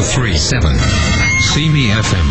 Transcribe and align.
1037. 0.00 0.62
See 1.40 1.68
me 1.70 1.90
FM. 1.90 2.26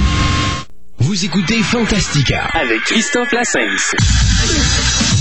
Vous 0.99 1.25
écoutez 1.25 1.61
Fantastica 1.63 2.45
avec 2.53 2.79
Christophe 2.83 3.33
Lassens. 3.33 5.16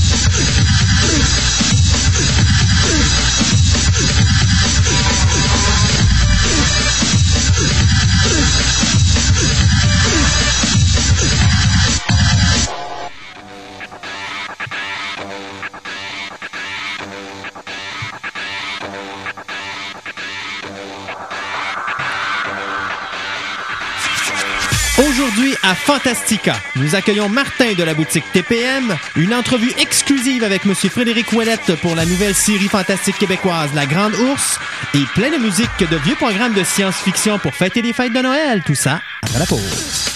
À 25.67 25.75
Fantastica, 25.75 26.55
nous 26.77 26.95
accueillons 26.95 27.29
Martin 27.29 27.75
de 27.75 27.83
la 27.83 27.93
boutique 27.93 28.25
TPM, 28.33 28.97
une 29.17 29.35
entrevue 29.35 29.73
exclusive 29.79 30.45
avec 30.45 30.65
Monsieur 30.65 30.89
Frédéric 30.89 31.33
Ouellette 31.33 31.75
pour 31.83 31.97
la 31.97 32.07
nouvelle 32.07 32.37
série 32.37 32.69
fantastique 32.69 33.19
québécoise 33.19 33.75
La 33.75 33.85
Grande 33.85 34.15
Ourse 34.15 34.61
et 34.95 35.03
plein 35.15 35.31
de 35.31 35.39
musique 35.39 35.79
de 35.79 35.97
vieux 35.97 36.15
programmes 36.15 36.55
de 36.55 36.63
science-fiction 36.63 37.41
pour 37.41 37.57
fêter 37.57 37.83
les 37.83 37.93
fêtes 37.93 38.13
de 38.13 38.21
Noël. 38.21 38.63
Tout 38.65 38.77
ça 38.77 39.01
après 39.23 39.41
la 39.41 39.47
pause. 39.47 40.16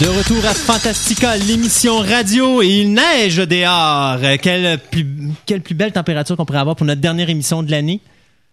De 0.00 0.06
retour 0.06 0.44
à 0.46 0.54
Fantastica, 0.54 1.36
l'émission 1.36 1.98
radio, 1.98 2.62
et 2.62 2.68
il 2.68 2.92
neige 2.92 3.38
dehors. 3.38 4.18
Euh, 4.22 4.36
Quelle 4.40 4.78
quelle 5.44 5.60
plus 5.60 5.74
belle 5.74 5.90
température 5.90 6.36
qu'on 6.36 6.44
pourrait 6.44 6.60
avoir 6.60 6.76
pour 6.76 6.86
notre 6.86 7.00
dernière 7.00 7.28
émission 7.28 7.64
de 7.64 7.70
l'année. 7.72 8.00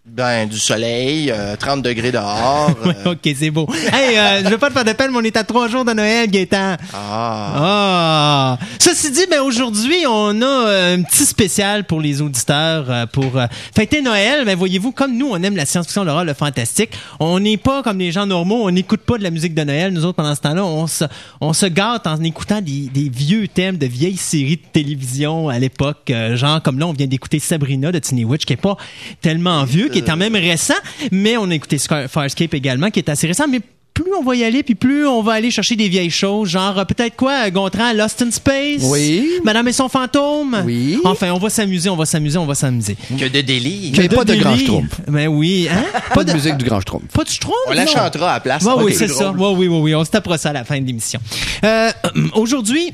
Ben, 0.08 0.48
du 0.48 0.58
soleil, 0.58 1.32
euh, 1.32 1.56
30 1.56 1.82
degrés 1.82 2.12
dehors. 2.12 2.70
Ouais, 2.86 2.94
euh, 3.06 3.12
ok, 3.12 3.34
c'est 3.36 3.50
beau. 3.50 3.66
Hey, 3.92 4.16
euh, 4.16 4.44
je 4.44 4.50
veux 4.50 4.58
pas 4.58 4.68
te 4.68 4.74
faire 4.74 4.84
de 4.84 4.92
peine, 4.92 5.10
mais 5.10 5.18
on 5.18 5.22
est 5.24 5.36
à 5.36 5.42
trois 5.42 5.66
jours 5.68 5.84
de 5.84 5.92
Noël, 5.92 6.30
Gaétan. 6.30 6.76
ah. 6.94 7.52
Ah. 7.56 8.58
Ceci 8.78 9.10
dit, 9.10 9.24
ben 9.28 9.40
aujourd'hui, 9.40 10.06
on 10.08 10.40
a 10.42 10.46
euh, 10.46 10.96
un 10.96 11.02
petit 11.02 11.24
spécial 11.24 11.84
pour 11.84 12.00
les 12.00 12.22
auditeurs 12.22 12.86
euh, 12.88 13.06
pour 13.06 13.36
euh, 13.36 13.46
fêter 13.74 14.00
Noël. 14.00 14.44
Ben 14.44 14.56
voyez-vous, 14.56 14.92
comme 14.92 15.16
nous, 15.16 15.28
on 15.30 15.42
aime 15.42 15.56
la 15.56 15.66
science-fiction, 15.66 16.04
l'horreur, 16.04 16.24
le 16.24 16.34
fantastique. 16.34 16.90
On 17.18 17.40
n'est 17.40 17.56
pas 17.56 17.82
comme 17.82 17.98
les 17.98 18.12
gens 18.12 18.26
normaux. 18.26 18.62
On 18.64 18.70
n'écoute 18.70 19.00
pas 19.00 19.18
de 19.18 19.24
la 19.24 19.30
musique 19.30 19.54
de 19.54 19.64
Noël. 19.64 19.92
Nous 19.92 20.04
autres, 20.04 20.16
pendant 20.16 20.34
ce 20.36 20.40
temps-là, 20.42 20.64
on 20.64 20.86
se, 20.86 21.04
on 21.40 21.52
se 21.52 21.66
gâte 21.66 22.06
en 22.06 22.22
écoutant 22.22 22.60
des, 22.60 22.88
des 22.94 23.08
vieux 23.08 23.48
thèmes 23.48 23.76
de 23.76 23.86
vieilles 23.86 24.16
séries 24.16 24.56
de 24.56 24.62
télévision 24.72 25.48
à 25.48 25.58
l'époque. 25.58 26.10
euh, 26.10 26.36
genre 26.36 26.62
comme 26.62 26.78
là, 26.78 26.86
on 26.86 26.92
vient 26.92 27.08
d'écouter 27.08 27.40
Sabrina 27.40 27.90
de 27.90 27.98
Tiny 27.98 28.24
Witch, 28.24 28.44
qui 28.44 28.52
est 28.52 28.56
pas 28.56 28.76
tellement 29.20 29.64
vieux, 29.64 29.88
qui 29.96 30.04
est 30.04 30.06
quand 30.06 30.16
même 30.16 30.34
récent. 30.34 30.74
Mais 31.10 31.36
on 31.36 31.50
a 31.50 31.54
écouté 31.54 31.78
Farscape 32.08 32.54
également, 32.54 32.90
qui 32.90 32.98
est 33.00 33.08
assez 33.08 33.26
récent. 33.26 33.48
Mais 33.48 33.60
plus 33.94 34.12
on 34.18 34.22
va 34.22 34.36
y 34.36 34.44
aller, 34.44 34.62
puis 34.62 34.74
plus 34.74 35.06
on 35.06 35.22
va 35.22 35.32
aller 35.32 35.50
chercher 35.50 35.74
des 35.74 35.88
vieilles 35.88 36.10
choses, 36.10 36.50
genre 36.50 36.78
euh, 36.78 36.84
peut-être 36.84 37.16
quoi, 37.16 37.46
euh, 37.46 37.50
Gontran, 37.50 37.94
Lost 37.94 38.20
in 38.20 38.30
Space, 38.30 38.82
Oui. 38.82 39.26
Madame 39.42 39.68
et 39.68 39.72
son 39.72 39.88
fantôme? 39.88 40.62
Oui. 40.66 40.98
Enfin, 41.04 41.30
on 41.32 41.38
va 41.38 41.48
s'amuser, 41.48 41.88
on 41.88 41.96
va 41.96 42.04
s'amuser, 42.04 42.36
on 42.36 42.44
va 42.44 42.54
s'amuser. 42.54 42.94
Que 43.18 43.24
de 43.26 43.40
délire. 43.40 43.94
Mais 43.96 44.08
pas 44.10 44.24
de 44.24 44.32
délire. 44.32 44.44
grand 44.44 44.56
schtroumpf. 44.58 45.00
Ben 45.08 45.28
oui, 45.28 45.66
hein? 45.70 45.82
Pas 46.12 46.24
de 46.24 46.32
musique 46.34 46.58
du 46.58 46.66
grand 46.66 46.80
schtroumpf. 46.80 47.04
Pas 47.10 47.24
de 47.24 47.30
Schtroumpf, 47.30 47.56
On 47.68 47.72
la 47.72 47.86
non. 47.86 47.90
chantera 47.90 48.32
à 48.32 48.34
la 48.34 48.40
place. 48.40 48.62
Ouais, 48.64 48.70
ça 48.70 48.76
va 48.76 48.84
oui, 48.84 48.94
c'est 48.94 49.08
ça. 49.08 49.30
Ouais, 49.32 49.54
oui, 49.56 49.66
oui, 49.66 49.78
oui. 49.80 49.94
On 49.94 50.04
se 50.04 50.10
tapera 50.10 50.36
ça 50.36 50.50
à 50.50 50.52
la 50.52 50.64
fin 50.64 50.78
de 50.78 50.86
l'émission. 50.86 51.18
Euh, 51.64 51.90
Aujourd'hui, 52.34 52.92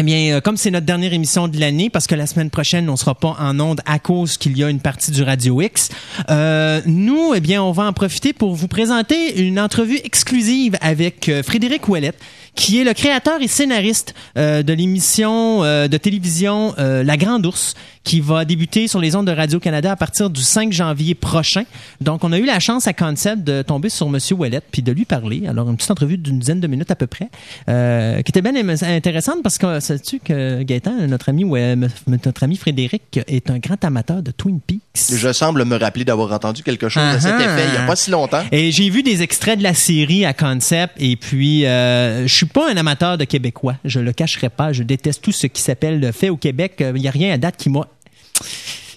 eh 0.00 0.04
bien, 0.04 0.36
euh, 0.36 0.40
comme 0.40 0.56
c'est 0.56 0.70
notre 0.70 0.86
dernière 0.86 1.12
émission 1.12 1.48
de 1.48 1.58
l'année, 1.58 1.90
parce 1.90 2.06
que 2.06 2.14
la 2.14 2.28
semaine 2.28 2.50
prochaine, 2.50 2.88
on 2.88 2.96
sera 2.96 3.16
pas 3.16 3.36
en 3.40 3.58
onde 3.58 3.80
à 3.84 3.98
cause 3.98 4.36
qu'il 4.36 4.56
y 4.56 4.62
a 4.62 4.70
une 4.70 4.78
partie 4.78 5.10
du 5.10 5.24
Radio 5.24 5.60
X, 5.60 5.88
euh, 6.30 6.80
nous, 6.86 7.34
eh 7.34 7.40
bien, 7.40 7.64
on 7.64 7.72
va 7.72 7.82
en 7.82 7.92
profiter 7.92 8.32
pour 8.32 8.54
vous 8.54 8.68
présenter 8.68 9.40
une 9.44 9.58
entrevue 9.58 9.98
exclusive 10.04 10.76
avec 10.82 11.28
euh, 11.28 11.42
Frédéric 11.42 11.88
Ouellette, 11.88 12.18
qui 12.58 12.80
est 12.80 12.84
le 12.84 12.92
créateur 12.92 13.40
et 13.40 13.46
scénariste 13.46 14.14
euh, 14.36 14.64
de 14.64 14.72
l'émission 14.72 15.62
euh, 15.62 15.86
de 15.86 15.96
télévision 15.96 16.74
euh, 16.78 17.04
La 17.04 17.16
Grande 17.16 17.46
Ourse, 17.46 17.74
qui 18.02 18.20
va 18.20 18.44
débuter 18.44 18.88
sur 18.88 18.98
les 18.98 19.14
ondes 19.14 19.26
de 19.28 19.32
Radio-Canada 19.32 19.92
à 19.92 19.96
partir 19.96 20.28
du 20.28 20.40
5 20.42 20.72
janvier 20.72 21.14
prochain. 21.14 21.62
Donc, 22.00 22.24
on 22.24 22.32
a 22.32 22.38
eu 22.38 22.44
la 22.44 22.58
chance 22.58 22.88
à 22.88 22.92
Concept 22.92 23.44
de 23.44 23.62
tomber 23.62 23.90
sur 23.90 24.08
Monsieur 24.08 24.34
Ouellette 24.34 24.64
puis 24.72 24.82
de 24.82 24.90
lui 24.90 25.04
parler. 25.04 25.44
Alors, 25.46 25.70
une 25.70 25.76
petite 25.76 25.90
entrevue 25.92 26.18
d'une 26.18 26.40
dizaine 26.40 26.58
de 26.58 26.66
minutes 26.66 26.90
à 26.90 26.96
peu 26.96 27.06
près, 27.06 27.28
euh, 27.68 28.22
qui 28.22 28.30
était 28.32 28.42
bien 28.42 28.54
intéressante 28.82 29.42
parce 29.44 29.56
que 29.58 29.78
sais-tu 29.78 30.18
que 30.18 30.62
Gaëtan, 30.64 31.06
notre 31.06 31.28
ami, 31.28 31.44
ouais, 31.44 31.60
m- 31.72 31.88
notre 32.08 32.42
ami 32.42 32.56
Frédéric, 32.56 33.20
est 33.28 33.50
un 33.50 33.58
grand 33.58 33.82
amateur 33.84 34.20
de 34.22 34.32
Twin 34.32 34.58
Peaks. 34.60 34.80
Je 35.16 35.32
semble 35.32 35.64
me 35.64 35.76
rappeler 35.76 36.04
d'avoir 36.04 36.32
entendu 36.32 36.64
quelque 36.64 36.88
chose 36.88 37.02
de 37.14 37.20
cet 37.20 37.32
Ah-ha. 37.38 37.44
effet 37.44 37.64
il 37.68 37.70
n'y 37.72 37.76
a 37.84 37.86
pas 37.86 37.94
si 37.94 38.10
longtemps. 38.10 38.42
Et 38.50 38.72
j'ai 38.72 38.90
vu 38.90 39.04
des 39.04 39.22
extraits 39.22 39.58
de 39.58 39.62
la 39.62 39.74
série 39.74 40.24
à 40.24 40.32
Concept 40.32 40.94
et 40.98 41.14
puis 41.14 41.66
euh, 41.66 42.26
je 42.26 42.34
suis 42.34 42.46
pas 42.48 42.70
un 42.70 42.76
amateur 42.76 43.18
de 43.18 43.24
québécois, 43.24 43.76
je 43.84 44.00
le 44.00 44.12
cacherai 44.12 44.48
pas, 44.48 44.72
je 44.72 44.82
déteste 44.82 45.22
tout 45.22 45.32
ce 45.32 45.46
qui 45.46 45.62
s'appelle 45.62 46.00
le 46.00 46.12
fait 46.12 46.28
au 46.30 46.36
Québec, 46.36 46.82
il 46.94 47.02
y 47.02 47.08
a 47.08 47.10
rien 47.10 47.32
à 47.34 47.38
date 47.38 47.56
qui 47.56 47.70
m'a 47.70 47.86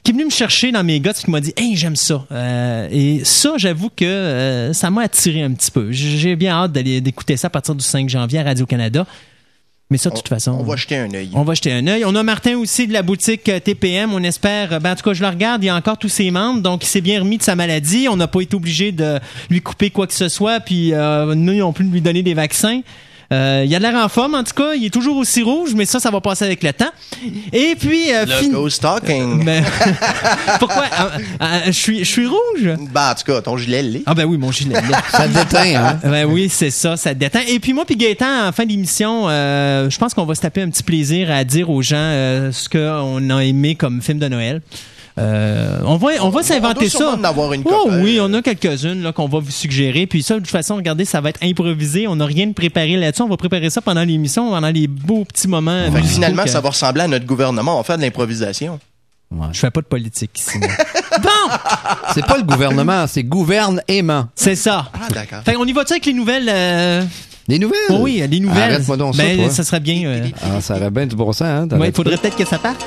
qui 0.04 0.12
est 0.12 0.14
venu 0.14 0.26
me 0.26 0.32
chercher 0.32 0.72
dans 0.72 0.84
mes 0.84 1.00
guts 1.00 1.12
qui 1.14 1.30
m'a 1.30 1.40
dit 1.42 1.54
hey 1.58 1.76
j'aime 1.76 1.96
ça 1.96 2.26
Euh, 2.32 2.88
et 2.92 3.24
ça 3.24 3.54
j'avoue 3.58 3.90
que 3.96 4.04
euh, 4.06 4.74
ça 4.74 4.90
m'a 4.90 5.04
attiré 5.04 5.44
un 5.44 5.52
petit 5.52 5.70
peu 5.70 5.92
j'ai 5.92 6.36
bien 6.36 6.54
hâte 6.54 6.72
d'aller 6.72 7.02
d'écouter 7.02 7.38
ça 7.38 7.48
à 7.48 7.50
partir 7.52 7.76
du 7.76 7.84
5 7.84 8.10
janvier 8.10 8.40
à 8.40 8.44
Radio 8.44 8.66
Canada 8.66 9.06
mais 9.92 9.98
ça 9.98 10.10
de 10.10 10.16
toute 10.16 10.30
façon 10.30 10.54
On 10.54 10.64
va 10.64 10.76
jeter 10.78 10.96
un 10.98 11.14
œil. 11.14 11.30
on 11.34 11.44
va 11.44 11.54
jeter 11.54 11.74
un 11.74 11.86
œil. 11.86 12.06
On 12.06 12.16
a 12.16 12.24
Martin 12.24 12.56
aussi 12.58 12.88
de 12.88 12.94
la 12.94 13.04
boutique 13.04 13.50
euh, 13.50 13.60
TPM. 13.60 14.14
On 14.14 14.24
espère, 14.24 14.72
euh, 14.72 14.80
ben, 14.80 14.94
en 14.94 14.96
tout 14.96 15.04
cas, 15.04 15.14
je 15.14 15.22
le 15.22 15.28
regarde, 15.28 15.62
il 15.62 15.68
y 15.68 15.70
a 15.70 15.76
encore 15.76 15.98
tous 15.98 16.08
ses 16.08 16.32
membres, 16.32 16.62
donc 16.62 16.86
il 16.86 16.88
s'est 16.88 17.02
bien 17.02 17.20
remis 17.20 17.38
de 17.38 17.44
sa 17.44 17.58
maladie. 17.58 18.08
On 18.10 18.16
n'a 18.16 18.28
pas 18.28 18.40
été 18.40 18.56
obligé 18.56 18.94
de 18.94 19.20
lui 19.50 19.60
couper 19.60 19.90
quoi 19.90 20.08
que 20.08 20.14
ce 20.14 20.30
soit, 20.30 20.62
puis 20.62 20.94
euh, 20.94 21.36
nous 21.36 21.56
non 21.56 21.74
plus 21.74 21.84
de 21.84 21.92
lui 21.92 22.00
donner 22.00 22.24
des 22.24 22.34
vaccins. 22.34 22.80
Euh, 23.32 23.64
il 23.66 23.74
a 23.76 23.80
l'air 23.80 23.96
en 23.96 24.10
forme, 24.10 24.36
en 24.36 24.44
tout 24.44 24.54
cas. 24.54 24.74
Il 24.76 24.86
est 24.86 24.90
toujours 24.90 25.18
aussi 25.18 25.42
rouge, 25.42 25.72
mais 25.76 25.86
ça, 25.86 26.00
ça 26.00 26.12
va 26.12 26.20
passer 26.22 26.46
avec 26.46 26.62
le 26.64 26.74
temps. 26.74 26.92
Et 27.54 27.76
puis, 27.80 28.14
euh, 28.14 28.26
Le 28.26 28.32
fin- 28.32 28.48
ghost 28.50 28.82
talking. 28.82 29.46
Ben, 29.46 29.64
pourquoi? 30.60 30.84
Euh, 30.84 31.18
euh, 31.42 31.46
je 31.68 31.72
suis 31.72 32.00
je 32.00 32.04
suis 32.10 32.26
rouge? 32.28 32.76
Ben, 32.92 33.12
en 33.12 33.16
tout 33.16 33.24
cas, 33.26 33.42
ton 33.42 33.58
gilet 33.58 33.82
l'est. 33.84 34.04
Ah 34.06 34.14
ben 34.14 34.26
oui, 34.26 34.38
mon 34.38 34.52
gilet. 34.52 34.76
là. 34.90 35.02
Ça 35.12 35.28
déteint, 35.28 35.76
hein? 35.76 36.00
Ben 36.04 36.26
oui, 36.26 36.50
c'est 36.50 36.72
ça, 36.72 36.98
ça 36.98 37.14
détend. 37.14 37.40
Et 37.48 37.60
puis 37.60 37.74
moi 37.74 37.86
puis 37.86 37.96
Gaëtan, 37.96 38.48
en 38.48 38.52
fin 38.52 38.66
d'émission, 38.66 39.30
euh, 39.30 39.90
je 39.90 39.98
pense 39.98 40.14
qu'on 40.14 40.26
va 40.26 40.36
se 40.36 40.42
taper 40.42 40.62
un 40.62 40.70
petit 40.70 40.84
plaisir 40.84 41.32
à 41.32 41.44
dire 41.44 41.70
aux 41.70 41.82
gens 41.82 41.96
euh, 41.98 42.52
ce 42.52 42.68
qu'on 42.70 43.30
a 43.30 43.44
aimé 43.44 43.76
comme 43.76 44.02
film 44.02 44.20
de 44.20 44.28
Noël. 44.28 44.62
Euh, 45.18 45.80
on 45.86 45.98
va, 45.98 46.10
on 46.22 46.30
va 46.30 46.40
On 46.40 46.44
s'inventer 46.44 46.88
ça. 46.90 47.12
en 47.16 47.24
avoir 47.24 47.52
une 47.54 47.64
Oh 47.66 47.90
oui, 48.02 48.20
on 48.22 48.34
a 48.34 48.42
quelques-unes 48.42 49.04
là, 49.04 49.12
qu'on 49.12 49.28
va 49.28 49.40
vous 49.40 49.52
suggérer. 49.52 50.08
Puis 50.08 50.24
ça, 50.24 50.36
de 50.36 50.40
toute 50.40 50.50
façon, 50.50 50.76
regardez, 50.76 51.04
ça 51.06 51.20
va 51.22 51.30
être 51.30 51.44
improvisé. 51.44 52.08
On 52.08 52.16
n'a 52.16 52.26
rien 52.26 52.48
de 52.48 52.54
préparé 52.54 52.96
là-dessus. 52.98 53.22
On 53.24 53.28
va 53.28 53.38
préparer 53.38 53.70
ça 53.70 53.82
pendant 53.82 54.04
l'émission, 54.04 54.50
pendant 54.50 54.70
les 54.70 54.88
beaux 54.88 55.26
petits 55.26 55.48
moments. 55.48 55.84
Finalement, 56.04 56.44
que- 56.44 56.50
ça 56.50 56.62
va 56.62 56.70
ressembler 56.70 57.02
à 57.04 57.08
notre 57.08 57.26
gouvernement. 57.26 57.76
On 57.76 57.78
va 57.80 57.84
faire 57.84 57.98
de 57.98 58.04
l'improvisation. 58.04 58.80
Je 59.54 59.60
fais 59.60 59.72
pas 59.72 59.80
de 59.82 59.86
politique 59.86 60.32
ici. 60.38 60.60
bon, 61.24 61.30
C'est 62.14 62.26
pas 62.26 62.38
le 62.38 62.44
gouvernement, 62.44 63.06
c'est 63.08 63.24
gouverne-aimant. 63.24 64.28
c'est 64.36 64.56
ça. 64.58 64.90
Ah, 64.94 65.08
d'accord. 65.14 65.42
Fait 65.46 65.56
on 65.56 65.64
y 65.66 65.72
va-tu 65.72 65.94
avec 65.94 66.06
les 66.06 66.12
nouvelles? 66.14 66.50
euh, 66.50 67.02
Les 67.48 67.58
nouvelles? 67.58 67.80
oh 67.92 67.98
oui, 68.02 68.22
les 68.30 68.40
nouvelles. 68.42 68.74
Arrête-moi 68.74 68.98
donc 68.98 69.16
ça, 69.16 69.24
ben, 69.24 69.38
toi. 69.38 69.50
ça 69.50 69.64
serait 69.64 69.80
bien. 69.80 70.04
euh, 70.06 70.28
Ah, 70.44 70.60
ça 70.60 70.76
aurait 70.76 70.90
bien 70.92 71.06
du 71.06 71.16
bon 71.16 71.32
sens, 71.32 71.44
hein? 71.48 71.68
Ouais, 71.80 71.88
il 71.90 71.94
faudrait 71.94 72.18
peut-être 72.18 72.36
que 72.36 72.46
ça 72.46 72.58
parte. 72.60 72.86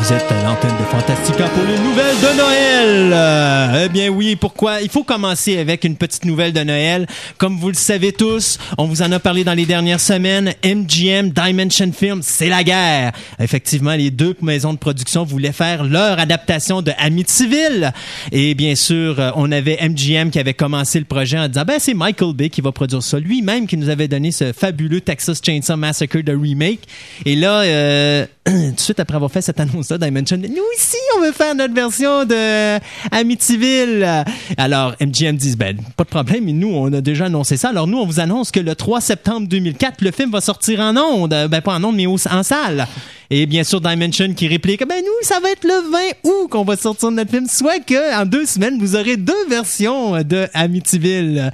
Vous 0.00 0.12
êtes 0.14 0.32
à 0.32 0.42
l'antenne 0.44 0.76
de 0.78 0.84
Fantastica 0.84 1.46
pour 1.48 1.62
les 1.64 1.78
nouvelles 1.78 2.16
de 2.16 2.36
Noël. 2.38 3.12
Euh, 3.12 3.84
eh 3.84 3.88
bien 3.90 4.08
oui, 4.08 4.34
pourquoi? 4.34 4.80
Il 4.80 4.88
faut 4.88 5.04
commencer 5.04 5.58
avec 5.58 5.84
une 5.84 5.96
petite 5.96 6.24
nouvelle 6.24 6.54
de 6.54 6.60
Noël. 6.60 7.06
Comme 7.36 7.58
vous 7.58 7.68
le 7.68 7.74
savez 7.74 8.12
tous, 8.12 8.58
on 8.78 8.86
vous 8.86 9.02
en 9.02 9.12
a 9.12 9.18
parlé 9.18 9.44
dans 9.44 9.52
les 9.52 9.66
dernières 9.66 10.00
semaines. 10.00 10.54
MGM 10.64 11.30
Dimension 11.30 11.92
Films, 11.92 12.20
c'est 12.22 12.48
la 12.48 12.64
guerre. 12.64 13.12
Effectivement, 13.38 13.92
les 13.92 14.10
deux 14.10 14.34
maisons 14.40 14.72
de 14.72 14.78
production 14.78 15.24
voulaient 15.24 15.52
faire 15.52 15.84
leur 15.84 16.18
adaptation 16.18 16.80
de 16.80 16.92
Amityville. 16.96 17.92
Et 18.32 18.54
bien 18.54 18.76
sûr, 18.76 19.20
euh, 19.20 19.30
on 19.34 19.52
avait 19.52 19.78
MGM 19.86 20.30
qui 20.30 20.38
avait 20.38 20.54
commencé 20.54 20.98
le 20.98 21.04
projet 21.04 21.38
en 21.38 21.48
disant 21.48 21.64
ben 21.66 21.76
c'est 21.78 21.94
Michael 21.94 22.32
Bay 22.32 22.48
qui 22.48 22.62
va 22.62 22.72
produire 22.72 23.02
ça, 23.02 23.18
lui-même 23.18 23.66
qui 23.66 23.76
nous 23.76 23.90
avait 23.90 24.08
donné 24.08 24.32
ce 24.32 24.52
fabuleux 24.54 25.02
Texas 25.02 25.40
Chainsaw 25.44 25.76
Massacre 25.76 26.20
de 26.20 26.34
remake. 26.34 26.80
Et 27.26 27.36
là, 27.36 27.60
euh, 27.60 28.26
tout 28.44 28.52
de 28.52 28.80
suite 28.80 29.00
après 29.00 29.16
avoir 29.16 29.30
fait 29.30 29.42
cette 29.42 29.60
dit, 29.98 30.50
nous 30.50 30.62
aussi, 30.76 30.96
on 31.16 31.22
veut 31.22 31.32
faire 31.32 31.54
notre 31.54 31.74
version 31.74 32.24
de 32.24 32.78
Amityville. 33.10 34.24
Alors, 34.56 34.94
MGM 35.00 35.36
dit, 35.36 35.56
ben, 35.56 35.76
pas 35.96 36.04
de 36.04 36.08
problème, 36.08 36.44
mais 36.44 36.52
nous, 36.52 36.68
on 36.68 36.92
a 36.92 37.00
déjà 37.00 37.26
annoncé 37.26 37.56
ça. 37.56 37.70
Alors, 37.70 37.86
nous, 37.86 37.98
on 37.98 38.06
vous 38.06 38.20
annonce 38.20 38.50
que 38.50 38.60
le 38.60 38.74
3 38.74 39.00
septembre 39.00 39.48
2004, 39.48 40.02
le 40.02 40.10
film 40.10 40.30
va 40.30 40.40
sortir 40.40 40.80
en 40.80 40.96
ondes. 40.96 41.34
Ben, 41.50 41.60
pas 41.60 41.74
en 41.74 41.84
ondes, 41.84 41.96
mais 41.96 42.06
en 42.06 42.42
salle. 42.42 42.86
Et 43.30 43.46
bien 43.46 43.62
sûr, 43.62 43.80
Dimension 43.80 44.34
qui 44.34 44.48
réplique, 44.48 44.86
ben, 44.86 45.02
nous, 45.04 45.26
ça 45.26 45.38
va 45.40 45.50
être 45.50 45.64
le 45.64 45.90
20 45.90 45.98
août 46.24 46.48
qu'on 46.50 46.64
va 46.64 46.76
sortir 46.76 47.10
notre 47.10 47.30
film. 47.30 47.46
Soit 47.48 47.80
que, 47.80 48.20
en 48.20 48.26
deux 48.26 48.46
semaines, 48.46 48.78
vous 48.78 48.96
aurez 48.96 49.16
deux 49.16 49.48
versions 49.48 50.22
de 50.22 50.46
Amityville. 50.52 51.50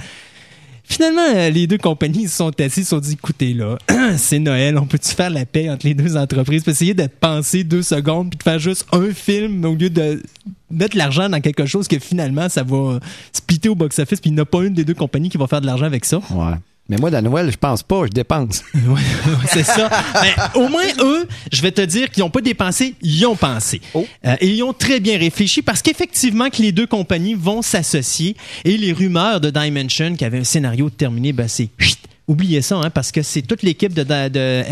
Finalement, 0.88 1.22
euh, 1.34 1.50
les 1.50 1.66
deux 1.66 1.78
compagnies 1.78 2.28
se 2.28 2.36
sont 2.36 2.60
assis, 2.60 2.80
ils 2.80 2.84
se 2.84 2.90
sont 2.90 3.00
dit, 3.00 3.14
écoutez, 3.14 3.54
là, 3.54 3.76
c'est 4.16 4.38
Noël, 4.38 4.78
on 4.78 4.86
peut-tu 4.86 5.10
faire 5.14 5.30
la 5.30 5.44
paix 5.44 5.68
entre 5.68 5.86
les 5.86 5.94
deux 5.94 6.16
entreprises? 6.16 6.62
Puis 6.62 6.72
essayer 6.72 6.94
de 6.94 7.06
penser 7.06 7.64
deux 7.64 7.82
secondes 7.82 8.30
puis 8.30 8.38
de 8.38 8.42
faire 8.42 8.58
juste 8.58 8.86
un 8.92 9.12
film 9.12 9.64
au 9.64 9.74
lieu 9.74 9.90
de 9.90 10.22
mettre 10.70 10.96
l'argent 10.96 11.28
dans 11.28 11.40
quelque 11.40 11.66
chose 11.66 11.88
que 11.88 11.98
finalement, 11.98 12.48
ça 12.48 12.62
va 12.62 13.00
splitter 13.32 13.68
au 13.68 13.74
box-office 13.74 14.20
puis 14.20 14.30
il 14.30 14.34
n'y 14.34 14.40
a 14.40 14.44
pas 14.44 14.62
une 14.62 14.74
des 14.74 14.84
deux 14.84 14.94
compagnies 14.94 15.28
qui 15.28 15.38
va 15.38 15.46
faire 15.46 15.60
de 15.60 15.66
l'argent 15.66 15.86
avec 15.86 16.04
ça. 16.04 16.18
Ouais. 16.30 16.54
Mais 16.88 16.96
moi, 16.98 17.10
la 17.10 17.20
Noël, 17.20 17.50
je 17.50 17.56
pense 17.56 17.82
pas, 17.82 18.04
je 18.06 18.10
dépense. 18.10 18.62
Ouais, 18.86 19.00
c'est 19.48 19.64
ça. 19.64 19.90
Mais 20.22 20.32
au 20.54 20.68
moins, 20.68 20.84
eux, 21.00 21.26
je 21.52 21.60
vais 21.60 21.72
te 21.72 21.80
dire 21.80 22.08
qu'ils 22.10 22.22
n'ont 22.22 22.30
pas 22.30 22.40
dépensé, 22.40 22.94
ils 23.02 23.26
ont 23.26 23.34
pensé. 23.34 23.80
Oh. 23.94 24.06
Euh, 24.24 24.36
et 24.40 24.48
ils 24.48 24.62
ont 24.62 24.72
très 24.72 25.00
bien 25.00 25.18
réfléchi 25.18 25.60
parce 25.60 25.82
qu'effectivement 25.82 26.50
que 26.50 26.62
les 26.62 26.70
deux 26.70 26.86
compagnies 26.86 27.34
vont 27.34 27.62
s'associer 27.62 28.36
et 28.64 28.76
les 28.76 28.92
rumeurs 28.92 29.40
de 29.40 29.50
Dimension 29.50 30.14
qui 30.14 30.24
avait 30.24 30.38
un 30.38 30.44
scénario 30.44 30.88
terminé, 30.88 31.32
ben 31.32 31.48
c'est 31.48 31.68
chut, 31.78 31.98
Oubliez 32.28 32.60
ça, 32.60 32.76
hein, 32.76 32.90
parce 32.90 33.12
que 33.12 33.22
c'est 33.22 33.42
toute 33.42 33.62
l'équipe 33.62 33.94
de, 33.94 34.02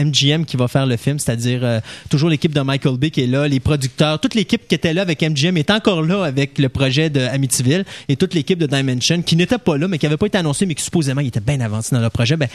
MGM 0.04 0.44
qui 0.44 0.56
va 0.56 0.66
faire 0.66 0.86
le 0.86 0.96
film, 0.96 1.20
c'est-à-dire 1.20 1.60
euh, 1.62 1.80
toujours 2.10 2.28
l'équipe 2.28 2.52
de 2.52 2.60
Michael 2.60 2.96
Bay 2.96 3.10
qui 3.10 3.22
est 3.22 3.26
là, 3.28 3.46
les 3.46 3.60
producteurs, 3.60 4.18
toute 4.18 4.34
l'équipe 4.34 4.66
qui 4.66 4.74
était 4.74 4.92
là 4.92 5.02
avec 5.02 5.22
MGM 5.22 5.56
est 5.56 5.70
encore 5.70 6.02
là 6.02 6.24
avec 6.24 6.58
le 6.58 6.68
projet 6.68 7.10
de 7.10 7.20
Amityville 7.20 7.84
et 8.08 8.16
toute 8.16 8.34
l'équipe 8.34 8.58
de 8.58 8.66
Dimension 8.66 9.22
qui 9.22 9.36
n'était 9.36 9.58
pas 9.58 9.78
là, 9.78 9.86
mais 9.86 9.98
qui 9.98 10.06
n'avait 10.06 10.16
pas 10.16 10.26
été 10.26 10.38
annoncé, 10.38 10.66
mais 10.66 10.74
qui 10.74 10.82
supposément 10.82 11.20
était 11.20 11.38
bien 11.38 11.60
avancé 11.60 11.94
dans 11.94 12.02
le 12.02 12.10
projet. 12.10 12.36
Ben, 12.36 12.48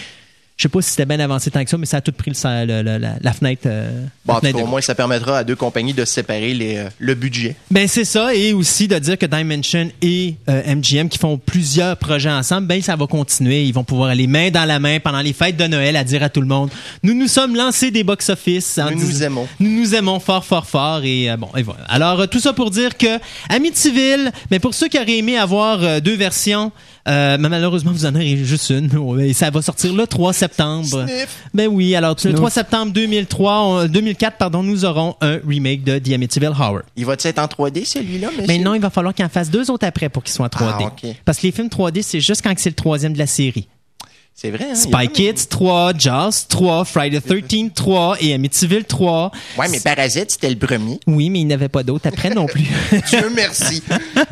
je 0.60 0.64
sais 0.64 0.68
pas 0.70 0.82
si 0.82 0.90
c'était 0.90 1.06
bien 1.06 1.22
avancé 1.22 1.50
tant 1.50 1.64
que 1.64 1.70
ça, 1.70 1.78
mais 1.78 1.86
ça 1.86 1.98
a 1.98 2.02
tout 2.02 2.12
pris 2.12 2.32
le, 2.32 2.66
le- 2.66 2.82
le- 2.82 2.98
la, 2.98 3.14
la 3.22 3.32
fenêtre. 3.34 3.62
euh, 3.66 4.04
Bon, 4.26 4.34
la 4.34 4.40
fenêtre 4.42 4.58
de- 4.58 4.64
au 4.64 4.68
moins, 4.68 4.82
ça 4.82 4.94
permettra 4.94 5.38
à 5.38 5.44
deux 5.46 5.56
compagnies 5.56 5.94
de 5.94 6.04
séparer 6.04 6.54
les, 6.54 6.76
euh, 6.80 6.90
le 7.00 7.16
budget. 7.16 7.56
Ben 7.72 7.88
c'est 7.88 8.04
ça 8.04 8.36
et 8.36 8.52
aussi 8.52 8.90
de 8.90 9.00
dire 9.00 9.18
que 9.18 9.26
Dimension 9.26 9.90
et 10.02 10.36
euh, 10.50 10.76
MGM 10.76 11.08
qui 11.08 11.18
font 11.18 11.38
plusieurs 11.38 11.96
projets 11.96 12.30
ensemble, 12.30 12.68
ben 12.68 12.82
ça 12.82 12.98
va 12.98 13.08
continuer, 13.08 13.64
ils 13.64 13.74
vont 13.74 13.86
pouvoir 13.86 14.10
aller 14.10 14.28
main 14.28 14.52
dans 14.52 14.66
la 14.66 14.80
main 14.82 15.00
pendant 15.00 15.22
les 15.22 15.32
fêtes 15.32 15.56
de 15.56 15.66
Noël 15.66 15.96
à 15.96 16.04
dire 16.04 16.24
à 16.24 16.30
tout 16.30 16.42
le 16.42 16.48
monde 16.48 16.70
nous 17.04 17.14
nous 17.14 17.28
sommes 17.30 17.56
lancés 17.56 17.90
des 17.90 18.04
box 18.04 18.28
office 18.30 18.78
Nous 18.92 19.00
nous 19.00 19.24
aimons. 19.24 19.48
Nous 19.62 19.70
nous 19.70 19.96
aimons 19.96 20.20
fort 20.20 20.44
fort 20.44 20.66
fort 20.66 21.02
et 21.06 21.30
euh, 21.32 21.38
bon 21.38 21.48
et 21.56 21.64
voilà. 21.64 21.86
Alors 21.88 22.20
euh, 22.20 22.26
tout 22.26 22.40
ça 22.42 22.52
pour 22.52 22.70
dire 22.70 22.98
que 22.98 23.18
Amityville, 23.48 24.32
mais 24.52 24.60
pour 24.60 24.74
ceux 24.74 24.88
qui 24.90 24.98
auraient 25.00 25.18
aimé 25.18 25.38
avoir 25.38 25.84
euh, 25.84 26.00
deux 26.02 26.16
versions 26.16 26.72
euh, 27.08 27.38
mais 27.40 27.50
malheureusement, 27.50 27.92
vous 27.92 28.06
en 28.06 28.14
aurez 28.16 28.38
juste 28.38 28.70
une. 28.70 28.90
Et 29.20 29.34
ça 29.34 29.50
va 29.50 29.62
sortir 29.62 29.94
le 29.94 30.06
3 30.06 30.34
septembre. 30.34 31.06
Sniff. 31.08 31.38
Ben 31.54 31.68
oui, 31.68 31.96
alors 31.96 32.16
le 32.24 32.34
3 32.34 32.50
septembre 32.50 32.92
2003, 32.92 33.62
on- 33.62 33.88
2004, 33.88 34.38
pardon, 34.38 34.64
nous 34.64 34.86
aurons 34.86 35.16
un 35.22 35.40
remake 35.48 35.84
de 35.84 35.98
The 36.00 36.14
Amityville 36.14 36.50
Horror. 36.50 36.82
Il 36.96 37.06
va 37.06 37.14
être 37.14 37.40
en 37.40 37.46
3D, 37.46 37.86
celui-là, 37.86 38.28
monsieur? 38.32 38.46
Mais 38.48 38.58
non, 38.58 38.74
il 38.76 38.82
va 38.82 38.90
falloir 38.90 39.14
qu'il 39.14 39.26
en 39.26 39.30
fasse 39.30 39.50
deux 39.50 39.70
autres 39.72 39.86
après 39.88 40.10
pour 40.10 40.24
qu'ils 40.24 40.34
soient 40.34 40.46
en 40.46 40.50
3D. 40.50 40.74
Ah, 40.82 40.86
ok. 41.04 41.16
Parce 41.26 41.40
que 41.40 41.48
les 41.48 41.52
films 41.52 41.68
3D, 41.68 42.02
c'est 42.02 42.20
juste 42.20 42.42
quand 42.44 42.54
c'est 42.58 42.70
le 42.70 42.76
troisième 42.76 43.14
de 43.14 43.20
la 43.20 43.28
série. 43.28 43.68
C'est 44.42 44.52
vrai, 44.52 44.70
hein? 44.72 44.76
Spy 44.76 45.10
Kids 45.10 45.48
3, 45.50 45.92
Jaws 45.98 46.46
3, 46.48 46.86
Friday 46.86 47.20
the 47.20 47.46
13 47.50 47.72
3 47.76 48.18
et 48.22 48.34
Amityville 48.34 48.86
3. 48.86 49.34
Ouais, 49.58 49.68
mais 49.68 49.82
Parasite, 49.82 50.32
c'était 50.32 50.50
le 50.50 50.56
premier. 50.56 50.98
Oui, 51.08 51.30
mais 51.30 51.42
il 51.42 51.48
n'y 51.48 51.54
en 51.54 51.58
avait 51.58 51.68
pas 51.68 51.84
d'autres 51.84 52.08
après 52.08 52.30
non 52.30 52.46
plus. 52.46 52.64
Dieu 53.10 53.30
merci. 53.36 53.84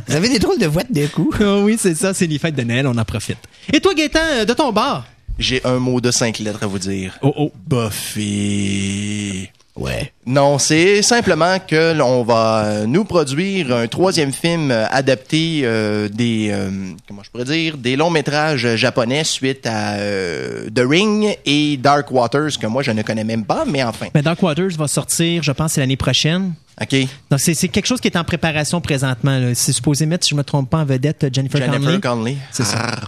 Vous 0.07 0.15
avez 0.15 0.29
des 0.29 0.39
drôles 0.39 0.59
de 0.59 0.65
voix 0.65 0.83
de 0.89 1.07
coup. 1.07 1.29
Ah 1.41 1.57
oui, 1.57 1.75
c'est 1.77 1.93
ça, 1.93 2.13
c'est 2.13 2.25
les 2.25 2.39
fêtes 2.39 2.55
de 2.55 2.63
Noël, 2.63 2.87
on 2.87 2.97
en 2.97 3.03
profite. 3.03 3.39
Et 3.73 3.81
toi, 3.81 3.93
Gaëtan, 3.93 4.19
euh, 4.23 4.45
de 4.45 4.53
ton 4.53 4.71
bar? 4.71 5.05
J'ai 5.39 5.59
un 5.65 5.77
mot 5.77 5.99
de 5.99 6.09
cinq 6.09 6.39
lettres 6.39 6.63
à 6.63 6.67
vous 6.67 6.79
dire. 6.79 7.19
Oh 7.21 7.33
oh. 7.35 7.51
Buffy. 7.67 9.49
Ouais. 9.77 10.11
Non, 10.25 10.57
c'est 10.57 11.01
simplement 11.01 11.57
que 11.59 11.93
l'on 11.93 12.23
va 12.23 12.85
nous 12.87 13.05
produire 13.05 13.73
un 13.73 13.87
troisième 13.87 14.33
film 14.33 14.71
adapté 14.71 15.61
euh, 15.63 16.09
des 16.09 16.49
euh, 16.51 16.69
comment 17.07 17.23
je 17.23 17.29
pourrais 17.29 17.45
dire 17.45 17.77
des 17.77 17.95
longs 17.95 18.09
métrages 18.09 18.75
japonais 18.75 19.23
suite 19.23 19.65
à 19.65 19.93
euh, 19.95 20.69
The 20.73 20.81
Ring 20.87 21.37
et 21.45 21.77
Dark 21.77 22.11
Waters 22.11 22.57
que 22.59 22.67
moi 22.67 22.81
je 22.83 22.91
ne 22.91 23.03
connais 23.03 23.23
même 23.23 23.45
pas, 23.45 23.65
mais 23.65 23.83
enfin. 23.83 24.07
Mais 24.13 24.21
Dark 24.21 24.41
Waters 24.41 24.71
va 24.77 24.87
sortir, 24.87 25.43
je 25.43 25.51
pense, 25.51 25.77
l'année 25.77 25.97
prochaine. 25.97 26.53
Ok. 26.81 26.95
Donc, 27.29 27.39
c'est 27.39 27.53
c'est 27.53 27.69
quelque 27.69 27.87
chose 27.87 28.01
qui 28.01 28.07
est 28.07 28.17
en 28.17 28.23
préparation 28.23 28.81
présentement. 28.81 29.51
C'est 29.53 29.73
supposé 29.73 30.05
mettre, 30.05 30.25
si 30.25 30.31
je 30.31 30.35
me 30.35 30.43
trompe 30.43 30.69
pas, 30.69 30.79
en 30.79 30.85
vedette 30.85 31.27
Jennifer, 31.33 31.59
Jennifer 31.59 31.79
Connelly. 31.79 32.01
Connelly. 32.01 32.37
C'est 32.51 32.65
ça. 32.65 32.99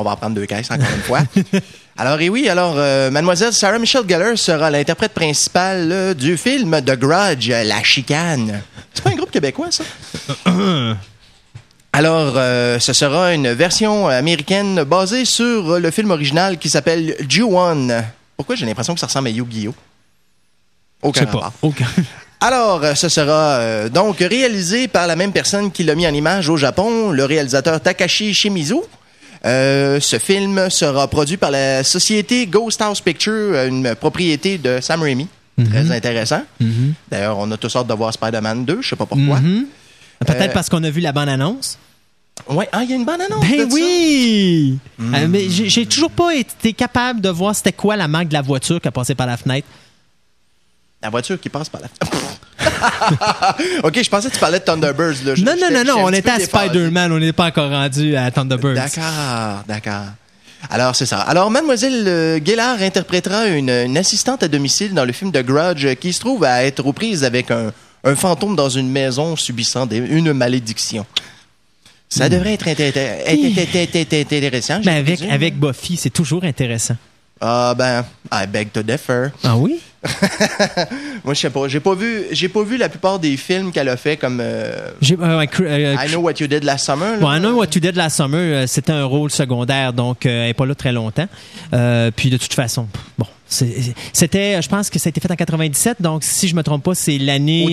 On 0.00 0.02
va 0.02 0.12
en 0.12 0.16
prendre 0.16 0.34
deux 0.34 0.46
caisses 0.46 0.70
encore 0.70 0.88
une 0.94 1.02
fois. 1.02 1.20
Alors, 1.98 2.18
et 2.22 2.30
oui, 2.30 2.48
alors, 2.48 2.76
euh, 2.78 3.10
mademoiselle 3.10 3.52
Sarah 3.52 3.78
Michelle 3.78 4.08
Gellar 4.08 4.38
sera 4.38 4.70
l'interprète 4.70 5.12
principale 5.12 5.92
euh, 5.92 6.14
du 6.14 6.38
film 6.38 6.80
The 6.80 6.98
Grudge, 6.98 7.50
La 7.50 7.82
Chicane. 7.82 8.62
C'est 8.94 9.04
pas 9.04 9.10
un 9.10 9.16
groupe 9.16 9.30
québécois, 9.30 9.68
ça? 9.70 9.84
Alors, 11.92 12.32
euh, 12.36 12.78
ce 12.78 12.94
sera 12.94 13.34
une 13.34 13.52
version 13.52 14.08
américaine 14.08 14.84
basée 14.84 15.26
sur 15.26 15.78
le 15.78 15.90
film 15.90 16.10
original 16.10 16.56
qui 16.56 16.70
s'appelle 16.70 17.16
Ju-On. 17.28 17.88
Pourquoi 18.34 18.54
j'ai 18.54 18.64
l'impression 18.64 18.94
que 18.94 19.00
ça 19.00 19.06
ressemble 19.06 19.28
à 19.28 19.32
Yu-Gi-Oh? 19.32 19.74
Aucun 21.02 21.26
pas. 21.26 21.52
Aucun. 21.60 21.84
Alors, 22.42 22.96
ce 22.96 23.10
sera 23.10 23.58
euh, 23.58 23.88
donc 23.90 24.20
réalisé 24.20 24.88
par 24.88 25.06
la 25.06 25.14
même 25.14 25.32
personne 25.32 25.70
qui 25.70 25.84
l'a 25.84 25.94
mis 25.94 26.06
en 26.06 26.14
image 26.14 26.48
au 26.48 26.56
Japon, 26.56 27.10
le 27.10 27.26
réalisateur 27.26 27.78
Takashi 27.82 28.32
Shimizu. 28.32 28.80
Euh, 29.46 30.00
ce 30.00 30.18
film 30.18 30.68
sera 30.70 31.08
produit 31.08 31.36
par 31.36 31.50
la 31.50 31.82
société 31.82 32.46
Ghost 32.46 32.82
House 32.82 33.00
Picture, 33.00 33.32
euh, 33.32 33.68
une 33.68 33.94
propriété 33.94 34.58
de 34.58 34.78
Sam 34.80 35.02
Raimi. 35.02 35.28
Très 35.70 35.90
intéressant. 35.92 36.42
D'ailleurs, 37.10 37.36
on 37.38 37.50
a 37.50 37.56
tous 37.58 37.68
sortes 37.68 37.86
de 37.88 37.92
voir 37.92 38.12
Spider-Man 38.14 38.64
2, 38.64 38.78
je 38.80 38.88
sais 38.88 38.96
pas 38.96 39.04
pourquoi. 39.06 39.40
Mhm. 39.40 39.66
Peut-être 40.20 40.50
Euh, 40.50 40.54
parce 40.54 40.68
qu'on 40.70 40.82
a 40.84 40.90
vu 40.90 41.00
la 41.00 41.12
bande-annonce. 41.12 41.78
Ouais, 42.48 42.66
ah, 42.72 42.82
il 42.82 42.88
y 42.90 42.92
a 42.94 42.96
une 42.96 43.04
bonne 43.04 43.20
annonce. 43.20 43.44
Ben 43.46 43.66
de 43.66 43.70
ça? 43.70 43.74
oui! 43.76 44.78
Euh, 45.00 45.26
mais 45.28 45.50
j'ai 45.50 45.68
j'ai 45.68 45.84
toujours 45.84 46.10
pas 46.10 46.34
été 46.34 46.72
capable 46.72 47.20
de 47.20 47.28
voir 47.28 47.54
c'était 47.54 47.72
quoi 47.72 47.96
la 47.96 48.08
marque 48.08 48.28
de 48.28 48.32
la 48.32 48.40
voiture 48.42 48.80
qui 48.80 48.88
a 48.88 48.90
passé 48.90 49.14
par 49.14 49.26
la 49.26 49.36
fenêtre. 49.36 49.66
La 51.02 51.08
voiture 51.10 51.40
qui 51.40 51.48
passe 51.48 51.68
par 51.68 51.80
la. 51.80 51.88
ok, 53.84 54.02
je 54.02 54.10
pensais 54.10 54.28
que 54.28 54.34
tu 54.34 54.40
parlais 54.40 54.58
de 54.58 54.64
Thunderbirds. 54.64 55.24
Là. 55.24 55.34
Je- 55.34 55.42
Non, 55.44 55.54
non, 55.58 55.68
non, 55.72 55.84
non, 55.84 56.04
on 56.04 56.12
était 56.12 56.30
à. 56.30 56.38
Spider-Man, 56.38 57.10
on 57.12 57.18
n'est 57.18 57.32
pas 57.32 57.46
encore 57.46 57.70
rendu 57.70 58.16
à 58.16 58.30
Thunderbirds. 58.30 58.74
D'accord, 58.74 59.62
d'accord. 59.66 60.04
Alors, 60.68 60.94
c'est 60.94 61.06
ça. 61.06 61.20
Alors, 61.20 61.50
Mademoiselle 61.50 62.04
euh, 62.06 62.38
Gellar 62.44 62.82
interprétera 62.82 63.46
une, 63.46 63.70
une 63.70 63.96
assistante 63.96 64.42
à 64.42 64.48
domicile 64.48 64.92
dans 64.92 65.06
le 65.06 65.12
film 65.12 65.30
de 65.30 65.40
Grudge 65.40 65.86
euh, 65.86 65.94
qui 65.94 66.12
se 66.12 66.20
trouve 66.20 66.44
à 66.44 66.64
être 66.64 66.84
aux 66.84 66.92
prises 66.92 67.24
avec 67.24 67.50
un, 67.50 67.72
un 68.04 68.14
fantôme 68.14 68.54
dans 68.56 68.68
une 68.68 68.90
maison 68.90 69.36
subissant 69.36 69.86
des- 69.86 69.96
une 69.96 70.34
malédiction. 70.34 71.06
Ça 72.10 72.28
devrait 72.28 72.54
être, 72.54 72.66
inté- 72.66 72.90
inté- 72.92 73.54
inté- 73.54 73.86
inté- 73.86 74.04
inté- 74.04 74.36
intéressant. 74.36 74.80
avec, 74.86 75.22
avec 75.22 75.58
Buffy, 75.58 75.96
c'est 75.96 76.10
toujours 76.10 76.44
intéressant. 76.44 76.96
Ah, 77.40 77.72
ben, 77.74 78.04
I 78.30 78.46
beg 78.46 78.70
to 78.70 78.82
differ. 78.82 79.28
Ah 79.42 79.56
oui? 79.56 79.80
Moi, 81.24 81.34
je 81.34 81.40
sais 81.40 81.50
pas. 81.50 81.68
J'ai 81.68 81.80
pas 81.80 81.94
vu, 81.94 82.22
j'ai 82.32 82.48
pas 82.48 82.62
vu 82.62 82.76
la 82.76 82.88
plupart 82.88 83.18
des 83.18 83.36
films 83.36 83.70
qu'elle 83.70 83.88
a 83.88 83.96
fait 83.96 84.16
comme 84.16 84.40
euh, 84.40 84.90
euh, 85.10 85.46
euh, 85.60 85.94
I 85.98 86.08
Know 86.10 86.20
What 86.20 86.34
You 86.40 86.46
Did 86.46 86.64
Last 86.64 86.86
Summer. 86.86 87.18
Bon, 87.20 87.30
I 87.32 87.38
Know 87.38 87.52
What 87.58 87.66
You 87.74 87.80
Did 87.80 87.96
Last 87.96 88.16
Summer, 88.16 88.38
euh, 88.40 88.66
c'était 88.66 88.92
un 88.92 89.04
rôle 89.04 89.30
secondaire, 89.30 89.92
donc 89.92 90.24
elle 90.26 90.46
n'est 90.46 90.54
pas 90.54 90.66
là 90.66 90.74
très 90.74 90.92
longtemps. 90.92 91.28
Euh, 91.74 92.10
puis 92.14 92.30
de 92.30 92.36
toute 92.38 92.54
façon, 92.54 92.88
bon, 93.18 93.26
c'était, 93.46 94.62
je 94.62 94.68
pense 94.68 94.90
que 94.90 94.98
ça 94.98 95.08
a 95.08 95.10
été 95.10 95.20
fait 95.20 95.30
en 95.30 95.36
97, 95.36 96.00
donc 96.00 96.22
si 96.24 96.48
je 96.48 96.54
me 96.54 96.62
trompe 96.62 96.84
pas, 96.84 96.94
c'est 96.94 97.18
l'année 97.18 97.66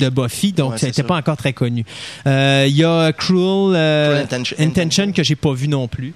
de 0.00 0.08
Buffy. 0.10 0.52
donc 0.52 0.72
Ouais, 0.72 0.78
ça 0.78 0.86
n'était 0.86 1.02
pas 1.02 1.16
encore 1.16 1.36
très 1.36 1.52
connu. 1.52 1.84
Euh, 2.26 2.66
Il 2.68 2.76
y 2.76 2.84
a 2.84 3.12
Cruel, 3.12 3.72
Cruel 3.72 4.22
Intention- 4.24 4.56
Intention 4.58 5.12
que 5.12 5.22
j'ai 5.22 5.36
pas 5.36 5.52
vu 5.54 5.68
non 5.68 5.88
plus. 5.88 6.12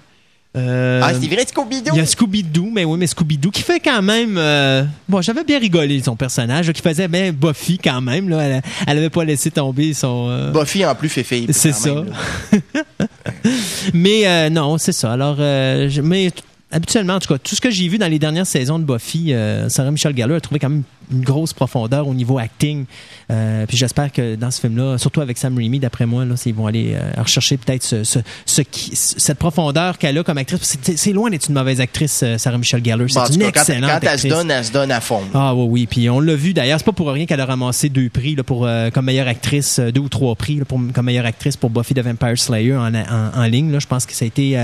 Euh, 0.58 1.00
Ah, 1.02 1.12
c'est 1.14 1.26
vrai, 1.28 1.44
Scooby-Doo? 1.44 1.92
il 1.94 1.98
y 1.98 2.00
a 2.00 2.04
Scooby-Doo, 2.06 2.70
mais 2.72 2.84
oui, 2.84 2.98
mais 2.98 3.06
Scooby-Doo 3.06 3.50
qui 3.50 3.62
fait 3.62 3.80
quand 3.80 4.02
même. 4.02 4.36
euh, 4.36 4.84
bon, 5.08 5.22
j'avais 5.22 5.44
bien 5.44 5.58
rigolé 5.58 6.02
son 6.02 6.16
personnage, 6.16 6.72
qui 6.72 6.82
faisait 6.82 7.08
bien 7.08 7.32
Buffy 7.32 7.78
quand 7.78 8.00
même. 8.00 8.28
Là, 8.28 8.42
elle, 8.42 8.62
elle 8.86 8.98
avait 8.98 9.10
pas 9.10 9.24
laissé 9.24 9.50
tomber 9.50 9.94
son. 9.94 10.26
euh, 10.28 10.50
Buffy 10.50 10.84
en 10.84 10.94
plus 10.94 11.08
fait 11.08 11.22
fille. 11.24 11.46
c'est 11.50 11.72
ça. 11.72 11.90
même, 11.94 12.04
mais 13.94 14.50
non, 14.50 14.78
c'est 14.78 14.92
ça. 14.92 15.12
Alors, 15.12 15.36
mais 15.38 16.30
habituellement, 16.70 17.14
en 17.14 17.18
tout 17.20 17.32
cas, 17.32 17.38
tout 17.38 17.54
ce 17.54 17.60
que 17.60 17.70
j'ai 17.70 17.88
vu 17.88 17.98
dans 17.98 18.08
les 18.10 18.18
dernières 18.18 18.46
saisons 18.46 18.78
de 18.78 18.84
Buffy, 18.84 19.32
Sarah 19.68 19.90
Michelle 19.90 20.16
Gellar 20.16 20.36
a 20.36 20.40
trouvé 20.40 20.58
quand 20.58 20.68
même 20.70 20.82
une 21.10 21.22
grosse 21.22 21.52
profondeur 21.52 22.06
au 22.08 22.14
niveau 22.14 22.38
acting. 22.38 22.84
Euh, 23.30 23.66
puis 23.66 23.76
j'espère 23.76 24.12
que 24.12 24.34
dans 24.36 24.50
ce 24.50 24.60
film-là, 24.60 24.98
surtout 24.98 25.20
avec 25.20 25.38
Sam 25.38 25.56
Raimi, 25.56 25.78
d'après 25.78 26.06
moi, 26.06 26.24
là, 26.24 26.34
ils 26.46 26.54
vont 26.54 26.66
aller 26.66 26.94
euh, 26.94 27.20
rechercher 27.22 27.56
peut-être 27.56 27.82
ce, 27.82 28.04
ce, 28.04 28.18
ce 28.46 28.62
qui- 28.62 28.92
cette 28.94 29.38
profondeur 29.38 29.98
qu'elle 29.98 30.16
a 30.18 30.22
comme 30.22 30.38
actrice. 30.38 30.78
C'est 30.96 31.12
loin 31.12 31.30
d'être 31.30 31.48
une 31.48 31.54
mauvaise 31.54 31.80
actrice, 31.80 32.20
euh, 32.22 32.38
Sarah 32.38 32.58
Michelle 32.58 32.84
Gellar. 32.84 33.08
C'est 33.08 33.34
une 33.34 33.40
cas, 33.40 33.50
quand, 33.52 33.60
excellente 33.60 33.90
quand 33.90 33.98
elle 34.02 34.08
se 34.08 34.12
actrice. 34.14 34.32
donne, 34.32 34.50
elle 34.50 34.64
se 34.64 34.72
donne 34.72 34.90
à 34.92 35.00
fond. 35.00 35.22
Ah 35.34 35.54
oui, 35.54 35.66
oui. 35.68 35.86
Puis 35.86 36.08
on 36.10 36.20
l'a 36.20 36.34
vu 36.34 36.52
d'ailleurs. 36.54 36.78
C'est 36.78 36.84
pas 36.86 36.92
pour 36.92 37.08
rien 37.10 37.26
qu'elle 37.26 37.40
a 37.40 37.46
ramassé 37.46 37.88
deux 37.88 38.08
prix 38.08 38.34
là, 38.34 38.42
pour, 38.42 38.66
euh, 38.66 38.90
comme 38.90 39.04
meilleure 39.06 39.28
actrice, 39.28 39.78
deux 39.80 40.00
ou 40.00 40.08
trois 40.08 40.34
prix 40.34 40.56
là, 40.56 40.64
pour, 40.64 40.80
comme 40.94 41.06
meilleure 41.06 41.26
actrice 41.26 41.56
pour 41.56 41.70
Buffy 41.70 41.94
the 41.94 42.00
Vampire 42.00 42.38
Slayer 42.38 42.76
en, 42.76 42.94
en, 42.94 43.30
en 43.34 43.44
ligne. 43.44 43.70
Là. 43.72 43.78
Je 43.78 43.86
pense 43.86 44.06
que 44.06 44.12
ça 44.14 44.24
a 44.24 44.28
été 44.28 44.56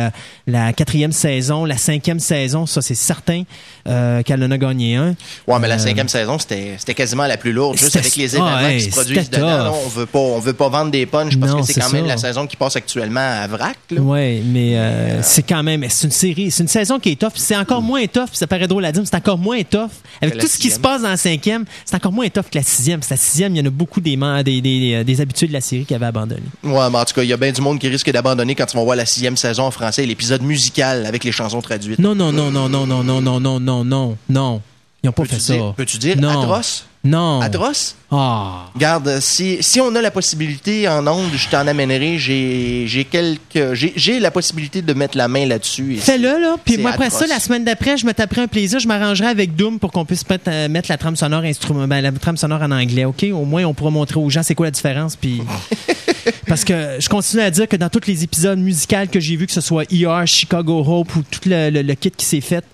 la 0.46 0.72
quatrième 0.72 1.12
saison, 1.12 1.64
la 1.64 1.76
cinquième 1.76 2.20
saison, 2.20 2.66
ça 2.66 2.80
c'est 2.82 2.94
certain 2.94 3.44
qu'elle 3.84 4.42
en 4.44 4.50
a 4.50 4.58
gagné 4.58 4.96
un. 4.96 5.14
Ouais, 5.46 5.58
mais 5.60 5.68
la 5.68 5.78
cinquième 5.78 6.08
saison, 6.08 6.33
c'était 6.38 6.76
c'était 6.78 6.94
quasiment 6.94 7.26
la 7.26 7.36
plus 7.36 7.52
lourde, 7.52 7.78
juste 7.78 7.96
avec 7.96 8.14
les 8.16 8.34
ah, 8.36 8.38
événements 8.38 8.68
hey, 8.68 8.78
qui 8.78 8.84
se 8.84 8.90
produisent 8.90 9.30
dedans. 9.30 9.46
là, 9.46 9.72
on 9.72 9.88
veut 9.88 10.06
pas, 10.06 10.18
on 10.18 10.38
veut 10.38 10.52
pas 10.52 10.68
vendre 10.68 10.90
des 10.90 11.06
punchs 11.06 11.36
parce 11.38 11.52
Non, 11.52 11.60
que 11.60 11.66
c'est 11.66 11.80
quand 11.80 11.92
même 11.92 12.06
la 12.06 12.16
saison 12.16 12.46
qui 12.46 12.56
passe 12.56 12.76
actuellement 12.76 13.20
à 13.20 13.46
vrac. 13.46 13.76
Ouais, 13.90 14.42
mais 14.44 14.76
euh, 14.76 15.22
c'est 15.22 15.42
quand 15.42 15.62
même, 15.62 15.84
c'est 15.88 16.06
une 16.06 16.12
série, 16.12 16.50
c'est 16.50 16.62
une 16.62 16.68
saison 16.68 16.98
qui 16.98 17.10
est 17.12 17.20
tough. 17.20 17.32
C'est 17.34 17.56
encore 17.56 17.82
moins 17.82 18.06
tough. 18.06 18.28
Ça 18.32 18.46
paraît 18.46 18.68
drôle 18.68 18.84
à 18.84 18.92
dire, 18.92 19.02
mais 19.02 19.08
c'est 19.10 19.16
encore 19.16 19.38
moins 19.38 19.62
tough. 19.62 19.90
Avec 20.20 20.38
tout 20.38 20.46
ce 20.46 20.58
qui 20.58 20.70
se 20.70 20.78
passe 20.78 21.02
dans 21.02 21.08
la 21.10 21.16
cinquième, 21.16 21.64
c'est 21.84 21.96
encore 21.96 22.12
moins 22.12 22.28
tough 22.28 22.44
que 22.50 22.58
la 22.58 22.62
sixième. 22.62 23.00
Parce 23.00 23.08
que 23.08 23.14
la 23.14 23.20
sixième, 23.20 23.54
il 23.54 23.58
y 23.58 23.62
en 23.62 23.66
a 23.66 23.70
beaucoup 23.70 24.00
des, 24.00 24.16
des, 24.44 24.60
des, 24.60 25.04
des 25.04 25.20
habitués 25.20 25.46
de 25.46 25.52
la 25.52 25.60
série 25.60 25.84
qui 25.84 25.94
avaient 25.94 26.06
abandonné. 26.06 26.42
Ouais, 26.62 26.90
mais 26.90 26.98
en 26.98 27.04
tout 27.04 27.14
cas, 27.14 27.22
il 27.22 27.28
y 27.28 27.32
a 27.32 27.36
bien 27.36 27.52
du 27.52 27.60
monde 27.60 27.78
qui 27.78 27.88
risque 27.88 28.10
d'abandonner 28.10 28.54
quand 28.54 28.72
ils 28.72 28.76
vont 28.76 28.84
voir 28.84 28.96
la 28.96 29.06
sixième 29.06 29.36
saison 29.36 29.64
en 29.64 29.70
français, 29.70 30.04
l'épisode 30.06 30.42
musical 30.42 31.06
avec 31.06 31.24
les 31.24 31.32
chansons 31.32 31.60
traduites. 31.60 31.98
Non, 31.98 32.14
non, 32.14 32.32
non, 32.32 32.50
non, 32.50 32.68
non, 32.68 32.86
non, 32.86 33.02
non, 33.02 33.20
non, 33.20 33.40
non, 33.40 33.60
non, 33.60 33.84
non, 33.84 34.16
non. 34.28 34.62
Ils 35.04 35.08
n'ont 35.08 35.12
pas 35.12 35.24
fait 35.26 35.38
ça. 35.38 35.54
peux-tu 35.76 35.98
dire 35.98 36.16
Non. 36.16 36.40
atroce? 36.40 36.86
Non. 37.04 37.42
Atroce? 37.42 37.94
Ah. 38.10 38.70
Garde, 38.78 39.18
si, 39.20 39.58
si 39.60 39.78
on 39.78 39.94
a 39.94 40.00
la 40.00 40.10
possibilité 40.10 40.88
en 40.88 41.06
ondes, 41.06 41.30
je 41.36 41.46
t'en 41.50 41.66
amènerai. 41.66 42.16
J'ai 42.18 42.84
j'ai 42.86 43.04
quelques. 43.04 43.74
J'ai 43.74 43.92
j'ai 43.94 44.18
la 44.18 44.30
possibilité 44.30 44.80
de 44.80 44.92
mettre 44.94 45.18
la 45.18 45.28
main 45.28 45.44
là-dessus. 45.44 45.96
Fais-le, 46.00 46.40
là. 46.40 46.56
Puis 46.64 46.78
moi, 46.78 46.92
après 46.92 47.06
atroce. 47.08 47.20
ça, 47.20 47.26
la 47.26 47.38
semaine 47.40 47.62
d'après, 47.64 47.98
je 47.98 48.06
me 48.06 48.14
taperai 48.14 48.40
un 48.40 48.46
plaisir. 48.46 48.78
Je 48.80 48.88
m'arrangerai 48.88 49.28
avec 49.28 49.54
Doom 49.54 49.78
pour 49.78 49.92
qu'on 49.92 50.06
puisse 50.06 50.26
mettre, 50.30 50.44
euh, 50.48 50.68
mettre 50.70 50.90
la 50.90 50.96
trame 50.96 51.14
sonore 51.16 51.42
instrument, 51.42 51.86
ben, 51.86 52.00
la 52.00 52.10
trame 52.10 52.38
sonore 52.38 52.62
en 52.62 52.70
anglais, 52.70 53.04
OK? 53.04 53.26
Au 53.34 53.44
moins, 53.44 53.64
on 53.66 53.74
pourra 53.74 53.90
montrer 53.90 54.18
aux 54.18 54.30
gens 54.30 54.42
c'est 54.42 54.54
quoi 54.54 54.66
la 54.68 54.70
différence. 54.70 55.14
Puis. 55.16 55.42
Parce 56.46 56.64
que 56.64 56.96
je 57.00 57.08
continue 57.10 57.42
à 57.42 57.50
dire 57.50 57.68
que 57.68 57.76
dans 57.76 57.88
tous 57.90 58.06
les 58.06 58.24
épisodes 58.24 58.58
musicaux 58.58 58.96
que 59.12 59.20
j'ai 59.20 59.36
vus, 59.36 59.46
que 59.46 59.52
ce 59.52 59.60
soit 59.60 59.84
ER, 59.92 60.22
Chicago 60.26 60.82
Hope 60.86 61.14
ou 61.16 61.22
tout 61.30 61.40
le, 61.46 61.68
le- 61.70 61.82
le 61.82 61.94
kit 61.94 62.10
qui 62.10 62.24
s'est 62.24 62.40
fait, 62.40 62.64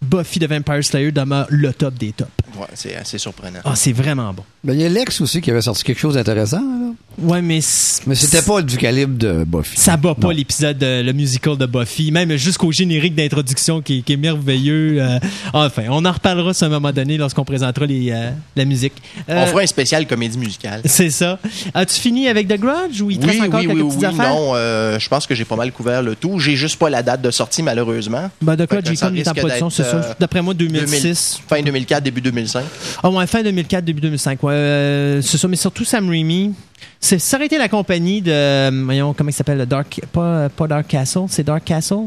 Buffy 0.00 0.38
the 0.38 0.44
Vampire 0.44 0.84
Slayer 0.84 1.10
demeure 1.12 1.46
le 1.50 1.72
top 1.72 1.94
des 1.94 2.12
tops. 2.12 2.30
Ouais, 2.56 2.66
c'est 2.74 2.94
assez 2.94 3.18
surprenant. 3.18 3.60
Ah, 3.64 3.74
c'est 3.76 3.92
vraiment 3.92 4.32
bon. 4.32 4.44
Ben, 4.68 4.74
il 4.74 4.82
y 4.82 4.84
a 4.84 4.88
Lex 4.90 5.22
aussi 5.22 5.40
qui 5.40 5.50
avait 5.50 5.62
sorti 5.62 5.82
quelque 5.82 5.98
chose 5.98 6.12
d'intéressant. 6.14 6.58
là. 6.60 6.90
Ouais, 7.20 7.40
mais. 7.40 7.62
c- 7.62 8.02
Mais 8.06 8.14
c'était 8.14 8.42
pas 8.42 8.60
du 8.60 8.76
calibre 8.76 9.16
de 9.18 9.42
Buffy. 9.44 9.80
Ça 9.80 9.96
bat 9.96 10.14
pas 10.14 10.30
l'épisode, 10.30 10.76
le 10.80 11.10
musical 11.12 11.56
de 11.56 11.64
Buffy, 11.64 12.12
même 12.12 12.36
jusqu'au 12.36 12.70
générique 12.70 13.14
d'introduction 13.14 13.80
qui, 13.80 14.02
qui 14.02 14.12
est 14.12 14.16
merveilleux. 14.18 15.00
euh, 15.00 15.18
enfin, 15.54 15.84
on 15.88 16.04
en 16.04 16.12
reparlera 16.12 16.50
à 16.60 16.64
un 16.64 16.68
moment 16.68 16.92
donné 16.92 17.16
lorsqu'on 17.16 17.44
présentera 17.44 17.86
les, 17.86 18.10
euh, 18.12 18.30
la 18.54 18.64
musique. 18.66 18.92
Euh, 19.30 19.42
On 19.42 19.46
fera 19.46 19.62
un 19.62 19.66
spécial 19.66 20.06
comédie 20.06 20.36
musicale. 20.38 20.82
c'est 20.84 21.08
ça. 21.10 21.38
As-tu 21.72 21.98
fini 21.98 22.28
avec 22.28 22.46
The 22.46 22.58
Grudge 22.60 23.00
ou 23.00 23.10
il 23.10 23.18
te 23.18 23.24
Oui, 23.24 23.30
reste 23.30 23.42
encore 23.44 23.60
oui, 23.60 23.66
quelques 23.68 23.80
oui, 23.82 23.88
petites 23.88 24.00
oui. 24.00 24.06
affaires? 24.06 24.34
Non, 24.34 24.52
euh, 24.54 24.98
je 24.98 25.08
pense 25.08 25.26
que 25.26 25.34
j'ai 25.34 25.46
pas 25.46 25.56
mal 25.56 25.72
couvert 25.72 26.02
le 26.02 26.14
tout. 26.14 26.38
J'ai 26.38 26.56
juste 26.56 26.78
pas 26.78 26.90
la 26.90 27.02
date 27.02 27.22
de 27.22 27.30
sortie, 27.30 27.62
malheureusement. 27.62 28.30
Ben, 28.42 28.54
The 28.54 28.60
Fait 28.60 28.66
Grudge, 28.68 28.90
que 28.90 28.94
ça 28.96 29.06
comme 29.06 29.16
il 29.16 29.20
est 29.22 29.28
en 29.28 29.32
risque 29.32 29.40
production, 29.46 29.66
d'être, 29.68 29.76
c'est 29.76 29.82
ça. 29.90 30.16
D'après 30.20 30.42
moi, 30.42 30.52
2006. 30.54 31.40
Fin 31.48 31.62
2004, 31.62 32.02
début 32.04 32.20
2005. 32.20 32.64
Ah 33.02 33.10
ouais, 33.10 33.26
fin 33.26 33.42
2004, 33.42 33.84
début 33.84 34.02
2005. 34.02 34.40
Ouais, 34.44 34.57
euh, 34.58 35.22
c'est 35.22 35.38
ça, 35.38 35.48
mais 35.48 35.56
surtout 35.56 35.84
Sam 35.84 36.08
Raimi. 36.08 36.54
C'est, 37.00 37.18
ça 37.18 37.36
aurait 37.36 37.46
été 37.46 37.58
la 37.58 37.68
compagnie 37.68 38.20
de, 38.22 38.30
euh, 38.32 38.82
voyons, 38.84 39.14
comment 39.14 39.30
il 39.30 39.32
s'appelle, 39.32 39.58
le 39.58 39.66
Dark, 39.66 40.00
pas, 40.12 40.48
pas 40.48 40.66
Dark 40.66 40.88
Castle, 40.88 41.26
c'est 41.28 41.44
Dark 41.44 41.64
Castle 41.64 42.06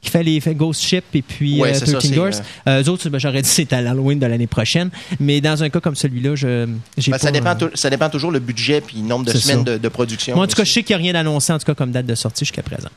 qui 0.00 0.10
fait 0.10 0.22
les 0.22 0.40
fait 0.40 0.54
Ghost 0.54 0.82
Ship 0.82 1.04
et 1.14 1.22
puis 1.22 1.60
Ouais, 1.60 1.70
euh, 1.70 1.74
c'est 1.74 1.86
ça, 1.86 1.98
13 1.98 2.10
c'est, 2.10 2.14
Doors. 2.14 2.30
Euh, 2.68 2.82
eux 2.82 2.88
autres, 2.88 3.08
ben, 3.08 3.18
j'aurais 3.18 3.42
dit 3.42 3.48
c'est 3.48 3.72
à 3.72 3.82
l'Halloween 3.82 4.18
de 4.18 4.26
l'année 4.26 4.46
prochaine. 4.46 4.90
Mais 5.18 5.40
dans 5.40 5.62
un 5.62 5.68
cas 5.68 5.80
comme 5.80 5.94
celui-là, 5.94 6.34
je, 6.36 6.66
j'ai 6.96 7.10
Ben, 7.10 7.18
pas, 7.18 7.24
ça, 7.24 7.30
dépend 7.30 7.56
euh, 7.60 7.70
ça 7.74 7.90
dépend 7.90 8.08
toujours 8.08 8.30
le 8.30 8.38
budget 8.38 8.80
puis 8.80 8.96
le 8.98 9.02
nombre 9.02 9.26
de 9.26 9.36
semaines 9.36 9.64
ça. 9.66 9.72
de, 9.72 9.78
de 9.78 9.88
production. 9.88 10.34
moi, 10.34 10.44
en 10.44 10.48
tout 10.48 10.56
cas, 10.56 10.64
je 10.64 10.72
sais 10.72 10.82
qu'il 10.82 10.96
n'y 10.96 11.02
a 11.02 11.04
rien 11.04 11.12
d'annoncé, 11.12 11.52
en 11.52 11.58
tout 11.58 11.66
cas, 11.66 11.74
comme 11.74 11.90
date 11.90 12.06
de 12.06 12.14
sortie 12.14 12.44
jusqu'à 12.44 12.62
présent. 12.62 12.88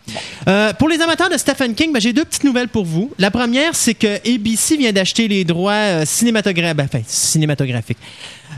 Euh, 0.48 0.74
pour 0.74 0.88
les 0.88 1.02
amateurs 1.02 1.30
de 1.30 1.38
Stephen 1.38 1.76
King, 1.76 1.92
ben, 1.92 2.00
j'ai 2.00 2.14
deux 2.14 2.26
petites 2.26 2.44
nouvelles 2.44 2.70
pour 2.70 2.86
vous. 2.86 3.12
La 3.20 3.32
première, 3.32 3.76
c'est 3.76 3.96
que 3.96 4.16
ABC 4.28 4.78
vient 4.78 4.94
d'acheter 4.94 5.28
les 5.28 5.44
droits 5.44 5.74
euh, 5.74 6.06
cinématographiques, 6.06 6.80
enfin, 6.80 7.02
cinématographiques, 7.06 7.98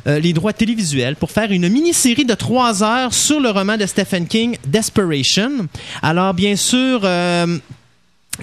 euh, 0.07 0.19
les 0.19 0.33
droits 0.33 0.53
télévisuels 0.53 1.15
pour 1.15 1.31
faire 1.31 1.51
une 1.51 1.67
mini-série 1.67 2.25
de 2.25 2.33
trois 2.33 2.83
heures 2.83 3.13
sur 3.13 3.39
le 3.39 3.49
roman 3.49 3.77
de 3.77 3.85
Stephen 3.85 4.27
King, 4.27 4.57
Desperation. 4.67 5.67
Alors, 6.01 6.33
bien 6.33 6.55
sûr, 6.55 7.01
euh, 7.03 7.57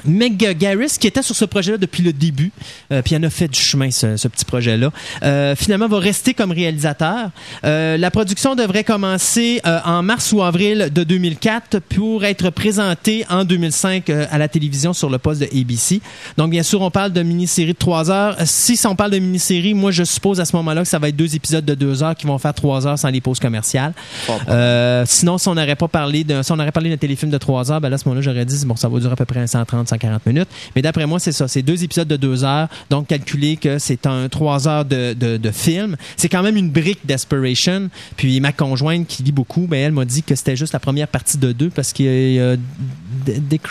Meg 0.05 0.37
Garris, 0.59 0.97
qui 0.99 1.07
était 1.07 1.23
sur 1.23 1.37
ce 1.37 1.45
projet-là 1.45 1.79
depuis 1.79 2.03
le 2.03 2.13
début, 2.13 2.53
euh, 2.91 3.03
puis 3.03 3.15
elle 3.15 3.25
a 3.25 3.31
fait 3.31 3.49
du 3.49 3.59
chemin, 3.59 3.91
ce, 3.91 4.17
ce 4.17 4.29
petit 4.29 4.45
projet-là, 4.45 4.91
euh, 5.23 5.55
finalement 5.57 5.89
va 5.89 5.99
rester 5.99 6.35
comme 6.35 6.53
réalisateur. 6.53 7.31
Euh, 7.65 7.97
la 7.97 8.11
production 8.11 8.55
devrait 8.55 8.85
commencer 8.85 9.61
euh, 9.67 9.79
en 9.85 10.03
mars 10.03 10.33
ou 10.33 10.43
avril 10.43 10.91
de 10.93 11.05
2004 11.05 11.81
pour 11.81 12.25
être 12.25 12.51
présentée 12.51 13.25
en 13.31 13.45
2005 13.45 14.11
euh, 14.11 14.27
à 14.31 14.39
la 14.39 14.49
télévision 14.49 14.93
sur 14.93 15.11
le 15.11 15.19
poste 15.19 15.41
de 15.41 15.47
ABC. 15.47 16.01
Donc, 16.37 16.51
bien 16.51 16.63
sûr, 16.63 16.81
on 16.81 16.91
parle 16.91 17.13
de 17.13 17.23
mini-série 17.23 17.73
de 17.73 17.79
trois 17.79 18.11
heures. 18.11 18.37
Si 18.45 18.79
on 18.87 18.97
parle 18.97 19.13
de 19.13 19.19
mini-série, 19.19 19.75
moi, 19.75 19.91
je 19.91 20.05
suppose 20.05 20.41
à 20.41 20.45
ce 20.45 20.57
moment-là 20.57 20.83
que 20.83 20.89
ça 20.89 20.99
va 20.99 21.09
être 21.09 21.17
deux 21.17 21.35
épisodes 21.35 21.65
de 21.65 21.75
deux 21.75 22.03
heures 22.03 22.17
qui 22.17 22.27
vont 22.27 22.39
faire 22.39 22.55
trois 22.55 22.87
heures 22.87 22.99
sans 22.99 23.09
les 23.09 23.21
pauses 23.21 23.39
commerciales. 23.39 23.93
Bon. 24.27 24.39
Euh, 24.49 25.05
sinon, 25.07 25.39
si 25.39 25.49
on 25.49 25.55
n'aurait 25.55 25.77
pas 25.77 25.89
parlé 25.89 26.25
de, 26.25 26.43
si 26.43 26.53
on 26.53 26.59
aurait 26.59 26.73
parlé 26.73 26.91
d'un 26.91 26.97
téléfilm 26.97 27.31
de 27.31 27.39
3 27.39 27.73
heures, 27.73 27.81
ben 27.81 27.89
là, 27.89 27.95
à 27.95 27.99
ce 27.99 28.09
moment-là, 28.09 28.23
j'aurais 28.23 28.45
dit, 28.45 28.65
bon, 28.67 28.77
ça 28.77 28.89
va 28.89 28.99
durer 28.99 29.13
à 29.13 29.17
peu 29.17 29.25
près 29.25 29.47
130, 29.47 29.82
140 29.89 30.27
minutes. 30.27 30.49
Mais 30.75 30.83
d'après 30.83 31.07
moi, 31.07 31.19
c'est 31.19 31.33
ça. 31.33 31.49
C'est 31.49 31.62
deux 31.62 31.85
épisodes 31.85 32.09
de 32.09 32.17
2 32.17 32.45
heures. 32.45 32.69
Donc, 32.91 33.09
calculer 33.09 33.57
que 33.57 33.79
c'est 33.79 34.07
un 34.07 34.29
3 34.29 34.69
heures 34.69 34.85
de, 34.85 35.15
de, 35.15 35.37
de 35.37 35.51
film. 35.51 35.97
C'est 36.17 36.29
quand 36.29 36.43
même 36.43 36.57
une 36.57 36.71
brique 36.71 37.01
Desperation. 37.05 37.91
Puis, 38.17 38.41
ma 38.41 38.53
conjointe 38.53 39.07
qui 39.07 39.23
lit 39.23 39.33
beaucoup, 39.33 39.67
ben, 39.67 39.79
elle 39.79 39.93
m'a 39.93 40.05
dit 40.05 40.23
que 40.23 40.35
c'était 40.35 40.57
juste 40.57 40.73
la 40.73 40.81
première 40.81 41.09
partie 41.09 41.39
de 41.39 41.53
deux 41.53 41.71
parce 41.71 41.93
qu'il 41.93 42.07
y 42.07 42.39
a, 42.39 42.57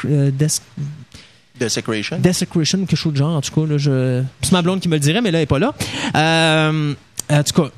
euh, 0.06 0.32
Desecration? 1.60 2.18
Desecration 2.18 2.80
quelque 2.80 2.96
chose 2.96 3.13
de 3.13 3.18
genre, 3.18 3.36
en 3.36 3.41
tout 3.41 3.53
cas. 3.53 3.68
Là, 3.68 3.77
je... 3.77 4.24
C'est 4.41 4.51
ma 4.51 4.62
blonde 4.62 4.80
qui 4.80 4.89
me 4.89 4.96
le 4.96 5.00
dirait, 5.00 5.22
mais 5.22 5.32
là, 5.32 5.39
elle 5.39 5.44
n'est 5.44 5.48
pas 5.48 5.60
là. 5.60 5.75
Euh, 6.15 6.94
en 7.30 7.44
tout 7.44 7.62
cas, 7.62 7.70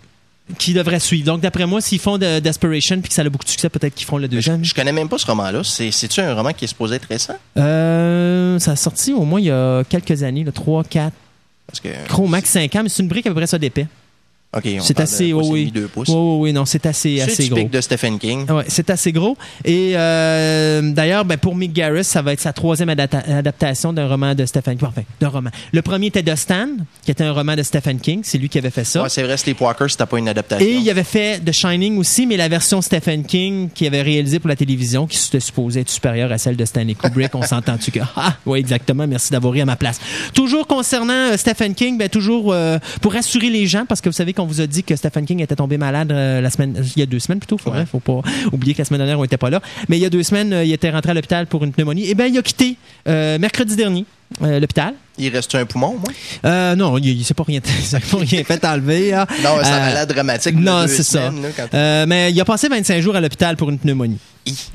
qui 0.57 0.73
devrait 0.73 0.99
suivre. 0.99 1.25
Donc, 1.25 1.41
d'après 1.41 1.65
moi, 1.65 1.79
s'ils 1.81 1.99
font 1.99 2.17
de 2.17 2.39
Desperation 2.39 2.99
puis 2.99 3.09
que 3.09 3.13
ça 3.15 3.21
a 3.21 3.29
beaucoup 3.29 3.45
de 3.45 3.49
succès, 3.49 3.69
peut-être 3.69 3.95
qu'ils 3.95 4.05
feront 4.05 4.17
le 4.17 4.25
Je, 4.25 4.29
deuxième. 4.31 4.63
je 4.63 4.73
connais 4.73 4.91
même 4.91 5.07
pas 5.09 5.17
ce 5.17 5.25
roman-là. 5.25 5.63
C'est- 5.63 5.91
C'est-tu 5.91 6.19
un 6.19 6.33
roman 6.35 6.51
qui 6.53 6.65
est 6.65 6.67
supposé 6.67 6.95
être 6.95 7.07
récent? 7.07 7.35
Euh, 7.57 8.59
ça 8.59 8.71
a 8.71 8.75
sorti 8.75 9.13
au 9.13 9.23
moins 9.23 9.39
il 9.39 9.45
y 9.45 9.51
a 9.51 9.83
quelques 9.85 10.21
années, 10.23 10.45
3, 10.53 10.83
4, 10.83 11.13
Parce 11.67 11.79
que. 11.79 11.89
gros 12.09 12.27
max 12.27 12.49
5 12.49 12.75
ans, 12.75 12.83
mais 12.83 12.89
c'est 12.89 13.01
une 13.03 13.09
brique 13.09 13.25
à 13.25 13.29
peu 13.29 13.35
près 13.35 13.47
ça 13.47 13.57
d'épais. 13.57 13.87
OK, 14.55 14.67
C'est 14.81 14.99
assez, 14.99 15.33
oh 15.33 15.41
c'est 15.43 15.49
oui. 15.49 15.65
mi-deux 15.65 15.87
pouces? 15.87 16.09
Oui, 16.09 16.15
oui, 16.15 16.37
oui, 16.41 16.53
non, 16.53 16.65
c'est 16.65 16.85
assez, 16.85 17.19
assez 17.21 17.47
gros. 17.49 17.63
de 17.67 17.81
Stephen 17.81 18.19
King. 18.19 18.49
Ouais, 18.51 18.65
c'est 18.67 18.89
assez 18.89 19.11
gros. 19.11 19.35
Et 19.65 19.93
euh, 19.95 20.91
d'ailleurs, 20.93 21.25
ben, 21.25 21.37
pour 21.37 21.55
Mick 21.55 21.73
Garris, 21.73 22.03
ça 22.03 22.21
va 22.21 22.33
être 22.33 22.39
sa 22.41 22.53
troisième 22.53 22.89
adapta- 22.89 23.27
adaptation 23.31 23.93
d'un 23.93 24.07
roman 24.07 24.35
de 24.35 24.45
Stephen 24.45 24.77
King. 24.77 24.87
Enfin, 24.89 25.01
d'un 25.19 25.29
roman. 25.29 25.49
Le 25.71 25.81
premier 25.81 26.07
était 26.07 26.21
The 26.23 26.35
Stand, 26.35 26.81
qui 27.03 27.11
était 27.11 27.23
un 27.23 27.31
roman 27.33 27.55
de 27.55 27.63
Stephen 27.63 27.99
King. 27.99 28.21
C'est 28.23 28.37
lui 28.37 28.49
qui 28.49 28.57
avait 28.57 28.69
fait 28.69 28.83
ça. 28.83 29.03
Ouais, 29.03 29.09
c'est 29.09 29.23
vrai, 29.23 29.37
Sleepwalker, 29.37 29.85
c'était 29.89 30.05
pas 30.05 30.17
une 30.19 30.27
adaptation. 30.29 30.65
Et 30.67 30.73
il 30.73 30.89
avait 30.89 31.03
fait 31.03 31.39
The 31.43 31.51
Shining 31.51 31.97
aussi, 31.97 32.27
mais 32.27 32.37
la 32.37 32.47
version 32.47 32.81
Stephen 32.81 33.23
King 33.25 33.69
qui 33.73 33.87
avait 33.87 34.01
réalisé 34.01 34.39
pour 34.39 34.49
la 34.49 34.55
télévision, 34.55 35.07
qui 35.07 35.17
était 35.27 35.39
supposée 35.39 35.81
être 35.81 35.89
supérieure 35.89 36.31
à 36.31 36.37
celle 36.37 36.55
de 36.57 36.65
Stanley 36.65 36.93
Kubrick. 36.95 37.33
On 37.35 37.41
s'entend-tu 37.41 37.91
que 37.91 37.99
ah 38.15 38.35
oui 38.45 38.59
exactement. 38.59 39.07
Merci 39.07 39.31
d'avoir 39.31 39.53
ri 39.53 39.61
à 39.61 39.65
ma 39.65 39.75
place. 39.75 39.99
Toujours 40.33 40.67
concernant 40.67 41.13
euh, 41.31 41.37
Stephen 41.37 41.73
King, 41.73 41.97
ben 41.97 42.09
toujours 42.09 42.53
euh, 42.53 42.77
pour 43.01 43.13
rassurer 43.13 43.49
les 43.49 43.65
gens 43.67 43.85
parce 43.87 44.01
que 44.01 44.09
vous 44.09 44.13
savez 44.13 44.33
qu'on 44.33 44.42
vous 44.45 44.61
a 44.61 44.67
dit 44.67 44.83
que 44.83 44.95
Stephen 44.95 45.25
King 45.25 45.41
était 45.41 45.55
tombé 45.55 45.77
malade 45.77 46.11
euh, 46.11 46.41
la 46.41 46.49
semaine, 46.49 46.75
il 46.95 46.99
y 46.99 47.03
a 47.03 47.05
deux 47.05 47.19
semaines 47.19 47.39
plutôt. 47.39 47.57
Faut, 47.57 47.71
Ouais. 47.71 47.79
hein, 47.79 47.85
faut 47.85 47.99
pas 47.99 48.21
oublier 48.51 48.73
que 48.73 48.79
la 48.79 48.85
semaine 48.85 48.99
dernière 48.99 49.19
on 49.19 49.23
était 49.23 49.37
pas 49.37 49.49
là. 49.49 49.61
Mais 49.89 49.97
il 49.97 50.01
y 50.01 50.05
a 50.05 50.09
deux 50.09 50.23
semaines, 50.23 50.53
euh, 50.53 50.63
il 50.65 50.71
était 50.73 50.89
rentré 50.89 51.11
à 51.11 51.13
l'hôpital 51.13 51.47
pour 51.47 51.63
une 51.63 51.71
pneumonie. 51.71 52.09
Et 52.09 52.15
ben 52.15 52.25
il 52.31 52.37
a 52.37 52.41
quitté 52.41 52.77
euh, 53.07 53.37
mercredi 53.39 53.75
dernier 53.75 54.05
l'hôpital. 54.41 54.93
Il 55.17 55.29
reste 55.29 55.53
un 55.55 55.65
poumon, 55.65 55.91
moi? 55.99 56.11
Euh, 56.45 56.75
non, 56.75 56.97
il, 56.97 57.09
il 57.09 57.23
s'est 57.23 57.33
pas 57.35 57.43
rien, 57.43 57.59
rien 58.19 58.43
fait 58.43 58.65
enlever. 58.65 59.11
là. 59.11 59.27
Non, 59.43 59.63
ça 59.63 59.75
Euh, 59.75 59.89
a 59.89 59.93
l'air 59.93 60.07
dramatique. 60.07 60.55
Non, 60.55 60.85
c'est 60.87 61.03
ça. 61.03 61.27
semaines, 61.27 61.43
là, 61.43 61.49
quand- 61.55 61.67
Euh, 61.77 62.05
mais 62.07 62.31
il 62.31 62.41
a 62.41 62.45
passé 62.45 62.67
25 62.67 62.99
jours 63.01 63.15
à 63.15 63.21
l'hôpital 63.21 63.55
pour 63.55 63.69
une 63.69 63.77
pneumonie. 63.77 64.17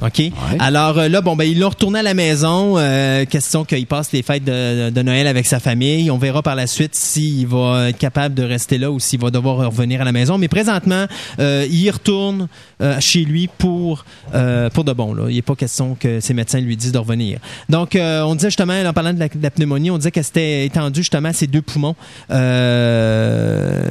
OK? 0.01 0.23
Alors 0.61 0.97
euh, 0.99 1.09
là, 1.09 1.21
bon, 1.21 1.37
ben, 1.37 1.45
ils 1.45 1.59
l'ont 1.59 1.69
retourné 1.69 1.99
à 1.99 2.03
la 2.03 2.15
maison. 2.15 2.77
euh, 2.79 3.27
question 3.27 3.67
qu'il 3.67 3.87
passe 3.87 4.11
les 4.13 4.23
fêtes 4.23 4.43
de, 4.45 4.89
de 4.89 5.03
Noël 5.03 5.27
avec 5.27 5.45
sa 5.45 5.61
famille. 5.61 6.11
On 6.11 6.17
verra 6.17 6.41
par 6.43 6.55
la 6.55 6.67
suite 6.67 6.95
s'il 6.95 7.47
va 7.47 7.91
être 7.91 7.99
capable 7.99 8.35
de 8.35 8.45
rester 8.45 8.79
là 8.79 8.91
ou 8.91 8.99
s'il 8.99 9.21
va 9.21 9.31
devoir 9.31 9.59
revenir 9.59 10.01
à 10.01 10.05
la 10.05 10.13
maison. 10.13 10.39
Mais 10.39 10.49
présentement, 10.49 11.05
euh, 11.39 11.67
il 11.69 11.81
y 11.83 11.91
retourne 11.91 12.49
euh, 12.81 12.99
chez 13.01 13.25
lui 13.27 13.51
pour, 13.59 14.07
euh, 14.35 14.71
pour 14.71 14.85
de 14.85 14.93
bon. 14.95 15.13
Là. 15.13 15.25
Il 15.29 15.35
n'est 15.35 15.43
pas 15.43 15.55
question 15.57 15.97
que 16.01 16.21
ses 16.21 16.33
médecins 16.33 16.61
lui 16.61 16.75
disent 16.75 16.93
de 16.93 16.99
revenir. 16.99 17.39
Donc, 17.69 17.95
euh, 17.95 18.23
on 18.23 18.35
disait 18.37 18.49
justement, 18.49 18.73
en 18.81 18.93
parlant 18.95 19.13
de 19.13 19.19
la, 19.21 19.29
de 19.29 19.43
la 19.43 19.51
pneumonie, 19.51 19.91
on 19.91 19.99
disait 19.99 20.13
qu'elle 20.13 20.25
s'était 20.29 20.67
étendue 20.67 21.01
justement 21.01 21.31
à 21.31 21.33
ses 21.33 21.47
deux 21.47 21.63
poumons. 21.63 21.97
Euh, 22.31 23.83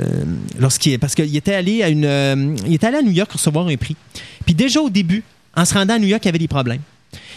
lorsqu'il, 0.59 0.97
parce 0.99 1.15
qu'il 1.15 1.35
était 1.35 1.53
allé 1.53 1.83
à 1.83 1.89
une, 1.89 2.05
euh, 2.05 2.55
il 2.65 2.73
était 2.73 2.87
allé 2.87 2.97
à 2.97 3.01
New 3.01 3.11
York 3.11 3.31
recevoir 3.31 3.67
un 3.67 3.75
prix. 3.75 3.95
Puis 4.45 4.55
déjà 4.55 4.79
au 4.79 4.89
début, 4.89 5.23
en 5.55 5.65
se 5.65 5.73
rendant 5.73 5.95
à 5.95 5.99
New 5.99 6.07
York, 6.07 6.23
il 6.23 6.27
y 6.27 6.29
avait 6.29 6.39
des 6.39 6.47
problèmes. 6.47 6.81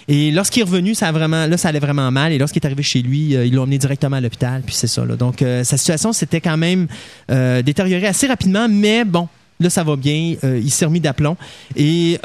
Et 0.08 0.30
lorsqu'il 0.30 0.62
est 0.62 0.64
revenu, 0.64 0.94
ça 0.94 1.12
vraiment, 1.12 1.46
là, 1.46 1.56
ça 1.56 1.68
allait 1.68 1.78
vraiment 1.78 2.10
mal. 2.10 2.32
Et 2.32 2.38
lorsqu'il 2.38 2.60
est 2.62 2.66
arrivé 2.66 2.82
chez 2.82 3.02
lui, 3.02 3.36
euh, 3.36 3.46
ils 3.46 3.54
l'ont 3.54 3.62
emmené 3.62 3.78
directement 3.78 4.16
à 4.16 4.20
l'hôpital. 4.20 4.62
Puis 4.64 4.74
c'est 4.74 4.86
ça. 4.86 5.04
Là. 5.04 5.16
Donc, 5.16 5.42
euh, 5.42 5.64
sa 5.64 5.76
situation 5.76 6.12
s'était 6.12 6.40
quand 6.40 6.56
même 6.56 6.86
détériorée 7.28 8.06
assez 8.06 8.26
rapidement, 8.26 8.68
mais 8.68 9.04
bon, 9.04 9.28
là, 9.60 9.70
ça 9.70 9.84
va 9.84 9.96
bien. 9.96 10.34
Il 10.42 10.70
s'est 10.70 10.84
remis 10.84 11.00
d'aplomb. 11.00 11.36
Et 11.76 12.18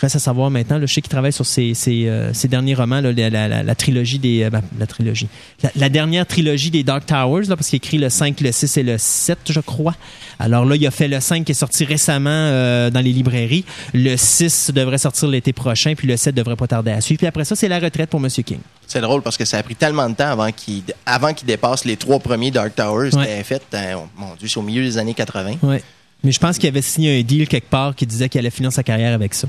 reste 0.00 0.16
à 0.16 0.18
savoir 0.18 0.50
maintenant, 0.50 0.78
là, 0.78 0.86
je 0.86 0.92
sais 0.92 1.00
qu'il 1.00 1.10
travaille 1.10 1.32
sur 1.32 1.46
ses, 1.46 1.74
ses, 1.74 2.08
euh, 2.08 2.32
ses 2.32 2.48
derniers 2.48 2.74
romans, 2.74 3.00
là, 3.00 3.12
la, 3.12 3.30
la- 3.30 3.62
la- 3.62 3.74
trilogie 3.74 4.18
des. 4.18 4.42
euh, 4.44 4.50
ben, 4.50 4.60
la 4.78 4.86
trilogie. 4.86 5.28
La, 5.62 5.70
la 5.76 5.88
dernière 5.88 6.26
trilogie 6.26 6.70
des 6.70 6.82
Dark 6.82 7.06
Towers, 7.06 7.44
là, 7.46 7.56
parce 7.56 7.68
qu'il 7.68 7.76
écrit 7.76 7.98
le 7.98 8.08
5, 8.08 8.40
le 8.40 8.50
6 8.52 8.76
et 8.76 8.82
le 8.82 8.98
7, 8.98 9.38
je 9.50 9.60
crois. 9.60 9.94
Alors 10.40 10.64
là, 10.64 10.74
il 10.76 10.84
a 10.86 10.90
fait 10.90 11.06
le 11.08 11.20
5 11.20 11.44
qui 11.44 11.52
est 11.52 11.54
sorti 11.54 11.84
récemment 11.84 12.30
euh, 12.30 12.90
dans 12.90 13.00
les 13.00 13.12
librairies. 13.12 13.64
Le 13.92 14.16
6 14.16 14.72
devrait 14.74 14.98
sortir 14.98 15.28
l'été 15.28 15.52
prochain, 15.52 15.94
puis 15.94 16.08
le 16.08 16.16
7 16.16 16.34
devrait 16.34 16.56
pas 16.56 16.66
tarder 16.66 16.90
à 16.90 17.00
suivre. 17.00 17.18
Puis 17.18 17.26
après 17.26 17.44
ça, 17.44 17.54
c'est 17.54 17.68
la 17.68 17.78
retraite 17.78 18.10
pour 18.10 18.20
Monsieur 18.20 18.42
King. 18.42 18.58
C'est 18.86 19.00
drôle 19.00 19.22
parce 19.22 19.36
que 19.36 19.44
ça 19.44 19.58
a 19.58 19.62
pris 19.62 19.76
tellement 19.76 20.10
de 20.10 20.14
temps 20.14 20.28
avant 20.30 20.50
qu'il 20.52 20.82
avant 21.06 21.32
qu'il 21.32 21.46
dépasse 21.46 21.84
les 21.84 21.96
trois 21.96 22.18
premiers 22.18 22.50
Dark 22.50 22.74
Towers. 22.74 23.14
Ouais. 23.14 23.42
Fait, 23.44 23.62
euh, 23.74 23.94
mon 24.16 24.34
Dieu, 24.38 24.48
c'est 24.48 24.58
au 24.58 24.62
milieu 24.62 24.82
des 24.82 24.98
années 24.98 25.14
80. 25.14 25.54
Ouais. 25.62 25.82
Mais 26.22 26.32
je 26.32 26.38
pense 26.40 26.58
qu'il 26.58 26.68
avait 26.68 26.82
signé 26.82 27.18
un 27.18 27.22
deal 27.22 27.46
quelque 27.48 27.68
part 27.70 27.94
qui 27.94 28.06
disait 28.06 28.28
qu'il 28.28 28.38
allait 28.40 28.50
finir 28.50 28.72
sa 28.72 28.82
carrière 28.82 29.14
avec 29.14 29.34
ça. 29.34 29.46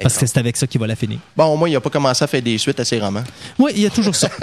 Parce 0.00 0.18
que 0.18 0.26
c'est 0.26 0.38
avec 0.38 0.56
ça 0.56 0.66
qu'il 0.66 0.80
va 0.80 0.86
la 0.86 0.96
finir. 0.96 1.18
Bon, 1.36 1.44
au 1.46 1.56
moins, 1.56 1.68
il 1.68 1.72
n'a 1.72 1.80
pas 1.80 1.90
commencé 1.90 2.24
à 2.24 2.26
faire 2.26 2.42
des 2.42 2.58
suites 2.58 2.80
à 2.80 2.84
ses 2.84 2.98
romans. 2.98 3.24
Oui, 3.58 3.72
il 3.76 3.82
y 3.82 3.86
a 3.86 3.90
toujours 3.90 4.14
ça. 4.14 4.28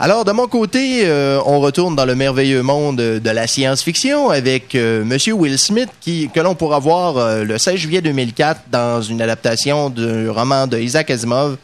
Alors, 0.00 0.24
de 0.24 0.32
mon 0.32 0.48
côté, 0.48 1.02
euh, 1.04 1.38
on 1.44 1.60
retourne 1.60 1.94
dans 1.94 2.06
le 2.06 2.14
merveilleux 2.14 2.62
monde 2.62 2.96
de 2.96 3.30
la 3.30 3.46
science-fiction 3.46 4.30
avec 4.30 4.74
euh, 4.74 5.04
Monsieur 5.04 5.34
Will 5.34 5.58
Smith, 5.58 5.90
qui, 6.00 6.30
que 6.34 6.40
l'on 6.40 6.54
pourra 6.54 6.78
voir 6.78 7.18
euh, 7.18 7.44
le 7.44 7.58
16 7.58 7.76
juillet 7.76 8.00
2004 8.00 8.62
dans 8.70 9.02
une 9.02 9.20
adaptation 9.20 9.90
du 9.90 10.30
roman 10.30 10.66
de 10.66 10.78
Isaac 10.78 11.10
Asimov, 11.10 11.58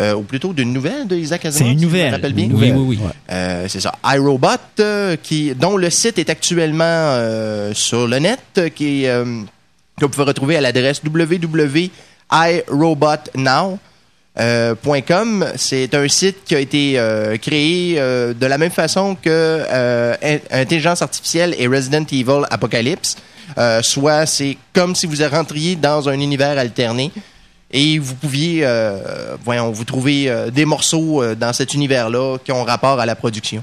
euh, 0.00 0.14
ou 0.14 0.22
plutôt 0.22 0.52
d'une 0.52 0.72
nouvelle 0.72 1.08
de 1.08 1.16
Isaac 1.16 1.44
Asimov. 1.44 1.66
C'est 1.66 1.72
une 1.72 1.78
si 1.80 1.84
nouvelle. 1.84 2.14
rappelle 2.14 2.34
bien. 2.34 2.48
Oui, 2.52 2.70
oui, 2.70 2.98
oui. 3.00 3.68
C'est 3.68 3.80
ça. 3.80 3.92
iRobot, 4.04 4.48
qui, 5.22 5.52
dont 5.56 5.76
le 5.76 5.90
site 5.90 6.18
est 6.18 6.30
actuellement 6.30 7.18
sur 7.74 8.06
le 8.06 8.18
net, 8.20 8.72
qui, 8.76 9.06
que 10.08 10.12
vous 10.12 10.16
pouvez 10.16 10.26
retrouver 10.26 10.56
à 10.56 10.60
l'adresse 10.60 11.00
www.irobotnow. 11.04 13.78
euh. 14.40 14.74
C'est 15.56 15.94
un 15.94 16.08
site 16.08 16.38
qui 16.44 16.54
a 16.54 16.60
été 16.60 16.94
euh, 16.98 17.36
créé 17.36 17.96
euh, 17.98 18.32
de 18.34 18.46
la 18.46 18.58
même 18.58 18.70
façon 18.70 19.16
que 19.20 19.62
In- 20.22 20.38
Intelligence 20.62 21.02
artificielle 21.02 21.54
et 21.58 21.66
Resident 21.66 22.04
Evil 22.10 22.42
Apocalypse. 22.50 23.16
Soit 23.82 24.24
c'est 24.26 24.56
comme 24.72 24.94
si 24.94 25.06
vous 25.06 25.16
rentriez 25.30 25.76
dans 25.76 26.08
un 26.08 26.18
univers 26.18 26.56
alterné 26.58 27.10
et 27.70 27.98
vous 27.98 28.14
pouviez, 28.14 28.66
voyons, 29.44 29.70
vous 29.70 29.84
trouver 29.84 30.32
des 30.52 30.64
morceaux 30.64 31.22
dans 31.34 31.52
cet 31.52 31.74
univers-là 31.74 32.38
qui 32.42 32.50
ont 32.52 32.64
rapport 32.64 32.98
à 32.98 33.04
la 33.04 33.14
production. 33.14 33.62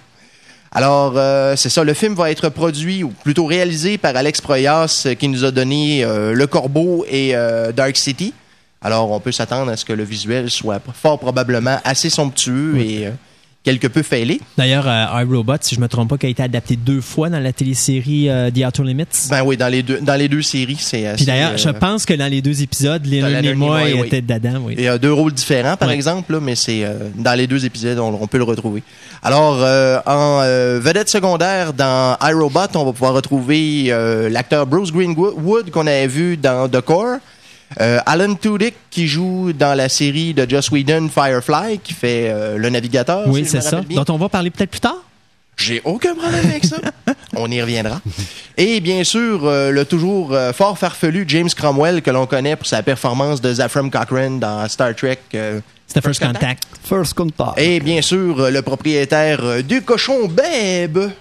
Alors, 0.72 1.14
euh, 1.18 1.56
c'est 1.56 1.70
ça, 1.70 1.84
le 1.84 1.94
film 1.96 2.14
va 2.14 2.30
être 2.30 2.50
produit, 2.50 3.04
ou 3.04 3.10
plutôt 3.10 3.46
réalisé 3.46 3.98
par 3.98 4.16
Alex 4.16 4.40
Proyas, 4.40 5.04
euh, 5.08 5.16
qui 5.16 5.28
nous 5.28 5.44
a 5.44 5.52
donné 5.52 6.04
euh, 6.04 6.34
Le 6.34 6.48
Corbeau 6.48 7.06
et 7.10 7.36
euh, 7.36 7.72
Dark 7.72 7.98
City. 7.98 8.34
Alors, 8.82 9.12
on 9.12 9.20
peut 9.20 9.32
s'attendre 9.32 9.72
à 9.72 9.78
ce 9.78 9.84
que 9.84 9.94
le 9.94 10.04
visuel 10.04 10.50
soit 10.50 10.80
fort 10.94 11.20
probablement 11.20 11.80
assez 11.84 12.10
somptueux 12.10 12.78
et 12.78 13.08
euh, 13.08 13.12
quelque 13.64 13.88
peu 13.88 14.04
fêlé. 14.04 14.40
D'ailleurs, 14.58 14.88
euh, 14.88 15.22
iRobot, 15.22 15.58
si 15.62 15.76
je 15.76 15.82
me 15.82 15.88
trompe 15.88 16.10
pas, 16.10 16.18
qui 16.18 16.26
a 16.26 16.30
été 16.30 16.42
adapté 16.42 16.76
deux 16.76 17.02
fois 17.02 17.30
dans 17.30 17.40
la 17.40 17.52
télésérie 17.52 18.30
euh, 18.30 18.50
The 18.50 18.66
Outer 18.66 18.84
Limits. 18.84 19.28
Ben 19.30 19.44
oui, 19.44 19.58
dans 19.58 19.68
les 19.68 19.84
deux, 19.84 20.00
dans 20.02 20.16
les 20.16 20.28
deux 20.30 20.42
séries, 20.42 20.78
c'est 20.80 21.06
assez... 21.06 21.18
Puis 21.18 21.26
d'ailleurs, 21.26 21.58
je 21.58 21.70
euh, 21.70 21.74
pense 21.74 22.06
que 22.06 22.14
dans 22.14 22.32
les 22.32 22.42
deux 22.42 22.62
épisodes, 22.62 23.06
Leonard 23.06 23.42
Nimoy 23.42 23.94
oui. 23.94 24.08
était 24.08 24.22
dedans. 24.22 24.62
Oui. 24.64 24.76
Il 24.78 24.84
y 24.84 24.88
a 24.88 24.98
deux 24.98 25.12
rôles 25.12 25.34
différents, 25.34 25.76
par 25.76 25.92
exemple, 25.92 26.34
là, 26.34 26.40
mais 26.40 26.56
c'est 26.56 26.86
euh, 26.86 27.10
dans 27.16 27.38
les 27.38 27.48
deux 27.48 27.66
épisodes, 27.66 28.00
on, 28.00 28.18
on 28.22 28.28
peut 28.28 28.38
le 28.38 28.46
retrouver. 28.46 28.82
Alors, 29.22 29.58
euh, 29.62 30.00
en 30.06 30.40
euh, 30.42 30.80
vedette 30.82 31.10
secondaire 31.10 31.74
dans 31.74 32.18
iRobot, 32.22 32.76
on 32.76 32.86
va 32.86 32.94
pouvoir 32.94 33.14
retrouver 33.14 33.88
euh, 33.90 34.30
l'acteur 34.30 34.66
Bruce 34.66 34.94
Greenwood 34.94 35.70
qu'on 35.72 35.86
avait 35.86 36.08
vu 36.08 36.38
dans 36.38 36.70
The 36.70 36.80
Core. 36.80 37.18
Euh, 37.80 38.00
Alan 38.06 38.34
Tudyk 38.36 38.76
qui 38.90 39.08
joue 39.08 39.54
dans 39.54 39.76
la 39.78 39.90
série 39.90 40.34
de 40.34 40.50
Joss 40.50 40.72
Whedon 40.72 41.10
Firefly, 41.10 41.80
qui 41.84 41.94
fait 41.94 42.28
euh, 42.30 42.58
le 42.58 42.70
navigateur. 42.70 43.28
Oui, 43.28 43.44
si 43.46 43.52
c'est 43.52 43.62
ça. 43.62 43.82
bien. 43.82 44.02
Dont 44.04 44.14
on 44.14 44.18
va 44.18 44.28
parler 44.30 44.50
peut-être 44.50 44.72
plus 44.72 44.80
tard? 44.80 44.98
J'ai 45.56 45.82
aucun 45.84 46.16
problème 46.16 46.46
avec 46.46 46.64
ça. 46.66 46.78
On 47.36 47.52
y 47.52 47.62
reviendra. 47.62 48.00
Et 48.58 48.80
bien 48.80 49.04
sûr, 49.04 49.46
euh, 49.46 49.72
le 49.72 49.84
toujours 49.86 50.32
euh, 50.34 50.54
fort 50.54 50.78
farfelu 50.78 51.26
James 51.28 51.50
Cromwell, 51.56 52.02
que 52.02 52.10
l'on 52.12 52.26
connaît 52.26 52.56
pour 52.56 52.66
sa 52.66 52.82
performance 52.82 53.42
de 53.42 53.54
Zafram 53.54 53.92
Cochrane 53.92 54.40
dans 54.40 54.68
Star 54.70 54.96
Trek. 54.96 55.20
euh, 55.36 55.60
C'était 55.86 56.00
First 56.02 56.24
Contact. 56.26 56.64
First 56.86 57.14
contact. 57.14 57.60
et 57.60 57.82
bien 57.82 58.02
sûr, 58.02 58.40
euh, 58.40 58.50
le 58.52 58.62
propriétaire 58.62 59.44
euh, 59.44 59.62
du 59.62 59.82
cochon 59.82 60.28
Babe. 60.30 61.12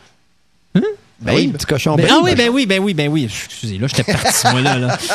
Ah 1.27 1.33
oui, 1.35 1.49
Babe. 1.49 1.57
petit 1.57 1.67
cochon. 1.67 1.97
Ben, 1.97 2.05
Ben, 2.05 2.13
ah 2.13 2.21
oui, 2.23 2.35
ben 2.37 2.49
oui, 2.49 2.67
ben 2.67 2.81
oui, 2.81 2.95
ben 2.95 3.09
oui. 3.09 3.25
Excusez, 3.25 3.79
là, 3.79 3.89
j'étais 3.89 4.05
parti, 4.05 4.47
moi, 4.53 4.61
là. 4.61 4.79
là. 4.79 4.99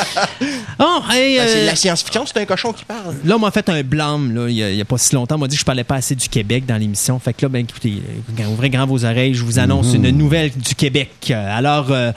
Oh, 0.78 1.00
hey, 1.10 1.38
Ben, 1.38 1.48
c'est 1.48 1.62
euh, 1.62 1.66
la 1.66 1.76
science-fiction, 1.76 2.26
c'est 2.26 2.40
un 2.40 2.44
cochon 2.44 2.72
qui 2.72 2.84
parle. 2.84 3.14
Là, 3.24 3.36
on 3.36 3.38
m'a 3.38 3.50
fait 3.50 3.68
un 3.70 3.82
blâme, 3.82 4.34
là, 4.34 4.48
il 4.48 4.56
y, 4.56 4.80
a, 4.80 4.84
pas 4.84 4.98
si 4.98 5.14
longtemps. 5.14 5.36
On 5.36 5.38
m'a 5.38 5.48
dit 5.48 5.56
que 5.56 5.60
je 5.60 5.64
parlais 5.64 5.84
pas 5.84 5.94
assez 5.94 6.14
du 6.14 6.28
Québec 6.28 6.66
dans 6.66 6.76
l'émission. 6.76 7.18
Fait 7.18 7.32
que 7.32 7.46
là, 7.46 7.48
ben, 7.48 7.64
écoutez, 7.64 8.02
euh, 8.38 8.46
ouvrez 8.48 8.68
grand 8.68 8.86
vos 8.86 9.04
oreilles. 9.04 9.34
Je 9.34 9.44
vous 9.44 9.58
annonce 9.58 9.94
une 9.94 10.10
nouvelle 10.10 10.50
du 10.50 10.74
Québec. 10.74 11.30
Alors, 11.30 11.90
euh, 11.90 12.12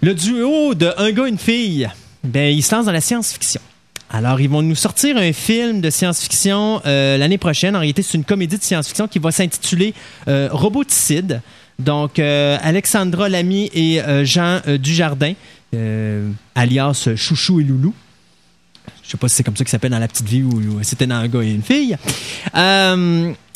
le 0.00 0.14
duo 0.14 0.74
de 0.74 0.92
un 0.96 1.10
gars 1.10 1.26
et 1.26 1.30
une 1.30 1.38
fille, 1.38 1.90
ben, 2.24 2.54
ils 2.54 2.62
se 2.62 2.74
lancent 2.74 2.86
dans 2.86 2.92
la 2.92 3.02
science-fiction. 3.02 3.60
Alors, 4.10 4.40
ils 4.40 4.48
vont 4.48 4.62
nous 4.62 4.74
sortir 4.74 5.16
un 5.16 5.32
film 5.32 5.80
de 5.80 5.90
science-fiction 5.90 6.80
euh, 6.86 7.18
l'année 7.18 7.38
prochaine. 7.38 7.76
En 7.76 7.80
réalité, 7.80 8.02
c'est 8.02 8.16
une 8.16 8.24
comédie 8.24 8.58
de 8.58 8.62
science-fiction 8.62 9.08
qui 9.08 9.18
va 9.18 9.32
s'intituler 9.32 9.92
Roboticide. 10.26 11.42
Donc, 11.78 12.18
euh, 12.18 12.58
Alexandra 12.62 13.28
Lamy 13.28 13.70
et 13.74 14.00
euh, 14.02 14.24
Jean 14.24 14.60
euh, 14.66 14.78
Dujardin, 14.78 15.34
alias 16.54 17.08
Chouchou 17.16 17.60
et 17.60 17.64
Loulou. 17.64 17.94
Je 19.02 19.10
sais 19.10 19.16
pas 19.16 19.28
si 19.28 19.36
c'est 19.36 19.42
comme 19.42 19.56
ça 19.56 19.64
qu'il 19.64 19.70
s'appelle 19.70 19.90
dans 19.90 19.98
la 19.98 20.08
petite 20.08 20.28
vie 20.28 20.42
ou, 20.42 20.78
c'était 20.82 21.06
dans 21.06 21.16
un 21.16 21.28
gars 21.28 21.42
et 21.42 21.50
une 21.50 21.62
fille. 21.62 21.96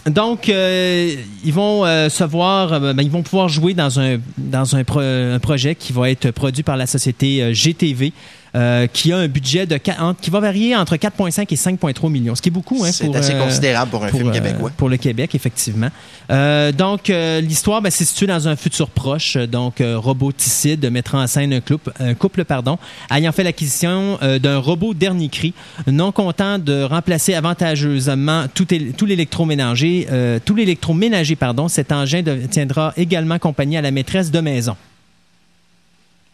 Donc, 0.06 0.48
ils 0.48 1.52
vont 1.52 1.84
se 1.84 2.24
voir, 2.24 2.80
ben, 2.80 3.02
ils 3.02 3.10
vont 3.10 3.22
pouvoir 3.22 3.48
jouer 3.48 3.74
dans 3.74 4.00
un 4.00 5.38
projet 5.38 5.74
qui 5.74 5.92
va 5.92 6.10
être 6.10 6.30
produit 6.30 6.62
par 6.62 6.76
la 6.76 6.86
société 6.86 7.52
GTV, 7.52 8.12
euh, 8.56 8.86
qui 8.88 9.12
a 9.12 9.18
un 9.18 9.28
budget 9.28 9.66
de 9.66 9.76
qui 9.76 10.30
va 10.30 10.40
varier 10.40 10.74
entre 10.74 10.96
4,5 10.96 11.46
et 11.52 11.56
5,3 11.56 12.10
millions, 12.10 12.34
ce 12.34 12.42
qui 12.42 12.48
est 12.48 12.50
beaucoup. 12.50 12.82
Hein, 12.84 12.90
C'est 12.92 13.14
assez 13.14 13.34
euh, 13.34 13.44
considérable 13.44 13.90
pour 13.90 14.02
un 14.04 14.08
film 14.08 14.28
euh, 14.28 14.32
québécois. 14.32 14.70
pour 14.76 14.88
le 14.88 14.96
Québec, 14.96 15.34
effectivement. 15.34 15.90
Euh, 16.30 16.72
donc, 16.72 17.10
euh, 17.10 17.40
l'histoire, 17.40 17.82
ben, 17.82 17.90
c'est 17.90 18.04
situé 18.06 18.26
dans 18.26 18.48
un 18.48 18.56
futur 18.56 18.88
proche. 18.88 19.36
Donc, 19.36 19.80
euh, 19.80 19.98
Roboticide 19.98 20.90
mettra 20.90 21.18
en 21.22 21.26
scène 21.26 21.52
un 21.52 21.60
couple, 21.60 21.92
un 22.00 22.14
couple 22.14 22.44
pardon, 22.44 22.78
ayant 23.10 23.30
fait 23.32 23.44
l'acquisition 23.44 24.18
euh, 24.22 24.38
d'un 24.38 24.58
robot 24.58 24.94
dernier 24.94 25.28
cri, 25.28 25.52
non 25.86 26.10
content 26.10 26.58
de 26.58 26.82
remplacer 26.82 27.34
avantageusement 27.34 28.46
tout, 28.54 28.66
él- 28.72 28.92
tout 28.94 29.06
l'électroménager, 29.06 30.06
euh, 30.10 30.38
tout 30.44 30.54
l'électroménager, 30.54 31.36
pardon. 31.36 31.68
Cet 31.68 31.92
engin 31.92 32.22
de- 32.22 32.46
tiendra 32.46 32.92
également 32.96 33.38
compagnie 33.38 33.76
à 33.76 33.82
la 33.82 33.90
maîtresse 33.90 34.30
de 34.30 34.40
maison. 34.40 34.76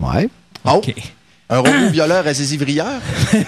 Ouais. 0.01 0.29
Oh, 0.65 0.71
OK. 0.77 0.95
Un 1.51 1.59
robot 1.59 1.89
violeur 1.91 2.27
à 2.27 2.35
ses 2.35 2.55
ivrières? 2.55 3.01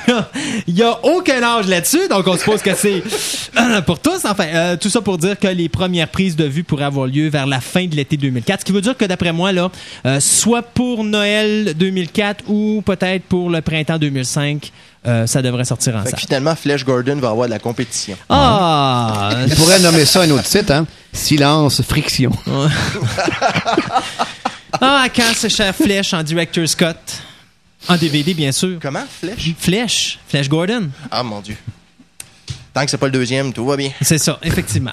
Il 0.66 0.74
n'y 0.74 0.82
a 0.82 0.98
aucun 1.04 1.42
âge 1.42 1.66
là-dessus, 1.66 2.08
donc 2.08 2.26
on 2.26 2.36
suppose 2.36 2.62
que 2.62 2.74
c'est 2.74 3.02
pour 3.86 3.98
tous. 3.98 4.24
Enfin, 4.24 4.46
euh, 4.46 4.76
tout 4.76 4.90
ça 4.90 5.00
pour 5.00 5.18
dire 5.18 5.38
que 5.38 5.48
les 5.48 5.68
premières 5.68 6.08
prises 6.08 6.36
de 6.36 6.44
vue 6.44 6.64
pourraient 6.64 6.84
avoir 6.84 7.06
lieu 7.06 7.28
vers 7.28 7.46
la 7.46 7.60
fin 7.60 7.86
de 7.86 7.94
l'été 7.94 8.16
2004. 8.16 8.60
Ce 8.60 8.64
qui 8.64 8.72
veut 8.72 8.80
dire 8.80 8.96
que 8.96 9.04
d'après 9.04 9.32
moi, 9.32 9.52
là, 9.52 9.70
euh, 10.06 10.20
soit 10.20 10.62
pour 10.62 11.04
Noël 11.04 11.74
2004 11.76 12.44
ou 12.48 12.82
peut-être 12.84 13.24
pour 13.24 13.50
le 13.50 13.60
printemps 13.60 13.98
2005, 13.98 14.70
euh, 15.06 15.26
ça 15.26 15.42
devrait 15.42 15.66
sortir 15.66 15.96
en 15.96 16.02
Fait 16.02 16.12
que 16.12 16.20
finalement, 16.20 16.54
Flash 16.56 16.84
Gordon 16.84 17.16
va 17.16 17.28
avoir 17.30 17.46
de 17.46 17.52
la 17.52 17.58
compétition. 17.58 18.16
Ah! 18.30 19.30
Il 19.46 19.54
pourrait 19.54 19.80
nommer 19.80 20.06
ça 20.06 20.22
un 20.22 20.30
autre 20.30 20.44
titre, 20.44 20.72
hein? 20.72 20.86
Silence, 21.12 21.82
friction. 21.82 22.30
Ah, 24.80 25.06
quand 25.14 25.32
ce 25.36 25.48
cher 25.48 25.74
Flèche 25.74 26.12
en 26.14 26.22
Director 26.24 26.66
Scott? 26.68 26.96
En 27.88 27.96
DVD, 27.96 28.34
bien 28.34 28.52
sûr. 28.52 28.78
Comment, 28.80 29.04
Flash? 29.20 29.54
Flèche. 29.58 30.18
Flèche 30.26 30.48
Gordon. 30.48 30.88
Ah, 31.10 31.22
mon 31.22 31.40
Dieu. 31.40 31.56
Tant 32.72 32.84
que 32.84 32.90
c'est 32.90 32.98
pas 32.98 33.06
le 33.06 33.12
deuxième, 33.12 33.52
tout 33.52 33.64
va 33.66 33.76
bien. 33.76 33.90
C'est 34.00 34.18
ça, 34.18 34.38
effectivement. 34.42 34.92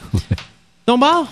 Ton 0.85 0.97
bord? 0.97 1.27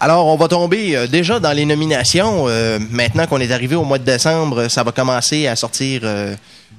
Alors, 0.00 0.26
on 0.26 0.36
va 0.36 0.48
tomber 0.48 0.96
euh, 0.96 1.06
déjà 1.06 1.38
dans 1.38 1.52
les 1.52 1.64
nominations. 1.64 2.46
Euh, 2.48 2.78
maintenant 2.90 3.26
qu'on 3.26 3.40
est 3.40 3.52
arrivé 3.52 3.76
au 3.76 3.84
mois 3.84 3.98
de 3.98 4.04
décembre, 4.04 4.68
ça 4.68 4.82
va 4.82 4.92
commencer 4.92 5.46
à 5.46 5.56
sortir 5.56 6.00
euh, 6.04 6.34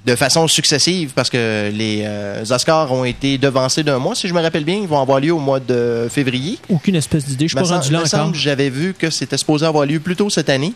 de 0.06 0.16
façon 0.16 0.48
successive 0.48 1.12
parce 1.16 1.30
que 1.30 1.72
les 1.74 2.04
euh, 2.06 2.44
Oscars 2.50 2.92
ont 2.92 3.06
été 3.06 3.38
devancés 3.38 3.84
d'un 3.84 3.98
mois, 3.98 4.14
si 4.16 4.28
je 4.28 4.34
me 4.34 4.42
rappelle 4.42 4.64
bien. 4.64 4.76
Ils 4.76 4.88
vont 4.88 5.02
avoir 5.02 5.20
lieu 5.20 5.32
au 5.32 5.40
mois 5.40 5.60
de 5.60 6.08
février. 6.12 6.60
Aucune 6.70 6.96
espèce 6.96 7.26
d'idée. 7.26 7.48
Je 7.48 7.56
suis 7.56 7.58
Me 7.64 7.68
pas 7.68 7.76
rendu 7.76 7.92
là 7.92 8.04
encore. 8.06 8.34
J'avais 8.36 8.70
vu 8.70 8.94
que 8.98 9.10
c'était 9.10 9.38
supposé 9.38 9.66
avoir 9.66 9.86
lieu 9.86 10.00
plus 10.00 10.16
tôt 10.16 10.30
cette 10.30 10.50
année. 10.50 10.74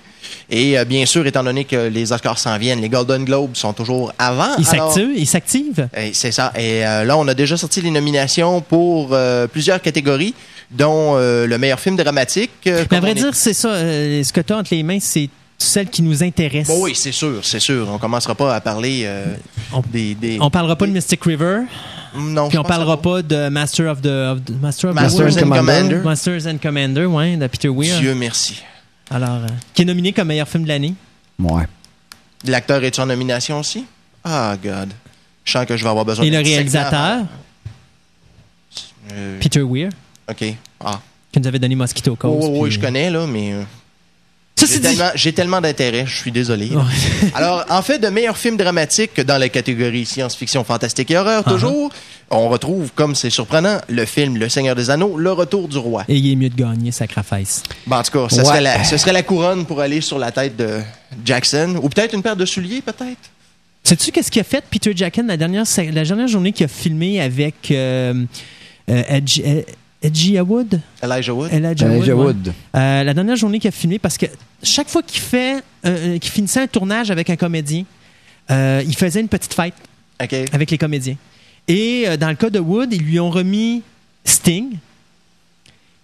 Et 0.49 0.77
euh, 0.79 0.85
bien 0.85 1.05
sûr, 1.05 1.25
étant 1.27 1.43
donné 1.43 1.65
que 1.65 1.87
les 1.89 2.11
Oscars 2.11 2.39
s'en 2.39 2.57
viennent, 2.57 2.81
les 2.81 2.89
Golden 2.89 3.23
Globes 3.23 3.55
sont 3.55 3.73
toujours 3.73 4.11
avant. 4.17 4.55
Il 4.57 4.67
alors- 4.69 4.91
s'active? 4.93 5.09
Il 5.15 5.27
s'active? 5.27 5.89
Eh, 5.95 6.11
C'est 6.13 6.31
ça. 6.31 6.51
Et 6.57 6.85
euh, 6.85 7.03
là, 7.03 7.17
on 7.17 7.27
a 7.27 7.33
déjà 7.33 7.55
sorti 7.57 7.81
les 7.81 7.91
nominations 7.91 8.61
pour 8.61 9.15
plusieurs 9.51 9.81
catégories, 9.81 10.33
dont 10.71 11.15
le 11.17 11.57
meilleur 11.57 11.79
film 11.79 11.95
dramatique. 11.95 12.51
Mais 12.65 12.85
à 12.97 12.99
vrai 12.99 13.11
est- 13.11 13.15
dire, 13.15 13.29
c'est 13.33 13.53
ça. 13.53 13.69
ce 13.79 14.31
que 14.33 14.41
tu 14.41 14.53
as 14.53 14.57
entre 14.57 14.73
les 14.73 14.83
mains, 14.83 14.99
c'est 14.99 15.29
celle 15.59 15.89
qui 15.89 16.01
nous 16.01 16.23
intéresse. 16.23 16.67
Bon, 16.67 16.81
oui, 16.83 16.93
c'est 16.95 17.11
sûr, 17.11 17.43
c'est 17.43 17.59
sûr. 17.59 17.87
On 17.91 17.97
commencera 17.97 18.33
pas 18.35 18.55
à 18.55 18.61
parler 18.61 19.03
euh, 19.05 19.35
On- 19.73 19.81
des, 19.81 20.15
des- 20.15 20.37
On 20.41 20.49
parlera 20.49 20.75
pas 20.75 20.87
de 20.87 20.91
Mystic 20.91 21.23
River, 21.23 21.61
Non, 22.15 22.47
puis 22.49 22.57
on 22.57 22.63
parlera 22.63 22.99
pas 23.01 23.21
de 23.21 23.49
Master 23.49 23.91
of 23.91 24.01
the, 24.01 24.05
of 24.07 24.43
the- 24.45 24.61
Master 24.61 24.89
of 24.91 24.95
the 24.95 24.99
Masters 25.01 25.19
World. 25.35 25.43
and 25.43 25.49
Commander. 25.55 25.95
Masters 25.97 26.47
and 26.47 26.57
Commander, 26.61 27.05
ouais, 27.05 27.35
de 27.37 27.47
Peter 27.47 27.69
Weir. 27.69 27.99
Dieu 27.99 28.15
merci. 28.15 28.61
Alors, 29.11 29.43
euh, 29.43 29.47
qui 29.73 29.81
est 29.81 29.85
nominé 29.85 30.13
comme 30.13 30.27
meilleur 30.29 30.47
film 30.47 30.63
de 30.63 30.69
l'année. 30.69 30.93
Ouais. 31.39 31.63
L'acteur 32.45 32.83
est 32.83 32.97
en 32.99 33.05
nomination 33.05 33.59
aussi? 33.59 33.85
Ah, 34.23 34.55
God. 34.63 34.89
Je 35.43 35.51
sens 35.51 35.65
que 35.65 35.75
je 35.75 35.83
vais 35.83 35.89
avoir 35.89 36.05
besoin 36.05 36.23
Et 36.25 36.29
le 36.29 36.37
réalisateur? 36.37 37.25
Euh, 39.11 39.39
Peter 39.39 39.61
Weir, 39.61 39.89
OK. 40.29 40.53
Ah. 40.79 40.99
qui 41.31 41.39
nous 41.39 41.47
avait 41.47 41.59
donné 41.59 41.75
Mosquito 41.75 42.15
Coast. 42.15 42.47
Oh, 42.47 42.49
oui, 42.53 42.69
puis- 42.69 42.71
je 42.75 42.79
connais, 42.79 43.09
là, 43.09 43.25
mais... 43.27 43.55
J'ai 44.67 44.81
tellement, 44.81 45.09
j'ai 45.15 45.33
tellement 45.33 45.61
d'intérêt, 45.61 46.05
je 46.05 46.15
suis 46.17 46.31
désolé. 46.31 46.69
Alors, 47.33 47.65
en 47.69 47.81
fait, 47.81 47.99
de 47.99 48.07
meilleur 48.09 48.37
film 48.37 48.57
dramatique 48.57 49.19
dans 49.21 49.37
la 49.37 49.49
catégorie 49.49 50.05
science-fiction, 50.05 50.63
fantastique 50.63 51.11
et 51.11 51.17
horreur, 51.17 51.43
Uh-huh. 51.43 51.51
toujours, 51.51 51.89
on 52.29 52.49
retrouve, 52.49 52.91
comme 52.95 53.15
c'est 53.15 53.29
surprenant, 53.29 53.79
le 53.87 54.05
film 54.05 54.37
Le 54.37 54.49
Seigneur 54.49 54.75
des 54.75 54.89
Anneaux, 54.89 55.17
Le 55.17 55.31
Retour 55.31 55.67
du 55.67 55.77
Roi. 55.77 56.03
Et 56.07 56.15
il 56.17 56.31
est 56.31 56.35
mieux 56.35 56.49
de 56.49 56.55
gagner, 56.55 56.91
Sacrifice. 56.91 57.63
Bon, 57.87 57.95
en 57.97 58.03
tout 58.03 58.11
cas, 58.11 58.27
ce, 58.29 58.35
Ouais. 58.39 58.45
serait 58.45 58.61
la, 58.61 58.83
ce 58.83 58.97
serait 58.97 59.13
la 59.13 59.23
couronne 59.23 59.65
pour 59.65 59.79
aller 59.81 60.01
sur 60.01 60.19
la 60.19 60.31
tête 60.31 60.55
de 60.57 60.79
Jackson. 61.25 61.79
Ou 61.81 61.89
peut-être 61.89 62.13
une 62.13 62.21
paire 62.23 62.35
de 62.35 62.45
souliers, 62.45 62.81
peut-être. 62.81 63.17
Sais-tu 63.83 64.11
qu'est-ce 64.11 64.29
qu'il 64.29 64.41
a 64.41 64.43
fait, 64.43 64.63
Peter 64.69 64.91
Jackson, 64.95 65.23
la 65.27 65.37
dernière, 65.37 65.63
la 65.77 66.03
dernière 66.03 66.27
journée 66.27 66.51
qu'il 66.51 66.65
a 66.65 66.67
filmé 66.67 67.21
avec 67.21 67.71
euh, 67.71 68.13
euh, 68.89 69.03
euh, 69.45 69.61
Edgy 70.01 70.39
Wood? 70.39 70.79
Elijah 71.03 71.33
Wood. 71.33 71.51
Elijah 71.51 71.87
Elijah 71.87 72.15
Wood, 72.15 72.47
ouais. 72.47 72.53
Euh, 72.79 73.03
la 73.03 73.13
dernière 73.13 73.35
journée 73.35 73.59
qu'il 73.59 73.67
a 73.67 73.71
filmé, 73.71 73.99
parce 73.99 74.17
que 74.17 74.27
chaque 74.63 74.87
fois 74.89 75.03
qu'il 75.03 75.19
fait, 75.19 75.61
euh, 75.85 76.17
qu'il 76.19 76.31
finissait 76.31 76.61
un 76.61 76.67
tournage 76.67 77.11
avec 77.11 77.29
un 77.29 77.35
comédien, 77.35 77.83
euh, 78.49 78.81
il 78.87 78.95
faisait 78.95 79.19
une 79.19 79.27
petite 79.27 79.53
fête 79.53 79.73
avec 80.19 80.71
les 80.71 80.77
comédiens. 80.77 81.15
Et 81.67 82.05
euh, 82.07 82.17
dans 82.17 82.29
le 82.29 82.35
cas 82.35 82.49
de 82.49 82.59
Wood, 82.59 82.93
ils 82.93 83.01
lui 83.01 83.19
ont 83.19 83.29
remis 83.29 83.81
Sting 84.23 84.77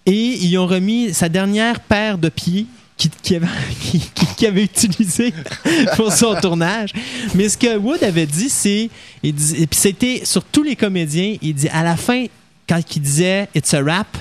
et 0.05 0.13
ils 0.43 0.49
lui 0.49 0.57
ont 0.57 0.67
remis 0.67 1.13
sa 1.13 1.29
dernière 1.29 1.79
paire 1.79 2.17
de 2.17 2.29
pieds 2.29 2.65
qu'il 2.97 3.11
qui 3.21 3.35
avait, 3.35 3.47
qui- 4.37 4.45
avait 4.45 4.63
utilisé 4.63 5.33
pour 5.95 6.11
son 6.13 6.35
tournage. 6.35 6.91
Mais 7.33 7.49
ce 7.49 7.57
que 7.57 7.75
Wood 7.77 8.03
avait 8.03 8.25
dit, 8.27 8.49
c'est, 8.49 8.89
il 9.23 9.33
dit- 9.33 9.55
et 9.63 9.67
puis 9.67 9.79
c'était 9.79 10.21
sur 10.25 10.43
tous 10.43 10.63
les 10.63 10.75
comédiens, 10.75 11.35
il 11.41 11.53
dit 11.55 11.69
à 11.69 11.81
la 11.83 11.95
fin, 11.97 12.25
quand 12.67 12.79
il 12.95 13.01
disait 13.01 13.47
It's 13.55 13.73
a 13.73 13.83
rap, 13.83 14.17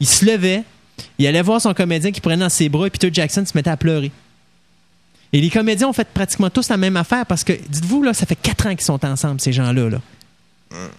il 0.00 0.08
se 0.08 0.24
levait, 0.24 0.64
il 1.18 1.26
allait 1.26 1.42
voir 1.42 1.60
son 1.60 1.74
comédien 1.74 2.10
qui 2.10 2.20
prenait 2.20 2.36
dans 2.36 2.48
ses 2.48 2.68
bras 2.68 2.86
et 2.86 2.90
Peter 2.90 3.10
Jackson 3.12 3.44
se 3.44 3.52
mettait 3.56 3.70
à 3.70 3.76
pleurer. 3.76 4.10
Et 5.32 5.40
les 5.40 5.50
comédiens 5.50 5.88
ont 5.88 5.92
fait 5.92 6.08
pratiquement 6.08 6.48
tous 6.48 6.68
la 6.68 6.76
même 6.76 6.96
affaire 6.96 7.26
parce 7.26 7.44
que, 7.44 7.52
dites-vous, 7.52 8.02
là, 8.02 8.14
ça 8.14 8.24
fait 8.24 8.36
quatre 8.36 8.66
ans 8.66 8.70
qu'ils 8.70 8.80
sont 8.80 9.04
ensemble, 9.04 9.40
ces 9.40 9.52
gens-là. 9.52 9.90
Là. 9.90 9.98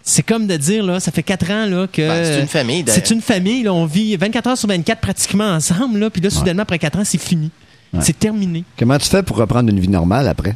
C'est 0.03 0.23
comme 0.23 0.47
de 0.47 0.57
dire, 0.57 0.83
là, 0.83 0.99
ça 0.99 1.11
fait 1.11 1.23
quatre 1.23 1.49
ans 1.51 1.65
là, 1.65 1.87
que. 1.87 2.07
Ben, 2.07 2.23
c'est 2.23 2.41
une 2.41 2.47
famille, 2.47 2.83
d'ailleurs. 2.83 3.03
C'est 3.05 3.13
une 3.13 3.21
famille, 3.21 3.63
là, 3.63 3.73
on 3.73 3.85
vit 3.85 4.15
24 4.15 4.47
heures 4.47 4.57
sur 4.57 4.67
24 4.67 4.99
pratiquement 4.99 5.51
ensemble, 5.51 5.99
là, 5.99 6.09
puis 6.09 6.21
là, 6.21 6.29
soudainement, 6.29 6.63
après 6.63 6.79
quatre 6.79 6.99
ans, 6.99 7.05
c'est 7.05 7.21
fini. 7.21 7.51
Ouais. 7.93 8.01
C'est 8.03 8.17
terminé. 8.17 8.63
Comment 8.77 8.97
tu 8.97 9.07
fais 9.09 9.23
pour 9.23 9.37
reprendre 9.37 9.69
une 9.69 9.79
vie 9.79 9.87
normale 9.87 10.27
après? 10.27 10.55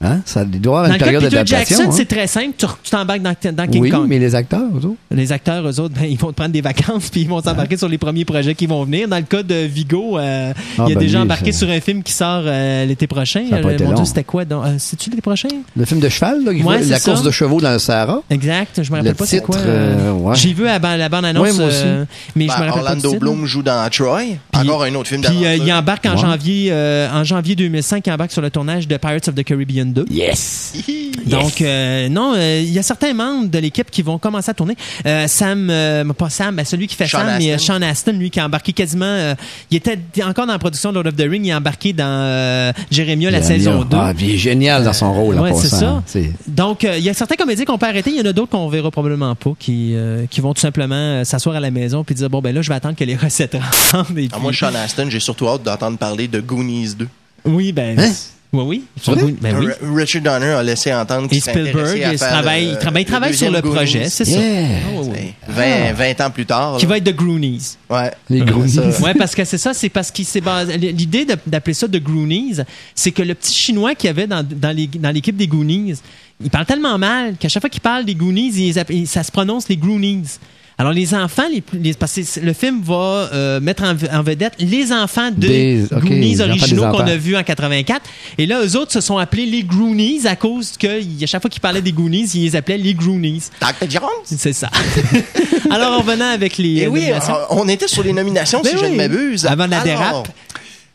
Hein? 0.00 0.20
Ça 0.26 0.44
doit 0.44 0.80
avoir 0.80 0.82
Dans 0.82 0.86
une 0.88 0.92
le 0.94 0.98
cas 0.98 1.04
période 1.04 1.22
de 1.22 1.28
Peter 1.28 1.36
d'adaptation. 1.36 1.76
Jackson, 1.78 1.90
hein? 1.90 1.94
c'est 1.96 2.04
très 2.08 2.26
simple. 2.26 2.54
Tu, 2.58 2.66
t'embarques 2.90 3.22
dans, 3.22 3.34
dans 3.52 3.66
King 3.66 3.80
Oui, 3.82 3.90
Kong. 3.90 4.06
mais 4.06 4.18
les 4.18 4.34
acteurs, 4.34 4.62
autour? 4.74 4.96
Les 5.10 5.32
acteurs, 5.32 5.66
eux 5.66 5.80
autres, 5.80 5.94
ben, 5.98 6.04
ils 6.10 6.18
vont 6.18 6.32
prendre 6.32 6.50
des 6.50 6.60
vacances 6.60 7.08
puis 7.12 7.22
ils 7.22 7.28
vont 7.28 7.40
s'embarquer 7.40 7.76
sur 7.78 7.88
les 7.88 7.96
premiers 7.96 8.24
projets 8.26 8.54
qui 8.54 8.66
vont 8.66 8.84
venir. 8.84 9.08
Dans 9.08 9.16
le 9.16 9.22
cas 9.22 9.42
de 9.42 9.54
Vigo, 9.54 10.18
euh, 10.18 10.52
Ah, 10.78 10.84
il 10.88 10.92
a 10.92 10.94
ben 10.94 10.98
déjà 10.98 11.18
lui, 11.18 11.24
embarqué 11.24 11.52
ça- 11.52 11.60
sur 11.60 11.70
un 11.70 11.80
film 11.80 12.02
qui 12.02 12.12
sort 12.12 12.42
euh, 12.44 12.84
l'été 12.84 13.06
prochain. 13.06 13.44
Ça 13.48 13.56
a 13.56 13.58
pas 13.60 13.68
Euh, 13.68 13.72
été 13.72 13.84
mon 13.84 13.90
long. 13.90 13.96
Dieu, 13.96 14.04
c'était 14.04 14.24
quoi? 14.24 14.42
Euh, 14.50 14.74
C'est-tu 14.78 15.08
l'été 15.10 15.22
prochain? 15.22 15.48
Le 15.76 15.84
film 15.86 16.00
de 16.00 16.08
cheval, 16.10 16.44
là, 16.44 16.50
qui 16.52 16.58
Ouais, 16.58 16.62
voit 16.62 16.78
c'est 16.82 16.90
la 16.90 16.98
ça. 16.98 17.10
course 17.12 17.22
de 17.22 17.30
chevaux 17.30 17.60
dans 17.62 17.72
le 17.72 17.78
Sahara. 17.78 18.20
Exact. 18.28 18.82
Je 18.82 18.90
me 18.90 18.96
rappelle 18.96 19.12
Le 19.12 19.14
pas 19.16 19.26
c'est 19.26 19.40
quoi. 19.40 19.56
euh, 19.56 20.12
ouais. 20.12 20.34
J'ai 20.36 20.52
vu 20.52 20.66
à 20.66 20.78
la, 20.78 20.96
la 20.98 21.08
bande-annonce, 21.08 21.42
Ouais, 21.42 21.52
moi 21.54 21.66
aussi. 21.68 21.82
euh, 21.82 22.04
mais 22.36 22.46
Ben, 22.46 22.52
je 22.56 22.60
me 22.62 22.66
rappelle 22.68 22.82
pas 22.82 22.90
Orlando 22.90 23.14
Bloom 23.18 23.46
joue 23.46 23.62
dans 23.62 23.88
Troy. 23.90 24.20
Puis- 24.52 24.62
Encore 24.68 24.82
un 24.82 24.94
autre 24.96 25.08
film 25.08 25.22
Puis 25.22 25.34
d'aventure. 25.40 25.64
il 25.66 25.72
embarque 25.72 26.06
en 26.06 26.10
Ouais. 26.14 26.18
janvier, 26.18 26.72
en 27.12 27.24
janvier 27.24 27.54
2005, 27.56 28.06
il 28.06 28.12
embarque 28.12 28.32
sur 28.32 28.42
le 28.42 28.50
tournage 28.50 28.86
de 28.86 28.96
Pirates 28.98 29.28
of 29.28 29.34
the 29.34 29.44
Caribbean 29.44 29.83
2. 29.92 30.06
Yes! 30.10 30.72
Donc, 31.26 31.60
euh, 31.60 32.08
non, 32.08 32.34
euh, 32.36 32.60
il 32.62 32.72
y 32.72 32.78
a 32.78 32.82
certains 32.82 33.12
membres 33.14 33.48
de 33.48 33.58
l'équipe 33.58 33.90
qui 33.90 34.02
vont 34.02 34.18
commencer 34.18 34.50
à 34.50 34.54
tourner. 34.54 34.76
Euh, 35.06 35.26
Sam, 35.26 35.68
euh, 35.70 36.04
pas 36.12 36.30
Sam, 36.30 36.56
ben, 36.56 36.64
celui 36.64 36.86
qui 36.86 36.94
fait 36.96 37.06
Sean 37.06 37.18
Sam, 37.18 37.38
mais. 37.38 37.58
Sean 37.58 37.82
Astin, 37.82 38.12
lui, 38.12 38.30
qui 38.30 38.40
a 38.40 38.46
embarqué 38.46 38.72
quasiment. 38.72 39.04
euh, 39.04 39.34
il 39.70 39.76
était 39.76 39.98
encore 40.24 40.46
dans 40.46 40.52
la 40.52 40.58
production 40.58 40.90
de 40.90 40.94
Lord 40.96 41.06
of 41.08 41.16
the 41.16 41.26
Ring, 41.28 41.44
il 41.46 41.52
a 41.52 41.58
embarqué 41.58 41.92
dans 41.92 42.04
euh, 42.06 42.72
Jérémia, 42.90 43.30
la 43.30 43.42
saison 43.42 43.82
2. 43.84 43.96
Ah, 43.98 44.12
puis 44.16 44.26
il 44.26 44.34
est 44.34 44.38
génial 44.38 44.84
dans 44.84 44.92
son 44.92 45.12
rôle, 45.12 45.38
en 45.38 45.42
ouais, 45.42 45.52
c'est 45.54 45.68
ça. 45.68 46.02
C'est- 46.06 46.32
Donc, 46.48 46.84
euh, 46.84 46.96
il 46.98 47.04
y 47.04 47.08
a 47.10 47.14
certains 47.14 47.36
comédiens 47.36 47.64
qu'on 47.64 47.78
peut 47.78 47.86
arrêter, 47.86 48.10
il 48.10 48.16
y 48.16 48.20
en 48.20 48.26
a 48.28 48.32
d'autres 48.32 48.50
qu'on 48.50 48.68
verra 48.68 48.90
probablement 48.90 49.34
pas, 49.34 49.52
qui, 49.58 49.92
euh, 49.94 50.26
qui 50.30 50.40
vont 50.40 50.54
tout 50.54 50.60
simplement 50.60 50.94
euh, 50.94 51.24
s'asseoir 51.24 51.56
à 51.56 51.60
la 51.60 51.70
maison 51.70 52.04
puis 52.04 52.14
dire 52.14 52.28
bon 52.30 52.40
ben 52.40 52.54
là, 52.54 52.62
je 52.62 52.68
vais 52.68 52.74
attendre 52.74 52.96
que 52.96 53.04
les 53.04 53.16
recettes 53.24 53.56
rentrent. 53.92 54.16
et 54.18 54.28
Ah, 54.32 54.38
moi, 54.38 54.50
puis- 54.50 54.58
Sean 54.60 54.74
Astin, 54.74 55.08
j'ai 55.10 55.20
surtout 55.20 55.48
hâte 55.48 55.62
d'entendre 55.62 55.98
parler 55.98 56.28
de 56.28 56.40
Goonies 56.40 56.94
2. 56.94 57.08
Oui, 57.46 57.72
ben. 57.72 57.98
Hein? 57.98 58.12
Oui, 58.54 58.84
oui. 59.22 59.36
Ben 59.40 59.56
oui. 59.58 59.66
Richard 59.94 60.22
Donner 60.22 60.46
a 60.52 60.62
laissé 60.62 60.92
entendre 60.94 61.28
qu'il 61.28 61.40
Spielberg, 61.40 62.02
à 62.02 62.12
il 62.12 62.18
faire 62.18 62.28
travaille, 62.28 62.66
le- 62.66 62.70
il 62.72 62.78
travaille, 62.78 63.02
il 63.02 63.06
travaille 63.06 63.34
sur 63.34 63.50
le 63.50 63.60
projet, 63.62 64.08
c'est 64.08 64.24
ça. 64.24 64.38
Yeah. 64.40 64.68
Ah, 64.96 65.00
ouais. 65.02 65.34
20, 65.48 65.92
20 65.92 66.20
ans 66.26 66.30
plus 66.30 66.46
tard. 66.46 66.76
Qui 66.78 66.84
là. 66.86 66.90
va 66.90 66.96
être 66.98 67.04
The 67.04 67.14
Groonies. 67.16 67.76
Ouais. 67.90 68.10
Les. 68.30 68.40
Ouais, 68.42 69.14
parce 69.18 69.34
que 69.34 69.44
c'est 69.44 69.58
ça, 69.58 69.74
c'est 69.74 69.88
parce 69.88 70.10
qu'il 70.10 70.24
s'est 70.24 70.40
basé. 70.40 70.76
L'idée 70.78 71.26
d'appeler 71.46 71.74
ça 71.74 71.86
The 71.88 71.96
Groonies, 72.02 72.56
c'est 72.94 73.10
que 73.12 73.22
le 73.22 73.34
petit 73.34 73.54
chinois 73.54 73.94
qu'il 73.94 74.08
y 74.08 74.10
avait 74.10 74.26
dans, 74.26 74.42
dans 74.44 74.74
les- 74.76 74.86
dans 74.86 75.10
l'équipe 75.10 75.36
des 75.36 75.46
Goonies, 75.46 75.94
il 76.42 76.50
parle 76.50 76.66
tellement 76.66 76.98
mal 76.98 77.36
qu'à 77.38 77.48
chaque 77.48 77.62
fois 77.62 77.70
qu'il 77.70 77.80
parle 77.82 78.04
des 78.04 78.14
Goonies, 78.14 78.50
il- 78.88 79.06
ça 79.06 79.22
se 79.22 79.30
prononce 79.32 79.68
les 79.68 79.76
Groonies. 79.76 80.24
Alors 80.76 80.92
les 80.92 81.14
enfants, 81.14 81.44
les, 81.72 81.94
parce 81.94 82.14
que 82.14 82.40
le 82.40 82.52
film 82.52 82.82
va 82.82 83.30
euh, 83.32 83.60
mettre 83.60 83.84
en, 83.84 83.94
en 84.12 84.22
vedette 84.24 84.54
les 84.58 84.92
enfants 84.92 85.30
de 85.30 85.46
Des- 85.46 85.84
ok, 85.84 86.00
Goonies 86.00 86.20
les 86.34 86.40
enfants 86.42 86.44
des 86.46 86.50
originaux 86.62 86.90
qu'on 86.90 86.98
a 87.06 87.14
vus 87.16 87.36
en 87.36 87.44
84. 87.44 88.02
Et 88.38 88.46
là, 88.46 88.60
eux 88.64 88.76
autres 88.76 88.90
se 88.92 89.00
sont 89.00 89.16
appelés 89.18 89.46
les 89.46 89.62
Groonies 89.62 90.26
à 90.26 90.34
cause 90.34 90.72
que 90.76 91.22
à 91.22 91.26
chaque 91.26 91.42
fois 91.42 91.48
qu'ils 91.50 91.60
parlaient 91.60 91.80
des 91.80 91.92
Goonies, 91.92 92.28
ils 92.34 92.42
les 92.42 92.56
appelaient 92.56 92.78
les 92.78 92.94
Groonies. 92.94 93.44
Dr. 93.60 93.88
Jones? 93.88 94.08
C'est 94.24 94.52
ça. 94.52 94.68
Alors 95.70 96.00
en 96.00 96.02
venant 96.02 96.30
avec 96.32 96.58
les 96.58 96.78
Et 96.78 96.86
euh, 96.86 96.88
oui, 96.88 97.00
nominations. 97.02 97.34
on 97.50 97.68
était 97.68 97.88
sur 97.88 98.02
les 98.02 98.12
nominations, 98.12 98.60
Ben 98.62 98.70
si 98.72 98.78
je 98.78 98.84
ne 98.90 98.96
m'abuse. 98.96 99.46
Avant 99.46 99.66
la 99.68 99.80
Alors, 99.80 99.84
dérape. 99.84 100.28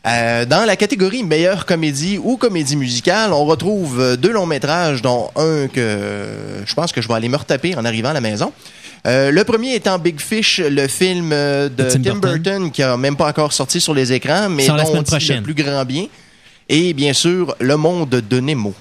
euh, 0.06 0.44
dans 0.44 0.66
la 0.66 0.76
catégorie 0.76 1.22
meilleure 1.22 1.64
comédie 1.64 2.18
ou 2.22 2.36
comédie 2.36 2.76
musicale, 2.76 3.32
on 3.32 3.46
retrouve 3.46 3.98
euh, 4.00 4.16
deux 4.16 4.32
longs 4.32 4.44
métrages, 4.46 5.00
dont 5.00 5.30
un 5.36 5.68
que 5.68 5.80
euh, 5.80 6.66
je 6.66 6.74
pense 6.74 6.92
que 6.92 7.00
je 7.00 7.08
vais 7.08 7.14
aller 7.14 7.28
me 7.30 7.36
retaper 7.38 7.74
en 7.76 7.84
arrivant 7.86 8.10
à 8.10 8.14
la 8.14 8.20
maison. 8.20 8.52
Euh, 9.06 9.30
le 9.30 9.44
premier 9.44 9.74
étant 9.74 9.98
Big 9.98 10.20
Fish, 10.20 10.58
le 10.58 10.86
film 10.88 11.30
euh, 11.32 11.68
de 11.68 11.84
De 11.84 11.90
Tim 11.90 12.02
Tim, 12.02 12.14
Burton. 12.16 12.42
Burton. 12.42 12.70
qui 12.70 12.82
a 12.82 12.96
même 12.96 13.16
pas 13.16 13.28
encore 13.28 13.52
sorti 13.52 13.80
sur 13.80 13.94
les 13.94 14.12
écrans, 14.12 14.48
mais 14.50 14.66
dont 14.66 14.74
on 14.74 14.98
dit 15.02 15.10
prochaine. 15.10 15.38
le 15.38 15.42
plus 15.42 15.54
grand 15.54 15.84
bien. 15.84 16.06
Et 16.68 16.92
bien 16.92 17.12
sûr, 17.12 17.54
Le 17.60 17.76
Monde 17.76 18.10
de 18.10 18.40
Nemo. 18.40 18.74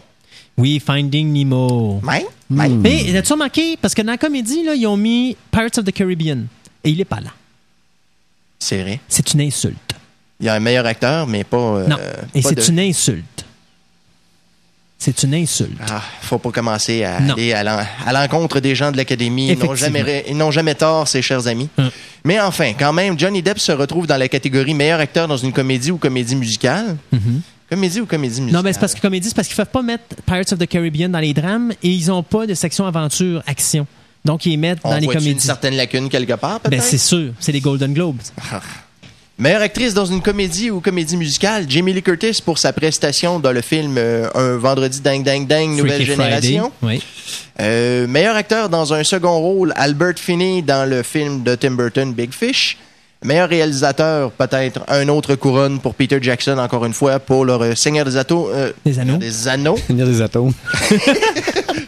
Oui, 0.57 0.81
Finding 0.85 1.31
Nemo. 1.31 2.01
Ouais? 2.03 2.25
Ouais. 2.51 2.67
Mais 2.69 3.15
as-tu 3.15 3.31
remarqué? 3.33 3.77
Parce 3.81 3.93
que 3.93 4.01
dans 4.01 4.11
la 4.11 4.17
comédie, 4.17 4.63
là, 4.63 4.75
ils 4.75 4.85
ont 4.87 4.97
mis 4.97 5.37
Pirates 5.51 5.77
of 5.77 5.85
the 5.85 5.91
Caribbean. 5.93 6.47
Et 6.83 6.89
il 6.91 6.99
est 6.99 7.05
pas 7.05 7.21
là. 7.21 7.31
C'est 8.59 8.81
vrai. 8.81 8.99
C'est 9.07 9.33
une 9.33 9.41
insulte. 9.41 9.75
Il 10.39 10.45
y 10.45 10.49
a 10.49 10.53
un 10.55 10.59
meilleur 10.59 10.85
acteur, 10.85 11.27
mais 11.27 11.43
pas. 11.43 11.57
euh, 11.57 11.87
non. 11.87 11.97
Et 12.35 12.41
c'est 12.41 12.55
de- 12.55 12.69
une 12.71 12.79
insulte. 12.79 13.45
C'est 15.01 15.23
une 15.23 15.33
insulte. 15.33 15.71
Ah, 15.89 16.01
faut 16.21 16.37
pas 16.39 16.51
commencer 16.51 17.05
à 17.05 17.21
Non. 17.21 17.33
aller 17.35 17.53
à 17.53 17.63
l'en- 17.63 17.79
à 18.05 18.11
l'encontre 18.11 18.59
des 18.59 18.75
gens 18.75 18.91
de 18.91 18.97
l'Académie. 18.97 19.47
Ils 19.49 19.57
n'ont 19.57 19.73
jamais, 19.73 20.25
ils 20.27 20.35
n'ont 20.35 20.51
jamais 20.51 20.75
tort, 20.75 21.07
ces 21.07 21.21
chers 21.21 21.47
amis. 21.47 21.69
Hum. 21.77 21.89
Mais 22.25 22.37
enfin, 22.41 22.73
quand 22.77 22.91
même, 22.91 23.17
Johnny 23.17 23.41
Depp 23.41 23.59
se 23.59 23.71
retrouve 23.71 24.05
dans 24.07 24.17
la 24.17 24.27
catégorie 24.27 24.73
meilleur 24.73 24.99
acteur 24.99 25.25
dans 25.29 25.37
une 25.37 25.53
comédie 25.53 25.89
ou 25.91 25.97
comédie 25.97 26.35
musicale. 26.35 26.97
Comédie 27.69 28.01
ou 28.01 28.05
comédie 28.05 28.41
musicale? 28.41 28.49
Mm-hmm. 28.49 28.57
Non, 28.57 28.61
mais 28.61 28.73
c'est 28.73 28.79
parce 28.79 28.93
que 28.93 28.99
comédie, 28.99 29.29
c'est 29.29 29.35
parce 29.35 29.47
qu'ils 29.47 29.55
peuvent 29.55 29.67
pas 29.67 29.81
mettre 29.81 30.03
Pirates 30.25 30.51
of 30.51 30.59
the 30.59 30.67
Caribbean 30.67 31.09
dans 31.11 31.19
les 31.19 31.33
drames 31.33 31.71
et 31.81 31.89
ils 31.89 32.11
ont 32.11 32.21
pas 32.23 32.45
de 32.45 32.53
section 32.53 32.85
aventure, 32.85 33.41
action. 33.47 33.87
Donc, 34.25 34.45
ils 34.45 34.57
mettent 34.57 34.79
On 34.83 34.89
dans 34.89 34.97
les 34.97 35.05
voit 35.05 35.13
une 35.13 35.19
comédies. 35.21 35.39
certaine 35.45 35.75
lacune 35.77 36.09
quelque 36.09 36.33
part, 36.33 36.59
Ben, 36.59 36.71
peut-être? 36.71 36.83
c'est 36.83 36.97
sûr. 36.97 37.31
C'est 37.39 37.53
les 37.53 37.61
Golden 37.61 37.93
Globes. 37.93 38.17
Meilleure 39.39 39.61
actrice 39.61 39.93
dans 39.93 40.05
une 40.05 40.21
comédie 40.21 40.69
ou 40.69 40.81
comédie 40.81 41.15
musicale, 41.15 41.63
Jamie 41.69 41.93
Lee 41.93 42.03
Curtis 42.03 42.41
pour 42.43 42.57
sa 42.57 42.73
prestation 42.73 43.39
dans 43.39 43.53
le 43.53 43.61
film 43.61 43.95
euh, 43.97 44.27
Un 44.35 44.57
vendredi 44.57 44.99
ding 44.99 45.23
ding 45.23 45.47
ding, 45.47 45.77
Nouvelle 45.77 45.93
Freaky 45.93 46.11
Génération. 46.11 46.71
Friday. 46.81 46.97
Oui. 46.97 47.03
Euh, 47.61 48.05
meilleur 48.05 48.35
acteur 48.35 48.67
dans 48.67 48.93
un 48.93 49.01
second 49.05 49.39
rôle, 49.39 49.71
Albert 49.77 50.17
Finney 50.19 50.61
dans 50.61 50.89
le 50.89 51.03
film 51.03 51.41
de 51.43 51.55
Tim 51.55 51.71
Burton, 51.71 52.11
Big 52.11 52.33
Fish. 52.33 52.77
Meilleur 53.23 53.47
réalisateur, 53.49 54.31
peut-être 54.31 54.81
un 54.87 55.07
autre 55.09 55.35
couronne 55.35 55.79
pour 55.79 55.93
Peter 55.93 56.19
Jackson, 56.21 56.57
encore 56.57 56.85
une 56.85 56.93
fois, 56.93 57.19
pour 57.19 57.43
le 57.43 57.53
euh, 57.53 57.75
Seigneur 57.75 58.05
des, 58.05 58.15
Atos, 58.15 58.49
euh, 58.53 58.71
Des 58.85 58.97
Anneaux. 58.99 59.17
Des 59.17 59.47
Anneaux. 59.47 59.77
A 59.89 59.93
des 59.93 60.21
atomes. 60.21 60.53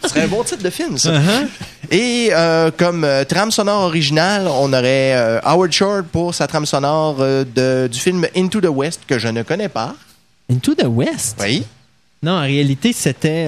Ce 0.03 0.09
serait 0.09 0.23
un 0.23 0.27
bon 0.27 0.43
titre 0.43 0.63
de 0.63 0.69
film, 0.69 0.97
ça. 0.97 1.11
Uh-huh. 1.11 1.47
Et 1.91 2.29
euh, 2.31 2.71
comme 2.75 3.03
euh, 3.03 3.23
trame 3.25 3.51
sonore 3.51 3.81
originale, 3.83 4.47
on 4.47 4.71
aurait 4.71 5.13
euh, 5.15 5.39
Howard 5.43 5.71
Shore 5.71 6.03
pour 6.11 6.33
sa 6.33 6.47
trame 6.47 6.65
sonore 6.65 7.17
euh, 7.19 7.43
de- 7.43 7.87
du 7.91 7.99
film 7.99 8.25
Into 8.35 8.61
the 8.61 8.69
West, 8.69 9.01
que 9.07 9.19
je 9.19 9.27
ne 9.27 9.43
connais 9.43 9.69
pas. 9.69 9.95
Into 10.51 10.73
the 10.75 10.85
West? 10.87 11.37
Oui. 11.41 11.63
Non, 12.23 12.33
en 12.33 12.41
réalité, 12.41 12.93
c'était. 12.93 13.47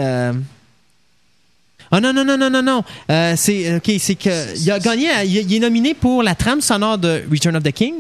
Ah 1.92 2.00
non, 2.02 2.12
non, 2.12 2.26
non, 2.26 2.38
non, 2.38 2.50
non, 2.50 2.62
non. 2.64 2.84
C'est. 3.36 3.76
OK, 3.76 3.92
c'est 4.00 4.16
que. 4.16 4.58
Il 4.58 4.72
a 4.72 4.80
gagné. 4.80 5.10
il 5.26 5.54
est 5.54 5.60
nominé 5.60 5.94
pour 5.94 6.24
la 6.24 6.34
trame 6.34 6.60
sonore 6.62 6.98
de 6.98 7.24
Return 7.32 7.56
of 7.56 7.64
the 7.64 7.72
King. 7.72 7.94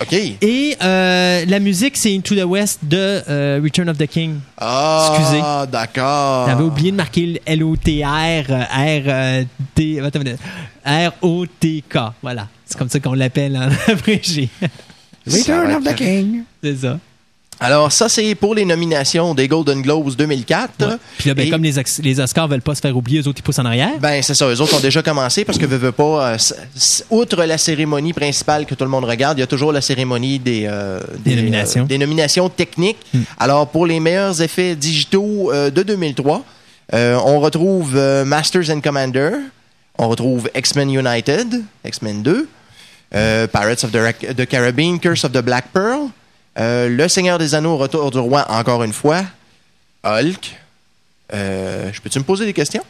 OK. 0.00 0.12
Et 0.12 0.76
euh, 0.82 1.44
la 1.46 1.60
musique, 1.60 1.96
c'est 1.96 2.14
Into 2.16 2.34
the 2.34 2.44
West 2.44 2.80
de 2.82 2.96
euh, 3.28 3.60
Return 3.62 3.88
of 3.90 3.98
the 3.98 4.06
King. 4.06 4.36
Ah, 4.56 5.12
Excusez. 5.18 5.42
d'accord. 5.70 6.46
J'avais 6.48 6.62
oublié 6.64 6.90
de 6.90 6.96
marquer 6.96 7.26
le 7.26 7.38
L-O-T-R, 7.44 8.44
R, 8.48 9.44
T, 9.74 10.00
attends 10.00 10.20
une 10.20 10.24
minute. 10.24 10.40
R-O-T-K. 10.86 11.98
Voilà. 12.22 12.48
C'est 12.64 12.78
comme 12.78 12.88
ça 12.88 12.98
qu'on 13.00 13.14
l'appelle 13.14 13.56
en 13.56 13.68
abrégé. 13.92 14.48
Return 15.26 15.74
of 15.74 15.84
the 15.84 15.94
King. 15.94 16.42
C'est 16.62 16.76
ça. 16.76 16.98
Alors, 17.62 17.92
ça, 17.92 18.08
c'est 18.08 18.34
pour 18.34 18.54
les 18.54 18.64
nominations 18.64 19.34
des 19.34 19.46
Golden 19.46 19.82
Globes 19.82 20.14
2004. 20.16 20.70
Ouais. 20.80 20.96
Puis 21.18 21.28
là, 21.28 21.34
ben, 21.34 21.46
Et- 21.46 21.50
comme 21.50 21.62
les, 21.62 21.74
les 22.02 22.20
Oscars 22.20 22.48
veulent 22.48 22.62
pas 22.62 22.74
se 22.74 22.80
faire 22.80 22.96
oublier, 22.96 23.20
eux 23.20 23.28
autres, 23.28 23.38
ils 23.40 23.42
poussent 23.42 23.58
en 23.58 23.66
arrière. 23.66 23.98
Ben, 24.00 24.22
c'est 24.22 24.34
ça. 24.34 24.46
Eux 24.48 24.60
autres 24.60 24.74
ont 24.76 24.80
déjà 24.80 25.02
commencé 25.02 25.44
parce 25.44 25.58
que, 25.58 25.66
veux, 25.66 25.76
veux 25.76 25.92
pas, 25.92 26.32
euh, 26.32 26.36
outre 27.10 27.44
la 27.44 27.58
cérémonie 27.58 28.14
principale 28.14 28.64
que 28.64 28.74
tout 28.74 28.84
le 28.84 28.90
monde 28.90 29.04
regarde, 29.04 29.36
il 29.36 29.42
y 29.42 29.44
a 29.44 29.46
toujours 29.46 29.72
la 29.72 29.82
cérémonie 29.82 30.38
des, 30.38 30.64
euh, 30.66 31.00
Des 31.18 31.36
nominations. 31.36 31.82
Hmm. 31.82 31.84
euh, 31.84 31.88
des 31.88 31.98
nominations 31.98 32.48
techniques. 32.48 32.98
Alors, 33.38 33.66
pour 33.68 33.84
les 33.86 34.00
meilleurs 34.00 34.40
effets 34.40 34.74
digitaux 34.74 35.52
de 35.52 35.82
2003, 35.82 36.42
euh, 36.94 37.18
on 37.24 37.40
retrouve 37.40 37.94
Masters 38.24 38.70
and 38.70 38.80
Commander, 38.80 39.32
on 39.98 40.08
retrouve 40.08 40.48
X-Men 40.54 40.90
United, 40.90 41.62
X-Men 41.84 42.22
2, 42.22 42.48
euh, 43.14 43.46
Pirates 43.46 43.84
of 43.84 43.90
the 43.92 44.46
Caribbean, 44.46 44.98
Curse 44.98 45.24
of 45.24 45.32
the 45.32 45.42
Black 45.42 45.66
Pearl, 45.74 46.08
euh, 46.58 46.88
Le 46.88 47.08
Seigneur 47.08 47.38
des 47.38 47.54
Anneaux, 47.54 47.76
Retour 47.76 48.10
du 48.10 48.18
Roi, 48.18 48.44
encore 48.50 48.82
une 48.82 48.92
fois, 48.92 49.22
Hulk. 50.04 50.56
Euh, 51.32 51.90
je 51.92 52.00
peux-tu 52.00 52.18
me 52.18 52.24
poser 52.24 52.44
des 52.44 52.52
questions? 52.52 52.82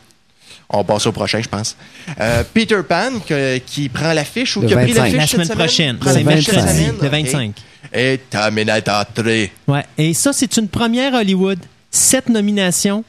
On 0.73 0.85
passe 0.85 1.07
au 1.07 1.13
prochain, 1.13 1.41
je 1.43 1.49
pense. 1.49 1.77
Euh, 2.21 2.45
Peter 2.55 2.81
Pan, 2.89 3.11
que- 3.27 3.59
qui 3.59 3.89
prend 3.89 4.13
l'affiche 4.13 4.57
ou 4.57 4.61
Le 4.61 4.69
qui 4.69 4.75
a 4.75 4.77
pris 4.79 4.93
25. 4.93 5.13
l'affiche 5.17 5.37
La 5.37 5.45
semaine 5.45 5.59
prochaine. 5.59 5.99
C'est 6.03 6.25
mercredi, 6.25 6.61
semaine? 6.61 6.97
le 7.01 7.07
Ok. 7.07 7.13
25. 7.13 7.53
Et 7.93 8.21
Terminator 8.31 9.05
3. 9.13 9.25
Ouais. 9.67 9.85
Et 9.99 10.15
ça, 10.15 10.33
c'est 10.33 10.57
une 10.57 10.69
première 10.69 11.15
Hollywood. 11.15 11.59
Sept 11.91 12.29
nominations, 12.29 13.03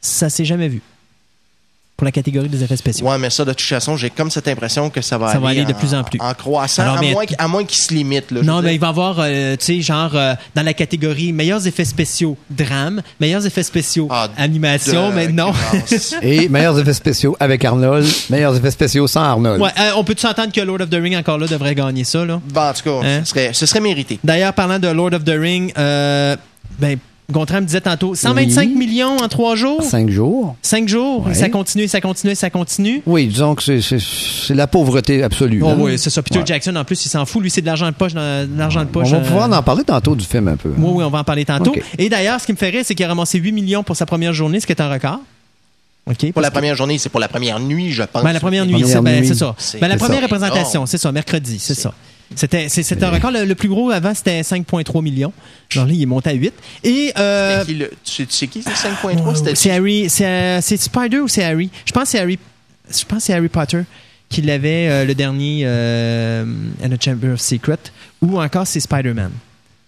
ça 0.00 0.30
s'est 0.30 0.44
jamais 0.44 0.68
vu. 0.68 0.80
Pour 1.98 2.04
la 2.04 2.12
catégorie 2.12 2.48
des 2.48 2.62
effets 2.62 2.76
spéciaux. 2.76 3.08
Ouais, 3.08 3.18
mais 3.18 3.28
ça, 3.28 3.44
de 3.44 3.50
toute 3.52 3.60
façon, 3.66 3.96
j'ai 3.96 4.08
comme 4.08 4.30
cette 4.30 4.46
impression 4.46 4.88
que 4.88 5.00
ça 5.00 5.18
va, 5.18 5.32
Ça 5.32 5.40
va 5.40 5.48
aller 5.48 5.64
de 5.64 5.72
en- 5.72 5.74
plus 5.74 5.94
en 5.94 6.04
plus. 6.04 6.20
En 6.20 6.32
croissant, 6.32 6.82
Alors, 6.84 6.98
à, 6.98 7.00
mais- 7.00 7.10
moins, 7.10 7.24
à 7.36 7.48
moins 7.48 7.64
qu'il 7.64 7.76
se 7.82 7.92
limite. 7.92 8.30
Là, 8.30 8.42
Non, 8.44 8.62
mais 8.62 8.76
il 8.76 8.78
va 8.78 8.86
y 8.86 8.90
avoir, 8.90 9.16
euh, 9.18 9.56
tu 9.56 9.64
sais, 9.64 9.80
genre, 9.80 10.12
euh, 10.14 10.34
dans 10.54 10.62
la 10.62 10.74
catégorie 10.74 11.32
meilleurs 11.32 11.66
effets 11.66 11.84
spéciaux 11.84 12.36
drame, 12.50 13.02
meilleurs 13.18 13.44
effets 13.44 13.64
spéciaux 13.64 14.06
Ah, 14.12 14.28
animation, 14.36 15.10
mais 15.10 15.26
non. 15.26 15.50
Et 16.22 16.48
meilleurs 16.48 16.78
effets 16.78 16.92
spéciaux 16.92 17.36
avec 17.40 17.64
Arnold, 17.64 18.06
meilleurs 18.30 18.56
effets 18.56 18.70
spéciaux 18.70 19.08
sans 19.08 19.22
Arnold. 19.22 19.60
Ouais, 19.60 19.70
euh, 19.80 19.90
on 19.96 20.04
peut-tu 20.04 20.20
s'entendre 20.22 20.52
que 20.52 20.60
Lord 20.60 20.82
of 20.82 20.90
the 20.90 20.94
Ring, 21.02 21.16
encore 21.16 21.38
là, 21.38 21.48
devrait 21.48 21.74
gagner 21.74 22.04
ça, 22.04 22.24
là? 22.24 22.40
Bon, 22.48 22.60
en 22.60 22.72
tout 22.74 22.82
cas, 22.84 23.00
Hein? 23.04 23.20
ce, 23.24 23.30
serait, 23.30 23.50
ce 23.52 23.66
serait 23.66 23.80
mérité. 23.80 24.20
D'ailleurs, 24.22 24.52
parlant 24.52 24.78
de 24.78 24.86
Lord 24.86 25.14
of 25.14 25.24
the 25.24 25.34
Ring, 25.36 25.72
euh, 25.76 26.36
ben, 26.78 26.96
Gontran 27.30 27.60
me 27.60 27.66
disait 27.66 27.82
tantôt, 27.82 28.14
125 28.14 28.70
Oui. 28.70 28.74
millions 28.74 29.18
en 29.18 29.28
trois 29.28 29.54
jours? 29.54 29.82
Cinq 29.82 30.08
jours. 30.08 30.56
Cinq 30.62 30.88
jours? 30.88 31.26
Ouais. 31.26 31.34
Ça 31.34 31.50
continue, 31.50 31.86
ça 31.86 32.00
continue, 32.00 32.34
ça 32.34 32.48
continue? 32.48 33.02
Oui, 33.04 33.26
disons 33.26 33.54
que 33.54 33.62
c'est- 33.62 34.54
la 34.54 34.66
pauvreté 34.66 35.22
absolue. 35.22 35.60
Oh 35.62 35.68
hein. 35.68 35.76
oui, 35.78 35.98
c'est 35.98 36.08
ça. 36.08 36.22
Peter 36.22 36.38
Ouais. 36.38 36.46
Jackson, 36.46 36.74
en 36.74 36.84
plus, 36.84 37.04
il 37.04 37.10
s'en 37.10 37.26
fout. 37.26 37.42
Lui, 37.42 37.50
c'est 37.50 37.60
de 37.60 37.66
l'argent 37.66 37.84
de 37.90 37.94
poche. 37.94 38.14
dans- 38.14 38.48
de 38.50 38.58
l'argent 38.58 38.82
de 38.82 38.88
On 38.94 39.02
va 39.02 39.16
euh, 39.18 39.20
pouvoir 39.20 39.52
en 39.52 39.62
parler 39.62 39.84
tantôt 39.84 40.16
du 40.16 40.24
film 40.24 40.48
un 40.48 40.56
peu. 40.56 40.70
Oui, 40.70 40.90
oui, 40.94 41.04
on 41.04 41.10
va 41.10 41.18
en 41.18 41.24
parler 41.24 41.44
tantôt. 41.44 41.74
Et 41.98 42.08
d'ailleurs, 42.08 42.40
ce 42.40 42.46
qui 42.46 42.52
me 42.52 42.56
fait 42.56 42.70
rire, 42.70 42.82
c'est 42.86 42.94
qu'il 42.94 43.04
a 43.04 43.08
ramassé 43.08 43.38
8 43.38 43.52
millions 43.52 43.82
pour 43.82 43.94
sa 43.94 44.06
première 44.06 44.32
journée, 44.32 44.58
ce 44.60 44.66
qui 44.66 44.72
est 44.72 44.80
un 44.80 44.88
record. 44.90 45.20
OK. 46.10 46.32
Pour 46.32 46.40
la 46.40 46.48
que- 46.48 46.54
première 46.54 46.76
journée, 46.76 46.96
c'est 46.96 47.10
pour 47.10 47.20
la 47.20 47.28
première 47.28 47.60
nuit, 47.60 47.92
je 47.92 48.04
pense. 48.04 48.22
Ben, 48.24 48.32
la 48.32 48.40
première 48.40 48.64
nuit, 48.64 48.72
Première 48.72 48.88
c'est 48.88 49.02
ben, 49.02 49.20
nuit. 49.20 49.28
c'est 49.28 49.34
ça. 49.34 49.54
Ben, 49.78 49.88
la 49.88 49.98
première 49.98 50.16
ça. 50.20 50.22
représentation, 50.22 50.70
énorme. 50.80 50.86
c'est 50.86 50.96
ça, 50.96 51.12
mercredi, 51.12 51.58
c'est 51.58 51.74
ça. 51.74 51.92
C'était 52.34 52.68
c'est- 52.68 53.02
un 53.02 53.10
record. 53.10 53.30
Le, 53.30 53.44
le 53.44 53.54
plus 53.54 53.68
gros 53.68 53.90
avant, 53.90 54.14
c'était 54.14 54.42
5,3 54.42 55.02
millions. 55.02 55.32
Genre 55.70 55.86
là, 55.86 55.92
il 55.92 56.02
est 56.02 56.06
monté 56.06 56.30
à 56.30 56.34
8. 56.34 56.52
Et 56.84 57.12
euh, 57.18 57.60
C'est 57.60 57.66
qui 57.66 57.74
le- 57.78 57.90
tu, 58.04 58.26
sais, 58.28 58.46
qui, 58.46 58.62
c'est 58.62 58.70
5.3? 58.70 59.34
C'était 59.36 59.54
c'est 59.54 59.70
Harry, 59.70 60.08
c'est 60.10 60.26
euh, 60.26 60.60
c'est 60.60 60.76
Spider 60.76 61.20
ou 61.20 61.28
c'est 61.28 61.44
Harry? 61.44 61.70
Je 61.86 61.92
pense 61.92 62.04
que 62.04 62.08
c'est 62.10 62.18
Harry. 62.20 62.38
Je 62.90 63.04
pense 63.04 63.24
c'est 63.24 63.32
Harry 63.34 63.48
Potter 63.48 63.82
qui 64.28 64.42
l'avait 64.42 64.88
euh, 64.88 65.04
le 65.06 65.14
dernier 65.14 65.62
euh, 65.64 66.44
And 66.84 66.92
a 66.92 66.96
Chamber 67.02 67.30
of 67.32 67.40
Secret 67.40 67.78
ou 68.20 68.38
encore 68.40 68.66
c'est 68.66 68.80
Spider-Man. 68.80 69.30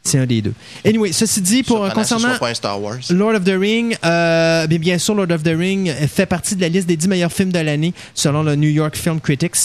C'est 0.03 0.19
un 0.19 0.25
des 0.25 0.41
deux. 0.41 0.55
Anyway, 0.87 1.13
ceci 1.13 1.43
dit, 1.43 1.63
pour 1.63 1.77
Surprenant 1.85 2.05
ce 2.05 2.15
concernant 2.15 2.43
un 2.47 2.55
Star 2.55 2.81
Wars. 2.81 2.97
Lord 3.11 3.35
of 3.35 3.45
the 3.45 3.53
Ring, 3.55 3.95
euh, 4.03 4.67
bien, 4.67 4.79
bien 4.79 4.99
sûr, 4.99 5.15
Lord 5.15 5.31
of 5.31 5.43
the 5.43 5.53
Ring 5.55 5.93
fait 6.09 6.25
partie 6.25 6.57
de 6.57 6.63
la 6.63 6.71
liste 6.71 6.87
des 6.89 6.97
10 6.97 7.07
meilleurs 7.09 7.31
films 7.33 7.53
de 7.53 7.59
l'année 7.59 7.93
selon 8.15 8.43
le 8.43 8.55
New 8.57 8.71
York 8.71 8.97
Film 8.97 9.21
Critics 9.21 9.57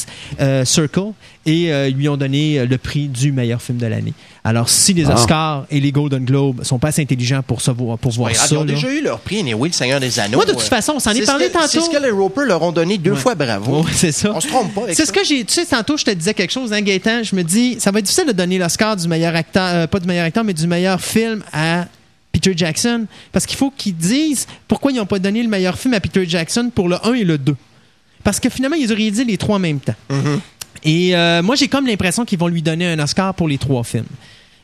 euh, 0.41 0.65
Circle 0.65 1.13
et 1.45 1.71
euh, 1.71 1.87
ils 1.89 1.95
lui 1.95 2.09
ont 2.09 2.17
donné 2.17 2.59
euh, 2.59 2.65
le 2.65 2.77
prix 2.77 3.07
du 3.07 3.31
meilleur 3.31 3.61
film 3.61 3.77
de 3.77 3.85
l'année. 3.85 4.13
Alors, 4.43 4.67
si 4.69 4.93
les 4.93 5.05
Ah. 5.09 5.13
Oscars 5.15 5.65
et 5.71 5.79
les 5.79 5.91
Golden 5.91 6.23
Globes 6.25 6.63
sont 6.63 6.79
pas 6.79 6.87
assez 6.89 7.01
intelligents 7.01 7.41
pour, 7.45 7.61
savoir, 7.61 7.97
pour 7.97 8.11
voir 8.11 8.29
Ouais, 8.31 8.35
ça, 8.35 8.47
ils 8.51 8.57
ont 8.57 8.63
là- 8.63 8.73
déjà 8.73 8.91
eu 8.91 9.01
leur 9.01 9.19
prix, 9.19 9.39
anyway, 9.39 9.69
le 9.69 9.73
Seigneur 9.73 9.99
des 9.99 10.19
Anneaux. 10.19 10.37
Moi, 10.37 10.45
de 10.45 10.51
toute 10.51 10.61
Euh, 10.61 10.65
façon, 10.65 10.93
on 10.95 10.99
s'en 10.99 11.11
est 11.11 11.25
parlé 11.25 11.47
que- 11.47 11.53
tantôt. 11.53 11.67
C'est 11.67 11.81
ce 11.81 11.89
que 11.89 12.01
les 12.03 12.09
Roper 12.11 12.45
leur 12.45 12.61
ont 12.61 12.71
donné 12.71 12.97
deux 12.97 13.11
Ouais. 13.11 13.17
fois 13.17 13.35
bravo. 13.35 13.81
Ouais, 13.83 13.91
c'est 13.93 14.11
ça. 14.11 14.31
On 14.35 14.39
se 14.39 14.47
trompe 14.47 14.73
pas 14.73 14.81
C'est 14.93 15.05
ce 15.05 15.11
que 15.11 15.23
j'ai. 15.23 15.43
Tu 15.45 15.53
sais, 15.53 15.65
tantôt, 15.65 15.97
je 15.97 16.05
te 16.05 16.11
disais 16.11 16.33
quelque 16.33 16.51
chose, 16.51 16.71
hein, 16.73 16.81
Gaëtan. 16.81 17.23
Je 17.23 17.35
me 17.35 17.43
dis, 17.43 17.77
ça 17.79 17.91
va 17.91 17.99
être 17.99 18.05
difficile 18.05 18.27
de 18.27 18.31
donner 18.33 18.57
l'Oscar 18.57 18.95
du 18.95 19.07
meilleur 19.07 19.35
acteur, 19.35 19.63
euh, 19.73 19.87
pas 19.87 19.99
du 19.99 20.07
meilleur 20.07 20.25
acteur, 20.25 20.43
mais 20.43 20.53
du 20.53 20.67
meilleur 20.67 20.99
film 21.01 21.43
à 21.53 21.85
Peter 22.31 22.53
Jackson. 22.55 23.05
Parce 23.31 23.45
qu'il 23.45 23.57
faut 23.57 23.71
qu'ils 23.75 23.95
disent 23.95 24.47
pourquoi 24.67 24.91
ils 24.91 24.95
n'ont 24.97 25.05
pas 25.05 25.19
donné 25.19 25.41
le 25.41 25.49
meilleur 25.49 25.77
film 25.77 25.93
à 25.93 25.99
Peter 25.99 26.25
Jackson 26.27 26.69
pour 26.73 26.87
le 26.89 26.97
1 27.05 27.13
et 27.13 27.23
le 27.23 27.37
2. 27.37 27.55
Parce 28.23 28.39
que 28.39 28.49
finalement, 28.49 28.75
ils 28.75 28.91
auraient 28.91 29.11
dit 29.11 29.23
les 29.23 29.37
trois 29.37 29.57
en 29.57 29.59
même 29.59 29.79
temps. 29.79 29.93
Mm-hmm. 30.09 30.39
Et 30.85 31.15
euh, 31.15 31.41
moi, 31.41 31.55
j'ai 31.55 31.67
comme 31.67 31.87
l'impression 31.87 32.23
qu'ils 32.25 32.39
vont 32.39 32.47
lui 32.47 32.61
donner 32.61 32.87
un 32.87 32.99
Oscar 32.99 33.33
pour 33.33 33.47
les 33.47 33.57
trois 33.57 33.83
films. 33.83 34.05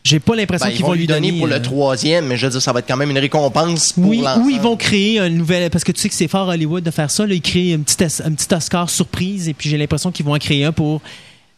J'ai 0.03 0.19
pas 0.19 0.35
l'impression 0.35 0.65
Ben, 0.67 0.71
qu'ils 0.71 0.79
ils 0.81 0.85
vont 0.85 0.93
lui 0.93 1.05
donner 1.07 1.31
pour 1.33 1.45
euh, 1.47 1.49
le 1.51 1.61
troisième, 1.61 2.25
mais 2.27 2.37
je 2.37 2.45
veux 2.47 2.51
dire, 2.51 2.61
ça 2.61 2.71
va 2.73 2.79
être 2.79 2.87
quand 2.87 2.97
même 2.97 3.11
une 3.11 3.19
récompense 3.19 3.93
pour 3.93 4.05
oui, 4.07 4.21
l'ensemble. 4.21 4.45
ou 4.45 4.49
ils 4.49 4.59
vont 4.59 4.75
créer 4.75 5.19
un 5.19 5.29
nouvel. 5.29 5.69
Parce 5.69 5.83
que 5.83 5.91
tu 5.91 5.99
sais 6.01 6.09
que 6.09 6.15
c'est 6.15 6.27
fort 6.27 6.47
Hollywood 6.47 6.83
de 6.83 6.89
faire 6.91 7.11
ça. 7.11 7.25
Là, 7.27 7.33
ils 7.35 7.41
créent 7.41 7.73
un 7.73 7.79
petit, 7.81 8.03
un 8.23 8.31
petit 8.33 8.53
Oscar 8.53 8.89
surprise 8.89 9.47
et 9.49 9.53
puis 9.53 9.69
j'ai 9.69 9.77
l'impression 9.77 10.11
qu'ils 10.11 10.25
vont 10.25 10.33
en 10.33 10.39
créer 10.39 10.63
un 10.63 10.71
pour 10.71 11.01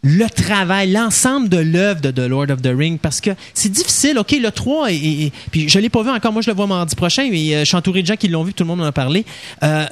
le 0.01 0.27
travail, 0.29 0.91
l'ensemble 0.91 1.47
de 1.47 1.55
l'œuvre 1.59 2.01
de 2.01 2.11
The 2.11 2.27
Lord 2.27 2.47
of 2.51 2.61
the 2.61 2.71
Ring. 2.77 2.99
Parce 2.99 3.21
que 3.21 3.29
c'est 3.53 3.71
difficile. 3.71 4.17
OK, 4.19 4.31
le 4.37 4.51
3, 4.51 4.91
et, 4.91 4.95
et- 4.95 5.25
et- 5.27 5.31
puis 5.49 5.69
je 5.69 5.79
l'ai 5.79 5.87
pas 5.89 6.03
vu 6.03 6.09
encore. 6.09 6.33
Moi, 6.33 6.41
je 6.41 6.49
le 6.49 6.55
vois 6.57 6.67
mardi 6.67 6.95
prochain, 6.95 7.29
mais 7.31 7.55
euh, 7.55 7.59
je 7.61 7.65
suis 7.65 7.77
entouré 7.77 8.01
de 8.01 8.07
gens 8.07 8.17
qui 8.17 8.27
l'ont 8.27 8.43
vu. 8.43 8.53
Tout 8.53 8.63
le 8.63 8.67
monde 8.67 8.81
en 8.81 8.85
a 8.85 8.91
parlé. 8.91 9.23
Euh, 9.63 9.85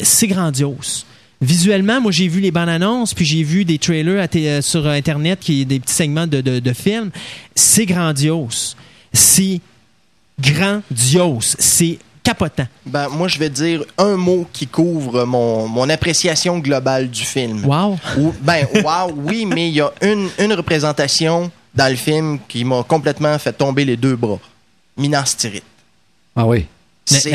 c'est 0.00 0.28
grandiose. 0.28 1.04
Visuellement, 1.40 2.00
moi, 2.00 2.12
j'ai 2.12 2.28
vu 2.28 2.40
les 2.40 2.50
bandes 2.50 2.68
annonces, 2.70 3.12
puis 3.12 3.24
j'ai 3.24 3.42
vu 3.42 3.64
des 3.64 3.78
trailers 3.78 4.22
à 4.22 4.36
euh, 4.36 4.62
sur 4.62 4.86
Internet, 4.86 5.38
qui 5.40 5.66
des 5.66 5.80
petits 5.80 5.94
segments 5.94 6.26
de, 6.26 6.40
de, 6.40 6.60
de 6.60 6.72
films. 6.72 7.10
C'est 7.54 7.84
grandiose. 7.84 8.76
C'est 9.12 9.60
grandiose. 10.40 11.56
C'est 11.58 11.98
capotant. 12.22 12.66
Ben, 12.86 13.08
moi, 13.08 13.28
je 13.28 13.38
vais 13.38 13.50
dire 13.50 13.84
un 13.98 14.16
mot 14.16 14.46
qui 14.52 14.66
couvre 14.66 15.24
mon, 15.24 15.68
mon 15.68 15.88
appréciation 15.90 16.58
globale 16.58 17.10
du 17.10 17.22
film. 17.22 17.64
Wow. 17.64 17.98
Ou, 18.18 18.34
ben, 18.40 18.66
wow, 18.82 19.12
oui, 19.14 19.46
mais 19.46 19.68
il 19.68 19.74
y 19.74 19.80
a 19.80 19.92
une, 20.02 20.28
une 20.38 20.52
représentation 20.54 21.50
dans 21.74 21.90
le 21.90 21.96
film 21.96 22.38
qui 22.48 22.64
m'a 22.64 22.82
complètement 22.82 23.38
fait 23.38 23.52
tomber 23.52 23.84
les 23.84 23.96
deux 23.96 24.16
bras. 24.16 24.40
Minas 24.96 25.34
Tirith. 25.36 25.62
Ah 26.34 26.46
oui. 26.46 26.66
C'est 27.08 27.30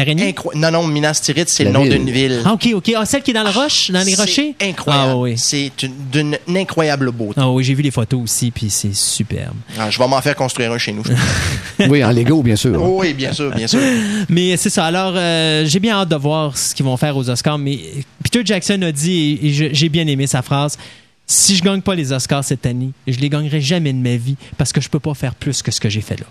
Non, 0.55 0.69
non, 0.69 0.85
Minas 0.85 1.21
Tirith, 1.23 1.47
c'est 1.47 1.63
le 1.63 1.71
nom 1.71 1.85
d'une 1.85 2.09
ville. 2.09 2.41
Ah, 2.43 2.53
OK, 2.53 2.67
OK. 2.73 2.91
Ah, 2.95 3.05
celle 3.05 3.23
qui 3.23 3.31
est 3.31 3.33
dans 3.33 3.43
le 3.43 3.49
roche, 3.49 3.89
dans 3.89 4.05
les 4.05 4.15
C'est 4.15 4.21
rochers? 4.21 4.55
incroyable. 4.61 5.11
Ah, 5.13 5.17
oui. 5.17 5.37
C'est 5.37 5.71
une- 5.83 5.93
d'une 6.11 6.37
incroyable 6.57 7.11
beauté. 7.11 7.35
Ah, 7.37 7.49
oui, 7.49 7.63
j'ai 7.63 7.73
vu 7.73 7.81
les 7.81 7.89
photos 7.91 8.21
aussi, 8.21 8.51
puis 8.51 8.69
c'est 8.69 8.93
superbe. 8.93 9.55
Ah, 9.79 9.89
je 9.89 9.97
vais 9.97 10.07
m'en 10.07 10.21
faire 10.21 10.35
construire 10.35 10.71
un 10.73 10.77
chez 10.77 10.91
nous. 10.91 11.03
Oui, 11.89 12.03
en 12.03 12.11
Lego, 12.11 12.43
bien 12.43 12.55
sûr. 12.55 12.79
Oh 12.79 12.97
oui, 12.99 13.13
bien 13.13 13.33
sûr, 13.33 13.49
bien 13.55 13.65
sûr. 13.65 13.79
Mais 14.29 14.55
c'est 14.57 14.69
ça. 14.69 14.85
Alors, 14.85 15.13
euh, 15.15 15.65
j'ai 15.65 15.79
bien 15.79 15.95
hâte 15.95 16.09
de 16.09 16.15
voir 16.15 16.55
ce 16.55 16.75
qu'ils 16.75 16.85
vont 16.85 16.95
faire 16.97 17.17
aux 17.17 17.27
Oscars. 17.27 17.57
Mais 17.57 17.79
Peter 18.23 18.41
Jackson 18.45 18.79
a 18.83 18.91
dit, 18.91 19.39
et, 19.41 19.47
et 19.47 19.73
j'ai 19.73 19.89
bien 19.89 20.05
aimé 20.05 20.27
sa 20.27 20.43
phrase, 20.43 20.77
si 21.25 21.55
je 21.55 21.63
gagne 21.63 21.81
pas 21.81 21.95
les 21.95 22.11
Oscars 22.11 22.43
cette 22.43 22.65
année, 22.67 22.89
je 23.07 23.17
les 23.17 23.29
gagnerai 23.29 23.61
jamais 23.61 23.93
de 23.93 23.97
ma 23.97 24.15
vie 24.17 24.35
parce 24.57 24.71
que 24.73 24.79
je 24.81 24.89
peux 24.89 24.99
pas 24.99 25.13
faire 25.15 25.33
plus 25.33 25.63
que 25.63 25.71
ce 25.71 25.79
que 25.79 25.89
j'ai 25.89 26.01
fait 26.01 26.19
là. 26.19 26.25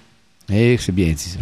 Eh, 0.54 0.76
c'est 0.78 0.92
bien 0.94 1.08
dit, 1.08 1.30
ça. 1.30 1.38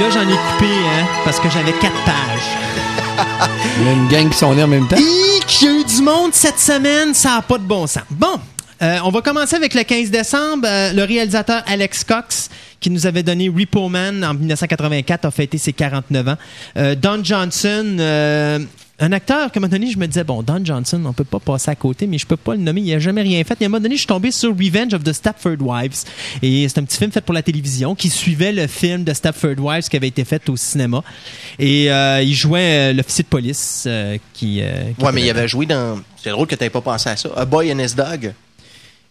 Là, 0.00 0.08
j'en 0.08 0.22
ai 0.22 0.24
coupé, 0.24 0.64
hein, 0.64 1.06
parce 1.26 1.38
que 1.38 1.50
j'avais 1.50 1.72
quatre 1.72 2.04
pages. 2.06 3.18
Il 3.78 3.86
y 3.86 3.88
a 3.90 3.92
une 3.92 4.08
gang 4.08 4.30
qui 4.30 4.38
sont 4.38 4.54
nés 4.54 4.62
en 4.62 4.66
même 4.66 4.88
temps. 4.88 4.96
Et 4.96 5.44
qu'il 5.46 5.68
y 5.68 5.70
a 5.70 5.74
eu 5.78 5.84
du 5.84 6.00
monde 6.00 6.32
cette 6.32 6.58
semaine, 6.58 7.12
ça 7.12 7.36
n'a 7.36 7.42
pas 7.42 7.58
de 7.58 7.64
bon 7.64 7.86
sens. 7.86 8.04
Bon, 8.08 8.40
euh, 8.80 8.98
on 9.04 9.10
va 9.10 9.20
commencer 9.20 9.56
avec 9.56 9.74
le 9.74 9.82
15 9.82 10.10
décembre. 10.10 10.66
Euh, 10.66 10.94
le 10.94 11.04
réalisateur 11.04 11.62
Alex 11.66 12.04
Cox, 12.04 12.48
qui 12.80 12.88
nous 12.88 13.06
avait 13.06 13.22
donné 13.22 13.50
Repo 13.50 13.90
Man 13.90 14.24
en 14.24 14.32
1984, 14.32 15.26
a 15.26 15.30
fêté 15.30 15.58
ses 15.58 15.74
49 15.74 16.28
ans. 16.28 16.36
Euh, 16.78 16.94
Don 16.94 17.22
Johnson, 17.22 17.96
un 19.00 19.12
acteur 19.12 19.50
qu'à 19.50 19.58
un 19.58 19.62
moment 19.62 19.70
donné, 19.70 19.90
je 19.90 19.98
me 19.98 20.06
disais, 20.06 20.24
bon, 20.24 20.42
Don 20.42 20.60
Johnson, 20.64 21.02
on 21.06 21.12
peut 21.12 21.24
pas 21.24 21.40
passer 21.40 21.70
à 21.70 21.74
côté, 21.74 22.06
mais 22.06 22.18
je 22.18 22.26
peux 22.26 22.36
pas 22.36 22.52
le 22.54 22.60
nommer, 22.60 22.82
il 22.82 22.94
a 22.94 22.98
jamais 22.98 23.22
rien 23.22 23.42
fait. 23.44 23.56
Et 23.60 23.64
à 23.64 23.66
un 23.66 23.70
moment 23.70 23.82
donné, 23.82 23.94
je 23.94 24.00
suis 24.00 24.06
tombé 24.06 24.30
sur 24.30 24.50
Revenge 24.50 24.92
of 24.94 25.02
the 25.02 25.12
Stepford 25.12 25.56
Wives. 25.60 26.04
Et 26.42 26.68
c'est 26.68 26.78
un 26.78 26.84
petit 26.84 26.98
film 26.98 27.10
fait 27.10 27.20
pour 27.20 27.34
la 27.34 27.42
télévision 27.42 27.94
qui 27.94 28.10
suivait 28.10 28.52
le 28.52 28.66
film 28.66 29.04
de 29.04 29.12
Stepford 29.12 29.58
Wives 29.58 29.88
qui 29.88 29.96
avait 29.96 30.08
été 30.08 30.24
fait 30.24 30.48
au 30.48 30.56
cinéma. 30.56 31.02
Et 31.58 31.90
euh, 31.90 32.22
il 32.22 32.34
jouait 32.34 32.90
euh, 32.90 32.92
l'officier 32.92 33.24
de 33.24 33.28
police 33.28 33.84
euh, 33.86 34.18
qui... 34.32 34.60
euh, 34.60 34.90
qui 34.98 35.04
Ouais, 35.04 35.12
mais 35.12 35.22
il 35.22 35.30
avait 35.30 35.48
joué 35.48 35.66
dans. 35.66 36.00
C'est 36.22 36.30
drôle 36.30 36.46
que 36.46 36.54
tu 36.54 36.68
pas 36.68 36.80
pensé 36.80 37.08
à 37.08 37.16
ça. 37.16 37.30
A 37.36 37.44
Boy 37.44 37.72
and 37.72 37.78
His 37.78 37.94
Dog. 37.94 38.34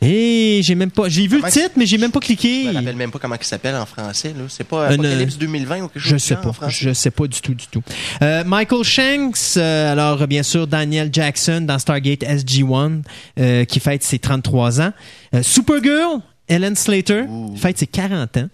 Et 0.02 0.62
j'ai 0.64 0.76
même 0.76 0.92
pas. 0.92 1.10
J'ai 1.10 1.28
vu 1.28 1.42
le 1.42 1.52
titre, 1.52 1.72
mais 1.76 1.86
j'ai 1.86 1.98
même 1.98 2.12
pas 2.12 2.22
cliqué. 2.22 2.64
Je 2.64 2.70
me 2.70 2.76
rappelle 2.76 2.96
même 2.96 3.12
pas 3.12 3.20
comment 3.20 3.36
il 3.40 3.46
s'appelle 3.46 3.76
en 3.76 3.86
français. 3.86 4.30
là. 4.30 4.46
C'est 4.48 4.64
pas 4.64 4.88
Un, 4.88 4.94
Apocalypse 4.94 5.36
euh, 5.36 5.40
2020 5.40 5.82
ou 5.82 5.88
quelque 5.90 6.00
chose 6.00 6.12
Je 6.12 6.18
sais 6.18 6.36
pas. 6.36 6.52
Je 6.70 6.94
sais 6.94 7.12
pas 7.12 7.28
du 7.28 7.42
tout, 7.42 7.54
du 7.54 7.68
tout. 7.68 7.84
Euh, 8.22 8.44
Michael 8.46 8.84
Shanks, 8.84 9.58
euh, 9.58 9.92
alors 9.92 10.26
bien 10.28 10.44
sûr 10.44 10.68
Daniel 10.68 11.10
Jackson 11.12 11.62
dans 11.68 11.78
Stargate 11.80 12.22
SG-1, 12.22 13.02
euh, 13.40 13.66
qui 13.66 13.80
fête 13.82 14.04
ses 14.04 14.20
33 14.20 14.80
ans. 14.82 14.94
Euh, 15.36 15.44
Supergirl, 15.44 16.22
Ellen 16.48 16.76
Slater, 16.76 17.24
fête 17.58 17.78
ses 17.78 17.88
40 17.88 18.38
ans. 18.38 18.48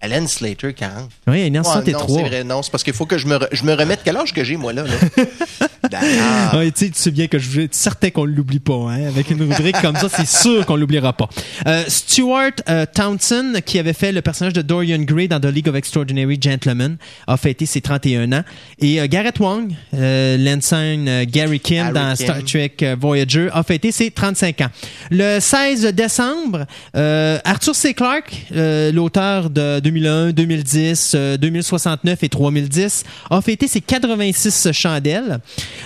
Alan 0.00 0.26
Slater, 0.26 0.72
40. 0.72 1.10
Oui, 1.26 1.40
elle 1.40 1.46
est 1.46 1.50
née 1.50 1.58
en 1.58 1.62
Ouais, 1.62 1.68
63. 1.68 2.06
non, 2.08 2.14
c'est 2.16 2.28
vrai. 2.28 2.44
Non, 2.44 2.62
c'est 2.62 2.70
parce 2.70 2.82
qu'il 2.82 2.94
faut 2.94 3.06
que 3.06 3.18
je 3.18 3.26
me, 3.26 3.36
re- 3.36 3.48
je 3.52 3.64
me 3.64 3.74
remette. 3.74 4.00
Quel 4.04 4.16
âge 4.16 4.32
que 4.32 4.42
j'ai, 4.44 4.56
moi, 4.56 4.72
là? 4.72 4.84
là? 4.84 4.90
Ouais, 6.54 6.70
tu 6.70 6.90
sais, 6.94 7.10
bien 7.10 7.26
que 7.26 7.38
je 7.38 7.60
être 7.62 7.74
certain 7.74 8.10
qu'on 8.10 8.26
ne 8.26 8.32
l'oublie 8.32 8.60
pas. 8.60 8.90
Hein? 8.90 9.06
Avec 9.08 9.30
une 9.30 9.42
rubrique 9.42 9.80
comme 9.82 9.96
ça, 9.96 10.08
c'est 10.08 10.26
sûr 10.26 10.64
qu'on 10.66 10.76
l'oubliera 10.76 11.12
pas. 11.12 11.28
Euh, 11.66 11.84
Stuart 11.88 12.50
euh, 12.68 12.86
Townsend, 12.92 13.60
qui 13.64 13.78
avait 13.78 13.92
fait 13.92 14.12
le 14.12 14.22
personnage 14.22 14.52
de 14.52 14.62
Dorian 14.62 15.00
Gray 15.00 15.26
dans 15.28 15.40
The 15.40 15.46
League 15.46 15.68
of 15.68 15.74
Extraordinary 15.74 16.38
Gentlemen, 16.40 16.96
a 17.26 17.36
fêté 17.36 17.66
ses 17.66 17.80
31 17.80 18.32
ans. 18.32 18.44
Et 18.78 19.00
euh, 19.00 19.06
Garrett 19.08 19.38
Wang, 19.40 19.72
euh, 19.94 20.36
l'ensign 20.38 21.08
euh, 21.08 21.24
Gary 21.26 21.60
Kim 21.60 21.82
Harry 21.86 21.92
dans 21.94 22.14
Kim. 22.14 22.26
Star 22.26 22.44
Trek 22.44 22.76
Voyager, 23.00 23.48
a 23.52 23.62
fêté 23.62 23.90
ses 23.90 24.10
35 24.10 24.60
ans. 24.62 24.68
Le 25.10 25.40
16 25.40 25.86
décembre, 25.94 26.66
Arthur 26.94 27.74
C. 27.74 27.94
Clarke, 27.94 28.46
l'auteur 28.92 29.50
de 29.50 29.80
2001, 29.90 30.32
2010, 30.32 31.12
euh, 31.14 31.36
2069 31.36 32.22
et 32.22 32.28
3010, 32.28 33.04
a 33.30 33.40
fêté 33.40 33.66
ses 33.66 33.80
86 33.80 34.72
chandelles. 34.72 35.40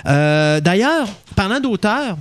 Euh, 0.07 0.61
D'ailleurs, 0.61 1.09
parlant 1.35 1.61
d'auteur, 1.61 2.19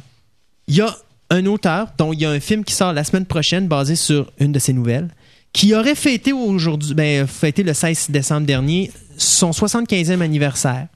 il 0.67 0.75
y 0.75 0.81
a 0.81 0.95
un 1.29 1.45
auteur 1.45 1.87
dont 1.97 2.13
il 2.13 2.21
y 2.21 2.25
a 2.25 2.29
un 2.31 2.39
film 2.39 2.63
qui 2.63 2.73
sort 2.73 2.93
la 2.93 3.03
semaine 3.03 3.25
prochaine 3.25 3.67
basé 3.67 3.95
sur 3.95 4.31
une 4.39 4.51
de 4.51 4.59
ses 4.59 4.73
nouvelles 4.73 5.09
qui 5.51 5.75
aurait 5.75 5.95
fêté 5.95 6.33
aujourd'hui, 6.33 6.95
ben, 6.95 7.27
fêté 7.27 7.61
le 7.61 7.73
16 7.73 8.09
décembre 8.09 8.47
dernier 8.47 8.91
son 9.17 9.51
75e 9.51 10.21
anniversaire. 10.21 10.87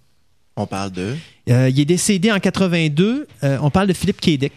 On 0.55 0.65
parle 0.65 0.91
de? 0.91 1.15
Euh, 1.49 1.69
il 1.69 1.79
est 1.79 1.85
décédé 1.85 2.31
en 2.31 2.39
82. 2.39 3.27
Euh, 3.43 3.57
on 3.61 3.69
parle 3.69 3.87
de 3.87 3.93
Philippe 3.93 4.19
K. 4.19 4.51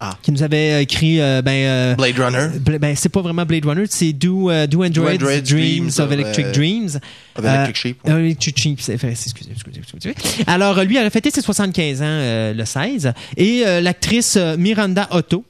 Ah. 0.00 0.18
qui 0.22 0.32
nous 0.32 0.42
avait 0.42 0.72
euh, 0.72 0.80
écrit 0.80 1.18
ben, 1.18 1.48
euh, 1.52 1.94
Blade 1.94 2.18
Runner. 2.18 2.48
Bla- 2.58 2.78
ben, 2.78 2.94
c'est 2.96 3.08
pas 3.08 3.22
vraiment 3.22 3.46
Blade 3.46 3.64
Runner, 3.64 3.84
c'est 3.88 4.12
Do, 4.12 4.50
euh, 4.50 4.66
Do 4.66 4.84
Androids 4.84 5.12
Androids 5.12 5.40
Dreams, 5.40 5.86
of 5.86 5.98
of, 6.00 6.12
Electric 6.12 6.46
euh, 6.46 6.52
Dreams. 6.52 6.90
of 7.36 7.44
Electric 7.44 7.76
Sheep, 7.76 8.04
ouais. 8.04 8.10
euh, 8.12 8.18
Electric 8.18 8.58
Sheep, 8.58 8.78
excusez, 8.80 9.50
excusez, 9.52 9.80
excusez. 9.80 10.14
Alors, 10.46 10.78
euh, 10.78 10.84
lui 10.84 10.98
a 10.98 11.08
fêté 11.10 11.30
ses 11.30 11.40
75 11.40 12.02
ans 12.02 12.04
euh, 12.06 12.52
le 12.52 12.64
16. 12.64 13.12
Et 13.36 13.62
euh, 13.66 13.80
l'actrice 13.80 14.36
euh, 14.36 14.56
Miranda 14.58 15.08
Otto. 15.12 15.44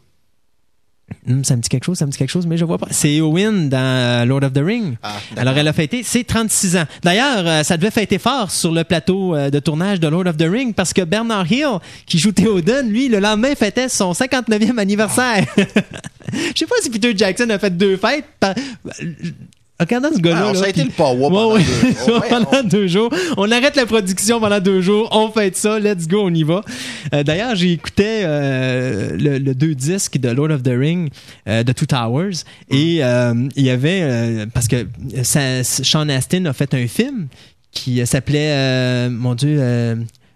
Hum, 1.28 1.44
ça 1.44 1.56
me 1.56 1.62
dit 1.62 1.68
quelque 1.68 1.84
chose, 1.84 1.98
ça 1.98 2.06
me 2.06 2.10
dit 2.10 2.18
quelque 2.18 2.30
chose, 2.30 2.46
mais 2.46 2.56
je 2.56 2.64
vois 2.64 2.78
pas. 2.78 2.88
C'est 2.90 3.20
Owen 3.20 3.68
dans 3.68 4.28
Lord 4.28 4.44
of 4.44 4.52
the 4.52 4.62
Ring. 4.62 4.96
Ah. 5.02 5.14
Alors, 5.36 5.56
elle 5.56 5.68
a 5.68 5.72
fêté 5.72 6.02
ses 6.02 6.24
36 6.24 6.76
ans. 6.76 6.84
D'ailleurs, 7.02 7.46
euh, 7.46 7.62
ça 7.62 7.76
devait 7.76 7.90
fêter 7.90 8.18
fort 8.18 8.50
sur 8.50 8.72
le 8.72 8.84
plateau 8.84 9.34
euh, 9.34 9.50
de 9.50 9.58
tournage 9.58 10.00
de 10.00 10.08
Lord 10.08 10.26
of 10.26 10.36
the 10.36 10.48
Ring 10.48 10.74
parce 10.74 10.92
que 10.92 11.02
Bernard 11.02 11.50
Hill, 11.50 11.78
qui 12.06 12.18
joue 12.18 12.32
Théoden, 12.32 12.90
lui, 12.90 13.08
le 13.08 13.20
lendemain 13.20 13.54
fêtait 13.54 13.88
son 13.88 14.12
59e 14.12 14.78
anniversaire. 14.78 15.46
Je 16.32 16.58
sais 16.58 16.66
pas 16.66 16.76
si 16.82 16.90
Peter 16.90 17.16
Jackson 17.16 17.48
a 17.50 17.58
fait 17.58 17.74
deux 17.76 17.96
fêtes. 17.96 18.24
Par- 19.78 19.86
Regardant 19.86 20.10
ce 20.14 20.20
gars-là. 20.20 20.50
Ah, 20.50 20.54
ça 20.54 20.64
a 20.66 20.68
été 20.68 20.84
le 20.84 20.90
power 20.90 21.18
pendant 21.20 21.54
Ouais, 21.54 21.60
ouais. 21.60 21.64
deux 21.82 22.06
jours. 22.06 22.20
Ouais, 22.22 22.28
pendant 22.28 22.62
deux 22.62 22.86
jours. 22.86 23.10
On 23.36 23.50
arrête 23.50 23.74
la 23.76 23.86
production 23.86 24.40
pendant 24.40 24.60
deux 24.60 24.80
jours. 24.80 25.08
On 25.12 25.30
fait 25.30 25.56
ça. 25.56 25.78
Let's 25.80 26.06
go, 26.06 26.22
on 26.24 26.32
y 26.32 26.44
va. 26.44 26.62
Euh, 27.12 27.22
D'ailleurs, 27.24 27.54
j'ai 27.56 27.72
écouté 27.72 28.04
euh, 28.22 29.16
le, 29.18 29.38
le 29.38 29.54
deux 29.54 29.74
disques 29.74 30.18
de 30.18 30.28
Lord 30.30 30.50
of 30.52 30.62
the 30.62 30.72
Ring, 30.76 31.10
euh, 31.48 31.64
de 31.64 31.72
Two 31.72 31.86
Towers. 31.86 32.44
Et 32.70 32.98
euh, 33.02 33.34
il 33.56 33.64
y 33.64 33.70
avait... 33.70 34.46
parce 34.54 34.68
que 34.68 34.86
Sean 35.24 36.08
Astin 36.08 36.44
a 36.46 36.52
fait 36.52 36.72
un 36.74 36.86
film 36.86 37.26
qui 37.72 38.06
s'appelait... 38.06 38.50
euh, 38.52 39.10
mon 39.10 39.34
Dieu... 39.34 39.58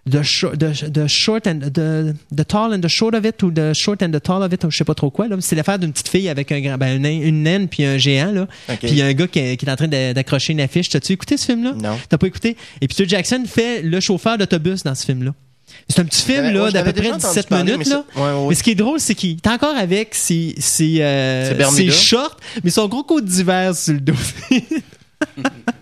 The, 0.09 0.23
short, 0.23 0.57
the, 0.57 0.91
the 0.91 1.07
short 1.07 1.45
and 1.47 1.59
the, 1.73 2.13
the 2.35 2.45
tall 2.47 2.73
and 2.73 2.81
the 2.81 2.87
short 2.87 3.13
of 3.15 3.25
it 3.25 3.41
ou 3.43 3.51
the 3.51 3.73
short 3.73 4.01
and 4.01 4.11
the 4.11 4.21
tall 4.21 4.41
of 4.43 4.51
it 4.53 4.63
ou 4.63 4.71
je 4.71 4.77
sais 4.77 4.83
pas 4.83 4.95
trop 4.95 5.09
quoi 5.11 5.27
là. 5.27 5.35
C'est 5.41 5.55
l'affaire 5.55 5.77
d'une 5.79 5.91
petite 5.91 6.07
fille 6.09 6.29
avec 6.29 6.51
un 6.51 6.61
grand 6.61 6.77
ben, 6.77 6.95
une, 6.95 7.01
naine- 7.03 7.21
une 7.23 7.43
naine 7.43 7.67
puis 7.67 7.83
un 7.85 7.97
géant 7.97 8.31
là. 8.31 8.47
Puis 8.67 8.89
il 8.89 8.95
y 8.95 9.01
a 9.01 9.05
un 9.05 9.13
gars 9.13 9.27
qui, 9.27 9.39
est- 9.39 9.57
qui 9.57 9.65
est 9.65 9.69
en 9.71 9.75
train 9.75 9.87
d'a- 9.87 10.13
d'accrocher 10.13 10.53
une 10.53 10.61
affiche. 10.61 10.89
T'as-tu 10.89 11.13
écouté 11.13 11.37
ce 11.37 11.45
film 11.45 11.63
là 11.63 11.73
Non. 11.73 11.97
t'as 12.07 12.17
pas 12.17 12.27
écouté? 12.27 12.55
Et 12.81 12.87
Peter 12.87 13.05
Jackson 13.07 13.43
fait 13.45 13.81
le 13.81 13.99
chauffeur 13.99 14.37
d'autobus 14.37 14.83
dans 14.83 14.95
ce 14.95 15.05
film 15.05 15.23
là 15.23 15.33
c'est 15.87 15.99
un 15.99 16.05
petit 16.05 16.23
film 16.23 16.49
là 16.51 16.63
ouais, 16.63 16.71
d'à 16.71 16.81
peu 16.83 16.93
près 16.93 17.09
entendu 17.11 17.25
17 17.27 17.47
parler, 17.47 17.63
minutes 17.73 17.87
mais 17.87 17.93
là. 17.93 18.03
c'est- 18.13 18.19
ouais, 18.19 18.25
ouais, 18.27 18.33
ouais. 18.41 18.45
mais 18.49 18.55
ce 18.55 18.63
qui 18.63 18.71
est 18.71 18.75
drôle 18.75 18.99
c'est 18.99 19.13
qu'il 19.13 19.31
est 19.37 19.47
encore 19.47 19.75
avec 19.75 20.15
ses 20.15 20.55
ses, 20.57 20.97
euh, 21.01 21.69
Ses 21.69 21.91
shorts 21.91 22.37
mais 22.63 22.71
son 22.71 22.87
gros 22.87 23.03
coat 23.03 23.21
d'hiver 23.21 23.75
sur 23.75 23.93
le 23.93 23.99
dos 23.99 24.13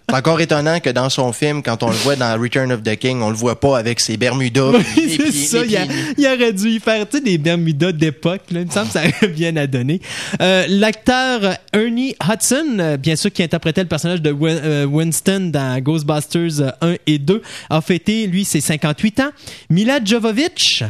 C'est 0.10 0.16
encore 0.16 0.40
étonnant 0.40 0.80
que 0.80 0.90
dans 0.90 1.10
son 1.10 1.34
film, 1.34 1.62
quand 1.62 1.84
on 1.84 1.90
le 1.90 1.96
voit 1.98 2.16
dans 2.16 2.40
Return 2.42 2.72
of 2.72 2.82
the 2.82 2.96
King, 2.96 3.22
on 3.22 3.30
le 3.30 3.36
voit 3.36 3.60
pas 3.60 3.78
avec 3.78 4.00
ses 4.00 4.16
Bermudas. 4.16 4.72
Oui, 4.96 5.18
c'est 5.20 5.32
ça. 5.34 5.66
Il, 5.66 5.76
a- 5.76 5.86
il 6.18 6.26
aurait 6.26 6.54
dû 6.54 6.70
y 6.70 6.80
faire 6.80 7.06
des 7.06 7.38
Bermudas 7.38 7.92
d'époque. 7.92 8.44
là. 8.52 8.62
Il 8.62 8.68
me 8.68 8.72
semble 8.72 8.88
que 8.88 8.94
ça 8.94 9.02
aurait 9.02 9.28
bien 9.34 9.54
à 9.58 9.68
donner. 9.68 10.00
Euh, 10.42 10.66
L'acteur 10.70 11.58
Ernie 11.74 12.16
Hudson, 12.26 12.78
euh, 12.80 12.96
bien 12.96 13.18
sûr, 13.18 13.34
qui 13.34 13.44
interprétait 13.44 13.82
le 13.82 13.90
personnage 13.90 14.22
de 14.22 14.34
euh, 14.44 14.86
Winston 14.86 15.50
dans 15.52 15.78
Ghostbusters 15.82 16.62
euh, 16.62 16.72
1 16.82 16.96
et 17.06 17.20
2, 17.20 17.42
a 17.70 17.82
fêté, 17.82 18.28
lui, 18.28 18.46
ses 18.46 18.62
58 18.62 19.20
ans. 19.20 19.32
Mila 19.70 20.00
Jovovich, 20.02 20.84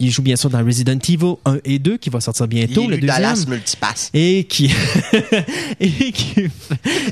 il 0.00 0.10
joue 0.10 0.22
bien 0.22 0.36
sûr 0.36 0.50
dans 0.50 0.64
Resident 0.64 0.98
Evil 1.08 1.34
1 1.44 1.58
et 1.64 1.78
2, 1.78 1.96
qui 1.98 2.10
va 2.10 2.20
sortir 2.20 2.48
bientôt, 2.48 2.82
Il 2.84 2.90
le 2.90 2.96
deuxième 2.96 3.06
Dallas 3.06 3.44
Multipass. 3.46 4.10
et 4.14 4.44
qui 4.44 4.72
et 5.80 6.12
qui 6.12 6.48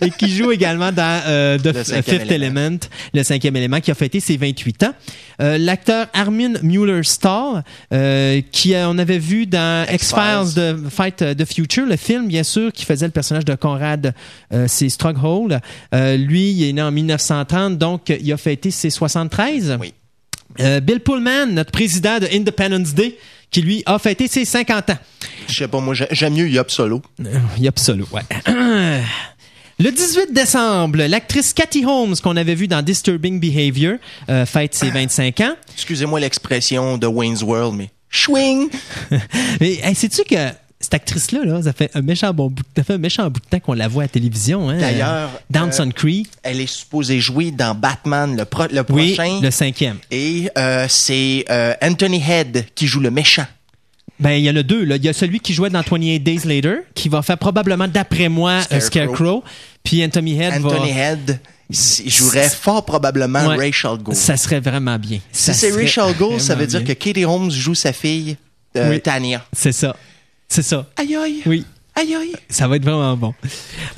et 0.01 0.11
qui 0.11 0.31
joue 0.31 0.51
également 0.51 0.91
dans 0.91 1.23
euh, 1.27 1.59
The 1.59 1.73
Fifth. 2.03 2.31
Element, 2.31 2.79
le 3.15 3.23
cinquième 3.23 3.57
élément, 3.57 3.81
qui 3.81 3.91
a 3.91 3.95
fêté 3.95 4.21
ses 4.21 4.37
28 4.37 4.83
ans. 4.85 4.95
Euh, 5.41 5.57
L'acteur 5.59 6.09
Armin 6.15 6.55
Mueller-Stahl, 6.63 7.63
euh, 7.93 8.41
qui 8.51 8.75
euh, 8.75 8.89
on 8.89 8.99
avait 8.99 9.19
vu 9.19 9.47
dans 9.47 9.87
X-Files 9.91 10.55
de 10.57 10.77
Fight 10.91 11.17
the 11.37 11.45
Future, 11.45 11.87
le 11.87 11.97
film 11.97 12.27
bien 12.27 12.43
sûr, 12.43 12.73
qui 12.73 12.85
faisait 12.85 13.07
le 13.07 13.13
personnage 13.13 13.45
de 13.45 13.55
Conrad, 13.55 14.15
c'est 14.67 14.89
Strughold. 14.89 15.61
Euh, 15.95 16.17
lui, 16.17 16.51
il 16.53 16.65
est 16.69 16.73
né 16.73 16.83
en 16.83 16.91
1930, 16.91 17.79
donc 17.79 18.09
il 18.09 18.33
a 18.33 18.37
fêté 18.37 18.71
ses 18.71 18.91
73. 18.91 19.77
Oui. 19.81 19.93
Euh, 20.61 20.81
Bill 20.81 21.01
Pullman, 21.01 21.47
notre 21.47 21.71
président 21.71 22.19
de 22.19 22.27
Independence 22.33 22.95
Day, 22.95 23.17
qui 23.51 23.63
lui 23.63 23.83
a 23.87 23.99
fêté 23.99 24.29
ses 24.29 24.45
50 24.45 24.91
ans. 24.91 24.99
Je 25.49 25.55
sais 25.55 25.69
pas, 25.69 25.81
moi, 25.81 25.95
j'ai- 25.95 26.09
j'aime 26.11 26.35
mieux 26.35 26.49
Yop 26.49 26.71
Solo. 26.71 27.01
Euh, 27.25 27.39
Yep 27.59 27.79
Solo, 27.79 28.07
ouais. 28.13 28.23
Le 29.81 29.91
18 29.93 30.33
décembre, 30.33 30.99
l'actrice 31.05 31.53
Cathy 31.53 31.85
Holmes, 31.87 32.17
qu'on 32.23 32.37
avait 32.37 32.57
vue 32.57 32.67
dans 32.67 32.83
Disturbing 32.83 33.39
Behavior, 33.39 33.99
euh, 34.29 34.45
fête 34.45 34.75
ses 34.75 34.91
25 34.91 35.41
ans. 35.41 35.55
Excusez-moi 35.75 36.19
l'expression 36.19 36.99
de 36.99 37.07
Wayne's 37.07 37.43
World, 37.45 37.77
mais 37.77 37.89
chouing! 38.11 38.69
Mais 39.61 39.79
hey, 39.83 39.95
sais-tu 39.95 40.25
que 40.25 40.35
cette 40.81 40.95
actrice-là, 40.95 41.45
là, 41.45 41.63
ça 41.63 41.73
fait 41.73 41.91
un 41.95 42.03
méchant 42.03 42.33
bon 42.33 42.49
bout, 42.51 42.63
ça 42.77 42.85
fait 42.85 42.95
un 42.95 42.99
méchant 42.99 43.29
bout 43.31 43.41
de 43.41 43.47
temps 43.47 43.59
qu'on 43.61 43.73
la 43.75 43.89
voit 43.89 44.05
à 44.05 44.07
la 44.07 44.09
télévision. 44.11 44.69
Hein, 44.71 44.79
D'ailleurs, 44.79 45.29
euh, 45.35 45.39
Downton 45.51 45.89
euh, 45.89 45.93
Creek. 45.93 46.29
Elle 46.43 46.61
est 46.61 46.67
supposée 46.73 47.21
jouer 47.21 47.51
dans 47.51 47.75
Batman, 47.75 48.37
le, 48.37 48.45
pro- 48.45 48.69
le 48.71 48.85
Oui, 48.91 49.15
prochain. 49.15 49.41
le 49.43 49.51
cinquième. 49.51 49.99
Et 50.11 50.49
euh, 50.57 50.87
c'est 50.89 51.45
Anthony 51.83 52.23
Head 52.27 52.67
qui 52.75 52.87
joue 52.87 53.01
le 53.01 53.11
méchant. 53.11 53.47
Ben, 54.21 54.33
il 54.33 54.45
y 54.45 54.51
en 54.51 54.57
a 54.57 54.63
deux. 54.65 54.85
Là. 54.85 54.97
Il 54.97 55.05
y 55.05 55.09
a 55.09 55.13
celui 55.13 55.39
qui 55.41 55.53
jouait 55.53 55.71
dans 55.71 55.81
28 55.83 56.19
Days 56.21 56.41
Later, 56.45 56.79
qui 56.95 57.09
va 57.09 57.23
faire 57.23 57.39
probablement, 57.39 57.87
d'après 57.87 58.29
moi, 58.29 58.63
Scarecrow. 58.63 58.87
Scarecrow. 58.87 59.45
Puis 59.85 60.05
Anthony 60.05 60.41
Head 60.41 60.55
Anthony 60.65 60.93
va... 60.93 60.99
Head 60.99 61.41
jouerait 62.07 62.49
fort 62.49 62.85
probablement 62.85 63.47
Ouais. 63.47 63.57
Rachel 63.67 63.99
Gould. 64.03 64.17
Ça 64.17 64.37
serait 64.37 64.61
vraiment 64.61 64.99
bien. 64.99 65.19
si 65.33 65.53
c'est 65.55 65.71
Rachel 65.71 66.15
Gould, 66.17 66.41
ça 66.41 66.55
veut 66.55 66.67
dire 66.67 66.83
que 66.85 66.93
Katie 66.93 67.25
Holmes 67.25 67.51
joue 67.51 67.75
sa 67.75 67.93
fille, 67.93 68.37
euh, 68.77 68.91
Oui. 68.91 69.01
Tania. 69.01 69.45
C'est 69.53 69.73
ça. 69.73 69.95
C'est 70.49 70.63
ça. 70.63 70.87
Aïe 70.97 71.15
aïe. 71.17 71.43
Oui. 71.47 71.65
Aïe 71.95 72.15
aïe. 72.15 72.33
Ça 72.49 72.69
va 72.69 72.77
être 72.77 72.85
vraiment 72.85 73.17
bon. 73.17 73.35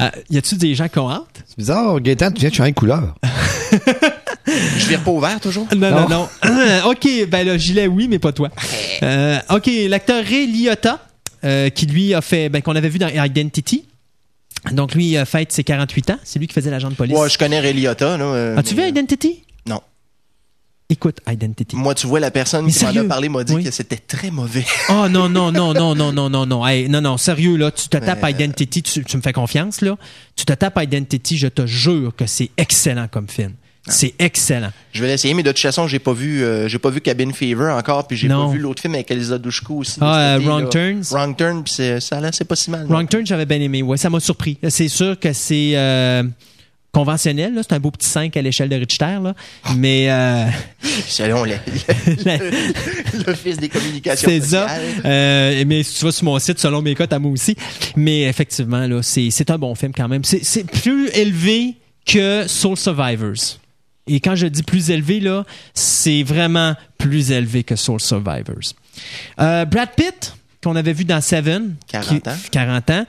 Euh, 0.00 0.08
y 0.30 0.38
a-tu 0.38 0.56
des 0.56 0.74
gens 0.74 0.88
qui 0.88 0.98
ont 0.98 1.10
hâte? 1.10 1.44
C'est 1.46 1.58
bizarre, 1.58 2.00
Gaëtan, 2.00 2.32
tu 2.32 2.40
viens 2.40 2.50
de 2.50 2.54
changer 2.54 2.70
de 2.70 2.76
couleur. 2.76 3.14
Je 3.72 4.86
vire 4.88 5.00
pas 5.02 5.10
ouvert 5.10 5.38
toujours? 5.40 5.66
Non, 5.76 5.90
non, 5.90 6.08
Non. 6.08 6.28
non. 6.44 6.90
OK, 6.90 7.08
ben 7.28 7.46
le 7.46 7.56
gilet, 7.56 7.86
oui, 7.86 8.08
mais 8.08 8.18
pas 8.18 8.32
toi. 8.32 8.48
Euh, 9.02 9.38
OK, 9.50 9.70
l'acteur 9.88 10.24
Ray 10.24 10.46
Liotta, 10.46 11.06
euh, 11.44 11.68
qui 11.70 11.86
lui 11.86 12.14
a 12.14 12.20
fait, 12.20 12.48
ben, 12.48 12.62
qu'on 12.62 12.74
avait 12.74 12.88
vu 12.88 12.98
dans 12.98 13.08
Identity. 13.08 13.84
Donc 14.72 14.94
lui, 14.94 15.06
il 15.06 15.16
a 15.16 15.24
fête 15.24 15.52
ses 15.52 15.62
48 15.64 16.10
ans. 16.10 16.18
C'est 16.24 16.38
lui 16.38 16.46
qui 16.48 16.54
faisait 16.54 16.70
l'agent 16.70 16.90
de 16.90 16.94
police. 16.94 17.16
Ouais, 17.16 17.28
je 17.30 17.38
connais 17.38 17.60
Ray 17.60 17.72
Liotta. 17.74 18.16
là, 18.16 18.24
euh, 18.24 18.56
As-tu 18.56 18.74
vu 18.74 18.82
Identity? 18.88 19.44
Écoute, 20.90 21.18
Identity. 21.30 21.76
Moi, 21.76 21.94
tu 21.94 22.06
vois, 22.08 22.18
la 22.20 22.30
personne 22.32 22.64
Mais 22.66 22.72
qui 22.72 22.84
m'en 22.84 22.90
a 22.96 23.04
parlé 23.04 23.28
m'a 23.28 23.44
dit 23.44 23.54
Oui. 23.54 23.62
que 23.64 23.70
c'était 23.70 23.96
très 23.96 24.30
mauvais. 24.32 24.64
Oh 24.88 25.06
non, 25.08 25.28
non, 25.28 25.52
non, 25.52 25.72
non, 25.72 25.94
non, 25.94 26.12
non, 26.12 26.28
non, 26.28 26.46
non. 26.46 26.66
Hey, 26.66 26.88
non, 26.88 27.00
non, 27.00 27.16
sérieux, 27.16 27.56
là, 27.56 27.70
tu 27.70 27.88
te 27.88 27.96
tapes 27.96 28.22
Mais- 28.22 28.32
Identity, 28.32 28.82
tu, 28.82 29.04
tu 29.04 29.16
me 29.16 29.22
fais 29.22 29.32
confiance, 29.32 29.80
là. 29.82 29.96
Tu 30.34 30.44
te 30.44 30.52
tapes 30.52 30.78
Identity, 30.82 31.38
je 31.38 31.46
te 31.46 31.64
jure 31.66 32.12
que 32.16 32.26
c'est 32.26 32.50
excellent 32.56 33.06
comme 33.08 33.28
film. 33.28 33.52
Ah. 33.86 33.92
C'est 33.92 34.14
excellent. 34.18 34.72
Je 34.92 35.00
vais 35.00 35.06
l'essayer, 35.08 35.32
mais 35.32 35.42
de 35.42 35.52
toute 35.52 35.60
façon, 35.60 35.86
j'ai 35.86 36.00
pas 36.00 36.12
vu, 36.12 36.42
euh, 36.42 36.68
j'ai 36.68 36.78
pas 36.78 36.90
vu 36.90 37.00
Cabin 37.00 37.32
Fever 37.32 37.70
encore, 37.70 38.06
puis 38.06 38.16
j'ai 38.16 38.28
pas 38.28 38.48
vu 38.48 38.58
l'autre 38.58 38.82
film 38.82 38.94
avec 38.94 39.10
Elisa 39.10 39.38
Dushku 39.38 39.78
aussi. 39.78 39.98
Ah, 40.02 40.34
euh, 40.34 40.38
Wrong 40.44 40.64
là. 40.64 40.68
Turns. 40.68 41.02
Wrong 41.12 41.34
Turn, 41.36 41.62
puis 41.62 41.72
c'est- 41.72 42.00
ça 42.00 42.20
là, 42.20 42.30
c'est 42.32 42.44
pas 42.44 42.56
si 42.56 42.70
mal. 42.70 42.86
Wrong 42.88 43.08
Turn, 43.08 43.24
j'avais 43.24 43.46
bien 43.46 43.60
aimé. 43.60 43.82
Ouais, 43.82 43.96
ça 43.96 44.10
m'a 44.10 44.20
surpris. 44.20 44.58
C'est 44.68 44.88
sûr 44.88 45.18
que 45.18 45.32
c'est 45.32 45.72
euh, 45.76 46.24
conventionnel, 46.92 47.54
là. 47.54 47.62
C'est 47.62 47.74
un 47.74 47.80
beau 47.80 47.90
petit 47.90 48.08
5 48.08 48.36
à 48.36 48.42
l'échelle 48.42 48.68
de 48.68 48.76
Richter, 48.76 49.18
là. 49.22 49.34
Mais 49.76 50.10
euh, 50.10 50.46
Selon 51.06 51.44
le, 51.44 51.54
l'Office 53.26 53.58
des 53.58 53.68
communications 53.68 54.28
c'est 54.28 54.40
ça. 54.40 54.66
Euh, 55.04 55.64
mais 55.66 55.82
si 55.82 55.98
tu 55.98 56.04
vas 56.04 56.12
sur 56.12 56.24
mon 56.24 56.38
site, 56.38 56.58
selon 56.58 56.82
mes 56.82 56.94
cotes 56.94 57.12
à 57.12 57.18
moi 57.18 57.30
aussi. 57.30 57.56
Mais 57.96 58.22
effectivement, 58.22 58.86
là, 58.86 59.02
c'est, 59.02 59.30
c'est 59.30 59.50
un 59.50 59.58
bon 59.58 59.74
film 59.74 59.92
quand 59.96 60.08
même. 60.08 60.24
C'est, 60.24 60.44
c'est 60.44 60.64
plus 60.64 61.08
élevé 61.10 61.76
que 62.06 62.46
Soul 62.48 62.76
Survivors. 62.76 63.58
Et 64.06 64.20
quand 64.20 64.34
je 64.34 64.46
dis 64.46 64.62
plus 64.62 64.90
élevé, 64.90 65.20
là, 65.20 65.44
c'est 65.74 66.22
vraiment 66.22 66.74
plus 66.98 67.30
élevé 67.30 67.62
que 67.62 67.76
Soul 67.76 68.00
Survivors. 68.00 68.74
Euh, 69.40 69.64
Brad 69.64 69.90
Pitt, 69.96 70.34
qu'on 70.62 70.74
avait 70.74 70.92
vu 70.92 71.04
dans 71.04 71.20
Seven. 71.20 71.76
40 71.88 72.28
ans. 72.28 72.36
40 72.50 72.90
ans. 72.90 73.06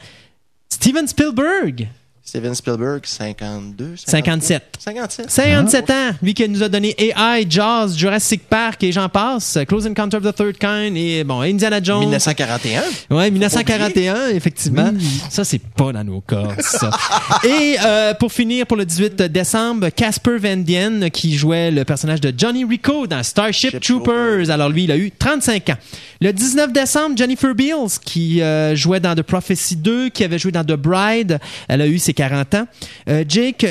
Steven 0.70 1.08
Spielberg, 1.08 1.88
Steven 2.24 2.54
Spielberg, 2.54 3.02
52, 3.04 3.96
57. 3.96 4.64
57. 4.78 5.30
57 5.30 5.90
ans, 5.90 6.12
lui 6.22 6.36
qui 6.36 6.48
nous 6.48 6.62
a 6.62 6.70
donné 6.70 6.96
AI, 6.98 7.46
Jaws, 7.50 7.96
Jurassic 7.98 8.48
Park 8.48 8.84
et 8.84 8.92
j'en 8.92 9.10
passe, 9.10 9.58
Close 9.68 9.88
Encounter 9.88 10.18
of 10.18 10.24
the 10.24 10.36
Third 10.36 10.58
Kind 10.58 10.96
et 10.96 11.24
bon, 11.24 11.42
Indiana 11.42 11.82
Jones. 11.82 12.02
1941. 12.02 12.84
Ouais, 13.10 13.32
1941, 13.32 14.30
effectivement. 14.30 14.94
Ça, 15.30 15.44
c'est 15.44 15.60
pas 15.60 15.92
dans 15.92 16.04
nos 16.04 16.22
cordes, 16.22 16.62
ça. 16.62 16.92
Et 17.44 17.78
euh, 17.84 18.14
pour 18.14 18.32
finir, 18.32 18.68
pour 18.68 18.78
le 18.78 18.86
18 18.86 19.24
décembre, 19.24 19.90
Casper 19.90 20.38
Van 20.38 20.58
Dien, 20.58 21.10
qui 21.10 21.36
jouait 21.36 21.72
le 21.72 21.84
personnage 21.86 22.22
de 22.22 22.32
Johnny 22.38 22.64
Rico 22.64 23.08
dans 23.08 23.24
Starship 23.24 23.72
Ship 23.72 23.82
Troopers. 23.82 24.50
Alors 24.52 24.70
lui, 24.70 24.84
il 24.84 24.92
a 24.92 24.98
eu 24.98 25.12
35 25.12 25.70
ans. 25.70 25.78
Le 26.22 26.32
19 26.32 26.72
décembre, 26.72 27.18
Jennifer 27.18 27.56
Beals, 27.56 27.98
qui 28.06 28.44
euh, 28.44 28.76
jouait 28.76 29.00
dans 29.00 29.16
The 29.16 29.24
Prophecy 29.24 29.76
2, 29.76 30.10
qui 30.10 30.24
avait 30.24 30.38
joué 30.38 30.52
dans 30.52 30.64
The 30.64 30.74
Bride, 30.74 31.40
elle 31.68 31.82
a 31.82 31.88
eu 31.88 31.98
ses 31.98 32.11
40 32.14 32.56
ans. 32.56 32.68
Euh, 33.10 33.24
Jake, 33.28 33.66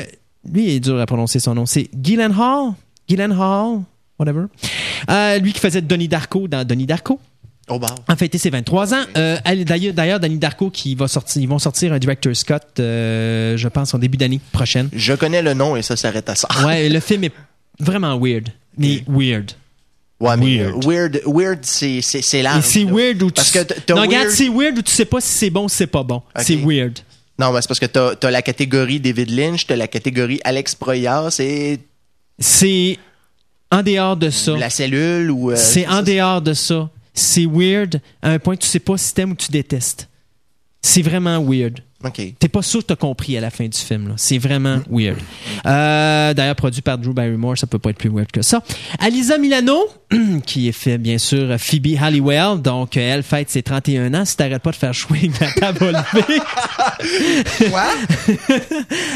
lui, 0.51 0.63
il 0.63 0.69
est 0.75 0.79
dur 0.79 0.99
à 0.99 1.05
prononcer 1.05 1.39
son 1.39 1.53
nom, 1.55 1.65
c'est 1.65 1.89
Gyllenhaal? 1.99 2.73
Gyllenhaal, 3.07 3.79
whatever. 4.19 4.45
Euh, 5.09 5.37
lui 5.39 5.53
qui 5.53 5.59
faisait 5.59 5.81
Donnie 5.81 6.07
Darko 6.07 6.47
dans 6.47 6.63
Donnie 6.65 6.85
Darko 6.85 7.19
Au 7.69 7.79
bar. 7.79 7.95
a 8.07 8.15
fêté 8.15 8.37
ses 8.37 8.49
23 8.49 8.93
ans. 8.93 9.03
Euh, 9.17 9.37
elle- 9.43 9.65
D'ailleurs, 9.65 9.93
d'ailleurs, 9.93 10.19
Danny 10.19 10.37
Darko 10.37 10.69
qui 10.69 10.95
va 10.95 11.07
sortir, 11.07 11.41
ils 11.41 11.47
vont 11.47 11.59
sortir 11.59 11.91
un 11.93 11.99
director 11.99 12.35
Scott, 12.35 12.63
euh, 12.79 13.57
je 13.57 13.67
pense, 13.67 13.93
en 13.93 13.97
début 13.99 14.17
d'année 14.17 14.39
prochaine. 14.51 14.89
Je 14.93 15.13
connais 15.13 15.41
le 15.41 15.53
nom 15.53 15.75
et 15.75 15.81
ça 15.81 15.95
s'arrête 15.97 16.29
à 16.29 16.35
ça. 16.35 16.47
Ouais, 16.65 16.87
le 16.89 16.99
film 16.99 17.23
est 17.25 17.33
vraiment 17.79 18.17
weird, 18.19 18.49
mais 18.77 19.03
weird. 19.07 19.51
Ouais, 20.19 20.37
mais 20.37 20.57
Weird. 20.59 20.75
euh, 20.75 20.87
weird, 20.87 21.21
weird, 21.25 21.59
c'est, 21.63 21.99
c'est, 22.03 22.21
c'est 22.21 22.43
large. 22.43 22.63
c'est 22.63 22.83
weird 22.83 23.23
où 23.23 23.31
tu 23.31 23.33
Parce 23.33 23.49
que 23.49 23.59
non, 23.91 24.01
regarde, 24.01 24.29
c'est 24.29 24.49
weird 24.49 24.77
où 24.77 24.81
tu 24.83 24.91
sais 24.91 25.05
pas 25.05 25.19
si 25.19 25.29
c'est 25.29 25.49
bon 25.49 25.65
ou 25.65 25.69
si 25.69 25.77
c'est 25.77 25.87
pas 25.87 26.03
bon. 26.03 26.21
C'est 26.37 26.57
weird. 26.57 26.99
Non, 27.39 27.51
mais 27.51 27.61
c'est 27.61 27.67
parce 27.67 27.79
que 27.79 27.85
t'as, 27.87 28.15
t'as 28.15 28.29
la 28.31 28.41
catégorie 28.41 28.99
David 28.99 29.31
Lynch, 29.31 29.65
t'as 29.65 29.75
la 29.75 29.87
catégorie 29.87 30.39
Alex 30.43 30.75
Proyas 30.75 31.37
et 31.39 31.79
C'est 32.39 32.99
en 33.71 33.81
dehors 33.81 34.17
de 34.17 34.29
ça. 34.29 34.55
la 34.57 34.69
cellule 34.69 35.31
ou. 35.31 35.51
euh, 35.51 35.55
c'est 35.55 35.87
en 35.87 35.91
ça, 35.97 36.01
dehors 36.03 36.41
de 36.41 36.53
ça. 36.53 36.89
C'est 37.13 37.45
weird 37.45 37.99
à 38.21 38.29
un 38.31 38.39
point 38.39 38.55
que 38.55 38.61
tu 38.61 38.67
sais 38.67 38.79
pas 38.79 38.97
si 38.97 39.13
t'aimes 39.13 39.31
ou 39.31 39.35
tu 39.35 39.51
détestes. 39.51 40.07
C'est 40.81 41.01
vraiment 41.01 41.43
weird. 41.43 41.79
OK. 42.03 42.21
T'es 42.39 42.47
pas 42.47 42.61
sûr 42.61 42.81
que 42.81 42.85
t'as 42.87 42.95
compris 42.95 43.37
à 43.37 43.41
la 43.41 43.49
fin 43.49 43.65
du 43.67 43.77
film. 43.77 44.09
là. 44.09 44.13
C'est 44.17 44.37
vraiment 44.37 44.79
weird. 44.89 45.17
Euh, 45.65 46.33
D'ailleurs, 46.33 46.55
produit 46.55 46.81
par 46.81 46.97
Drew 46.97 47.13
Barrymore, 47.13 47.57
ça 47.57 47.67
peut 47.67 47.79
pas 47.79 47.89
être 47.91 47.97
plus 47.97 48.09
weird 48.09 48.31
que 48.31 48.41
ça. 48.41 48.61
Alisa 48.99 49.37
Milano, 49.37 49.79
qui 50.45 50.67
est 50.67 50.71
fait, 50.71 50.97
bien 50.97 51.17
sûr, 51.17 51.55
Phoebe 51.59 51.97
Halliwell. 52.01 52.61
Donc, 52.61 52.97
euh, 52.97 53.13
elle 53.13 53.23
fête 53.23 53.49
ses 53.49 53.63
31 53.63 54.13
ans. 54.13 54.25
Si 54.25 54.35
t'arrêtes 54.37 54.61
pas 54.61 54.71
de 54.71 54.75
faire 54.75 54.93
chouer 54.93 55.29
la 55.39 55.51
table? 55.51 55.97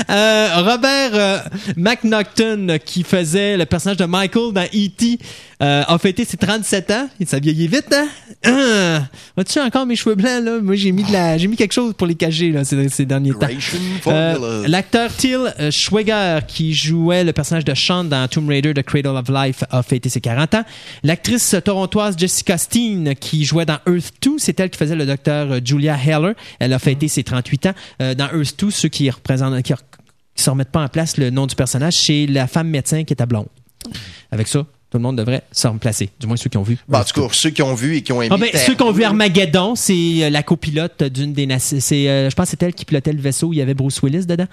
Euh, 0.09 0.49
Robert 0.57 1.11
euh, 1.13 1.39
McNaughton, 1.77 2.77
qui 2.83 3.03
faisait 3.03 3.57
le 3.57 3.65
personnage 3.65 3.97
de 3.97 4.05
Michael 4.05 4.53
dans 4.53 4.63
E.T., 4.73 5.19
euh, 5.61 5.83
a 5.87 5.97
fêté 5.97 6.25
ses 6.25 6.37
37 6.37 6.91
ans. 6.91 7.09
Et 7.19 7.25
ça 7.25 7.39
vieillit 7.39 7.67
vite, 7.67 7.93
hein? 7.93 8.07
Euh, 8.47 8.99
Vois-tu 9.35 9.59
encore 9.59 9.85
mes 9.85 9.95
cheveux 9.95 10.15
blancs, 10.15 10.43
là? 10.43 10.59
Moi, 10.61 10.75
j'ai 10.75 10.91
mis 10.91 11.03
de 11.03 11.11
la, 11.11 11.37
j'ai 11.37 11.47
mis 11.47 11.55
quelque 11.55 11.73
chose 11.73 11.93
pour 11.93 12.07
les 12.07 12.15
cacher, 12.15 12.51
là, 12.51 12.63
ces, 12.63 12.89
ces 12.89 13.05
derniers 13.05 13.33
temps. 13.33 13.47
Euh. 14.07 14.67
L'acteur 14.67 15.15
Till 15.15 15.53
euh, 15.59 15.71
Schweiger, 15.71 16.39
qui 16.47 16.73
jouait 16.73 17.23
le 17.23 17.33
personnage 17.33 17.65
de 17.65 17.73
Sean 17.73 18.03
dans 18.03 18.27
Tomb 18.27 18.47
Raider 18.49 18.73
The 18.73 18.83
Cradle 18.83 19.15
of 19.17 19.29
Life, 19.29 19.63
a 19.69 19.81
fêté 19.83 20.09
ses 20.09 20.21
40 20.21 20.55
ans. 20.55 20.63
L'actrice 21.03 21.55
torontoise 21.63 22.15
Jessica 22.17 22.57
Steen, 22.57 23.15
qui 23.15 23.45
jouait 23.45 23.65
dans 23.65 23.79
Earth 23.87 24.13
2, 24.21 24.35
c'est 24.37 24.59
elle 24.59 24.69
qui 24.69 24.77
faisait 24.77 24.95
le 24.95 25.05
docteur 25.05 25.59
Julia 25.63 25.97
Heller. 25.97 26.33
Elle 26.59 26.73
a 26.73 26.79
fêté 26.79 27.07
ses 27.07 27.23
38 27.23 27.67
ans. 27.67 27.73
Dans 27.99 28.29
Earth 28.33 28.59
2, 28.59 28.71
ceux 28.71 28.89
qui 28.89 29.09
représentent, 29.09 29.61
qui, 29.63 29.73
qui 30.35 30.43
se 30.43 30.49
remettent 30.49 30.71
pas 30.71 30.83
en 30.83 30.87
place 30.89 31.17
le 31.17 31.29
nom 31.29 31.47
du 31.47 31.55
personnage, 31.55 31.93
c'est 31.95 32.25
la 32.27 32.47
femme 32.47 32.67
médecin 32.69 33.03
qui 33.03 33.13
était 33.13 33.25
blonde. 33.25 33.47
Avec 34.31 34.47
ça, 34.47 34.65
tout 34.95 34.99
le 34.99 35.03
monde 35.03 35.17
devrait 35.17 35.43
se 35.51 35.67
remplacer. 35.67 36.09
Du 36.21 36.25
moins 36.25 36.37
ceux 36.37 36.49
qui 36.49 36.57
ont 36.57 36.63
vu. 36.63 36.77
Bon, 36.87 36.99
en 36.99 37.03
tout 37.03 37.21
cas, 37.21 37.27
ceux 37.33 37.49
qui 37.49 37.61
ont 37.61 37.73
vu 37.73 37.97
et 37.97 38.01
qui 38.01 38.13
ont 38.13 38.21
aimé. 38.21 38.33
Ah 38.33 38.37
ben, 38.37 38.49
ceux 38.53 38.75
qui 38.75 38.81
ont 38.83 38.93
vu 38.93 39.03
Armageddon, 39.03 39.75
c'est 39.75 39.93
euh, 39.93 40.29
la 40.29 40.41
copilote 40.41 41.03
d'une 41.03 41.33
des 41.33 41.45
nations. 41.45 41.77
C'est, 41.81 42.07
euh, 42.07 42.29
je 42.29 42.35
pense, 42.35 42.45
que 42.45 42.51
c'est 42.51 42.63
elle 42.63 42.73
qui 42.73 42.85
pilotait 42.85 43.11
le 43.11 43.19
vaisseau. 43.19 43.47
où 43.47 43.53
Il 43.53 43.59
y 43.59 43.61
avait 43.61 43.73
Bruce 43.73 44.01
Willis 44.01 44.25
dedans. 44.25 44.47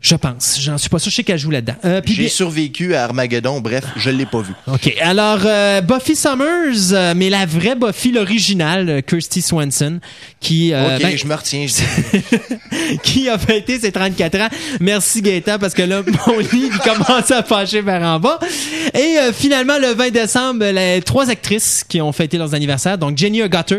Je 0.00 0.16
pense. 0.16 0.58
J'en 0.60 0.76
suis 0.76 0.90
pas 0.90 0.98
sûr. 0.98 1.10
Je 1.10 1.16
sais 1.16 1.24
qu'elle 1.24 1.38
joue 1.38 1.50
là-dedans. 1.50 1.76
Euh, 1.86 2.02
J'ai 2.04 2.14
bien- 2.14 2.28
survécu 2.28 2.94
à 2.94 3.04
Armageddon, 3.04 3.62
bref, 3.62 3.84
je 3.96 4.10
l'ai 4.10 4.26
pas 4.26 4.42
vu. 4.42 4.52
OK. 4.66 4.94
Alors, 5.00 5.38
euh, 5.46 5.80
Buffy 5.80 6.14
Summers, 6.14 6.92
euh, 6.92 7.14
mais 7.16 7.30
la 7.30 7.46
vraie 7.46 7.74
Buffy, 7.74 8.12
l'original, 8.12 8.90
euh, 8.90 9.00
Kirsty 9.00 9.40
Swanson, 9.40 10.00
qui, 10.40 10.74
ok, 10.74 11.02
ben, 11.02 11.16
je 11.16 11.24
me 11.26 11.34
retiens. 11.34 11.66
je 11.66 11.72
dis. 12.92 12.98
qui 13.02 13.28
a 13.30 13.38
fêté 13.38 13.78
ses 13.80 13.92
34 13.92 14.40
ans. 14.42 14.48
Merci 14.78 15.22
Gaëtan, 15.22 15.58
parce 15.58 15.72
que 15.72 15.82
là, 15.82 16.02
mon 16.26 16.38
lit, 16.38 16.68
commence 16.84 17.30
à 17.30 17.42
pencher 17.42 17.80
vers 17.80 18.02
en 18.02 18.20
bas. 18.20 18.38
Et 18.92 19.16
finalement, 19.32 19.78
le 19.78 19.94
20 19.94 20.10
décembre, 20.10 20.66
les 20.66 21.00
trois 21.00 21.30
actrices 21.30 21.82
qui 21.88 22.02
ont 22.02 22.12
fêté 22.12 22.36
leurs 22.36 22.54
anniversaires, 22.54 22.98
donc 22.98 23.16
Jenny 23.16 23.40
Agutter, 23.40 23.78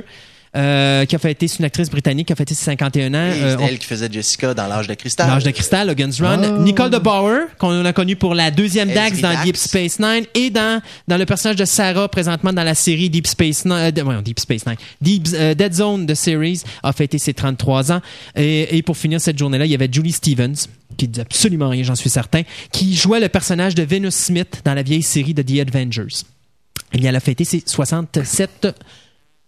euh, 0.56 1.06
qui 1.06 1.16
a 1.16 1.20
fêté, 1.20 1.48
c'est 1.48 1.60
une 1.60 1.66
actrice 1.66 1.90
britannique 1.90 2.28
qui 2.28 2.34
a 2.34 2.36
fêté 2.36 2.54
ses 2.56 2.64
51 2.64 3.14
ans. 3.14 3.18
Et 3.32 3.44
Euh, 3.44 3.56
c'est 3.58 3.64
on- 3.64 3.68
elle 3.68 3.78
qui 3.80 3.86
faisait 3.88 4.10
Jessica 4.12 4.54
dans 4.54 4.68
L'âge 4.68 4.88
de 4.88 4.94
cristal. 4.94 5.28
L'âge 5.28 5.44
de 5.44 5.52
cristal, 5.52 5.88
Logan's 5.88 6.22
Run. 6.22 6.42
Oh. 6.44 6.62
Nicole 6.62 6.90
de 6.90 6.98
Bauer, 6.98 7.48
qu'on 7.58 7.84
a 7.84 7.94
connue 7.94 8.16
pour 8.16 8.34
la 8.36 8.52
deuxième 8.52 8.92
Dax 8.94 9.20
dans 9.22 9.32
Dax. 9.32 9.44
Deep 9.46 9.58
Space 9.58 10.00
Nine 10.00 10.26
et 10.34 10.50
dans, 10.50 10.82
dans 11.08 11.18
le 11.18 11.26
personnage 11.26 11.58
de 11.58 11.66
Sarah 11.66 12.08
présentement 12.08 12.54
dans 12.54 12.64
la 12.64 12.76
série 12.76 13.10
Deep 13.10 13.28
Space 13.28 13.66
Nine, 13.66 13.74
euh, 13.98 14.22
Deep 14.22 14.40
Space 14.40 14.66
Nine, 14.66 14.78
Deep, 15.02 15.28
euh, 15.34 15.54
Dead 15.54 15.74
Zone 15.74 16.06
de 16.06 16.14
series, 16.14 16.62
a 16.84 16.94
fêté 16.94 17.18
ses 17.18 17.34
33 17.34 17.92
ans. 17.92 18.02
Et, 18.36 18.78
et 18.78 18.82
pour 18.82 18.98
finir 18.98 19.20
cette 19.20 19.38
journée-là, 19.38 19.66
il 19.66 19.72
y 19.72 19.76
avait 19.76 19.90
Julie 19.92 20.12
Stevens, 20.12 20.56
qui 20.98 21.08
dit 21.08 21.20
absolument 21.22 21.70
rien, 21.70 21.84
j'en 21.84 21.96
suis 21.96 22.10
certain, 22.10 22.44
qui 22.72 22.96
jouait 22.96 23.20
le 23.20 23.28
personnage 23.30 23.76
de 23.76 23.84
Venus 23.84 24.16
Smith 24.16 24.62
dans 24.64 24.74
la 24.74 24.84
vieille 24.84 25.04
série 25.04 25.34
de 25.34 25.42
The 25.42 25.68
Avengers. 25.68 26.24
Bien, 26.94 27.10
elle 27.10 27.16
a 27.16 27.20
fêté 27.20 27.44
ses 27.44 27.62
67 27.66 28.68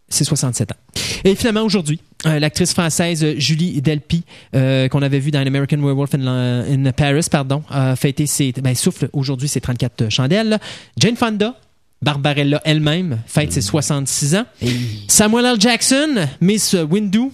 c'est 0.09 0.23
67 0.23 0.71
ans. 0.71 0.75
Et 1.23 1.35
finalement, 1.35 1.61
aujourd'hui, 1.63 1.99
euh, 2.25 2.39
l'actrice 2.39 2.73
française 2.73 3.23
euh, 3.23 3.35
Julie 3.37 3.81
Delpy, 3.81 4.23
euh, 4.55 4.87
qu'on 4.87 5.01
avait 5.01 5.19
vue 5.19 5.31
dans 5.31 5.45
American 5.45 5.77
Werewolf 5.77 6.13
in, 6.15 6.19
La- 6.19 6.63
in 6.71 6.91
Paris, 6.91 7.25
pardon, 7.29 7.63
a 7.69 7.95
fêté 7.95 8.25
ses, 8.25 8.51
ben, 8.53 8.73
souffle 8.75 9.09
aujourd'hui 9.13 9.47
ses 9.47 9.59
34 9.61 10.09
chandelles. 10.09 10.49
là. 10.49 10.59
Jane 10.97 11.15
Fonda, 11.17 11.55
Barbarella 12.01 12.61
elle-même, 12.63 13.19
fête 13.25 13.51
ses 13.51 13.61
66 13.61 14.35
ans. 14.35 14.45
Samuel 15.07 15.45
L. 15.45 15.59
Jackson, 15.59 16.27
Miss 16.41 16.73
Windu, 16.73 17.29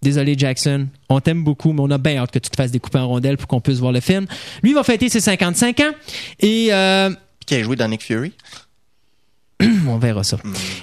Désolé 0.00 0.36
Jackson, 0.38 0.86
on 1.08 1.18
t'aime 1.18 1.42
beaucoup, 1.42 1.72
mais 1.72 1.80
on 1.82 1.90
a 1.90 1.98
bien 1.98 2.18
hâte 2.18 2.30
que 2.30 2.38
tu 2.38 2.48
te 2.50 2.54
fasses 2.54 2.70
découper 2.70 2.98
en 2.98 3.08
rondelles 3.08 3.36
pour 3.36 3.48
qu'on 3.48 3.60
puisse 3.60 3.78
voir 3.78 3.90
le 3.90 3.98
film. 3.98 4.26
Lui 4.62 4.72
va 4.72 4.84
fêter 4.84 5.08
ses 5.08 5.18
55 5.20 5.80
ans 5.80 5.90
et 6.38 6.68
euh, 6.72 7.10
Qui 7.44 7.56
a 7.56 7.62
joué 7.64 7.74
dans 7.74 7.88
Nick 7.88 8.04
Fury. 8.04 8.32
on 9.88 9.98
verra 9.98 10.22
ça. 10.22 10.36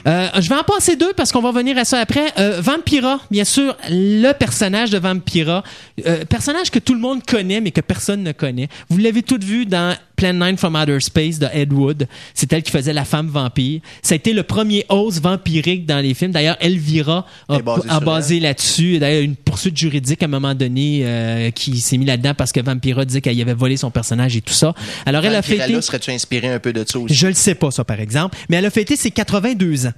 Euh, 0.08 0.28
je 0.40 0.50
vais 0.50 0.56
en 0.56 0.64
passer 0.64 0.98
deux 0.98 1.14
parce 1.14 1.32
qu'on 1.32 1.42
va 1.42 1.50
revenir 1.50 1.78
à 1.78 1.86
ça 1.86 2.00
après. 2.00 2.26
Euh, 2.38 2.60
Vampira, 2.60 3.20
bien 3.32 3.46
sûr, 3.46 3.76
le 3.90 4.34
personnage 4.34 4.90
de 4.90 4.98
Vampira, 4.98 5.64
euh, 6.06 6.26
personnage 6.26 6.72
que 6.72 6.80
tout 6.80 6.94
le 6.94 7.00
monde 7.00 7.26
connaît 7.26 7.62
mais 7.62 7.72
que 7.72 7.82
personne 7.82 8.22
ne 8.22 8.34
connaît. 8.34 8.68
Vous 8.90 8.98
l'avez 8.98 9.24
toutes 9.24 9.44
vu 9.44 9.66
dans 9.66 9.96
Plan 10.16 10.34
9 10.34 10.58
from 10.58 10.76
Outer 10.76 11.00
Space 11.00 11.40
de 11.40 11.48
Ed 11.54 11.74
Wood. 11.74 12.08
C'est 12.34 12.52
elle 12.54 12.64
qui 12.64 12.72
faisait 12.72 12.94
la 12.94 13.06
femme 13.06 13.28
vampire. 13.28 13.82
Ça 14.02 14.14
a 14.14 14.16
été 14.16 14.34
le 14.34 14.44
premier 14.44 14.86
os 14.90 15.20
vampirique 15.20 15.86
dans 15.86 16.00
les 16.00 16.14
films. 16.14 16.32
D'ailleurs, 16.32 16.58
Elvira 16.60 17.26
a, 17.50 18.00
basé 18.00 18.40
là-dessus. 18.40 19.00
D'ailleurs, 19.00 19.24
une 19.24 19.36
poursuite 19.36 19.78
juridique 19.78 20.22
à 20.22 20.26
un 20.26 20.30
moment 20.30 20.56
donné 20.56 21.02
euh, 21.04 21.52
qui 21.52 21.80
s'est 21.80 21.98
mis 21.98 22.06
là-dedans 22.06 22.34
parce 22.36 22.52
que 22.52 22.60
Vampira 22.60 23.06
disait 23.06 23.22
qu'elle 23.22 23.38
y 23.38 23.42
avait 23.42 23.54
volé 23.54 23.78
son 23.78 23.92
personnage 23.92 24.36
et 24.36 24.42
tout 24.42 24.54
ça. 24.54 24.74
Alors, 25.06 25.26
elle 25.26 25.36
a 25.36 25.42
fêté... 25.42 25.82
serais-tu 25.82 26.12
inspiré 26.12 26.48
un 26.48 26.60
peu 26.60 26.74
de 26.74 26.84
ça 26.88 27.00
aussi? 27.00 27.14
Je 27.14 27.28
le 27.28 27.34
sais 27.34 27.56
pas, 27.56 27.72
ça, 27.72 27.84
par 27.84 28.00
exemple. 28.00 28.38
Mais 28.50 28.58
elle 28.58 28.66
a 28.66 28.72
fêté 28.72 28.96
ses 28.96 29.12
82 29.12 29.88
ans. 29.88 29.94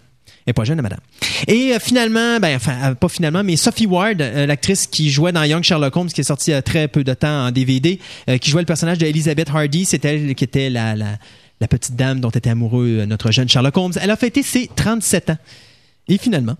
Elle 0.46 0.54
pas 0.54 0.64
jeune, 0.64 0.78
la 0.78 0.82
madame. 0.82 1.00
Et 1.48 1.74
euh, 1.74 1.80
finalement, 1.80 2.40
ben, 2.40 2.56
enfin, 2.56 2.92
euh, 2.92 2.96
pas 2.96 3.10
finalement, 3.10 3.44
mais 3.44 3.56
Sophie 3.58 3.86
Ward, 3.86 4.22
euh, 4.22 4.46
l'actrice 4.46 4.88
qui 4.88 5.10
jouait 5.10 5.32
dans 5.32 5.44
Young 5.44 5.64
Sherlock 5.64 5.96
Holmes, 5.96 6.08
qui 6.10 6.22
est 6.22 6.24
sortie 6.24 6.52
il 6.52 6.54
y 6.54 6.58
a 6.58 6.62
très 6.62 6.88
peu 6.88 7.04
de 7.04 7.14
temps 7.14 7.48
en 7.48 7.52
DVD, 7.52 8.00
qui 8.40 8.50
jouait 8.50 8.62
le 8.62 8.66
personnage 8.66 8.98
de 8.98 9.06
Elizabeth 9.06 9.50
Hardy, 9.50 9.86
c'est 9.86 10.04
elle 10.06 10.34
qui 10.36 10.44
était 10.44 10.70
la, 10.70 10.96
la, 10.96 11.18
la 11.60 11.68
petite 11.68 11.96
dame 11.96 12.20
dont 12.20 12.30
était 12.30 12.50
amoureux 12.50 13.06
notre 13.06 13.32
jeune 13.32 13.50
Sherlock 13.50 13.76
Holmes. 13.78 13.94
Elle 14.02 14.12
a 14.12 14.16
fêté 14.16 14.44
ses 14.44 14.70
37 14.74 15.32
ans. 15.32 15.38
Et 16.08 16.18
finalement, 16.18 16.56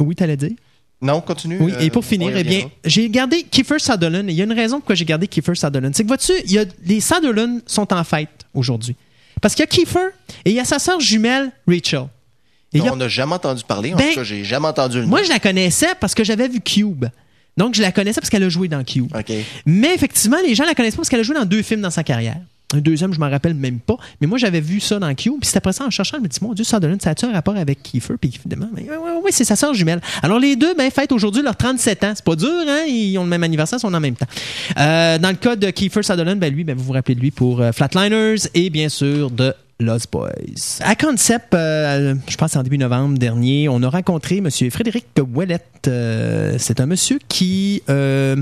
oui, 0.00 0.14
t'allais 0.14 0.36
dire? 0.36 0.52
Non, 1.00 1.20
continue. 1.20 1.58
Oui, 1.60 1.72
et 1.80 1.90
pour 1.90 2.04
finir, 2.04 2.34
eh 2.36 2.44
bien, 2.44 2.70
j'ai 2.84 3.10
gardé 3.10 3.42
Kiefer 3.42 3.78
Sutherland. 3.78 4.24
Il 4.28 4.34
y 4.34 4.40
a 4.40 4.44
une 4.44 4.52
raison 4.52 4.78
pourquoi 4.78 4.94
j'ai 4.94 5.04
gardé 5.04 5.28
Kiefer 5.28 5.54
Sutherland. 5.54 5.94
C'est 5.94 6.02
que, 6.02 6.08
vois-tu, 6.08 6.32
il 6.44 6.52
y 6.52 6.58
a, 6.58 6.64
les 6.84 7.00
Sutherland 7.00 7.60
sont 7.66 7.92
en 7.92 8.04
fête 8.04 8.46
aujourd'hui. 8.54 8.96
Parce 9.42 9.54
qu'il 9.54 9.62
y 9.62 9.64
a 9.64 9.66
Kiefer 9.66 10.08
et 10.44 10.50
il 10.50 10.56
y 10.56 10.60
a 10.60 10.64
sa 10.64 10.78
sœur 10.78 11.00
jumelle, 11.00 11.52
Rachel. 11.68 12.06
Et 12.74 12.80
a- 12.80 12.92
On 12.92 12.96
n'a 12.96 13.08
jamais 13.08 13.34
entendu 13.34 13.62
parler. 13.66 13.94
En 13.94 13.96
Ben, 13.96 14.08
tout 14.08 14.16
cas, 14.16 14.24
j'ai 14.24 14.44
jamais 14.44 14.66
entendu 14.68 15.00
le 15.00 15.06
moi, 15.06 15.20
nom. 15.20 15.24
je 15.24 15.30
la 15.30 15.38
connaissais 15.38 15.88
parce 16.00 16.14
que 16.14 16.24
j'avais 16.24 16.48
vu 16.48 16.60
Cube. 16.60 17.06
Donc, 17.56 17.74
je 17.76 17.82
la 17.82 17.92
connaissais 17.92 18.20
parce 18.20 18.30
qu'elle 18.30 18.42
a 18.42 18.48
joué 18.48 18.66
dans 18.68 18.82
Cube. 18.82 19.12
Mais 19.64 19.94
effectivement, 19.94 20.38
les 20.44 20.54
gens 20.54 20.64
la 20.64 20.74
connaissent 20.74 20.94
pas 20.94 20.98
parce 21.02 21.08
qu'elle 21.08 21.20
a 21.20 21.24
joué 21.24 21.36
dans 21.36 21.44
deux 21.44 21.62
films 21.62 21.80
dans 21.82 21.90
sa 21.90 22.02
carrière. 22.02 22.36
Un 22.74 22.78
deuxième, 22.80 23.12
je 23.14 23.20
m'en 23.20 23.30
rappelle 23.30 23.54
même 23.54 23.78
pas. 23.78 23.96
Mais 24.20 24.26
moi, 24.26 24.36
j'avais 24.36 24.60
vu 24.60 24.80
ça 24.80 24.98
dans 24.98 25.14
Cube. 25.14 25.34
Puis 25.40 25.48
c'est 25.48 25.58
après 25.58 25.72
ça, 25.72 25.84
en 25.84 25.90
cherchant, 25.90 26.16
je 26.16 26.22
me 26.22 26.26
dis, 26.26 26.38
mon 26.42 26.54
Dieu, 26.54 26.64
Sutherland, 26.64 27.00
ça 27.00 27.10
a-tu 27.10 27.24
un 27.26 27.32
rapport 27.32 27.56
avec 27.56 27.80
Kiefer? 27.84 28.14
Puis 28.20 28.32
évidemment, 28.34 28.68
ouais, 28.76 28.82
ouais, 28.88 29.20
ouais, 29.22 29.30
c'est 29.30 29.44
sa 29.44 29.54
sœur 29.54 29.72
jumelle. 29.74 30.00
Alors, 30.24 30.40
les 30.40 30.56
deux, 30.56 30.74
ben, 30.74 30.90
fêtent 30.90 31.12
aujourd'hui 31.12 31.42
leurs 31.42 31.54
37 31.56 32.02
ans. 32.02 32.12
C'est 32.16 32.24
pas 32.24 32.34
dur, 32.34 32.48
hein? 32.66 32.82
Ils 32.88 33.16
ont 33.18 33.22
le 33.22 33.30
même 33.30 33.44
anniversaire, 33.44 33.78
ils 33.78 33.82
sont 33.82 33.94
en 33.94 34.00
même 34.00 34.16
temps. 34.16 34.26
Euh, 34.76 35.18
dans 35.18 35.28
le 35.30 35.36
cas 35.36 35.54
de 35.54 35.70
Kiefer 35.70 36.02
Sutherland, 36.02 36.40
ben, 36.40 36.52
lui, 36.52 36.64
ben, 36.64 36.76
vous 36.76 36.82
vous 36.82 36.92
rappelez 36.94 37.14
de 37.14 37.20
lui 37.20 37.30
pour 37.30 37.60
euh, 37.60 37.70
Flatliners 37.70 38.48
et 38.54 38.70
bien 38.70 38.88
sûr 38.88 39.30
de 39.30 39.54
Lost 39.80 40.08
Boys. 40.12 40.78
À 40.80 40.94
Concept, 40.94 41.52
euh, 41.54 42.14
je 42.28 42.36
pense 42.36 42.54
en 42.54 42.62
début 42.62 42.78
novembre 42.78 43.18
dernier, 43.18 43.68
on 43.68 43.82
a 43.82 43.88
rencontré 43.88 44.38
M. 44.38 44.48
Frédéric 44.70 45.06
Ouellette. 45.34 45.88
Euh, 45.88 46.56
c'est 46.58 46.80
un 46.80 46.86
monsieur 46.86 47.18
qui 47.28 47.82
euh, 47.90 48.36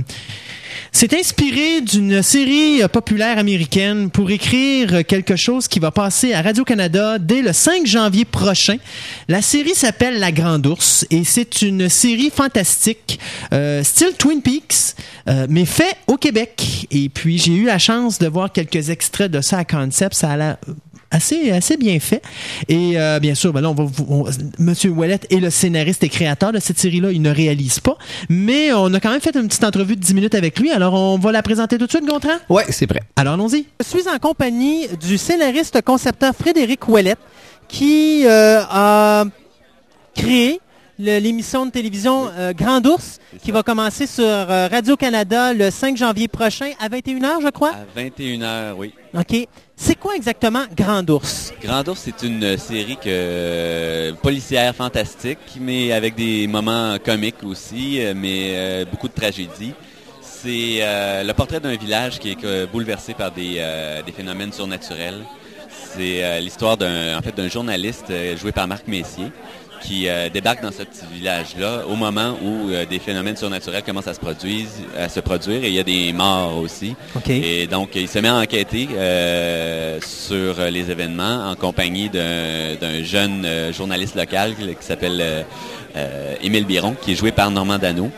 s'est 0.92 1.18
inspiré 1.18 1.80
d'une 1.80 2.22
série 2.22 2.82
populaire 2.92 3.38
américaine 3.38 4.10
pour 4.10 4.30
écrire 4.30 5.06
quelque 5.06 5.34
chose 5.34 5.68
qui 5.68 5.78
va 5.78 5.90
passer 5.90 6.34
à 6.34 6.42
Radio-Canada 6.42 7.18
dès 7.18 7.40
le 7.40 7.54
5 7.54 7.86
janvier 7.86 8.26
prochain. 8.26 8.76
La 9.28 9.40
série 9.40 9.74
s'appelle 9.74 10.20
La 10.20 10.32
Grande 10.32 10.66
Ours 10.66 11.06
et 11.10 11.24
c'est 11.24 11.62
une 11.62 11.88
série 11.88 12.30
fantastique, 12.30 13.18
style 13.82 14.12
Twin 14.18 14.42
Peaks, 14.42 14.94
mais 15.48 15.64
fait 15.64 15.96
au 16.06 16.16
Québec. 16.16 16.86
Et 16.90 17.08
puis 17.08 17.38
j'ai 17.38 17.54
eu 17.54 17.64
la 17.64 17.78
chance 17.78 18.18
de 18.18 18.28
voir 18.28 18.52
quelques 18.52 18.90
extraits 18.90 19.30
de 19.30 19.40
ça 19.40 19.58
à 19.58 19.64
Concept. 19.64 20.14
Ça 20.14 20.30
a 20.30 20.36
l'air 20.36 20.56
assez, 21.12 21.50
assez 21.52 21.76
bien 21.76 22.00
fait. 22.00 22.22
Et 22.68 22.98
euh, 22.98 23.20
bien 23.20 23.34
sûr, 23.36 23.52
ben 23.52 23.60
là, 23.60 23.70
on 23.70 23.74
va, 23.74 23.84
vous- 23.84 24.06
on- 24.08 24.24
Monsieur 24.58 24.90
Ouellet 24.90 25.20
est 25.30 25.36
le 25.40 25.50
scénariste 25.50 26.02
et 26.02 26.08
créateur 26.08 26.50
de 26.52 26.58
cette 26.58 26.78
série-là. 26.78 27.12
Il 27.12 27.22
ne 27.22 27.30
réalise 27.30 27.78
pas. 27.78 27.96
Mais 28.28 28.72
on 28.72 28.92
a 28.94 28.98
quand 29.00 29.10
même 29.10 29.20
fait 29.20 29.36
une 29.36 29.46
petite 29.46 29.64
entrevue 29.64 29.94
de 29.96 30.00
10 30.00 30.14
minutes 30.14 30.34
avec 30.34 30.58
lui. 30.58 30.70
Alors, 30.70 30.94
on 30.94 31.18
va 31.18 31.30
la 31.32 31.42
présenter 31.42 31.78
tout 31.78 31.86
de 31.86 31.90
suite, 31.90 32.04
Gontran? 32.06 32.32
Ouais, 32.48 32.64
c'est 32.70 32.86
prêt. 32.86 33.02
Alors, 33.16 33.34
allons-y. 33.34 33.66
Je 33.80 33.86
suis 33.88 34.08
en 34.08 34.18
compagnie 34.18 34.86
du 35.06 35.18
scénariste 35.18 35.80
concepteur 35.82 36.34
Frédéric 36.34 36.88
Ouellette 36.88 37.18
qui 37.68 38.24
euh, 38.26 38.60
a 38.68 39.24
créé 40.14 40.60
l'émission 40.98 41.66
de 41.66 41.70
télévision 41.70 42.28
euh, 42.36 42.52
Grand 42.52 42.84
Ours 42.86 43.18
qui 43.42 43.50
va 43.50 43.62
commencer 43.62 44.06
sur 44.06 44.24
euh, 44.24 44.68
Radio-Canada 44.68 45.52
le 45.54 45.70
5 45.70 45.96
janvier 45.96 46.28
prochain 46.28 46.70
à 46.80 46.88
21h, 46.88 47.42
je 47.42 47.50
crois? 47.50 47.72
À 47.72 48.00
21h, 48.00 48.74
oui. 48.76 48.92
OK. 49.14 49.48
C'est 49.76 49.98
quoi 49.98 50.14
exactement 50.14 50.64
Grand 50.76 51.08
Ours? 51.10 51.52
Grand 51.62 51.86
Ours, 51.88 52.00
c'est 52.04 52.26
une 52.26 52.56
série 52.56 52.96
que, 52.96 54.12
policière 54.22 54.74
fantastique, 54.76 55.38
mais 55.60 55.92
avec 55.92 56.14
des 56.14 56.46
moments 56.46 56.96
comiques 57.04 57.42
aussi, 57.44 58.04
euh, 58.04 58.12
mais 58.14 58.52
euh, 58.54 58.84
beaucoup 58.84 59.08
de 59.08 59.14
tragédie. 59.14 59.72
C'est 60.20 60.78
euh, 60.80 61.22
le 61.24 61.32
portrait 61.34 61.60
d'un 61.60 61.76
village 61.76 62.18
qui 62.18 62.30
est 62.30 62.44
euh, 62.44 62.66
bouleversé 62.66 63.14
par 63.14 63.30
des, 63.32 63.56
euh, 63.58 64.02
des 64.02 64.12
phénomènes 64.12 64.52
surnaturels. 64.52 65.22
C'est 65.94 66.24
euh, 66.24 66.40
l'histoire 66.40 66.76
d'un 66.76 67.18
en 67.18 67.22
fait, 67.22 67.34
d'un 67.36 67.48
journaliste 67.48 68.06
euh, 68.10 68.36
joué 68.36 68.50
par 68.52 68.66
Marc 68.66 68.86
Messier 68.88 69.26
qui 69.82 70.08
euh, 70.08 70.28
débarque 70.28 70.62
dans 70.62 70.70
ce 70.70 70.82
petit 70.84 71.04
village-là 71.12 71.82
au 71.88 71.96
moment 71.96 72.36
où 72.42 72.70
euh, 72.70 72.84
des 72.86 72.98
phénomènes 72.98 73.36
surnaturels 73.36 73.82
commencent 73.82 74.06
à 74.08 74.14
se 74.14 74.20
produire, 74.20 74.66
à 74.98 75.08
se 75.08 75.20
produire 75.20 75.64
et 75.64 75.68
il 75.68 75.74
y 75.74 75.78
a 75.80 75.82
des 75.82 76.12
morts 76.12 76.56
aussi. 76.58 76.94
OK. 77.16 77.28
Et 77.30 77.66
donc, 77.66 77.90
il 77.96 78.08
se 78.08 78.18
met 78.20 78.28
à 78.28 78.36
enquêter 78.36 78.88
euh, 78.94 79.98
sur 80.00 80.54
les 80.70 80.90
événements 80.90 81.50
en 81.50 81.54
compagnie 81.56 82.08
d'un 82.08 83.02
jeune 83.02 83.44
euh, 83.44 83.72
journaliste 83.72 84.14
local 84.14 84.54
qui 84.56 84.86
s'appelle 84.86 85.44
Émile 86.42 86.64
Biron, 86.64 86.94
qui 87.00 87.12
est 87.12 87.16
joué 87.16 87.32
par 87.32 87.50
Normand 87.50 87.78
Dano. 87.78 88.10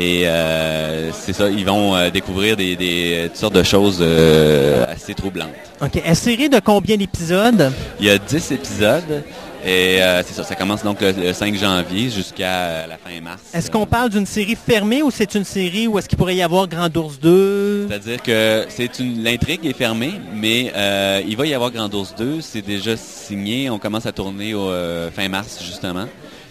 Et 0.00 0.28
euh, 0.28 1.10
c'est 1.12 1.32
ça, 1.32 1.50
ils 1.50 1.64
vont 1.64 1.96
euh, 1.96 2.08
découvrir 2.10 2.56
des, 2.56 2.76
des- 2.76 3.24
toutes 3.26 3.36
sortes 3.36 3.54
de 3.54 3.64
choses 3.64 3.98
euh, 4.00 4.84
assez 4.88 5.12
troublantes. 5.12 5.48
OK. 5.82 5.96
Est 5.96 6.14
série 6.14 6.48
de 6.48 6.60
combien 6.60 6.96
d'épisodes? 6.96 7.72
Il 7.98 8.06
y 8.06 8.10
a 8.10 8.16
10 8.18 8.52
épisodes 8.52 9.24
et 9.68 10.02
euh, 10.02 10.22
c'est 10.26 10.34
ça, 10.34 10.44
ça 10.44 10.54
commence 10.54 10.82
donc 10.82 11.00
le, 11.00 11.12
le 11.12 11.32
5 11.32 11.54
janvier 11.56 12.10
jusqu'à 12.10 12.50
euh, 12.52 12.86
la 12.86 12.96
fin 12.96 13.20
mars. 13.22 13.42
Est-ce 13.52 13.70
qu'on 13.70 13.86
parle 13.86 14.08
d'une 14.10 14.26
série 14.26 14.56
fermée 14.56 15.02
ou 15.02 15.10
c'est 15.10 15.34
une 15.34 15.44
série 15.44 15.86
où 15.86 15.98
est-ce 15.98 16.08
qu'il 16.08 16.16
pourrait 16.18 16.36
y 16.36 16.42
avoir 16.42 16.66
Grand 16.68 16.94
Ours 16.96 17.18
2? 17.20 17.88
C'est-à-dire 17.88 18.22
que 18.22 18.64
c'est 18.68 18.98
une 18.98 19.22
l'intrigue 19.22 19.66
est 19.66 19.72
fermée, 19.76 20.14
mais 20.34 20.72
euh, 20.74 21.20
il 21.26 21.36
va 21.36 21.46
y 21.46 21.54
avoir 21.54 21.70
Grand 21.70 21.92
Ours 21.94 22.14
2, 22.16 22.40
c'est 22.40 22.62
déjà 22.62 22.96
signé, 22.96 23.68
on 23.70 23.78
commence 23.78 24.06
à 24.06 24.12
tourner 24.12 24.54
au 24.54 24.68
euh, 24.70 25.10
fin 25.10 25.28
mars 25.28 25.58
justement. 25.64 26.06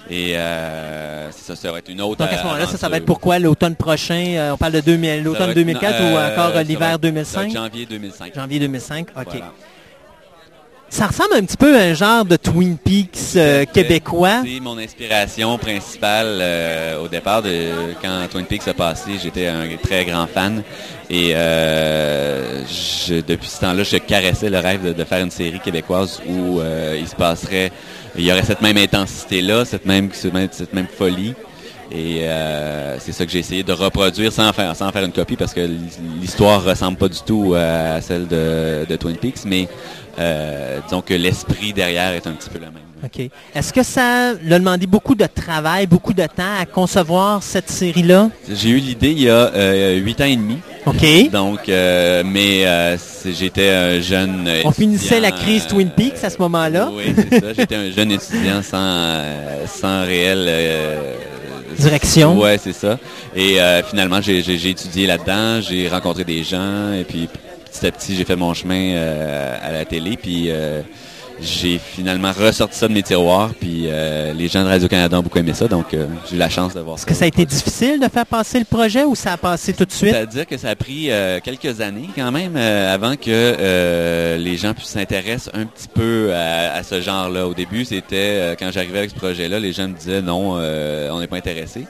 Et 0.10 0.38
euh, 0.38 1.30
ça, 1.32 1.56
ça 1.58 1.70
va 1.72 1.80
être 1.80 1.90
une 1.90 2.00
autre 2.02 2.16
Donc 2.24 2.32
à 2.32 2.38
ce 2.38 2.44
moment-là, 2.44 2.66
ça, 2.66 2.78
ça 2.78 2.88
va 2.88 2.96
être 2.98 3.06
pourquoi? 3.06 3.40
L'automne 3.40 3.76
prochain? 3.76 4.24
euh, 4.38 4.52
on 4.54 4.58
parle 4.58 4.72
de 4.74 4.80
2000 4.80 5.10
Ça 5.10 5.18
va 5.18 5.22
l'automne 5.24 5.50
être- 5.50 5.56
2004 5.56 6.00
ou 6.02 6.04
euh, 6.16 6.32
encore 6.32 6.62
l'hiver 6.64 6.76
être- 6.76 6.80
ça 6.82 6.88
va 6.92 6.98
2005? 6.98 7.48
être 7.48 7.54
janvier 7.54 7.86
2005. 7.86 8.34
Janvier 8.36 8.60
2005, 8.60 9.08
OK. 9.18 9.26
Voilà. 9.26 9.54
Ça 10.90 11.08
ressemble 11.08 11.36
un 11.36 11.44
petit 11.44 11.58
peu 11.58 11.78
à 11.78 11.82
un 11.82 11.94
genre 11.94 12.24
de 12.26 12.38
Twin 12.38 12.78
Peaks 12.78 13.36
euh, 13.36 13.66
québécois. 13.66 14.42
C'est 14.46 14.60
mon 14.62 14.78
inspiration 14.78 15.58
principale 15.58 16.40
euh, 16.42 17.04
au 17.04 17.08
départ 17.10 17.42
de 17.44 17.70
quand 18.02 18.26
Twin 18.32 18.46
Peaks 18.46 18.68
a 18.70 18.74
passé. 18.74 19.12
J'étais 19.22 19.48
un 19.48 19.68
très 19.84 20.06
grand 20.06 20.26
fan 20.28 20.64
et 21.10 21.34
euh, 21.36 22.64
je- 22.66 23.16
depuis 23.22 23.48
ce 23.50 23.60
temps-là, 23.62 23.84
je 23.84 23.98
caressais 23.98 24.50
le 24.50 24.60
rêve 24.60 24.88
de, 24.88 24.94
de 24.94 25.04
faire 25.04 25.22
une 25.24 25.30
série 25.32 25.60
québécoise 25.60 26.22
où 26.28 26.62
il 26.98 27.08
se 27.08 27.16
passerait, 27.16 27.72
il 28.18 28.24
y 28.26 28.32
aurait 28.32 28.44
cette 28.44 28.62
même 28.62 28.78
intensité-là, 28.78 29.66
cette 29.66 29.86
même, 29.86 30.10
cette 30.14 30.34
même, 30.34 30.48
cette 30.52 30.74
même 30.74 30.88
folie. 30.88 31.34
Et 31.90 32.24
euh, 32.24 32.98
c'est 33.00 33.14
ça 33.14 33.26
que 33.26 33.32
j'ai 33.32 33.40
essayé 33.40 33.64
de 33.64 33.72
reproduire 33.72 34.34
sans 34.34 34.52
faire, 34.52 34.76
sans 34.76 34.92
faire 34.92 35.06
une 35.06 35.14
copie 35.14 35.38
parce 35.38 35.54
que 35.54 35.62
l'histoire 36.20 36.62
ressemble 36.62 36.98
pas 36.98 37.08
du 37.08 37.20
tout 37.26 37.56
à 37.58 38.02
celle 38.02 38.28
de, 38.28 38.86
de 38.90 38.96
Twin 38.98 39.16
Peaks, 39.16 39.46
mais 39.46 39.70
euh, 40.20 40.80
disons 40.86 41.02
que 41.02 41.14
l'esprit 41.14 41.74
derrière 41.74 42.14
est 42.14 42.28
un 42.28 42.32
petit 42.32 42.50
peu 42.50 42.60
le 42.60 42.66
même. 42.66 42.74
OK. 43.04 43.30
Est-ce 43.54 43.72
que 43.72 43.84
ça 43.84 44.34
l'a 44.44 44.58
demandé 44.58 44.88
beaucoup 44.88 45.14
de 45.14 45.26
travail, 45.28 45.86
beaucoup 45.86 46.14
de 46.14 46.26
temps 46.26 46.60
à 46.60 46.66
concevoir 46.66 47.44
cette 47.44 47.70
série-là? 47.70 48.30
J'ai 48.52 48.70
eu 48.70 48.78
l'idée 48.78 49.12
il 49.12 49.22
y 49.22 49.30
a 49.30 49.52
euh, 49.54 49.96
huit 49.98 50.20
ans 50.20 50.26
et 50.26 50.36
demi. 50.36 50.58
OK. 50.86 51.32
Donc, 51.32 51.70
euh, 51.70 52.24
mais 52.26 52.66
euh, 52.66 52.98
j'étais 53.26 53.70
un 53.70 54.02
jeune. 54.02 54.50
On 54.66 54.72
finissait 54.72 55.20
la 55.20 55.32
crise 55.32 55.68
Twin 55.68 55.90
Peaks 55.90 56.24
à 56.24 56.30
ce 56.30 56.40
moment-là. 56.40 56.90
Oui, 56.92 57.14
c'est 57.16 57.40
ça. 57.40 57.54
J'étais 57.54 57.76
un 57.76 57.92
jeune 57.92 58.12
étudiant 58.12 58.64
sans, 58.64 59.22
sans 59.68 60.04
réel. 60.04 60.50
Direction. 61.78 62.40
Ouais, 62.40 62.58
c'est 62.58 62.74
ça. 62.74 62.98
Et 63.36 63.62
euh, 63.62 63.84
finalement, 63.84 64.20
j'ai 64.22 64.40
étudié 64.70 65.06
là-dedans, 65.08 65.62
j'ai 65.62 65.88
rencontré 65.88 66.24
des 66.24 66.44
gens, 66.44 66.92
et 66.94 67.04
puis 67.04 67.30
petit 67.78 67.88
à 67.88 67.92
petit, 67.92 68.16
j'ai 68.16 68.26
fait 68.26 68.36
mon 68.36 68.54
chemin 68.54 68.96
euh, 68.96 69.58
à 69.62 69.72
la 69.72 69.86
télé, 69.86 70.18
puis 70.18 70.46
euh, 70.48 70.82
j'ai 71.40 71.78
finalement 71.78 72.32
ressorti 72.32 72.76
ça 72.78 72.88
de 72.88 72.94
mes 72.94 73.04
tiroirs, 73.04 73.52
puis 73.60 73.84
euh, 73.86 74.34
les 74.34 74.48
gens 74.48 74.64
de 74.64 74.70
Radio-Canada 74.70 75.20
ont 75.20 75.22
beaucoup 75.22 75.38
aimé 75.38 75.54
ça, 75.54 75.68
donc 75.68 75.88
j'ai 75.92 76.36
eu 76.36 76.40
la 76.40 76.50
chance 76.50 76.74
de 76.74 76.80
voir 76.80 76.98
Est-ce 76.98 77.06
que 77.06 77.14
ça 77.14 77.26
a 77.26 77.28
été 77.28 77.46
difficile 77.46 78.00
de 78.00 78.08
faire 78.08 78.26
passer 78.26 78.58
le 78.58 78.66
projet 78.66 79.04
ou 79.04 79.14
ça 79.14 79.34
a 79.34 79.38
passé 79.38 79.74
tout 79.74 79.86
de 79.86 79.92
suite? 79.92 80.12
C'est-à-dire 80.12 80.48
que 80.48 80.58
ça 80.58 80.70
a 80.70 80.76
pris 80.76 81.10
quelques 81.44 81.82
années 81.82 82.10
quand 82.16 82.32
même 82.32 82.58
avant 82.58 83.16
que 83.16 84.38
les 84.38 84.58
gens 84.58 84.74
puissent 84.74 84.90
s'intéresser 84.90 85.52
un 85.54 85.66
petit 85.66 85.88
peu 85.94 86.34
à, 86.34 86.74
à 86.74 86.84
ce 86.84 87.02
genre-là. 87.02 87.48
Au 87.48 87.54
début, 87.54 87.86
c'était 87.86 88.56
quand 88.58 88.72
j'arrivais 88.72 89.00
avec 89.00 89.12
ce 89.12 89.16
projet-là, 89.16 89.60
les 89.60 89.74
gens 89.74 89.88
me 89.88 89.94
disaient 89.94 90.22
non, 90.22 90.54
on 90.54 91.20
n'est 91.20 91.28
pas 91.28 91.38
intéressé. 91.38 91.86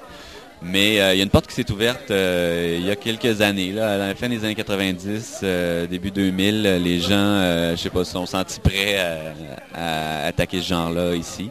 Mais 0.63 0.99
euh, 0.99 1.13
il 1.13 1.17
y 1.17 1.21
a 1.21 1.23
une 1.23 1.29
porte 1.29 1.45
qui 1.47 1.53
s'est 1.53 1.71
ouverte 1.71 2.09
euh, 2.09 2.77
il 2.79 2.85
y 2.85 2.89
a 2.89 2.95
quelques 2.95 3.41
années, 3.41 3.71
là, 3.71 3.93
à 3.93 3.97
la 3.97 4.15
fin 4.15 4.27
des 4.27 4.43
années 4.43 4.55
90, 4.55 5.41
euh, 5.43 5.85
début 5.87 6.09
2000, 6.11 6.65
euh, 6.65 6.79
les 6.79 6.99
gens, 6.99 7.09
euh, 7.11 7.75
je 7.75 7.81
sais 7.83 7.89
pas, 7.91 8.03
se 8.03 8.11
sont 8.13 8.25
sentis 8.25 8.59
prêts 8.59 8.97
à, 8.97 10.23
à 10.23 10.25
attaquer 10.27 10.59
ce 10.61 10.67
genre-là 10.69 11.13
ici, 11.15 11.49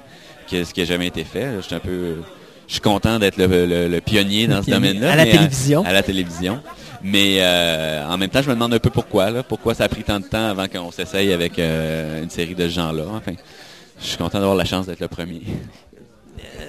que, 0.51 0.65
ce 0.65 0.75
qui 0.75 0.81
n'a 0.81 0.87
jamais 0.87 1.07
été 1.07 1.23
fait. 1.25 1.47
Je 1.57 1.61
suis 1.61 1.75
un 1.77 1.79
peu, 1.79 2.17
je 2.67 2.73
suis 2.73 2.81
content 2.81 3.19
d'être 3.21 3.37
le, 3.37 3.47
le- 3.47 3.87
le 3.89 4.01
pionnier 4.01 4.49
dans 4.49 4.61
ce 4.63 4.71
domaine-là. 4.73 5.13
À 5.13 5.17
la 5.17 5.25
télévision. 5.25 5.85
À, 5.87 5.93
la 5.93 6.03
télévision. 6.03 6.61
Mais 7.03 7.37
euh, 7.41 8.05
en 8.09 8.17
même 8.19 8.29
temps, 8.31 8.43
je 8.43 8.49
me 8.49 8.55
demande 8.55 8.75
un 8.75 8.79
peu 8.81 8.91
pourquoi, 8.91 9.31
là, 9.31 9.43
pourquoi 9.45 9.75
ça 9.75 9.85
a 9.85 9.89
pris 9.89 10.03
tant 10.03 10.19
de 10.19 10.25
temps 10.27 10.49
avant 10.49 10.67
qu'on 10.67 10.91
s'essaye 10.91 11.33
avec 11.33 11.59
euh, 11.61 12.25
une 12.25 12.31
série 12.31 12.57
de 12.57 12.69
ce 12.69 12.75
genre-là. 12.75 13.05
Enfin, 13.15 13.33
je 14.01 14.07
suis 14.07 14.17
content 14.17 14.39
d'avoir 14.41 14.57
la 14.57 14.65
chance 14.65 14.87
d'être 14.87 14.99
le 15.01 15.07
premier. 15.09 15.43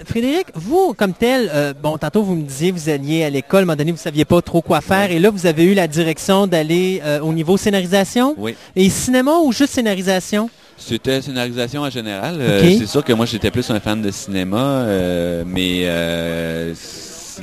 Frédéric, 0.06 0.48
vous, 0.56 0.94
comme 0.94 1.14
tel, 1.14 1.50
euh, 1.54 1.74
bon, 1.74 1.98
tantôt 1.98 2.24
vous 2.24 2.36
me 2.36 2.44
disiez, 2.44 2.72
vous 2.72 2.90
alliez 2.90 3.24
à 3.24 3.30
l'école, 3.30 3.60
à 3.60 3.62
un 3.64 3.66
moment 3.66 3.76
donné, 3.76 3.92
vous 3.92 3.98
ne 3.98 4.02
saviez 4.02 4.26
pas 4.26 4.42
trop 4.42 4.62
quoi 4.62 4.82
faire, 4.82 5.12
et 5.12 5.20
là, 5.20 5.30
vous 5.30 5.46
avez 5.46 5.64
eu 5.64 5.74
la 5.74 5.88
direction 5.88 6.48
d'aller 6.48 7.02
euh, 7.04 7.20
au 7.20 7.34
niveau 7.34 7.58
scénarisation? 7.58 8.36
Oui. 8.38 8.56
Et 8.76 8.90
cinéma 8.90 9.38
ou 9.44 9.52
juste 9.52 9.74
scénarisation? 9.74 10.50
C'était 10.78 11.22
scénarisation 11.22 11.82
en 11.82 11.90
général. 11.90 12.38
Euh, 12.40 12.78
c'est 12.78 12.88
sûr 12.88 13.04
que 13.04 13.14
moi, 13.14 13.26
j'étais 13.26 13.52
plus 13.52 13.70
un 13.72 13.80
fan 13.80 14.02
de 14.02 14.12
cinéma, 14.12 14.86
mais 15.46 15.86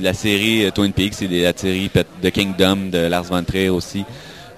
la 0.00 0.12
série 0.12 0.70
Twin 0.74 0.92
Peaks 0.92 1.22
et 1.22 1.42
la 1.42 1.52
série 1.57 1.90
The 2.22 2.30
Kingdom 2.30 2.90
de 2.90 2.98
Lars 2.98 3.24
von 3.24 3.42
Trier 3.44 3.68
aussi 3.68 4.05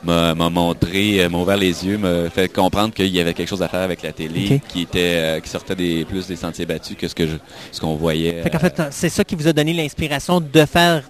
m'a 0.06 0.50
montré, 0.50 1.20
euh, 1.20 1.28
m'a 1.28 1.38
ouvert 1.38 1.56
les 1.56 1.84
yeux, 1.84 1.98
m'a 1.98 2.30
fait 2.30 2.48
comprendre 2.48 2.94
qu'il 2.94 3.08
y 3.08 3.20
avait 3.20 3.34
quelque 3.34 3.48
chose 3.48 3.62
à 3.62 3.68
faire 3.68 3.80
avec 3.82 4.02
la 4.02 4.12
télé, 4.12 4.60
qui 4.68 4.82
était, 4.82 5.14
euh, 5.16 5.40
qui 5.40 5.50
sortait 5.50 5.74
des, 5.74 6.04
plus 6.04 6.26
des 6.26 6.36
sentiers 6.36 6.66
battus 6.66 6.96
que 6.96 7.08
ce 7.08 7.14
que 7.14 7.26
je, 7.26 7.36
ce 7.72 7.80
qu'on 7.80 7.96
voyait. 7.96 8.42
Fait 8.42 8.50
qu'en 8.50 8.58
fait, 8.58 8.80
c'est 8.90 9.08
ça 9.08 9.24
qui 9.24 9.34
vous 9.34 9.48
a 9.48 9.52
donné 9.52 9.72
l'inspiration 9.72 10.40
de 10.40 10.64
faire 10.64 11.02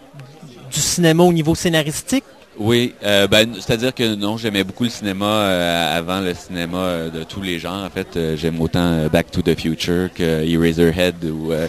du 0.72 0.80
cinéma 0.80 1.22
au 1.22 1.32
niveau 1.32 1.54
scénaristique? 1.54 2.24
Oui, 2.58 2.94
euh, 3.04 3.26
ben, 3.26 3.52
c'est-à-dire 3.54 3.94
que 3.94 4.14
non, 4.14 4.38
j'aimais 4.38 4.64
beaucoup 4.64 4.84
le 4.84 4.90
cinéma 4.90 5.26
euh, 5.26 5.98
avant 5.98 6.20
le 6.20 6.32
cinéma 6.32 6.78
euh, 6.78 7.10
de 7.10 7.22
tous 7.22 7.42
les 7.42 7.58
genres. 7.58 7.84
En 7.84 7.90
fait, 7.90 8.16
Euh, 8.16 8.36
j'aime 8.36 8.60
autant 8.60 8.80
euh, 8.92 9.08
Back 9.10 9.30
to 9.30 9.42
the 9.42 9.58
Future 9.58 10.08
que 10.14 10.42
Eraserhead 10.42 11.16
ou 11.24 11.52
euh, 11.52 11.68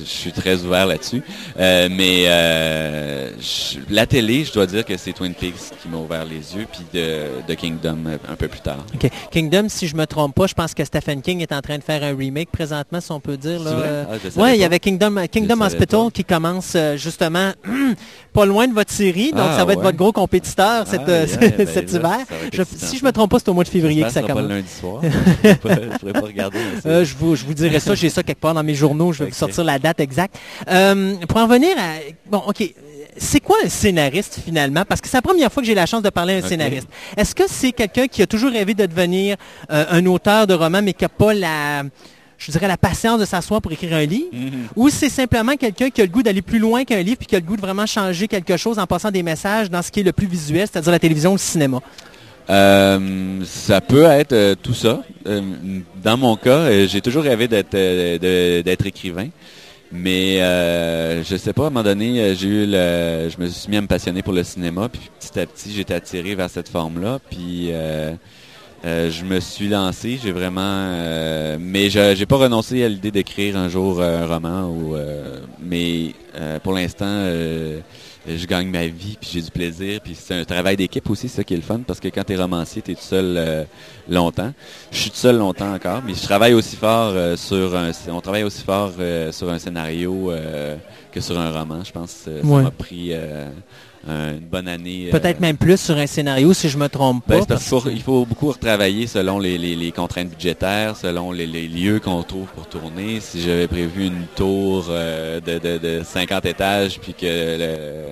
je 0.00 0.04
suis 0.08 0.32
très 0.32 0.62
ouvert 0.62 0.86
là-dessus. 0.86 1.22
Euh, 1.58 1.88
mais 1.90 2.24
euh, 2.26 3.30
je- 3.40 3.78
la 3.90 4.06
télé, 4.06 4.44
je 4.44 4.52
dois 4.52 4.66
dire 4.66 4.84
que 4.84 4.96
c'est 4.96 5.12
Twin 5.12 5.34
Peaks 5.34 5.54
qui 5.82 5.88
m'a 5.88 5.98
ouvert 5.98 6.24
les 6.24 6.54
yeux, 6.56 6.66
puis 6.70 6.82
de, 6.92 7.24
de 7.46 7.54
Kingdom 7.54 7.98
euh, 8.06 8.16
un 8.30 8.36
peu 8.36 8.48
plus 8.48 8.60
tard. 8.60 8.84
Kingdom, 9.30 9.66
si 9.68 9.86
je 9.86 9.96
me 9.96 10.06
trompe 10.06 10.34
pas, 10.34 10.46
je 10.46 10.54
pense 10.54 10.74
que 10.74 10.84
Stephen 10.84 11.22
King 11.22 11.40
est 11.40 11.52
en 11.52 11.60
train 11.60 11.78
de 11.78 11.82
faire 11.84 12.02
un 12.02 12.16
remake 12.16 12.50
présentement, 12.50 13.00
si 13.00 13.10
on 13.12 13.20
peut 13.20 13.36
dire. 13.36 13.60
Là. 13.62 13.70
Euh, 13.70 14.04
Ah, 14.10 14.40
ouais, 14.40 14.56
il 14.56 14.60
y 14.60 14.64
avait 14.64 14.78
Kingdom, 14.80 15.26
Kingdom 15.30 15.60
Hospital 15.60 16.00
pas. 16.04 16.10
qui 16.10 16.24
commence 16.24 16.76
justement 16.96 17.52
pas 18.36 18.44
loin 18.46 18.68
de 18.68 18.74
votre 18.74 18.92
série, 18.92 19.30
donc 19.32 19.40
Ah, 19.50 19.56
ça 19.56 19.64
va 19.64 19.72
être 19.72 19.78
ouais. 19.78 19.84
votre 19.86 19.96
gros 19.96 20.12
compétiteur 20.12 20.86
cet, 20.86 21.00
Ah, 21.06 21.10
euh, 21.10 21.26
yeah, 21.40 21.50
ben 21.58 21.66
cet 21.66 21.90
là, 21.92 21.98
hiver. 21.98 22.18
Je- 22.52 22.62
si 22.76 22.98
je 22.98 23.04
me 23.04 23.10
trompe 23.10 23.30
pas, 23.30 23.38
c'est 23.38 23.48
au 23.48 23.54
mois 23.54 23.64
de 23.64 23.68
février 23.68 24.02
que 24.02 24.10
ça 24.10 24.20
commence. 24.20 24.36
pas 24.36 24.42
le 24.42 24.48
lundi 24.48 24.68
soir. 24.68 25.00
je 25.02 25.48
ne 25.48 25.98
pourrais 25.98 26.12
pas 26.12 26.20
regarder. 26.20 26.58
Euh, 26.84 27.04
je, 27.04 27.14
vous, 27.16 27.34
je 27.34 27.44
vous 27.46 27.54
dirai 27.54 27.80
ça, 27.80 27.94
j'ai 27.94 28.10
ça 28.10 28.22
quelque 28.22 28.40
part 28.40 28.52
dans 28.54 28.62
mes 28.62 28.74
journaux, 28.74 29.12
je 29.12 29.24
vais 29.24 29.30
vous 29.30 29.34
sortir 29.36 29.64
la 29.64 29.78
date 29.78 30.00
exacte. 30.00 30.36
Euh, 30.68 31.14
pour 31.28 31.38
en 31.38 31.46
venir 31.46 31.70
à... 31.78 31.94
Bon, 32.30 32.42
OK. 32.46 32.62
C'est 33.18 33.40
quoi 33.40 33.56
un 33.64 33.68
scénariste 33.70 34.40
finalement? 34.44 34.84
Parce 34.86 35.00
que 35.00 35.08
c'est 35.08 35.16
la 35.16 35.22
première 35.22 35.50
fois 35.50 35.62
que 35.62 35.66
j'ai 35.66 35.74
la 35.74 35.86
chance 35.86 36.02
de 36.02 36.10
parler 36.10 36.34
à 36.34 36.44
un 36.44 36.48
scénariste. 36.48 36.86
Est-ce 37.16 37.34
que 37.34 37.44
c'est 37.48 37.72
quelqu'un 37.72 38.08
qui 38.08 38.20
a 38.20 38.26
toujours 38.26 38.50
rêvé 38.52 38.74
de 38.74 38.84
devenir 38.84 39.36
euh, 39.72 39.86
un 39.88 40.04
auteur 40.04 40.46
de 40.46 40.52
roman, 40.52 40.82
mais 40.82 40.92
qui 40.92 41.02
n'a 41.04 41.08
pas 41.08 41.32
la, 41.32 41.84
je 42.38 42.50
dirais, 42.50 42.68
la 42.68 42.76
patience 42.76 43.20
de 43.20 43.24
s'asseoir 43.24 43.62
pour 43.62 43.72
écrire 43.72 43.94
un 43.94 44.04
livre? 44.04 44.28
Mhm. 44.32 44.68
Ou 44.76 44.88
c'est 44.90 45.08
simplement 45.08 45.56
quelqu'un 45.56 45.90
qui 45.90 46.00
a 46.00 46.04
le 46.04 46.10
goût 46.10 46.22
d'aller 46.22 46.42
plus 46.42 46.58
loin 46.58 46.84
qu'un 46.84 47.02
livre, 47.02 47.18
puis 47.18 47.26
qui 47.26 47.36
a 47.36 47.40
le 47.40 47.46
goût 47.46 47.56
de 47.56 47.60
vraiment 47.60 47.86
changer 47.86 48.28
quelque 48.28 48.56
chose 48.56 48.78
en 48.78 48.86
passant 48.86 49.10
des 49.10 49.22
messages 49.22 49.70
dans 49.70 49.82
ce 49.82 49.90
qui 49.90 50.00
est 50.00 50.04
le 50.04 50.12
plus 50.12 50.26
visuel, 50.26 50.68
c'est-à-dire 50.70 50.92
la 50.92 50.98
télévision 50.98 51.30
ou 51.30 51.34
le 51.34 51.40
cinéma? 51.40 51.80
Euh, 52.48 53.40
ça 53.44 53.80
peut 53.80 54.04
être 54.04 54.32
euh, 54.32 54.54
tout 54.54 54.74
ça. 54.74 55.02
Euh, 55.26 55.40
dans 56.02 56.16
mon 56.16 56.36
cas, 56.36 56.86
j'ai 56.86 57.00
toujours 57.00 57.24
rêvé 57.24 57.48
d'être 57.48 58.86
écrivain. 58.86 59.28
Mais 59.92 60.38
je 61.24 61.36
sais 61.36 61.52
pas, 61.52 61.64
à 61.64 61.66
un 61.66 61.70
moment 61.70 61.84
donné, 61.84 62.34
j'ai 62.34 62.48
eu 62.48 62.66
le, 62.66 63.28
je 63.30 63.40
me 63.40 63.48
suis 63.48 63.70
mis 63.70 63.76
à 63.76 63.80
me 63.80 63.86
passionner 63.86 64.22
pour 64.22 64.32
le 64.32 64.42
cinéma, 64.42 64.88
puis 64.88 65.10
petit 65.20 65.38
à 65.38 65.46
petit, 65.46 65.72
j'étais 65.72 65.94
attiré 65.94 66.34
vers 66.34 66.50
cette 66.50 66.68
forme-là. 66.68 67.18
Puis 67.30 67.70
euh, 68.84 69.10
je 69.10 69.24
me 69.24 69.40
suis 69.40 69.68
lancé, 69.68 70.18
j'ai 70.22 70.32
vraiment, 70.32 70.60
euh, 70.62 71.56
mais 71.60 71.90
je 71.90 72.14
j'ai 72.14 72.26
pas 72.26 72.36
renoncé 72.36 72.84
à 72.84 72.88
l'idée 72.88 73.10
d'écrire 73.10 73.56
un 73.56 73.68
jour 73.68 74.00
euh, 74.00 74.22
un 74.22 74.26
roman. 74.26 74.68
Ou, 74.68 74.94
euh, 74.96 75.40
mais 75.60 76.12
euh, 76.38 76.58
pour 76.60 76.72
l'instant, 76.74 77.06
euh, 77.08 77.80
je 78.28 78.46
gagne 78.46 78.68
ma 78.68 78.86
vie, 78.86 79.16
puis 79.20 79.30
j'ai 79.34 79.40
du 79.42 79.50
plaisir, 79.50 80.00
puis 80.02 80.14
c'est 80.14 80.34
un 80.34 80.44
travail 80.44 80.76
d'équipe 80.76 81.08
aussi, 81.10 81.28
c'est 81.28 81.36
ça 81.38 81.44
qui 81.44 81.54
est 81.54 81.58
le 81.58 81.62
fun, 81.62 81.80
parce 81.86 82.00
que 82.00 82.08
quand 82.08 82.24
tu 82.24 82.32
es 82.32 82.36
romancier, 82.36 82.82
tu 82.82 82.90
es 82.92 82.94
tout 82.94 83.00
seul 83.00 83.34
euh, 83.36 83.64
longtemps. 84.08 84.52
Je 84.90 84.98
suis 84.98 85.10
tout 85.10 85.16
seul 85.16 85.38
longtemps 85.38 85.72
encore, 85.72 86.02
mais 86.06 86.14
je 86.14 86.22
travaille 86.22 86.52
aussi 86.54 86.76
fort 86.76 87.12
euh, 87.14 87.36
sur 87.36 87.74
un, 87.76 87.90
on 88.10 88.20
travaille 88.20 88.42
aussi 88.44 88.62
fort 88.64 88.92
euh, 88.98 89.32
sur 89.32 89.48
un 89.48 89.58
scénario 89.58 90.30
euh, 90.32 90.76
que 91.12 91.20
sur 91.20 91.38
un 91.38 91.50
roman. 91.52 91.82
Je 91.84 91.92
pense 91.92 92.22
que 92.26 92.40
ça 92.42 92.46
Ouais. 92.46 92.62
m'a 92.62 92.70
pris 92.70 93.12
euh, 94.08 94.30
un- 94.30 94.32
une 94.34 94.40
bonne 94.46 94.68
année. 94.68 95.08
euh, 95.08 95.18
Peut-être 95.18 95.40
même 95.40 95.56
plus 95.56 95.78
sur 95.80 95.96
un 95.96 96.06
scénario, 96.06 96.52
si 96.54 96.68
je 96.68 96.78
me 96.78 96.88
trompe 96.88 97.24
pas. 97.26 97.34
ben, 97.34 97.40
c'est 97.40 97.46
parce 97.48 97.62
qu'il 97.64 97.70
parce 97.70 97.82
faut- 97.84 97.88
que- 97.90 97.94
il 97.94 98.02
faut 98.02 98.24
beaucoup 98.24 98.48
retravailler 98.48 99.06
selon 99.06 99.38
les, 99.38 99.58
les- 99.58 99.76
les 99.76 99.92
contraintes 99.92 100.30
budgétaires, 100.30 100.96
selon 100.96 101.32
les, 101.32 101.46
les 101.46 101.66
lieux 101.68 102.00
qu'on 102.00 102.22
trouve 102.22 102.46
pour 102.54 102.66
tourner. 102.68 103.20
Si 103.20 103.40
j'avais 103.42 103.66
prévu 103.68 104.06
une 104.06 104.26
tour 104.36 104.86
euh, 104.90 105.40
de, 105.40 105.58
de- 105.58 105.78
de 105.78 106.02
50 106.04 106.46
étages, 106.46 106.98
puis 107.00 107.14
que 107.14 107.26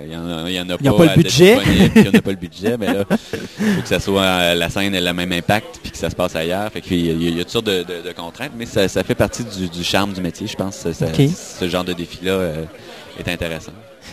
il 0.05 0.11
y 0.13 0.15
en 0.15 0.27
a, 0.45 0.49
y 0.49 0.59
en 0.59 0.69
a 0.69 0.75
Il 0.79 0.85
y 0.85 0.87
a 0.87 0.91
pas, 0.93 0.97
pas 1.05 1.15
le 1.15 1.21
budget. 1.21 1.57
puis 1.93 2.07
en 2.09 2.13
a 2.13 2.21
pas 2.21 2.31
le 2.31 2.37
budget, 2.37 2.77
mais 2.79 2.87
là, 2.93 3.03
il 3.09 3.65
faut 3.75 3.81
que 3.81 3.87
ça 3.87 3.99
soit 3.99 4.53
la 4.55 4.69
scène 4.69 4.93
ait 4.95 5.01
le 5.01 5.13
même 5.13 5.31
impact, 5.31 5.79
puis 5.81 5.91
que 5.91 5.97
ça 5.97 6.09
se 6.09 6.15
passe 6.15 6.35
ailleurs. 6.35 6.71
Fait 6.71 6.81
qu'il 6.81 7.05
y 7.05 7.09
a, 7.27 7.29
y 7.31 7.37
toutes 7.39 7.49
sortes 7.49 7.65
de, 7.65 7.85
contraintes, 8.15 8.51
mais 8.57 8.65
ça, 8.65 8.87
ça 8.87 9.03
fait 9.03 9.15
partie 9.15 9.43
du, 9.43 9.67
du 9.69 9.83
charme 9.83 10.13
du 10.13 10.21
métier, 10.21 10.47
je 10.47 10.55
pense. 10.55 10.75
Ça-. 10.75 10.91
Ce 11.59 11.67
genre 11.69 11.83
de 11.83 11.93
défi-là 11.93 12.31
euh, 12.31 12.63
est 13.19 13.29
intéressant. 13.31 13.71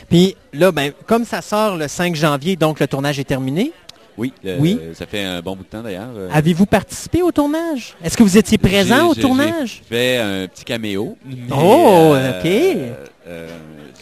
Puis 0.09 0.37
là, 0.53 0.73
ben, 0.73 0.93
comme 1.07 1.25
ça 1.25 1.41
sort 1.43 1.77
le 1.77 1.89
5 1.89 2.15
janvier, 2.15 2.57
donc 2.57 2.81
le 2.81 2.87
tournage 2.87 3.19
est 3.19 3.25
terminé, 3.25 3.73
Oui, 4.19 4.33
euh, 4.45 4.57
Oui. 4.61 4.79
ça 4.95 5.07
fait 5.07 5.23
un 5.25 5.41
bon 5.41 5.57
bout 5.57 5.63
de 5.65 5.69
temps 5.69 5.83
d'ailleurs. 5.83 6.11
euh, 6.17 6.29
avez-vous 6.33 6.67
participé 6.67 7.23
au 7.23 7.33
tournage? 7.33 7.95
Est-ce 8.05 8.17
que 8.17 8.23
vous 8.23 8.37
étiez 8.37 8.59
présent 8.59 9.09
au 9.09 9.15
tournage? 9.15 9.83
J'ai 9.91 9.97
fait 9.97 10.17
un 10.19 10.47
petit 10.49 10.65
caméo. 10.65 11.17
Oh, 11.51 12.13
euh, 12.15 12.39
ok. 12.41 12.93
euh, 13.29 13.49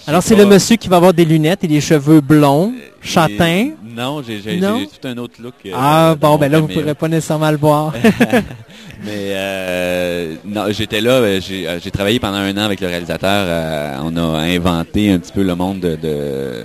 Alors 0.06 0.22
c'est 0.22 0.34
le 0.36 0.46
monsieur 0.46 0.76
qui 0.76 0.88
va 0.88 0.96
avoir 0.96 1.14
des 1.14 1.24
lunettes 1.24 1.62
et 1.64 1.68
des 1.68 1.80
cheveux 1.80 2.20
blonds, 2.20 2.72
châtains. 3.02 3.70
Non, 3.96 4.22
j'ai 4.22 4.40
tout 4.40 5.06
un 5.08 5.16
autre 5.18 5.34
look. 5.42 5.54
Ah 5.74 6.14
bon, 6.18 6.36
ben 6.38 6.50
là, 6.50 6.58
vous 6.60 6.66
caméo. 6.66 6.80
pourrez 6.80 6.94
pas 6.94 7.08
nécessairement 7.08 7.50
le 7.50 7.56
voir. 7.58 7.92
Mais 9.02 9.32
euh, 9.34 10.34
non, 10.44 10.64
j'étais 10.70 11.00
là, 11.00 11.12
euh, 11.12 11.40
j'ai 11.40 11.66
euh, 11.66 11.78
j'ai 11.82 11.90
travaillé 11.90 12.20
pendant 12.20 12.36
un 12.38 12.54
an 12.58 12.64
avec 12.64 12.80
le 12.80 12.86
réalisateur. 12.86 13.46
euh, 13.46 13.96
on 14.02 14.14
a 14.16 14.40
inventé 14.40 15.10
un 15.10 15.18
petit 15.18 15.32
peu 15.32 15.42
le 15.42 15.54
monde 15.54 15.80
de, 15.80 15.96
de, 15.96 16.64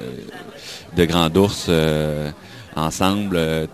de 0.97 1.05
Grand 1.05 1.35
Ours 1.37 1.67
euh, 1.69 2.29
ensemble, 2.75 3.37
euh, 3.37 3.65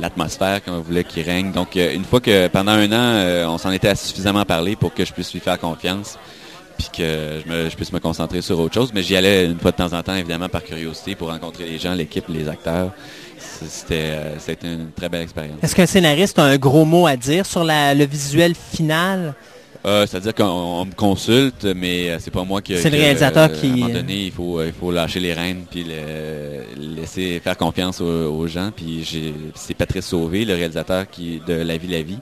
l'atmosphère 0.00 0.62
qu'on 0.62 0.80
voulait 0.80 1.02
qu'il 1.04 1.24
règne. 1.24 1.50
Donc 1.50 1.74
une 1.74 2.04
fois 2.04 2.20
que 2.20 2.46
pendant 2.48 2.72
un 2.72 2.92
an, 2.92 3.48
on 3.52 3.58
s'en 3.58 3.72
était 3.72 3.94
suffisamment 3.96 4.44
parlé 4.44 4.76
pour 4.76 4.94
que 4.94 5.04
je 5.04 5.12
puisse 5.12 5.32
lui 5.32 5.40
faire 5.40 5.58
confiance 5.58 6.16
puis 6.76 6.88
que 6.96 7.40
je, 7.44 7.52
me- 7.52 7.70
je 7.70 7.76
puisse 7.76 7.92
me 7.92 8.00
concentrer 8.00 8.40
sur 8.42 8.58
autre 8.58 8.74
chose. 8.74 8.90
Mais 8.94 9.02
j'y 9.02 9.16
allais 9.16 9.46
une 9.46 9.58
fois 9.58 9.70
de 9.70 9.76
temps 9.76 9.92
en 9.92 10.02
temps, 10.02 10.14
évidemment, 10.16 10.48
par 10.48 10.62
curiosité, 10.64 11.14
pour 11.14 11.28
rencontrer 11.30 11.66
les 11.66 11.78
gens, 11.78 11.94
l'équipe, 11.94 12.24
les 12.28 12.48
acteurs. 12.48 12.90
C'était 13.68 13.94
euh, 13.94 14.38
c'était 14.38 14.66
une 14.72 14.90
très 14.96 15.08
belle 15.08 15.22
expérience. 15.22 15.58
Est-ce 15.62 15.74
qu'un 15.74 15.86
scénariste 15.86 16.38
a 16.38 16.44
un 16.44 16.56
gros 16.56 16.84
mot 16.84 17.06
à 17.06 17.16
dire 17.16 17.46
sur 17.46 17.64
la- 17.64 17.94
le 17.94 18.04
visuel 18.04 18.54
final? 18.54 19.34
Euh, 19.86 20.06
C'est-à-dire 20.06 20.34
qu'on 20.34 20.44
on 20.44 20.84
me 20.86 20.92
consulte, 20.94 21.64
mais 21.76 22.08
euh, 22.08 22.16
c'est 22.18 22.30
pas 22.30 22.42
moi 22.44 22.62
qui. 22.62 22.74
C'est 22.78 22.88
le 22.88 22.96
réalisateur 22.96 23.52
qui- 23.52 23.66
À 23.66 23.72
un 23.72 23.76
moment 23.76 23.88
donné, 23.90 24.24
il 24.26 24.32
faut, 24.32 24.62
il 24.62 24.72
faut 24.72 24.90
lâcher 24.90 25.20
les 25.20 25.34
rênes 25.34 25.64
puis 25.70 25.84
le- 25.84 26.94
laisser 26.96 27.38
faire 27.44 27.56
confiance 27.58 28.00
aux, 28.00 28.06
aux 28.34 28.46
gens. 28.46 28.70
Puis 28.74 29.04
j'ai- 29.04 29.34
c'est 29.54 29.74
Patrice 29.74 30.06
Sauvé, 30.06 30.46
le 30.46 30.54
réalisateur 30.54 31.08
qui 31.10 31.40
de 31.46 31.52
La 31.52 31.76
Vie 31.76 31.88
la 31.88 32.00
Vie, 32.02 32.18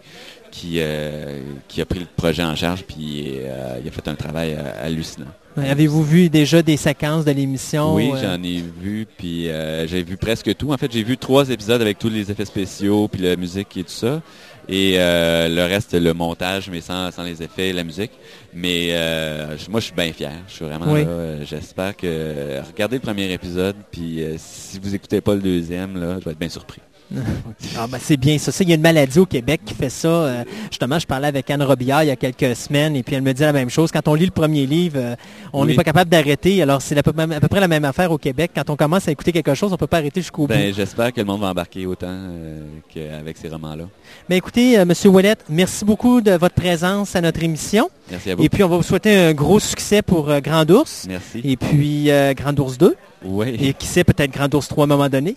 qui 0.52 0.76
euh, 0.78 1.40
qui 1.66 1.80
a 1.80 1.84
pris 1.84 1.98
le 1.98 2.06
projet 2.16 2.44
en 2.44 2.54
charge 2.54 2.84
puis 2.84 3.38
euh, 3.40 3.78
il 3.82 3.88
a 3.88 3.90
fait 3.90 4.06
un 4.06 4.14
travail 4.14 4.54
euh, 4.56 4.86
hallucinant. 4.86 5.26
Avez-vous 5.56 6.04
vu 6.04 6.30
déjà 6.30 6.62
des 6.62 6.76
séquences 6.76 7.24
de 7.24 7.32
l'émission? 7.32 7.94
Oui, 7.94 8.10
j'en 8.22 8.42
ai 8.42 8.62
vu, 8.80 9.06
puis 9.18 9.50
j'ai 9.86 10.02
vu 10.02 10.16
presque 10.16 10.56
tout. 10.56 10.72
En 10.72 10.78
fait, 10.78 10.90
j'ai 10.90 11.02
vu 11.02 11.18
trois 11.18 11.50
épisodes 11.50 11.82
avec 11.82 11.98
tous 11.98 12.08
les 12.08 12.30
effets 12.30 12.46
spéciaux, 12.46 13.06
puis 13.06 13.20
la 13.20 13.36
musique 13.36 13.76
et 13.76 13.82
tout 13.84 13.90
ça. 13.90 14.22
Et 14.68 14.94
euh, 14.96 15.48
le 15.48 15.62
reste, 15.62 15.94
le 15.94 16.14
montage, 16.14 16.70
mais 16.70 16.80
sans, 16.80 17.10
sans 17.10 17.24
les 17.24 17.42
effets 17.42 17.70
et 17.70 17.72
la 17.72 17.84
musique. 17.84 18.12
Mais 18.54 18.88
euh, 18.92 19.56
moi, 19.68 19.80
je 19.80 19.86
suis 19.86 19.94
bien 19.94 20.12
fier. 20.12 20.32
Je 20.48 20.52
suis 20.54 20.64
vraiment 20.64 20.92
Oui. 20.92 21.04
là. 21.04 21.44
J'espère 21.44 21.96
que... 21.96 22.60
regardez 22.66 22.96
le 22.96 23.02
premier 23.02 23.32
épisode, 23.32 23.76
puis 23.90 24.22
euh, 24.22 24.34
si 24.38 24.78
vous 24.78 24.94
écoutez 24.94 25.20
pas 25.20 25.34
le 25.34 25.40
deuxième, 25.40 26.00
là, 26.00 26.16
je 26.20 26.24
vais 26.24 26.30
être 26.30 26.38
bien 26.38 26.48
surpris. 26.48 26.80
Ah, 27.78 27.86
ben, 27.86 27.98
c'est 28.00 28.16
bien 28.16 28.36
ça. 28.38 28.52
Il 28.60 28.68
y 28.68 28.72
a 28.72 28.74
une 28.74 28.82
maladie 28.82 29.18
au 29.18 29.26
Québec 29.26 29.60
qui 29.64 29.74
fait 29.74 29.88
ça. 29.88 30.08
Euh, 30.08 30.44
justement, 30.70 30.98
je 30.98 31.06
parlais 31.06 31.28
avec 31.28 31.48
Anne 31.50 31.62
Robillard 31.62 32.02
il 32.04 32.08
y 32.08 32.10
a 32.10 32.16
quelques 32.16 32.54
semaines 32.56 32.96
et 32.96 33.02
puis 33.02 33.14
elle 33.14 33.22
me 33.22 33.32
dit 33.32 33.42
la 33.42 33.52
même 33.52 33.70
chose. 33.70 33.90
Quand 33.90 34.06
on 34.08 34.14
lit 34.14 34.26
le 34.26 34.30
premier 34.32 34.66
livre, 34.66 34.96
euh, 34.98 35.16
on 35.52 35.64
n'est 35.64 35.70
Oui. 35.72 35.76
pas 35.76 35.84
capable 35.84 36.10
d'arrêter. 36.10 36.60
Alors, 36.62 36.82
c'est 36.82 36.96
à 36.98 37.02
peu, 37.02 37.12
à 37.18 37.40
peu 37.40 37.48
près 37.48 37.60
la 37.60 37.68
même 37.68 37.84
affaire 37.84 38.10
au 38.12 38.18
Québec. 38.18 38.50
Quand 38.54 38.68
on 38.70 38.76
commence 38.76 39.08
à 39.08 39.12
écouter 39.12 39.32
quelque 39.32 39.54
chose, 39.54 39.72
on 39.72 39.76
peut 39.76 39.86
pas 39.86 39.98
arrêter 39.98 40.20
jusqu'au 40.20 40.42
bout. 40.42 40.48
Ben, 40.54 40.72
j'espère 40.74 41.12
que 41.12 41.20
le 41.20 41.26
monde 41.26 41.40
va 41.40 41.48
embarquer 41.50 41.86
autant 41.86 42.08
euh, 42.10 42.60
qu'avec 42.92 43.36
ces 43.38 43.48
romans-là. 43.48 43.84
Mais 44.28 44.36
écoutez, 44.36 44.78
euh, 44.78 44.84
Monsieur 44.84 45.08
Ouellet, 45.10 45.36
merci 45.48 45.84
beaucoup 45.84 46.20
de 46.20 46.32
votre 46.32 46.54
présence 46.54 47.16
à 47.16 47.20
notre 47.20 47.42
émission. 47.42 47.88
Merci 48.12 48.30
à 48.30 48.34
vous. 48.36 48.44
Et 48.44 48.48
puis, 48.48 48.62
on 48.62 48.68
va 48.68 48.76
vous 48.76 48.82
souhaiter 48.82 49.16
un 49.16 49.32
gros 49.32 49.58
succès 49.58 50.02
pour 50.02 50.28
euh, 50.30 50.40
Grand 50.40 50.70
Ours. 50.70 51.06
Merci. 51.08 51.40
Et 51.42 51.56
puis, 51.56 52.10
euh, 52.10 52.34
Grand 52.34 52.56
Ours 52.60 52.78
2. 52.78 52.94
Oui. 53.24 53.56
Et 53.60 53.72
qui 53.72 53.86
sait, 53.86 54.04
peut-être 54.04 54.30
Grand 54.32 54.52
Ours 54.54 54.68
3 54.68 54.82
à 54.82 54.84
un 54.84 54.88
moment 54.88 55.08
donné. 55.08 55.34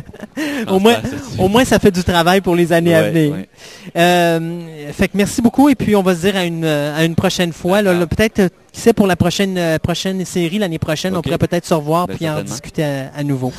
Au, 0.68 0.78
moins, 0.78 0.96
au 1.38 1.48
moins, 1.48 1.64
ça 1.64 1.78
fait 1.78 1.90
du 1.90 2.02
travail 2.04 2.40
pour 2.40 2.54
les 2.56 2.72
années 2.72 2.94
à 2.94 3.10
venir. 3.10 3.32
ouais. 3.32 3.48
Euh, 3.96 4.92
fait 4.92 5.08
que 5.08 5.16
merci 5.16 5.40
beaucoup. 5.40 5.68
Et 5.68 5.74
puis, 5.74 5.96
on 5.96 6.02
va 6.02 6.14
se 6.14 6.20
dire 6.20 6.36
à 6.36 6.44
une, 6.44 6.64
euh, 6.64 6.96
à 6.96 7.04
une 7.04 7.14
prochaine 7.14 7.52
fois. 7.52 7.80
là, 7.82 7.92
là, 7.94 8.06
peut-être, 8.06 8.38
euh, 8.40 8.48
qui 8.72 8.80
sait, 8.80 8.92
pour 8.92 9.06
la 9.06 9.16
prochaine, 9.16 9.78
prochaine 9.82 10.24
série, 10.24 10.58
l'année 10.58 10.78
prochaine, 10.78 11.16
on 11.16 11.22
pourrait 11.22 11.38
peut-être 11.38 11.66
se 11.66 11.74
revoir 11.74 12.06
Ben, 12.06 12.16
puis 12.16 12.28
en 12.28 12.42
discuter 12.42 12.84
à, 12.84 13.10
à 13.16 13.22
nouveau. 13.22 13.52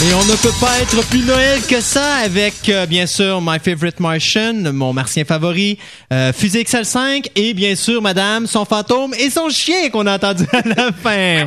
Et 0.00 0.14
on 0.14 0.24
ne 0.26 0.36
peut 0.36 0.54
pas 0.60 0.78
être 0.80 1.04
plus 1.08 1.24
Noël 1.24 1.60
que 1.68 1.80
ça 1.80 2.14
avec, 2.18 2.68
euh, 2.68 2.86
bien 2.86 3.04
sûr, 3.06 3.40
My 3.42 3.58
Favorite 3.58 3.98
Martian, 3.98 4.54
mon 4.72 4.92
martien 4.92 5.24
favori, 5.24 5.76
euh, 6.12 6.32
Fusée 6.32 6.62
XL5 6.62 7.30
et 7.34 7.52
bien 7.52 7.74
sûr, 7.74 8.00
Madame, 8.00 8.46
son 8.46 8.64
fantôme 8.64 9.12
et 9.14 9.28
son 9.28 9.48
chien 9.50 9.90
qu'on 9.90 10.06
a 10.06 10.14
entendu 10.14 10.44
à 10.52 10.62
la 10.62 10.92
fin. 10.92 11.46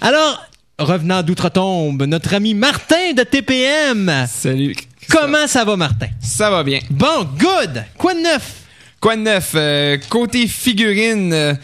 Alors, 0.00 0.44
revenant 0.80 1.22
d'outre-tombe, 1.22 2.02
notre 2.02 2.34
ami 2.34 2.54
Martin 2.54 3.12
de 3.16 3.22
TPM. 3.22 4.26
Salut. 4.28 4.74
Comment 5.08 5.46
ça 5.46 5.64
va, 5.64 5.76
Martin? 5.76 6.08
Ça 6.20 6.50
va 6.50 6.64
bien. 6.64 6.80
Bon, 6.90 7.24
good! 7.38 7.84
Quoi 7.96 8.14
de 8.14 8.20
neuf? 8.20 8.52
Quoi 9.00 9.14
de 9.14 9.22
neuf? 9.22 9.52
Euh, 9.54 9.96
côté 10.08 10.48
figurine, 10.48 11.56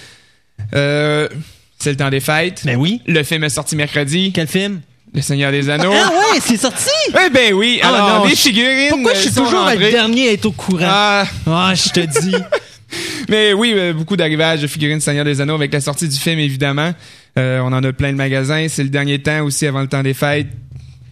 c'est 0.73 1.91
le 1.91 1.97
temps 1.97 2.11
des 2.11 2.21
fêtes. 2.21 2.63
Ben 2.65 2.77
oui. 2.77 3.01
Le 3.09 3.25
film 3.25 3.43
est 3.43 3.49
sorti 3.49 3.75
mercredi. 3.75 4.31
Quel 4.33 4.47
film? 4.47 4.83
Le 5.15 5.21
Seigneur 5.21 5.53
des 5.53 5.69
Anneaux. 5.69 5.93
Ah 5.95 6.09
ouais, 6.11 6.41
c'est 6.41 6.57
sorti! 6.57 6.89
Eh 7.09 7.29
ben 7.31 7.53
oui. 7.53 7.81
Ah 7.83 7.89
Alors, 7.89 8.19
non, 8.21 8.25
les 8.25 8.31
je- 8.35 8.41
figurines. 8.41 8.89
Pourquoi 8.91 9.13
je 9.15 9.21
suis 9.21 9.33
toujours 9.33 9.67
le 9.69 9.91
dernier 9.91 10.29
à 10.31 10.33
être 10.33 10.47
au 10.47 10.53
courant? 10.53 10.87
Ah, 10.89 11.25
Ah, 11.47 11.73
je 11.75 11.91
te 11.91 12.01
dis. 12.01 12.35
mais 13.29 13.53
oui, 13.53 13.75
euh, 13.77 13.93
beaucoup 13.93 14.17
d'arrivages 14.17 14.63
de 14.63 14.67
figurines 14.67 15.01
Seigneur 15.01 15.25
des 15.27 15.41
Anneaux 15.43 15.55
avec 15.57 15.73
la 15.73 15.81
sortie 15.83 16.09
du 16.09 16.19
film, 16.19 16.39
évidemment. 16.39 16.93
Euh, 17.39 17.61
on 17.61 17.73
en 17.75 17.83
a 17.85 17.93
plein 17.93 18.11
de 18.13 18.17
magasins. 18.17 18.67
C'est 18.71 18.83
le 18.85 18.89
dernier 18.89 19.19
temps 19.21 19.43
aussi 19.43 19.67
avant 19.67 19.81
le 19.83 19.89
temps 19.89 20.03
des 20.03 20.15
fêtes. 20.15 20.49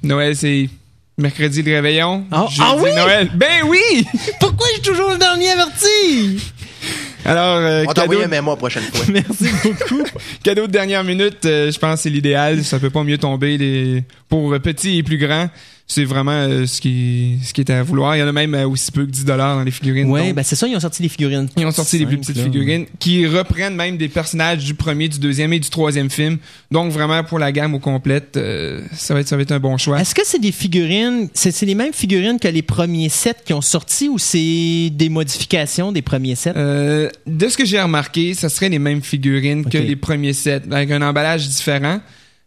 Noël, 0.03 0.34
c'est 0.34 0.70
mercredi 1.18 1.62
le 1.62 1.74
réveillon. 1.74 2.24
Ah- 2.32 2.46
ah 2.59 2.74
oui? 2.78 2.90
Noël. 2.96 3.30
Ben 3.34 3.64
oui! 3.66 4.07
Pourquoi 4.40 4.66
je 4.68 4.72
suis 4.74 4.82
toujours 4.82 5.11
le 5.11 5.18
dernier 5.18 5.51
averti? 5.51 6.40
Alors, 7.25 7.57
euh, 7.57 7.85
On 7.87 7.93
cadeau, 7.93 8.23
un 8.23 8.29
mémo 8.29 8.51
la 8.53 8.57
prochaine 8.57 8.83
fois. 8.83 9.05
Merci 9.12 9.49
beaucoup. 9.62 10.03
cadeau 10.43 10.66
de 10.66 10.73
dernière 10.73 11.05
minute, 11.05 11.45
euh, 11.45 11.71
je 11.71 11.79
pense 11.79 11.97
que 11.97 12.03
c'est 12.03 12.11
l'idéal. 12.11 12.64
Ça 12.64 12.79
peut 12.79 12.91
pas 12.91 13.05
mieux 13.05 13.18
tomber 13.18 13.59
les... 13.59 14.05
pour 14.29 14.59
petits 14.61 14.99
et 14.99 15.03
plus 15.03 15.18
grands. 15.18 15.49
C'est 15.93 16.05
vraiment 16.05 16.30
euh, 16.30 16.66
ce 16.66 16.80
qui 16.80 17.41
ce 17.43 17.53
qui 17.53 17.62
est 17.62 17.70
à 17.70 17.82
vouloir. 17.82 18.14
Il 18.14 18.20
y 18.20 18.22
en 18.22 18.28
a 18.28 18.32
même 18.32 18.55
euh, 18.55 18.68
aussi 18.68 18.93
peu 18.93 19.05
que 19.05 19.11
10 19.11 19.24
dollars 19.24 19.57
dans 19.57 19.64
les 19.64 19.72
figurines. 19.72 20.09
Ouais, 20.09 20.26
Donc, 20.26 20.36
ben 20.36 20.45
c'est 20.45 20.55
ça, 20.55 20.68
ils 20.68 20.76
ont 20.76 20.80
sorti 20.80 21.03
des 21.03 21.09
figurines. 21.09 21.49
Ils 21.57 21.66
ont 21.66 21.72
sorti 21.72 21.99
des 21.99 22.07
plus 22.07 22.16
petites 22.16 22.36
là. 22.36 22.45
figurines 22.45 22.86
qui 23.01 23.26
reprennent 23.26 23.74
même 23.74 23.97
des 23.97 24.09
personnages 24.09 24.64
du 24.64 24.74
premier, 24.74 25.09
du 25.09 25.18
deuxième 25.18 25.53
et 25.53 25.59
du 25.59 25.68
troisième 25.68 26.09
film. 26.09 26.38
Donc 26.70 26.93
vraiment 26.93 27.24
pour 27.24 27.41
la 27.41 27.51
gamme 27.51 27.74
au 27.74 27.80
complète, 27.80 28.36
euh, 28.36 28.82
ça 28.95 29.14
va 29.14 29.20
être 29.20 29.26
ça 29.26 29.34
va 29.34 29.43
être 29.43 29.51
un 29.51 29.59
bon 29.59 29.76
choix. 29.78 30.01
Est-ce 30.01 30.14
que 30.14 30.22
c'est 30.24 30.38
des 30.38 30.53
figurines, 30.53 31.28
c'est 31.34 31.51
c'est 31.51 31.66
les 31.66 31.74
mêmes 31.74 31.93
figurines 31.93 32.38
que 32.38 32.47
les 32.47 32.62
premiers 32.62 33.09
sets 33.09 33.34
qui 33.45 33.53
ont 33.53 33.61
sorti 33.61 34.09
ou 34.09 34.16
c'est 34.16 34.91
des 34.93 35.09
modifications 35.09 35.91
des 35.91 36.03
premiers 36.03 36.36
sets? 36.36 36.53
Euh, 36.55 37.11
de 37.26 37.49
ce 37.49 37.57
que 37.57 37.64
j'ai 37.64 37.80
remarqué, 37.80 38.34
ça 38.34 38.49
serait 38.49 38.68
les 38.68 38.78
mêmes 38.78 39.03
figurines 39.03 39.64
que 39.64 39.78
les 39.78 39.97
premiers 39.97 40.34
sets, 40.34 40.62
avec 40.70 40.93
un 40.93 41.03
emballage 41.03 41.49
différent. 41.49 41.99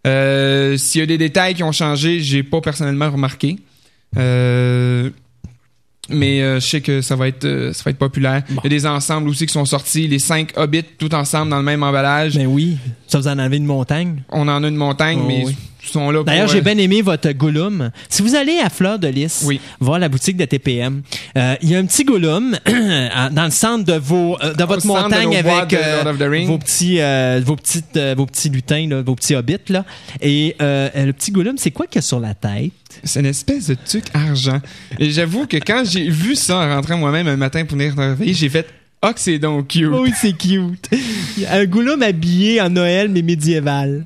Euh, 0.05 0.77
S'il 0.77 0.99
y 0.99 1.03
a 1.03 1.07
des 1.07 1.17
détails 1.17 1.53
qui 1.55 1.63
ont 1.63 1.71
changé, 1.71 2.19
j'ai 2.19 2.43
pas 2.43 2.61
personnellement 2.61 3.09
remarqué. 3.11 3.57
Euh, 4.17 5.09
mais 6.09 6.41
euh, 6.41 6.59
je 6.59 6.67
sais 6.67 6.81
que 6.81 7.01
ça 7.01 7.15
va 7.15 7.29
être 7.29 7.45
euh, 7.45 7.71
ça 7.71 7.83
va 7.85 7.91
être 7.91 7.97
populaire. 7.97 8.43
Il 8.49 8.55
y 8.63 8.65
a 8.65 8.69
des 8.69 8.85
ensembles 8.85 9.29
aussi 9.29 9.45
qui 9.45 9.53
sont 9.53 9.65
sortis, 9.65 10.07
les 10.07 10.19
cinq 10.19 10.51
hobbits 10.57 10.83
tout 10.97 11.15
ensemble 11.15 11.49
dans 11.49 11.57
le 11.57 11.63
même 11.63 11.81
emballage. 11.81 12.35
Ben 12.35 12.45
oui, 12.45 12.77
ça 13.07 13.19
vous 13.19 13.27
en 13.27 13.39
avez 13.39 13.57
une 13.57 13.65
montagne? 13.65 14.21
On 14.29 14.47
en 14.49 14.63
a 14.63 14.67
une 14.67 14.75
montagne, 14.75 15.19
Oh, 15.21 15.27
mais 15.27 15.43
oui. 15.45 15.55
Sont 15.89 16.09
là 16.11 16.23
D'ailleurs, 16.23 16.49
euh, 16.49 16.53
j'ai 16.53 16.61
bien 16.61 16.77
aimé 16.77 17.01
votre 17.01 17.31
Gollum. 17.31 17.91
Si 18.09 18.21
vous 18.21 18.35
allez 18.35 18.57
à 18.59 18.69
Fleur 18.69 18.99
de 18.99 19.07
Lys, 19.07 19.43
Oui. 19.45 19.59
voir 19.79 19.99
la 19.99 20.09
boutique 20.09 20.37
de 20.37 20.45
TPM, 20.45 21.01
euh, 21.37 21.55
il 21.61 21.69
y 21.69 21.75
a 21.75 21.79
un 21.79 21.85
petit 21.85 22.03
Gollum 22.03 22.55
dans 22.65 23.45
le 23.45 23.51
centre 23.51 23.83
de 23.85 23.93
vos 23.93 24.37
euh, 24.43 24.53
de 24.53 24.63
votre 24.63 24.85
montagne 24.87 25.35
avec 25.35 25.73
euh, 25.73 26.03
vos 26.45 26.57
petits 26.57 26.99
euh, 26.99 27.41
vos 27.45 27.55
petites 27.55 27.97
euh, 27.97 28.15
vos 28.17 28.25
petits 28.25 28.49
lutins 28.49 28.87
là, 28.87 29.01
vos 29.01 29.15
petits 29.15 29.35
hobbits 29.35 29.57
là. 29.69 29.85
Et 30.21 30.55
euh, 30.61 30.89
le 30.95 31.13
petit 31.13 31.31
Gollum, 31.31 31.57
c'est 31.57 31.71
quoi 31.71 31.87
qu'il 31.87 31.95
y 31.95 31.99
a 31.99 32.01
sur 32.03 32.19
la 32.19 32.33
tête? 32.33 32.71
C'est 33.03 33.19
une 33.19 33.25
espèce 33.25 33.67
de 33.67 33.75
truc 33.85 34.05
argent. 34.13 34.61
Et 34.99 35.09
j'avoue 35.11 35.47
que 35.47 35.57
quand 35.57 35.83
j'ai 35.85 36.07
vu 36.09 36.35
ça 36.35 36.57
en 36.59 36.75
rentrant 36.75 36.97
moi-même 36.97 37.27
un 37.27 37.37
matin 37.37 37.65
pour 37.65 37.77
venir 37.77 37.95
travailler, 37.95 38.33
j'ai 38.33 38.49
fait 38.49 38.67
que 39.01 39.19
c'est 39.19 39.39
donc 39.39 39.67
cute. 39.67 39.87
Oui, 39.91 40.11
c'est 40.15 40.31
cute. 40.31 40.89
un 41.51 41.65
Gollum 41.65 42.01
habillé 42.01 42.61
en 42.61 42.69
Noël 42.69 43.09
mais 43.09 43.21
médiéval. 43.21 44.05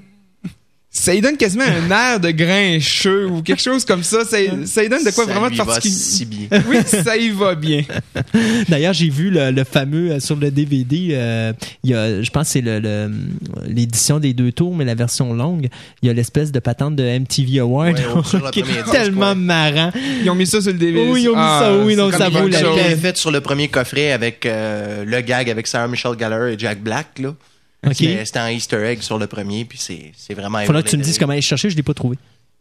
Ça 0.99 1.13
lui 1.13 1.21
donne 1.21 1.37
quasiment 1.37 1.63
un 1.63 1.91
air 2.13 2.19
de 2.19 2.31
grincheux 2.31 3.27
ou 3.27 3.41
quelque 3.41 3.61
chose 3.61 3.85
comme 3.85 4.03
ça. 4.03 4.25
Ça, 4.25 4.37
ça 4.65 4.81
lui 4.81 4.89
donne 4.89 5.03
de 5.03 5.11
quoi 5.11 5.25
Ça 5.25 5.31
vraiment 5.31 5.49
de 5.49 5.55
particulier. 5.55 5.93
si 5.93 6.25
bien. 6.25 6.47
Oui, 6.67 6.77
ça 6.85 7.15
y 7.17 7.29
va 7.29 7.55
bien. 7.55 7.83
D'ailleurs, 8.69 8.93
j'ai 8.93 9.09
vu 9.09 9.29
le, 9.29 9.51
le 9.51 9.63
fameux 9.63 10.11
euh, 10.11 10.19
sur 10.19 10.35
le 10.35 10.49
DVD. 10.51 11.09
euh, 11.11 11.53
il 11.83 11.91
y 11.91 11.93
a, 11.93 12.21
je 12.21 12.29
pense, 12.29 12.47
que 12.47 12.53
c'est 12.53 12.61
le- 12.61 12.79
le- 12.79 13.11
l'édition 13.67 14.19
des 14.19 14.33
deux 14.33 14.51
tours, 14.51 14.75
mais 14.75 14.85
la 14.85 14.95
version 14.95 15.33
longue. 15.33 15.67
Il 16.01 16.07
y 16.07 16.09
a 16.09 16.13
l'espèce 16.13 16.51
de 16.51 16.59
patente 16.59 16.95
de 16.95 17.03
MTV 17.19 17.59
Award 17.59 17.97
Ouais, 17.99 18.51
qui 18.51 18.59
est 18.61 18.91
tellement 18.91 19.35
marrant. 19.35 19.91
Ils 20.23 20.29
ont 20.29 20.35
mis 20.35 20.47
ça 20.47 20.61
sur 20.61 20.71
le 20.71 20.77
DVD. 20.77 21.07
Oui, 21.09 21.23
ils 21.23 21.29
ont 21.29 21.35
mis 21.35 21.41
ça, 21.41 21.77
oui, 21.77 21.91
c'est 21.93 21.97
donc 21.97 22.13
ça 22.13 22.29
vaut 22.29 22.47
la 22.47 22.59
peine. 22.59 22.97
fait 22.97 23.17
sur 23.17 23.31
le 23.31 23.41
premier 23.41 23.67
coffret 23.67 24.11
avec 24.11 24.45
euh, 24.45 25.03
le 25.05 25.21
gag 25.21 25.49
avec 25.49 25.67
Sarah 25.67 25.87
Michelle 25.87 26.13
Gellar 26.19 26.47
et 26.47 26.55
Jack 26.57 26.81
Black. 26.81 27.19
Là. 27.19 27.33
Ok. 27.87 27.95
C'était 28.25 28.39
un 28.39 28.49
Easter 28.49 28.83
egg 28.85 29.01
sur 29.01 29.17
le 29.17 29.27
premier, 29.27 29.65
puis 29.65 29.79
c'est 29.79 30.33
vraiment. 30.33 30.59
Faudra 30.65 30.83
que 30.83 30.89
tu 30.89 30.97
me 30.97 31.03
dises 31.03 31.17
comment 31.19 31.33
aller 31.33 31.41
chercher. 31.41 31.69
Je 31.69 31.75
l'ai 31.75 31.83
pas 31.83 31.93
trouvé. 31.93 32.17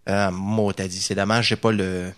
Euh, 0.08 0.30
moi, 0.30 0.72
t'as 0.74 0.86
dit, 0.88 1.00
c'est 1.00 1.14
dommage, 1.14 1.48
j'ai 1.48 1.56
pas 1.56 1.72
le. 1.72 2.10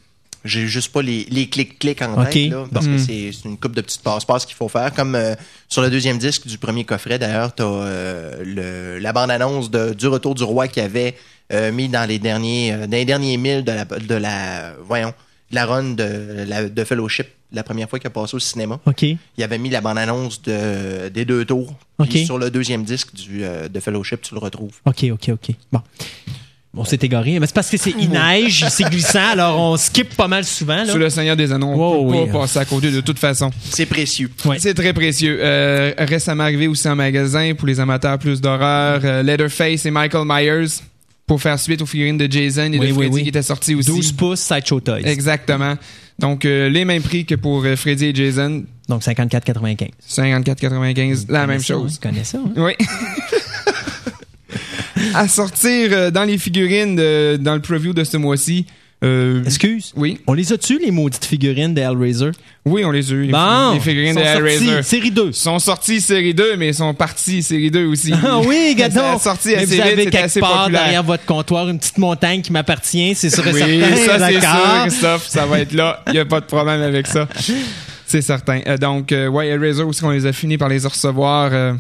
J'ai 0.44 0.68
juste 0.68 0.92
pas 0.92 1.02
les, 1.02 1.26
les 1.30 1.48
clics-clics 1.48 2.00
en 2.00 2.24
tête, 2.24 2.50
là, 2.52 2.64
parce 2.72 2.86
Mm. 2.86 2.92
que 2.92 2.98
c'est 2.98 3.32
c'est 3.32 3.48
une 3.48 3.59
coupe 3.59 3.74
de 3.74 3.80
petites 3.80 4.02
passe-passe 4.02 4.46
qu'il 4.46 4.54
faut 4.54 4.68
faire. 4.68 4.92
Comme 4.94 5.16
euh, 5.16 5.34
sur 5.68 5.82
le 5.82 5.90
deuxième 5.90 6.16
disque 6.18 6.46
du 6.46 6.59
premier 6.59 6.84
coffret, 6.84 7.18
d'ailleurs, 7.18 7.52
t'as 7.54 7.64
euh, 7.64 8.42
le- 8.44 8.98
la 9.00 9.12
bande-annonce 9.12 9.68
de- 9.68 9.94
du 9.94 10.06
Retour 10.06 10.36
du 10.36 10.44
Roi 10.44 10.68
qui 10.68 10.80
avait 10.80 11.16
euh, 11.52 11.72
mis 11.72 11.88
dans 11.88 12.09
les 12.09 12.20
derniers 12.20 12.72
euh, 12.72 12.86
dans 12.86 12.96
les 12.96 13.04
derniers 13.04 13.36
milles 13.36 13.64
de 13.64 13.72
la, 13.72 13.84
de 13.84 14.14
la 14.14 14.74
voyons, 14.84 15.12
de 15.50 15.54
la 15.56 15.66
run 15.66 15.94
de, 15.94 16.44
la, 16.46 16.68
de 16.68 16.84
Fellowship, 16.84 17.26
la 17.53 17.62
première 17.62 17.88
fois 17.88 17.99
qu'il 17.99 18.07
a 18.09 18.11
passé 18.11 18.34
au 18.34 18.38
cinéma. 18.38 18.78
OK. 18.86 19.03
Il 19.03 19.18
avait 19.42 19.59
mis 19.59 19.70
la 19.70 19.80
bande-annonce 19.80 20.42
de, 20.42 21.09
des 21.09 21.24
deux 21.24 21.44
tours. 21.44 21.74
Puis 22.09 22.26
sur 22.26 22.38
le 22.38 22.51
deuxième 22.51 22.84
disque 22.84 23.14
du, 23.14 23.42
euh, 23.44 23.68
de 23.68 23.80
Fellowship, 23.80 24.22
tu 24.22 24.34
le 24.34 24.40
retrouves. 24.40 24.74
OK, 24.84 25.05
OK, 25.12 25.30
OK. 25.30 25.55
Bon. 25.72 25.80
On 26.76 26.84
s'est 26.84 26.99
égaré. 27.01 27.40
Mais 27.40 27.46
c'est 27.46 27.55
parce 27.55 27.70
que 27.70 27.76
c'est 27.78 27.90
il 27.99 28.11
neige, 28.11 28.64
c'est 28.68 28.84
glissant, 28.84 29.30
alors 29.32 29.59
on 29.59 29.76
skip 29.76 30.14
pas 30.14 30.28
mal 30.28 30.44
souvent. 30.44 30.76
Là. 30.76 30.86
Sur 30.86 30.99
le 30.99 31.09
Seigneur 31.11 31.34
des 31.34 31.51
Anneaux, 31.51 31.68
on 31.68 31.76
Wow, 31.76 32.12
peut 32.12 32.18
oui. 32.18 32.26
pas 32.30 32.40
passer 32.40 32.59
à 32.61 32.64
côté 32.66 32.90
de 32.92 33.01
toute 33.01 33.18
façon. 33.18 33.51
C'est 33.70 33.86
précieux. 33.86 34.30
Ouais. 34.44 34.59
C'est 34.61 34.74
très 34.74 34.92
précieux. 34.92 35.38
Euh, 35.40 35.92
récemment 35.99 36.44
arrivé 36.44 36.68
aussi 36.68 36.86
en 36.88 36.94
magasin 36.94 37.55
pour 37.57 37.66
les 37.66 37.80
amateurs 37.80 38.18
plus 38.18 38.40
d'horreur, 38.40 39.01
euh, 39.03 39.22
Leatherface 39.22 39.86
et 39.86 39.90
Michael 39.90 40.24
Myers. 40.26 40.66
Pour 41.29 41.41
faire 41.41 41.59
suite 41.61 41.81
aux 41.83 41.87
figurines 41.87 42.18
de 42.18 42.31
Jason 42.31 42.72
et 42.72 42.79
Oui, 42.81 42.89
de 42.89 42.93
Freddy 42.95 43.14
oui. 43.14 43.22
qui 43.22 43.29
étaient 43.29 43.43
sorties 43.43 43.76
aussi. 43.76 43.89
12 43.89 44.12
pouces 44.12 44.41
Sideshow 44.41 44.81
Toys. 44.81 45.03
Exactement. 45.05 45.76
Donc, 46.18 46.45
euh, 46.45 46.68
les 46.68 46.85
mêmes 46.85 47.03
prix 47.03 47.24
que 47.24 47.37
pour 47.37 47.64
euh, 47.64 47.76
Freddy 47.76 48.07
et 48.07 48.14
Jason. 48.14 48.64
Donc 48.89 49.03
54,95. 49.03 49.91
54,95, 50.11 51.26
la 51.31 51.47
même 51.47 51.61
ça, 51.61 51.74
chose. 51.74 51.93
hein? 51.93 51.99
Tu 52.03 52.09
connais 52.09 52.24
ça, 52.24 52.39
hein? 52.39 52.51
Oui. 52.57 52.72
à 55.14 55.29
sortir 55.29 55.91
euh, 55.93 56.11
dans 56.11 56.24
les 56.24 56.39
figurines 56.39 56.97
de- 56.97 57.39
dans 57.41 57.55
le 57.55 57.61
preview 57.61 57.93
de 57.93 58.05
ce 58.05 58.16
mois-ci. 58.16 58.66
Euh, 59.05 59.44
Excuse? 59.44 59.92
oui. 59.96 60.18
On 60.26 60.32
les 60.32 60.53
a-tu, 60.53 60.78
les 60.78 60.90
maudites 60.90 61.24
figurines 61.24 61.72
de 61.72 61.80
Hellraiser? 61.80 62.30
Oui, 62.64 62.84
on 62.84 62.90
les 62.90 63.11
a 63.12 63.14
eu. 63.14 63.22
Les, 63.26 63.32
Bon! 63.32 63.74
les 63.74 63.80
figurines 63.80 64.14
de 64.14 64.20
Sont 64.20 64.26
Hellraiser. 64.26 64.66
sortis, 64.66 64.88
série 64.88 65.11
2. 65.11 65.26
Ils 65.28 65.34
sont 65.34 65.59
sortis 65.59 66.01
série 66.01 66.34
2, 66.34 66.57
mais 66.57 66.68
ils 66.68 66.74
sont 66.74 66.92
partis 66.94 67.42
série 67.42 67.70
2 67.70 67.86
aussi. 67.86 68.12
Ah 68.22 68.40
oui, 68.40 68.76
a 68.82 69.18
sorti 69.18 69.55
assez 69.55 69.66
vous 69.76 69.80
avez 69.80 70.05
quelque 70.07 70.16
assez 70.24 70.40
part 70.40 70.62
populaire. 70.64 70.82
derrière 70.82 71.03
votre 71.05 71.24
comptoir 71.24 71.68
une 71.68 71.78
petite 71.78 71.99
montagne 71.99 72.42
qui 72.42 72.53
m'appartient, 72.53 73.14
c'est 73.14 73.30
sûr 73.30 73.46
et 73.46 73.53
Oui, 73.53 73.59
certain. 73.61 74.18
ça 74.18 74.28
c'est 74.28 74.40
sûr. 74.40 74.82
Christophe, 74.82 75.26
ça 75.28 75.46
va 75.46 75.61
être 75.61 75.72
là. 75.72 76.03
Il 76.09 76.12
n'y 76.14 76.18
a 76.18 76.24
pas 76.24 76.40
de 76.40 76.46
problème 76.46 76.82
avec 76.82 77.07
ça. 77.07 77.28
C'est 78.07 78.22
certain. 78.22 78.61
Euh, 78.66 78.78
donc, 78.78 79.12
euh, 79.12 79.28
ouais, 79.28 79.49
Hellraiser 79.49 79.82
aussi, 79.82 80.03
on 80.03 80.11
les 80.11 80.24
a 80.26 80.32
fini 80.32 80.57
par 80.59 80.68
les 80.70 80.78
recevoir 80.84 81.51
euh, 81.53 81.74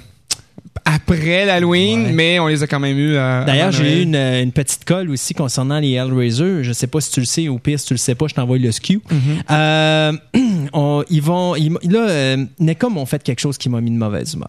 après 0.84 1.44
l'Halloween, 1.46 2.04
Ouais. 2.06 2.12
mais 2.12 2.38
on 2.40 2.46
les 2.46 2.62
a 2.62 2.66
quand 2.66 2.80
même 2.80 2.98
eu. 2.98 3.14
euh, 3.14 3.44
D'ailleurs, 3.44 3.72
j'ai 3.72 4.00
eu 4.00 4.02
une, 4.02 4.14
une 4.16 4.52
petite 4.52 4.84
colle 4.84 5.10
aussi 5.10 5.34
concernant 5.34 5.78
les 5.78 5.92
Hellraiser. 5.92 6.62
Je 6.64 6.72
sais 6.72 6.86
pas 6.86 7.00
si 7.00 7.10
tu 7.12 7.20
le 7.20 7.26
sais, 7.26 7.48
au 7.48 7.58
pire, 7.58 7.78
si 7.78 7.86
tu 7.86 7.94
le 7.94 7.98
sais 7.98 8.14
pas, 8.14 8.26
je 8.28 8.34
t'envoie 8.34 8.58
le 8.58 8.70
SKU. 8.72 9.00
Mhm. 9.10 9.20
Euh, 9.50 10.12
on- 10.72 11.04
ils 11.10 11.22
vont, 11.22 11.54
ils- 11.56 11.72
là, 11.84 12.08
euh, 12.08 12.44
NECA 12.58 12.88
m'ont 12.88 13.06
fait 13.06 13.22
quelque 13.22 13.40
chose 13.40 13.58
qui 13.58 13.68
m'a 13.68 13.80
mis 13.80 13.90
de 13.90 13.96
mauvaise 13.96 14.34
humeur. 14.34 14.48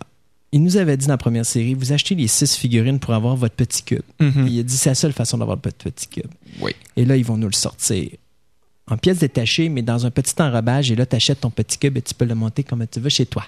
Il 0.52 0.64
nous 0.64 0.78
avait 0.78 0.98
dit 0.98 1.06
dans 1.06 1.14
la 1.14 1.18
première 1.18 1.46
série, 1.46 1.76
vous 1.76 1.92
achetez 1.94 2.16
les 2.16 2.28
six 2.28 2.56
figurines 2.56 2.98
pour 3.00 3.14
avoir 3.14 3.36
votre 3.36 3.54
petit 3.56 3.84
cube. 3.84 4.02
Mhm. 4.20 4.48
Il 4.50 4.60
a 4.60 4.64
dit, 4.64 4.76
c'est 4.78 4.90
la 4.90 4.96
seule 4.96 5.14
façon 5.14 5.38
d'avoir 5.38 5.58
votre 5.64 5.78
petit 5.78 6.08
cube. 6.08 6.32
Oui. 6.60 6.72
Et 6.98 7.06
là, 7.06 7.16
ils 7.16 7.24
vont 7.26 7.38
nous 7.38 7.48
le 7.48 7.54
sortir 7.54 8.08
en 8.92 8.98
pièces 8.98 9.20
détachées, 9.20 9.70
mais 9.70 9.84
dans 9.84 10.08
un 10.08 10.10
petit 10.12 10.34
enrobage. 10.42 10.92
Et 10.92 10.96
là, 10.96 11.06
tu 11.06 11.16
achètes 11.16 11.42
ton 11.42 11.52
petit 11.52 11.78
cube 11.78 11.96
et 11.98 12.02
tu 12.02 12.16
peux 12.16 12.26
le 12.26 12.34
monter 12.34 12.64
comme 12.64 12.84
tu 12.92 13.00
veux 13.00 13.10
chez 13.10 13.28
toi. 13.28 13.46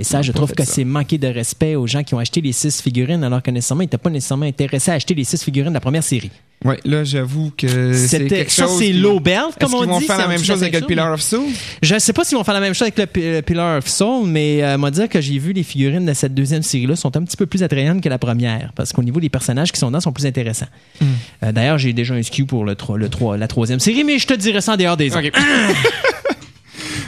Et 0.00 0.04
ça, 0.04 0.22
je 0.22 0.32
trouve 0.32 0.52
que 0.52 0.64
ça. 0.64 0.72
c'est 0.72 0.84
manquer 0.84 1.18
de 1.18 1.28
respect 1.28 1.76
aux 1.76 1.86
gens 1.86 2.02
qui 2.02 2.14
ont 2.14 2.18
acheté 2.18 2.40
les 2.40 2.52
six 2.52 2.80
figurines 2.82 3.22
alors 3.22 3.42
que 3.42 3.50
nécessairement, 3.52 3.82
ils 3.82 3.86
n'étaient 3.86 3.96
pas 3.98 4.10
nécessairement 4.10 4.46
intéressés 4.46 4.90
à 4.90 4.94
acheter 4.94 5.14
les 5.14 5.22
six 5.24 5.42
figurines 5.42 5.70
de 5.70 5.74
la 5.74 5.80
première 5.80 6.02
série. 6.02 6.32
Ouais, 6.64 6.80
là, 6.84 7.04
j'avoue 7.04 7.52
que 7.56 7.92
c'est 7.92 8.26
quelque 8.26 8.50
ça, 8.50 8.64
chose. 8.64 8.78
c'est 8.78 8.86
qui- 8.86 8.92
low 8.94 9.20
belt, 9.20 9.50
comme 9.60 9.68
Est-ce 9.68 9.76
on 9.76 9.80
qu'ils 9.82 9.88
vont 9.90 9.98
dit, 10.00 10.06
faire 10.06 10.18
la 10.18 10.28
même 10.28 10.42
chose 10.42 10.62
avec 10.62 10.80
le 10.80 10.86
Pillar 10.86 11.12
of 11.12 11.20
Soul? 11.20 11.44
Je 11.82 11.98
sais 11.98 12.12
pas 12.14 12.24
s'ils 12.24 12.38
vont 12.38 12.42
faire 12.44 12.54
la 12.54 12.60
même 12.60 12.72
chose 12.72 12.88
avec 12.96 13.14
le 13.14 13.34
le 13.36 13.42
Pillar 13.42 13.78
of 13.78 13.86
Soul, 13.86 14.26
mais 14.26 14.62
euh, 14.64 14.78
moi 14.78 14.90
dire 14.90 15.08
que 15.08 15.20
j'ai 15.20 15.38
vu 15.38 15.52
les 15.52 15.62
figurines 15.62 16.06
de 16.06 16.14
cette 16.14 16.34
deuxième 16.34 16.62
série-là 16.62 16.96
sont 16.96 17.14
un 17.16 17.22
petit 17.22 17.36
peu 17.36 17.44
plus 17.46 17.62
attrayantes 17.62 18.00
que 18.02 18.08
la 18.08 18.18
première, 18.18 18.72
parce 18.74 18.92
qu'au 18.94 19.02
niveau 19.02 19.20
des 19.20 19.28
personnages 19.28 19.70
qui 19.72 19.78
sont 19.78 19.88
dedans 19.88 20.00
sont 20.00 20.12
plus 20.12 20.24
intéressants. 20.26 20.66
Hmm. 21.00 21.04
Euh, 21.42 21.52
D'ailleurs, 21.52 21.76
j'ai 21.78 21.92
déjà 21.92 22.14
un 22.14 22.22
SKU 22.22 22.46
pour 22.46 22.64
le, 22.64 22.74
le 22.96 23.36
la 23.36 23.46
troisième 23.48 23.78
série, 23.80 24.02
mais 24.02 24.18
je 24.18 24.26
te 24.26 24.34
dirai 24.34 24.60
ça 24.62 24.72
en 24.72 24.76
dehors 24.76 24.96
des 24.96 25.10
autres. 25.14 25.26
OK. 25.28 25.32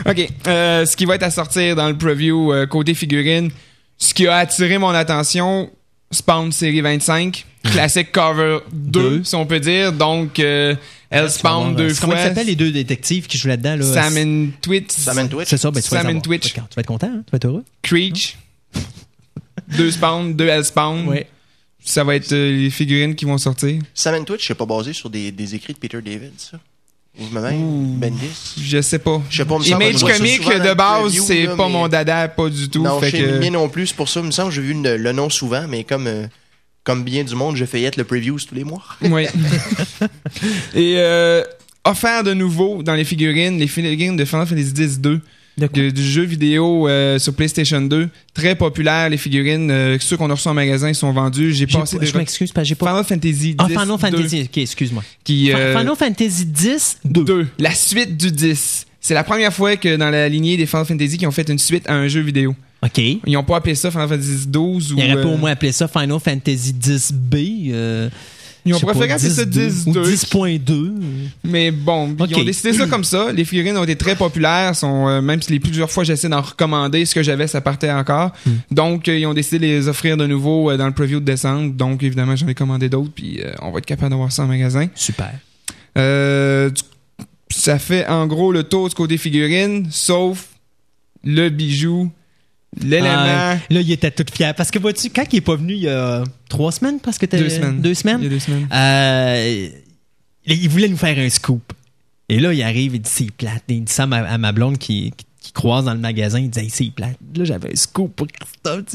OK. 0.08 0.28
Euh, 0.46 0.86
ce 0.86 0.96
qui 0.96 1.04
va 1.04 1.16
être 1.16 1.22
à 1.24 1.30
sortir 1.30 1.74
dans 1.76 1.88
le 1.88 1.96
preview 1.96 2.52
euh, 2.52 2.66
côté 2.66 2.94
figurine, 2.94 3.50
ce 3.98 4.14
qui 4.14 4.26
a 4.26 4.36
attiré 4.36 4.78
mon 4.78 4.90
attention, 4.90 5.70
Spawn 6.10 6.52
série 6.52 6.80
25, 6.80 7.44
classique 7.64 8.12
cover 8.12 8.58
2, 8.72 9.00
Deux. 9.00 9.24
si 9.24 9.34
on 9.34 9.46
peut 9.46 9.58
dire. 9.60 9.92
Donc, 9.92 10.38
euh, 10.38 10.74
elle 11.10 11.30
spawn 11.30 11.74
deux 11.74 11.94
Comment 11.94 12.12
fois. 12.12 12.22
ils 12.22 12.28
s'appellent 12.28 12.46
les 12.46 12.56
deux 12.56 12.70
détectives 12.70 13.26
qui 13.26 13.38
jouent 13.38 13.48
là-dedans? 13.48 13.76
Là? 13.76 13.84
Sam 13.84 14.16
and 14.16 14.48
Twitch. 14.60 14.90
Sam 14.90 15.18
and 15.18 15.28
Twitch. 15.28 15.48
C'est 15.48 15.56
ça, 15.56 15.70
ben, 15.70 15.80
tu 15.82 15.88
vas 15.90 16.02
Sam 16.02 16.16
and. 16.16 16.20
Twitch. 16.20 16.52
Tu 16.52 16.60
vas 16.60 16.66
être 16.80 16.86
content, 16.86 17.08
hein? 17.12 17.22
tu 17.26 17.30
vas 17.32 17.36
être 17.36 17.44
heureux. 17.46 17.64
Creech. 17.82 18.36
deux 19.76 19.90
spawn, 19.90 20.34
deux 20.34 20.46
elle 20.48 20.64
spawn. 20.64 21.08
Ouais. 21.08 21.26
Ça 21.84 22.02
va 22.02 22.16
être 22.16 22.32
euh, 22.32 22.50
les 22.50 22.70
figurines 22.70 23.14
qui 23.14 23.24
vont 23.24 23.38
sortir. 23.38 23.80
Sam 23.94 24.24
Twitch, 24.24 24.46
c'est 24.46 24.54
pas 24.56 24.66
basé 24.66 24.92
sur 24.92 25.08
des, 25.08 25.30
des 25.30 25.54
écrits 25.54 25.72
de 25.72 25.78
Peter 25.78 26.00
David, 26.02 26.32
ça? 26.38 26.58
Ou 27.18 27.34
même 27.34 27.96
Bendis? 27.98 28.54
Je 28.60 28.80
sais 28.82 28.98
pas. 28.98 29.22
Je 29.30 29.38
sais 29.38 29.44
pas, 29.44 29.58
me 29.58 29.64
Image 29.66 30.00
comique 30.02 30.44
de 30.48 30.74
base, 30.74 31.18
c'est 31.20 31.46
pas 31.56 31.68
mon 31.68 31.88
dada, 31.88 32.28
pas 32.28 32.48
du 32.48 32.68
tout. 32.68 32.82
non, 32.82 33.00
fait 33.00 33.10
chez 33.10 33.18
que- 33.24 33.48
non 33.50 33.68
plus, 33.68 33.92
pour 33.92 34.08
ça, 34.08 34.20
il 34.20 34.26
me 34.26 34.30
semble, 34.30 34.52
j'ai 34.52 34.60
vu 34.62 34.74
le, 34.74 34.96
le 34.96 35.12
nom 35.12 35.30
souvent, 35.30 35.66
mais 35.68 35.84
comme, 35.84 36.06
euh, 36.06 36.26
comme 36.84 37.04
bien 37.04 37.24
du 37.24 37.34
monde, 37.34 37.56
je 37.56 37.64
feuillette 37.64 37.96
le 37.96 38.04
previews 38.04 38.38
tous 38.46 38.54
les 38.54 38.64
mois. 38.64 38.82
Oui. 39.02 39.26
Et 40.74 40.94
euh, 40.98 41.42
offert 41.84 42.22
de 42.22 42.34
nouveau 42.34 42.82
dans 42.82 42.94
les 42.94 43.04
figurines, 43.04 43.58
les 43.58 43.66
figurines 43.66 44.16
de 44.16 44.24
Final 44.24 44.46
Fantasy 44.46 44.72
X-2. 44.76 45.20
De 45.58 45.88
du 45.90 46.02
jeu 46.02 46.22
vidéo 46.22 46.86
euh, 46.86 47.18
sur 47.18 47.32
PlayStation 47.34 47.80
2. 47.80 48.10
Très 48.34 48.54
populaire, 48.56 49.08
les 49.08 49.16
figurines. 49.16 49.70
Euh, 49.70 49.96
ceux 49.98 50.18
qu'on 50.18 50.28
a 50.28 50.34
reçus 50.34 50.48
en 50.48 50.54
magasin 50.54 50.90
ils 50.90 50.94
sont 50.94 51.10
vendus. 51.12 51.54
J'ai 51.54 51.66
passé 51.66 51.96
pas- 51.96 52.04
des 52.04 52.10
je 52.10 52.16
m'excuse 52.18 52.52
parce 52.52 52.64
que 52.66 52.68
j'ai 52.68 52.74
pas. 52.74 52.88
Final 52.90 53.04
Fantasy 53.04 53.50
X. 53.50 53.56
Ah, 53.58 53.66
Final 53.68 53.98
Fantasy. 53.98 54.42
Ok, 54.42 54.58
excuse-moi. 54.58 55.02
Qui, 55.24 55.52
euh, 55.54 55.72
Final 55.78 55.96
Fantasy 55.96 56.44
10 56.44 56.98
2. 57.06 57.24
2. 57.24 57.46
La 57.58 57.70
suite 57.74 58.18
du 58.18 58.30
10. 58.30 58.86
C'est 59.00 59.14
la 59.14 59.24
première 59.24 59.52
fois 59.52 59.76
que 59.76 59.96
dans 59.96 60.10
la 60.10 60.28
lignée 60.28 60.58
des 60.58 60.66
Final 60.66 60.84
Fantasy 60.84 61.16
qui 61.16 61.26
ont 61.26 61.30
fait 61.32 61.48
une 61.48 61.58
suite 61.58 61.88
à 61.88 61.94
un 61.94 62.06
jeu 62.08 62.20
vidéo. 62.20 62.54
OK. 62.82 62.98
Il 62.98 63.20
Ils 63.26 63.32
n'ont 63.32 63.42
pas 63.42 63.56
appelé 63.56 63.74
ça 63.74 63.90
Final 63.90 64.08
Fantasy 64.08 64.46
12 64.48 64.92
ou. 64.92 64.96
aurait 64.98 65.14
pas 65.14 65.20
euh, 65.20 65.34
au 65.34 65.36
moins 65.38 65.52
appelé 65.52 65.72
ça 65.72 65.88
Final 65.88 66.18
Fantasy 66.22 66.74
10B. 66.74 68.10
Ils 68.66 68.74
ont 68.74 68.80
préféré 68.80 69.12
appeler 69.12 69.30
ça 69.30 69.44
10.2 69.44 69.88
ou 69.88 69.92
10.2. 69.92 70.58
10.2. 70.64 70.92
Mais 71.44 71.70
bon, 71.70 72.14
ils 72.28 72.36
ont 72.36 72.44
décidé 72.44 72.72
ça 72.72 72.86
comme 72.86 73.04
ça. 73.04 73.32
Les 73.32 73.44
figurines 73.44 73.76
ont 73.76 73.84
été 73.84 73.96
très 73.96 74.16
populaires. 74.16 74.74
Sont, 74.74 75.08
euh, 75.08 75.20
même 75.20 75.40
si 75.40 75.52
les 75.52 75.60
plusieurs 75.60 75.90
fois 75.90 76.04
j'essaie 76.04 76.28
d'en 76.28 76.40
recommander, 76.40 77.04
ce 77.04 77.14
que 77.14 77.22
j'avais, 77.22 77.46
ça 77.46 77.60
partait 77.60 77.90
encore. 77.90 78.32
Hmm. 78.44 78.50
Donc, 78.70 79.08
euh, 79.08 79.18
ils 79.18 79.26
ont 79.26 79.34
décidé 79.34 79.58
de 79.58 79.64
les 79.64 79.88
offrir 79.88 80.16
de 80.16 80.26
nouveau 80.26 80.70
euh, 80.70 80.76
dans 80.76 80.86
le 80.86 80.92
preview 80.92 81.20
de 81.20 81.24
décembre. 81.24 81.72
Donc, 81.72 82.02
évidemment, 82.02 82.34
j'en 82.36 82.48
ai 82.48 82.54
commandé 82.54 82.88
d'autres. 82.88 83.12
Puis, 83.14 83.40
on 83.62 83.70
va 83.70 83.78
être 83.78 83.86
capable 83.86 84.10
d'avoir 84.10 84.32
ça 84.32 84.42
en 84.42 84.46
magasin. 84.46 84.88
Super. 84.94 85.32
Ça 87.48 87.78
fait 87.78 88.06
en 88.08 88.26
gros 88.26 88.50
le 88.50 88.64
tour 88.64 88.88
du 88.88 88.94
côté 88.94 89.16
figurine, 89.16 89.86
sauf 89.90 90.48
le 91.24 91.48
bijou, 91.48 92.10
l'élément. 92.82 93.08
Ah, 93.10 93.56
là, 93.70 93.80
il 93.80 93.90
était 93.92 94.10
tout 94.10 94.24
fier. 94.32 94.54
Parce 94.54 94.70
que 94.70 94.78
vois-tu, 94.78 95.10
quand 95.10 95.24
il 95.32 95.36
est 95.36 95.40
pas 95.40 95.56
venu 95.56 95.74
il 95.74 95.80
y 95.82 95.88
a 95.88 96.22
trois 96.48 96.72
semaines, 96.72 97.00
parce 97.00 97.18
que 97.18 97.26
t'as 97.26 97.38
Deux 97.38 97.48
semaines. 97.48 97.80
Deux 97.80 97.90
Il 97.90 97.92
y 97.92 97.92
a 97.92 97.94
semaines. 97.94 98.28
deux 98.28 98.38
semaines. 98.38 98.68
Euh, 98.72 99.68
il 100.46 100.68
voulait 100.68 100.88
nous 100.88 100.96
faire 100.96 101.18
un 101.18 101.28
scoop. 101.28 101.72
Et 102.28 102.40
là, 102.40 102.52
il 102.52 102.62
arrive, 102.62 102.94
il 102.94 103.00
dit 103.00 103.10
c'est 103.12 103.30
plate. 103.30 103.62
Il 103.68 103.84
dit 103.84 103.92
ça 103.92 104.04
à 104.04 104.06
ma, 104.06 104.18
à 104.18 104.38
ma 104.38 104.52
blonde 104.52 104.78
qui, 104.78 105.12
qui, 105.16 105.25
qui 105.46 105.52
croise 105.52 105.84
dans 105.84 105.94
le 105.94 106.00
magasin. 106.00 106.40
Il 106.40 106.50
dit 106.50 106.58
Hey, 106.58 106.70
c'est 106.70 106.90
plate. 106.90 107.16
Là, 107.36 107.44
j'avais 107.44 107.72
un 107.72 107.76
scoop 107.76 108.14
pour 108.16 108.26
Christophe. 108.26 108.94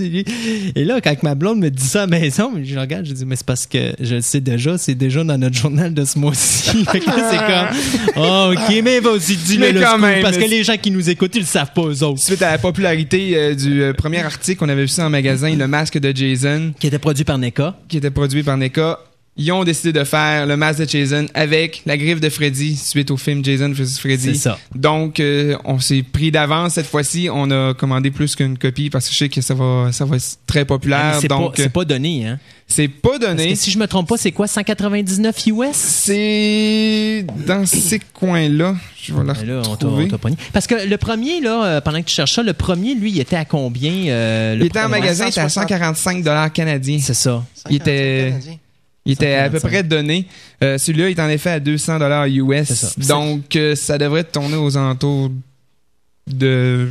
Et 0.75 0.83
là, 0.83 0.99
quand 1.01 1.23
ma 1.23 1.35
blonde 1.35 1.59
me 1.59 1.69
dit 1.69 1.83
ça 1.83 2.03
à 2.03 2.07
la 2.07 2.19
maison, 2.19 2.51
je 2.61 2.77
regarde, 2.77 3.05
je 3.05 3.13
dis 3.13 3.25
mais 3.25 3.35
c'est 3.35 3.45
parce 3.45 3.65
que 3.65 3.93
je 3.99 4.15
le 4.15 4.21
sais 4.21 4.41
déjà, 4.41 4.77
c'est 4.77 4.95
déjà 4.95 5.23
dans 5.23 5.37
notre 5.37 5.55
journal 5.55 5.93
de 5.93 6.03
ce 6.03 6.19
mois-ci. 6.19 6.85
c'est 6.91 6.99
comme 6.99 7.67
oh, 8.17 8.53
ok, 8.53 8.81
mais 8.83 8.99
vas-y, 8.99 9.35
dis-le 9.35 9.71
le 9.71 9.81
scoop. 9.81 9.99
même, 10.01 10.21
parce 10.21 10.37
que 10.37 10.49
les 10.49 10.63
gens 10.63 10.77
qui 10.77 10.91
nous 10.91 11.09
écoutent, 11.09 11.35
ils 11.35 11.41
le 11.41 11.45
savent 11.45 11.71
pas 11.73 11.83
eux 11.83 12.03
autres. 12.03 12.19
Suite 12.19 12.41
à 12.41 12.51
la 12.51 12.57
popularité 12.57 13.35
euh, 13.35 13.55
du 13.55 13.81
euh, 13.81 13.93
premier 13.93 14.19
article, 14.19 14.63
on 14.63 14.69
avait 14.69 14.81
vu 14.81 14.87
ça 14.87 15.05
en 15.05 15.09
magasin, 15.09 15.55
le 15.55 15.67
masque 15.67 15.99
de 15.99 16.15
Jason. 16.15 16.73
Qui 16.79 16.87
était 16.87 16.99
produit 16.99 17.23
par 17.23 17.37
NECA. 17.37 17.77
qui 17.87 17.97
était 17.97 18.11
produit 18.11 18.43
par 18.43 18.57
NECA. 18.57 18.99
Ils 19.43 19.51
ont 19.51 19.63
décidé 19.63 19.91
de 19.91 20.03
faire 20.03 20.45
le 20.45 20.55
masque 20.55 20.79
de 20.81 20.89
Jason 20.89 21.25
avec 21.33 21.81
la 21.85 21.97
griffe 21.97 22.19
de 22.21 22.29
Freddy 22.29 22.75
suite 22.75 23.09
au 23.11 23.17
film 23.17 23.43
Jason 23.43 23.69
vs 23.71 23.97
Freddy. 23.99 24.23
C'est 24.23 24.33
ça. 24.35 24.59
Donc, 24.75 25.19
euh, 25.19 25.57
on 25.65 25.79
s'est 25.79 26.03
pris 26.03 26.31
d'avance 26.31 26.73
cette 26.73 26.85
fois-ci. 26.85 27.27
On 27.33 27.49
a 27.49 27.73
commandé 27.73 28.11
plus 28.11 28.35
qu'une 28.35 28.57
copie 28.57 28.89
parce 28.89 29.07
que 29.07 29.13
je 29.13 29.17
sais 29.17 29.29
que 29.29 29.41
ça 29.41 29.53
va, 29.55 29.89
ça 29.91 30.05
va 30.05 30.17
être 30.17 30.37
très 30.45 30.65
populaire. 30.65 31.13
Mais 31.15 31.21
C'est 31.21 31.27
pas, 31.27 31.35
Donc, 31.37 31.53
c'est 31.57 31.69
pas 31.73 31.85
donné, 31.85 32.27
hein. 32.27 32.39
c'est 32.67 32.87
pas 32.87 33.09
Parce 33.17 33.19
donné. 33.21 33.49
que 33.53 33.55
si 33.57 33.71
je 33.71 33.79
me 33.79 33.87
trompe 33.87 34.07
pas, 34.09 34.17
c'est 34.17 34.31
quoi, 34.31 34.47
199 34.47 35.47
US? 35.47 35.75
C'est 35.75 37.25
dans 37.47 37.65
ces 37.65 37.99
coins-là. 38.13 38.75
Je 39.01 39.13
vais 39.13 39.23
la 39.23 39.33
là, 39.33 39.59
on 39.59 39.61
t'a- 39.63 39.69
retrouver. 39.87 40.07
on. 40.11 40.35
Parce 40.53 40.67
que 40.67 40.87
le 40.87 40.97
premier, 40.97 41.41
là, 41.41 41.65
euh, 41.65 41.81
pendant 41.81 41.99
que 42.01 42.05
tu 42.07 42.13
cherches 42.15 42.33
ça, 42.35 42.43
le 42.43 42.53
premier, 42.53 42.93
lui, 42.93 43.09
il 43.11 43.19
était 43.19 43.35
à 43.35 43.45
combien? 43.45 43.91
euh, 44.11 44.55
le 44.55 44.61
Il 44.61 44.67
était 44.67 44.79
en 44.81 44.89
magasin, 44.89 45.25
il 45.25 45.29
était 45.29 45.39
à 45.39 45.49
160. 45.49 45.63
145 45.69 46.23
dollars 46.23 46.53
canadiens. 46.53 46.99
C'est 47.01 47.15
ça. 47.15 47.43
Il 47.69 47.77
était- 47.77 48.33
Il 49.05 49.13
était 49.13 49.33
à 49.33 49.49
peu 49.49 49.57
145. 49.57 49.67
près 49.69 49.83
donné. 49.83 50.27
Euh, 50.63 50.77
Celui-là 50.77 51.09
est 51.09 51.19
en 51.19 51.27
effet 51.29 51.49
à 51.51 51.59
200 51.59 51.97
dollars 51.99 52.25
US. 52.27 52.71
Ça. 52.73 52.89
Donc, 53.07 53.55
euh, 53.55 53.75
ça 53.75 53.97
devrait 53.97 54.23
tourner 54.23 54.57
aux 54.57 54.77
alentours 54.77 55.31
de 56.27 56.89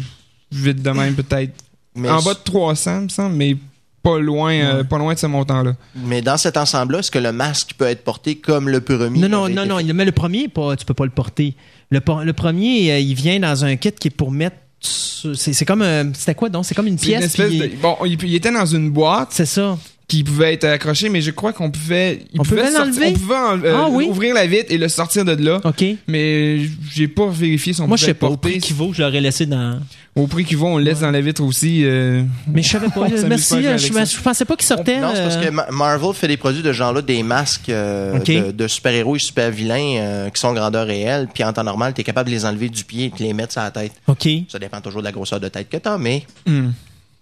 vite 0.53 0.83
de 0.83 0.91
même 0.91 1.15
peut-être 1.15 1.53
en 1.97 2.23
bas 2.23 2.35
de 2.35 2.39
300, 2.45 3.03
me 3.03 3.09
semble, 3.09 3.37
mais 3.37 3.57
pas 4.03 4.19
loin, 4.19 4.53
euh, 4.55 4.85
pas 4.85 4.97
loin 4.99 5.13
de 5.15 5.19
ce 5.19 5.27
montant-là. 5.27 5.75
mais 5.95 6.23
dans 6.23 6.37
cet 6.37 6.57
ensemble-là, 6.57 7.01
est-ce 7.01 7.11
que 7.11 7.19
le 7.19 7.33
masque 7.33 7.73
peut 7.77 7.85
être 7.85 8.03
porté 8.03 8.37
comme 8.37 8.69
le 8.69 8.81
premier? 8.81 9.21
Non, 9.21 9.29
non, 9.29 9.49
non, 9.49 9.67
non. 9.67 9.79
Mais 9.95 10.05
le 10.05 10.13
premier, 10.13 10.49
pas, 10.49 10.75
tu 10.77 10.85
peux 10.87 10.95
pas 10.95 11.05
le 11.05 11.11
porter. 11.11 11.55
Le, 11.91 12.01
premier, 12.33 12.93
euh, 12.93 12.99
il 12.99 13.15
vient 13.15 13.39
dans 13.41 13.65
un 13.65 13.77
kit 13.77 13.93
qui 13.93 14.09
est 14.09 14.11
pour 14.13 14.31
mettre. 14.31 14.57
C'est 14.81 15.65
comme. 15.67 15.83
un- 15.83 16.15
C'était 16.15 16.35
quoi 16.35 16.49
donc? 16.49 16.65
C'est 16.65 16.75
comme 16.75 16.87
une 16.87 16.97
pièce. 16.97 17.37
de- 17.37 17.77
Bon, 17.83 17.97
il, 18.07 18.17
il 18.25 18.35
était 18.37 18.51
dans 18.53 18.65
une 18.65 18.91
boîte, 18.91 19.29
C'est 19.33 19.45
ça. 19.47 19.77
Qui 20.11 20.25
pouvait 20.25 20.55
être 20.55 20.65
accroché, 20.65 21.09
mais 21.09 21.21
je 21.21 21.31
crois 21.31 21.53
qu'on 21.53 21.71
pouvait, 21.71 22.25
il 22.35 22.41
On 22.41 22.43
pouvait 22.43 22.63
pouvait 22.63 22.73
sortir- 22.73 23.03
on 23.07 23.13
pouvait 23.13 23.35
en- 23.37 23.65
euh, 23.65 23.77
Ah 23.77 23.89
oui? 23.91 24.07
ouvrir 24.11 24.35
la 24.35 24.45
vitre 24.45 24.67
et 24.71 24.77
le 24.77 24.89
sortir 24.89 25.25
de 25.25 25.33
là. 25.43 25.61
OK. 25.65 25.85
Mais 26.09 26.63
j'ai 26.93 27.07
pas 27.07 27.29
vérifié 27.29 27.73
si 27.73 27.81
on 27.81 27.87
Moi, 27.87 27.97
je 27.97 28.07
sais 28.07 28.15
pas. 28.15 28.27
Au 28.27 28.37
prix 28.37 28.59
qu'il 28.59 28.75
vaut, 28.75 28.93
je 28.93 29.03
l'aurais 29.03 29.21
laissé 29.21 29.47
dans. 29.47 29.79
Au 30.17 30.27
prix 30.27 30.45
qu'il 30.45 30.57
vaut, 30.57 30.67
on 30.67 30.79
le 30.79 30.83
laisse 30.85 30.99
dans 31.01 31.13
la 31.13 31.21
vitre 31.21 31.45
aussi. 31.45 31.85
euh, 31.85 32.23
Mais 32.53 32.63
je 32.63 32.69
savais 32.71 32.89
pas. 32.89 33.07
Merci. 33.29 33.55
pas 33.55 33.61
euh, 33.61 33.79
Je, 33.79 34.21
pensais 34.21 34.45
pas 34.45 34.57
qu'il 34.57 34.67
sortait. 34.67 34.99
Non, 34.99 35.13
c'est 35.15 35.23
parce 35.23 35.37
que 35.37 35.51
Ma- 35.51 35.71
Marvel 35.71 36.13
fait 36.15 36.27
des 36.27 36.37
produits 36.37 36.63
de 36.63 36.73
ce 36.73 36.77
genre-là, 36.77 37.03
des 37.03 37.23
masques 37.23 37.69
euh, 37.69 38.19
de, 38.19 38.51
de 38.51 38.67
super-héros 38.69 39.15
et 39.15 39.21
super-vilains 39.21 39.97
euh, 39.99 40.29
qui 40.31 40.41
sont 40.41 40.53
grandeur 40.53 40.89
réelle. 40.89 41.29
Puis 41.33 41.45
en 41.45 41.53
temps 41.53 41.63
normal, 41.63 41.95
tu 41.95 42.01
es 42.01 42.05
capable 42.05 42.29
de 42.29 42.35
les 42.35 42.45
enlever 42.45 42.69
du 42.69 42.83
pied 42.83 43.05
et 43.07 43.11
de 43.17 43.23
les 43.23 43.33
mettre 43.33 43.53
sur 43.53 43.63
la 43.63 43.71
tête. 43.71 43.93
OK. 44.09 44.29
Ça 44.49 44.59
dépend 44.59 44.81
toujours 44.81 45.03
de 45.03 45.07
la 45.07 45.13
grosseur 45.13 45.39
de 45.39 45.47
tête 45.49 45.69
que 45.71 45.77
t'as, 45.77 45.97
mais 45.97 46.25
hmm. 46.47 46.71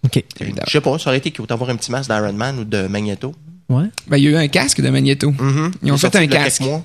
OK. 0.05 0.23
je 0.39 0.71
sais 0.71 0.81
pas, 0.81 0.97
ça 0.97 1.09
aurait 1.09 1.17
été 1.17 1.31
cute 1.31 1.49
d'avoir 1.49 1.69
un 1.69 1.75
petit 1.75 1.91
masque 1.91 2.09
d'Iron 2.09 2.33
Man 2.33 2.59
ou 2.59 2.63
de 2.63 2.87
Magneto. 2.87 3.33
Ouais. 3.67 3.85
Ben, 4.07 4.17
il 4.17 4.23
y 4.23 4.27
a 4.27 4.31
eu 4.31 4.35
un 4.35 4.47
casque 4.47 4.81
de 4.81 4.89
Magneto. 4.89 5.31
Mhm. 5.31 5.71
Ils 5.83 5.91
ont 5.91 5.97
fait 5.97 6.15
un 6.15 6.27
casque. 6.27 6.61
mois. 6.61 6.83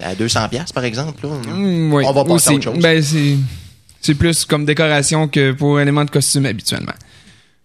À 0.00 0.14
200 0.14 0.48
pièces 0.48 0.72
par 0.72 0.84
exemple. 0.84 1.26
là. 1.26 1.32
Oui, 1.54 2.04
On 2.06 2.12
va 2.12 2.24
passer 2.24 2.50
à 2.50 2.54
autre 2.54 2.64
chose. 2.64 2.78
Ben, 2.78 3.02
c'est, 3.02 3.36
c'est 4.00 4.14
plus 4.14 4.44
comme 4.44 4.64
décoration 4.64 5.28
que 5.28 5.52
pour 5.52 5.80
élément 5.80 6.04
de 6.04 6.10
costume 6.10 6.46
habituellement. 6.46 6.92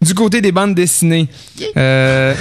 Du 0.03 0.13
côté 0.13 0.41
des 0.41 0.51
bandes 0.51 0.75
dessinées, 0.75 1.29
euh, 1.77 2.33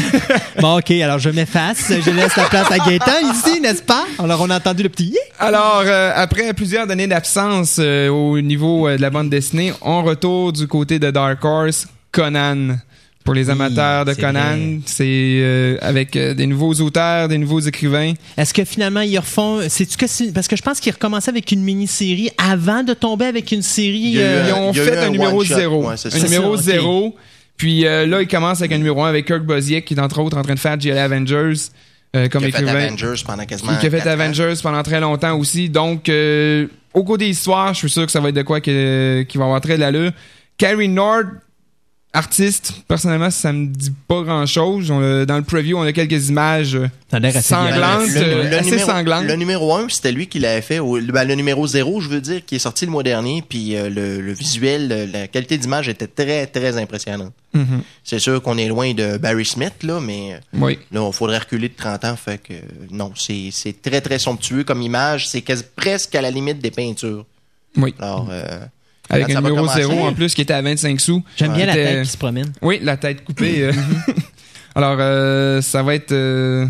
Bon, 0.60 0.78
OK. 0.78 0.90
Alors, 0.92 1.18
je 1.18 1.30
m'efface. 1.30 1.88
Je 1.88 2.10
laisse 2.10 2.36
la 2.36 2.44
place 2.44 2.70
à 2.70 2.78
Gaëtan 2.78 3.32
ici, 3.32 3.60
n'est-ce 3.60 3.82
pas? 3.82 4.04
Alors, 4.18 4.40
on 4.42 4.50
a 4.50 4.56
entendu 4.56 4.84
le 4.84 4.88
petit 4.88 5.16
alors 5.42 5.84
euh, 5.86 6.12
après 6.14 6.52
plusieurs 6.52 6.90
années 6.90 7.06
d'absence 7.06 7.78
euh, 7.78 8.08
au 8.08 8.38
niveau 8.42 8.90
de 8.90 9.00
la 9.00 9.08
bande 9.08 9.30
dessinée, 9.30 9.72
on 9.80 10.02
retourne 10.02 10.52
du 10.52 10.68
côté 10.68 10.98
de 10.98 11.10
Dark 11.10 11.42
Horse, 11.42 11.88
Conan. 12.12 12.76
Pour 13.24 13.34
les 13.34 13.44
Oui, 13.46 13.50
amateurs 13.52 14.06
de 14.06 14.14
c'est 14.14 14.20
Conan, 14.20 14.78
c'est 14.86 15.04
euh, 15.06 15.76
avec 15.82 16.16
euh, 16.16 16.32
des 16.32 16.46
nouveaux 16.46 16.72
auteurs, 16.74 17.28
des 17.28 17.36
nouveaux 17.36 17.60
écrivains. 17.60 18.14
Est-ce 18.36 18.54
que 18.54 18.64
finalement, 18.64 19.02
ils 19.02 19.18
refont. 19.18 19.60
C'est-tu 19.68 19.96
que 19.98 20.06
c'est- 20.06 20.32
Parce 20.32 20.48
que 20.48 20.56
je 20.56 20.62
pense 20.62 20.80
qu'ils 20.80 20.92
recommençaient 20.92 21.30
avec 21.30 21.52
une 21.52 21.62
mini-série 21.62 22.30
avant 22.38 22.82
de 22.82 22.94
tomber 22.94 23.26
avec 23.26 23.52
une 23.52 23.60
série. 23.62 23.98
Il 23.98 24.10
y 24.12 24.18
a 24.18 24.22
eu 24.22 24.24
euh, 24.24 24.44
Ils 24.48 24.52
ont 24.54 24.72
il 24.72 24.76
y 24.78 24.80
a 24.80 24.84
fait 24.84 24.94
eu 24.94 24.98
un, 24.98 25.02
un 25.02 25.10
numéro 25.10 25.44
zéro. 25.44 25.86
Ouais, 25.88 25.96
c'est 25.98 26.14
un 26.14 26.18
numéro 26.18 26.56
C'est 26.56 26.62
ça, 26.62 26.70
ok. 26.70 26.80
zéro. 26.80 27.16
Puis 27.58 27.86
euh, 27.86 28.06
là, 28.06 28.22
il 28.22 28.26
commence 28.26 28.60
avec 28.60 28.72
un 28.72 28.78
numéro 28.78 29.02
1 29.04 29.08
avec 29.10 29.26
Kirk 29.26 29.42
Busiek, 29.42 29.84
qui 29.84 29.92
est 29.94 30.00
entre 30.00 30.18
autres 30.20 30.38
en 30.38 30.42
train 30.42 30.54
de 30.54 30.58
faire 30.58 30.78
GL 30.80 30.96
Avengers 30.96 31.52
euh, 32.16 32.26
comme 32.28 32.42
Qui 32.42 32.48
a 32.56 32.58
fait. 32.58 32.68
Avengers 32.68 33.22
pendant 33.26 33.44
quasiment. 33.44 33.76
qui 33.76 33.86
a 33.86 33.90
fait 33.90 33.98
quatre 33.98 34.06
ans. 34.08 34.10
Avengers 34.12 34.54
pendant 34.62 34.82
très 34.82 34.98
longtemps 34.98 35.36
aussi. 35.38 35.68
Donc, 35.68 36.08
euh, 36.08 36.66
au 36.94 37.04
cours 37.04 37.18
des 37.18 37.28
histoires, 37.28 37.74
je 37.74 37.80
suis 37.80 37.90
sûr 37.90 38.06
que 38.06 38.10
ça 38.12 38.18
va 38.20 38.30
être 38.30 38.34
de 38.34 38.42
quoi 38.42 38.62
que- 38.62 39.24
qui 39.28 39.36
va 39.36 39.44
avoir 39.44 39.60
très 39.60 39.74
de 39.74 39.80
l'allure. 39.80 40.10
Carrie 40.56 40.88
Nord, 40.88 41.24
artiste, 42.12 42.72
personnellement, 42.88 43.30
ça 43.30 43.52
me 43.52 43.66
dit 43.66 43.92
pas 44.08 44.22
grand-chose. 44.22 44.90
On 44.90 45.00
a- 45.00 45.24
Dans 45.26 45.36
le 45.36 45.44
preview, 45.44 45.76
on 45.78 45.82
a 45.82 45.92
quelques 45.92 46.28
images 46.28 46.74
euh, 46.74 46.88
Ça 47.10 47.18
a 47.18 47.20
l'air 47.20 47.36
assez 47.36 47.48
sanglantes, 47.54 48.08
Le- 48.08 48.20
le- 48.20 48.20
euh, 48.26 48.50
le 48.50 48.56
assez 48.56 48.70
numéro, 48.70 48.90
sanglantes. 48.90 49.24
Le 49.26 49.34
numéro 49.36 49.74
1, 49.74 49.88
c'était 49.88 50.10
lui 50.10 50.26
qui 50.26 50.38
l'avait 50.40 50.60
fait. 50.62 50.80
ben, 50.80 51.24
le 51.24 51.34
numéro 51.36 51.66
0, 51.66 52.00
je 52.00 52.08
veux 52.08 52.20
dire, 52.20 52.44
qui 52.44 52.56
est 52.56 52.60
sorti 52.60 52.84
le 52.84 52.90
mois 52.90 53.02
dernier. 53.04 53.42
Puis 53.48 53.76
euh, 53.76 53.88
le, 53.88 54.20
le 54.20 54.32
visuel, 54.32 55.10
la 55.12 55.28
qualité 55.28 55.56
d'image 55.56 55.88
était 55.88 56.08
très, 56.08 56.46
très 56.46 56.76
impressionnante. 56.78 57.32
Mhm. 57.54 57.82
C'est 58.04 58.18
sûr 58.18 58.42
qu'on 58.42 58.58
est 58.58 58.68
loin 58.68 58.92
de 58.94 59.16
Barry 59.16 59.44
Smith, 59.44 59.82
là, 59.82 60.00
mais 60.00 60.40
Oui. 60.54 60.78
là, 60.92 61.06
il 61.06 61.12
faudrait 61.12 61.38
reculer 61.38 61.68
de 61.68 61.74
30 61.76 62.04
ans. 62.04 62.16
Fait 62.16 62.38
que 62.38 62.54
non, 62.90 63.12
c'est 63.16 63.50
c'est 63.52 63.80
très, 63.80 64.00
très 64.00 64.18
somptueux 64.18 64.64
comme 64.64 64.82
image. 64.82 65.28
C'est 65.28 65.42
quasi- 65.42 65.64
presque 65.76 66.14
à 66.14 66.22
la 66.22 66.30
limite 66.30 66.58
des 66.60 66.70
peintures. 66.70 67.24
Oui. 67.76 67.94
Alors, 68.00 68.28
euh, 68.30 68.58
Avec 69.10 69.26
quand 69.26 69.36
un 69.36 69.40
numéro 69.40 69.56
commencer- 69.66 69.82
0 69.82 70.06
en 70.06 70.12
plus 70.14 70.34
qui 70.34 70.40
était 70.42 70.54
à 70.54 70.62
25 70.62 71.00
sous. 71.00 71.22
J'aime 71.36 71.52
bien 71.54 71.66
la 71.66 71.72
Était- 71.72 71.84
tête 71.96 72.02
qui 72.04 72.10
se 72.10 72.16
promène. 72.16 72.52
Oui, 72.62 72.78
la 72.82 72.96
tête 72.96 73.24
coupée. 73.24 73.62
euh. 73.64 73.72
Alors, 74.74 74.96
euh, 75.00 75.60
ça 75.62 75.82
va 75.82 75.94
être 75.94 76.12
euh, 76.12 76.66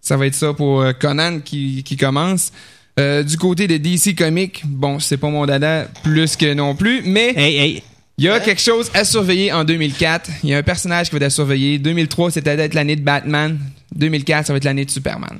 ça 0.00 0.16
va 0.16 0.26
être 0.26 0.34
ça 0.34 0.52
pour 0.52 0.84
Conan 1.00 1.40
qui, 1.44 1.82
qui 1.82 1.96
commence. 1.96 2.52
Euh, 3.00 3.22
du 3.22 3.36
côté 3.36 3.66
de 3.68 3.76
DC 3.76 4.14
Comics, 4.16 4.62
bon, 4.64 4.98
c'est 4.98 5.16
pas 5.16 5.28
mon 5.28 5.46
dada 5.46 5.86
plus 6.02 6.36
que 6.36 6.52
non 6.52 6.74
plus, 6.74 7.02
mais 7.04 7.32
Hey, 7.36 7.56
hey. 7.56 7.82
il 8.18 8.24
y 8.24 8.28
a 8.28 8.40
quelque 8.40 8.60
chose 8.60 8.90
à 8.92 9.04
surveiller 9.04 9.52
en 9.52 9.62
2004. 9.64 10.28
Il 10.42 10.50
y 10.50 10.54
a 10.54 10.58
un 10.58 10.62
personnage 10.62 11.06
qui 11.08 11.12
va 11.12 11.18
être 11.18 11.22
à 11.24 11.30
surveiller. 11.30 11.78
2003, 11.78 12.32
c'était 12.32 12.56
d'être 12.56 12.74
l'année 12.74 12.96
de 12.96 13.02
Batman. 13.02 13.58
2004, 13.94 14.46
ça 14.48 14.52
va 14.52 14.56
être 14.56 14.64
l'année 14.64 14.84
de 14.84 14.90
Superman. 14.90 15.38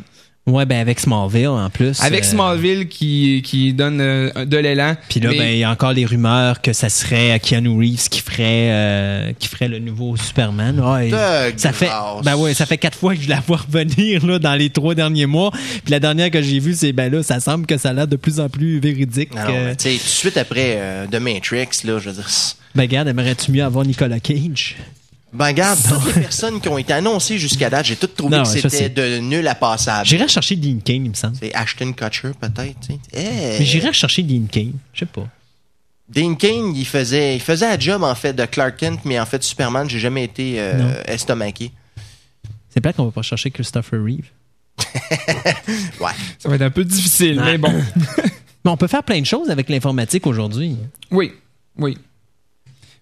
Ouais, 0.49 0.65
ben 0.65 0.79
avec 0.81 0.99
Smallville 0.99 1.49
en 1.49 1.69
plus. 1.69 2.01
Avec 2.03 2.25
euh, 2.25 2.27
Smallville 2.27 2.89
qui, 2.89 3.43
qui 3.45 3.75
donne 3.75 4.01
euh, 4.01 4.31
de 4.47 4.57
l'élan. 4.57 4.97
Puis 5.09 5.21
là, 5.21 5.29
Mais- 5.31 5.39
ben, 5.39 5.53
il 5.53 5.59
y 5.59 5.65
a 5.65 5.71
encore 5.71 5.93
les 5.93 6.07
rumeurs 6.07 6.63
que 6.63 6.73
ça 6.73 6.89
serait 6.89 7.39
Keanu 7.39 7.79
Reeves 7.79 8.09
qui 8.09 8.21
ferait, 8.21 8.71
euh, 8.71 9.33
qui 9.39 9.47
ferait 9.47 9.69
le 9.69 9.79
nouveau 9.79 10.17
Superman. 10.17 10.81
Ouais, 10.81 11.11
ça 11.57 11.73
fait, 11.73 11.91
ben 12.25 12.35
ouais, 12.37 12.55
ça 12.55 12.65
fait 12.65 12.79
quatre 12.79 12.97
fois 12.97 13.15
que 13.15 13.21
je 13.23 13.29
la 13.29 13.41
vois 13.41 13.59
revenir 13.59 14.27
là, 14.27 14.39
dans 14.39 14.55
les 14.55 14.71
trois 14.71 14.95
derniers 14.95 15.27
mois. 15.27 15.51
Puis 15.53 15.91
la 15.91 16.01
dernière 16.01 16.31
que 16.31 16.41
j'ai 16.41 16.59
vue, 16.61 16.75
c'est 16.75 16.93
ben 16.93 17.13
là, 17.13 17.23
ça 17.23 17.41
semble 17.41 17.67
que 17.67 17.77
ça 17.77 17.91
a 17.91 17.93
l'air 17.93 18.09
de 18.09 18.17
plus 18.17 18.41
en 18.41 18.49
plus 18.49 18.81
véridique. 18.81 19.35
non, 19.35 19.43
non, 19.43 19.75
sais, 19.77 19.91
tout 19.91 19.97
de 19.97 20.01
suite 20.01 20.37
après 20.39 20.77
euh, 20.79 21.07
The 21.07 21.17
Matrix, 21.21 21.85
là, 21.85 21.99
je 21.99 22.09
veux 22.09 22.15
dire. 22.15 22.27
ben 22.75 22.83
regarde, 22.83 23.09
aimerais-tu 23.09 23.53
mieux 23.53 23.65
avoir 23.65 23.85
Nicolas 23.85 24.21
Cage? 24.21 24.77
Ben, 25.33 25.47
regarde, 25.47 25.79
toutes 25.87 26.07
les 26.17 26.23
personnes 26.23 26.61
qui 26.61 26.69
ont 26.69 26.79
été 26.79 26.93
annoncées 26.93 27.39
jusqu'à 27.39 27.69
date, 27.69 27.87
j'ai 27.87 27.97
tout 27.97 28.07
trouvé 28.07 28.37
Non, 28.39 28.43
que 28.45 28.49
je 28.49 28.61
sais. 28.61 28.69
c'était 28.71 28.89
de 28.89 29.19
nul 29.19 29.47
à 29.47 29.55
passable. 29.55 30.07
J'irais 30.07 30.29
chercher 30.29 30.57
Dean 30.57 30.79
Kane, 30.83 31.05
il 31.05 31.11
me 31.11 31.15
semble. 31.15 31.37
C'est 31.39 31.55
Ashton 31.55 31.93
Kutcher, 31.93 32.31
peut-être. 32.41 32.81
tu 32.81 32.95
sais. 32.95 32.99
Eh. 33.13 33.59
Mais 33.59 33.65
j'irais 33.65 33.93
chercher 33.93 34.23
Dean 34.23 34.47
Kane. 34.51 34.73
Je 34.95 35.01
sais 35.01 35.07
pas. 35.07 35.27
Dean 36.09 36.35
Kane, 36.37 36.75
il 36.75 36.87
faisait, 36.87 37.37
il 37.37 37.41
faisait 37.43 37.67
un 37.67 37.79
job, 37.79 38.03
en 38.03 38.15
fait, 38.15 38.33
de 38.33 38.45
Clark 38.47 38.79
Kent, 38.79 39.01
mais 39.05 39.21
en 39.21 39.27
fait, 39.27 39.43
Superman, 39.43 39.89
j'ai 39.91 39.99
jamais 39.99 40.25
été 40.25 40.55
euh, 40.59 40.73
Non. 40.79 40.91
estomaqué. 41.07 41.73
C'est 42.71 42.81
plate 42.81 42.97
qu'on 42.97 43.05
va 43.05 43.11
pas 43.11 43.23
chercher 43.23 43.51
Christopher 43.51 44.03
Reeve. 44.03 44.31
Ouais. 46.01 46.13
Ça 46.39 46.49
va 46.49 46.55
être 46.55 46.63
un 46.63 46.71
peu 46.71 46.85
difficile, 46.85 47.41
mais 47.45 47.59
bon. 47.59 47.73
Mais 48.65 48.71
on 48.73 48.77
peut 48.77 48.87
faire 48.87 49.03
plein 49.05 49.21
de 49.21 49.27
choses 49.27 49.51
avec 49.51 49.69
l'informatique 49.69 50.27
aujourd'hui. 50.27 50.77
Oui, 51.11 51.33
oui. 51.77 51.97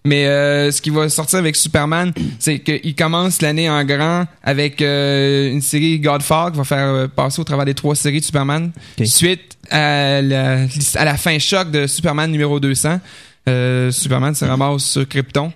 Mais 0.07 0.25
euh, 0.25 0.71
ce 0.71 0.81
qui 0.81 0.89
va 0.89 1.09
sortir 1.09 1.39
avec 1.39 1.55
Superman, 1.55 2.13
c'est 2.39 2.59
qu'il 2.59 2.95
commence 2.95 3.41
l'année 3.41 3.69
en 3.69 3.83
grand 3.83 4.25
avec 4.43 4.81
euh, 4.81 5.51
une 5.51 5.61
série 5.61 5.99
Godfall 5.99 6.51
qui 6.53 6.57
va 6.57 6.63
faire 6.63 6.87
euh, 6.87 7.07
passer 7.07 7.39
au 7.41 7.43
travers 7.43 7.65
des 7.65 7.73
trois 7.73 7.95
séries 7.95 8.19
de 8.21 8.25
Superman. 8.25 8.71
Suite 9.05 9.57
à 9.69 10.21
la, 10.21 10.65
à 10.95 11.05
la 11.05 11.17
fin 11.17 11.37
choc 11.39 11.71
de 11.71 11.87
Superman 11.87 12.31
numéro 12.31 12.59
200, 12.59 12.99
euh, 13.49 13.91
Superman 13.91 14.33
se 14.33 14.45
ramasse 14.45 14.83
sur 14.85 15.07
Krypton. 15.07 15.51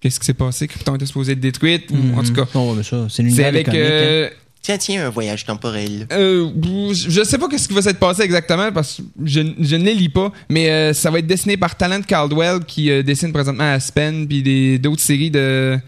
Qu'est-ce 0.00 0.20
qui 0.20 0.26
s'est 0.26 0.34
passé? 0.34 0.68
Krypton 0.68 0.94
était 0.96 1.06
supposé 1.06 1.32
être 1.32 1.40
détruite. 1.40 1.90
ou 1.90 2.18
En 2.18 2.22
tout 2.22 2.32
cas, 2.32 2.44
Oh, 2.54 2.74
mais 2.76 2.82
ça, 2.82 3.06
c'est 3.08 3.44
avec... 3.44 3.68
euh, 3.68 4.30
Tiens, 4.66 4.78
tiens, 4.78 5.06
un 5.06 5.10
voyage 5.10 5.44
temporel. 5.44 6.08
euh, 6.10 6.50
je 6.92 7.22
sais 7.22 7.38
pas 7.38 7.46
qu'est-ce 7.48 7.68
qui 7.68 7.74
va 7.74 7.82
s'être 7.82 8.00
passé 8.00 8.22
exactement 8.22 8.72
parce 8.72 8.96
que 8.96 9.02
je, 9.24 9.40
je 9.60 9.76
ne 9.76 9.84
les 9.84 9.94
lis 9.94 10.08
pas, 10.08 10.32
mais 10.48 10.68
euh, 10.70 10.92
ça 10.92 11.08
va 11.08 11.20
être 11.20 11.26
dessiné 11.28 11.56
par 11.56 11.76
Talent 11.76 12.02
Caldwell 12.02 12.64
qui 12.66 12.90
euh, 12.90 13.04
dessine 13.04 13.32
présentement 13.32 13.72
Aspen 13.74 14.26
puis 14.26 14.76
d'autres 14.80 15.02
séries 15.02 15.30
de 15.30 15.78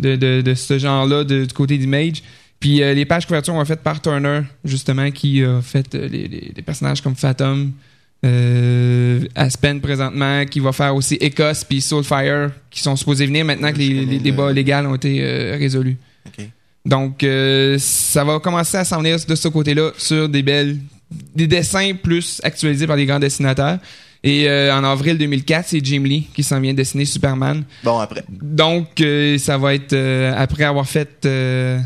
de, 0.00 0.16
de, 0.16 0.40
de 0.40 0.54
ce 0.54 0.76
genre-là 0.80 1.22
du 1.22 1.46
côté 1.54 1.78
d'Image. 1.78 2.24
Puis 2.58 2.82
euh, 2.82 2.92
les 2.92 3.04
pages 3.04 3.24
couverture 3.24 3.54
ont 3.54 3.64
faites 3.64 3.84
par 3.84 4.02
Turner 4.02 4.40
justement 4.64 5.12
qui 5.12 5.44
a 5.44 5.60
fait 5.62 5.94
les, 5.94 6.08
les- 6.08 6.52
les 6.56 6.62
personnages 6.62 7.00
comme 7.00 7.14
Phantom, 7.14 7.70
euh, 8.24 9.20
Aspen 9.36 9.80
présentement, 9.80 10.44
qui 10.46 10.58
va 10.58 10.72
faire 10.72 10.94
aussi 10.96 11.16
Ecos 11.22 11.64
puis 11.68 11.80
Soulfire 11.80 12.50
qui 12.68 12.80
sont 12.80 12.96
supposés 12.96 13.26
venir 13.26 13.44
maintenant 13.44 13.72
que 13.72 13.78
les, 13.78 14.04
les 14.04 14.18
débats 14.18 14.52
légaux 14.52 14.72
ont 14.88 14.96
été 14.96 15.22
résolus. 15.56 15.96
Donc, 16.84 17.22
euh, 17.22 17.76
ça 17.78 18.24
va 18.24 18.38
commencer 18.40 18.76
à 18.76 18.84
s'en 18.84 18.98
venir 18.98 19.16
de 19.26 19.34
ce 19.34 19.48
côté-là 19.48 19.92
sur 19.96 20.28
des 20.28 20.42
belles, 20.42 20.78
des 21.34 21.46
dessins 21.46 21.94
plus 21.94 22.40
actualisés 22.44 22.86
par 22.86 22.96
des 22.96 23.06
grands 23.06 23.18
dessinateurs. 23.18 23.78
Et 24.22 24.48
euh, 24.48 24.74
en 24.74 24.84
avril 24.84 25.18
2004, 25.18 25.68
c'est 25.68 25.84
Jim 25.84 26.02
Lee 26.04 26.28
qui 26.34 26.42
s'en 26.42 26.60
vient 26.60 26.72
dessiner 26.72 27.04
Superman. 27.04 27.62
Bon, 27.82 27.98
après. 27.98 28.24
Donc, 28.30 29.00
euh, 29.00 29.36
ça 29.38 29.58
va 29.58 29.74
être 29.74 29.92
euh, 29.92 30.32
après 30.36 30.64
avoir 30.64 30.86
fait 30.86 31.24
euh, 31.26 31.78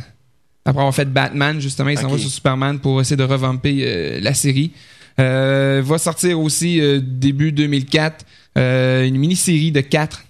après 0.65 0.81
avoir 0.81 0.95
fait 0.95 1.11
Batman 1.11 1.61
justement, 1.61 1.89
il 1.89 1.99
s'en 1.99 2.09
va 2.09 2.19
sur 2.19 2.31
Superman 2.31 2.79
pour 2.79 3.01
essayer 3.01 3.17
de 3.17 3.25
revamper 3.25 3.79
euh, 3.81 4.21
la 4.21 4.35
série. 4.35 4.73
Euh, 5.19 5.83
va 5.85 5.99
sortir 5.99 6.39
aussi 6.39 6.81
euh, 6.81 7.01
début 7.03 7.51
2004 7.51 8.25
euh, 8.57 9.05
une 9.05 9.17
mini-série 9.17 9.73
de 9.73 9.81
quatre 9.81 10.25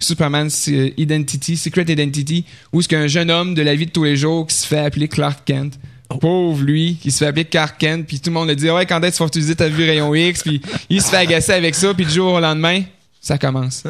Superman 0.00 0.48
Identity, 0.96 1.56
Secret 1.56 1.84
Identity, 1.88 2.44
où 2.72 2.82
c'est 2.82 2.88
qu'un 2.88 3.06
jeune 3.06 3.30
homme 3.30 3.54
de 3.54 3.62
la 3.62 3.74
vie 3.74 3.86
de 3.86 3.90
tous 3.90 4.04
les 4.04 4.16
jours 4.16 4.46
qui 4.46 4.54
se 4.54 4.66
fait 4.66 4.78
appeler 4.78 5.08
Clark 5.08 5.40
Kent. 5.44 5.78
Pauvre 6.20 6.62
lui, 6.62 6.98
qui 7.00 7.10
se 7.12 7.18
fait 7.18 7.26
appeler 7.26 7.44
Clark 7.44 7.78
Kent, 7.78 8.06
puis 8.06 8.18
tout 8.18 8.30
le 8.30 8.34
monde 8.34 8.48
le 8.48 8.56
dit 8.56 8.68
ouais 8.68 8.84
quand 8.84 9.00
est-ce 9.02 9.12
qu'il 9.12 9.18
faut 9.18 9.28
utiliser 9.28 9.54
ta 9.54 9.68
vue 9.68 9.84
rayon 9.84 10.12
X, 10.12 10.42
puis 10.42 10.60
il 10.88 11.00
se 11.00 11.08
fait 11.08 11.18
agacer 11.18 11.52
avec 11.52 11.74
ça, 11.74 11.94
puis 11.94 12.04
du 12.04 12.12
jour 12.12 12.32
au 12.32 12.40
lendemain, 12.40 12.82
ça 13.20 13.38
commence. 13.38 13.84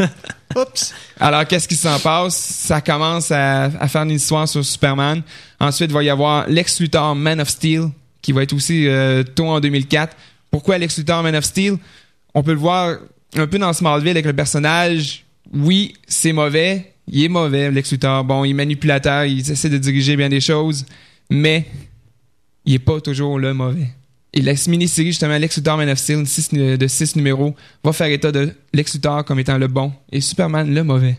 Oups. 0.56 0.92
Alors, 1.18 1.46
qu'est-ce 1.46 1.68
qui 1.68 1.76
s'en 1.76 1.98
passe? 1.98 2.36
Ça 2.36 2.80
commence 2.80 3.30
à, 3.30 3.64
à 3.64 3.88
faire 3.88 4.02
une 4.02 4.10
histoire 4.10 4.46
sur 4.46 4.64
Superman. 4.64 5.22
Ensuite, 5.60 5.90
il 5.90 5.94
va 5.94 6.02
y 6.02 6.10
avoir 6.10 6.46
Lex 6.48 6.80
Luthor 6.80 7.14
Man 7.14 7.40
of 7.40 7.48
Steel, 7.48 7.88
qui 8.20 8.32
va 8.32 8.42
être 8.42 8.52
aussi 8.52 8.86
euh, 8.86 9.22
tôt 9.22 9.46
en 9.46 9.60
2004. 9.60 10.16
Pourquoi 10.50 10.78
Lex 10.78 10.98
Luthor 10.98 11.22
Man 11.22 11.36
of 11.36 11.44
Steel? 11.44 11.76
On 12.34 12.42
peut 12.42 12.52
le 12.52 12.58
voir 12.58 12.96
un 13.36 13.46
peu 13.46 13.58
dans 13.58 13.72
Smallville 13.72 14.10
avec 14.10 14.26
le 14.26 14.32
personnage. 14.32 15.24
Oui, 15.52 15.94
c'est 16.06 16.32
mauvais, 16.32 16.94
Il 17.08 17.24
est 17.24 17.28
mauvais, 17.28 17.70
Lex 17.70 17.90
Luthor. 17.92 18.24
Bon, 18.24 18.44
il 18.44 18.50
est 18.50 18.54
manipulateur, 18.54 19.24
il 19.24 19.40
essaie 19.40 19.68
de 19.68 19.76
diriger 19.78 20.16
bien 20.16 20.28
des 20.28 20.40
choses, 20.40 20.86
mais 21.28 21.66
il 22.64 22.74
est 22.74 22.78
pas 22.78 23.00
toujours 23.00 23.38
le 23.38 23.52
mauvais. 23.52 23.88
Et 24.32 24.40
la 24.40 24.54
mini-série, 24.68 25.08
justement, 25.08 25.36
Lex 25.36 25.56
Luthor 25.58 25.76
Man 25.76 25.90
of 25.90 25.98
Steel, 25.98 26.26
six- 26.26 26.48
de 26.54 26.86
6 26.86 27.16
numéros, 27.16 27.54
va 27.84 27.92
faire 27.92 28.06
état 28.06 28.32
de 28.32 28.54
Lex 28.72 28.94
Luthor 28.94 29.24
comme 29.24 29.38
étant 29.40 29.58
le 29.58 29.66
bon 29.68 29.92
et 30.10 30.20
Superman 30.22 30.72
le 30.72 30.84
mauvais. 30.84 31.18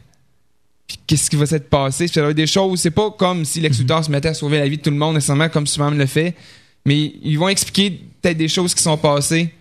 Puis 0.88 0.98
qu'est-ce 1.06 1.30
qui 1.30 1.36
va 1.36 1.46
s'être 1.46 1.70
passé? 1.70 2.08
Puis 2.08 2.34
des 2.34 2.48
choses, 2.48 2.80
c'est 2.80 2.92
pas 2.92 3.12
comme 3.12 3.46
si 3.46 3.60
Lex 3.60 3.78
Luthor 3.80 4.04
se 4.04 4.10
mettait 4.10 4.30
à 4.30 4.34
sauver 4.34 4.58
la 4.58 4.68
vie 4.68 4.78
de 4.78 4.82
tout 4.82 4.90
le 4.90 4.96
monde, 4.98 5.14
nécessairement 5.16 5.50
comme 5.50 5.68
Superman 5.68 5.98
le 5.98 6.06
fait, 6.08 6.34
mais 6.86 7.14
ils 7.24 7.38
vont 7.38 7.50
expliquer 7.50 7.92
peut-être 8.22 8.38
des 8.38 8.48
choses 8.48 8.74
qui 8.74 8.82
sont 8.82 8.98
passées 8.98 9.54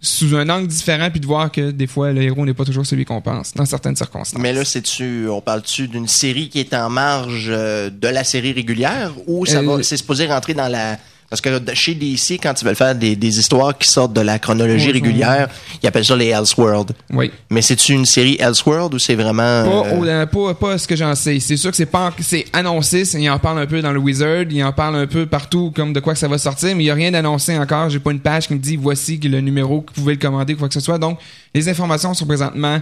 sous 0.00 0.34
un 0.36 0.48
angle 0.50 0.66
différent, 0.66 1.08
puis 1.10 1.20
de 1.20 1.26
voir 1.26 1.50
que 1.50 1.70
des 1.70 1.86
fois, 1.86 2.12
le 2.12 2.22
héros 2.22 2.44
n'est 2.44 2.52
pas 2.54 2.64
toujours 2.64 2.84
celui 2.84 3.04
qu'on 3.04 3.20
pense, 3.22 3.54
dans 3.54 3.64
certaines 3.64 3.96
circonstances. 3.96 4.40
Mais 4.40 4.52
là, 4.52 4.64
c'est-tu, 4.64 5.28
on 5.28 5.40
parle-tu 5.40 5.88
d'une 5.88 6.08
série 6.08 6.48
qui 6.48 6.60
est 6.60 6.74
en 6.74 6.90
marge 6.90 7.46
euh, 7.48 7.90
de 7.90 8.08
la 8.08 8.24
série 8.24 8.52
régulière 8.52 9.12
ou 9.26 9.46
ça 9.46 9.58
Euh, 9.60 9.76
va, 9.76 9.82
c'est 9.82 9.96
supposé 9.96 10.26
rentrer 10.26 10.52
dans 10.54 10.68
la, 10.68 10.98
parce 11.34 11.40
que 11.40 11.74
chez 11.74 11.94
DC, 11.94 12.38
quand 12.40 12.54
ils 12.60 12.64
veulent 12.64 12.76
faire 12.76 12.94
des, 12.94 13.16
des 13.16 13.38
histoires 13.40 13.76
qui 13.76 13.88
sortent 13.88 14.12
de 14.12 14.20
la 14.20 14.38
chronologie 14.38 14.86
Ouais, 14.86 14.92
régulière, 14.92 15.48
ils 15.82 15.86
appellent 15.88 16.04
ça 16.04 16.14
les 16.14 16.28
Elseworld. 16.28 16.92
Oui. 17.12 17.30
Mais 17.50 17.60
c'est-tu 17.60 17.92
une 17.92 18.06
série 18.06 18.36
Elseworld 18.38 18.94
ou 18.94 18.98
c'est 19.00 19.16
vraiment... 19.16 19.34
Pas, 19.64 19.66
euh, 19.88 19.96
au- 19.98 20.04
euh, 20.04 20.26
pas, 20.26 20.54
pas 20.54 20.78
ce 20.78 20.86
que 20.86 20.94
j'en 20.94 21.14
sais. 21.16 21.40
C'est 21.40 21.56
sûr 21.56 21.70
que 21.70 21.76
c'est 21.76 21.86
pas 21.86 22.12
c'est 22.20 22.44
annoncé, 22.52 23.04
c'est- 23.04 23.20
il 23.20 23.28
en 23.28 23.38
parle 23.40 23.58
un 23.58 23.66
peu 23.66 23.82
dans 23.82 23.90
le 23.92 23.98
Wizard, 23.98 24.44
il 24.48 24.62
en 24.62 24.72
parle 24.72 24.94
un 24.96 25.06
peu 25.08 25.26
partout 25.26 25.72
comme 25.74 25.92
de 25.92 25.98
quoi 26.00 26.12
que 26.12 26.18
ça 26.20 26.28
va 26.28 26.38
sortir, 26.38 26.76
mais 26.76 26.84
il 26.84 26.86
y 26.86 26.90
a 26.90 26.94
rien 26.94 27.10
d'annoncé 27.10 27.58
encore. 27.58 27.90
J'ai 27.90 27.98
pas 27.98 28.12
une 28.12 28.20
page 28.20 28.46
qui 28.46 28.54
me 28.54 28.58
dit 28.60 28.76
voici 28.76 29.18
le 29.18 29.40
numéro 29.40 29.80
que 29.80 29.90
vous 29.94 30.02
pouvez 30.02 30.14
le 30.14 30.20
commander 30.20 30.54
quoi 30.54 30.68
que 30.68 30.74
ce 30.74 30.80
soit. 30.80 30.98
Donc 30.98 31.18
les 31.54 31.68
informations 31.68 32.14
sont 32.14 32.26
présentement 32.26 32.80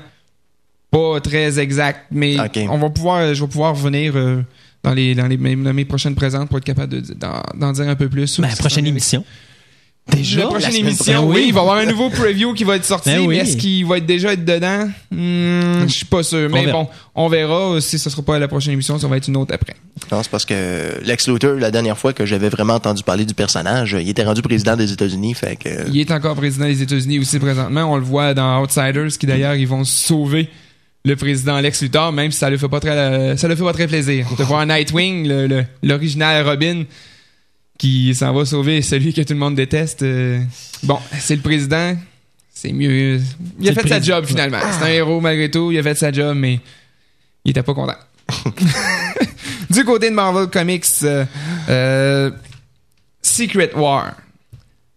pas 0.91 1.21
très 1.21 1.59
exactes, 1.59 2.01
mais 2.11 2.37
on 2.69 2.77
va 2.77 2.91
pouvoir, 2.91 3.33
je 3.35 3.43
vais 3.43 3.49
pouvoir 3.49 3.75
revenir 3.75 4.13
euh, 4.15 4.43
dans 4.83 4.95
les 4.95 5.15
dans 5.15 5.27
les 5.27 5.37
mes, 5.37 5.57
dans 5.57 5.73
mes 5.75 5.85
prochaines 5.85 6.15
présentes 6.15 6.49
pour 6.49 6.59
être 6.59 6.65
capable 6.65 7.01
de- 7.03 7.15
d'en 7.55 7.73
dire 7.73 7.89
un 7.89 7.95
peu 7.97 8.09
plus. 8.09 8.41
Ben, 8.41 8.49
prochaine 8.59 8.87
émission. 8.87 9.25
La 10.09 10.17
Déjà? 10.17 10.41
prochaine 10.49 10.63
la 10.63 10.71
semaine 10.73 10.87
émission, 10.87 11.05
prochaine. 11.05 11.29
oui, 11.31 11.37
Oui. 11.37 11.45
il 11.47 11.53
va 11.55 11.61
y 11.61 11.63
avoir 11.63 11.77
un 11.77 11.85
nouveau 11.87 12.11
preview 12.11 12.55
qui 12.55 12.65
va 12.65 12.75
être 12.75 12.85
sorti, 12.85 13.11
Ben 13.11 13.21
oui. 13.21 13.29
mais 13.29 13.37
est-ce 13.37 13.57
qu'il 13.57 13.87
va 13.87 13.99
être 13.99 14.05
déjà 14.07 14.33
être 14.33 14.45
dedans? 14.45 14.89
Hmm, 15.13 15.87
je 15.87 15.93
suis 15.93 16.07
pas 16.07 16.25
sûr. 16.25 16.51
Mais 16.51 16.67
bon, 16.73 16.89
on 17.15 17.29
verra. 17.29 17.81
Si 17.81 18.01
ce 18.01 18.11
sera 18.11 18.21
pas 18.23 18.37
la 18.41 18.49
prochaine 18.49 18.73
émission, 18.73 18.99
ça 18.99 19.07
va 19.07 19.17
être 19.19 19.29
une 19.29 19.37
autre 19.37 19.55
après. 19.55 19.77
Non, 20.11 20.21
c'est 20.25 20.29
parce 20.29 20.45
que 20.45 21.01
Lex 21.05 21.29
Luthor, 21.29 21.55
la 21.55 21.71
dernière 21.71 21.97
fois 21.97 22.13
que 22.13 22.27
j'avais 22.27 22.49
vraiment 22.49 22.75
entendu 22.75 23.05
parler 23.05 23.25
du 23.25 23.35
personnage, 23.35 23.97
il 24.01 24.09
était 24.09 24.25
rendu 24.25 24.43
président 24.43 24.75
des 24.75 24.91
États-Unis, 24.91 25.35
fait 25.35 25.55
que... 25.55 25.69
Il 25.89 26.01
est 26.01 26.11
encore 26.11 26.35
président 26.35 26.65
des 26.67 26.83
États-Unis 26.83 27.21
aussi 27.21 27.39
présentement. 27.39 27.83
On 27.93 27.97
le 27.97 28.03
voit 28.03 28.35
dans 28.35 28.61
Outsiders, 28.61 29.17
qui 29.17 29.27
d'ailleurs, 29.27 29.55
ils 29.55 29.69
vont 29.69 29.85
sauver 29.85 30.49
le 31.05 31.17
président 31.17 31.59
Lex 31.61 31.83
Luthor, 31.83 32.13
même 32.13 32.31
si 32.31 32.39
ça 32.39 32.49
le 32.51 32.57
fait 32.57 32.69
pas 32.69 32.81
très, 32.81 32.91
euh, 32.91 33.37
ça 33.37 33.49
le 33.49 33.57
fait 33.57 33.65
pas 33.65 33.73
très 33.73 33.87
plaisir. 33.89 34.27
De 34.39 34.45
voir 34.45 34.65
Nightwing, 34.67 35.27
le- 35.27 35.65
l'original 35.83 36.47
Robin, 36.47 36.85
qui 37.79 38.15
s'en 38.15 38.33
va 38.33 38.45
sauver 38.45 38.83
celui 38.83 39.13
que 39.13 39.23
tout 39.23 39.33
le 39.33 39.39
monde 39.41 39.57
déteste. 39.57 40.03
euh, 40.03 40.41
bon, 40.85 40.99
c'est 41.19 41.35
le 41.37 41.43
président. 41.43 41.97
C'est 42.55 42.73
mieux. 42.73 43.21
Il 43.59 43.69
a 43.69 43.75
fait 43.75 43.89
sa 43.89 44.01
job 44.01 44.25
finalement. 44.27 44.59
C'est 44.79 44.85
un 44.85 44.89
héros 44.93 45.21
malgré 45.21 45.51
tout. 45.51 45.73
Il 45.73 45.79
a 45.79 45.83
fait 45.83 45.97
sa 45.97 46.13
job, 46.13 46.37
mais 46.37 46.61
il 47.45 47.51
était 47.51 47.63
pas 47.65 47.75
content. 47.75 47.97
du 49.71 49.85
côté 49.85 50.11
de 50.11 50.15
Marvel 50.15 50.47
Comics, 50.49 50.85
euh, 51.03 51.25
euh, 51.69 52.31
Secret 53.23 53.73
War. 53.75 54.15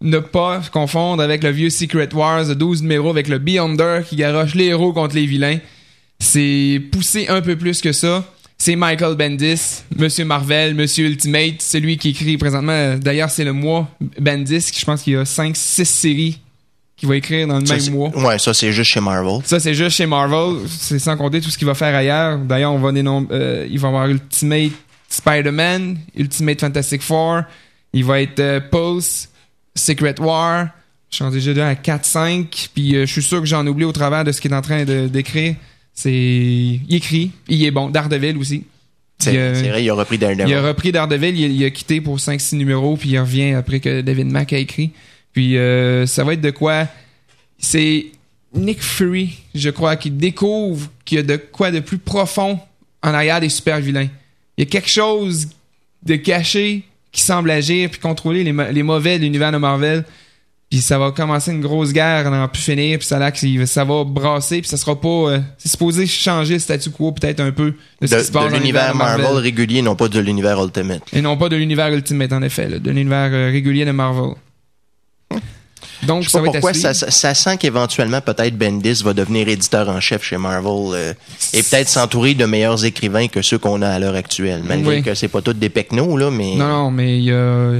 Ne 0.02 0.18
pas 0.18 0.60
confondre 0.72 1.22
avec 1.22 1.42
le 1.42 1.50
vieux 1.50 1.70
Secret 1.70 2.14
Wars 2.14 2.46
de 2.46 2.54
12 2.54 2.82
numéros 2.82 3.10
avec 3.10 3.28
le 3.28 3.38
Beyonder 3.38 4.00
qui 4.06 4.16
garoche 4.16 4.54
les 4.54 4.66
héros 4.66 4.92
contre 4.92 5.14
les 5.14 5.24
vilains. 5.26 5.58
C'est 6.18 6.80
poussé 6.92 7.28
un 7.28 7.40
peu 7.42 7.56
plus 7.56 7.80
que 7.80 7.92
ça. 7.92 8.24
C'est 8.58 8.74
Michael 8.74 9.16
Bendis, 9.16 9.82
Monsieur 9.98 10.24
Marvel, 10.24 10.74
Monsieur 10.74 11.06
Ultimate, 11.06 11.60
celui 11.60 11.98
qui 11.98 12.08
écrit 12.10 12.38
présentement. 12.38 12.96
D'ailleurs, 12.96 13.28
c'est 13.28 13.44
le 13.44 13.52
mois 13.52 13.86
Bendis. 14.18 14.70
Je 14.74 14.84
pense 14.84 15.02
qu'il 15.02 15.12
y 15.12 15.16
a 15.16 15.24
5-6 15.24 15.84
séries 15.84 16.40
qu'il 16.96 17.06
va 17.06 17.16
écrire 17.16 17.46
dans 17.46 17.58
le 17.60 17.66
Ça, 17.66 17.76
même 17.76 17.90
mois. 17.92 18.08
Ouais, 18.16 18.38
ça 18.38 18.54
c'est 18.54 18.72
juste 18.72 18.90
chez 18.90 19.00
Marvel. 19.00 19.42
Ça, 19.44 19.60
c'est 19.60 19.74
juste 19.74 19.96
chez 19.96 20.06
Marvel. 20.06 20.66
C'est 20.66 20.98
sans 20.98 21.16
compter 21.18 21.42
tout 21.42 21.50
ce 21.50 21.58
qu'il 21.58 21.66
va 21.66 21.74
faire 21.74 21.94
ailleurs. 21.94 22.38
D'ailleurs, 22.38 22.72
on 22.72 22.78
va 22.78 22.92
dénom- 22.92 23.26
euh, 23.30 23.66
il 23.70 23.78
va 23.78 23.88
avoir 23.88 24.08
Ultimate 24.08 24.72
Spider-Man, 25.10 25.98
Ultimate 26.16 26.60
Fantastic 26.60 27.02
Four. 27.02 27.42
Il 27.92 28.04
va 28.04 28.22
être 28.22 28.40
euh, 28.40 28.60
Pulse, 28.60 29.28
Secret 29.74 30.14
War. 30.18 30.68
Je 31.10 31.16
suis 31.16 31.30
déjà 31.54 31.68
à 31.68 31.74
4-5. 31.74 32.70
Puis 32.74 32.96
euh, 32.96 33.04
je 33.06 33.12
suis 33.12 33.22
sûr 33.22 33.40
que 33.40 33.46
j'en 33.46 33.66
oublie 33.66 33.84
au 33.84 33.92
travers 33.92 34.24
de 34.24 34.32
ce 34.32 34.40
qu'il 34.40 34.52
est 34.52 34.56
en 34.56 34.62
train 34.62 34.84
de- 34.84 35.08
d'écrire. 35.08 35.54
C'est... 35.96 36.12
Il 36.12 36.94
écrit. 36.94 37.32
Il 37.48 37.64
est 37.64 37.72
bon. 37.72 37.90
Daredevil 37.90 38.36
aussi. 38.36 38.64
C'est 39.18 39.36
euh, 39.36 39.52
vrai, 39.52 39.82
il 39.82 39.90
a 39.90 39.94
repris 39.94 40.18
Daredevil. 40.18 40.50
il 40.50 40.54
a 40.54 40.62
repris 40.62 40.92
Daredevil, 40.92 41.40
il, 41.40 41.52
il 41.52 41.64
a 41.64 41.70
quitté 41.70 42.02
pour 42.02 42.18
5-6 42.18 42.56
numéros, 42.56 42.96
puis 42.96 43.10
il 43.10 43.18
revient 43.18 43.54
après 43.54 43.80
que 43.80 44.02
David 44.02 44.26
Mack 44.26 44.52
a 44.52 44.58
écrit. 44.58 44.92
Puis 45.32 45.56
euh, 45.56 46.06
ça 46.06 46.22
va 46.22 46.34
être 46.34 46.42
de 46.42 46.50
quoi 46.50 46.86
C'est 47.58 48.06
Nick 48.54 48.82
Fury, 48.82 49.38
je 49.54 49.70
crois, 49.70 49.96
qui 49.96 50.10
découvre 50.10 50.90
qu'il 51.04 51.16
y 51.16 51.18
a 51.20 51.22
de 51.22 51.36
quoi 51.36 51.70
de 51.70 51.80
plus 51.80 51.98
profond 51.98 52.60
en 53.02 53.14
arrière 53.14 53.40
des 53.40 53.48
super 53.48 53.80
vilains. 53.80 54.08
Il 54.56 54.64
y 54.64 54.66
a 54.66 54.70
quelque 54.70 54.90
chose 54.90 55.48
de 56.02 56.16
caché 56.16 56.82
qui 57.10 57.22
semble 57.22 57.50
agir 57.50 57.90
puis 57.90 58.00
contrôler 58.00 58.44
les, 58.44 58.52
les 58.72 58.82
mauvais 58.82 59.18
de 59.18 59.24
l'univers 59.24 59.52
de 59.52 59.58
Marvel. 59.58 60.04
Puis 60.68 60.80
ça 60.80 60.98
va 60.98 61.12
commencer 61.12 61.52
une 61.52 61.60
grosse 61.60 61.92
guerre, 61.92 62.24
on 62.26 62.30
n'en 62.30 62.48
plus 62.48 62.60
finir, 62.60 62.98
puis 62.98 63.06
ça, 63.06 63.18
va 63.84 64.04
brasser, 64.04 64.60
puis 64.60 64.68
ça 64.68 64.76
sera 64.76 65.00
pas... 65.00 65.08
euh, 65.08 65.38
c'est 65.58 65.68
supposé 65.68 66.06
changer 66.06 66.54
le 66.54 66.58
statu 66.60 66.90
quo 66.90 67.12
peut-être 67.12 67.38
un 67.38 67.52
peu 67.52 67.74
de 68.00 68.06
ce 68.06 68.14
de, 68.16 68.20
qui 68.20 68.26
se 68.26 68.32
passe 68.32 68.50
de 68.52 68.56
l'univers 68.58 68.94
Marvel. 68.96 69.26
régulier, 69.36 69.80
non 69.80 69.94
pas 69.94 70.08
de 70.08 70.18
l'univers 70.18 70.60
Ultimate. 70.60 71.02
et 71.12 71.22
non 71.22 71.36
pas 71.36 71.48
de 71.48 71.54
l'univers 71.56 71.92
Ultimate, 71.92 72.32
en 72.32 72.42
effet, 72.42 72.68
là, 72.68 72.78
de 72.80 72.90
l'univers 72.90 73.30
euh, 73.32 73.50
régulier 73.52 73.84
de 73.84 73.92
Marvel. 73.92 74.32
Donc, 76.02 76.24
Je 76.24 76.28
sais 76.28 76.38
ça 76.38 76.44
pas 76.44 76.50
pourquoi 76.50 76.74
ça, 76.74 76.92
ça, 76.94 77.10
ça 77.10 77.32
sent 77.34 77.56
qu'éventuellement 77.58 78.20
peut-être 78.20 78.56
Bendis 78.56 79.02
va 79.02 79.14
devenir 79.14 79.48
éditeur 79.48 79.88
en 79.88 80.00
chef 80.00 80.22
chez 80.24 80.36
Marvel 80.36 80.94
euh, 80.94 81.14
et 81.54 81.62
peut-être 81.62 81.88
s'entourer 81.88 82.34
de 82.34 82.44
meilleurs 82.44 82.84
écrivains 82.84 83.28
que 83.28 83.40
ceux 83.40 83.58
qu'on 83.58 83.80
a 83.82 83.88
à 83.88 83.98
l'heure 83.98 84.14
actuelle. 84.14 84.62
Malgré 84.64 84.96
Oui. 84.96 85.02
que 85.02 85.14
c'est 85.14 85.28
pas 85.28 85.40
tous 85.42 85.54
des 85.54 85.70
pecnos 85.70 86.18
là, 86.18 86.30
mais 86.30 86.56
Non, 86.56 86.68
non, 86.68 86.90
mais 86.90 87.18
il 87.18 87.24
y 87.24 87.32
a... 87.32 87.72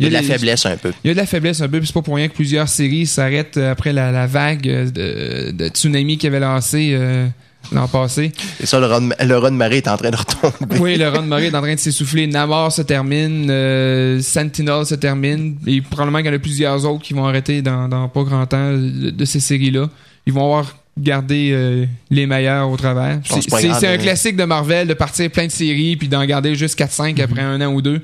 il 0.00 0.04
y 0.04 0.06
a 0.06 0.20
de 0.20 0.26
la 0.26 0.34
faiblesse 0.34 0.66
un 0.66 0.76
peu. 0.76 0.92
Il 1.04 1.08
y 1.08 1.10
a 1.10 1.14
de 1.14 1.18
la 1.18 1.26
faiblesse 1.26 1.60
un 1.60 1.68
peu, 1.68 1.78
puis 1.78 1.86
c'est 1.86 1.92
pas 1.92 2.02
pour 2.02 2.16
rien 2.16 2.28
que 2.28 2.34
plusieurs 2.34 2.68
séries 2.68 3.06
s'arrêtent 3.06 3.56
euh, 3.56 3.72
après 3.72 3.92
la, 3.92 4.10
la 4.10 4.26
vague 4.26 4.68
euh, 4.68 4.90
de, 4.90 5.52
de 5.52 5.68
tsunami 5.68 6.16
qu'il 6.18 6.28
avait 6.28 6.40
lancé 6.40 6.90
euh, 6.92 7.26
l'an 7.72 7.86
passé. 7.86 8.32
Et 8.60 8.66
ça, 8.66 8.80
le 8.80 8.86
run, 8.86 9.10
le 9.20 9.36
run 9.36 9.50
de 9.52 9.56
marée 9.56 9.78
est 9.78 9.88
en 9.88 9.96
train 9.96 10.10
de 10.10 10.16
retomber. 10.16 10.78
Oui, 10.80 10.96
le 10.96 11.08
run 11.08 11.22
de 11.22 11.28
marée 11.28 11.46
est 11.46 11.54
en 11.54 11.60
train 11.60 11.74
de 11.74 11.78
s'essouffler. 11.78 12.26
Namor 12.26 12.72
se 12.72 12.82
termine, 12.82 13.48
euh, 13.50 14.20
Sentinel 14.22 14.86
se 14.86 14.94
termine, 14.94 15.56
et 15.66 15.80
probablement 15.82 16.18
qu'il 16.18 16.28
y 16.28 16.30
en 16.30 16.36
a 16.36 16.38
plusieurs 16.38 16.84
autres 16.86 17.02
qui 17.02 17.12
vont 17.12 17.26
arrêter 17.26 17.62
dans, 17.62 17.88
dans 17.88 18.08
pas 18.08 18.22
grand 18.22 18.46
temps 18.46 18.72
de, 18.72 19.10
de 19.10 19.24
ces 19.24 19.40
séries-là. 19.40 19.88
Ils 20.26 20.32
vont 20.32 20.44
avoir 20.44 20.76
gardé 20.98 21.50
euh, 21.52 21.86
les 22.10 22.26
meilleurs 22.26 22.68
au 22.68 22.76
travers. 22.76 23.20
C'est 23.24 23.86
un 23.86 23.98
classique 23.98 24.36
de 24.36 24.44
Marvel 24.44 24.88
de 24.88 24.94
partir 24.94 25.30
plein 25.30 25.46
de 25.46 25.52
séries 25.52 25.96
puis 25.96 26.08
d'en 26.08 26.24
garder 26.24 26.54
juste 26.54 26.78
4-5 26.78 27.20
après 27.22 27.42
un 27.42 27.60
an 27.60 27.72
ou 27.72 27.80
deux. 27.82 28.00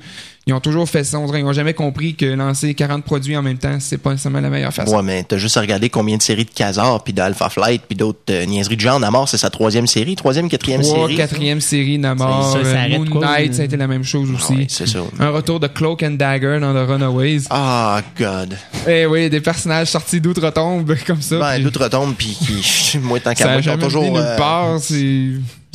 Ils 0.47 0.53
ont 0.53 0.61
toujours 0.61 0.87
fait 0.87 1.03
ça. 1.03 1.19
On 1.19 1.25
dirait 1.25 1.39
qu'ils 1.39 1.45
n'ont 1.45 1.51
jamais 1.53 1.73
compris 1.73 2.15
que 2.15 2.25
lancer 2.25 2.73
40 2.73 3.03
produits 3.03 3.35
en 3.35 3.41
même 3.41 3.57
temps, 3.57 3.77
c'est 3.81 3.97
pas 3.97 4.11
nécessairement 4.11 4.39
la 4.39 4.49
meilleure 4.49 4.73
façon. 4.73 4.95
Ouais, 4.95 5.03
mais 5.03 5.23
t'as 5.23 5.37
juste 5.37 5.57
à 5.57 5.61
regarder 5.61 5.89
combien 5.89 6.15
de 6.15 6.21
séries 6.21 6.45
de 6.45 6.49
Kazar, 6.49 7.03
puis 7.03 7.11
d'Alpha 7.11 7.49
Flight, 7.49 7.81
puis 7.85 7.97
d'autres 7.97 8.19
euh, 8.29 8.45
niaiseries 8.45 8.77
de 8.77 8.81
genre. 8.81 8.97
Namor, 8.97 9.27
c'est 9.27 9.37
sa 9.37 9.49
troisième 9.49 9.87
série, 9.87 10.15
troisième, 10.15 10.47
quatrième 10.47 10.81
Trois, 10.81 11.07
série. 11.07 11.17
quatrième 11.17 11.59
série, 11.59 11.97
Namor, 11.97 12.53
Ça, 12.53 12.63
ça 12.63 12.69
euh, 12.69 12.89
Moon 12.97 13.05
quoi, 13.05 13.21
Knight, 13.27 13.55
ça 13.55 13.63
a 13.63 13.65
été 13.65 13.75
la 13.75 13.87
même 13.87 14.05
chose 14.05 14.31
aussi. 14.31 14.53
Ouais, 14.53 14.67
c'est 14.69 14.87
ça. 14.87 14.99
Un 15.19 15.29
retour 15.31 15.59
de 15.59 15.67
Cloak 15.67 16.03
and 16.03 16.11
Dagger 16.11 16.59
dans 16.61 16.73
The 16.73 16.87
Runaways. 16.87 17.41
Ah, 17.49 18.01
God. 18.17 18.57
Eh 18.87 19.05
oui, 19.05 19.29
des 19.29 19.41
personnages 19.41 19.87
sortis 19.89 20.21
d'outre-tombe 20.21 20.95
comme 21.05 21.21
ça. 21.21 21.39
Ben, 21.39 21.69
puis 21.69 21.83
retombent, 21.83 22.15
puis 22.15 22.37
qui, 22.39 22.97
moi, 23.03 23.19
tant 23.19 23.31
ça 23.31 23.35
qu'à 23.35 23.51
moi, 23.51 23.61
ils 23.61 23.79
toujours. 23.79 24.03
nulle 24.03 24.15
euh, 24.15 24.37
part. 24.37 24.79
C'est... 24.79 25.31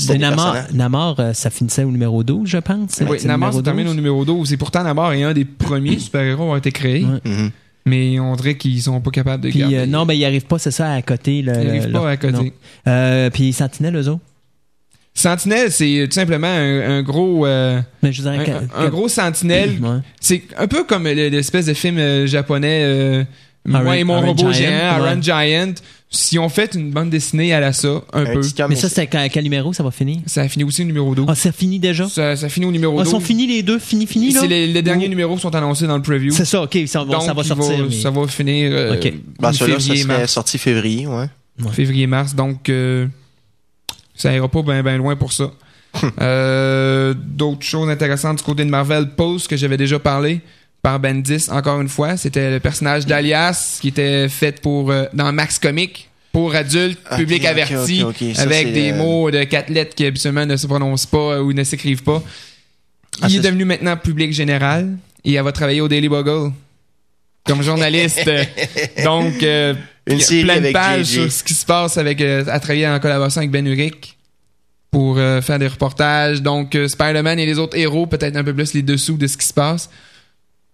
c'est 0.07 0.19
Namor, 0.75 1.17
euh, 1.21 1.33
ça 1.33 1.51
finissait 1.51 1.85
au 1.85 1.91
numéro 1.91 2.23
12, 2.23 2.49
je 2.49 2.59
pense. 2.59 3.01
Oui, 3.09 3.19
Namor 3.25 3.55
se 3.55 3.61
termine 3.61 3.85
12. 3.85 3.93
au 3.93 3.97
numéro 3.97 4.25
12. 4.25 4.53
Et 4.53 4.57
pourtant, 4.57 4.83
Namor 4.85 5.13
est 5.13 5.23
un 5.23 5.33
des 5.33 5.45
premiers 5.45 5.99
super-héros 5.99 6.43
à 6.43 6.45
avoir 6.45 6.57
été 6.59 6.73
créés. 6.73 7.05
Ouais. 7.05 7.21
Mhm. 7.31 7.51
Mais 7.85 8.21
on 8.21 8.37
dirait 8.37 8.57
qu'ils 8.57 8.81
sont 8.81 9.01
pas 9.01 9.11
capables 9.11 9.43
de 9.43 9.51
Puis 9.51 9.59
garder. 9.59 9.77
euh, 9.79 9.87
non, 9.87 10.07
ben 10.07 10.15
il 10.15 10.25
arrive 10.25 10.45
pas, 10.47 10.59
c'est 10.59 10.71
ça, 10.71 10.93
à 10.93 11.03
côté. 11.03 11.43
Le, 11.43 11.53
Ils 11.53 11.69
arrivent 11.69 11.87
le- 11.87 11.93
pas 11.93 12.11
à 12.11 12.17
côté. 12.17 12.53
Euh, 12.87 13.29
puis 13.31 13.53
Sentinelle, 13.53 13.97
eux 13.97 14.09
autres? 14.09 14.21
Sentinelle, 15.15 15.71
c'est 15.71 16.07
tout 16.09 16.15
simplement 16.15 16.47
un, 16.47 16.99
un 16.99 17.03
gros... 17.03 17.45
euh, 17.45 17.81
Mais 18.03 18.13
je 18.13 18.27
un, 18.27 18.89
gros 18.89 19.09
sentinelle 19.09 19.79
Ouais. 19.83 19.99
C'est 20.21 20.43
un 20.57 20.67
peu 20.67 20.85
comme 20.85 21.05
le- 21.05 21.29
l'espèce 21.29 21.67
de 21.67 21.75
film 21.75 21.99
euh, 21.99 22.27
japonais 22.27 22.83
euh, 22.85 23.25
Moi 23.65 23.97
et 23.99 24.05
mon 24.05 24.19
Iron 24.19 24.27
robot 24.29 24.53
Giant, 24.53 24.53
géant, 24.53 25.01
ouais. 25.03 25.11
Iron 25.13 25.23
Giant. 25.23 25.75
Si 26.15 26.39
on 26.39 26.51
fait 26.51 26.75
une 26.75 26.91
bande 26.91 27.09
dessinée 27.09 27.55
à 27.55 27.61
la 27.61 27.73
ça, 27.73 28.03
un, 28.13 28.23
Un 28.23 28.25
peu, 28.35 28.43
Mais 28.69 28.75
ça, 28.77 28.91
c'est 28.91 29.15
à 29.15 29.29
quel 29.31 29.45
numéro? 29.45 29.73
Ça 29.73 29.83
va 29.83 29.91
finir? 29.91 30.19
ça 30.27 30.43
a 30.43 30.49
fini 30.49 30.63
aussi 30.63 30.83
au 30.83 30.85
numéro 30.85 31.15
12. 31.15 31.25
Ah, 31.29 31.35
ça 31.35 31.53
finit 31.53 31.79
déjà? 31.79 32.07
Ça, 32.07 32.37
ça 32.37 32.51
finit 32.51 32.67
au 32.67 32.71
numéro 32.73 32.99
Ah, 33.01 33.05
12. 33.05 33.13
sont 33.13 33.21
finis 33.21 33.47
les 33.47 33.63
deux? 33.63 33.79
Fini, 33.79 34.07
fini, 34.07 34.31
là? 34.31 34.41
C'est 34.43 34.47
les, 34.49 34.67
les 34.67 34.83
derniers 34.83 35.09
numéros 35.09 35.39
sont 35.39 35.55
annoncés 35.55 35.87
dans 35.87 35.97
le 35.97 36.03
preview. 36.03 36.33
C'est 36.35 36.45
ça, 36.45 36.61
ok, 36.63 36.77
ça, 36.87 37.03
va- 37.05 37.13
Donc, 37.13 37.23
ça 37.23 37.33
va 37.33 37.41
il 37.43 37.49
sortir. 37.49 37.87
mais- 37.89 37.97
Ça 38.01 38.11
va 38.11 38.27
finir 38.27 38.71
euh, 38.75 38.95
Ok. 38.97 39.13
Ben, 39.41 39.53
celui-là, 39.55 39.79
ça 39.79 39.85
février, 39.87 40.03
serait 40.05 40.19
mars. 40.19 40.33
sorti 40.33 40.59
février, 40.59 41.07
ouais. 41.07 41.27
Février-mars. 41.73 42.35
Donc, 42.35 42.69
euh, 42.69 43.07
ça 44.15 44.35
ira 44.35 44.49
pas 44.49 44.63
bien 44.63 44.83
ben 44.83 44.99
loin 44.99 45.17
pour 45.17 45.33
ça. 45.33 45.51
Euh, 46.21 47.15
D'autres 47.17 47.63
choses 47.65 47.89
intéressantes 47.89 48.39
du 48.39 48.45
côté 48.45 48.65
de 48.65 48.71
Marvel? 48.71 49.11
Post 49.17 49.49
que 49.49 49.57
j'avais 49.57 49.77
déjà 49.77 49.99
parlé 49.99 50.41
par 50.83 50.99
Bendis, 51.01 51.49
encore 51.51 51.81
une 51.81 51.89
fois. 51.89 52.17
C'était 52.17 52.51
le 52.51 52.61
personnage 52.61 53.07
d'Alias 53.07 53.79
qui 53.81 53.89
était 53.89 54.29
fait 54.29 54.61
pour 54.61 54.91
euh, 54.91 55.05
dans 55.15 55.33
Max 55.33 55.59
Comic 55.59 56.09
pour 56.33 56.55
adultes, 56.55 56.99
public 57.17 57.45
averti. 57.45 58.05
Ça, 58.35 58.43
avec 58.43 58.73
des 58.73 58.93
euh, 58.93 58.97
mots 58.97 59.31
de 59.31 59.45
quatre 59.45 59.69
lettres 59.69 59.95
qui 59.95 60.07
habituellement 60.07 60.47
ne 60.47 60.57
se 60.57 60.67
prononcent 60.67 61.07
pas 61.07 61.41
ou 61.43 61.53
ne 61.53 61.63
s'écrivent 61.63 62.03
pas. 62.03 62.23
Ah, 63.21 63.27
Il 63.29 63.37
est 63.37 63.41
devenu 63.41 63.65
maintenant 63.65 63.97
public 63.97 64.33
général 64.33 64.97
et 65.25 65.35
elle 65.35 65.45
va 65.45 65.53
travailler 65.53 65.83
au 65.83 65.89
Daily 65.89 66.09
Bugle 66.09 66.53
comme 67.45 67.63
journaliste. 67.63 68.29
Donc, 69.05 69.43
euh, 69.43 69.75
Une 70.07 70.21
série 70.21 70.45
plein 70.45 70.61
de 70.61 70.73
pages 70.73 71.07
sur 71.07 71.31
ce 71.31 71.45
qui 71.45 71.55
se 71.55 71.67
passe 71.67 71.99
avec, 71.99 72.21
euh, 72.21 72.45
à 72.49 72.59
travailler 72.61 72.89
en 72.89 72.99
collaboration 72.99 73.41
avec 73.41 73.51
Ben 73.51 73.67
Urich 73.67 74.17
pour 74.91 75.17
euh, 75.19 75.41
faire 75.41 75.59
des 75.59 75.67
reportages. 75.67 76.43
Donc, 76.43 76.75
euh, 76.75 76.89
Spider-Man 76.89 77.39
et 77.39 77.47
les 77.47 77.59
autres 77.59 77.77
héros, 77.77 78.07
peut-être 78.07 78.37
un 78.37 78.45
peu 78.45 78.55
plus 78.55 78.75
les 78.75 78.83
dessous 78.83 79.17
de 79.17 79.27
ce 79.27 79.37
qui 79.37 79.47
se 79.47 79.55
passe. 79.55 79.91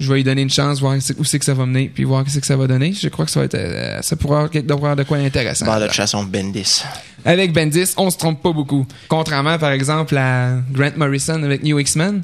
Je 0.01 0.09
vais 0.09 0.19
lui 0.19 0.25
donner 0.25 0.43
une 0.43 0.51
chance, 0.51 0.79
voir 0.79 0.97
où 0.97 1.25
c'est 1.25 1.39
que 1.41 1.45
ça 1.45 1.55
va 1.55 1.67
mener, 1.67 1.91
puis 1.93 2.05
voir 2.05 2.25
ce 2.29 2.39
que 2.39 2.47
ça 2.47 2.57
va 2.57 2.69
donner. 2.69 2.93
Je 2.93 3.09
crois 3.09 3.25
que 3.25 3.33
ça 3.33 3.41
va 3.41 3.47
être, 3.47 3.57
euh, 3.57 4.01
ça 4.01 4.15
pourra 4.15 4.49
avoir 4.71 4.95
de 4.95 5.03
quoi 5.03 5.17
intéressant. 5.17 5.67
Bon, 5.67 5.81
de 5.81 5.87
toute 5.87 5.97
façon, 5.97 6.23
Bendis. 6.23 6.85
Avec 7.25 7.53
Bendis, 7.53 7.95
on 7.97 8.09
se 8.09 8.17
trompe 8.17 8.41
pas 8.41 8.53
beaucoup. 8.53 8.87
Contrairement, 9.09 9.59
par 9.59 9.73
exemple, 9.73 10.17
à 10.17 10.53
Grant 10.71 10.93
Morrison 10.97 11.43
avec 11.43 11.65
New 11.65 11.81
X-Men. 11.81 12.23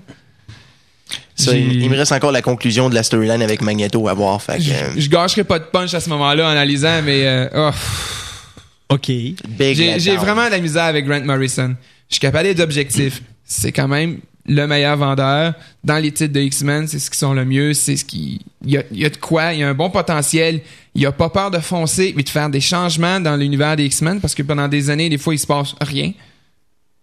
Ça, 1.35 1.57
il, 1.57 1.91
me 1.91 1.97
reste 1.97 2.13
encore 2.13 2.31
la 2.31 2.43
conclusion 2.43 2.89
de 2.89 2.95
la 2.95 3.03
storyline 3.03 3.43
avec 3.43 3.61
Magneto 3.61 4.07
à 4.07 4.15
voir. 4.15 4.41
Fait 4.41 4.59
que, 4.59 4.71
euh, 4.71 4.93
Je 4.97 5.09
gâcherai 5.09 5.43
pas 5.43 5.59
de 5.59 5.65
punch 5.65 5.93
à 5.95 6.01
ce 6.01 6.09
moment-là 6.11 6.47
en 6.47 6.51
analysant, 6.51 7.03
mais 7.03 7.27
euh, 7.27 7.49
oh, 7.57 8.95
OK. 8.95 9.09
big 9.09 9.99
j'ai 9.99 10.17
vraiment 10.17 10.47
de 10.47 10.53
la 10.53 10.61
misère 10.61 10.85
avec 10.85 11.07
Grant 11.07 11.25
Morrison. 11.25 11.75
Je 12.09 12.15
suis 12.15 12.21
capable 12.21 12.45
d'être 12.45 12.61
objectif. 12.61 13.21
C'est 13.45 13.73
quand 13.73 13.89
même 13.89 14.21
le 14.47 14.67
meilleur 14.67 14.97
vendeur 14.97 15.55
dans 15.83 15.97
les 15.97 16.13
titres 16.13 16.33
de 16.33 16.41
X-Men. 16.41 16.87
C'est 16.87 16.99
ce 16.99 17.11
qui 17.11 17.19
sont 17.19 17.33
le 17.33 17.45
mieux. 17.45 17.75
C'est 17.75 17.97
ce 17.97 18.05
qui. 18.05 18.41
Il 18.65 18.73
y 18.73 19.05
a, 19.05 19.11
de 19.11 19.17
quoi. 19.17 19.53
Il 19.53 19.61
y 19.61 19.63
a 19.63 19.69
un 19.69 19.75
bon 19.75 19.91
potentiel. 19.91 20.61
Il 20.95 21.05
a 21.07 21.13
pas 21.13 21.31
peur 21.31 21.51
de 21.51 21.59
foncer 21.59 22.15
et 22.17 22.23
de 22.23 22.29
faire 22.29 22.51
des 22.51 22.61
changements 22.61 23.21
dans 23.21 23.37
l'univers 23.37 23.77
des 23.77 23.87
X-Men 23.87 24.21
parce 24.21 24.35
que 24.35 24.43
pendant 24.43 24.69
des 24.69 24.91
années, 24.91 25.09
des 25.09 25.19
fois, 25.19 25.35
il 25.35 25.39
se 25.39 25.47
passe 25.47 25.75
rien. 25.81 26.13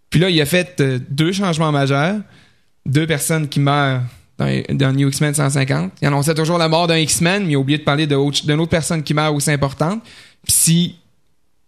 Puis 0.09 0.19
là, 0.19 0.29
il 0.29 0.39
a 0.41 0.45
fait 0.45 0.79
euh, 0.81 0.99
deux 1.09 1.31
changements 1.31 1.71
majeurs. 1.71 2.17
Deux 2.85 3.07
personnes 3.07 3.47
qui 3.47 3.59
meurent 3.59 4.01
dans, 4.69 4.91
New 4.93 5.07
X-Men 5.09 5.33
150. 5.33 5.93
Il 6.01 6.07
annonçait 6.07 6.33
toujours 6.33 6.57
la 6.57 6.67
mort 6.67 6.87
d'un 6.87 6.97
X-Men, 6.97 7.43
mais 7.43 7.51
il 7.51 7.55
a 7.55 7.59
oublié 7.59 7.77
de 7.77 7.83
parler 7.83 8.07
d'une 8.07 8.59
autre 8.59 8.69
personne 8.69 9.03
qui 9.03 9.13
meurt 9.13 9.35
aussi 9.35 9.51
importante. 9.51 10.01
Puis 10.43 10.53
si, 10.53 10.95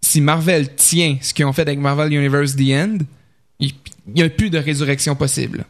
si 0.02 0.22
Marvel 0.22 0.74
tient 0.76 1.18
ce 1.22 1.34
qu'ils 1.34 1.46
ont 1.46 1.54
fait 1.54 1.64
avec 1.64 1.80
Marvel 1.80 2.12
Universe 2.14 2.56
The 2.56 2.72
End, 2.72 2.98
il 3.60 3.74
n'y 4.08 4.22
a 4.22 4.30
plus 4.30 4.50
de 4.50 4.58
résurrection 4.58 5.16
possible. 5.16 5.66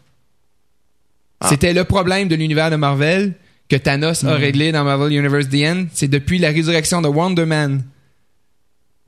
Ah. 1.40 1.50
C'était 1.50 1.74
le 1.74 1.84
problème 1.84 2.28
de 2.28 2.36
l'univers 2.36 2.72
de 2.72 2.76
Marvel 2.76 3.34
que 3.70 3.76
Thanos 3.76 4.24
a 4.24 4.36
réglé 4.36 4.72
dans 4.72 4.84
Marvel 4.84 5.14
Universe 5.14 5.50
The 5.50 5.64
End. 5.66 5.86
C'est 5.94 6.08
depuis 6.08 6.38
la 6.38 6.50
résurrection 6.50 7.02
de 7.02 7.08
Wonder 7.08 7.46
Man 7.46 7.84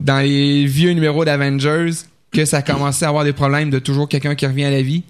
dans 0.00 0.18
les 0.18 0.66
vieux 0.66 0.92
numéros 0.92 1.24
d'Avengers 1.24 1.90
que 2.32 2.44
ça 2.44 2.58
a 2.58 2.62
commencé 2.62 3.04
à 3.04 3.08
avoir 3.08 3.24
des 3.24 3.32
problèmes 3.32 3.70
de 3.70 3.78
toujours 3.78 4.08
quelqu'un 4.08 4.34
qui 4.34 4.46
revient 4.46 4.64
à 4.64 4.70
la 4.70 4.82
vie. 4.82 5.02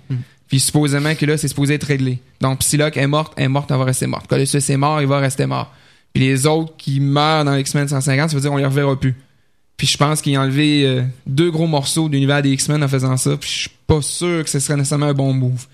Puis 0.48 0.60
supposément 0.60 1.14
que 1.14 1.26
là, 1.26 1.36
c'est 1.36 1.48
supposé 1.48 1.74
être 1.74 1.84
réglé. 1.84 2.20
Donc 2.40 2.60
Psylocke 2.60 2.96
est 2.96 3.06
morte, 3.06 3.32
elle 3.36 3.44
est 3.44 3.48
morte, 3.48 3.70
elle 3.70 3.78
va 3.78 3.84
rester 3.84 4.06
morte. 4.06 4.28
Colossus 4.28 4.58
est 4.58 4.76
mort, 4.76 5.00
il 5.00 5.08
va 5.08 5.18
rester 5.18 5.46
mort. 5.46 5.72
Puis 6.12 6.22
les 6.22 6.46
autres 6.46 6.74
qui 6.76 7.00
meurent 7.00 7.44
dans 7.44 7.56
X-Men 7.56 7.88
150, 7.88 8.30
ça 8.30 8.36
veut 8.36 8.40
dire 8.40 8.50
qu'on 8.50 8.56
les 8.56 8.64
reverra 8.64 8.98
plus. 8.98 9.14
Puis 9.76 9.86
je 9.86 9.96
pense 9.96 10.22
qu'il 10.22 10.34
a 10.36 10.40
enlevé 10.40 10.84
euh, 10.84 11.02
deux 11.26 11.50
gros 11.50 11.66
morceaux 11.66 12.08
de 12.08 12.14
l'univers 12.14 12.40
des 12.42 12.50
X-Men 12.50 12.82
en 12.82 12.88
faisant 12.88 13.16
ça. 13.16 13.36
Puis 13.36 13.50
je 13.50 13.58
suis 13.60 13.70
pas 13.86 14.00
sûr 14.00 14.42
que 14.42 14.48
ce 14.50 14.58
serait 14.58 14.76
nécessairement 14.76 15.06
un 15.06 15.14
bon 15.14 15.32
move. 15.32 15.66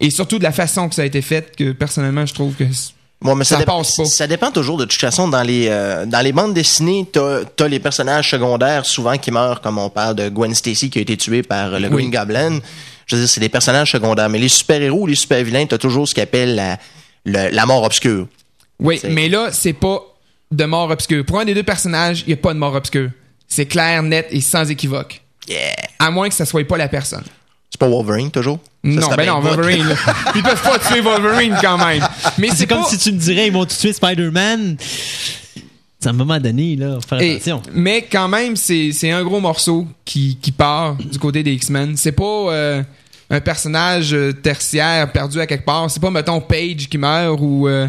Et 0.00 0.10
surtout 0.10 0.38
de 0.38 0.42
la 0.42 0.52
façon 0.52 0.88
que 0.88 0.94
ça 0.94 1.02
a 1.02 1.04
été 1.04 1.20
fait, 1.22 1.54
que 1.56 1.72
personnellement, 1.72 2.24
je 2.26 2.34
trouve 2.34 2.54
que... 2.54 2.64
Bon, 3.20 3.36
mais 3.36 3.44
ça, 3.44 3.60
passe 3.62 3.96
pas. 3.96 4.04
ça 4.06 4.26
dépend 4.26 4.50
toujours 4.50 4.76
de 4.78 4.84
toute 4.84 5.00
façon 5.00 5.28
dans 5.28 5.44
les 5.44 5.68
euh, 5.68 6.06
dans 6.06 6.20
les 6.22 6.32
bandes 6.32 6.54
dessinées, 6.54 7.06
t'as 7.12 7.42
as 7.60 7.68
les 7.68 7.78
personnages 7.78 8.28
secondaires 8.28 8.84
souvent 8.84 9.16
qui 9.16 9.30
meurent, 9.30 9.60
comme 9.60 9.78
on 9.78 9.90
parle 9.90 10.16
de 10.16 10.28
Gwen 10.28 10.52
Stacy 10.56 10.90
qui 10.90 10.98
a 10.98 11.02
été 11.02 11.16
tuée 11.16 11.44
par 11.44 11.78
le 11.78 11.86
Oui. 11.88 12.08
Green 12.08 12.10
Goblin. 12.10 12.58
Je 13.06 13.14
veux 13.14 13.22
dire, 13.22 13.28
c'est 13.30 13.38
des 13.40 13.48
personnages 13.48 13.92
secondaires, 13.92 14.28
mais 14.28 14.40
les 14.40 14.48
super 14.48 14.82
héros, 14.82 15.06
les 15.06 15.14
super 15.14 15.44
vilains, 15.44 15.66
t'as 15.66 15.78
toujours 15.78 16.08
ce 16.08 16.14
qu'ils 16.14 16.24
appellent 16.24 16.56
la 16.56 16.78
le- 17.24 17.50
la 17.54 17.64
mort 17.66 17.84
obscure. 17.84 18.26
Oui, 18.80 18.98
mais 19.08 19.28
là, 19.28 19.50
c'est 19.52 19.72
pas 19.72 20.00
de 20.50 20.64
mort 20.64 20.90
obscure. 20.90 21.24
Pour 21.24 21.38
un 21.38 21.44
des 21.44 21.54
deux 21.54 21.62
personnages, 21.62 22.22
il 22.26 22.28
n'y 22.28 22.32
a 22.34 22.38
pas 22.38 22.52
de 22.54 22.58
mort 22.58 22.74
obscure. 22.74 23.10
C'est 23.48 23.66
clair, 23.66 24.02
net 24.02 24.28
et 24.30 24.40
sans 24.40 24.68
équivoque. 24.70 25.20
Yeah. 25.48 25.74
À 25.98 26.10
moins 26.10 26.28
que 26.28 26.34
ça 26.34 26.44
soit 26.46 26.66
pas 26.66 26.76
la 26.76 26.88
personne. 26.88 27.24
C'est 27.70 27.78
pas 27.80 27.88
Wolverine 27.88 28.30
toujours? 28.30 28.58
Ça 28.84 28.90
non, 28.90 29.08
ben 29.08 29.16
bien 29.16 29.26
non. 29.34 29.40
Wolverine. 29.40 29.88
là. 29.88 29.94
Ils 30.34 30.42
peuvent 30.42 30.62
pas 30.62 30.78
tuer 30.78 31.00
Wolverine 31.00 31.56
quand 31.60 31.78
même. 31.84 32.06
Mais 32.38 32.48
C'est 32.54 32.66
comme 32.66 32.82
pas- 32.82 32.88
si 32.88 32.98
tu 32.98 33.12
me 33.12 33.18
dirais, 33.18 33.46
ils 33.46 33.52
vont 33.52 33.64
tout 33.64 33.76
tuer 33.76 33.92
Spider-Man. 33.92 34.76
C'est 36.00 36.08
à 36.08 36.10
un 36.10 36.14
moment 36.14 36.38
donné, 36.40 36.76
là, 36.76 36.96
faut 37.00 37.08
faire 37.08 37.20
Et- 37.22 37.32
attention. 37.36 37.62
mais 37.72 38.02
quand 38.10 38.28
même, 38.28 38.56
c'est 38.56 38.90
c'est 38.92 39.10
un 39.10 39.22
gros 39.22 39.40
morceau 39.40 39.86
qui, 40.04 40.36
qui 40.42 40.50
part 40.52 40.96
du 40.96 41.18
côté 41.18 41.42
des 41.42 41.52
X-Men. 41.52 41.96
C'est 41.96 42.12
pas 42.12 42.24
euh, 42.24 42.82
un 43.30 43.40
personnage 43.40 44.12
euh, 44.12 44.32
tertiaire 44.32 45.10
perdu 45.12 45.40
à 45.40 45.46
quelque 45.46 45.64
part. 45.64 45.88
C'est 45.90 46.00
pas, 46.00 46.10
mettons, 46.10 46.40
Page 46.40 46.88
qui 46.90 46.98
meurt 46.98 47.38
ou 47.40 47.68
euh, 47.68 47.88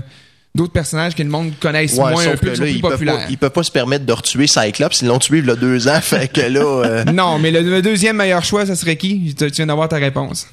d'autres 0.56 0.72
personnages 0.74 1.16
que 1.16 1.24
le 1.24 1.30
monde 1.30 1.52
connaisse 1.60 1.94
Ouais, 1.94 2.12
moins, 2.12 2.28
un 2.28 2.36
peu, 2.38 2.48
là, 2.50 2.54
plus 2.56 2.72
ils 2.72 2.82
peuvent, 2.82 2.92
populaires. 2.92 3.16
pas, 3.18 3.26
ils 3.30 3.38
peuvent 3.38 3.52
pas 3.52 3.64
se 3.64 3.72
permettre 3.72 4.06
de 4.06 4.14
retuer 4.14 4.48
Cyclops. 4.48 5.02
Ils 5.02 5.08
l'ont 5.08 5.20
tué 5.20 5.40
il 5.40 5.46
y 5.46 5.50
a 5.50 5.56
deux 5.56 5.88
ans, 5.88 6.00
fait 6.02 6.32
que 6.32 6.42
là... 6.42 6.60
euh, 6.62 7.04
Non, 7.14 7.40
mais 7.40 7.52
le, 7.52 7.62
le 7.62 7.82
deuxième 7.82 8.18
meilleur 8.18 8.44
choix, 8.46 8.66
ça 8.66 8.76
serait 8.76 8.96
qui? 8.98 9.34
Tu, 9.38 9.46
tu 9.50 9.56
viens 9.58 9.68
d'avoir 9.68 9.90
ta 9.90 9.98
réponse. 9.98 10.48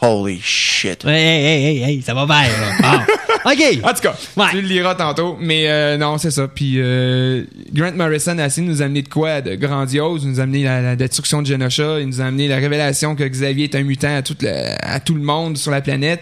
holy 0.00 0.38
shit. 0.40 1.04
Hey, 1.04 1.10
hey, 1.14 1.44
hey, 1.44 1.64
hey, 1.64 1.82
hey, 1.96 2.02
ça 2.02 2.14
va 2.14 2.24
bien, 2.26 2.42
là. 2.42 2.76
Bon. 2.80 3.12
OK. 3.50 3.78
En 3.84 3.92
tout 3.94 4.02
cas, 4.02 4.14
Ouais. 4.36 4.46
tu 4.50 4.60
le 4.60 4.68
liras 4.68 4.94
tantôt. 4.94 5.36
Mais 5.40 5.68
euh, 5.68 5.96
non, 5.96 6.18
c'est 6.18 6.30
ça. 6.30 6.46
Puis 6.48 6.74
euh, 6.76 7.42
Grant 7.72 7.92
Morrison 7.96 8.38
a 8.38 8.46
essayé 8.46 8.66
de 8.66 8.72
nous 8.72 8.82
amener 8.82 9.02
de 9.02 9.08
quoi 9.08 9.40
de 9.40 9.54
grandiose? 9.56 10.22
Il 10.24 10.30
nous 10.30 10.40
a 10.40 10.44
amené 10.44 10.62
la, 10.64 10.80
la 10.82 10.96
destruction 10.96 11.42
de 11.42 11.46
Genosha. 11.46 11.98
Il 12.00 12.06
nous 12.08 12.20
a 12.20 12.26
amené 12.26 12.46
la 12.46 12.56
révélation 12.56 13.16
que 13.16 13.24
Xavier 13.24 13.64
est 13.64 13.74
un 13.74 13.82
mutant 13.82 14.14
à 14.16 14.22
tout 14.22 14.36
le, 14.40 14.50
à 14.80 15.00
tout 15.00 15.14
le 15.14 15.22
monde 15.22 15.56
sur 15.56 15.70
la 15.72 15.80
planète. 15.80 16.20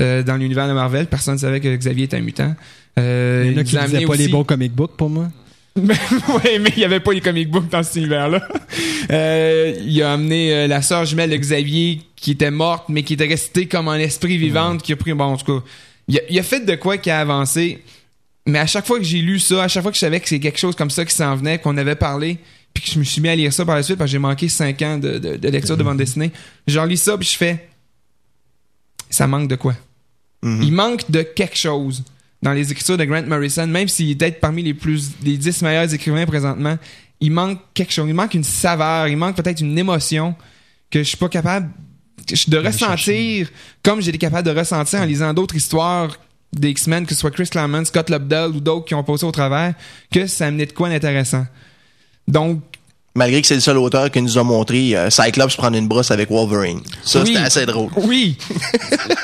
Euh, 0.00 0.22
dans 0.22 0.36
l'univers 0.36 0.68
de 0.68 0.72
Marvel, 0.72 1.06
personne 1.06 1.34
ne 1.34 1.38
savait 1.38 1.60
que 1.60 1.74
Xavier 1.74 2.04
était 2.04 2.16
un 2.16 2.20
mutant. 2.22 2.54
Euh, 2.98 3.44
Il 3.46 3.52
y 3.52 3.54
en 3.58 3.60
a 3.60 3.64
qui 3.64 4.06
pas 4.06 4.16
les 4.16 4.28
bons 4.28 4.44
comic 4.44 4.72
books 4.72 4.96
pour 4.96 5.10
moi. 5.10 5.28
oui, 5.76 6.58
mais 6.60 6.70
il 6.76 6.78
n'y 6.78 6.84
avait 6.84 6.98
pas 7.00 7.12
les 7.12 7.20
comic 7.20 7.48
books 7.50 7.68
dans 7.68 7.82
cet 7.82 7.96
univers-là. 7.96 8.46
Euh, 9.10 9.74
il 9.86 10.02
a 10.02 10.12
amené 10.12 10.66
la 10.68 10.82
sœur 10.82 11.06
jumelle 11.06 11.30
de 11.30 11.36
Xavier 11.36 12.02
qui 12.14 12.32
était 12.32 12.50
morte, 12.50 12.90
mais 12.90 13.02
qui 13.04 13.14
était 13.14 13.26
restée 13.26 13.66
comme 13.66 13.88
un 13.88 13.98
esprit 13.98 14.36
vivante, 14.36 14.82
qui 14.82 14.92
a 14.92 14.96
pris. 14.96 15.14
Bon, 15.14 15.24
en 15.24 15.36
tout 15.38 15.60
cas, 15.60 15.64
il 16.08 16.18
a, 16.18 16.20
il 16.28 16.38
a 16.38 16.42
fait 16.42 16.60
de 16.60 16.74
quoi 16.74 16.98
qui 16.98 17.08
a 17.08 17.20
avancé. 17.20 17.82
Mais 18.46 18.58
à 18.58 18.66
chaque 18.66 18.86
fois 18.86 18.98
que 18.98 19.04
j'ai 19.04 19.20
lu 19.22 19.38
ça, 19.38 19.62
à 19.64 19.68
chaque 19.68 19.82
fois 19.82 19.90
que 19.90 19.96
je 19.96 20.00
savais 20.00 20.20
que 20.20 20.28
c'est 20.28 20.40
quelque 20.40 20.58
chose 20.58 20.76
comme 20.76 20.90
ça 20.90 21.06
qui 21.06 21.14
s'en 21.14 21.34
venait, 21.36 21.58
qu'on 21.58 21.78
avait 21.78 21.94
parlé, 21.94 22.36
puis 22.74 22.84
que 22.84 22.90
je 22.90 22.98
me 22.98 23.04
suis 23.04 23.22
mis 23.22 23.30
à 23.30 23.36
lire 23.36 23.50
ça 23.50 23.64
par 23.64 23.76
la 23.76 23.82
suite, 23.82 23.96
parce 23.96 24.08
que 24.10 24.12
j'ai 24.12 24.18
manqué 24.18 24.50
5 24.50 24.82
ans 24.82 24.98
de, 24.98 25.16
de- 25.18 25.36
de 25.36 25.48
lecture 25.48 25.78
de 25.78 25.82
bande 25.82 25.96
dessinée, 25.96 26.32
j'en 26.66 26.84
lis 26.84 26.98
ça, 26.98 27.16
puis 27.16 27.28
je 27.30 27.36
fais. 27.36 27.66
Ça 29.08 29.26
manque 29.26 29.48
de 29.48 29.56
quoi? 29.56 29.74
Mhm. 30.42 30.62
Il 30.62 30.72
manque 30.72 31.10
de 31.10 31.22
quelque 31.22 31.56
chose 31.56 32.04
dans 32.42 32.52
les 32.52 32.70
écritures 32.70 32.96
de 32.96 33.04
Grant 33.04 33.24
Morrison, 33.26 33.66
même 33.66 33.88
s'il 33.88 34.10
est 34.10 34.14
peut-être 34.14 34.40
parmi 34.40 34.62
les 34.62 34.74
plus 34.74 35.10
les 35.22 35.36
10 35.36 35.62
meilleurs 35.62 35.92
écrivains 35.92 36.26
présentement, 36.26 36.78
il 37.20 37.32
manque 37.32 37.58
quelque 37.74 37.92
chose, 37.92 38.08
il 38.08 38.14
manque 38.14 38.34
une 38.34 38.44
saveur, 38.44 39.08
il 39.08 39.16
manque 39.16 39.36
peut-être 39.36 39.60
une 39.60 39.76
émotion 39.76 40.36
que 40.90 41.00
je 41.00 41.04
suis 41.04 41.16
pas 41.16 41.28
capable 41.28 41.70
de 42.46 42.58
ressentir 42.58 43.50
comme 43.82 44.00
été 44.00 44.18
capable 44.18 44.46
de 44.46 44.56
ressentir 44.56 45.00
en 45.00 45.04
lisant 45.04 45.34
d'autres 45.34 45.56
histoires 45.56 46.16
des 46.52 46.70
X-Men, 46.70 47.06
que 47.06 47.14
ce 47.14 47.20
soit 47.20 47.30
Chris 47.30 47.48
Claremont, 47.48 47.84
Scott 47.84 48.08
Lobdell 48.08 48.50
ou 48.50 48.60
d'autres 48.60 48.86
qui 48.86 48.94
ont 48.94 49.04
passé 49.04 49.24
au 49.24 49.32
travers, 49.32 49.74
que 50.10 50.26
ça 50.26 50.46
amenait 50.46 50.66
de 50.66 50.72
quoi 50.72 50.88
d'intéressant. 50.88 51.46
Donc, 52.26 52.62
Malgré 53.14 53.40
que 53.40 53.48
c'est 53.48 53.54
le 53.56 53.60
seul 53.60 53.78
auteur 53.78 54.10
qui 54.12 54.22
nous 54.22 54.38
a 54.38 54.44
montré 54.44 54.94
euh, 54.94 55.10
Cyclops 55.10 55.56
prendre 55.56 55.76
une 55.76 55.88
brosse 55.88 56.10
avec 56.12 56.30
Wolverine. 56.30 56.80
Ça, 57.02 57.20
Oui. 57.20 57.28
c'était 57.32 57.38
assez 57.44 57.66
drôle. 57.66 57.90
Oui, 57.96 58.36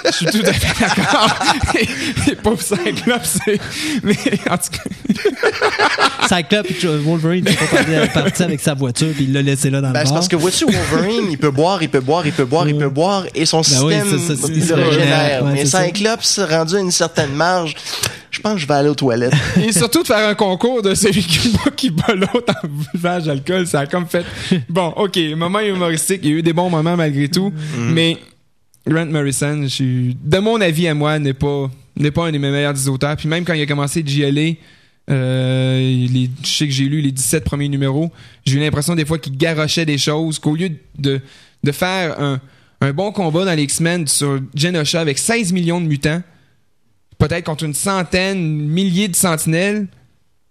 je 0.07 0.11
suis 0.11 0.27
tout 0.27 0.43
à 0.45 0.53
fait 0.53 0.81
d'accord. 0.85 1.29
Et 2.29 2.35
Pauvre 2.35 2.61
Cyclops, 2.61 3.39
c'est- 3.45 3.61
mais 4.03 4.17
en 4.51 4.57
tout 4.59 4.71
cas, 4.73 6.29
Cyclope 6.29 6.67
et 6.71 6.87
Wolverine 7.05 7.47
sont 7.47 7.55
pas 7.77 8.07
partis 8.23 8.43
avec 8.43 8.61
sa 8.61 8.75
voiture 8.75 9.09
puis 9.15 9.25
il 9.25 9.33
l'a 9.33 9.43
laissé 9.43 9.71
là 9.71 9.81
dans 9.81 9.91
Ben, 9.93 10.01
le 10.01 10.07
c'est 10.07 10.13
parce 10.15 10.29
que 10.29 10.37
vois-tu, 10.37 10.65
Wolverine, 10.65 11.29
il 11.31 11.39
peut 11.39 11.51
boire, 11.51 11.81
il 11.83 11.89
peut 11.89 12.01
boire, 12.01 12.27
il 12.27 12.33
peut 12.33 12.45
boire, 12.47 12.67
il 12.69 12.77
peut 12.77 12.89
boire, 12.89 13.27
et 13.35 13.47
son 13.47 13.61
Ben 13.61 13.83
oui, 13.85 13.95
système 13.95 14.19
ça, 14.19 14.27
ça, 14.27 14.33
il 14.33 14.39
c'est- 14.39 14.49
le 14.55 14.63
c'est 14.67 14.75
régénère. 14.75 15.45
ouais, 15.45 15.53
Mais 15.53 15.65
c'est 15.67 15.71
ça. 15.71 15.85
Cyclops, 15.85 16.41
rendu 16.51 16.77
à 16.77 16.81
une 16.81 16.91
certaine 16.91 17.33
marge, 17.35 17.75
je 18.31 18.41
pense 18.41 18.55
que 18.55 18.59
je 18.61 18.67
vais 18.67 18.75
aller 18.75 18.89
aux 18.89 18.95
toilettes. 18.97 19.33
et 19.63 19.71
surtout 19.73 20.03
de 20.03 20.07
faire 20.09 20.27
un 20.29 20.35
concours 20.35 20.83
de 20.83 20.95
celui 20.95 21.23
qui 21.23 21.51
boit 21.51 21.71
qui 21.77 21.91
bat 21.91 22.15
l'autre 22.15 22.53
en 22.65 22.67
buvage 22.93 23.25
d'alcool, 23.25 23.67
ça 23.75 23.81
a 23.81 23.87
comme 23.87 24.07
fait 24.07 24.25
bon, 24.69 24.93
ok, 24.97 25.19
moment 25.37 25.59
humoristique, 25.59 26.21
il 26.23 26.31
y 26.31 26.33
a 26.33 26.37
eu 26.37 26.43
des 26.43 26.53
bons 26.53 26.71
moments 26.71 26.97
malgré 26.97 27.27
tout, 27.27 27.53
mais 27.77 28.19
Grant 28.87 29.07
Morrison, 29.07 29.63
je 29.63 29.67
suis, 29.67 30.17
de 30.23 30.39
mon 30.39 30.61
avis 30.61 30.87
à 30.87 30.95
moi, 30.95 31.19
n'est 31.19 31.35
pas 31.35 31.69
n'est 31.97 32.13
pas 32.13 32.27
un 32.27 32.31
des 32.31 32.39
mes 32.39 32.51
meilleurs 32.51 32.73
des 32.73 32.89
auteurs. 32.89 33.17
Puis 33.17 33.29
même 33.29 33.45
quand 33.45 33.55
il 33.55 33.63
a 33.63 33.67
commencé 33.67 34.05
JLA, 34.07 34.53
Euh, 35.11 35.79
les, 35.79 36.31
je 36.43 36.49
sais 36.49 36.67
que 36.67 36.73
j'ai 36.73 36.85
lu 36.85 37.03
les 37.03 37.13
17 37.13 37.45
premiers 37.45 37.69
numéros. 37.69 38.11
J'ai 38.47 38.57
eu 38.57 38.61
l'impression 38.61 38.95
des 38.95 39.05
fois 39.05 39.19
qu'il 39.19 39.37
garochait 39.37 39.85
des 39.85 39.99
choses, 39.99 40.39
qu'au 40.39 40.55
lieu 40.57 40.71
de, 40.99 41.21
de 41.63 41.73
faire 41.73 42.19
un, 42.19 42.41
un 42.81 42.93
bon 42.95 43.13
combat 43.13 43.45
dans 43.45 43.55
les 43.55 43.65
X-Men 43.65 44.07
sur 44.07 44.41
Genosha 44.55 45.01
avec 45.01 45.19
16 45.19 45.53
millions 45.53 45.81
de 45.81 45.87
mutants, 45.87 46.23
peut-être 47.19 47.45
contre 47.45 47.65
une 47.65 47.75
centaine, 47.75 48.41
milliers 48.41 49.09
de 49.09 49.17
sentinelles, 49.17 49.89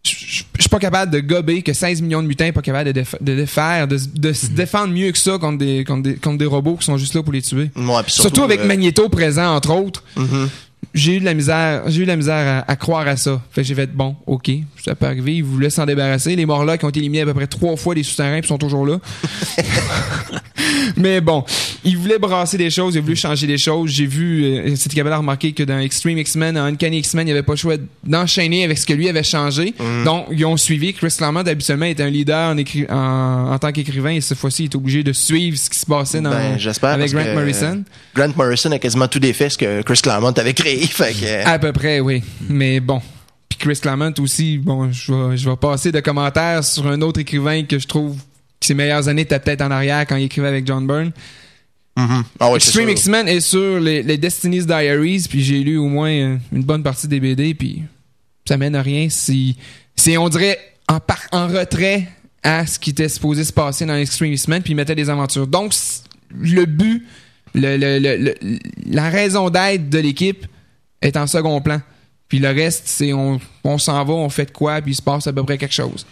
je 0.06 0.44
suis 0.60 0.70
pas 0.70 0.80
capable 0.80 1.12
de 1.12 1.20
gober 1.22 1.62
que 1.62 1.72
16 1.74 2.02
millions 2.02 2.22
de 2.22 2.28
mutants 2.28 2.52
pas 2.52 2.62
capable 2.62 2.92
de, 2.92 3.02
défa- 3.02 3.18
de 3.22 3.36
défaire, 3.36 3.88
de, 3.88 3.98
de 4.16 4.34
se 4.34 4.48
défendre 4.48 4.94
mieux 4.94 5.12
que 5.12 5.18
ça 5.18 5.38
contre 5.38 5.60
des, 5.60 5.84
contre, 5.86 6.04
des, 6.04 6.16
contre 6.16 6.38
des 6.38 6.46
robots 6.46 6.76
qui 6.76 6.86
sont 6.86 6.98
juste 6.98 7.14
là 7.16 7.24
pour 7.24 7.32
les 7.34 7.42
tuer. 7.42 7.72
Ouais, 7.76 8.02
Surtout, 8.08 8.44
avec 8.44 8.60
euh, 8.60 8.66
Magneto 8.66 9.08
présent, 9.10 9.56
entre 9.56 9.72
autres. 9.72 10.04
mhm. 10.18 10.50
J'ai 10.94 11.16
eu 11.16 11.20
de 11.22 11.26
la 11.26 11.34
misère, 11.34 11.84
j'ai 11.88 12.02
eu 12.02 12.04
de 12.04 12.10
la 12.10 12.18
misère 12.18 12.64
à, 12.68 12.72
à 12.72 12.76
croire 12.76 13.08
à 13.08 13.16
ça. 13.16 13.42
Fait 13.52 13.62
que 13.62 13.68
j'ai 13.68 13.74
fait 13.74 13.88
bon, 13.96 14.16
ok, 14.28 14.52
ça 14.84 14.96
peut 14.96 15.06
arriver, 15.06 15.36
ils 15.36 15.44
voulaient 15.44 15.70
s'en 15.70 15.86
débarrasser. 15.86 16.36
Les 16.36 16.46
qui 16.46 16.52
ont 16.86 16.90
été 16.90 17.00
éliminés 17.00 17.22
à 17.22 17.26
peu 17.26 17.34
près 17.34 17.48
trois 17.48 17.76
fois 17.78 17.96
des 17.96 18.04
souterrains 18.04 18.40
puis 18.40 18.48
sont 18.50 18.58
toujours 18.58 18.86
là. 18.86 19.00
Mais 20.98 21.22
bon, 21.22 21.44
ils 21.84 21.98
voulaient 21.98 22.20
brasser 22.20 22.58
des 22.58 22.70
choses, 22.70 22.96
ils 22.96 23.02
voulaient 23.02 23.16
changer 23.16 23.48
des 23.48 23.58
choses. 23.58 23.90
J'ai 23.92 24.06
vu, 24.06 24.44
euh, 24.44 24.76
c'était 24.76 24.96
capable 24.96 25.16
de 25.16 25.20
remarquer 25.20 25.52
que 25.54 25.64
dans 25.64 25.80
Extreme 25.80 26.18
X-Men, 26.20 26.56
dans 26.56 26.64
Uncanny 26.66 27.00
X-Men, 27.00 27.24
il 27.24 27.26
n'y 27.26 27.32
avait 27.32 27.44
pas 27.44 27.54
le 27.54 27.58
choix 27.58 27.76
d'enchaîner 28.04 28.64
avec 28.64 28.78
ce 28.78 28.86
que 28.86 28.94
lui 28.94 29.10
avait 29.10 29.24
changé. 29.24 29.74
Donc, 30.06 30.28
ils 30.32 30.46
ont 30.46 30.58
suivi. 30.58 30.94
Chris 30.94 31.14
Claremont, 31.18 31.42
habituellement, 31.42 31.86
était 31.86 32.04
un 32.04 32.10
leader 32.10 32.52
en, 32.52 32.58
écri- 32.58 32.90
en, 32.92 33.52
en 33.54 33.60
tant 33.60 33.72
qu'écrivain 33.72 34.12
et 34.12 34.22
cette 34.22 34.38
fois-ci, 34.38 34.64
il 34.64 34.66
est 34.66 34.76
obligé 34.76 35.04
de 35.04 35.14
suivre 35.14 35.58
ce 35.58 35.70
qui 35.70 35.80
se 35.80 35.86
passait 35.86 36.22
dans, 36.22 36.30
Ben, 36.30 36.58
j'espère, 36.58 36.92
avec 36.92 37.12
Grant 37.12 37.24
que- 37.24 37.34
Morrison. 37.36 37.84
Grant 38.16 38.32
Morrison 38.36 38.72
a 38.72 38.80
quasiment 38.80 39.08
tout 39.08 39.20
défait 39.20 39.50
ce 39.50 39.58
que 39.58 39.82
Chris 39.82 40.00
Claremont 40.04 40.32
avait 40.32 40.54
créé. 40.54 40.80
Fait 40.88 41.14
que, 41.14 41.48
À 41.48 41.58
peu 41.60 41.72
près, 41.72 42.00
oui. 42.00 42.22
Mais 42.50 42.80
bon. 42.80 43.02
Chris 43.64 43.80
Claremont 43.82 44.14
aussi, 44.20 44.58
bon, 44.58 44.92
je 44.92 45.14
vais, 45.14 45.38
je 45.38 45.50
vais 45.50 45.56
passer 45.56 45.92
de 45.92 46.00
commentaires 46.02 46.64
sur 46.64 46.86
un 46.88 47.02
autre 47.02 47.22
écrivain 47.22 47.64
que 47.64 47.80
je 47.80 47.88
trouve 47.88 48.18
que 48.18 48.66
ses 48.66 48.74
meilleures 48.74 49.08
années 49.08 49.22
étaient 49.22 49.40
peut-être 49.40 49.62
en 49.62 49.72
arrière 49.72 50.06
quand 50.06 50.18
il 50.18 50.26
écrivait 50.26 50.50
avec 50.50 50.68
John 50.68 50.86
Byrne. 50.86 51.12
Mhm. 51.96 52.24
Ah 52.42 52.50
ouais, 52.50 52.58
Extreme. 52.58 52.90
X-Men 52.90 53.28
est 53.30 53.40
sur 53.40 53.80
les, 53.80 54.04
les 54.04 54.18
Destiny's 54.18 54.66
Diaries, 54.66 55.28
puis 55.30 55.42
j'ai 55.44 55.60
lu 55.64 55.78
au 55.78 55.88
moins 55.88 56.10
une 56.52 56.64
bonne 56.64 56.84
partie 56.84 57.08
des 57.08 57.20
BD, 57.22 57.54
puis 57.54 57.84
ça 58.46 58.58
mène 58.58 58.76
à 58.76 58.82
rien. 58.82 59.08
Si, 59.10 59.56
c'est, 59.96 60.18
on 60.18 60.28
dirait, 60.28 60.58
en, 60.90 61.00
par- 61.00 61.28
en 61.32 61.48
retrait 61.48 62.08
à 62.42 62.66
ce 62.66 62.78
qui 62.80 62.90
était 62.90 63.08
supposé 63.08 63.46
se 63.46 63.54
passer 63.54 63.86
dans 63.86 63.96
Extreme 63.96 64.34
X-Men, 64.34 64.62
puis 64.62 64.74
ils 64.74 64.76
mettaient 64.76 64.96
des 64.96 65.10
aventures. 65.10 65.48
Donc, 65.48 65.74
le 66.38 66.66
but, 66.66 67.06
le, 67.56 67.78
le- 67.78 68.00
le- 68.00 68.18
le- 68.42 68.60
la 68.88 69.10
raison 69.10 69.50
d'être 69.50 69.90
de 69.90 70.00
l'équipe 70.00 70.46
est 71.02 71.16
en 71.16 71.28
second 71.28 71.62
plan. 71.62 71.80
Puis 72.34 72.40
le 72.40 72.50
reste, 72.50 72.86
c'est 72.88 73.14
on, 73.14 73.40
on 73.64 73.78
s'en 73.78 74.04
va, 74.04 74.12
on 74.12 74.28
fait 74.28 74.46
de 74.48 74.52
quoi, 74.52 74.82
puis 74.82 74.94
il 74.94 74.96
se 74.96 75.04
passe 75.04 75.28
à 75.28 75.34
peu 75.34 75.44
près 75.44 75.60
quelque 75.60 75.72
chose. 75.76 76.04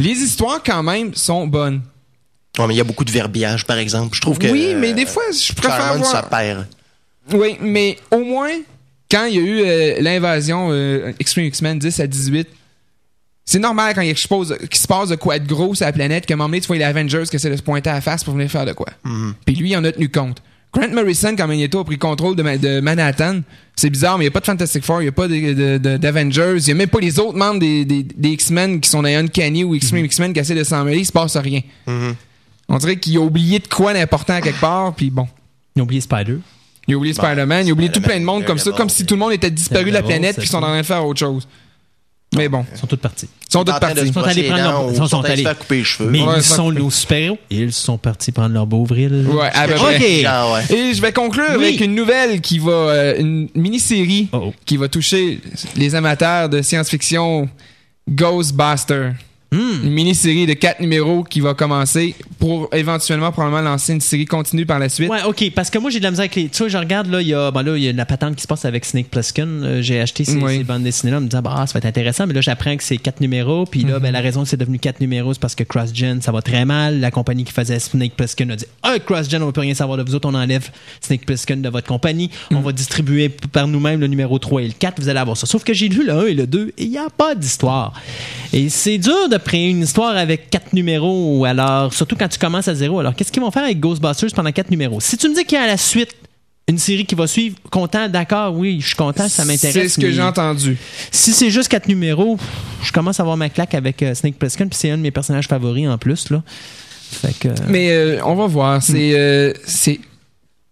Les 0.00 0.10
histoires, 0.10 0.60
quand 0.66 0.82
même, 0.82 1.14
sont 1.14 1.46
bonnes. 1.46 1.80
Ouais, 2.58 2.66
mais 2.66 2.74
il 2.74 2.76
y 2.76 2.80
a 2.80 2.84
beaucoup 2.84 3.04
de 3.04 3.12
verbiage, 3.12 3.64
par 3.64 3.78
exemple. 3.78 4.16
Je 4.16 4.20
trouve 4.20 4.36
que. 4.36 4.48
oui, 4.48 4.74
mais 4.76 4.94
des 4.94 5.06
fois, 5.06 5.22
je 5.30 5.52
préfère 5.52 5.76
Claremont, 5.76 6.00
voir... 6.00 6.10
ça 6.10 6.22
perd. 6.24 6.66
Oui, 7.32 7.56
mais 7.60 7.96
au 8.10 8.24
moins, 8.24 8.50
quand 9.08 9.26
il 9.26 9.34
y 9.36 9.38
a 9.38 9.42
eu 9.42 9.60
euh, 9.60 10.00
l'invasion 10.00 10.70
euh, 10.72 11.12
Extreme 11.20 11.44
X-Men 11.44 11.78
10 11.78 12.00
à 12.00 12.08
18, 12.08 12.48
c'est 13.44 13.60
normal 13.60 13.94
quand 13.94 14.00
il 14.00 14.10
expose- 14.10 14.58
qu'il 14.58 14.80
se 14.80 14.88
passe 14.88 15.10
de 15.10 15.14
quoi 15.14 15.38
de 15.38 15.46
gros 15.46 15.72
sur 15.76 15.86
la 15.86 15.92
planète, 15.92 16.28
moment 16.30 16.46
donné, 16.46 16.62
tu 16.62 16.66
vois 16.66 16.78
les 16.78 16.82
Avengers 16.82 17.22
qui 17.30 17.36
essaient 17.36 17.48
de 17.48 17.54
se 17.56 17.62
pointer 17.62 17.90
à 17.90 17.94
la 17.94 18.00
face 18.00 18.24
pour 18.24 18.34
venir 18.34 18.50
faire 18.50 18.66
de 18.66 18.72
quoi. 18.72 18.88
Puis 19.46 19.54
lui, 19.54 19.70
il 19.70 19.76
en 19.76 19.84
a 19.84 19.92
tenu 19.92 20.08
compte. 20.08 20.42
Grant 20.74 20.88
Morrison, 20.92 21.34
quand 21.36 21.46
Magneto 21.46 21.78
a 21.80 21.84
pris 21.84 21.98
contrôle 21.98 22.34
de, 22.36 22.42
Ma- 22.42 22.58
de 22.58 22.80
Manhattan, 22.80 23.40
c'est 23.76 23.90
bizarre, 23.90 24.18
mais 24.18 24.24
il 24.24 24.28
n'y 24.28 24.32
a 24.32 24.32
pas 24.32 24.40
de 24.40 24.46
Fantastic 24.46 24.84
Four, 24.84 25.00
il 25.02 25.04
n'y 25.04 25.08
a 25.08 25.12
pas 25.12 25.28
de- 25.28 25.52
de- 25.52 25.78
de- 25.78 25.96
d'Avengers, 25.96 26.56
il 26.58 26.64
n'y 26.66 26.72
a 26.72 26.74
même 26.74 26.88
pas 26.88 27.00
les 27.00 27.18
autres 27.18 27.36
membres 27.38 27.60
des, 27.60 27.84
des- 27.84 28.02
des 28.02 28.28
X-Men 28.30 28.80
qui 28.80 28.90
sont 28.90 29.02
dans 29.02 29.08
Uncanny 29.08 29.62
ou 29.64 29.74
Extreme 29.74 30.04
X-Men 30.04 30.32
qui 30.32 30.40
essaient 30.40 30.54
de 30.54 30.64
s'en 30.64 30.84
mêler, 30.84 30.98
il 31.00 31.06
se 31.06 31.12
passe 31.12 31.36
rien. 31.36 31.60
On 32.68 32.78
dirait 32.78 32.96
qu'il 32.96 33.16
a 33.16 33.20
oublié 33.20 33.58
de 33.58 33.68
quoi 33.68 33.92
d'important 33.92 34.34
à 34.34 34.40
quelque 34.40 34.60
part, 34.60 34.94
puis 34.94 35.10
bon. 35.10 35.26
Ils 35.76 35.80
ont 35.82 35.84
oublié 35.84 36.00
Spider. 36.00 36.38
Il 36.88 36.94
a 36.94 36.96
oublié 36.98 37.14
Spider-Man, 37.14 37.66
il 37.66 37.70
a 37.70 37.72
oublié 37.72 37.90
tout 37.90 38.00
plein 38.00 38.18
de 38.20 38.24
monde 38.24 38.44
comme 38.44 38.58
ça, 38.58 38.70
comme 38.76 38.88
si 38.90 39.06
tout 39.06 39.14
le 39.14 39.20
monde 39.20 39.32
était 39.32 39.50
disparu 39.50 39.86
de 39.86 39.90
la 39.94 40.00
planète 40.08 40.36
puis 40.36 40.46
ils 40.46 40.50
sont 40.50 40.58
en 40.58 40.62
train 40.62 40.78
de 40.80 40.86
faire 40.86 41.06
autre 41.06 41.18
chose. 41.20 41.48
Mais 42.36 42.48
bon, 42.48 42.64
Ils 42.72 42.78
sont 42.78 42.86
tous 42.86 42.96
partis. 42.96 43.26
ils 43.48 43.52
sont 43.52 43.64
de 43.64 43.70
partis. 43.72 44.06
se 44.08 44.12
sont 44.12 44.20
allés 44.22 44.42
prendre 44.44 44.62
leur- 44.62 44.90
ils 44.90 45.08
sont- 45.08 45.22
allés 45.22 45.42
faire 45.42 45.58
couper 45.58 45.76
les 45.76 45.84
cheveux. 45.84 46.10
Mais 46.10 46.20
ils 46.36 46.42
sont 46.42 46.70
nos 46.72 46.90
super-héros. 46.90 47.38
Ils 47.50 47.72
sont 47.72 47.98
partis 47.98 48.32
prendre 48.32 48.54
leur 48.54 48.66
beau 48.66 48.84
vril. 48.84 49.26
Ouais, 49.28 49.50
à 49.52 49.66
peu 49.68 49.74
près. 49.74 50.20
Et 50.70 50.94
je 50.94 51.00
vais 51.00 51.12
conclure 51.12 51.50
avec 51.50 51.80
une 51.80 51.94
nouvelle 51.94 52.40
qui 52.40 52.58
va, 52.58 52.72
euh, 52.72 53.14
une 53.18 53.48
mini-série 53.54 54.28
Oh, 54.32 54.46
oh. 54.46 54.54
qui 54.66 54.76
va 54.76 54.88
toucher 54.88 55.40
les 55.76 55.94
amateurs 55.94 56.48
de 56.48 56.62
science-fiction 56.62 57.48
Ghostbuster. 58.08 59.10
Hmm. 59.54 59.84
Une 59.86 59.90
mini-série 59.92 60.46
de 60.46 60.54
quatre 60.54 60.80
numéros 60.80 61.22
qui 61.22 61.40
va 61.40 61.54
commencer 61.54 62.14
pour 62.38 62.68
éventuellement 62.72 63.30
probablement 63.32 63.62
lancer 63.62 63.92
une 63.92 64.00
série 64.00 64.24
continue 64.26 64.66
par 64.66 64.78
la 64.78 64.88
suite. 64.88 65.08
Ouais, 65.10 65.22
ok, 65.26 65.50
parce 65.54 65.70
que 65.70 65.78
moi 65.78 65.90
j'ai 65.90 65.98
de 65.98 66.04
la 66.04 66.10
misère 66.10 66.22
avec 66.22 66.34
les. 66.34 66.48
Tu 66.48 66.58
vois, 66.58 66.68
je 66.68 66.76
regarde 66.78 67.06
là, 67.08 67.20
il 67.22 67.28
y 67.28 67.34
a, 67.34 67.50
ben 67.50 67.62
là, 67.62 67.76
il 67.76 67.82
y 67.82 67.88
a 67.88 67.92
la 67.92 68.06
patente 68.06 68.34
qui 68.36 68.42
se 68.42 68.46
passe 68.48 68.64
avec 68.64 68.84
Snake 68.84 69.08
Plissken. 69.10 69.62
Euh, 69.62 69.82
j'ai 69.82 70.00
acheté 70.00 70.24
ces, 70.24 70.36
Oui. 70.38 70.58
ces 70.58 70.64
bandes 70.64 70.82
dessinées 70.82 71.12
là, 71.12 71.18
en 71.18 71.20
me 71.20 71.28
disant 71.28 71.42
bah 71.42 71.64
ça 71.66 71.72
va 71.74 71.78
être 71.78 71.84
intéressant, 71.86 72.26
mais 72.26 72.34
là 72.34 72.40
j'apprends 72.40 72.76
que 72.76 72.82
c'est 72.82 72.96
quatre 72.96 73.20
numéros, 73.20 73.64
puis 73.66 73.84
Mhm. 73.84 73.90
là 73.90 73.98
ben 74.00 74.10
la 74.12 74.20
raison 74.20 74.42
que 74.42 74.48
c'est 74.48 74.56
devenu 74.56 74.78
quatre 74.78 75.00
numéros 75.00 75.32
c'est 75.34 75.40
parce 75.40 75.54
que 75.54 75.64
CrossGen 75.64 76.20
ça 76.20 76.32
va 76.32 76.42
très 76.42 76.64
mal. 76.64 77.00
La 77.00 77.10
compagnie 77.10 77.44
qui 77.44 77.52
faisait 77.52 77.78
Snake 77.78 78.14
Plissken 78.16 78.50
a 78.50 78.56
dit 78.56 78.66
ah 78.82 78.98
CrossGen 78.98 79.42
on 79.42 79.46
veut 79.46 79.52
plus 79.52 79.60
rien 79.62 79.74
savoir 79.74 79.96
de 79.98 80.02
vous 80.02 80.14
autres, 80.14 80.28
on 80.28 80.34
enlève 80.34 80.68
Snake 81.00 81.24
Plissken 81.26 81.62
de 81.62 81.68
votre 81.68 81.86
compagnie, 81.86 82.30
on 82.50 82.56
Mhm. 82.56 82.62
va 82.64 82.72
distribuer 82.72 83.28
par 83.28 83.68
nous-mêmes 83.68 84.00
le 84.00 84.06
numéro 84.08 84.38
3 84.38 84.62
et 84.62 84.66
le 84.66 84.74
4, 84.78 85.00
vous 85.00 85.08
allez 85.08 85.20
avoir 85.20 85.36
ça. 85.36 85.46
Sauf 85.46 85.62
que 85.64 85.72
j'ai 85.72 85.88
lu 85.88 86.04
le 86.04 86.12
1 86.12 86.26
et 86.26 86.34
le 86.34 86.46
2 86.46 86.72
et 86.78 86.84
il 86.84 86.90
n'y 86.90 86.98
a 86.98 87.08
pas 87.10 87.34
d'histoire. 87.34 87.92
Et 88.52 88.68
c'est 88.68 88.98
dur 88.98 89.28
de 89.30 89.36
créer 89.44 89.68
une 89.68 89.82
histoire 89.82 90.16
avec 90.16 90.50
quatre 90.50 90.72
numéros, 90.72 91.44
alors 91.44 91.92
surtout 91.92 92.16
quand 92.16 92.28
tu 92.28 92.38
commences 92.38 92.68
à 92.68 92.74
zéro. 92.74 92.98
Alors 93.00 93.14
qu'est-ce 93.14 93.30
qu'ils 93.30 93.42
vont 93.42 93.50
faire 93.50 93.64
avec 93.64 93.80
Ghostbusters 93.80 94.30
pendant 94.34 94.52
quatre 94.52 94.70
numéros? 94.70 95.00
Si 95.00 95.16
tu 95.16 95.28
me 95.28 95.34
dis 95.34 95.44
qu'il 95.44 95.56
y 95.56 95.60
a 95.60 95.64
à 95.64 95.68
la 95.68 95.76
suite 95.76 96.14
une 96.66 96.78
série 96.78 97.04
qui 97.04 97.14
va 97.14 97.26
suivre, 97.26 97.56
content, 97.70 98.08
d'accord, 98.08 98.54
oui, 98.54 98.78
je 98.80 98.86
suis 98.88 98.96
content, 98.96 99.28
ça 99.28 99.44
m'intéresse. 99.44 99.74
C'est 99.74 99.88
ce 99.88 100.00
que 100.00 100.10
j'ai 100.10 100.22
entendu. 100.22 100.78
Si 101.10 101.32
c'est 101.32 101.50
juste 101.50 101.68
quatre 101.68 101.88
numéros, 101.88 102.38
je 102.82 102.90
commence 102.90 103.20
à 103.20 103.22
avoir 103.22 103.36
ma 103.36 103.50
claque 103.50 103.74
avec 103.74 104.02
euh, 104.02 104.14
Snake 104.14 104.36
Plissken, 104.36 104.68
puis 104.68 104.78
c'est 104.78 104.90
un 104.90 104.96
de 104.96 105.02
mes 105.02 105.10
personnages 105.10 105.46
favoris 105.46 105.86
en 105.88 105.98
plus 105.98 106.30
là. 106.30 106.42
Fait 107.10 107.38
que. 107.38 107.48
Mais 107.68 107.90
euh, 107.90 108.20
on 108.24 108.34
va 108.34 108.46
voir. 108.46 108.82
C'est 108.82 109.12
euh, 109.14 109.52
c'est 109.66 110.00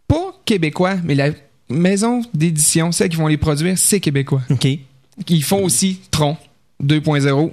pas 0.08 0.34
québécois, 0.44 0.96
mais 1.04 1.14
la 1.14 1.30
maison 1.68 2.22
d'édition, 2.32 2.90
celles 2.90 3.10
qui 3.10 3.16
vont 3.16 3.26
les 3.28 3.36
produire, 3.36 3.76
c'est 3.76 4.00
québécois. 4.00 4.42
ok. 4.50 4.66
Ils 5.28 5.44
font 5.44 5.62
aussi 5.62 6.00
Tron 6.10 6.38
2.0. 6.82 7.52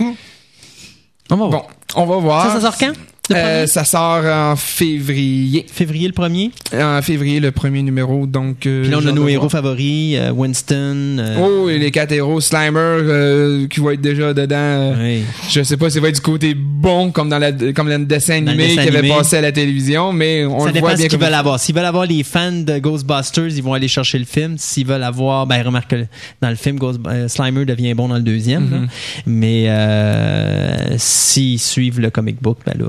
On 0.00 1.36
va 1.36 1.36
voir. 1.36 1.50
Bon, 1.50 1.62
on 1.96 2.06
va 2.06 2.16
voir. 2.16 2.46
Ça, 2.46 2.52
ça 2.54 2.60
sort 2.60 2.78
quand? 2.78 2.92
Euh, 3.30 3.66
ça 3.66 3.84
sort 3.84 4.24
en 4.24 4.56
février. 4.56 5.66
Février 5.70 6.06
le 6.06 6.12
premier? 6.14 6.50
En 6.74 7.02
février, 7.02 7.40
le 7.40 7.50
premier 7.50 7.82
numéro. 7.82 8.26
Donc, 8.26 8.66
euh, 8.66 8.82
Puis 8.82 8.90
là, 8.90 8.98
on 9.02 9.06
a 9.06 9.12
nos 9.12 9.28
héros 9.28 9.48
favoris, 9.48 10.16
euh, 10.18 10.30
Winston. 10.30 11.16
euh, 11.18 11.36
Oh, 11.38 11.68
et 11.68 11.78
les 11.78 11.90
quatre 11.90 12.12
héros. 12.12 12.40
Slimer, 12.40 12.78
euh, 12.78 13.66
qui 13.68 13.80
va 13.80 13.92
être 13.94 14.00
déjà 14.00 14.32
dedans. 14.32 14.56
euh, 14.56 14.94
oui. 15.18 15.22
Je 15.50 15.62
sais 15.62 15.76
pas 15.76 15.90
si 15.90 15.94
ça 15.96 16.00
va 16.00 16.08
être 16.08 16.14
du 16.14 16.20
côté 16.20 16.54
bon, 16.54 17.10
comme 17.10 17.28
dans, 17.28 17.38
la, 17.38 17.52
comme 17.52 17.88
dans 17.88 18.00
le 18.00 18.06
dessin 18.06 18.34
animé 18.36 18.68
qui 18.68 18.80
avait 18.80 19.08
passé 19.08 19.36
à 19.36 19.40
la 19.42 19.52
télévision, 19.52 20.12
mais 20.12 20.44
on 20.46 20.60
ça 20.66 20.72
le 20.72 20.80
voit 20.80 20.94
bien 20.94 21.04
ce 21.04 21.08
qu'ils 21.10 21.18
veulent 21.18 21.34
avoir. 21.34 21.58
S'ils 21.60 21.74
veulent 21.74 21.84
avoir 21.84 22.06
les 22.06 22.22
fans 22.22 22.52
de 22.52 22.78
Ghostbusters, 22.78 23.48
ils 23.56 23.62
vont 23.62 23.74
aller 23.74 23.88
chercher 23.88 24.18
le 24.18 24.24
film. 24.24 24.56
S'ils 24.58 24.86
veulent 24.86 25.02
avoir, 25.02 25.46
ben 25.46 25.62
remarque 25.62 25.90
que 25.90 26.04
dans 26.40 26.50
le 26.50 26.56
film, 26.56 26.78
Ghost, 26.78 27.00
Slimer 27.28 27.64
devient 27.64 27.94
bon 27.94 28.08
dans 28.08 28.16
le 28.16 28.22
deuxième. 28.22 28.64
Mhm. 28.64 28.88
Mais 29.26 29.64
euh, 29.68 30.94
s'ils 30.98 31.58
suivent 31.58 32.00
le 32.00 32.10
comic 32.10 32.40
book, 32.40 32.58
ben 32.64 32.74
là. 32.78 32.86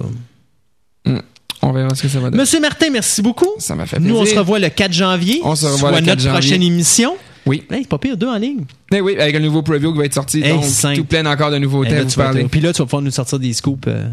On 1.62 1.74
verra 1.74 1.94
ce 1.94 2.02
que 2.04 2.08
ça 2.08 2.20
va 2.20 2.30
donner. 2.30 2.42
Monsieur 2.42 2.60
Martin, 2.62 2.88
merci 2.92 3.22
beaucoup. 3.22 3.50
Ça 3.60 3.76
m'a 3.76 3.86
fait 3.86 4.00
Nous, 4.00 4.16
on 4.16 4.20
plaisir. 4.22 4.36
se 4.36 4.40
revoit 4.40 4.60
le 4.60 4.70
4 4.70 4.94
janvier. 4.94 5.42
On 5.44 5.56
se 5.56 5.66
revoit 5.66 5.90
soit 5.90 5.92
le 5.92 5.96
4 5.98 6.08
notre 6.08 6.22
janvier. 6.22 6.40
prochaine 6.40 6.64
émission. 6.64 7.18
Oui. 7.46 7.64
Hey, 7.70 7.80
c'est 7.82 7.90
pas 7.90 7.98
pire, 7.98 8.16
deux 8.16 8.28
en 8.28 8.38
ligne. 8.38 8.64
Eh 8.94 9.02
oui, 9.02 9.18
avec 9.20 9.36
un 9.36 9.40
nouveau 9.40 9.62
preview 9.62 9.92
qui 9.92 9.98
va 9.98 10.06
être 10.06 10.14
sorti. 10.14 10.42
Hey, 10.42 10.54
donc, 10.54 10.64
simple. 10.66 10.96
tout 10.98 11.04
plein 11.06 11.26
encore 11.26 11.52
de 11.52 11.58
Eh, 11.90 12.06
vas 12.18 12.24
parler. 12.26 12.44
te- 12.44 12.48
Puis 12.50 12.62
là, 12.62 12.72
tu 12.72 12.80
vas 12.80 12.86
pouvoir 12.86 13.02
nous 13.02 13.12
sortir 13.12 13.40
des 13.40 13.52
scoops. 13.54 13.88
euh. 13.88 14.08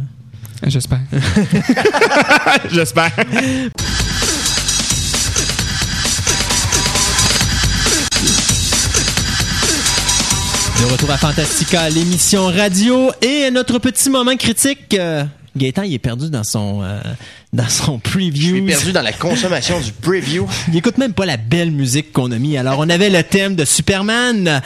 J'espère. 0.67 1.01
J'espère. 2.73 3.13
De 10.81 10.93
retour 10.93 11.11
à 11.11 11.17
Fantastica, 11.17 11.89
l'émission 11.89 12.47
radio 12.47 13.11
et 13.23 13.51
notre 13.51 13.79
petit 13.79 14.11
moment 14.11 14.37
critique. 14.37 14.95
euh, 14.95 15.25
Gaëtan, 15.57 15.83
il 15.83 15.95
est 15.95 15.99
perdu 15.99 16.31
dans 16.31 16.45
son 16.45 16.81
euh, 16.83 17.01
dans 17.53 17.69
son 17.69 18.01
Je 18.05 18.11
preview. 18.11 18.55
suis 18.57 18.63
perdu 18.63 18.93
dans 18.93 19.03
la 19.03 19.13
consommation 19.13 19.81
du 19.81 19.93
preview. 19.93 20.47
Il 20.69 20.77
écoute 20.77 20.99
même 20.99 21.13
pas 21.15 21.27
la 21.27 21.37
belle 21.37 21.71
musique 21.71 22.13
qu'on 22.13 22.31
a 22.33 22.39
mis. 22.39 22.57
Alors, 22.57 22.79
on 22.79 22.89
avait 22.89 23.11
le 23.11 23.23
thème 23.23 23.55
de 23.57 23.65
Superman. 23.65 24.63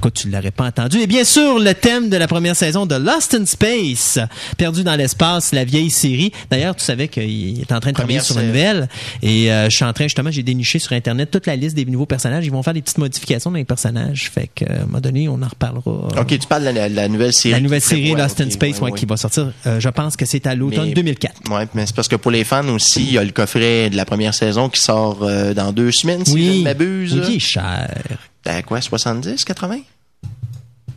Quoi, 0.00 0.10
tu 0.10 0.28
l'aurais 0.30 0.50
pas 0.50 0.64
entendu. 0.66 0.98
Et 1.00 1.06
bien 1.06 1.24
sûr, 1.24 1.58
le 1.58 1.74
thème 1.74 2.08
de 2.08 2.16
la 2.16 2.26
première 2.28 2.54
saison 2.56 2.86
de 2.86 2.94
Lost 2.94 3.34
in 3.34 3.44
Space, 3.46 4.18
perdu 4.56 4.84
dans 4.84 4.94
l'espace, 4.96 5.52
la 5.52 5.64
vieille 5.64 5.90
série. 5.90 6.32
D'ailleurs, 6.50 6.76
tu 6.76 6.84
savais 6.84 7.08
qu'il 7.08 7.60
est 7.60 7.72
en 7.72 7.80
train 7.80 7.90
de 7.90 7.96
travailler 7.96 8.20
sur 8.20 8.38
une 8.38 8.46
nouvelle. 8.48 8.88
Et 9.22 9.50
euh, 9.52 9.68
je 9.68 9.74
suis 9.76 9.84
en 9.84 9.92
train, 9.92 10.04
justement, 10.04 10.30
j'ai 10.30 10.42
déniché 10.42 10.78
sur 10.78 10.92
Internet 10.92 11.30
toute 11.30 11.46
la 11.46 11.56
liste 11.56 11.74
des 11.76 11.84
nouveaux 11.84 12.06
personnages. 12.06 12.46
Ils 12.46 12.52
vont 12.52 12.62
faire 12.62 12.74
des 12.74 12.82
petites 12.82 12.98
modifications 12.98 13.50
dans 13.50 13.56
les 13.58 13.64
personnages. 13.64 14.30
Fait 14.32 14.48
que, 14.54 14.64
à 14.64 14.82
un 14.82 14.86
moment 14.86 15.00
donné, 15.00 15.28
on 15.28 15.40
en 15.42 15.48
reparlera. 15.48 16.20
Ok, 16.20 16.38
tu 16.38 16.46
parles 16.48 16.64
de 16.64 16.70
la, 16.70 16.88
la 16.88 17.08
nouvelle 17.08 17.32
série. 17.32 17.52
La 17.54 17.60
nouvelle 17.60 17.80
série 17.80 18.02
prévoit, 18.02 18.22
Lost 18.24 18.40
in 18.40 18.50
Space, 18.50 18.76
ouais, 18.76 18.84
ouais, 18.84 18.90
ouais. 18.92 18.98
qui 18.98 19.06
va 19.06 19.16
sortir, 19.16 19.52
euh, 19.66 19.80
je 19.80 19.88
pense 19.88 20.16
que 20.16 20.24
c'est 20.26 20.46
à 20.46 20.54
l'automne 20.54 20.88
Mais- 20.88 20.94
2004. 20.94 21.50
Ouais, 21.50 21.66
mais 21.74 21.86
c'est 21.86 21.94
parce 21.96 22.08
que 22.08 22.16
pour 22.16 22.30
les 22.30 22.44
fans 22.44 22.66
aussi, 22.68 23.02
il 23.02 23.12
y 23.12 23.18
a 23.18 23.24
le 23.24 23.30
coffret 23.30 23.90
de 23.90 23.96
la 23.96 24.04
première 24.04 24.34
saison 24.34 24.68
qui 24.68 24.80
sort 24.80 25.18
euh, 25.22 25.54
dans 25.54 25.72
deux 25.72 25.90
semaines, 25.92 26.24
si 26.24 26.32
je 26.32 26.58
ne 26.58 26.62
m'abuse. 26.64 27.14
Oui, 27.14 27.22
il 27.30 27.36
est 27.36 27.38
cher. 27.40 27.88
Quoi, 28.66 28.80
70, 28.80 29.44
80? 29.44 29.80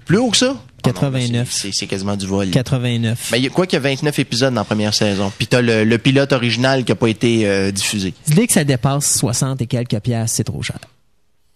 Plus 0.05 0.17
haut 0.17 0.29
que 0.29 0.37
ça? 0.37 0.55
Oh 0.83 0.87
non, 0.87 0.93
89. 0.93 1.51
c'est- 1.51 1.71
c'est 1.71 1.85
quasiment 1.87 2.15
du 2.17 2.25
vol. 2.25 2.49
89. 2.49 3.29
Mais 3.31 3.39
il 3.39 3.43
y 3.43 3.47
a 3.47 3.49
quoi 3.51 3.67
qu'il 3.67 3.77
y 3.77 3.77
a 3.77 3.81
29 3.81 4.17
épisodes 4.19 4.53
dans 4.53 4.61
la 4.61 4.65
première 4.65 4.93
saison? 4.93 5.31
Puis 5.37 5.45
t'as 5.47 5.61
le, 5.61 5.83
le 5.83 5.97
pilote 5.99 6.31
original 6.33 6.83
qui 6.83 6.91
a 6.91 6.95
pas 6.95 7.07
été 7.07 7.47
euh, 7.47 7.71
diffusé. 7.71 8.13
Dès 8.27 8.47
que 8.47 8.53
ça 8.53 8.63
dépasse 8.63 9.17
60 9.19 9.61
et 9.61 9.67
quelques 9.67 9.99
piastres, 9.99 10.35
c'est 10.37 10.43
trop 10.43 10.61
cher. 10.63 10.79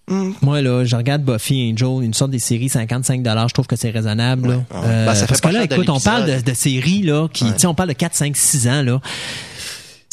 Hmm. 0.08 0.34
Moi, 0.44 0.62
là, 0.62 0.86
je 0.86 0.96
regarde 0.96 1.24
Buffy 1.24 1.72
Angel, 1.74 2.06
une 2.06 2.14
sorte 2.14 2.30
des 2.30 2.38
séries 2.40 2.70
55 2.70 3.24
je 3.26 3.54
trouve 3.54 3.66
que 3.66 3.76
c'est 3.76 3.90
raisonnable. 3.90 4.50
là. 4.50 4.56
ouais. 4.58 4.64
Euh, 4.76 5.06
Ben, 5.08 5.16
ça 5.16 5.22
fait 5.22 5.28
parce 5.30 5.42
pas 5.42 5.50
que 5.50 5.54
là, 5.56 5.64
écoute, 5.64 5.90
on 5.90 6.00
parle 6.00 6.28
de, 6.32 6.42
de 6.42 6.54
séries, 6.54 7.02
là, 7.02 7.28
qui, 7.28 7.46
tu 7.46 7.60
sais, 7.62 7.66
on 7.66 7.74
parle 7.74 7.90
de 7.90 7.94
4, 7.94 8.14
5, 8.16 8.38
6 8.38 8.68
ans, 8.68 8.84
là. 8.84 9.02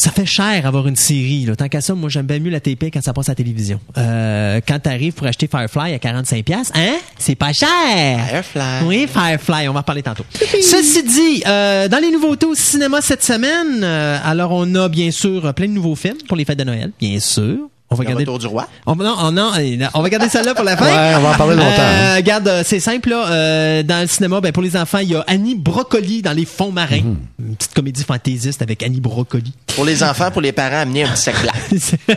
Ça 0.03 0.11
fait 0.11 0.27
cher 0.27 0.67
avoir 0.67 0.89
une 0.89 0.97
série. 0.97 1.45
Là. 1.45 1.55
Tant 1.55 1.69
qu'à 1.69 1.81
ça, 1.81 1.95
moi, 1.95 2.11
j'aime 2.11 2.27
bien 2.27 2.41
mieux 2.41 2.51
la 2.51 2.59
TP 2.59 2.87
quand 2.93 3.01
ça 3.01 3.13
passe 3.13 3.29
à 3.29 3.33
la 3.33 3.37
télévision. 3.37 3.79
Euh, 3.97 4.61
quand 4.67 4.81
t'arrives 4.81 5.13
pour 5.13 5.29
acheter 5.29 5.47
Firefly 5.47 5.95
à 5.95 6.01
45 6.01 6.45
pièces, 6.45 6.73
hein? 6.75 6.97
C'est 7.19 7.37
pas 7.37 7.53
cher! 7.53 7.69
Firefly. 7.69 8.85
Oui, 8.85 9.07
Firefly, 9.07 9.69
on 9.69 9.73
va 9.73 9.79
en 9.79 9.83
parler 9.85 10.03
tantôt. 10.03 10.25
Ceci 10.35 11.05
dit, 11.05 11.45
euh, 11.47 11.87
dans 11.87 11.99
les 11.99 12.11
nouveautés 12.11 12.47
au 12.47 12.57
cinéma 12.57 13.01
cette 13.01 13.23
semaine, 13.23 13.85
euh, 13.85 14.19
alors 14.25 14.51
on 14.51 14.75
a 14.75 14.89
bien 14.89 15.13
sûr 15.13 15.55
plein 15.55 15.69
de 15.69 15.73
nouveaux 15.73 15.95
films 15.95 16.19
pour 16.27 16.37
les 16.37 16.45
fêtes 16.45 16.59
de 16.59 16.65
Noël, 16.65 16.91
bien 16.99 17.21
sûr. 17.21 17.69
On 17.93 17.97
va 17.97 18.05
Le 18.05 18.09
garder 18.09 18.25
retour 18.25 18.39
du 18.39 18.47
roi? 18.47 18.67
on, 18.87 18.97
non, 18.97 19.15
on, 19.19 19.33
non, 19.33 19.53
on 19.95 20.03
va 20.03 20.09
garder 20.11 20.29
celle-là 20.29 20.55
pour 20.55 20.65
la 20.65 20.77
fin. 20.77 20.85
Ouais, 20.93 21.15
on 21.17 21.21
va 21.21 21.31
en 21.31 21.35
parler 21.35 21.57
longtemps, 21.57 21.69
Euh. 21.79 22.17
Regarde, 22.17 22.49
euh, 22.49 22.63
c'est 22.65 22.81
simple 22.81 23.11
là. 23.11 23.27
euh, 23.31 23.83
dans 23.83 24.01
le 24.01 24.07
cinéma, 24.07 24.41
ben 24.41 24.53
pour 24.53 24.63
les 24.63 24.77
enfants, 24.77 24.99
il 24.99 25.11
y 25.11 25.15
a 25.17 25.21
Annie 25.27 25.55
Brocoli 25.55 26.23
dans 26.23 26.33
les 26.33 26.45
fonds 26.45 26.73
marins, 26.73 27.01
Mhm. 27.03 27.17
une 27.49 27.57
petite 27.57 27.75
comédie 27.75 28.05
fantaisiste 28.05 28.63
avec 28.63 28.83
Annie 28.83 29.01
Brocoli. 29.01 29.53
Pour 29.75 29.85
les 29.85 30.03
enfants, 30.03 30.31
pour 30.31 30.43
les 30.43 30.53
parents, 30.53 30.79
amener 30.83 31.05
un 31.05 31.09
petit 31.09 31.23
sac 31.23 31.37
blanc. 31.43 31.53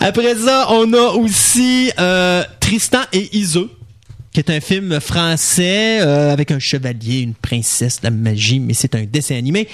Après 0.00 0.34
ça, 0.36 0.66
on 0.70 0.92
a 0.92 1.12
aussi 1.14 1.90
euh, 1.98 2.42
Tristan 2.60 3.00
et 3.12 3.36
Iseult, 3.36 3.68
qui 4.32 4.40
est 4.40 4.50
un 4.50 4.60
film 4.60 5.00
français 5.00 6.00
euh, 6.00 6.32
avec 6.32 6.50
un 6.50 6.58
chevalier, 6.58 7.20
une 7.20 7.34
princesse, 7.34 8.00
de 8.00 8.06
la 8.06 8.10
magie, 8.10 8.60
mais 8.60 8.74
c'est 8.74 8.94
un 8.94 9.04
dessin 9.04 9.36
animé. 9.36 9.68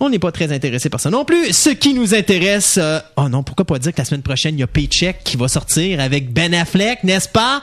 On 0.00 0.10
n'est 0.10 0.18
pas 0.18 0.32
très 0.32 0.52
intéressé 0.52 0.90
par 0.90 1.00
ça 1.00 1.10
non 1.10 1.24
plus. 1.24 1.52
Ce 1.52 1.70
qui 1.70 1.94
nous 1.94 2.14
intéresse, 2.14 2.78
euh, 2.78 2.98
oh 3.16 3.28
non, 3.28 3.44
pourquoi 3.44 3.64
pas 3.64 3.78
dire 3.78 3.92
que 3.92 3.98
la 3.98 4.04
semaine 4.04 4.22
prochaine, 4.22 4.56
il 4.56 4.60
y 4.60 4.64
a 4.64 4.66
Paycheck 4.66 5.18
qui 5.22 5.36
va 5.36 5.46
sortir 5.46 6.00
avec 6.00 6.32
Ben 6.32 6.52
Affleck, 6.54 7.04
n'est-ce 7.04 7.28
pas? 7.28 7.62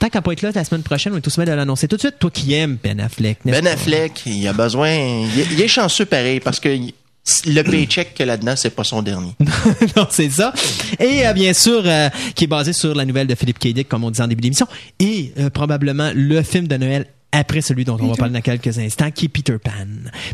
Tant 0.00 0.08
qu'à 0.08 0.20
pas 0.20 0.32
être 0.32 0.42
là 0.42 0.50
la 0.52 0.64
semaine 0.64 0.82
prochaine, 0.82 1.12
on 1.12 1.18
est 1.18 1.20
tous 1.20 1.38
de 1.38 1.44
l'annoncer 1.44 1.86
tout 1.86 1.96
de 1.96 2.00
suite. 2.00 2.18
Toi 2.18 2.30
qui 2.30 2.54
aimes 2.54 2.78
Ben 2.82 2.98
Affleck, 2.98 3.44
n'est-ce 3.44 3.60
Ben 3.60 3.72
Affleck, 3.72 4.22
il 4.26 4.46
a 4.48 4.52
besoin. 4.52 4.90
Il 4.90 5.40
est, 5.40 5.46
il 5.52 5.60
est 5.60 5.68
chanceux 5.68 6.06
pareil 6.06 6.40
parce 6.40 6.58
que 6.58 6.76
le 7.46 7.62
paycheck 7.62 8.14
qu'il 8.14 8.26
y 8.26 8.28
a 8.28 8.32
là-dedans, 8.32 8.54
c'est 8.56 8.70
pas 8.70 8.84
son 8.84 9.02
dernier. 9.02 9.34
non, 9.96 10.06
c'est 10.10 10.30
ça. 10.30 10.52
Et 10.98 11.26
euh, 11.26 11.32
bien 11.32 11.52
sûr, 11.52 11.82
euh, 11.84 12.08
qui 12.34 12.44
est 12.44 12.48
basé 12.48 12.72
sur 12.72 12.94
la 12.94 13.04
nouvelle 13.04 13.26
de 13.26 13.34
Philippe 13.34 13.58
K. 13.58 13.68
Dick, 13.68 13.88
comme 13.88 14.04
on 14.04 14.10
disait 14.10 14.24
en 14.24 14.28
début 14.28 14.40
d'émission, 14.40 14.66
et 14.98 15.32
euh, 15.38 15.48
probablement 15.50 16.10
le 16.14 16.42
film 16.42 16.66
de 16.66 16.76
Noël 16.76 17.06
après 17.30 17.62
celui 17.62 17.84
dont 17.84 17.96
on 17.98 18.08
va 18.08 18.14
parler 18.14 18.34
dans 18.34 18.40
quelques 18.42 18.78
instants, 18.78 19.10
qui 19.10 19.26
est 19.26 19.28
Peter 19.28 19.56
Pan. 19.58 19.86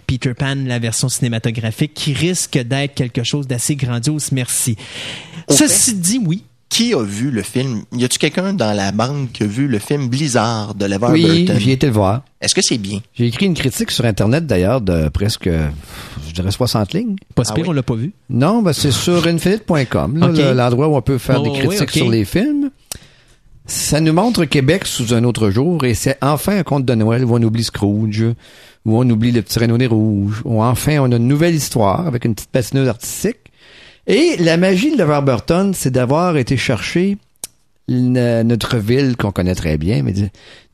Peter 0.06 0.34
Pan, 0.34 0.56
la 0.66 0.80
version 0.80 1.08
cinématographique, 1.08 1.94
qui 1.94 2.12
risque 2.12 2.58
d'être 2.58 2.94
quelque 2.94 3.22
chose 3.22 3.46
d'assez 3.46 3.76
grandiose, 3.76 4.32
merci. 4.32 4.76
Au 5.46 5.54
Ceci 5.54 5.94
dit, 5.94 6.20
oui. 6.24 6.42
Qui 6.68 6.92
a 6.94 7.02
vu 7.02 7.30
le 7.30 7.42
film? 7.42 7.82
Y 7.92 8.04
a-tu 8.04 8.18
quelqu'un 8.18 8.52
dans 8.52 8.72
la 8.76 8.92
bande 8.92 9.32
qui 9.32 9.42
a 9.42 9.46
vu 9.46 9.66
le 9.68 9.78
film 9.78 10.08
Blizzard 10.08 10.74
de 10.74 10.84
Lever 10.84 11.06
Oui, 11.10 11.44
Burton? 11.44 11.56
j'ai 11.58 11.72
été 11.72 11.86
le 11.86 11.92
voir. 11.92 12.22
Est-ce 12.42 12.54
que 12.54 12.60
c'est 12.62 12.76
bien? 12.78 13.00
J'ai 13.14 13.26
écrit 13.26 13.46
une 13.46 13.54
critique 13.54 13.90
sur 13.90 14.04
Internet 14.04 14.46
d'ailleurs 14.46 14.80
de 14.82 15.08
presque, 15.08 15.48
je 15.48 16.32
dirais 16.34 16.50
60 16.50 16.92
lignes. 16.92 17.16
Pas 17.34 17.42
Ah 17.48 17.54
pire, 17.54 17.64
oui? 17.64 17.70
on 17.70 17.72
l'a 17.72 17.82
pas 17.82 17.94
vu. 17.94 18.12
Non, 18.28 18.62
ben 18.62 18.72
c'est 18.74 18.90
sur 18.92 19.26
infinite.com, 19.26 20.18
l'endroit 20.54 20.88
où 20.88 20.94
on 20.96 21.02
peut 21.02 21.18
faire 21.18 21.40
Oh, 21.40 21.44
des 21.44 21.50
oui, 21.50 21.58
critiques 21.76 21.90
sur 21.90 22.10
les 22.10 22.24
films. 22.26 22.70
Ça 23.64 24.00
nous 24.00 24.12
montre 24.12 24.44
Québec 24.44 24.86
sous 24.86 25.12
un 25.14 25.24
autre 25.24 25.50
jour 25.50 25.84
et 25.84 25.94
c'est 25.94 26.16
enfin 26.22 26.58
un 26.58 26.62
conte 26.62 26.84
de 26.84 26.94
Noël 26.94 27.24
où 27.24 27.34
on 27.36 27.42
oublie 27.42 27.64
Scrooge, 27.64 28.24
où 28.86 28.98
on 28.98 29.08
oublie 29.10 29.30
le 29.32 29.42
petit 29.42 29.58
Renault 29.58 29.76
des 29.78 29.86
Rouges, 29.86 30.40
où 30.44 30.62
enfin 30.62 30.98
on 31.00 31.12
a 31.12 31.16
une 31.16 31.28
nouvelle 31.28 31.54
histoire 31.54 32.06
avec 32.06 32.24
une 32.24 32.34
petite 32.34 32.50
patineuse 32.50 32.88
artistique. 32.88 33.36
Et 34.08 34.36
la 34.38 34.56
magie 34.56 34.90
de 34.90 34.96
LeVar 34.96 35.22
Burton, 35.22 35.72
c'est 35.74 35.90
d'avoir 35.90 36.36
été 36.36 36.56
chercher 36.56 37.18
une- 37.88 38.42
notre 38.42 38.76
ville 38.76 39.16
qu'on 39.16 39.30
connaît 39.32 39.54
très 39.54 39.78
bien, 39.78 40.02
mais 40.02 40.12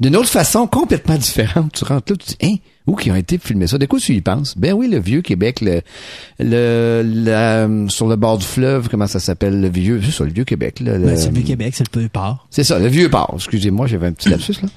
d'une 0.01 0.17
autre 0.17 0.29
façon 0.29 0.67
complètement 0.67 1.17
différente. 1.17 1.73
Tu 1.73 1.85
rentres 1.85 2.13
là, 2.13 2.17
tu 2.17 2.27
dis, 2.31 2.37
hein, 2.43 2.57
où 2.87 2.97
qui 2.97 3.11
ont 3.11 3.15
été 3.17 3.39
filmés 3.39 3.67
ça? 3.69 3.79
De 3.79 3.87
quoi 3.87 3.99
tu 4.01 4.15
y 4.15 4.21
penses? 4.21 4.57
Ben 4.59 4.73
oui, 4.73 4.89
le 4.89 4.99
vieux 4.99 5.21
Québec, 5.23 5.61
le, 5.61 5.81
le, 6.41 7.03
la- 7.05 7.69
sur 7.89 8.07
le 8.09 8.17
bord 8.17 8.39
du 8.39 8.47
fleuve, 8.47 8.89
comment 8.89 9.07
ça 9.07 9.21
s'appelle? 9.21 9.61
Le 9.61 9.69
vieux, 9.69 10.01
c'est 10.05 10.11
ça, 10.13 10.25
le 10.25 10.33
vieux 10.33 10.45
Québec, 10.45 10.81
là. 10.81 10.99
le- 10.99 11.07
Ben, 11.07 11.17
c'est 11.17 11.31
le 11.35 11.43
Québec, 11.43 11.75
c'est 11.77 11.85
le 11.87 11.91
peu 12.03 12.09
port. 12.09 12.47
c'est 12.51 12.65
ça, 12.65 12.79
le 12.79 12.89
vieux 12.89 13.09
port. 13.09 13.33
Excusez-moi, 13.37 13.87
j'avais 13.87 14.07
un 14.09 14.13
petit 14.13 14.29
lapsus 14.29 14.55
là. 14.63 14.69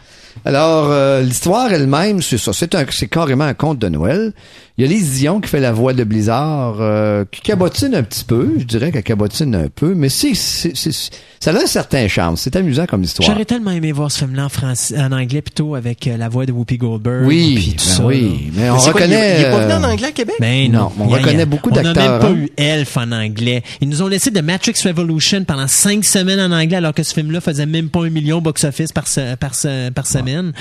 Alors, 0.46 0.92
euh, 0.92 1.22
l'histoire 1.24 1.72
elle-même, 1.74 2.22
c'est 2.22 2.38
ça. 2.38 2.54
C'est 2.54 2.76
un, 2.76 2.86
c'est 2.92 3.08
carrément 3.08 3.46
un 3.46 3.56
conte 3.56 3.80
de 3.80 3.90
Noël. 3.90 4.34
Il 4.80 4.86
y 4.86 4.88
a 4.88 4.92
Lise 4.92 5.14
Dion 5.16 5.42
qui 5.42 5.50
fait 5.50 5.60
la 5.60 5.72
voix 5.72 5.94
de 5.94 6.04
Blizzard, 6.04 6.76
euh, 6.82 7.26
qui 7.32 7.42
cabotine 7.42 7.96
un 7.96 8.04
petit 8.04 8.24
peu. 8.24 8.54
Je 8.60 8.64
dirais 8.64 8.92
qu'elle 8.92 9.02
cabotine 9.02 9.56
un 9.56 9.70
peu, 9.74 9.96
mais 9.96 10.08
c'est, 10.08 10.36
c'est, 10.36 10.78
c'est- 10.78 11.10
ça 11.40 11.50
a 11.52 11.56
un 11.64 11.66
certain 11.66 12.08
charme. 12.08 12.38
C'est 12.38 12.56
amusant 12.56 12.86
comme 12.86 13.02
histoire. 13.02 13.28
J'aurais 13.28 13.46
tellement 13.46 13.72
aimé 13.72 13.92
voir 13.92 14.12
ce 14.12 14.20
film-là 14.20 14.46
en, 14.46 14.50
français, 14.50 14.96
en 15.00 15.12
anglais 15.12 15.42
plutôt 15.42 15.74
avec 15.74 16.06
euh, 16.06 16.16
la 16.16 16.30
voix 16.30 16.46
de 16.46 16.52
Whoopi 16.52 16.78
Goldberg. 16.78 17.26
Oui, 17.26 17.56
puis 17.56 17.66
tout 17.74 17.86
ben 17.88 17.92
ça, 17.92 18.06
oui, 18.06 18.22
là. 18.22 18.52
mais 18.62 18.70
on 18.70 18.78
C'est 18.78 18.92
quoi, 18.92 19.02
il 19.02 19.14
est- 19.14 19.16
reconnaît. 19.16 19.40
Il 19.40 19.46
est 19.46 19.50
pas 19.50 19.60
venu 19.66 19.74
en 19.74 19.84
euh, 19.84 19.92
anglais 19.94 20.08
à 20.08 20.12
Québec? 20.12 20.36
Ben 20.40 20.72
Non, 20.72 20.80
non. 20.80 20.92
on 21.00 21.14
a- 21.14 21.18
reconnaît 21.18 21.42
a- 21.42 21.46
beaucoup 21.48 21.72
On 21.72 21.76
n'a 21.76 21.82
d'acteurs, 21.82 22.12
même 22.12 22.22
pas 22.22 22.28
hein. 22.28 22.36
eu 22.36 22.50
Elf 22.58 22.98
en 22.98 23.12
anglais. 23.12 23.64
Ils 23.82 23.90
nous 23.90 24.04
ont 24.04 24.08
laissé 24.08 24.30
de 24.30 24.42
Matrix 24.42 24.76
Revolution 24.86 25.44
pendant 25.44 25.68
cinq 25.68 26.06
semaines 26.06 26.40
en 26.40 26.56
anglais, 26.56 26.78
alors 26.78 26.94
que 26.94 27.02
ce 27.02 27.16
film-là 27.16 27.42
faisait 27.42 27.66
même 27.66 27.90
pas 27.90 28.02
un 28.06 28.12
million 28.12 28.42
box-office 28.42 28.92
par, 28.92 29.08
se- 29.08 29.34
par, 29.38 29.56
se- 29.56 29.90
par 29.90 30.06
semaine. 30.06 30.54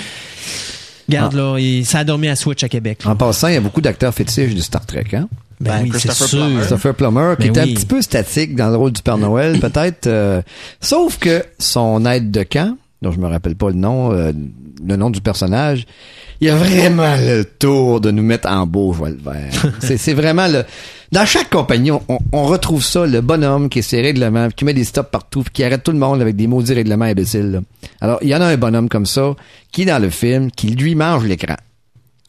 Regarde, 1.09 1.35
Ah. 1.35 1.39
là, 1.39 1.59
il- 1.59 1.85
ça 1.87 2.01
a 2.01 2.05
dormi 2.05 2.29
à 2.29 2.37
Switch 2.37 2.63
à 2.65 2.69
Québec. 2.69 3.05
là. 3.05 3.11
En 3.13 3.17
passant, 3.17 3.49
il 3.49 3.55
y 3.55 3.57
a 3.57 3.61
beaucoup 3.61 3.81
d'acteurs 3.81 4.13
fétiches 4.15 4.55
du 4.55 4.61
Star 4.63 4.85
Trek, 4.87 5.05
hein? 5.13 5.29
Ben, 5.61 5.71
Ben, 5.71 5.83
oui, 5.85 5.91
c'est 5.95 6.09
Christopher 6.09 6.29
sûr. 6.29 6.39
Plummer. 6.41 6.57
Christopher 6.59 6.95
Plummer, 6.95 7.35
qui 7.37 7.43
Ben 7.45 7.51
était 7.51 7.63
oui. 7.63 7.71
un 7.71 7.75
petit 7.75 7.87
peu 7.87 8.03
statique 8.03 8.55
dans 8.57 8.69
le 8.69 8.77
rôle 8.77 8.93
du 8.93 9.03
Père 9.03 9.17
Noël, 9.19 9.59
peut-être. 9.61 10.07
euh, 10.07 10.43
sauf 10.81 11.19
que 11.19 11.43
son 11.59 12.05
aide 12.05 12.31
de 12.31 12.43
camp, 12.43 12.77
dont 13.03 13.11
je 13.13 13.19
me 13.19 13.27
rappelle 13.27 13.57
pas 13.57 13.69
le 13.69 13.75
nom, 13.75 14.13
euh, 14.13 14.33
le 14.87 14.97
nom 14.97 15.09
du 15.11 15.21
personnage, 15.23 15.87
il 16.41 16.51
a 16.51 16.57
vraiment 16.57 17.17
le 17.17 17.45
tour 17.45 18.01
de 18.01 18.11
nous 18.11 18.23
mettre 18.23 18.49
en 18.49 18.67
beau 18.67 18.93
joie 18.93 19.11
le 19.11 19.17
vert. 19.17 19.73
c'est, 19.81 20.15
vraiment 20.15 20.47
le... 20.49 20.65
Dans 21.13 21.25
chaque 21.25 21.51
compagnie, 21.51 21.91
on, 21.91 22.03
on 22.33 22.45
retrouve 22.45 22.83
ça, 22.83 23.07
le 23.07 23.21
bonhomme 23.21 23.69
qui 23.69 23.79
est 23.79 23.83
ses 23.83 24.03
règlements, 24.03 24.49
qui 24.51 24.65
met 24.65 24.75
des 24.75 24.85
stops 24.85 25.11
partout, 25.11 25.45
qui 25.53 25.65
arrête 25.65 25.83
tout 25.83 25.93
le 25.93 25.99
monde 25.99 26.21
avec 26.21 26.37
des 26.37 26.47
maudits 26.47 26.75
règlements 26.75 27.07
imbéciles. 27.07 27.53
là. 27.53 27.61
Alors, 28.01 28.19
il 28.23 28.29
y 28.29 28.35
en 28.35 28.41
a 28.41 28.47
un 28.47 28.57
bonhomme 28.57 28.89
comme 28.89 29.07
ça, 29.07 29.35
qui 29.73 29.83
est 29.83 29.87
dans 29.87 30.01
le 30.01 30.11
film, 30.11 30.51
qui 30.51 30.69
lui 30.69 30.95
mange 30.95 31.25
l'écran. 31.25 31.57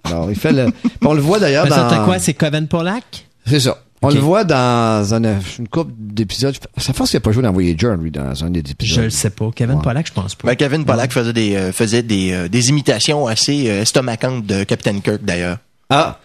Alors, 0.04 0.30
il 0.30 0.38
fait 0.38 0.54
le... 0.54 0.68
on 1.06 1.14
le 1.14 1.22
voit 1.22 1.40
d'ailleurs 1.40 1.66
Ben, 1.66 1.76
ça, 1.76 1.84
dans... 1.84 1.90
t'as 1.90 2.06
quoi? 2.06 2.20
C'est 2.20 2.34
Coven 2.34 2.68
Pollack? 2.68 3.26
C'est 3.46 3.60
ça. 3.60 3.78
On 4.04 4.10
le 4.10 4.20
voit 4.20 4.44
dans 4.44 5.14
un- 5.16 5.40
une 5.58 5.68
couple 5.68 5.92
d'épisodes. 5.98 6.56
Ça 6.78 6.94
force 6.94 7.10
qu'il 7.10 7.18
n'a 7.18 7.22
pas 7.22 7.32
joué 7.32 7.42
dans 7.44 7.52
Voyager, 7.52 7.94
lui, 8.00 8.12
dans 8.12 8.44
un 8.44 8.50
des 8.52 8.62
Je 8.66 8.72
épisodes. 8.72 9.04
le 9.06 9.10
sais 9.10 9.32
pas. 9.32 9.50
Kevin 9.56 9.78
Ouais. 9.78 9.82
Pollack, 9.82 10.08
je 10.08 10.14
pense 10.14 10.36
pas. 10.36 10.48
Ben, 10.50 10.56
Kevin 10.56 10.86
Pollack 10.86 11.12
faisait 11.12 11.34
des, 11.34 11.56
euh, 11.56 11.72
faisait 11.72 12.04
des, 12.04 12.32
euh, 12.32 12.48
des 12.48 12.70
imitations 12.70 13.26
assez 13.26 13.70
euh, 13.70 13.82
estomacantes 13.82 14.46
de 14.46 14.64
Captain 14.64 15.00
Kirk, 15.00 15.24
d'ailleurs. 15.24 15.58
Ah! 15.90 16.20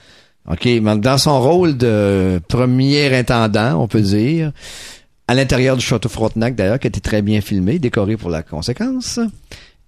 OK. 0.51 0.69
Dans 1.01 1.19
son 1.19 1.41
rôle 1.41 1.77
de 1.79 2.41
premier 2.49 3.17
intendant, 3.17 3.81
on 3.81 3.87
peut 3.89 4.01
dire, 4.03 4.53
à 5.29 5.35
l'intérieur 5.35 5.77
du 5.77 5.85
château 5.85 6.09
Frontenac, 6.09 6.55
d'ailleurs, 6.57 6.79
qui 6.79 6.89
a 6.89 6.91
été 6.91 7.01
très 7.01 7.23
bien 7.23 7.41
filmé, 7.41 7.79
décoré 7.79 8.17
pour 8.17 8.29
la 8.29 8.43
conséquence. 8.43 9.19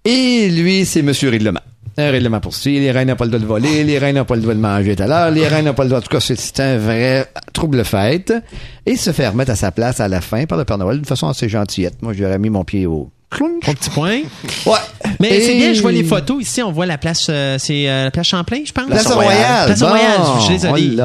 Et 0.05 0.49
lui, 0.49 0.85
c'est 0.85 1.01
Monsieur 1.01 1.29
Règlement. 1.29 1.59
Un 1.97 2.11
règlement 2.11 2.41
pour 2.41 2.53
ci, 2.53 2.77
les 2.79 2.91
reines 2.91 3.07
n'ont 3.07 3.15
pas 3.15 3.23
le 3.23 3.31
droit 3.31 3.39
de 3.39 3.45
voler, 3.45 3.83
les 3.85 3.97
reines 3.97 4.17
n'ont 4.17 4.25
pas 4.25 4.35
le 4.35 4.41
droit 4.41 4.53
de 4.53 4.59
manger 4.59 4.97
tout 4.97 5.03
à 5.03 5.07
l'heure, 5.07 5.31
les 5.31 5.47
reines 5.47 5.63
n'ont 5.65 5.73
pas 5.73 5.83
le 5.83 5.89
droit... 5.89 5.99
En 5.99 6.03
tout 6.03 6.09
cas, 6.09 6.19
c'est- 6.19 6.59
un 6.59 6.77
vrai 6.77 7.25
trouble 7.53 7.85
fête. 7.85 8.33
Et 8.85 8.97
se 8.97 9.11
faire 9.13 9.33
mettre 9.33 9.51
à 9.51 9.55
sa 9.55 9.71
place 9.71 10.01
à 10.01 10.07
la 10.09 10.19
fin 10.19 10.45
par 10.45 10.57
le 10.57 10.65
Père 10.65 10.77
Noël 10.77 10.97
d'une 10.97 11.05
façon 11.05 11.27
assez 11.29 11.47
gentillette. 11.47 12.01
Moi, 12.01 12.11
j'aurais 12.13 12.37
mis 12.37 12.49
mon 12.49 12.65
pied 12.65 12.85
au, 12.85 13.09
Clunk. 13.31 13.61
Trois 13.61 13.73
petits 13.73 13.89
points. 13.89 14.19
Ouais. 14.65 14.77
Mais 15.19 15.37
Et- 15.37 15.41
c'est 15.41 15.55
bien, 15.55 15.73
je 15.73 15.81
vois 15.81 15.91
les 15.91 16.03
photos 16.03 16.41
ici. 16.41 16.61
On 16.63 16.71
voit 16.71 16.85
la 16.87 16.97
place, 16.97 17.27
euh, 17.29 17.57
c'est 17.59 17.87
euh, 17.87 18.05
la 18.05 18.11
place 18.11 18.27
Champlain, 18.27 18.59
je 18.65 18.71
pense. 18.71 18.85
Place 18.87 19.03
Place 19.03 19.13
Royale. 19.15 19.65
Place 19.67 19.83
Royale, 19.83 20.21
je 20.37 20.41
suis 20.45 20.53
désolé. 20.57 20.97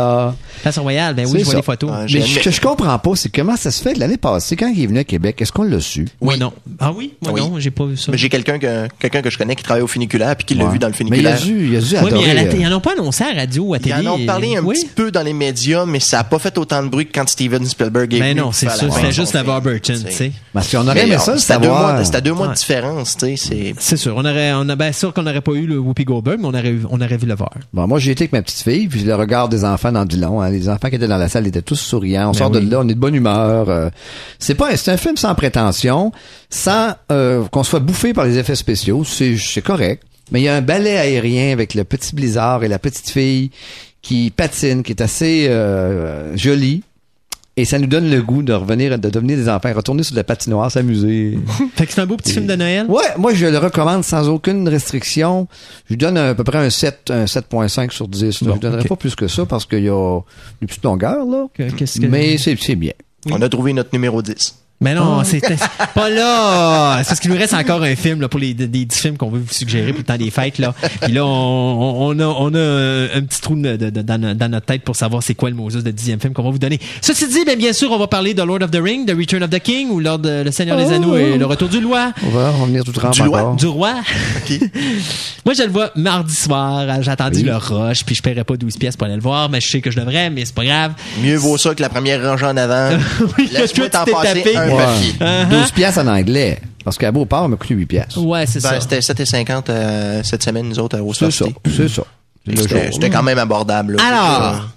Place 0.63 0.79
Royale, 0.79 1.15
ben 1.15 1.27
oui, 1.27 1.39
je 1.41 1.45
vois 1.45 1.53
ça. 1.53 1.57
les 1.59 1.63
photos. 1.63 1.91
Ouais, 1.91 2.07
Mais 2.13 2.21
ce 2.21 2.39
que 2.39 2.51
je 2.51 2.61
comprends 2.61 2.99
pas, 2.99 3.11
c'est 3.17 3.29
comment 3.35 3.57
ça 3.57 3.71
se 3.71 3.83
fait 3.83 3.97
l'année 3.97 4.17
passée, 4.19 4.57
quand 4.57 4.69
il 4.69 4.83
est 4.83 4.87
venu 4.87 4.99
à 4.99 5.05
Québec, 5.05 5.41
est-ce 5.41 5.53
qu'on 5.53 5.63
l'a 5.63 5.81
su? 5.81 6.07
Moi, 6.21 6.37
non. 6.37 6.53
Ah 6.79 6.93
oui? 6.95 7.15
Moi, 7.23 7.33
Oui. 7.33 7.41
non, 7.41 7.59
j'ai 7.59 7.71
pas 7.71 7.85
vu 7.85 7.97
ça. 7.97 8.13
Mais 8.13 8.19
j'ai 8.19 8.29
quelqu'un 8.29 8.59
que, 8.59 8.89
quelqu'un 8.99 9.23
que 9.23 9.31
je 9.31 9.39
connais 9.39 9.57
qui 9.57 9.63
travaille 9.63 9.83
au 9.83 9.87
funiculaire 9.87 10.35
puis 10.37 10.45
qui 10.47 10.55
l'a 10.55 10.67
vu 10.67 10.79
dans 10.79 10.89
le 10.89 10.95
Mais 11.11 11.19
il 11.19 11.27
a 11.27 11.37
funiculaire. 11.37 11.61
dû, 11.65 11.69
il 11.73 11.77
a 11.77 11.81
dû 11.81 11.95
Oui, 11.95 12.01
mais 12.03 12.09
adorer, 12.09 12.31
à 12.31 12.35
la- 12.35 12.55
ils 12.55 12.67
en 12.67 12.77
ont 12.77 12.81
pas 12.81 12.93
annoncé 12.93 13.25
à 13.25 13.33
la 13.33 13.41
radio 13.41 13.63
ou 13.65 13.75
à 13.75 13.79
Ils 13.79 13.83
télé. 13.83 14.09
en 14.09 14.15
ont 14.15 14.27
parlé 14.27 14.57
un 14.57 14.63
oui? 14.63 14.77
petit 14.81 14.87
peu 14.95 15.11
dans 15.11 15.23
les 15.23 15.33
médias, 15.33 15.85
mais 15.87 16.01
ça 16.01 16.21
a 16.21 16.25
pas 16.25 16.39
fait 16.39 16.57
autant 16.59 16.83
de 16.83 16.89
bruit 16.89 17.07
que 17.07 17.13
quand 17.15 17.29
Steven 17.29 17.65
Spielberg 17.67 18.13
est 18.15 18.19
Ben 18.21 18.29
venu 18.31 18.41
non, 18.41 18.45
pour 18.47 18.55
c'est 18.55 18.67
la 18.67 18.75
C'était 18.77 19.13
juste 19.13 19.33
la 19.35 19.45
film, 19.45 19.61
Burton, 19.61 20.03
tu 20.07 20.13
sais. 20.15 20.33
Parce 20.53 20.71
qu'on 20.71 20.87
aurait 20.87 20.95
Mais 20.95 21.03
aimé 21.09 21.19
ça, 21.19 21.37
savoir. 21.39 22.05
C'était 22.11 22.19
à 22.19 22.21
deux 22.21 22.33
mois 22.33 22.47
Ouais. 22.49 22.53
de 22.55 22.59
différence, 22.59 23.17
tu 23.17 23.27
sais. 23.27 23.37
c'est- 23.37 23.75
C'est 23.79 23.97
sûr. 23.97 24.15
On 24.17 24.21
aurait, 24.25 24.53
on 24.55 24.69
a, 24.69 24.77
bien 24.77 24.93
sûr 24.93 25.13
qu'on 25.15 25.23
n'aurait 25.23 25.41
pas 25.41 25.53
eu 25.53 25.67
le 25.67 25.79
Whoopi 25.79 26.05
Goldberg, 26.05 26.39
mais 26.41 26.47
on 26.47 26.55
aurait, 26.55 26.71
eu- 26.71 26.83
on 26.91 27.01
aurait 27.01 27.17
vu 27.17 27.27
le 27.27 27.35
voir. 27.35 27.53
Bon, 27.73 27.87
moi, 27.87 27.99
j'ai 27.99 28.11
été 28.13 28.25
avec 28.25 28.33
ma 28.33 28.43
petite 28.43 28.61
fille, 28.63 28.89
puis 28.89 29.03
le 29.05 29.15
regard 29.15 29.49
des 29.49 29.65
enfants 29.65 29.93
dans 29.93 30.05
dit 30.05 30.17
long. 30.19 30.41
Hein. 30.41 30.51
Les 30.51 30.69
enfants 30.69 30.89
qui 30.89 30.97
étaient 30.97 31.09
dans 31.09 31.17
la 31.17 31.29
salle 31.29 31.47
étaient 31.47 31.63
tous 31.63 31.77
souriants. 31.77 32.29
On 32.29 32.33
Ben 32.33 32.39
sort 32.39 32.51
oui. 32.51 32.65
de 32.65 32.71
là, 32.71 32.81
on 32.81 32.89
est 32.89 32.95
de 32.95 32.99
bonne 33.01 33.15
humeur. 33.15 33.69
euh. 33.71 33.91
c'est 34.39 34.55
pas, 34.55 34.77
c'est 34.77 34.91
un 34.91 34.97
film 34.97 35.17
sans 35.17 35.35
prétention, 35.35 36.13
sans 36.51 36.95
euh, 37.13 37.45
qu'on 37.51 37.63
soit 37.63 37.81
bouffé 37.81 38.13
par 38.13 38.25
les 38.25 38.39
effets 38.39 38.55
spéciaux. 38.57 39.05
C'est, 39.05 39.37
c'est 39.37 39.63
correct. 39.63 40.03
Mais 40.33 40.41
il 40.41 40.45
y 40.45 40.49
a 40.49 40.55
un 40.57 40.63
ballet 40.63 40.97
aérien 40.97 41.53
avec 41.53 41.75
le 41.75 41.85
petit 41.85 42.15
blizzard 42.15 42.63
et 42.65 42.69
la 42.69 42.79
petite 42.79 43.09
fille 43.11 43.51
qui 44.03 44.31
patine, 44.31 44.83
qui 44.83 44.93
est 44.93 45.03
assez 45.03 45.47
euh, 45.49 46.37
jolie. 46.37 46.83
Et 47.57 47.65
ça 47.65 47.79
nous 47.79 47.87
donne 47.89 48.09
le 48.11 48.23
goût 48.23 48.43
de 48.43 48.53
revenir, 48.53 48.99
de 48.99 49.11
devenir 49.11 49.37
des 49.37 49.49
enfants, 49.49 49.73
retourner 49.75 50.03
sur 50.03 50.15
la 50.17 50.25
patinoire, 50.25 50.71
s'amuser. 50.71 51.39
Fait 51.75 51.85
que 51.87 51.93
c'est 51.93 52.01
un 52.01 52.07
beau 52.07 52.17
petit 52.17 52.33
film 52.33 52.47
de 52.47 52.55
Noël. 52.55 52.87
Ouais, 52.89 53.03
moi 53.19 53.35
je 53.35 53.47
le 53.47 53.59
recommande 53.59 54.03
sans 54.05 54.29
aucune 54.29 54.67
restriction. 54.69 55.47
Je 55.87 55.91
lui 55.95 55.99
donne 55.99 56.17
à 56.17 56.35
peu 56.35 56.45
près 56.45 56.59
un 56.59 56.71
7, 56.71 57.11
un 57.11 57.25
7.5 57.25 57.91
sur 57.91 58.09
10. 58.09 58.43
là. 58.43 58.49
Bon, 58.51 58.55
je 58.57 58.61
donnerais 58.61 58.83
ok. 58.83 58.89
pas 58.89 58.97
plus 58.97 59.15
que 59.15 59.27
ça 59.29 59.45
parce 59.47 59.67
qu'il 59.67 59.83
y 59.85 59.89
a 59.89 60.21
une 60.63 60.69
petite 60.69 60.85
longueur 60.85 61.27
là. 61.27 61.47
Que- 61.53 61.71
qu'est-ce 61.71 62.01
que- 62.01 62.07
Mais 62.07 62.39
c'est? 62.39 62.57
c'est 62.59 62.77
bien. 62.77 62.93
On 63.31 63.43
a 63.43 63.49
trouvé 63.49 63.73
notre 63.75 63.91
numéro 63.93 64.23
10. 64.23 64.57
Mais 64.83 64.95
non, 64.95 65.23
c'est 65.25 65.41
c'est 65.47 65.59
pas 65.95 66.09
là. 66.09 67.01
C'est 67.03 67.09
parce 67.09 67.21
qu'il 67.21 67.31
nous 67.31 67.37
reste 67.37 67.53
encore 67.53 67.83
un 67.83 67.95
film 67.97 68.21
là, 68.23 68.29
pour 68.29 68.41
les 68.41 68.55
des, 68.55 68.67
des 68.67 68.87
dix 68.87 68.99
films 68.99 69.19
qu'on 69.19 69.29
veut 69.29 69.41
vous 69.41 69.53
suggérer 69.53 69.91
pour 69.93 69.99
le 69.99 70.05
temps 70.05 70.17
des 70.17 70.31
fêtes 70.31 70.59
là. 70.59 70.75
Puis 71.03 71.13
là, 71.13 71.25
on, 71.27 72.09
on, 72.09 72.19
a 72.19 72.25
on 72.25 72.55
a 72.55 72.59
un, 72.59 73.05
un 73.19 73.21
petit 73.23 73.41
trou 73.43 73.57
de- 73.57 73.77
de- 73.77 73.91
de- 73.91 74.01
dans, 74.03 74.35
dans 74.37 74.49
notre 74.51 74.65
tête 74.65 74.83
pour 74.83 74.97
savoir 74.97 75.23
c'est 75.23 75.35
quoi 75.35 75.51
le 75.51 75.57
Moses 75.57 75.85
de 75.85 75.91
dixième 75.91 76.19
film 76.19 76.33
qu'on 76.33 76.43
va 76.45 76.51
vous 76.51 76.59
donner. 76.59 76.81
Ceci 77.03 77.29
dit, 77.29 77.45
bien, 77.45 77.57
bien 77.57 77.73
sûr, 77.75 77.93
on 77.93 77.99
va 77.99 78.07
parler 78.07 78.33
de 78.33 78.43
Lord 78.43 78.63
of 78.63 78.71
the 78.71 78.81
Ring, 78.83 79.07
The 79.07 79.15
Return 79.17 79.43
of 79.43 79.51
the 79.51 79.59
King 79.61 79.91
ou 79.91 80.01
Lord 80.01 80.21
de- 80.21 80.43
le 80.45 80.51
Seigneur 80.51 80.79
des 80.79 80.93
Anneaux 80.93 81.17
et 81.17 81.37
le 81.37 81.45
Retour 81.45 81.69
du 81.69 81.85
Roi. 81.85 82.13
On 82.27 82.31
va 82.31 82.51
revenir 82.51 82.83
tout 82.83 82.93
trempe 82.93 83.13
Du 83.13 83.23
roi? 83.23 83.55
Du 83.59 83.67
roi? 83.67 83.95
Moi, 85.45 85.55
je 85.55 85.63
le 85.63 85.71
vois 85.71 85.91
mardi 85.97 86.35
soir. 86.35 86.87
J'ai 87.03 87.11
attendu 87.11 87.39
Oui. 87.41 87.45
le 87.45 87.57
rush, 87.57 88.05
puis 88.05 88.15
je 88.15 88.23
paierai 88.23 88.45
pas 88.45 88.57
12 88.57 88.77
pièces 88.77 88.97
pour 88.97 89.07
aller 89.07 89.17
le 89.17 89.23
voir, 89.23 89.49
mais 89.51 89.61
je 89.61 89.69
sais 89.69 89.81
que 89.81 89.91
je 89.91 89.99
devrais, 90.01 90.31
mais 90.31 90.45
c'est 90.45 90.55
pas 90.55 90.65
grave. 90.65 90.93
Mieux 91.23 91.37
vaut 91.37 91.59
ça 91.59 91.75
que 91.75 91.83
la 91.83 91.89
première 91.89 92.23
rangée 92.23 92.47
en 92.47 92.57
avant. 92.57 92.97
Oui, 93.39 93.49
que 93.49 93.55
Laisse-moi 93.59 93.89
t'en 93.91 94.05
passer 94.05 94.43
tapé. 94.43 94.70
Un 94.73 94.77
Ouais. 94.77 94.85
papier. 94.85 95.13
Uh-huh. 95.21 95.49
12 95.61 95.71
piastres 95.73 96.01
en 96.01 96.07
anglais. 96.07 96.61
Parce 96.85 96.97
qu'à 96.97 97.13
Beauport, 97.13 97.45
il 97.47 97.51
m'a 97.51 97.57
coûté 97.57 97.75
8 97.75 97.87
piastres. 97.87 98.19
Ouais, 98.23 98.47
c'est 98.47 98.63
Ben, 98.63 98.81
ça. 98.81 98.81
C'était 98.81 99.01
7,50 99.25 99.69
euh, 99.69 100.23
cette 100.23 100.43
semaine, 100.43 100.69
nous 100.69 100.79
autres, 100.79 100.99
au 101.01 101.13
C'est 101.13 101.31
ça. 101.31 101.45
C'est 101.67 101.89
ça. 101.89 102.03
C'était 102.93 103.11
quand 103.11 103.23
même 103.23 103.39
abordable. 103.39 103.97
là. 103.97 104.03
Alors, 104.53 104.69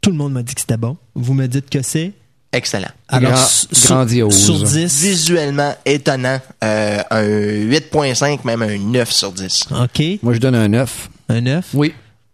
tout 0.00 0.10
le 0.10 0.16
monde 0.16 0.32
m'a 0.32 0.42
dit 0.42 0.54
que 0.54 0.60
c'était 0.60 0.76
bon. 0.76 0.96
Vous 1.14 1.34
me 1.34 1.46
dites 1.46 1.70
que 1.70 1.82
c'est? 1.82 2.12
Excellent. 2.52 2.88
Alors, 3.08 3.32
Grand- 3.32 3.86
grandiose. 3.86 4.44
Sur 4.44 4.62
10. 4.62 5.02
Visuellement 5.02 5.74
étonnant. 5.84 6.38
Euh, 6.64 6.98
un 7.10 7.22
8.5, 7.22 8.44
même 8.44 8.62
un 8.62 8.78
9 8.78 9.10
sur 9.12 9.32
10. 9.32 9.66
OK. 9.70 10.02
Moi, 10.22 10.32
je 10.34 10.38
donne 10.38 10.54
un 10.54 10.68
9. 10.68 11.10
Un 11.28 11.40
9. 11.42 11.64
Oui. 11.74 11.92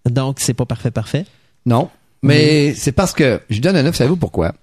Donc, 0.08 0.36
c'est 0.40 0.54
pas 0.54 0.66
parfait, 0.66 0.90
parfait? 0.90 1.24
Non. 1.66 1.88
Mais 2.22 2.74
c'est 2.74 2.92
parce 2.92 3.12
que 3.12 3.40
je 3.50 3.60
donne 3.60 3.76
un 3.76 3.82
9, 3.82 3.94
savez-vous 3.96 4.16
pourquoi? 4.16 4.54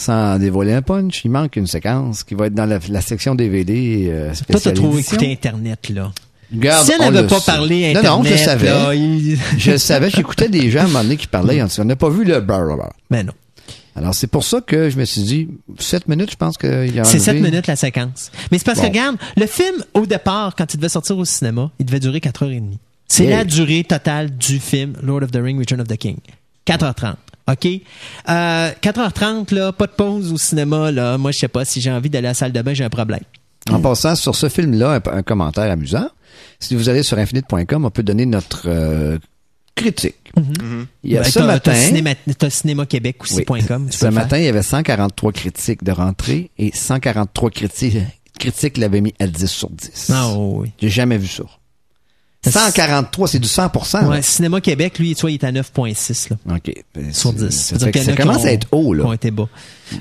Sans 0.00 0.38
dévoiler 0.38 0.74
un 0.74 0.82
punch, 0.82 1.22
il 1.24 1.30
manque 1.32 1.56
une 1.56 1.66
séquence 1.66 2.22
qui 2.22 2.34
va 2.36 2.46
être 2.46 2.54
dans 2.54 2.66
la, 2.66 2.78
la 2.88 3.00
section 3.00 3.34
DVD 3.34 4.06
euh, 4.08 4.32
Toi, 4.48 4.60
t'as 4.60 4.70
trop 4.70 4.96
écouté 4.96 5.32
Internet, 5.32 5.88
là. 5.88 6.12
Regarde, 6.54 6.86
si 6.86 6.92
elle 6.92 7.12
n'avait 7.12 7.26
pas 7.26 7.40
parlé 7.40 7.92
Non, 7.92 7.98
Internet, 7.98 8.30
non, 8.30 8.36
je 8.38 8.42
savais. 8.44 8.66
là, 8.68 8.94
il- 8.94 9.36
Je 9.58 9.76
savais, 9.76 10.08
j'écoutais 10.08 10.48
des 10.48 10.70
gens 10.70 10.80
à 10.80 10.82
un 10.84 10.86
moment 10.86 11.02
donné 11.02 11.16
qui 11.16 11.26
parlaient, 11.26 11.60
on 11.62 11.84
n'a 11.84 11.96
pas 11.96 12.08
vu 12.10 12.22
le 12.24 12.40
blablabla. 12.40 12.90
Mais 13.10 13.24
non. 13.24 13.32
Alors, 13.96 14.14
c'est 14.14 14.28
pour 14.28 14.44
ça 14.44 14.60
que 14.60 14.88
je 14.88 14.96
me 14.96 15.04
suis 15.04 15.22
dit, 15.22 15.48
7 15.80 16.06
minutes, 16.06 16.30
je 16.30 16.36
pense 16.36 16.56
qu'il 16.56 16.94
y 16.94 17.00
a 17.00 17.04
C'est 17.04 17.16
enlevé. 17.16 17.40
7 17.40 17.42
minutes 17.42 17.66
la 17.66 17.74
séquence. 17.74 18.30
Mais 18.52 18.58
c'est 18.58 18.64
parce 18.64 18.78
Bon. 18.78 18.84
que, 18.84 18.88
regarde, 18.90 19.16
le 19.36 19.46
film, 19.46 19.74
au 19.94 20.06
départ, 20.06 20.54
quand 20.56 20.72
il 20.72 20.76
devait 20.76 20.88
sortir 20.88 21.18
au 21.18 21.24
cinéma, 21.24 21.72
il 21.80 21.86
devait 21.86 21.98
durer 21.98 22.20
4h30. 22.20 22.74
C'est 23.08 23.24
Yeah. 23.24 23.38
la 23.38 23.44
durée 23.44 23.82
totale 23.82 24.30
du 24.36 24.60
film 24.60 24.92
Lord 25.02 25.24
of 25.24 25.32
the 25.32 25.40
Ring, 25.42 25.58
Return 25.58 25.80
of 25.80 25.88
the 25.88 25.96
King. 25.96 26.18
4h30. 26.66 27.16
OK? 27.48 27.66
Euh, 28.28 28.70
4h30, 28.82 29.54
là, 29.54 29.72
pas 29.72 29.86
de 29.86 29.92
pause 29.92 30.32
au 30.32 30.38
cinéma, 30.38 30.90
là. 30.90 31.16
Moi, 31.18 31.32
je 31.32 31.38
sais 31.38 31.48
pas, 31.48 31.64
si 31.64 31.80
j'ai 31.80 31.90
envie 31.90 32.10
d'aller 32.10 32.26
à 32.28 32.30
la 32.30 32.34
salle 32.34 32.52
de 32.52 32.60
bain, 32.62 32.74
j'ai 32.74 32.84
un 32.84 32.90
problème. 32.90 33.20
En 33.70 33.80
passant 33.80 34.14
sur 34.14 34.34
ce 34.34 34.48
film-là, 34.48 35.00
un, 35.04 35.16
un 35.18 35.22
commentaire 35.22 35.70
amusant. 35.70 36.08
Si 36.60 36.74
vous 36.74 36.88
allez 36.88 37.02
sur 37.02 37.18
infinite.com, 37.18 37.84
on 37.84 37.90
peut 37.90 38.02
donner 38.02 38.26
notre 38.26 38.62
euh, 38.66 39.18
critique. 39.74 40.14
Il 41.04 41.12
y 41.12 41.16
a 41.16 41.22
Ben, 41.22 41.30
ce 41.30 41.38
matin, 41.40 41.72
T'as 41.72 41.74
cinéma, 41.74 42.10
t'as 42.38 42.50
cinéma 42.50 42.86
Québec 42.86 43.22
aussi, 43.22 43.36
Oui. 43.36 43.44
point 43.44 43.60
com, 43.62 43.88
tu 43.90 43.96
ce 43.96 44.06
matin, 44.06 44.38
il 44.38 44.44
y 44.44 44.48
avait 44.48 44.62
143 44.62 45.32
critiques 45.32 45.82
de 45.84 45.92
rentrée 45.92 46.50
et 46.58 46.70
143 46.74 47.50
critiques, 47.50 47.96
critiques 48.38 48.76
l'avaient 48.76 49.00
mis 49.00 49.14
à 49.18 49.26
10 49.26 49.46
sur 49.46 49.70
10. 49.70 50.10
Ah, 50.12 50.28
oh, 50.30 50.60
oui. 50.62 50.72
J'ai 50.80 50.88
jamais 50.90 51.18
vu 51.18 51.26
ça. 51.28 51.44
143, 52.46 53.28
c'est 53.28 53.38
du 53.38 53.48
100%. 53.48 54.00
là. 54.02 54.08
Ouais, 54.08 54.22
Cinéma 54.22 54.60
Québec, 54.60 54.98
lui, 54.98 55.14
tu 55.14 55.22
vois, 55.22 55.30
il 55.30 55.34
est 55.34 55.44
à 55.44 55.50
9.6, 55.52 56.30
là, 56.30 56.36
OK. 56.56 56.72
Sur 57.12 57.30
c'est- 57.30 57.46
10. 57.48 57.50
Ça, 57.50 57.78
fait 57.78 57.90
que 57.92 58.16
commence 58.16 58.44
à 58.44 58.52
être 58.52 58.68
haut, 58.72 58.94
qui 58.94 59.00
ont 59.00 59.08
là. 59.08 59.14
été 59.14 59.30
bas. 59.30 59.48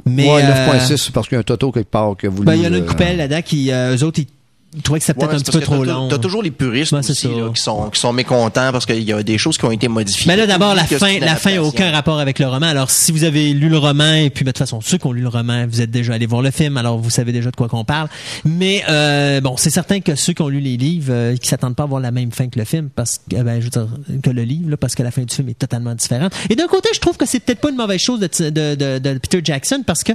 Mais, 0.06 0.32
ouais, 0.32 0.44
euh, 0.44 0.68
9.6, 0.72 0.98
c'est 0.98 1.14
parce 1.14 1.28
qu'il 1.28 1.36
y 1.36 1.38
a 1.38 1.40
un 1.40 1.44
toto 1.44 1.72
quelque 1.72 1.90
part 1.90 2.16
que 2.16 2.28
vous 2.28 2.44
ben, 2.44 2.54
il 2.56 2.62
y 2.64 2.68
en 2.68 2.74
a 2.74 2.78
une 2.78 2.84
euh, 2.84 2.88
coupelle 2.88 3.18
là-dedans 3.18 3.42
qui, 3.42 3.72
euh, 3.72 3.96
eux 3.98 4.04
autres, 4.04 4.20
ils 4.20 4.28
ils 4.76 4.82
trouvaient 4.82 5.00
que 5.00 5.06
c'était 5.06 5.20
peut-être 5.20 5.32
Ouais, 5.32 5.38
un 5.38 5.40
petit 5.42 5.52
peu 5.52 5.60
trop 5.62 5.84
long. 5.84 6.08
T'as 6.10 6.18
toujours 6.18 6.44
les 6.44 6.52
puristes 6.52 6.92
Ouais, 6.92 7.02
c'est 7.02 7.12
aussi, 7.12 7.22
ça. 7.28 7.30
là, 7.30 7.50
qui, 7.56 7.62
sont, 7.62 7.90
qui 7.90 8.00
sont 8.00 8.12
mécontents 8.12 8.72
parce 8.72 8.86
qu'il 8.86 9.02
y 9.04 9.14
a 9.14 9.24
des 9.24 9.38
choses 9.38 9.58
qui 9.58 9.64
ont 9.66 9.72
été 9.72 9.88
modifiées. 9.88 10.28
Mais 10.28 10.36
là, 10.36 10.46
d'abord, 10.46 10.76
la 10.76 10.84
fin, 10.84 11.20
la 11.20 11.36
fin 11.38 11.58
aucun 11.60 11.90
rapport 11.92 12.20
avec 12.20 12.38
le 12.40 12.48
roman. 12.48 12.66
Alors, 12.68 12.92
si 12.92 13.12
vous 13.14 13.24
avez 13.24 13.54
lu 13.54 13.70
le 13.70 13.78
roman, 13.78 14.14
et 14.14 14.30
puis, 14.30 14.44
ben, 14.44 14.50
de 14.50 14.52
toute 14.52 14.60
façon, 14.60 14.82
ceux 14.82 14.98
qui 14.98 15.08
ont 15.08 15.14
lu 15.14 15.22
le 15.22 15.30
roman, 15.30 15.66
vous 15.68 15.82
êtes 15.82 15.90
déjà 15.90 16.14
allés 16.14 16.26
voir 16.26 16.42
le 16.42 16.52
film, 16.52 16.76
alors 16.78 16.98
vous 17.00 17.10
savez 17.10 17.32
déjà 17.32 17.50
de 17.50 17.56
quoi 17.56 17.70
qu'on 17.70 17.86
parle. 17.86 18.10
Mais, 18.44 18.84
euh, 18.90 19.40
bon, 19.42 19.56
c'est 19.58 19.70
certain 19.70 20.02
que 20.02 20.16
ceux 20.16 20.34
qui 20.34 20.42
ont 20.42 20.50
lu 20.50 20.60
les 20.60 20.76
livres, 20.76 21.12
euh, 21.14 21.36
qui 21.38 21.48
s'attendent 21.48 21.76
pas 21.76 21.84
à 21.84 21.88
voir 21.88 22.02
la 22.02 22.12
même 22.12 22.32
fin 22.32 22.48
que 22.50 22.60
le 22.60 22.66
film, 22.66 22.90
parce 22.94 23.20
que, 23.30 23.42
ben, 23.42 23.60
je 23.62 23.66
veux 23.66 23.70
dire, 23.72 23.88
que 24.22 24.30
le 24.30 24.44
livre, 24.44 24.70
là, 24.72 24.78
parce 24.78 24.96
que 24.96 25.04
la 25.04 25.12
fin 25.12 25.22
du 25.24 25.34
film 25.34 25.48
est 25.50 25.58
totalement 25.58 25.96
différente. 25.96 26.34
Et 26.50 26.56
d'un 26.56 26.68
côté, 26.68 26.90
je 26.94 27.00
trouve 27.00 27.16
que 27.16 27.26
c'est 27.26 27.40
peut-être 27.40 27.62
pas 27.62 27.70
une 27.70 27.78
mauvaise 27.78 28.02
chose 28.02 28.20
de, 28.20 28.28
de, 28.50 28.76
de, 28.76 29.00
de 29.00 29.18
Peter 29.18 29.40
Jackson, 29.44 29.82
parce 29.88 30.04
que 30.04 30.12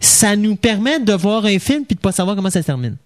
ça 0.00 0.36
nous 0.36 0.54
permet 0.56 1.00
de 1.00 1.12
voir 1.12 1.44
un 1.46 1.58
film 1.58 1.84
puis 1.84 1.96
de 1.96 2.00
pas 2.00 2.12
savoir 2.12 2.36
comment 2.36 2.50
ça 2.50 2.60
se 2.62 2.66
termine 2.66 2.96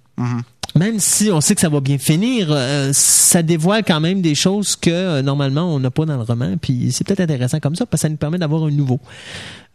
même 0.76 0.98
si 0.98 1.30
on 1.30 1.40
sait 1.40 1.54
que 1.54 1.60
ça 1.60 1.68
va 1.68 1.80
bien 1.80 1.98
finir, 1.98 2.48
euh, 2.50 2.90
ça 2.92 3.42
dévoile 3.42 3.82
quand 3.84 4.00
même 4.00 4.20
des 4.20 4.34
choses 4.34 4.76
que 4.76 4.90
euh, 4.90 5.22
normalement 5.22 5.74
on 5.74 5.80
n'a 5.80 5.90
pas 5.90 6.04
dans 6.04 6.16
le 6.16 6.22
roman. 6.22 6.56
Puis 6.60 6.92
c'est 6.92 7.06
peut-être 7.06 7.20
intéressant 7.20 7.60
comme 7.60 7.74
ça 7.74 7.86
parce 7.86 8.02
que 8.02 8.06
ça 8.06 8.08
nous 8.08 8.16
permet 8.16 8.38
d'avoir 8.38 8.64
un 8.64 8.70
nouveau, 8.70 9.00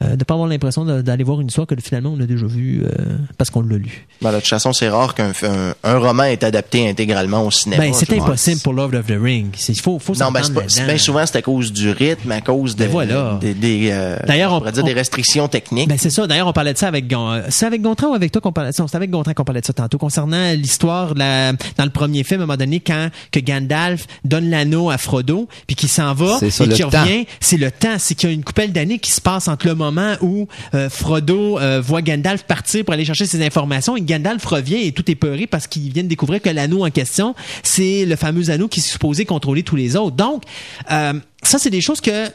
euh, 0.01 0.15
de 0.15 0.23
pas 0.23 0.33
avoir 0.33 0.47
l'impression 0.49 0.85
de- 0.85 1.01
d'aller 1.01 1.23
voir 1.23 1.41
une 1.41 1.47
histoire 1.47 1.67
que 1.67 1.75
finalement 1.81 2.13
on 2.17 2.21
a 2.21 2.25
déjà 2.25 2.45
vue 2.45 2.83
euh, 2.83 2.89
parce 3.37 3.49
qu'on 3.49 3.61
l'a 3.61 3.77
lu. 3.77 4.07
Ben, 4.21 4.31
de 4.31 4.37
toute 4.37 4.47
façon, 4.47 4.73
c'est 4.73 4.89
rare 4.89 5.15
qu'un 5.15 5.31
un, 5.43 5.73
un 5.83 5.97
roman 5.97 6.23
est 6.23 6.43
adapté 6.43 6.87
intégralement 6.89 7.45
au 7.45 7.51
cinéma. 7.51 7.83
Ben 7.83 7.93
c'est 7.93 8.11
vois. 8.13 8.23
impossible 8.25 8.61
pour 8.61 8.73
Lord 8.73 8.93
of 8.93 9.05
the 9.07 9.15
Ring. 9.21 9.47
C'est- 9.57 9.73
Il 9.73 9.79
faut, 9.81 9.99
faut 9.99 10.13
Non, 10.15 10.31
ben, 10.31 10.41
pas- 10.53 10.61
bien 10.85 10.97
souvent, 10.97 11.25
c'est 11.25 11.37
à 11.37 11.41
cause 11.41 11.71
du 11.71 11.89
rythme, 11.91 12.31
à 12.31 12.41
cause 12.41 12.75
de, 12.75 12.83
Ben 12.85 12.91
voilà. 12.91 13.37
des, 13.41 13.53
des, 13.53 13.89
euh, 13.91 14.17
D'ailleurs, 14.27 14.51
on 14.53 14.55
on- 14.55 14.59
pourrait 14.59 14.71
dire 14.73 14.83
on- 14.83 14.87
des 14.87 14.93
restrictions 14.93 15.47
techniques. 15.47 15.87
Ben 15.89 15.97
c'est 15.97 16.09
ça. 16.09 16.27
D'ailleurs, 16.27 16.47
on 16.47 16.53
parlait 16.53 16.73
de 16.73 16.77
ça 16.77 16.87
avec 16.87 17.07
Gon- 17.09 17.31
euh, 17.31 17.41
c'est 17.49 17.65
avec 17.65 17.81
Gontran 17.81 18.07
ou 18.09 18.13
avec 18.13 18.31
toi 18.31 18.41
qu'on 18.41 18.51
parlait 18.51 18.71
de 18.71 18.75
ça. 18.75 18.85
C'est 18.87 18.97
avec 18.97 19.09
Gontran 19.09 19.33
qu'on 19.33 19.43
parlait 19.43 19.61
de 19.61 19.65
ça 19.65 19.73
tantôt 19.73 19.97
concernant 19.97 20.51
l'histoire 20.53 21.13
de 21.13 21.19
la 21.19 21.53
dans 21.77 21.83
le 21.85 21.89
premier 21.89 22.23
film 22.23 22.41
à 22.41 22.43
un 22.43 22.47
moment 22.47 22.57
donné 22.57 22.79
quand 22.79 23.09
que 23.31 23.39
Gandalf 23.39 24.05
donne 24.25 24.49
l'anneau 24.49 24.89
à 24.89 24.97
Frodo 24.97 25.47
puis 25.67 25.75
qu'il 25.75 25.89
s'en 25.89 26.13
va 26.13 26.37
ça, 26.39 26.45
et 26.65 26.69
qu'il 26.69 26.85
revient. 26.85 27.25
C'est 27.39 27.57
le 27.57 27.71
temps. 27.71 27.95
C'est 27.97 28.15
qu'il 28.15 28.29
y 28.29 28.31
a 28.31 28.35
une 28.35 28.43
coupelle 28.43 28.71
d'années 28.71 28.99
qui 28.99 29.11
se 29.11 29.21
passe 29.21 29.47
entre 29.47 29.67
le 29.67 29.75
moment 29.75 29.90
où 30.21 30.47
euh, 30.73 30.89
Frodo 30.89 31.59
euh, 31.59 31.81
voit 31.81 32.01
Gandalf 32.01 32.43
partir 32.43 32.83
pour 32.85 32.93
aller 32.93 33.05
chercher 33.05 33.25
ses 33.25 33.45
informations 33.45 33.95
et 33.97 34.01
Gandalf 34.01 34.45
revient 34.45 34.85
et 34.85 34.91
tout 34.91 35.09
est 35.09 35.15
peuré 35.15 35.47
parce 35.47 35.67
qu'il 35.67 35.91
vient 35.91 36.03
de 36.03 36.07
découvrir 36.07 36.41
que 36.41 36.49
l'anneau 36.49 36.85
en 36.85 36.89
question 36.89 37.35
c'est 37.63 38.05
le 38.05 38.15
fameux 38.15 38.49
anneau 38.49 38.67
qui 38.67 38.79
est 38.79 38.83
supposé 38.83 39.25
contrôler 39.25 39.63
tous 39.63 39.75
les 39.75 39.95
autres. 39.95 40.15
Donc 40.15 40.43
euh, 40.91 41.13
ça 41.43 41.59
c'est 41.59 41.69
des 41.69 41.81
choses 41.81 42.01
que 42.01 42.29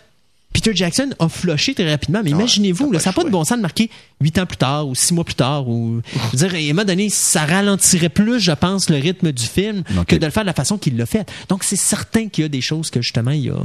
Peter 0.56 0.74
Jackson 0.74 1.10
a 1.18 1.28
flushé 1.28 1.74
très 1.74 1.90
rapidement. 1.90 2.22
Mais 2.24 2.32
Ouais, 2.32 2.38
imaginez-vous, 2.38 2.98
ça 2.98 3.10
n'a 3.10 3.12
pas 3.12 3.24
de 3.24 3.28
bon 3.28 3.44
sens 3.44 3.58
de 3.58 3.62
marquer 3.62 3.90
huit 4.22 4.38
ans 4.38 4.46
plus 4.46 4.56
tard 4.56 4.88
ou 4.88 4.94
six 4.94 5.12
mois 5.12 5.24
plus 5.24 5.34
tard. 5.34 5.68
Ou, 5.68 6.00
je 6.32 6.38
veux 6.38 6.48
dire, 6.48 6.54
à 6.54 6.58
un 6.58 6.68
moment 6.68 6.84
donné, 6.84 7.10
ça 7.10 7.44
ralentirait 7.44 8.08
plus, 8.08 8.40
je 8.40 8.52
pense, 8.52 8.88
le 8.88 8.96
rythme 8.96 9.32
du 9.32 9.44
film 9.44 9.82
que 10.08 10.16
de 10.16 10.24
le 10.24 10.32
faire 10.32 10.44
de 10.44 10.46
la 10.46 10.54
façon 10.54 10.78
qu'il 10.78 10.96
l'a 10.96 11.04
fait. 11.04 11.28
Donc, 11.50 11.62
c'est 11.62 11.76
certain 11.76 12.28
qu'il 12.28 12.42
y 12.42 12.44
a 12.46 12.48
des 12.48 12.62
choses 12.62 12.88
que, 12.88 13.02
justement, 13.02 13.32
il 13.32 13.44
y 13.44 13.50
a... 13.50 13.58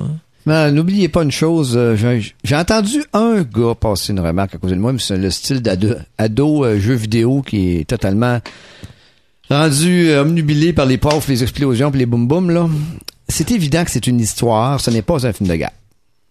N'oubliez 0.46 1.08
pas 1.08 1.24
une 1.24 1.32
chose, 1.32 1.74
euh, 1.76 1.96
j'ai 2.44 2.56
entendu 2.56 3.04
un 3.14 3.42
gars 3.44 3.76
passer 3.76 4.12
une 4.12 4.20
remarque 4.20 4.56
à 4.56 4.58
cause 4.58 4.72
de 4.72 4.76
moi, 4.76 4.92
mais 4.92 5.00
c'est 5.00 5.18
le 5.18 5.30
style 5.30 5.62
d'ado 5.62 5.96
ado, 6.18 6.66
euh, 6.66 6.80
jeu 6.80 6.96
vidéo 6.96 7.44
qui 7.44 7.78
est 7.78 7.88
totalement 7.88 8.40
rendu 9.50 10.10
euh, 10.10 10.24
omnubilé 10.24 10.74
par 10.74 10.88
les 10.88 10.98
pauvres, 10.98 11.24
les 11.28 11.44
explosions, 11.44 11.92
puis 11.92 12.00
les 12.00 12.06
boum 12.08 12.28
boum 12.28 12.50
là. 12.50 12.68
C'est 13.28 13.52
évident 13.52 13.86
que 13.86 13.92
c'est 13.92 14.08
une 14.08 14.20
histoire, 14.20 14.82
ce 14.82 14.90
n'est 14.90 15.04
pas 15.04 15.26
un 15.26 15.32
film 15.32 15.48
de 15.48 15.56
guerre. 15.56 15.72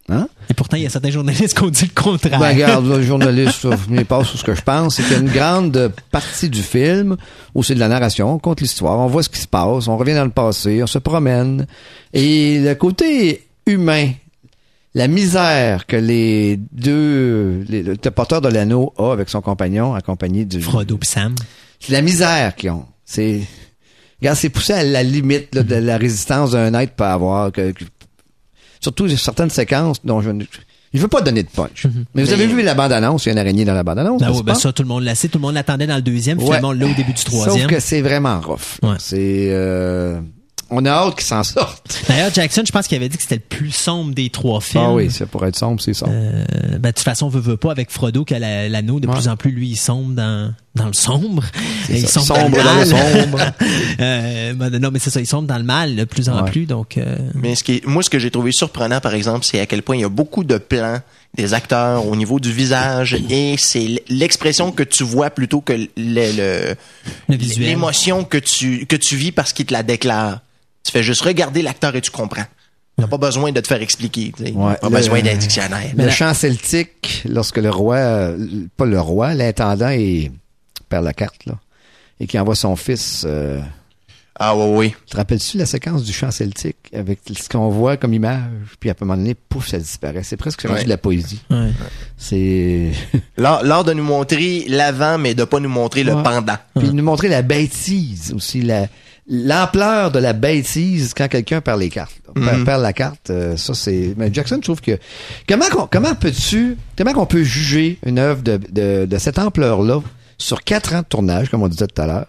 Hein? 0.09 0.28
Et 0.49 0.55
pourtant, 0.55 0.77
il 0.77 0.82
y 0.82 0.87
a 0.87 0.91
certains 0.91 1.11
journalistes 1.11 1.57
qui 1.57 1.62
ont 1.62 1.70
dit 1.70 1.85
le 1.95 2.03
contraire. 2.03 2.41
Ben, 2.41 2.53
regarde, 2.53 2.87
le 2.89 3.03
journaliste, 3.03 3.61
ça, 3.61 3.70
je 3.70 4.03
pas 4.03 4.24
sur 4.24 4.39
ce 4.39 4.43
que 4.43 4.55
je 4.57 4.62
pense. 4.62 4.97
C'est 4.97 5.05
qu'il 5.05 5.12
y 5.12 5.15
a 5.15 5.19
une 5.20 5.28
grande 5.28 5.93
partie 6.11 6.51
du 6.51 6.62
film 6.62 7.16
où 7.55 7.62
c'est 7.62 7.77
de 7.77 7.81
la 7.81 7.87
narration, 7.87 8.35
on 8.35 8.39
compte 8.41 8.61
l'histoire, 8.61 8.99
on 8.99 9.07
voit 9.07 9.23
ce 9.23 9.28
qui 9.28 9.39
se 9.39 9.47
passe, 9.47 9.87
on 9.87 9.97
revient 9.97 10.15
dans 10.15 10.24
le 10.24 10.31
passé, 10.31 10.82
on 10.82 10.89
se 10.89 10.99
promène. 10.99 11.66
Et 12.12 12.59
le 12.59 12.74
côté 12.74 13.47
humain, 13.66 14.12
la 14.95 15.07
misère 15.09 15.87
que 15.87 15.97
les 15.97 16.59
deux, 16.73 17.65
les, 17.69 17.82
le 17.82 17.97
porteur 17.97 18.41
de 18.41 18.49
l'anneau 18.49 18.93
a 18.99 19.12
avec 19.12 19.28
son 19.28 19.41
compagnon, 19.41 19.95
accompagné 19.95 20.45
du... 20.45 20.61
Frodo 20.61 20.97
pis 20.99 21.07
Sam. 21.07 21.35
C'est 21.78 21.93
la 21.93 22.03
misère 22.03 22.57
qu'ils 22.57 22.70
ont. 22.70 22.87
C'est... 23.05 23.43
Regarde, 24.20 24.37
c'est 24.37 24.51
poussé 24.51 24.73
à 24.73 24.82
la 24.82 25.03
limite 25.03 25.55
là, 25.55 25.62
de 25.62 25.77
la 25.77 25.97
résistance 25.97 26.51
d'un 26.51 26.74
être 26.74 26.95
peut 26.95 27.05
avoir. 27.05 27.53
Que, 27.53 27.70
que- 27.70 27.85
surtout 28.81 29.09
certaines 29.16 29.51
séquences 29.51 30.05
dont 30.05 30.20
je 30.20 30.31
ne... 30.31 30.45
Je 30.93 30.99
veux 30.99 31.09
pas 31.09 31.20
donner 31.20 31.45
de 31.45 31.49
punch. 31.49 31.87
Mais 32.15 32.24
vous 32.24 32.32
avez 32.32 32.49
vu 32.49 32.62
la 32.62 32.74
bande-annonce, 32.74 33.24
il 33.24 33.28
y 33.28 33.31
a 33.31 33.32
une 33.35 33.39
araignée 33.39 33.65
dans 33.65 33.74
la 33.74 33.85
bande-annonce, 33.85 34.20
n'est-ce 34.20 34.32
oui, 34.32 34.43
ben 34.43 34.55
ça, 34.55 34.73
tout 34.73 34.82
le 34.82 34.89
monde 34.89 35.05
l'a 35.05 35.15
sait. 35.15 35.28
Tout 35.28 35.39
le 35.39 35.43
monde 35.43 35.55
l'attendait 35.55 35.87
dans 35.87 35.95
le 35.95 36.03
deuxième. 36.03 36.39
Ouais. 36.39 36.47
Finalement, 36.47 36.73
là, 36.73 36.87
au 36.87 36.95
début 36.95 37.12
du 37.12 37.23
troisième. 37.23 37.59
Sauf 37.59 37.66
que 37.69 37.78
c'est 37.78 38.01
vraiment 38.01 38.41
rough. 38.41 38.81
Ouais. 38.82 38.97
C'est... 38.99 39.51
euh, 39.53 40.20
On 40.72 40.84
a 40.84 40.90
hâte 40.90 41.16
qu'ils 41.16 41.24
s'en 41.26 41.42
sortent. 41.42 42.01
D'ailleurs, 42.09 42.32
Jackson, 42.32 42.62
je 42.64 42.70
pense 42.70 42.86
qu'il 42.86 42.97
avait 42.97 43.09
dit 43.09 43.16
que 43.16 43.22
c'était 43.22 43.36
le 43.36 43.40
plus 43.56 43.72
sombre 43.72 44.14
des 44.14 44.30
trois 44.30 44.60
films. 44.60 44.84
Ah 44.86 44.92
oui, 44.92 45.10
ça 45.10 45.26
pourrait 45.26 45.48
être 45.48 45.56
sombre, 45.56 45.80
c'est 45.80 45.94
sombre. 45.94 46.12
Euh, 46.14 46.44
ben, 46.78 46.90
de 46.90 46.94
toute 46.94 47.01
façon, 47.01 47.28
veut, 47.28 47.40
veut 47.40 47.56
pas 47.56 47.72
avec 47.72 47.90
Frodo 47.90 48.24
que 48.24 48.34
la- 48.34 48.68
l'anneau, 48.68 49.01
de 49.01 49.09
Ouais. 49.09 49.14
plus 49.14 49.26
en 49.28 49.36
plus, 49.36 49.51
lui, 49.51 49.70
il 49.70 49.76
sombre 49.76 50.14
dans, 50.14 50.55
dans 50.76 50.86
le 50.86 50.92
sombre. 50.92 51.42
Il 51.88 52.06
ça. 52.06 52.20
sombre, 52.20 52.40
Sombre 52.40 52.56
dans 52.59 52.64
dans 52.64 52.80
le 52.80 52.86
sombre. 52.86 53.38
Euh, 54.01 54.55
ben, 54.55 54.70
non, 54.78 54.90
mais 54.92 54.98
c'est 54.98 55.10
ça, 55.10 55.20
il 55.20 55.26
sombre 55.26 55.47
dans 55.48 55.59
le 55.59 55.64
mal 55.64 55.97
de 55.97 56.05
plus 56.05 56.28
en 56.28 56.42
Ouais. 56.44 56.51
plus. 56.51 56.66
Donc, 56.66 56.97
euh, 56.98 57.16
Mais 57.34 57.55
ce 57.55 57.64
qui 57.64 57.72
est- 57.76 57.86
moi, 57.86 58.02
ce 58.02 58.09
que 58.10 58.18
j'ai 58.18 58.30
trouvé 58.30 58.52
surprenant, 58.52 59.01
par 59.01 59.14
exemple, 59.14 59.44
c'est 59.44 59.60
à 59.60 59.66
quel 59.66 59.82
point 59.82 59.97
il 59.97 60.01
y 60.02 60.05
a 60.05 60.09
beaucoup 60.09 60.44
de 60.44 60.56
plans 60.59 61.01
des 61.34 61.52
acteurs 61.55 62.06
au 62.06 62.16
niveau 62.16 62.40
du 62.40 62.51
visage 62.52 63.16
et 63.28 63.56
c'est 63.59 64.02
l'expression 64.09 64.72
que 64.72 64.82
tu 64.82 65.05
vois 65.05 65.30
plutôt 65.30 65.60
que 65.60 65.72
le- 65.72 65.88
le- 65.97 66.74
le 67.28 67.36
l'émotion 67.60 68.24
que 68.24 68.38
tu, 68.38 68.86
que 68.86 68.97
tu 68.97 69.16
vis 69.16 69.30
parce 69.32 69.52
qu'il 69.52 69.66
te 69.66 69.72
la 69.72 69.82
déclare. 69.82 70.40
Tu 70.85 70.93
fais 70.93 71.02
juste 71.02 71.23
regarder 71.23 71.62
l'acteur 71.62 71.94
et 71.97 72.01
tu 72.01 72.11
comprends. 72.11 72.44
Tu 72.97 73.02
n'as 73.02 73.07
pas 73.07 73.19
besoin 73.19 73.52
de 73.52 73.61
te 73.61 73.66
faire 73.66 73.81
expliquer. 73.82 74.32
Ouais, 74.40 74.52
pas 74.77 74.89
le- 74.89 74.97
besoin 74.97 75.20
d'un 75.23 75.36
dictionnaire. 75.36 75.93
Le 75.97 76.05
la- 76.07 76.11
chant 76.11 76.35
celtique, 76.35 77.23
lorsque 77.28 77.59
le 77.59 77.70
roi, 77.70 78.32
pas 78.77 78.85
le 78.86 79.01
roi, 79.01 79.35
l'intendant 79.35 79.90
il 79.90 80.32
perd 80.89 81.05
la 81.05 81.12
carte, 81.15 81.47
là, 81.47 81.55
et 82.19 82.27
qui 82.27 82.39
envoie 82.39 82.55
son 82.57 82.77
fils, 82.77 83.24
euh, 83.27 83.61
Ah 84.39 84.57
oui, 84.57 84.65
oui. 84.77 84.94
te 85.09 85.16
rappelles-tu 85.16 85.57
la 85.59 85.66
séquence 85.66 86.02
du 86.02 86.12
chant 86.12 86.31
celtique 86.31 86.77
avec 86.94 87.20
ce 87.31 87.48
qu'on 87.48 87.69
voit 87.69 87.97
comme 87.97 88.12
image, 88.12 88.51
puis 88.81 88.90
à 88.90 88.93
un 88.93 89.05
moment 89.05 89.16
donné, 89.16 89.35
pouf, 89.35 89.69
ça 89.69 89.78
disparaît. 89.78 90.23
C'est 90.23 90.36
presque 90.36 90.66
Ouais. 90.69 90.85
de 90.85 90.89
la 90.89 90.97
poésie. 90.98 91.40
Ouais. 91.51 91.70
C'est... 92.16 92.90
L'art 93.36 93.85
de 93.85 93.93
nous 93.93 94.05
montrer 94.05 94.65
l'avant, 94.69 95.16
mais 95.19 95.35
de 95.35 95.44
pas 95.44 95.61
nous 95.61 95.69
montrer 95.69 96.05
le 96.05 96.12
pendant. 96.23 96.57
puis 96.78 96.90
nous 96.93 97.05
montrer 97.05 97.28
la 97.28 97.43
bêtise 97.43 98.32
aussi, 98.35 98.61
la 98.62 98.89
l'ampleur 99.32 100.11
de 100.11 100.19
la 100.19 100.32
bêtise 100.32 101.15
quand 101.16 101.28
quelqu'un 101.28 101.61
perd 101.61 101.78
les 101.81 101.89
cartes. 101.89 102.12
Mhm. 102.36 102.65
perd 102.65 102.82
la 102.82 102.93
carte, 102.93 103.31
euh, 103.31 103.57
ça 103.57 103.74
c'est. 103.74 104.15
Mais 104.16 104.28
Jackson 104.32 104.57
je 104.57 104.62
trouve 104.62 104.81
que 104.81 104.98
comment 105.48 105.66
qu'on- 105.70 105.86
comment 105.86 106.15
peux-tu 106.15 106.77
comment 106.98 107.12
qu'on 107.12 107.27
peut 107.27 107.43
juger 107.44 107.98
une 108.05 108.19
œuvre 108.19 108.43
de, 108.43 108.59
de, 108.70 109.07
de 109.07 109.19
cette 109.19 109.39
ampleur 109.39 109.82
là 109.82 110.01
sur 110.36 110.62
quatre 110.65 110.94
ans 110.94 111.01
de 111.01 111.07
tournage, 111.07 111.48
comme 111.51 111.62
on 111.62 111.69
disait 111.69 111.86
tout 111.86 112.01
à 112.02 112.07
l'heure, 112.07 112.27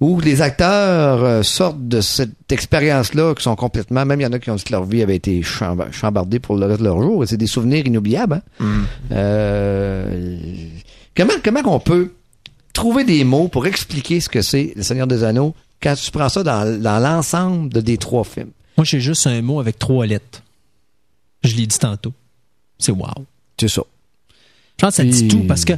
où 0.00 0.20
les 0.20 0.42
acteurs 0.42 1.24
euh, 1.24 1.42
sortent 1.42 1.88
de 1.88 2.00
cette 2.00 2.52
expérience-là, 2.52 3.34
qui 3.34 3.42
sont 3.42 3.56
complètement, 3.56 4.04
même 4.04 4.20
il 4.20 4.24
y 4.24 4.26
en 4.26 4.32
a 4.32 4.38
qui 4.38 4.50
ont 4.50 4.56
dit 4.56 4.64
que 4.64 4.72
leur 4.72 4.84
vie 4.84 5.02
avait 5.02 5.16
été 5.16 5.40
chamba- 5.42 5.90
chambardée 5.90 6.38
pour 6.38 6.56
le 6.56 6.66
reste 6.66 6.80
de 6.80 6.84
leur 6.84 7.00
jour, 7.00 7.24
et 7.24 7.26
c'est 7.26 7.36
des 7.38 7.46
souvenirs 7.46 7.86
inoubliables. 7.86 8.34
Hein? 8.60 8.64
Mhm. 8.64 8.84
Euh, 9.12 10.36
comment 11.16 11.32
comment 11.42 11.62
qu'on 11.62 11.80
peut 11.80 12.12
trouver 12.72 13.04
des 13.04 13.24
mots 13.24 13.48
pour 13.48 13.66
expliquer 13.66 14.20
ce 14.20 14.28
que 14.28 14.42
c'est 14.42 14.72
le 14.76 14.82
Seigneur 14.82 15.06
des 15.06 15.24
Anneaux 15.24 15.54
quand 15.86 15.94
tu 15.94 16.10
prends 16.10 16.28
ça 16.28 16.42
dans, 16.42 16.82
dans 16.82 16.98
l'ensemble 16.98 17.72
de 17.72 17.80
des 17.80 17.96
trois 17.96 18.24
films. 18.24 18.50
Moi, 18.76 18.84
j'ai 18.84 19.00
juste 19.00 19.24
un 19.28 19.40
mot 19.40 19.60
avec 19.60 19.78
trois 19.78 20.04
lettres. 20.04 20.42
Je 21.44 21.54
l'ai 21.54 21.66
dit 21.66 21.78
tantôt. 21.78 22.12
C'est 22.76 22.90
wow. 22.90 23.24
C'est 23.58 23.68
ça. 23.68 23.82
Je 24.78 24.84
pense 24.84 24.96
que 24.96 24.96
ça 24.96 25.04
dit 25.04 25.28
tout 25.28 25.44
parce 25.46 25.64
que. 25.64 25.74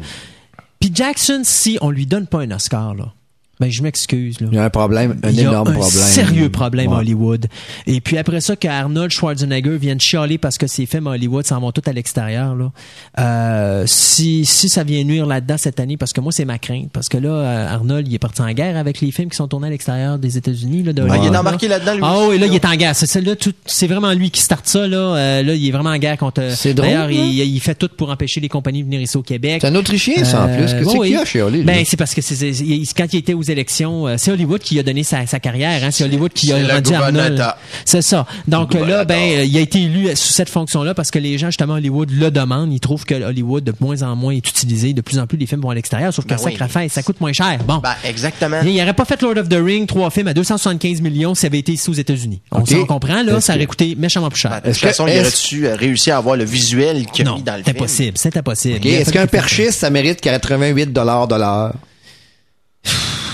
Puis 0.80 0.90
Jackson, 0.94 1.42
si 1.44 1.76
on 1.82 1.90
lui 1.90 2.06
donne 2.06 2.26
pas 2.26 2.40
un 2.40 2.50
Oscar, 2.52 2.94
là, 2.94 3.12
ben 3.60 3.70
je 3.70 3.82
m'excuse. 3.82 4.40
là. 4.40 4.48
Il 4.52 4.56
y 4.56 4.58
a 4.58 4.64
un 4.64 4.70
problème, 4.70 5.18
un 5.22 5.30
Il 5.30 5.36
y 5.36 5.40
a 5.40 5.42
énorme 5.50 5.68
un 5.68 5.72
problème. 5.72 5.90
sérieux 5.90 6.48
problème 6.50 6.88
à 6.88 6.94
Ouais. 6.94 6.98
Hollywood. 7.00 7.46
Et 7.86 8.00
puis 8.00 8.16
après 8.18 8.40
ça, 8.40 8.56
qu'Arnold 8.56 9.10
Schwarzenegger 9.10 9.76
vienne 9.78 10.00
chialer 10.00 10.38
parce 10.38 10.58
que 10.58 10.66
ses 10.66 10.86
films 10.86 11.06
à 11.08 11.10
Hollywood 11.10 11.46
s'en 11.46 11.60
vont 11.60 11.72
tout 11.72 11.82
à 11.86 11.92
l'extérieur. 11.92 12.54
Là. 12.54 12.70
Euh, 13.18 13.84
si, 13.86 14.44
si 14.44 14.68
ça 14.68 14.84
vient 14.84 15.02
nuire 15.04 15.26
là-dedans 15.26 15.56
cette 15.58 15.80
année, 15.80 15.96
parce 15.96 16.12
que 16.12 16.20
moi, 16.20 16.32
c'est 16.32 16.44
ma 16.44 16.58
crainte. 16.58 16.90
Parce 16.92 17.08
que 17.08 17.18
là, 17.18 17.28
euh, 17.30 17.74
Arnold, 17.74 18.06
il 18.08 18.14
est 18.14 18.18
parti 18.18 18.42
en 18.42 18.50
guerre 18.52 18.76
avec 18.76 19.00
les 19.00 19.10
films 19.10 19.30
qui 19.30 19.36
sont 19.36 19.48
tournés 19.48 19.66
à 19.68 19.70
l'extérieur 19.70 20.18
des 20.18 20.36
États-Unis. 20.36 20.82
Là, 20.84 20.92
de 20.92 21.02
Ah, 21.08 21.16
il 21.18 21.26
est 21.26 21.30
là. 21.30 21.40
embarqué 21.40 21.68
là-dedans, 21.68 21.94
lui. 21.94 22.00
Ah 22.04 22.16
oui, 22.28 22.38
là, 22.38 22.46
là. 22.46 22.52
il 22.52 22.54
est 22.54 22.64
en 22.64 22.74
guerre. 22.76 22.94
C'est 22.94 23.06
celle-là, 23.06 23.36
tout- 23.36 23.52
c'est 23.66 23.86
vraiment 23.86 24.12
lui 24.12 24.30
qui 24.30 24.40
starte 24.40 24.66
ça. 24.68 24.86
Là, 24.86 24.96
Euh, 24.98 25.42
là 25.42 25.54
il 25.54 25.66
est 25.66 25.70
vraiment 25.72 25.90
en 25.90 25.98
guerre 25.98 26.16
contre. 26.18 26.42
C'est 26.54 26.74
drôle, 26.74 26.88
D'ailleurs, 26.90 27.08
là. 27.08 27.12
il, 27.12 27.38
il 27.40 27.60
fait 27.60 27.74
tout 27.74 27.88
pour 27.96 28.10
empêcher 28.10 28.40
les 28.40 28.48
compagnies 28.48 28.80
de 28.82 28.86
venir 28.86 29.00
ici 29.00 29.16
au 29.16 29.22
Québec. 29.22 29.58
C'est 29.62 29.66
un 29.68 29.74
Autrichien, 29.74 30.24
ça, 30.24 30.44
en 30.44 30.48
Euh, 30.48 30.56
plus. 30.56 30.72
Qu'est-ce 30.72 30.84
oui, 30.86 30.92
qu'il 31.00 31.12
y 31.12 31.16
oui. 31.16 31.22
a 31.22 31.24
chez 31.24 31.42
Holly? 31.42 31.62
Ben, 31.62 31.78
là? 31.78 31.82
c'est 31.84 31.96
parce 31.96 32.14
que 32.14 32.20
c'est, 32.22 32.52
quand 32.96 33.06
il 33.12 33.16
était 33.18 33.34
aux 33.34 33.42
élections, 33.50 34.06
euh, 34.06 34.14
c'est 34.18 34.30
Hollywood 34.30 34.60
qui 34.60 34.78
a 34.78 34.82
donné 34.82 35.02
sa, 35.02 35.26
sa 35.26 35.40
carrière, 35.40 35.82
hein. 35.84 35.90
C'est 35.90 36.04
Hollywood 36.04 36.32
qui 36.32 36.52
a 36.52 36.56
rendu 36.74 36.94
Arnold. 36.94 37.44
C'est 37.84 38.02
ça. 38.02 38.26
Donc 38.46 38.74
là, 38.74 39.04
ben, 39.04 39.44
il 39.46 39.56
a 39.56 39.60
été 39.60 39.82
élu 39.82 40.08
sous 40.14 40.32
cette 40.32 40.48
fonction-là 40.48 40.94
parce 40.94 41.10
que 41.10 41.18
les 41.18 41.38
gens, 41.38 41.48
justement, 41.48 41.74
Hollywood 41.74 42.10
le 42.10 42.30
demandent. 42.30 42.72
Ils 42.72 42.80
trouvent 42.80 43.04
que 43.04 43.14
Hollywood, 43.14 43.64
de 43.64 43.74
moins 43.80 44.02
en 44.02 44.16
moins, 44.16 44.32
est 44.34 44.48
utilisé. 44.48 44.92
De 44.92 45.00
plus 45.00 45.18
en 45.18 45.26
plus, 45.26 45.38
les 45.38 45.46
films 45.46 45.60
vont 45.60 45.70
à 45.70 45.74
l'extérieur. 45.74 46.12
Sauf 46.12 46.24
que 46.24 46.30
Ben 46.30 46.38
ça, 46.38 46.44
oui. 46.50 46.56
fête, 46.68 46.90
ça 46.92 47.02
coûte 47.02 47.20
moins 47.20 47.32
cher. 47.32 47.58
Bon. 47.66 47.78
Ben, 47.78 47.94
exactement. 48.04 48.60
Il 48.64 48.74
n'aurait 48.76 48.94
pas 48.94 49.04
fait 49.04 49.20
Lord 49.22 49.36
of 49.38 49.48
the 49.48 49.58
Ring, 49.62 49.86
trois 49.86 50.10
films 50.10 50.28
à 50.28 50.34
275 50.34 51.00
millions 51.00 51.34
s'il 51.34 51.46
avait 51.46 51.58
été 51.58 51.72
ici 51.72 51.88
aux 51.90 51.94
États-Unis. 51.94 52.40
On 52.52 52.64
s'en 52.64 52.84
comprend, 52.86 53.22
là, 53.22 53.40
ça 53.40 53.54
aurait 53.54 53.64
que- 53.64 53.70
coûté 53.70 53.94
méchamment 53.96 54.28
plus 54.30 54.40
cher. 54.40 54.50
Ben, 54.50 54.56
de 54.58 54.62
toute 54.62 54.70
Est-ce 54.72 54.80
que- 54.80 54.86
façon, 54.88 55.06
il 55.06 55.18
aurait-tu 55.20 55.66
euh, 55.66 55.74
réussi 55.76 56.10
à 56.10 56.16
avoir 56.18 56.36
le 56.36 56.44
visuel 56.44 57.06
qu'il 57.06 57.26
a 57.26 57.30
non, 57.30 57.36
mis 57.36 57.42
dans 57.42 57.54
le 57.56 57.62
c'est 57.64 57.72
film? 57.72 57.76
impossible. 57.82 58.12
C'est 58.18 58.36
impossible. 58.36 58.86
Est-ce 58.86 59.12
qu'un 59.12 59.26
perchiste, 59.26 59.80
ça 59.80 59.90
mérite 59.90 60.20
88 60.20 60.92
de 60.92 61.00
l'heure? 61.00 61.72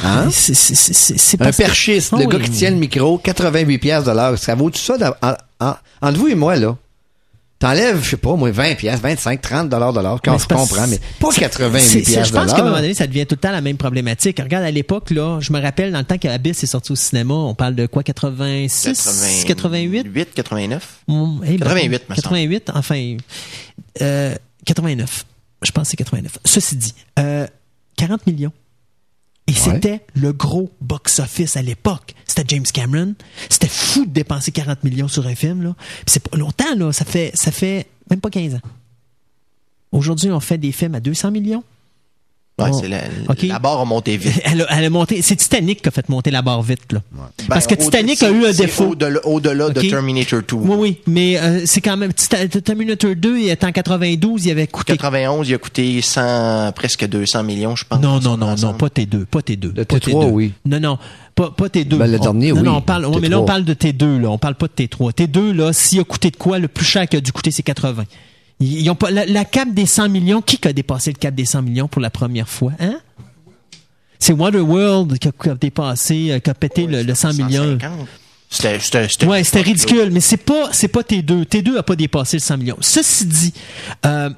Hein? 0.04 0.28
C'est- 0.30 0.54
c'est- 0.54 0.74
c'est- 0.74 0.92
c'est- 0.92 1.18
c'est 1.18 1.42
Un 1.42 1.50
perchiste, 1.52 2.12
le 2.12 2.18
oui. 2.18 2.26
gars 2.28 2.38
qui 2.38 2.50
tient 2.50 2.70
le 2.70 2.76
micro, 2.76 3.18
88 3.18 3.78
pièces 3.78 4.04
de 4.04 4.10
l'heure. 4.12 4.38
Ça 4.38 4.54
vaut 4.54 4.70
tout 4.70 4.78
ça 4.78 4.98
dans- 4.98 5.14
en- 5.22 5.34
en- 5.60 5.76
entre 6.02 6.18
vous 6.18 6.28
et 6.28 6.34
moi, 6.34 6.56
là? 6.56 6.76
T'enlèves, 7.58 8.02
je 8.02 8.10
sais 8.10 8.16
pas, 8.18 8.34
moi, 8.36 8.50
20 8.50 8.74
pièces, 8.74 9.00
25, 9.00 9.40
30 9.40 9.70
dollars 9.70 9.92
de 9.94 10.00
l'heure. 10.00 10.20
Quand 10.22 10.32
Mais 10.32 10.36
on 10.36 10.38
se 10.40 10.46
comprend, 10.46 10.86
mais 10.86 11.00
pas 11.18 11.28
c'est- 11.30 11.40
88 11.40 11.80
c'est- 11.80 12.04
c'est- 12.04 12.12
pièces 12.12 12.28
Je 12.28 12.32
pense 12.32 12.52
qu'à 12.52 12.60
un 12.60 12.64
moment 12.64 12.76
donné, 12.76 12.92
ça 12.92 13.06
devient 13.06 13.24
tout 13.24 13.36
le 13.36 13.40
temps 13.40 13.52
la 13.52 13.62
même 13.62 13.78
problématique. 13.78 14.38
Regarde, 14.38 14.64
à 14.64 14.70
l'époque, 14.70 15.10
là, 15.10 15.38
je 15.40 15.50
me 15.52 15.60
rappelle, 15.62 15.90
dans 15.92 16.00
le 16.00 16.04
temps 16.04 16.18
qu'Abyss 16.18 16.62
est 16.62 16.66
sorti 16.66 16.92
au 16.92 16.96
cinéma, 16.96 17.32
on 17.32 17.54
parle 17.54 17.74
de 17.74 17.86
quoi, 17.86 18.02
86, 18.02 19.44
88? 19.46 20.02
88, 20.02 20.34
89. 20.34 20.98
Mm, 21.08 21.40
eh 21.44 21.46
ben, 21.56 21.58
88, 21.60 22.02
me 22.10 22.14
semble. 22.16 22.22
88, 22.22 22.70
enfin, 22.74 23.16
euh, 24.02 24.34
89. 24.66 25.24
Je 25.62 25.70
pense 25.70 25.84
que 25.84 25.90
c'est 25.92 25.96
89. 25.96 26.38
Ceci 26.44 26.76
dit, 26.76 26.94
euh, 27.18 27.46
40 27.96 28.26
millions. 28.26 28.52
Et 29.46 29.52
c'était 29.52 30.00
le 30.14 30.32
gros 30.32 30.72
box-office 30.80 31.56
à 31.56 31.62
l'époque. 31.62 32.14
C'était 32.26 32.44
James 32.48 32.64
Cameron. 32.64 33.14
C'était 33.50 33.68
fou 33.68 34.06
de 34.06 34.10
dépenser 34.10 34.52
40 34.52 34.84
millions 34.84 35.08
sur 35.08 35.26
un 35.26 35.34
film. 35.34 35.62
Là. 35.62 35.76
C'est 36.06 36.26
pas 36.26 36.36
longtemps, 36.36 36.74
là. 36.76 36.92
Ça 36.92 37.04
fait, 37.04 37.30
ça 37.34 37.52
fait 37.52 37.86
même 38.08 38.20
pas 38.20 38.30
15 38.30 38.54
ans. 38.54 38.60
Aujourd'hui, 39.92 40.30
on 40.30 40.40
fait 40.40 40.58
des 40.58 40.72
films 40.72 40.94
à 40.94 41.00
200 41.00 41.30
millions. 41.30 41.62
Ouais, 42.56 42.70
Bon. 42.70 42.78
c'est 42.80 42.86
la, 42.88 42.98
la 43.48 43.58
barre 43.58 43.80
a 43.80 43.84
monté 43.84 44.16
vite. 44.16 44.40
Elle 44.44 44.62
a, 44.62 44.66
elle 44.78 44.84
a 44.84 44.90
monté. 44.90 45.22
C'est 45.22 45.34
Titanic 45.34 45.82
qui 45.82 45.88
a 45.88 45.90
fait 45.90 46.08
monter 46.08 46.30
la 46.30 46.40
barre 46.40 46.62
vite. 46.62 46.92
Là. 46.92 47.00
Parce 47.48 47.66
que 47.66 47.74
Ben, 47.74 47.80
au- 47.80 47.84
Titanic 47.84 48.22
a 48.22 48.30
eu 48.30 48.46
un 48.46 48.52
c'est 48.52 48.66
défaut. 48.66 48.90
Au-delà, 48.90 49.26
au-delà 49.26 49.70
de. 49.70 49.80
Terminator 49.80 50.40
2. 50.48 50.54
Oui, 50.58 50.76
oui, 50.78 50.96
mais 51.08 51.36
euh, 51.36 51.62
c'est 51.66 51.80
quand 51.80 51.96
même. 51.96 52.12
Terminator 52.12 53.16
2, 53.16 53.38
il 53.38 53.48
est 53.48 53.64
en 53.64 53.72
92, 53.72 54.46
il 54.46 54.50
avait 54.52 54.68
coûté. 54.68 54.92
91, 54.96 55.48
il 55.48 55.54
a 55.54 55.58
coûté 55.58 56.00
100, 56.00 56.70
presque 56.76 57.04
200 57.08 57.42
millions, 57.42 57.74
je 57.74 57.84
pense. 57.86 58.00
Non, 58.00 58.20
non, 58.20 58.36
non, 58.36 58.54
non, 58.54 58.74
pas 58.74 58.86
T2, 58.86 59.24
pas 59.24 59.40
T2. 59.40 59.72
Le 59.76 59.84
pas 59.84 59.96
T3, 59.96 60.26
oui. 60.30 60.52
Non, 60.64 60.78
non, 60.78 60.98
pas, 61.34 61.50
pas 61.50 61.66
T2. 61.66 61.96
Ben, 61.96 62.06
le 62.06 62.18
On- 62.20 62.22
dernier, 62.22 62.52
non, 62.52 62.58
oui. 62.58 62.62
Non, 62.62 62.76
on 62.76 62.80
parle, 62.82 63.06
ouais, 63.06 63.16
mais 63.20 63.28
là, 63.28 63.38
T3. 63.38 63.40
on 63.40 63.44
parle 63.46 63.64
de 63.64 63.74
T2, 63.74 64.20
là. 64.20 64.30
On 64.30 64.38
parle 64.38 64.54
pas 64.54 64.68
de 64.68 64.72
T3. 64.84 65.12
T2, 65.12 65.50
là, 65.52 65.72
s'il 65.72 65.98
a 65.98 66.04
coûté 66.04 66.30
de 66.30 66.36
quoi, 66.36 66.60
le 66.60 66.68
plus 66.68 66.84
cher 66.84 67.08
qu'il 67.08 67.16
a 67.18 67.20
dû 67.20 67.32
coûter, 67.32 67.50
c'est 67.50 67.64
80. 67.64 68.04
Ils, 68.60 68.88
ont 68.90 68.94
pas, 68.94 69.10
la, 69.10 69.26
la 69.26 69.44
cap 69.44 69.68
des 69.72 69.86
100 69.86 70.08
millions, 70.08 70.40
qui 70.40 70.58
a 70.66 70.72
dépassé 70.72 71.10
le 71.12 71.18
cap 71.18 71.34
des 71.34 71.44
100 71.44 71.62
millions 71.62 71.88
pour 71.88 72.00
la 72.00 72.10
première 72.10 72.48
fois, 72.48 72.72
hein? 72.78 72.98
C'est 74.18 74.32
Waterworld 74.32 75.18
qui 75.18 75.28
a, 75.28 75.32
qui 75.32 75.48
a 75.50 75.54
dépassé, 75.54 76.30
euh, 76.30 76.38
qui 76.38 76.48
a 76.48 76.54
pété 76.54 76.86
le, 76.86 77.02
le 77.02 77.14
100 77.14 77.34
millions. 77.34 77.78
150. 77.78 78.08
C'était, 78.48 79.26
Ouais, 79.26 79.42
c'était 79.42 79.60
ridicule, 79.62 80.10
mais 80.12 80.20
c'est 80.20 80.36
pas, 80.36 80.68
c'est 80.72 80.88
pas 80.88 81.00
T2. 81.00 81.44
T2 81.44 81.76
a 81.76 81.82
pas 81.82 81.96
dépassé 81.96 82.36
le 82.36 82.40
100 82.40 82.56
millions. 82.58 82.76
Ceci 82.80 83.26
dit, 83.26 83.52
euh, 84.06 84.30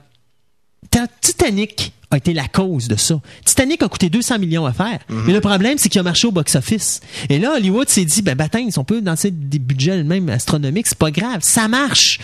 Titanic 1.20 1.93
a 2.11 2.16
été 2.19 2.33
la 2.33 2.47
cause 2.47 2.89
de 2.89 2.97
ça. 2.97 3.20
Titanic 3.45 3.83
a 3.83 3.89
coûté 3.89 4.09
200 4.11 4.39
millions 4.39 4.65
à 4.66 4.73
faire. 4.73 4.99
Mais 5.09 5.33
le 5.33 5.41
problème, 5.41 5.77
c'est 5.78 5.89
qu'il 5.89 5.99
a 6.01 6.05
marché 6.05 6.27
au 6.28 6.33
box-office. 6.33 7.01
Et 7.28 7.39
là, 7.39 7.55
Hollywood 7.57 7.89
s'est 7.89 8.05
dit, 8.05 8.23
ben, 8.23 8.35
bâtins, 8.37 8.69
on 8.77 8.85
peut 8.85 9.01
danser 9.01 9.31
des 9.31 9.59
budgets 9.59 10.03
même 10.05 10.28
astronomiques, 10.28 10.87
c'est 10.87 10.99
pas 10.99 11.11
grave, 11.11 11.39
ça 11.41 11.66
marche. 11.69 12.20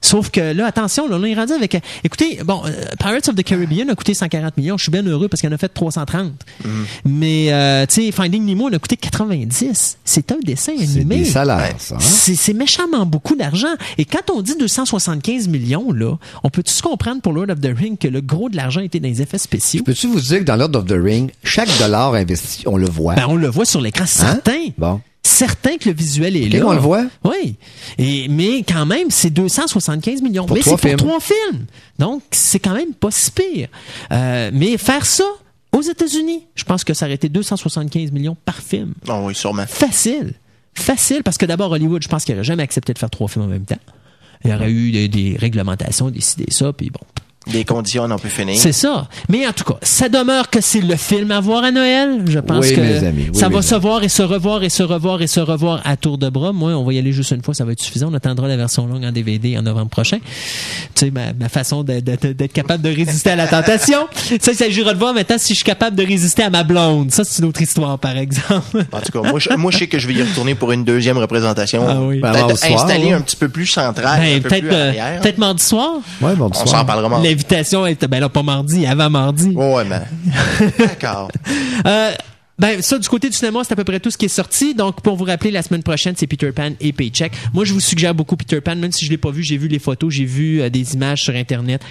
Sauf 0.00 0.30
que 0.30 0.40
là, 0.52 0.66
attention, 0.66 1.08
là, 1.08 1.16
on 1.20 1.24
est 1.24 1.34
rendu 1.34 1.52
avec... 1.52 1.74
euh, 1.74 1.80
Écoutez, 2.04 2.38
bon, 2.44 2.62
euh, 2.66 2.70
Pirates 3.00 3.28
of 3.28 3.34
the 3.34 3.42
Caribbean 3.42 3.90
a 3.90 3.96
coûté 3.96 4.14
140 4.14 4.56
millions. 4.58 4.76
Je 4.78 4.84
suis 4.84 4.92
bien 4.92 5.02
heureux 5.04 5.26
parce 5.26 5.40
qu'il 5.40 5.50
en 5.50 5.52
a 5.52 5.58
fait 5.58 5.68
330. 5.68 6.32
Mais, 7.04 7.52
euh, 7.52 7.84
tu 7.86 7.94
sais, 8.06 8.12
Finding 8.12 8.44
Nemo 8.44 8.68
en 8.68 8.72
a 8.72 8.78
coûté 8.78 8.96
90. 8.96 9.98
C'est 10.04 10.30
un 10.32 10.38
dessin 10.42 10.72
C'est 10.78 11.00
animé. 11.00 11.24
salaires, 11.24 11.74
ça. 11.78 11.96
hein? 11.96 11.98
C'est 12.00 12.36
c'est 12.36 12.52
méchamment 12.52 13.06
beaucoup 13.06 13.34
d'argent. 13.34 13.74
Et 13.98 14.04
quand 14.04 14.30
on 14.32 14.40
dit 14.40 14.54
275 14.56 15.48
millions, 15.48 15.90
là, 15.92 16.16
on 16.44 16.50
peut 16.50 16.62
tous 16.62 16.80
comprendre 16.80 17.20
pour 17.20 17.32
Lord 17.32 17.50
of 17.50 17.60
the 17.60 17.72
Ring 17.76 17.98
que 17.98 18.08
le 18.08 18.20
gros 18.20 18.48
de 18.48 18.56
l'argent 18.56 18.80
était 18.82 19.00
dans 19.00 19.08
les 19.16 19.22
effets 19.22 19.38
spéciaux? 19.38 19.82
Peux-tu 19.84 20.06
vous 20.06 20.20
dire 20.20 20.38
que 20.40 20.44
dans 20.44 20.56
Lord 20.56 20.74
of 20.76 20.86
the 20.86 20.92
Ring, 21.00 21.30
chaque 21.44 21.68
dollar 21.78 22.14
investi, 22.14 22.64
on 22.66 22.76
le 22.76 22.88
voit? 22.88 23.14
Ben, 23.14 23.26
on 23.28 23.36
le 23.36 23.48
voit 23.48 23.64
sur 23.64 23.80
l'écran, 23.80 24.06
certain. 24.06 24.68
Bon. 24.78 25.00
Certain 25.22 25.76
que 25.76 25.88
le 25.88 25.94
visuel 25.94 26.36
est 26.36 26.46
Ok, 26.46 26.52
là. 26.54 26.66
on 26.68 26.72
le 26.72 26.78
voit? 26.78 27.04
Oui. 27.24 27.56
Et, 27.98 28.28
mais 28.28 28.62
quand 28.62 28.86
même, 28.86 29.10
c'est 29.10 29.30
275 29.30 30.22
millions. 30.22 30.46
Pour 30.46 30.56
mais 30.56 30.62
c'est 30.62 30.70
pour 30.70 30.80
films. 30.80 30.96
trois 30.96 31.18
films. 31.20 31.66
Donc, 31.98 32.22
c'est 32.30 32.60
quand 32.60 32.74
même 32.74 32.94
pas 32.94 33.10
si 33.10 33.30
pire. 33.32 33.68
Euh, 34.12 34.50
mais 34.54 34.78
faire 34.78 35.04
ça 35.04 35.24
aux 35.72 35.82
États-Unis, 35.82 36.44
je 36.54 36.62
pense 36.64 36.84
que 36.84 36.94
ça 36.94 37.06
aurait 37.06 37.16
été 37.16 37.28
275 37.28 38.12
millions 38.12 38.36
par 38.44 38.56
film. 38.56 38.94
Oh 39.08 39.22
oui, 39.24 39.34
sûrement. 39.34 39.64
Facile. 39.66 40.34
Facile, 40.74 41.22
parce 41.24 41.38
que 41.38 41.46
d'abord, 41.46 41.72
Hollywood, 41.72 42.02
je 42.02 42.08
pense 42.08 42.24
qu'il 42.24 42.34
n'aurait 42.34 42.44
jamais 42.44 42.62
accepté 42.62 42.92
de 42.92 42.98
faire 42.98 43.10
trois 43.10 43.26
films 43.28 43.46
en 43.46 43.48
même 43.48 43.64
temps. 43.64 43.78
Il 44.44 44.50
y 44.50 44.54
aurait 44.54 44.70
eu 44.70 44.92
des, 44.92 45.08
des 45.08 45.36
réglementations, 45.36 46.08
décider 46.10 46.46
ça, 46.50 46.72
puis 46.72 46.90
bon. 46.90 47.00
Des 47.46 47.64
conditions, 47.64 48.04
on 48.04 48.10
en 48.10 48.18
peut 48.18 48.28
finir. 48.28 48.56
C'est 48.58 48.72
ça. 48.72 49.06
Mais 49.28 49.46
en 49.46 49.52
tout 49.52 49.64
cas, 49.64 49.76
ça 49.82 50.08
demeure 50.08 50.50
que 50.50 50.60
c'est 50.60 50.80
le 50.80 50.96
film 50.96 51.30
à 51.30 51.40
voir 51.40 51.62
à 51.64 51.70
Noël. 51.70 52.22
Je 52.26 52.38
pense 52.40 52.66
Oui, 52.66 52.74
que 52.74 52.80
mes 52.80 53.04
amis, 53.04 53.26
oui, 53.32 53.38
ça 53.38 53.48
mes 53.48 53.54
va 53.54 53.58
amis. 53.60 53.66
se 53.68 53.74
voir 53.76 54.02
et 54.02 54.08
se 54.08 54.22
revoir 54.22 54.62
et 54.64 54.68
se 54.68 54.82
revoir 54.82 55.22
et 55.22 55.26
se 55.26 55.40
revoir 55.40 55.80
à 55.84 55.96
tour 55.96 56.18
de 56.18 56.28
bras. 56.28 56.52
Moi, 56.52 56.72
on 56.72 56.84
va 56.84 56.92
y 56.92 56.98
aller 56.98 57.12
juste 57.12 57.30
une 57.30 57.42
fois, 57.42 57.54
ça 57.54 57.64
va 57.64 57.72
être 57.72 57.80
suffisant. 57.80 58.08
On 58.10 58.14
attendra 58.14 58.48
la 58.48 58.56
version 58.56 58.86
longue 58.86 59.04
en 59.04 59.12
DVD 59.12 59.56
en 59.58 59.62
novembre 59.62 59.90
prochain. 59.90 60.18
Tu 60.18 61.06
sais, 61.06 61.10
ma, 61.10 61.32
ma 61.38 61.48
façon 61.48 61.82
d'être 61.84 62.52
capable 62.52 62.82
de 62.82 62.90
résister 62.94 63.30
à 63.30 63.36
la 63.36 63.46
tentation. 63.46 64.08
Ça, 64.40 64.52
il 64.52 64.56
s'agira 64.56 64.92
de 64.92 64.98
voir 64.98 65.14
maintenant 65.14 65.36
si 65.38 65.50
je 65.52 65.56
suis 65.58 65.64
capable 65.64 65.96
de 65.96 66.04
résister 66.04 66.42
à 66.42 66.50
ma 66.50 66.64
blonde. 66.64 67.10
Ça, 67.12 67.22
c'est 67.24 67.42
une 67.42 67.48
autre 67.48 67.62
histoire, 67.62 67.98
par 67.98 68.16
exemple. 68.16 68.84
En 68.92 69.00
tout 69.00 69.12
cas, 69.12 69.28
moi 69.30 69.38
je, 69.38 69.50
moi, 69.56 69.70
je 69.70 69.78
sais 69.78 69.86
que 69.86 69.98
je 69.98 70.08
vais 70.08 70.14
y 70.14 70.22
retourner 70.22 70.54
pour 70.54 70.72
une 70.72 70.84
deuxième 70.84 71.18
représentation. 71.18 71.84
Ah 71.88 72.00
oui. 72.00 72.20
Peut-être 72.20 72.56
soir, 72.58 72.82
installée 72.82 73.06
ouais. 73.06 73.12
un 73.12 73.20
petit 73.20 73.36
peu 73.36 73.48
plus 73.48 73.66
centrale, 73.66 74.20
Ben, 74.20 74.36
un 74.36 74.40
peu 74.40 74.48
peut-être, 74.48 74.60
plus 74.66 74.72
euh, 74.74 74.88
arrière. 74.88 75.20
peut-être 75.20 75.38
mardi 75.38 75.62
soir. 75.62 75.90
Ouais, 76.20 76.34
bon, 76.34 76.50
On 76.52 76.66
s'en 76.66 76.84
parlera 76.84 77.08
mardi. 77.08 77.35
L'invitation 77.36 77.84
est, 77.84 78.02
ben 78.06 78.18
là, 78.18 78.30
pas 78.30 78.42
mardi, 78.42 78.86
avant 78.86 79.10
mardi. 79.10 79.50
Ouais, 79.54 79.84
mais. 79.84 80.00
D'accord. 80.78 81.28
Euh, 81.86 82.12
ben, 82.58 82.80
ça, 82.80 82.98
du 82.98 83.06
côté 83.08 83.28
du 83.28 83.36
cinéma, 83.36 83.60
c'est 83.64 83.72
à 83.72 83.76
peu 83.76 83.84
près 83.84 84.00
tout 84.00 84.10
ce 84.10 84.16
qui 84.16 84.24
est 84.24 84.28
sorti. 84.28 84.74
Donc, 84.74 85.02
pour 85.02 85.14
vous 85.16 85.24
rappeler, 85.24 85.50
la 85.50 85.62
semaine 85.62 85.82
prochaine, 85.82 86.14
c'est 86.16 86.26
Peter 86.26 86.52
Pan 86.52 86.70
et 86.80 86.92
Paycheck. 86.92 87.32
Moi, 87.52 87.64
je 87.66 87.74
vous 87.74 87.80
suggère 87.80 88.14
beaucoup 88.14 88.34
Peter 88.36 88.60
Pan, 88.62 88.76
même 88.76 88.92
si 88.92 89.04
je 89.04 89.10
l'ai 89.10 89.18
pas 89.18 89.30
vu, 89.30 89.42
j'ai 89.42 89.58
vu 89.58 89.68
les 89.68 89.78
photos, 89.78 90.12
j'ai 90.14 90.24
vu 90.24 90.62
euh, 90.62 90.70
des 90.70 90.94
images 90.94 91.22
sur 91.22 91.34
Internet. 91.34 91.82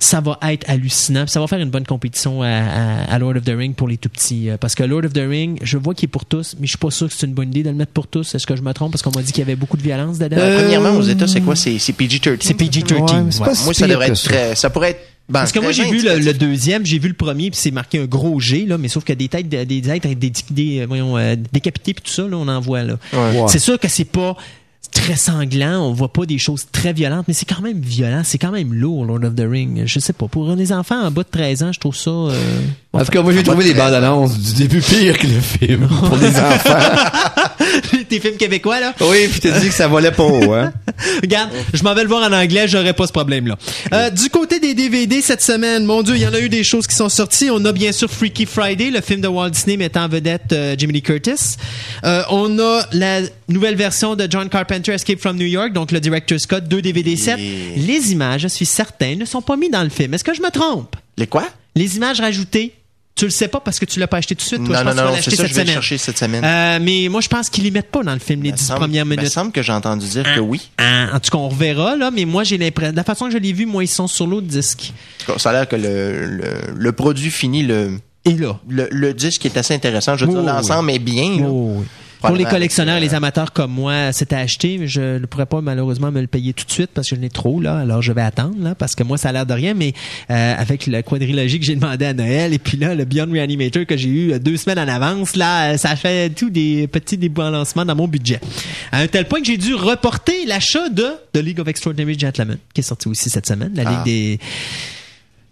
Ça 0.00 0.20
va 0.20 0.38
être 0.50 0.68
hallucinant. 0.68 1.22
Puis 1.24 1.30
Ça 1.32 1.40
va 1.40 1.46
faire 1.46 1.60
une 1.60 1.70
bonne 1.70 1.86
compétition 1.86 2.42
à, 2.42 2.48
à- 2.48 3.04
à 3.14 3.18
Lord 3.20 3.36
of 3.36 3.44
the 3.44 3.54
Ring 3.56 3.74
pour 3.76 3.86
les 3.86 3.96
tout 3.96 4.08
petits. 4.08 4.50
euh, 4.50 4.56
Parce 4.56 4.74
que 4.74 4.82
Lord 4.82 5.04
of 5.04 5.12
the 5.12 5.22
Ring, 5.28 5.58
je 5.62 5.78
vois 5.78 5.94
qu'il 5.94 6.06
est 6.06 6.10
pour 6.12 6.24
tous, 6.24 6.56
mais 6.58 6.66
je 6.66 6.70
suis 6.72 6.78
pas 6.78 6.90
sûr 6.90 7.06
que 7.08 7.14
c'est 7.14 7.26
une 7.26 7.34
bonne 7.34 7.50
idée 7.50 7.62
de 7.62 7.68
le 7.70 7.76
mettre 7.76 7.92
pour 7.92 8.08
tous. 8.08 8.34
Est-ce 8.34 8.46
que 8.46 8.56
je 8.56 8.62
me 8.62 8.72
trompe? 8.72 8.90
Parce 8.92 9.02
qu'on 9.02 9.12
m'a 9.14 9.22
dit 9.22 9.30
qu'il 9.32 9.40
y 9.42 9.46
avait 9.46 9.56
beaucoup 9.56 9.76
de 9.76 9.82
violence 9.82 10.18
dedans. 10.18 10.36
Euh, 10.38 10.58
Premièrement, 10.62 10.96
aux 10.98 11.02
États, 11.02 11.28
c'est 11.28 11.40
quoi? 11.42 11.54
C'est 11.54 11.78
c'est 11.78 11.92
PG-13. 11.92 12.38
c'est 12.40 12.54
PG-13. 12.54 12.92
Ouais, 12.92 13.22
mais 13.22 13.30
c'est 13.30 13.40
ouais. 13.40 13.46
pas 13.46 13.54
si 13.54 13.64
Moi, 13.64 13.74
ça 13.74 13.86
devrait 13.86 14.08
être 14.08 14.16
ça. 14.16 14.28
très. 14.30 14.54
Ça 14.56 14.70
pourrait 14.70 14.90
être. 14.90 15.00
Ben, 15.28 15.40
Parce 15.40 15.52
que 15.52 15.58
moi, 15.58 15.72
j'ai 15.72 15.84
vu 15.90 16.02
le, 16.02 16.32
deuxième, 16.32 16.86
j'ai 16.86 16.98
vu 16.98 17.08
le 17.08 17.14
premier, 17.14 17.50
puis 17.50 17.58
c'est 17.60 17.70
marqué 17.70 17.98
un 18.00 18.06
gros 18.06 18.40
G, 18.40 18.64
là, 18.66 18.78
mais 18.78 18.88
sauf 18.88 19.04
que 19.04 19.12
des 19.12 19.28
têtes, 19.28 19.48
de- 19.48 19.64
des 19.64 19.90
êtres 19.90 20.08
des, 20.08 20.32
des, 20.50 20.80
euh, 20.80 20.86
voyons, 20.86 21.16
euh, 21.18 21.36
décapités, 21.52 21.92
puis 21.94 22.02
tout 22.04 22.12
ça, 22.12 22.22
là, 22.22 22.36
on 22.36 22.48
en 22.48 22.60
voit, 22.60 22.82
là. 22.82 22.94
Ouais. 23.12 23.44
C'est 23.48 23.58
sûr 23.58 23.78
que 23.78 23.88
c'est 23.88 24.04
pas 24.06 24.36
très 24.90 25.16
sanglant, 25.16 25.82
on 25.82 25.92
voit 25.92 26.10
pas 26.12 26.24
des 26.24 26.38
choses 26.38 26.64
très 26.72 26.94
violentes, 26.94 27.26
mais 27.28 27.34
c'est 27.34 27.44
quand 27.44 27.60
même 27.60 27.78
violent, 27.78 28.22
c'est 28.24 28.38
quand 28.38 28.50
même 28.50 28.72
lourd, 28.72 29.04
Lord 29.04 29.22
of 29.24 29.34
the 29.34 29.44
Ring. 29.46 29.82
Je 29.84 30.00
sais 30.00 30.14
pas, 30.14 30.28
pour 30.28 30.50
les 30.54 30.72
enfants 30.72 31.02
en 31.04 31.10
bas 31.10 31.24
de 31.24 31.28
13 31.30 31.62
ans, 31.62 31.72
je 31.74 31.78
trouve 31.78 31.94
ça... 31.94 32.08
euh, 32.10 32.32
En 32.94 33.04
tout 33.04 33.10
cas, 33.12 33.20
moi, 33.20 33.32
j'ai 33.32 33.42
trouvé 33.42 33.64
les 33.64 33.74
bandes 33.74 33.92
annonces 33.92 34.38
du 34.38 34.54
début 34.54 34.80
pire 34.80 35.18
que 35.18 35.26
le 35.26 35.40
film 35.40 35.86
pour 35.88 36.16
les 36.20 36.28
enfants. 36.28 36.78
Tes 38.08 38.20
films 38.20 38.36
québécois, 38.36 38.80
là? 38.80 38.94
oui, 39.00 39.28
puis 39.28 39.40
t'as 39.40 39.58
dit 39.60 39.68
que 39.68 39.74
ça 39.74 39.86
volait 39.86 40.10
pas 40.10 40.24
haut, 40.24 40.52
hein. 40.52 40.72
Regarde, 41.22 41.50
je 41.74 41.82
m'en 41.82 41.94
vais 41.94 42.02
le 42.02 42.08
voir 42.08 42.22
en 42.22 42.32
anglais, 42.32 42.66
j'aurais 42.68 42.94
pas 42.94 43.06
ce 43.06 43.12
problème-là. 43.12 43.56
Euh, 43.92 44.10
du 44.10 44.30
côté 44.30 44.60
des 44.60 44.74
DVD 44.74 45.20
cette 45.20 45.42
semaine, 45.42 45.84
mon 45.84 46.02
Dieu, 46.02 46.16
il 46.16 46.22
y 46.22 46.26
en 46.26 46.32
a 46.34 46.40
eu 46.40 46.48
des 46.48 46.64
choses 46.64 46.86
qui 46.86 46.96
sont 46.96 47.08
sorties. 47.08 47.50
On 47.50 47.64
a 47.64 47.72
bien 47.72 47.92
sûr 47.92 48.10
Freaky 48.10 48.46
Friday, 48.46 48.90
le 48.90 49.00
film 49.00 49.20
de 49.20 49.28
Walt 49.28 49.50
Disney 49.50 49.76
mettant 49.76 50.04
en 50.04 50.08
vedette 50.08 50.52
euh, 50.52 50.74
Jimmy 50.78 50.94
Lee 50.94 51.02
Curtis. 51.02 51.56
Euh, 52.04 52.22
on 52.30 52.58
a 52.58 52.86
la 52.92 53.20
nouvelle 53.48 53.76
version 53.76 54.16
de 54.16 54.26
John 54.30 54.48
Carpenter, 54.48 54.92
Escape 54.92 55.20
from 55.20 55.36
New 55.36 55.46
York, 55.46 55.72
donc 55.72 55.92
le 55.92 56.00
Director's 56.00 56.46
Cut, 56.46 56.62
deux 56.62 56.82
DVD 56.82 57.16
sets. 57.16 57.38
Yeah. 57.38 57.76
Les 57.76 58.12
images, 58.12 58.42
je 58.42 58.48
suis 58.48 58.66
certain, 58.66 59.16
ne 59.16 59.24
sont 59.24 59.42
pas 59.42 59.56
mises 59.56 59.70
dans 59.70 59.82
le 59.82 59.90
film. 59.90 60.14
Est-ce 60.14 60.24
que 60.24 60.34
je 60.34 60.42
me 60.42 60.50
trompe? 60.50 60.96
Les 61.16 61.26
quoi? 61.26 61.44
Les 61.74 61.96
images 61.96 62.20
rajoutées, 62.20 62.72
tu 63.18 63.24
le 63.24 63.30
sais 63.30 63.48
pas 63.48 63.60
parce 63.60 63.78
que 63.78 63.84
tu 63.84 63.98
l'as 63.98 64.06
pas 64.06 64.18
acheté 64.18 64.34
tout 64.34 64.42
de 64.42 64.46
suite. 64.46 64.64
Toi, 64.64 64.74
Non, 64.74 64.78
je 64.78 64.84
pense 64.84 64.94
non, 64.96 65.02
que 65.02 65.06
tu 65.06 65.06
vas 65.06 65.16
non, 65.16 65.22
c'est 65.22 65.30
ça, 65.30 65.36
cette 65.36 65.48
je 65.48 65.54
vais 65.54 65.60
le 65.60 65.66
semaine. 65.66 65.74
chercher 65.74 65.98
cette 65.98 66.18
semaine. 66.18 66.44
Euh, 66.44 66.78
mais 66.80 67.08
moi, 67.10 67.20
je 67.20 67.28
pense 67.28 67.50
qu'ils 67.50 67.64
les 67.64 67.70
mettent 67.70 67.90
pas 67.90 68.02
dans 68.02 68.12
le 68.12 68.18
film, 68.20 68.42
les 68.42 68.52
Me 68.52 68.56
10 68.56 68.64
semble- 68.64 68.78
premières 68.80 69.04
me 69.06 69.16
minutes. 69.16 69.32
semble 69.32 69.50
que 69.52 69.60
j'ai 69.62 69.72
entendu 69.72 70.06
dire 70.06 70.22
que 70.34 70.40
oui. 70.40 70.70
Ah, 70.78 71.08
en 71.14 71.18
tout 71.20 71.30
cas, 71.30 71.38
on 71.38 71.48
reverra, 71.48 71.96
là, 71.96 72.10
mais 72.10 72.24
moi, 72.24 72.44
j'ai 72.44 72.56
l'impression, 72.58 72.92
de 72.92 72.96
la 72.96 73.04
façon 73.04 73.26
que 73.26 73.32
je 73.32 73.38
l'ai 73.38 73.52
vu, 73.52 73.66
moi, 73.66 73.82
ils 73.84 73.88
sont 73.88 74.06
sur 74.06 74.26
l'autre 74.26 74.46
disque. 74.46 74.92
Ça 75.36 75.50
a 75.50 75.52
l'air 75.52 75.68
que 75.68 75.76
le, 75.76 76.26
le, 76.26 76.44
le 76.76 76.92
produit 76.92 77.30
fini, 77.30 77.62
le, 77.64 77.98
Et 78.24 78.32
là. 78.34 78.58
le, 78.68 78.88
le 78.90 79.12
disque 79.14 79.44
est 79.46 79.56
assez 79.56 79.74
intéressant. 79.74 80.16
Je 80.16 80.24
veux 80.24 80.30
Oh, 80.30 80.42
dire, 80.42 80.54
l'ensemble 80.54 80.90
est 80.92 80.98
bien. 81.00 81.40
là. 81.40 81.46
Oh, 81.48 81.72
oui. 81.78 81.84
Pour 82.20 82.36
les 82.36 82.44
collectionneurs, 82.44 82.96
avec, 82.96 83.08
les 83.08 83.14
euh, 83.14 83.18
amateurs 83.18 83.52
comme 83.52 83.72
moi, 83.72 84.12
c'était 84.12 84.36
acheté, 84.36 84.78
mais 84.78 84.86
je 84.88 85.18
ne 85.18 85.26
pourrais 85.26 85.46
pas 85.46 85.60
malheureusement 85.60 86.10
me 86.10 86.20
le 86.20 86.26
payer 86.26 86.52
tout 86.52 86.64
de 86.64 86.70
suite 86.70 86.90
parce 86.92 87.08
que 87.08 87.16
je 87.16 87.20
n'ai 87.20 87.30
trop 87.30 87.60
là. 87.60 87.78
Alors 87.78 88.02
je 88.02 88.12
vais 88.12 88.22
attendre 88.22 88.56
là 88.60 88.74
parce 88.74 88.94
que 88.94 89.02
moi 89.02 89.16
ça 89.18 89.28
a 89.28 89.32
l'air 89.32 89.46
de 89.46 89.54
rien, 89.54 89.74
mais 89.74 89.92
euh, 90.30 90.54
avec 90.58 90.86
la 90.86 91.02
quadrilogie 91.02 91.58
que 91.60 91.64
j'ai 91.64 91.76
demandé 91.76 92.04
à 92.06 92.14
Noël 92.14 92.52
et 92.54 92.58
puis 92.58 92.76
là 92.76 92.94
le 92.94 93.04
Beyond 93.04 93.30
Reanimator 93.30 93.86
que 93.86 93.96
j'ai 93.96 94.08
eu 94.08 94.32
euh, 94.32 94.38
deux 94.38 94.56
semaines 94.56 94.78
en 94.78 94.88
avance, 94.88 95.36
là 95.36 95.72
euh, 95.72 95.76
ça 95.76 95.94
fait 95.96 96.30
tout 96.30 96.50
des 96.50 96.86
petits 96.88 97.18
débalancements 97.18 97.84
dans 97.84 97.94
mon 97.96 98.08
budget. 98.08 98.40
À 98.92 98.98
un 99.00 99.06
tel 99.06 99.26
point 99.26 99.40
que 99.40 99.46
j'ai 99.46 99.56
dû 99.56 99.74
reporter 99.74 100.44
l'achat 100.46 100.88
de 100.88 101.06
The 101.32 101.38
League 101.38 101.60
of 101.60 101.68
Extraordinary 101.68 102.18
Gentlemen 102.18 102.58
qui 102.74 102.80
est 102.80 102.84
sorti 102.84 103.08
aussi 103.08 103.30
cette 103.30 103.46
semaine, 103.46 103.72
la 103.74 103.84
Ah. 103.86 103.90
Ligue 103.90 104.04
des 104.04 104.40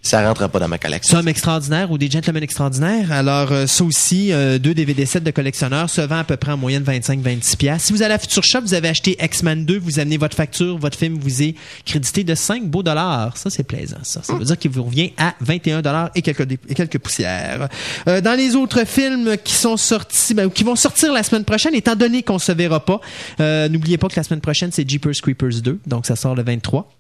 Ça 0.07 0.25
rentre 0.25 0.49
pas 0.49 0.61
dans 0.61 0.69
ma 0.69 0.79
collection. 0.79 1.17
Sommes 1.17 1.27
extraordinaires 1.27 1.91
ou 1.91 1.99
des 1.99 2.09
gentlemen 2.09 2.41
extraordinaires? 2.41 3.11
Alors, 3.11 3.51
euh, 3.51 3.67
ça 3.67 3.83
aussi, 3.83 4.33
euh, 4.33 4.57
deux 4.57 4.73
DVD 4.73 5.05
sets 5.05 5.19
de 5.19 5.33
collectionneurs 5.33 5.91
se 5.91 6.01
vend 6.01 6.19
à 6.19 6.25
peu 6.25 6.37
près 6.37 6.53
en 6.53 6.57
moyenne 6.57 6.85
25-26 6.85 7.57
piastres. 7.57 7.89
Si 7.89 7.93
vous 7.93 8.03
allez 8.03 8.15
à 8.15 8.19
Future 8.21 8.45
Shop, 8.45 8.61
vous 8.61 8.75
avez 8.75 8.87
acheté 8.89 9.17
X-Men 9.21 9.65
2, 9.65 9.81
vous 9.81 9.99
amenez 9.99 10.17
votre 10.17 10.37
facture, 10.37 10.79
votre 10.79 10.97
film 10.97 11.19
vous 11.19 11.43
est 11.43 11.57
crédité 11.85 12.23
de 12.23 12.37
5 12.37 12.67
beaux 12.67 12.85
dollars. 12.85 13.37
Ça, 13.37 13.51
c'est 13.51 13.65
plaisant, 13.65 13.99
ça. 14.05 14.23
Ça 14.23 14.35
veut 14.35 14.45
dire 14.45 14.57
qu'il 14.57 14.71
vous 14.71 14.85
revient 14.85 15.11
à 15.19 15.35
21 15.41 15.83
dollars 15.83 16.11
et 16.15 16.23
quelques, 16.23 16.53
et 16.53 16.75
quelques 16.77 16.99
poussières. 16.99 17.69
Euh, 18.07 18.21
dans 18.21 18.39
les 18.39 18.55
autres 18.55 18.87
films 18.87 19.37
qui 19.43 19.55
sont 19.55 19.77
sortis, 19.77 20.35
ben, 20.35 20.49
qui 20.51 20.63
vont 20.63 20.77
sortir 20.77 21.13
la 21.13 21.25
semaine 21.25 21.45
prochaine, 21.45 21.75
étant 21.75 21.97
donné 21.97 22.23
qu'on 22.23 22.39
se 22.39 22.53
verra 22.53 22.79
pas, 22.79 23.01
euh, 23.41 23.69
n'oubliez 23.69 23.99
pas 23.99 24.07
que 24.07 24.15
la 24.15 24.23
semaine 24.23 24.41
prochaine, 24.41 24.71
c'est 24.71 24.89
Jeepers 24.89 25.21
Creepers 25.21 25.63
2. 25.63 25.81
Donc, 25.85 26.07
ça 26.07 26.15
sort 26.15 26.37
le 26.37 26.45
23 26.45 26.93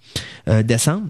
euh, 0.48 0.64
décembre. 0.64 1.06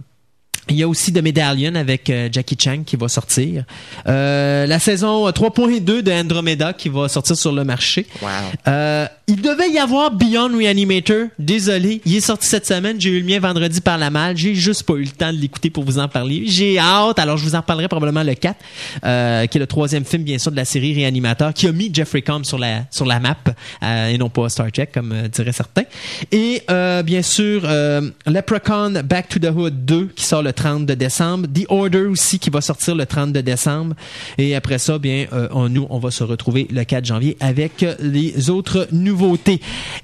Il 0.68 0.76
y 0.76 0.82
a 0.82 0.88
aussi 0.88 1.12
The 1.12 1.22
Medallion 1.22 1.74
avec 1.76 2.10
euh, 2.10 2.28
Jackie 2.30 2.56
Chan 2.59 2.82
qui 2.84 2.97
va 2.97 3.09
sortir. 3.09 3.64
Euh, 4.09 4.66
la 4.66 4.78
saison 4.80 5.28
3.2 5.28 6.02
de 6.02 6.12
Andromeda 6.12 6.72
qui 6.72 6.88
va 6.88 7.09
sortir 7.09 7.36
sur 7.36 7.52
le 7.52 7.64
marché. 7.64 8.06
Wow. 8.20 8.28
Euh, 8.66 9.06
il 9.28 9.43
devait 9.43 9.70
y 9.70 9.78
avoir 9.78 10.12
Beyond 10.12 10.57
Reanimator. 10.57 11.27
Désolé, 11.36 12.01
il 12.05 12.15
est 12.15 12.20
sorti 12.20 12.47
cette 12.47 12.65
semaine. 12.65 13.01
J'ai 13.01 13.11
eu 13.11 13.20
le 13.20 13.27
mien 13.27 13.40
vendredi 13.40 13.81
par 13.81 13.98
la 13.98 14.09
malle. 14.09 14.36
J'ai 14.36 14.55
juste 14.55 14.85
pas 14.85 14.94
eu 14.94 15.03
le 15.03 15.11
temps 15.11 15.32
de 15.32 15.39
l'écouter 15.39 15.69
pour 15.69 15.82
vous 15.82 15.98
en 15.98 16.07
parler. 16.07 16.44
J'ai 16.47 16.78
hâte. 16.78 17.19
Alors, 17.19 17.36
je 17.36 17.43
vous 17.43 17.57
en 17.57 17.62
parlerai 17.62 17.89
probablement 17.89 18.23
le 18.23 18.35
4, 18.35 18.57
euh, 19.05 19.47
qui 19.47 19.59
est 19.59 19.61
le 19.61 19.66
troisième 19.66 20.05
film, 20.05 20.23
bien 20.23 20.39
sûr, 20.39 20.53
de 20.53 20.57
la 20.57 20.65
série 20.65 20.94
Réanimateur, 20.94 21.53
qui 21.53 21.66
a 21.66 21.73
mis 21.73 21.90
Jeffrey 21.93 22.23
Combs 22.23 22.44
sur 22.44 22.57
la, 22.57 22.85
sur 22.93 23.05
la 23.05 23.19
map, 23.19 23.36
euh, 23.82 24.09
et 24.11 24.16
non 24.16 24.28
pas 24.28 24.48
Star 24.48 24.70
Trek, 24.70 24.90
comme 24.94 25.11
euh, 25.11 25.27
diraient 25.27 25.51
certains. 25.51 25.85
Et, 26.31 26.62
euh, 26.70 27.03
bien 27.03 27.23
sûr, 27.23 27.62
Leprechaun 28.27 29.03
Back 29.03 29.28
to 29.28 29.40
the 29.40 29.51
Hood 29.51 29.85
2, 29.85 30.11
qui 30.15 30.24
sort 30.24 30.43
le 30.43 30.53
30 30.53 30.86
de 30.86 30.94
décembre. 30.94 31.48
The 31.53 31.66
Order 31.69 32.07
aussi, 32.07 32.39
qui 32.39 32.51
va 32.51 32.61
sortir 32.61 32.94
le 32.94 33.07
30 33.07 33.32
de 33.32 33.40
décembre. 33.40 33.97
Et 34.39 34.55
après 34.55 34.78
ça, 34.78 34.98
bien, 34.98 35.27
on, 35.51 35.69
nous, 35.69 35.89
on 35.90 35.98
va 35.98 36.12
se 36.12 36.23
retrouver 36.23 36.69
le 36.70 36.85
4 36.85 37.05
janvier 37.05 37.36
avec 37.40 37.85
les 38.01 38.51
autres 38.51 38.86
nouveautés. 39.16 39.60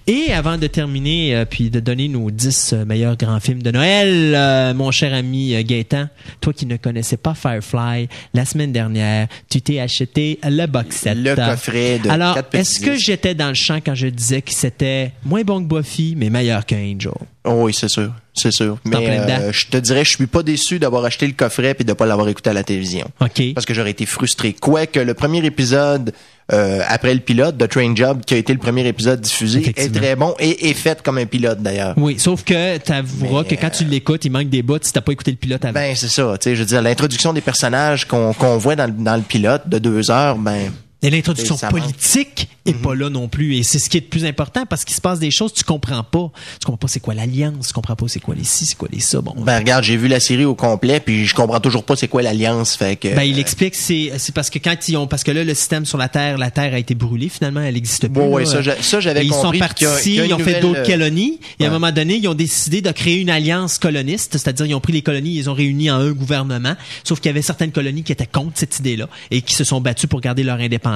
Et 0.06 0.32
avant 0.32 0.56
de 0.56 0.66
terminer, 0.66 1.36
euh, 1.36 1.44
puis 1.44 1.70
de 1.70 1.80
donner 1.80 2.08
nos 2.08 2.30
10 2.30 2.72
euh, 2.72 2.84
meilleurs 2.84 3.16
grands 3.16 3.40
films 3.40 3.62
de 3.62 3.70
Noël, 3.70 4.34
euh, 4.34 4.74
mon 4.74 4.90
cher 4.90 5.12
ami 5.12 5.62
Gaëtan, 5.64 6.08
toi 6.40 6.52
qui 6.52 6.66
ne 6.66 6.76
connaissais 6.76 7.16
pas 7.16 7.34
Firefly, 7.34 8.08
la 8.34 8.44
semaine 8.44 8.72
dernière, 8.72 9.28
tu 9.50 9.60
t'es 9.60 9.80
acheté 9.80 10.38
le 10.42 10.66
box 10.66 10.96
set. 10.96 11.16
Le 11.16 11.34
coffret 11.34 11.98
de 11.98 12.08
Alors, 12.08 12.38
est-ce 12.52 12.80
que 12.80 12.96
j'étais 12.96 13.34
dans 13.34 13.48
le 13.48 13.54
champ 13.54 13.80
quand 13.84 13.94
je 13.94 14.06
disais 14.06 14.42
que 14.42 14.52
c'était 14.52 15.12
moins 15.24 15.42
bon 15.42 15.62
que 15.62 15.68
Buffy, 15.68 16.14
mais 16.16 16.30
meilleur 16.30 16.64
qu'Angel? 16.64 17.12
Oh 17.44 17.64
oui, 17.64 17.74
c'est 17.74 17.88
sûr. 17.88 18.12
c'est 18.34 18.52
sûr. 18.52 18.78
Mais 18.84 19.18
euh, 19.18 19.52
je 19.52 19.66
te 19.66 19.76
dirais, 19.76 20.04
je 20.04 20.10
suis 20.10 20.26
pas 20.26 20.44
déçu 20.44 20.78
d'avoir 20.78 21.04
acheté 21.04 21.26
le 21.26 21.32
coffret 21.32 21.74
puis 21.74 21.84
de 21.84 21.92
pas 21.92 22.06
l'avoir 22.06 22.28
écouté 22.28 22.50
à 22.50 22.52
la 22.52 22.62
télévision. 22.62 23.10
OK. 23.20 23.54
Parce 23.54 23.66
que 23.66 23.74
j'aurais 23.74 23.90
été 23.90 24.06
frustré. 24.06 24.52
Quoique 24.52 25.00
le 25.00 25.14
premier 25.14 25.44
épisode, 25.44 26.12
euh, 26.52 26.80
après 26.88 27.14
le 27.14 27.20
pilote, 27.20 27.56
de 27.56 27.66
Train 27.66 27.94
Job, 27.94 28.22
qui 28.26 28.34
a 28.34 28.36
été 28.36 28.52
le 28.52 28.58
premier 28.58 28.86
épisode 28.86 29.20
diffusé, 29.20 29.72
est 29.76 29.92
très 29.94 30.16
bon 30.16 30.34
et 30.38 30.70
est 30.70 30.74
fait 30.74 31.02
comme 31.02 31.18
un 31.18 31.26
pilote 31.26 31.60
d'ailleurs. 31.62 31.94
Oui, 31.96 32.18
sauf 32.18 32.44
que 32.44 32.76
t'avoueras 32.78 33.44
que 33.44 33.54
quand 33.54 33.70
tu 33.70 33.84
l'écoutes, 33.84 34.24
il 34.24 34.30
manque 34.32 34.48
des 34.50 34.62
bouts 34.62 34.78
si 34.82 34.92
t'as 34.92 35.00
pas 35.00 35.12
écouté 35.12 35.30
le 35.30 35.36
pilote 35.36 35.64
avant. 35.64 35.74
Ben, 35.74 35.94
c'est 35.96 36.08
ça. 36.08 36.34
Tu 36.40 36.50
sais, 36.50 36.54
je 36.56 36.60
veux 36.60 36.66
dire, 36.66 36.82
l'introduction 36.82 37.32
des 37.32 37.40
personnages 37.40 38.06
qu'on 38.06 38.32
qu'on 38.32 38.56
voit 38.58 38.76
dans, 38.76 38.86
le- 38.86 38.92
dans 38.92 39.16
le 39.16 39.22
pilote 39.22 39.62
de 39.66 39.78
deux 39.78 40.10
heures, 40.10 40.36
ben, 40.36 40.70
Et 41.02 41.10
l'introduction 41.10 41.56
politique 41.56 42.48
est 42.64 42.74
pas 42.74 42.94
là 42.94 43.10
non 43.10 43.26
plus. 43.28 43.56
Et 43.56 43.62
c'est 43.64 43.78
ce 43.80 43.90
qui 43.90 43.96
est 43.96 44.00
le 44.00 44.06
plus 44.06 44.24
important 44.24 44.66
parce 44.66 44.84
qu'il 44.84 44.94
se 44.94 45.00
passe 45.00 45.18
des 45.18 45.30
choses, 45.32 45.52
tu 45.52 45.64
comprends 45.64 46.04
pas. 46.04 46.30
Tu 46.60 46.64
comprends 46.64 46.76
pas 46.76 46.86
c'est 46.88 47.00
quoi 47.00 47.14
l'alliance, 47.14 47.68
tu 47.68 47.72
comprends 47.72 47.96
pas 47.96 48.06
c'est 48.06 48.20
quoi 48.20 48.34
les 48.36 48.44
ci, 48.44 48.66
c'est 48.66 48.76
quoi 48.76 48.88
les 48.92 49.00
ça. 49.00 49.20
Bon. 49.20 49.34
ben 49.36 49.58
regarde, 49.58 49.82
j'ai 49.82 49.96
vu 49.96 50.06
la 50.06 50.20
série 50.20 50.44
au 50.44 50.54
complet, 50.54 51.00
puis 51.00 51.26
je 51.26 51.34
comprends 51.34 51.58
toujours 51.58 51.82
pas 51.84 51.96
c'est 51.96 52.06
quoi 52.06 52.22
l'alliance. 52.22 52.76
Fait 52.76 52.94
que. 52.96 53.14
Ben, 53.14 53.22
il 53.22 53.36
euh, 53.36 53.40
explique, 53.40 53.74
c'est, 53.74 54.12
c'est 54.18 54.32
parce 54.32 54.48
que 54.48 54.58
quand 54.60 54.76
ils 54.88 54.96
ont, 54.96 55.06
parce 55.08 55.24
que 55.24 55.32
là, 55.32 55.42
le 55.42 55.54
système 55.54 55.86
sur 55.86 55.98
la 55.98 56.08
Terre, 56.08 56.38
la 56.38 56.50
Terre 56.52 56.74
a 56.74 56.78
été 56.78 56.94
brûlée, 56.94 57.28
finalement, 57.28 57.60
elle 57.60 57.76
existe 57.76 58.02
plus. 58.02 58.08
Bon, 58.10 58.28
ouais, 58.28 58.46
ça, 58.46 58.62
j'a- 58.62 58.80
ça, 58.80 59.00
j'avais 59.00 59.22
Et 59.22 59.26
ils 59.26 59.32
sont 59.32 59.42
compris, 59.42 59.58
partis, 59.58 59.84
puis 59.84 59.84
qu'il 59.84 59.88
y 59.88 59.92
a- 59.92 59.98
qu'il 60.00 60.14
y 60.14 60.20
a 60.20 60.24
ils 60.26 60.34
ont 60.34 60.38
fait 60.38 60.60
d'autres 60.60 60.80
euh, 60.80 60.86
colonies, 60.86 61.40
et 61.58 61.64
à 61.64 61.68
un 61.68 61.72
moment 61.72 61.90
donné, 61.90 62.16
ils 62.16 62.28
ont 62.28 62.34
décidé 62.34 62.80
de 62.80 62.92
créer 62.92 63.18
une 63.20 63.30
alliance 63.30 63.78
coloniste, 63.78 64.32
c'est-à-dire 64.34 64.66
ils 64.66 64.74
ont 64.74 64.80
pris 64.80 64.92
les 64.92 65.02
colonies, 65.02 65.34
ils 65.34 65.50
ont 65.50 65.54
réunies 65.54 65.90
en 65.90 65.96
un 65.96 66.12
gouvernement, 66.12 66.74
sauf 67.02 67.18
qu'il 67.18 67.28
y 67.28 67.30
avait 67.30 67.42
certaines 67.42 67.72
colonies 67.72 68.04
qui 68.04 68.12
étaient 68.12 68.26
contre 68.26 68.52
cette 68.54 68.78
idée-là 68.78 69.08
et 69.32 69.42
qui 69.42 69.54
se 69.54 69.64
sont 69.64 69.80
battues 69.80 70.06
pour 70.06 70.20
garder 70.20 70.44
leur 70.44 70.60
indépendance. 70.60 70.91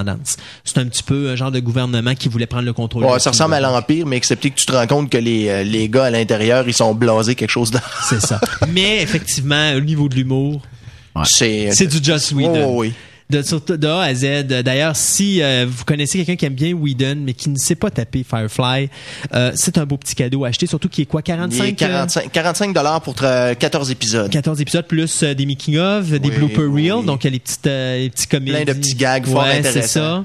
C'est 0.65 0.79
un 0.79 0.87
petit 0.87 1.03
peu 1.03 1.31
un 1.31 1.37
genre 1.37 1.51
de 1.51 1.61
gouvernement 1.61 2.15
qui 2.15 2.29
voulait 2.29 2.47
prendre 2.47 2.65
le 2.65 2.73
contrôle. 2.73 3.05
Ouais, 3.05 3.19
ça 3.19 3.31
ressemble 3.31 3.55
à 3.55 3.61
l'Empire, 3.61 4.07
mais 4.07 4.17
excepté 4.17 4.51
que 4.51 4.57
tu 4.57 4.67
te 4.67 4.73
rends 4.73 4.87
compte 4.87 5.11
que 5.11 5.19
les, 5.19 5.49
euh, 5.49 5.63
les 5.63 5.89
gars 5.89 6.05
à 6.05 6.11
l'intérieur, 6.11 6.65
ils 6.69 6.75
sont 6.75 6.95
blasés 6.95 7.35
quelque 7.35 7.51
chose 7.51 7.71
de. 7.71 7.79
C'est 8.09 8.21
ça. 8.21 8.41
Mais 8.73 9.03
effectivement, 9.03 9.73
au 9.75 9.81
niveau 9.81 10.09
de 10.09 10.15
l'humour, 10.15 10.63
C'est 11.25 11.71
c'est 11.73 11.87
du 11.87 11.99
Joss 12.03 12.33
Ouais, 12.33 12.47
Whedon. 12.47 12.77
ouais. 12.77 12.93
De, 13.29 13.43
surtout 13.43 13.77
de 13.77 13.89
A 13.89 14.03
à 14.03 14.15
Z. 14.15 14.45
D'ailleurs, 14.47 14.95
si 14.95 15.43
euh, 15.43 15.67
vous 15.69 15.85
connaissez 15.85 16.19
quelqu'un 16.19 16.37
qui 16.37 16.45
aime 16.47 16.55
bien 16.55 16.73
Whedon, 16.75 17.17
mais 17.25 17.33
qui 17.35 17.49
ne 17.49 17.57
sait 17.59 17.75
pas 17.75 17.91
taper 17.91 18.23
Firefly, 18.23 18.89
euh, 19.35 19.51
c'est 19.57 19.79
un 19.79 19.85
beau 19.85 19.97
petit 19.97 20.15
cadeau 20.15 20.45
à 20.45 20.49
acheter, 20.49 20.67
surtout 20.69 20.89
qu'il 20.89 21.03
est 21.03 21.07
quoi, 21.07 21.23
Il 21.23 21.25
45? 21.25 21.65
est 21.65 21.73
45, 21.75 22.31
45 22.33 22.73
dollars 22.73 23.01
pour 23.01 23.15
tra- 23.15 23.57
14 23.57 23.91
épisodes. 23.91 24.31
14 24.31 24.61
épisodes 24.61 24.87
plus 24.87 25.25
euh, 25.25 25.35
des 25.35 25.45
making 25.45 25.77
of, 25.77 26.09
des 26.09 26.29
Oui, 26.29 26.37
blooper 26.37 26.67
oui. 26.67 26.89
reels, 26.93 27.05
donc 27.05 27.25
il 27.25 27.27
y 27.27 27.31
a 27.31 27.33
les 27.33 27.39
petites 27.41 27.67
euh, 27.67 27.99
les 27.99 28.11
petits 28.11 28.29
comédies. 28.29 28.53
Plein 28.53 28.65
de 28.65 28.79
petits 28.79 28.95
gags 28.95 29.27
fort 29.27 29.43
ouais, 29.43 29.61
c'est 29.61 29.69
intéressants. 29.71 30.25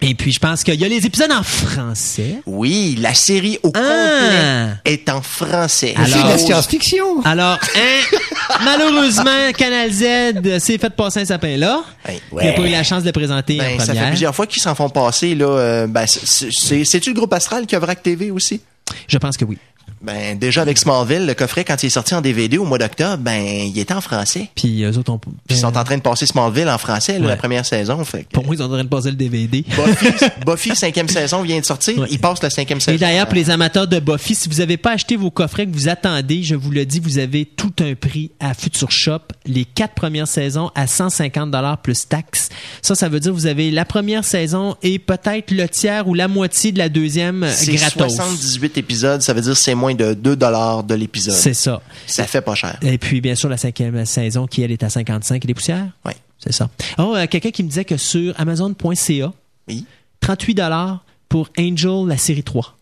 Et 0.00 0.14
puis 0.14 0.30
je 0.30 0.38
pense 0.38 0.62
qu'il 0.62 0.76
y 0.80 0.84
a 0.84 0.88
les 0.88 1.04
épisodes 1.04 1.32
en 1.32 1.42
français. 1.42 2.36
Oui, 2.46 2.96
la 3.00 3.14
série 3.14 3.58
au 3.64 3.72
Ah! 3.74 3.78
complet 3.80 4.92
est 4.92 5.08
en 5.10 5.20
français. 5.22 5.94
C'est 5.96 6.04
de 6.04 6.10
la 6.12 6.24
Alors- 6.26 6.38
science-fiction. 6.38 7.20
Alors, 7.24 7.58
hein, 7.76 8.16
malheureusement, 8.64 9.52
Canal 9.56 9.90
Z 9.92 10.58
s'est 10.60 10.78
fait 10.78 10.90
passer 10.90 11.20
un 11.20 11.24
sapin 11.24 11.56
là. 11.56 11.82
Hey, 12.06 12.20
Il 12.32 12.46
n'a 12.46 12.52
pas 12.52 12.62
eu 12.62 12.70
la 12.70 12.84
chance 12.84 13.02
de 13.02 13.08
le 13.08 13.12
présenter 13.12 13.60
en 13.60 13.64
Ben, 13.64 13.78
ça 13.80 13.86
fait 13.86 13.92
première. 13.92 14.08
plusieurs 14.10 14.34
fois 14.34 14.46
qu'ils 14.46 14.62
s'en 14.62 14.74
font 14.74 14.88
passer 14.88 15.34
là. 15.34 15.46
euh, 15.46 15.86
ben, 15.88 16.06
c'est- 16.06 16.50
c'est 16.52 16.84
c'est-tu 16.84 17.10
le 17.10 17.16
groupe 17.16 17.32
Astral 17.32 17.66
qui 17.66 17.74
a 17.74 17.78
Vrac 17.80 18.02
TV 18.02 18.30
aussi? 18.30 18.60
Je 19.08 19.18
pense 19.18 19.36
que 19.36 19.44
oui. 19.44 19.58
Ben 20.00 20.38
déjà 20.38 20.62
avec 20.62 20.78
Smallville, 20.78 21.26
le 21.26 21.34
coffret 21.34 21.64
quand 21.64 21.82
il 21.82 21.86
est 21.86 21.90
sorti 21.90 22.14
en 22.14 22.20
DVD 22.20 22.56
au 22.58 22.64
mois 22.64 22.78
d'octobre, 22.78 23.18
ben 23.18 23.40
il 23.42 23.78
était 23.78 23.94
en 23.94 24.00
français. 24.00 24.48
Puis 24.54 24.82
eux 24.84 24.96
autres 24.96 25.12
ont... 25.12 25.18
Puis 25.18 25.30
ils 25.50 25.56
sont 25.56 25.76
en 25.76 25.84
train 25.84 25.96
de 25.96 26.02
passer 26.02 26.26
Smallville 26.26 26.68
en 26.68 26.78
français 26.78 27.14
là, 27.18 27.20
Ouais. 27.20 27.26
la 27.28 27.36
première 27.36 27.66
saison. 27.66 28.04
Fait 28.04 28.24
que- 28.24 28.28
Pour 28.32 28.44
moi, 28.46 28.54
ils 28.54 28.62
ont 28.62 28.66
en 28.66 28.68
train 28.70 28.84
de 28.84 28.88
passer 28.88 29.10
le 29.10 29.16
DVD. 29.16 29.64
Buffy, 29.68 30.06
Buffy 30.46 30.76
cinquième 30.76 31.08
saison 31.08 31.42
vient 31.42 31.58
de 31.58 31.64
sortir. 31.64 31.98
Ouais. 31.98 32.08
Il 32.10 32.18
passe 32.18 32.42
la 32.42 32.50
cinquième 32.50 32.80
saison. 32.80 32.96
Et 32.96 32.98
d'ailleurs, 32.98 33.26
pour 33.26 33.34
les 33.34 33.50
amateurs 33.50 33.86
de 33.88 33.98
Buffy, 33.98 34.34
si 34.34 34.48
vous 34.48 34.56
n'avez 34.56 34.76
pas 34.76 34.92
acheté 34.92 35.16
vos 35.16 35.30
coffrets 35.30 35.66
que 35.66 35.72
vous 35.72 35.88
attendez, 35.88 36.42
je 36.42 36.54
vous 36.54 36.70
le 36.70 36.86
dis, 36.86 37.00
vous 37.00 37.18
avez 37.18 37.44
tout 37.44 37.72
un 37.80 37.94
prix 37.94 38.30
à 38.40 38.54
Future 38.54 38.90
Shop. 38.92 39.20
Les 39.46 39.64
quatre 39.64 39.94
premières 39.94 40.28
saisons 40.28 40.70
à 40.74 40.86
150 40.86 41.50
dollars 41.50 41.78
plus 41.82 42.06
taxes. 42.08 42.48
Ça, 42.82 42.94
ça 42.94 43.08
veut 43.08 43.20
dire 43.20 43.32
que 43.32 43.36
vous 43.36 43.46
avez 43.46 43.70
la 43.70 43.84
première 43.84 44.24
saison 44.24 44.76
et 44.82 44.98
peut-être 44.98 45.50
le 45.50 45.68
tiers 45.68 46.06
ou 46.08 46.14
la 46.14 46.28
moitié 46.28 46.72
de 46.72 46.78
la 46.78 46.88
deuxième 46.88 47.40
gratos. 47.66 48.14
78 48.14 48.78
épisodes, 48.78 49.22
ça 49.22 49.32
veut 49.32 49.40
dire 49.40 49.56
c'est 49.56 49.74
moins 49.74 49.87
de 49.94 50.14
2 50.14 50.36
dollars 50.36 50.84
de 50.84 50.94
l'épisode. 50.94 51.34
C'est 51.34 51.54
ça. 51.54 51.80
Ça 52.06 52.24
fait 52.26 52.40
pas 52.40 52.54
cher. 52.54 52.78
Et 52.82 52.98
puis, 52.98 53.20
bien 53.20 53.34
sûr, 53.34 53.48
la 53.48 53.56
cinquième 53.56 54.04
saison 54.04 54.46
qui, 54.46 54.62
elle, 54.62 54.72
est 54.72 54.82
à 54.82 54.90
55 54.90 55.44
et 55.44 55.46
des 55.46 55.54
poussières. 55.54 55.88
Ouais. 56.04 56.16
C'est 56.38 56.52
ça. 56.52 56.68
Oh, 56.98 57.14
euh, 57.16 57.26
quelqu'un 57.26 57.50
qui 57.50 57.62
me 57.62 57.68
disait 57.68 57.84
que 57.84 57.96
sur 57.96 58.38
Amazon.ca, 58.38 59.32
Oui. 59.68 59.86
38 60.20 60.54
dollars 60.54 61.04
pour 61.28 61.48
Angel, 61.58 62.06
la 62.06 62.16
série 62.16 62.42
3. 62.44 62.76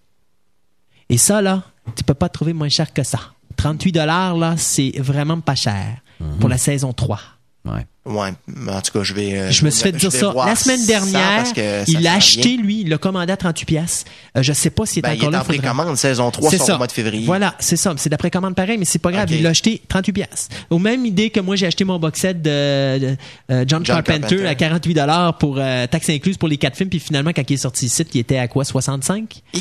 Et 1.08 1.18
ça, 1.18 1.40
là, 1.40 1.62
tu 1.96 2.04
peux 2.04 2.14
pas 2.14 2.28
trouver 2.28 2.52
moins 2.52 2.68
cher 2.68 2.92
que 2.92 3.02
ça. 3.02 3.18
38 3.56 3.92
dollars, 3.92 4.36
là, 4.36 4.54
c'est 4.56 4.92
vraiment 4.98 5.40
pas 5.40 5.54
cher 5.54 5.98
pour 6.40 6.48
la 6.48 6.58
saison 6.58 6.92
3. 6.92 7.20
Ouais. 7.66 7.84
Ouais, 8.08 8.28
mais 8.46 8.70
en 8.70 8.80
tout 8.82 8.92
cas, 8.92 9.02
je 9.02 9.12
vais. 9.14 9.36
euh, 9.36 9.50
Je 9.50 9.64
me 9.64 9.70
suis 9.70 9.82
fait 9.82 9.90
dire 9.90 10.12
ça 10.12 10.32
la 10.46 10.54
semaine 10.54 10.86
dernière. 10.86 11.38
parce 11.38 11.52
que 11.52 11.60
ça 11.60 11.84
il 11.88 12.00
l'a 12.02 12.14
acheté, 12.14 12.56
lui, 12.56 12.82
il 12.82 12.88
l'a 12.88 12.98
commandé 12.98 13.32
à 13.32 13.36
38 13.36 13.64
pièces. 13.66 14.04
Euh, 14.36 14.44
je 14.44 14.52
sais 14.52 14.70
pas 14.70 14.86
s'il 14.86 15.00
est 15.00 15.02
Ben, 15.02 15.14
il 15.14 15.16
encore 15.16 15.28
est 15.30 15.32
là. 15.32 15.40
en 15.40 15.44
précommande, 15.44 15.96
saison 15.96 16.30
3 16.30 16.50
C'est 16.50 16.58
sort 16.58 16.66
ça. 16.68 16.74
au 16.76 16.78
mois 16.78 16.86
de 16.86 16.92
février. 16.92 17.26
Voilà, 17.26 17.56
c'est 17.58 17.74
ça. 17.76 17.92
C'est 17.96 18.08
d'après 18.08 18.30
commande 18.30 18.54
pareil, 18.54 18.78
mais 18.78 18.84
c'est 18.84 19.00
pas 19.00 19.10
grave. 19.10 19.28
Il 19.32 19.42
l'a 19.42 19.48
acheté 19.50 19.82
38 19.88 20.12
pièces. 20.12 20.48
Au 20.70 20.78
même 20.78 21.04
idée 21.04 21.30
que 21.30 21.40
moi, 21.40 21.56
j'ai 21.56 21.66
acheté 21.66 21.84
mon 21.84 21.98
box 21.98 22.20
set 22.20 22.40
de, 22.40 22.98
de, 22.98 23.16
euh, 23.50 23.64
John, 23.66 23.84
John 23.84 23.96
Carpenter, 23.96 24.20
Carpenter. 24.20 24.46
à 24.46 24.54
48 24.54 24.94
dollars 24.94 25.38
pour 25.38 25.56
euh, 25.58 25.88
taxe 25.88 26.08
incluse 26.08 26.36
pour 26.36 26.48
les 26.48 26.58
quatre 26.58 26.76
films. 26.76 26.90
Puis 26.90 27.00
finalement, 27.00 27.32
quand 27.34 27.42
il 27.50 27.54
est 27.54 27.56
sorti 27.56 27.86
ici, 27.86 28.04
il 28.14 28.20
était 28.20 28.38
à 28.38 28.46
quoi 28.46 28.64
65 28.64 29.42
Hi. 29.52 29.60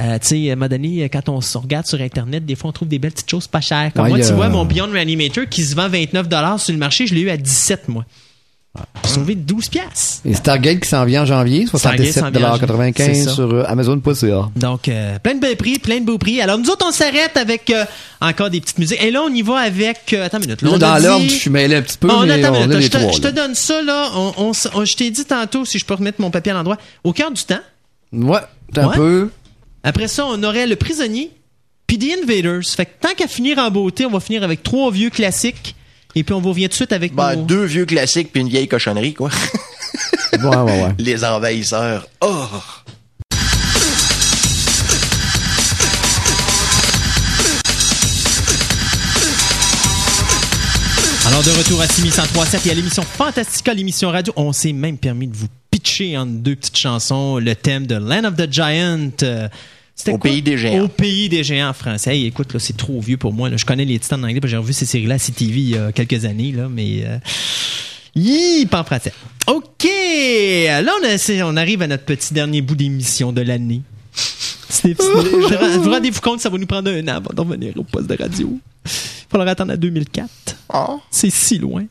Euh, 0.00 0.18
tu 0.20 0.26
sais, 0.26 0.50
à 0.50 0.52
un 0.52 0.56
moment 0.56 0.68
donné, 0.68 1.08
quand 1.08 1.28
on 1.28 1.40
se 1.40 1.56
regarde 1.58 1.86
sur 1.86 2.00
Internet, 2.00 2.44
des 2.44 2.54
fois, 2.54 2.70
on 2.70 2.72
trouve 2.72 2.88
des 2.88 2.98
belles 2.98 3.12
petites 3.12 3.30
choses 3.30 3.46
pas 3.46 3.60
chères. 3.60 3.90
Comme 3.94 4.04
Ouais, 4.04 4.10
moi, 4.10 4.20
tu 4.20 4.32
vois, 4.32 4.48
mon 4.48 4.64
Beyond 4.64 4.90
Reanimator 4.92 5.44
qui 5.48 5.62
se 5.64 5.74
vend 5.74 5.88
29 5.88 6.26
sur 6.60 6.72
le 6.72 6.78
marché, 6.78 7.06
je 7.06 7.14
l'ai 7.14 7.22
eu 7.22 7.30
à 7.30 7.36
17, 7.36 7.88
moi. 7.88 8.04
J'ai 9.04 9.10
sauvé 9.10 9.34
12 9.34 9.68
piastres. 9.70 10.20
Et 10.24 10.34
Stargate 10.34 10.78
qui 10.80 10.88
s'en 10.88 11.04
vient 11.04 11.22
en 11.22 11.26
janvier, 11.26 11.66
Stargate 11.66 12.12
s'en 12.12 12.30
vient 12.30 12.52
en 12.52 12.56
janvier, 12.56 12.92
c'est 12.96 13.02
77,95 13.02 13.24
ça. 13.24 13.30
sur 13.32 13.52
euh, 13.52 13.64
Amazon.ca. 13.66 14.50
Donc, 14.54 14.88
euh, 14.88 15.18
plein 15.18 15.34
de 15.34 15.40
belles 15.40 15.56
prix, 15.56 15.78
plein 15.80 15.98
de 15.98 16.04
beaux 16.04 16.18
prix. 16.18 16.40
Alors, 16.40 16.58
nous 16.58 16.68
autres, 16.70 16.86
on 16.88 16.92
s'arrête 16.92 17.36
avec 17.36 17.70
euh, 17.70 17.84
encore 18.20 18.50
des 18.50 18.60
petites 18.60 18.78
musiques. 18.78 19.02
Et 19.02 19.10
là, 19.10 19.22
on 19.28 19.34
y 19.34 19.42
va 19.42 19.56
avec... 19.56 20.12
euh, 20.12 20.26
attends 20.26 20.36
une 20.38 20.44
minute. 20.44 20.62
Là, 20.62 20.78
dans 20.78 20.98
l'ordre, 21.02 21.24
je 21.24 21.30
suis 21.34 21.50
mêlé 21.50 21.74
un 21.76 21.82
petit 21.82 21.98
peu, 21.98 22.08
Oh, 22.08 22.20
mais 22.24 22.44
on 22.46 22.70
a 22.70 22.80
je, 22.80 22.88
te, 22.88 22.98
je 22.98 23.28
donne 23.30 23.54
ça, 23.56 23.82
là. 23.82 24.10
On, 24.14 24.32
on 24.36 24.50
s- 24.52 24.68
on- 24.74 24.84
je 24.84 24.94
t'ai 24.96 25.10
dit 25.10 25.24
tantôt, 25.24 25.64
si 25.64 25.78
je 25.80 25.84
peux 25.84 25.94
remettre 25.94 26.20
mon 26.20 26.30
papier 26.30 26.52
à 26.52 26.54
l'endroit, 26.54 26.76
au 27.02 27.12
cœur 27.12 27.32
du 27.32 27.42
temps. 27.42 27.58
Ouais, 28.12 28.38
un 28.76 28.86
Ouais. 28.86 28.94
peu. 28.96 29.30
Après 29.82 30.08
ça, 30.08 30.26
on 30.26 30.42
aurait 30.42 30.66
Le 30.66 30.76
Prisonnier, 30.76 31.30
puis 31.86 31.98
The 31.98 32.22
Invaders. 32.22 32.64
Fait 32.64 32.86
que 32.86 32.90
tant 33.00 33.14
qu'à 33.14 33.26
finir 33.28 33.58
en 33.58 33.70
beauté, 33.70 34.06
on 34.06 34.10
va 34.10 34.20
finir 34.20 34.42
avec 34.42 34.62
trois 34.62 34.90
vieux 34.90 35.10
classiques. 35.10 35.74
Et 36.14 36.24
puis, 36.24 36.34
on 36.34 36.40
va 36.40 36.48
revenir 36.48 36.68
tout 36.68 36.72
de 36.72 36.76
suite 36.76 36.92
avec 36.92 37.14
Ben, 37.14 37.36
nos- 37.36 37.42
deux 37.44 37.64
vieux 37.64 37.84
classiques 37.86 38.32
puis 38.32 38.40
une 38.40 38.48
vieille 38.48 38.66
cochonnerie, 38.66 39.14
quoi. 39.14 39.30
Ouais, 40.32 40.46
ouais, 40.56 40.62
ouais. 40.82 40.94
Les 40.98 41.24
envahisseurs. 41.24 42.08
Oh! 42.22 42.46
Alors, 51.38 51.54
de 51.54 51.56
retour 51.56 51.80
à 51.80 51.86
6137 51.86 52.66
et 52.66 52.70
à 52.72 52.74
l'émission 52.74 53.02
Fantastica, 53.04 53.72
l'émission 53.72 54.08
radio, 54.10 54.32
on 54.34 54.52
s'est 54.52 54.72
même 54.72 54.98
permis 54.98 55.28
de 55.28 55.36
vous 55.36 55.46
pitcher 55.70 56.18
en 56.18 56.26
deux 56.26 56.56
petites 56.56 56.76
chansons 56.76 57.38
le 57.38 57.54
thème 57.54 57.86
de 57.86 57.94
Land 57.94 58.24
of 58.24 58.34
the 58.34 58.52
Giant. 58.52 59.10
euh, 59.22 59.48
c'était 59.94 60.10
Au 60.14 60.18
quoi? 60.18 60.30
pays 60.32 60.42
des 60.42 60.58
géants. 60.58 60.82
Au 60.82 60.88
pays 60.88 61.28
des 61.28 61.44
géants 61.44 61.68
en 61.68 61.72
français. 61.74 62.16
Hey, 62.16 62.26
écoute, 62.26 62.52
là, 62.54 62.58
c'est 62.58 62.76
trop 62.76 63.00
vieux 63.00 63.18
pour 63.18 63.32
moi. 63.32 63.48
là. 63.50 63.56
Je 63.56 63.64
connais 63.64 63.84
les 63.84 64.00
titans 64.00 64.18
en 64.18 64.24
anglais, 64.26 64.40
parce 64.40 64.50
que 64.50 64.56
j'ai 64.56 64.56
revu 64.56 64.72
ces 64.72 64.84
séries-là 64.86 65.14
à 65.14 65.18
CTV 65.20 65.60
il 65.60 65.68
y 65.70 65.76
a 65.76 65.92
quelques 65.92 66.24
années, 66.24 66.50
là, 66.50 66.68
mais. 66.68 67.04
Euh... 67.04 67.18
Hi, 68.16 68.66
pas 68.66 68.80
en 68.80 68.84
français. 68.84 69.12
OK! 69.46 69.84
Là, 69.84 70.92
on, 71.00 71.06
a- 71.06 71.18
c'est- 71.18 71.42
on 71.44 71.56
arrive 71.56 71.82
à 71.82 71.86
notre 71.86 72.04
petit 72.04 72.34
dernier 72.34 72.62
bout 72.62 72.74
d'émission 72.74 73.32
de 73.32 73.42
l'année. 73.42 73.82
Je- 74.70 75.78
vous 75.78 75.90
rendez-vous 75.90 76.20
compte, 76.20 76.40
ça 76.40 76.48
va 76.50 76.58
nous 76.58 76.66
prendre 76.66 76.90
un 76.90 77.02
an 77.08 77.16
avant 77.16 77.30
de 77.34 77.40
revenir 77.40 77.72
au 77.76 77.84
poste 77.84 78.06
de 78.08 78.16
radio. 78.20 78.58
Il 78.84 78.90
faudra 79.30 79.50
attendre 79.50 79.72
à 79.72 79.76
2004. 79.76 80.28
Oh. 80.74 81.00
C'est 81.10 81.30
si 81.30 81.58
loin. 81.58 81.84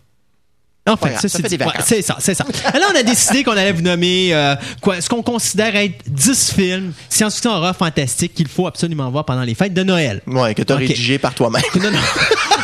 Enfin, 0.89 1.09
grave, 1.09 1.19
ça, 1.19 1.27
ça 1.27 1.39
c'est 1.49 1.61
ouais, 1.61 2.01
ça, 2.01 2.15
c'est 2.19 2.33
ça. 2.33 2.45
Alors, 2.73 2.91
on 2.93 2.97
a 2.97 3.03
décidé 3.03 3.43
qu'on 3.43 3.51
allait 3.51 3.73
vous 3.73 3.81
nommer 3.81 4.33
euh, 4.33 4.55
quoi, 4.79 5.01
ce 5.01 5.09
qu'on 5.09 5.21
considère 5.21 5.75
être 5.75 6.01
10 6.07 6.53
films 6.53 6.93
science-fiction 7.09 7.51
horreur 7.51 7.75
fantastique 7.75 8.33
qu'il 8.33 8.47
faut 8.47 8.67
absolument 8.67 9.09
voir 9.11 9.25
pendant 9.25 9.43
les 9.43 9.53
fêtes 9.53 9.73
de 9.73 9.83
Noël. 9.83 10.21
Ouais, 10.27 10.55
que 10.55 10.61
t'as 10.61 10.75
Ok. 10.75 10.79
rédigé 10.81 11.19
par 11.19 11.35
toi-même. 11.35 11.61
Non, 11.75 11.91
non. 11.91 11.99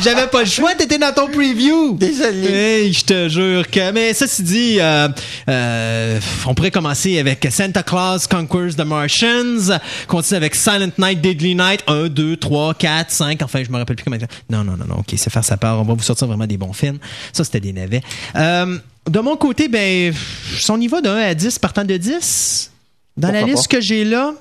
J'avais 0.00 0.26
pas 0.26 0.40
le 0.40 0.48
choix, 0.48 0.74
t'étais 0.74 0.98
dans 0.98 1.12
ton 1.12 1.28
preview. 1.28 1.94
Désolé. 1.94 2.48
Hey, 2.48 2.92
je 2.92 3.04
te 3.04 3.28
jure 3.28 3.68
que. 3.70 3.92
Mais 3.92 4.14
ça, 4.14 4.26
c'est 4.26 4.42
dit, 4.42 4.78
euh, 4.80 5.08
euh, 5.48 6.20
on 6.46 6.54
pourrait 6.54 6.70
commencer 6.70 7.18
avec 7.18 7.46
Santa 7.50 7.82
Claus 7.82 8.26
Conquers 8.26 8.74
the 8.76 8.84
Martians, 8.84 9.78
continuer 10.06 10.36
avec 10.36 10.54
Silent 10.54 10.92
Night, 10.98 11.20
Deadly 11.20 11.54
Night, 11.54 11.82
1, 11.86 12.08
2, 12.08 12.36
3, 12.36 12.74
4, 12.74 13.10
5, 13.10 13.42
enfin, 13.42 13.62
je 13.64 13.70
me 13.70 13.78
rappelle 13.78 13.96
plus 13.96 14.04
comment. 14.04 14.16
Non, 14.50 14.64
non, 14.64 14.76
non, 14.76 14.84
non, 14.86 14.96
ok, 14.98 15.14
c'est 15.16 15.30
faire 15.30 15.44
sa 15.44 15.56
part, 15.56 15.80
on 15.80 15.84
va 15.84 15.94
vous 15.94 16.02
sortir 16.02 16.26
vraiment 16.26 16.46
des 16.46 16.56
bons 16.56 16.72
films. 16.72 16.98
Ça, 17.32 17.44
c'était 17.44 17.60
des 17.60 17.72
navets. 17.72 18.02
Euh, 18.36 18.78
de 19.08 19.20
mon 19.20 19.36
côté, 19.36 19.68
ben, 19.68 20.14
son 20.58 20.78
niveau 20.78 21.00
de 21.00 21.08
1 21.08 21.16
à 21.16 21.34
10, 21.34 21.58
partant 21.58 21.84
de 21.84 21.96
10, 21.96 22.70
dans 23.16 23.28
la 23.28 23.40
Pourquoi 23.40 23.54
liste 23.54 23.68
que 23.68 23.80
j'ai 23.80 24.04
là, 24.04 24.32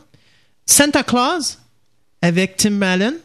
Santa 0.65 1.03
Claus, 1.03 1.59
avec 2.21 2.57
Tim 2.57 2.81
Allen. 2.81 3.15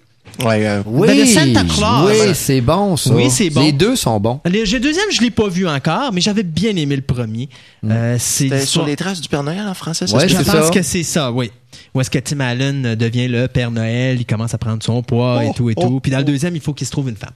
Ouais, 0.45 0.67
euh, 0.67 0.83
Oui, 0.87 1.09
Ben, 1.09 1.19
le 1.19 1.25
Santa 1.27 1.65
Claus. 1.65 2.11
oui, 2.11 2.35
c'est 2.35 2.61
bon 2.61 2.97
ça. 2.97 3.15
Oui, 3.15 3.31
c'est 3.31 3.49
bon. 3.51 3.63
Les 3.63 3.73
deux 3.73 3.97
sont 3.97 4.21
bons. 4.21 4.41
Le, 4.45 4.51
le 4.71 4.79
deuxième, 4.81 5.07
je 5.11 5.23
l'ai 5.23 5.31
pas 5.31 5.49
vu 5.49 5.67
encore, 5.67 6.13
mais 6.13 6.21
j'avais 6.21 6.43
bien 6.43 6.77
aimé 6.77 6.95
le 6.97 7.03
premier. 7.03 7.49
Euh, 7.85 8.17
c'est 8.19 8.65
sur 8.67 8.85
les 8.85 8.97
traces 8.97 9.21
du 9.21 9.29
Père 9.29 9.43
Noël 9.43 9.67
en 9.67 9.75
français, 9.75 10.07
ça 10.07 10.17
Ouais, 10.17 10.25
se 10.25 10.29
Je 10.29 10.37
c'est 10.37 10.45
pense 10.45 10.65
ça. 10.67 10.71
que 10.71 10.83
c'est 10.83 11.03
ça, 11.03 11.33
oui. 11.33 11.51
Où 11.95 12.01
est-ce 12.01 12.11
que 12.11 12.19
Tim 12.19 12.41
Allen 12.41 12.95
devient 12.95 13.29
le 13.29 13.49
Père 13.49 13.71
Noël, 13.71 14.19
il 14.21 14.27
commence 14.27 14.53
à 14.53 14.59
prendre 14.59 14.83
son 14.83 15.03
poids 15.03 15.43
et 15.45 15.49
Oh, 15.49 15.53
tout 15.57 15.71
et 15.71 15.75
oh, 15.77 15.83
tout. 15.83 16.01
Puis 16.01 16.11
dans 16.13 16.19
le 16.19 16.25
deuxième, 16.25 16.55
il 16.55 16.61
faut 16.61 16.75
qu'il 16.75 16.87
se 16.87 16.93
trouve 16.93 17.09
une 17.09 17.17
femme. 17.17 17.33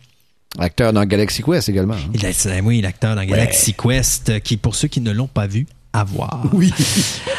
Acteur 0.58 0.92
dans 0.92 1.04
Galaxy 1.04 1.42
Quest 1.42 1.68
également. 1.68 1.94
hein. 1.94 2.10
Il 2.12 2.24
euh, 2.26 2.60
oui, 2.64 2.80
l'acteur 2.80 3.14
dans 3.16 3.24
Galaxy 3.24 3.72
Quest, 3.72 4.30
euh, 4.30 4.38
qui, 4.40 4.56
pour 4.56 4.74
ceux 4.74 4.88
qui 4.88 5.00
ne 5.00 5.12
l'ont 5.12 5.28
pas 5.28 5.46
vu, 5.46 5.66
à 5.92 6.04
voir. 6.04 6.42
Oui. 6.52 6.72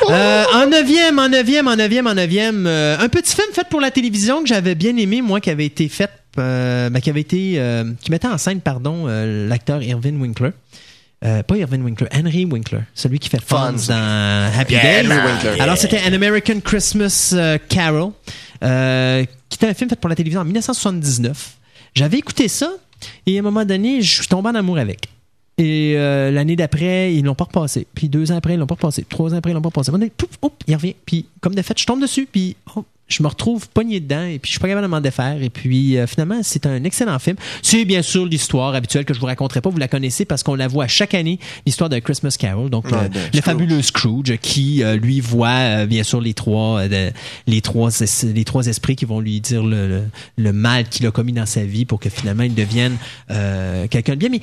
en 0.09 0.67
neuvième, 0.67 1.19
en 1.19 1.29
neuvième, 1.29 1.67
en 1.67 1.75
neuvième, 1.75 2.07
en 2.07 2.13
neuvième, 2.15 2.65
euh, 2.67 2.97
un 2.99 3.07
petit 3.07 3.35
film 3.35 3.47
fait 3.53 3.67
pour 3.69 3.79
la 3.81 3.91
télévision 3.91 4.41
que 4.41 4.47
j'avais 4.49 4.75
bien 4.75 4.95
aimé, 4.97 5.21
moi, 5.21 5.39
qui 5.39 5.49
avait 5.49 5.65
été 5.65 5.87
fait, 5.89 6.09
euh, 6.39 6.89
ben, 6.89 6.99
qui 6.99 7.09
avait 7.09 7.21
été, 7.21 7.53
euh, 7.57 7.85
qui 8.01 8.11
mettait 8.11 8.27
en 8.27 8.37
scène, 8.37 8.61
pardon, 8.61 9.05
euh, 9.07 9.47
l'acteur 9.47 9.81
Irvin 9.83 10.19
Winkler. 10.19 10.51
Euh, 11.23 11.43
pas 11.43 11.55
Irvin 11.55 11.79
Winkler, 11.81 12.07
Henry 12.11 12.45
Winkler, 12.45 12.79
celui 12.95 13.19
qui 13.19 13.29
fait 13.29 13.39
Fonz 13.39 13.87
dans 13.87 14.51
Happy 14.59 14.73
Yeah, 14.73 15.03
Days. 15.03 15.59
Alors 15.61 15.77
c'était 15.77 15.99
An 15.99 16.13
American 16.13 16.59
Christmas 16.61 17.29
euh, 17.33 17.59
Carol, 17.69 18.11
euh, 18.63 19.23
qui 19.47 19.57
était 19.57 19.67
un 19.67 19.73
film 19.75 19.87
fait 19.87 19.99
pour 19.99 20.09
la 20.09 20.15
télévision 20.15 20.41
en 20.41 20.45
1979. 20.45 21.57
J'avais 21.93 22.17
écouté 22.17 22.47
ça 22.47 22.71
et 23.27 23.37
à 23.37 23.39
un 23.39 23.43
moment 23.43 23.65
donné, 23.65 24.01
je 24.01 24.15
suis 24.15 24.27
tombé 24.27 24.49
en 24.49 24.55
amour 24.55 24.79
avec. 24.79 25.09
Et 25.61 25.93
euh, 25.95 26.31
l'année 26.31 26.55
d'après, 26.55 27.13
ils 27.13 27.23
l'ont 27.23 27.35
pas 27.35 27.43
repassé. 27.43 27.85
Puis 27.93 28.09
deux 28.09 28.31
ans 28.31 28.37
après, 28.37 28.55
ils 28.55 28.57
l'ont 28.57 28.65
pas 28.67 28.73
repassé. 28.75 29.05
Trois 29.07 29.33
ans 29.33 29.37
après, 29.37 29.51
ils 29.51 29.53
l'ont 29.53 29.61
pas 29.61 29.69
repassé. 29.69 29.91
Donné, 29.91 30.11
pouf, 30.15 30.29
il 30.67 30.75
revient. 30.75 30.95
Puis 31.05 31.25
comme 31.39 31.53
de 31.53 31.61
fait, 31.61 31.79
je 31.79 31.85
tombe 31.85 32.01
dessus. 32.01 32.27
Puis 32.31 32.55
hop, 32.75 32.85
je 33.07 33.21
me 33.21 33.27
retrouve 33.27 33.67
pogné 33.69 33.99
dedans. 33.99 34.23
Et 34.23 34.39
puis 34.39 34.47
je 34.49 34.53
suis 34.53 34.59
pas 34.59 34.69
capable 34.69 34.87
de 34.87 34.89
m'en 34.89 35.01
défaire. 35.01 35.37
Et 35.43 35.49
puis 35.51 35.97
euh, 35.97 36.07
finalement, 36.07 36.39
c'est 36.41 36.65
un 36.65 36.83
excellent 36.83 37.19
film. 37.19 37.35
C'est 37.61 37.85
bien 37.85 38.01
sûr 38.01 38.25
l'histoire 38.25 38.73
habituelle 38.73 39.05
que 39.05 39.13
je 39.13 39.19
vous 39.19 39.25
raconterai 39.27 39.61
pas. 39.61 39.69
Vous 39.69 39.77
la 39.77 39.87
connaissez 39.87 40.25
parce 40.25 40.41
qu'on 40.41 40.55
la 40.55 40.67
voit 40.67 40.87
chaque 40.87 41.13
année, 41.13 41.37
l'histoire 41.67 41.89
de 41.89 41.99
Christmas 41.99 42.35
Carol. 42.39 42.69
Donc 42.71 42.85
Ouais, 42.85 43.03
le, 43.03 43.09
de 43.09 43.13
le 43.19 43.21
Scrooge. 43.25 43.41
fabuleux 43.43 43.81
Scrooge 43.83 44.37
qui 44.41 44.81
euh, 44.81 44.95
lui 44.95 45.19
voit 45.19 45.49
euh, 45.49 45.85
bien 45.85 46.01
sûr 46.03 46.21
les 46.21 46.33
trois 46.33 46.79
euh, 46.81 47.11
les 47.45 47.61
trois 47.61 47.99
es- 48.01 48.33
les 48.33 48.45
trois 48.45 48.65
esprits 48.65 48.95
qui 48.95 49.05
vont 49.05 49.19
lui 49.19 49.39
dire 49.41 49.63
le, 49.63 49.87
le, 49.87 50.03
le 50.37 50.53
mal 50.53 50.87
qu'il 50.89 51.05
a 51.05 51.11
commis 51.11 51.33
dans 51.33 51.45
sa 51.45 51.63
vie 51.65 51.85
pour 51.85 51.99
que 51.99 52.09
finalement 52.09 52.43
il 52.43 52.55
devienne 52.55 52.95
euh, 53.29 53.85
quelqu'un 53.89 54.13
de 54.13 54.19
bien. 54.19 54.29
Mais 54.29 54.41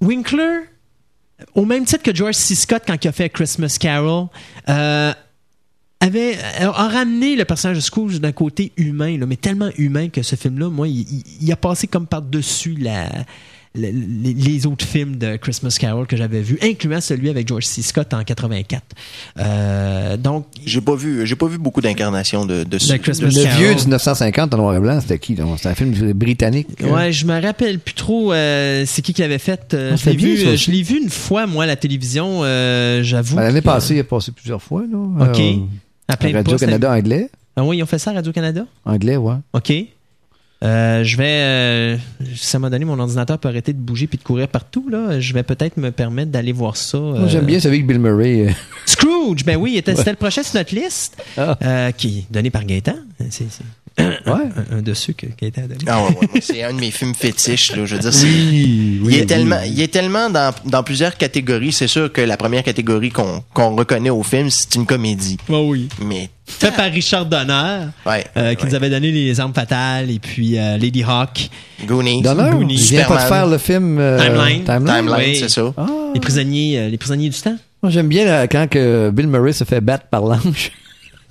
Winkler, 0.00 0.60
au 1.54 1.64
même 1.64 1.84
titre 1.84 2.02
que 2.02 2.14
George 2.14 2.34
C. 2.34 2.54
Scott 2.54 2.82
quand 2.86 3.02
il 3.04 3.08
a 3.08 3.12
fait 3.12 3.28
Christmas 3.30 3.76
Carol, 3.78 4.28
euh, 4.68 5.12
avait 6.00 6.38
a 6.58 6.68
a 6.68 6.88
ramené 6.88 7.36
le 7.36 7.44
personnage 7.44 7.76
de 7.76 7.82
Scrooge 7.82 8.20
d'un 8.20 8.32
côté 8.32 8.72
humain, 8.76 9.18
mais 9.26 9.36
tellement 9.36 9.70
humain 9.78 10.08
que 10.08 10.22
ce 10.22 10.36
film-là, 10.36 10.68
moi, 10.68 10.86
il 10.88 11.50
a 11.50 11.56
passé 11.56 11.86
comme 11.86 12.06
par-dessus 12.06 12.74
la, 12.74 13.08
les, 13.76 13.90
les 13.92 14.66
autres 14.66 14.84
films 14.86 15.16
de 15.16 15.36
Christmas 15.36 15.76
Carol 15.80 16.06
que 16.06 16.16
j'avais 16.16 16.42
vus, 16.42 16.58
incluant 16.62 17.00
celui 17.00 17.28
avec 17.28 17.48
George 17.48 17.64
C. 17.64 17.82
Scott 17.82 18.14
en 18.14 18.22
84. 18.22 18.82
Euh, 19.38 20.16
donc, 20.16 20.46
J'ai 20.64 20.80
pas 20.80 20.94
vu, 20.94 21.26
j'ai 21.26 21.34
pas 21.36 21.46
vu 21.46 21.58
beaucoup 21.58 21.80
d'incarnations 21.80 22.46
de, 22.46 22.64
de, 22.64 22.78
ce- 22.78 22.92
de 22.92 22.98
Christmas 22.98 23.28
Le 23.34 23.42
Carol. 23.42 23.58
vieux 23.64 23.74
1950 23.74 24.54
en 24.54 24.56
noir 24.56 24.76
et 24.76 24.80
blanc, 24.80 25.00
c'était 25.00 25.18
qui? 25.18 25.34
donc? 25.34 25.58
C'est 25.60 25.68
un 25.68 25.74
film 25.74 26.12
britannique. 26.12 26.68
Ouais, 26.82 27.12
je 27.12 27.26
me 27.26 27.40
rappelle 27.40 27.78
plus 27.80 27.94
trop 27.94 28.32
euh, 28.32 28.84
c'est 28.86 29.02
qui 29.02 29.12
qui 29.12 29.22
l'avait 29.22 29.38
fait. 29.38 29.74
Euh, 29.74 29.90
Ah, 29.94 29.96
je 29.96 30.10
l'ai 30.10 30.16
vu, 30.16 30.46
euh, 30.46 30.56
je 30.56 30.70
l'ai 30.70 30.82
vu 30.82 30.98
une 31.02 31.10
fois 31.10 31.46
moi 31.46 31.64
à 31.64 31.66
la 31.66 31.76
télévision. 31.76 32.40
euh, 32.44 33.02
J'avoue. 33.02 33.36
Ben, 33.36 33.42
L'année 33.42 33.60
que- 33.60 33.64
passée, 33.64 33.94
il 33.96 34.00
a 34.00 34.04
passé 34.04 34.30
plusieurs 34.32 34.62
fois. 34.62 34.82
Là, 34.90 35.26
Ok. 35.28 35.40
Euh, 35.40 35.56
à 36.08 36.16
plein 36.16 36.28
de 36.30 36.34
postes. 36.34 36.48
Radio-Canada 36.48 36.92
anglais. 36.92 37.30
Ah 37.56 37.64
oui, 37.64 37.78
ils 37.78 37.82
ont 37.82 37.86
fait 37.86 37.98
ça 37.98 38.10
à 38.10 38.14
Radio 38.14 38.32
Canada? 38.32 38.66
Anglais, 38.84 39.16
ouais. 39.16 39.34
OK. 39.52 39.72
Euh, 40.62 41.04
je 41.04 41.16
vais. 41.18 41.24
euh, 41.28 41.96
un 42.54 42.58
moment 42.58 42.70
donné, 42.70 42.84
mon 42.86 42.98
ordinateur 42.98 43.38
peut 43.38 43.48
arrêter 43.48 43.72
de 43.72 43.78
bouger 43.78 44.06
puis 44.06 44.16
de 44.16 44.22
courir 44.22 44.48
partout. 44.48 44.88
Là, 44.88 45.20
je 45.20 45.34
vais 45.34 45.42
peut-être 45.42 45.76
me 45.76 45.90
permettre 45.90 46.30
d'aller 46.30 46.52
voir 46.52 46.76
ça. 46.76 46.96
Moi, 46.98 47.18
euh, 47.18 47.28
J'aime 47.28 47.44
bien 47.44 47.60
celui 47.60 47.76
avec 47.76 47.86
Bill 47.86 47.98
Murray. 47.98 48.46
euh. 48.48 48.50
Scrooge, 48.86 49.44
ben 49.44 49.56
oui, 49.56 49.82
c'était 49.84 50.10
le 50.10 50.16
prochain 50.16 50.42
sur 50.42 50.54
notre 50.56 50.74
liste, 50.74 51.22
Ah. 51.36 51.58
euh, 51.62 51.90
qui 51.90 52.20
est 52.20 52.32
donné 52.32 52.50
par 52.50 52.64
Gaëtan. 52.64 52.94
C'est 53.30 53.44
Ouais. 53.98 54.08
un, 54.26 54.78
un 54.78 54.82
de 54.82 54.92
ceux 54.94 55.12
que 55.12 55.26
Gaëtan 55.40 55.62
a 55.64 55.66
donné. 55.68 55.84
Ah 55.86 56.02
ouais, 56.02 56.08
ouais, 56.08 56.28
moi, 56.32 56.40
c'est 56.40 56.62
un 56.64 56.72
de 56.72 56.80
mes 56.80 56.90
films 56.90 57.14
fétiches. 57.14 57.76
Là, 57.76 57.84
je 57.84 57.94
veux 57.94 58.00
dire, 58.00 58.12
c'est- 58.12 58.26
Oui, 58.26 59.00
il, 59.08 59.14
est 59.16 59.26
tellement, 59.26 59.60
il 59.66 59.80
est 59.80 59.92
tellement 59.92 60.30
dans, 60.30 60.52
dans 60.64 60.82
plusieurs 60.82 61.16
catégories. 61.16 61.72
C'est 61.72 61.86
sûr 61.88 62.10
que 62.12 62.20
la 62.20 62.36
première 62.36 62.62
catégorie 62.64 63.10
qu'on 63.10 63.42
qu'on 63.52 63.76
reconnaît 63.76 64.10
au 64.10 64.22
film, 64.22 64.50
c'est 64.50 64.74
une 64.76 64.86
comédie. 64.86 65.36
Oh 65.48 65.66
oui. 65.68 65.88
Mais 66.04 66.28
Fait 66.46 66.70
par 66.72 66.90
Richard 66.90 67.24
Donner, 67.26 67.86
ouais, 68.04 68.24
euh, 68.36 68.54
qui 68.54 68.64
ouais. 68.64 68.68
nous 68.68 68.74
avait 68.74 68.90
donné 68.90 69.10
Les 69.10 69.40
Armes 69.40 69.54
Fatales 69.54 70.10
et 70.10 70.18
puis 70.18 70.58
euh, 70.58 70.76
Lady 70.76 71.02
Hawk, 71.02 71.48
Goonies, 71.86 72.20
Donner, 72.22 72.50
Goonies, 72.50 72.74
il 72.74 72.80
vient 72.82 73.04
pas 73.06 73.16
de 73.24 73.28
faire 73.28 73.46
le 73.46 73.56
film 73.58 73.98
euh, 73.98 74.18
Timeline. 74.18 74.62
Timeline, 74.64 75.10
Oui. 75.16 75.36
c'est 75.36 75.48
ça. 75.48 75.72
Ah. 75.76 75.86
Les 76.14 76.20
prisonniers, 76.20 76.78
euh, 76.78 76.88
les 76.90 76.98
prisonniers 76.98 77.30
du 77.30 77.40
temps. 77.40 77.56
Moi, 77.82 77.90
j'aime 77.90 78.08
bien 78.08 78.26
là, 78.26 78.46
quand 78.46 78.68
que 78.68 79.10
Bill 79.10 79.26
Murray 79.26 79.52
se 79.52 79.64
fait 79.64 79.80
battre 79.80 80.06
par 80.10 80.22
l'ange. 80.22 80.70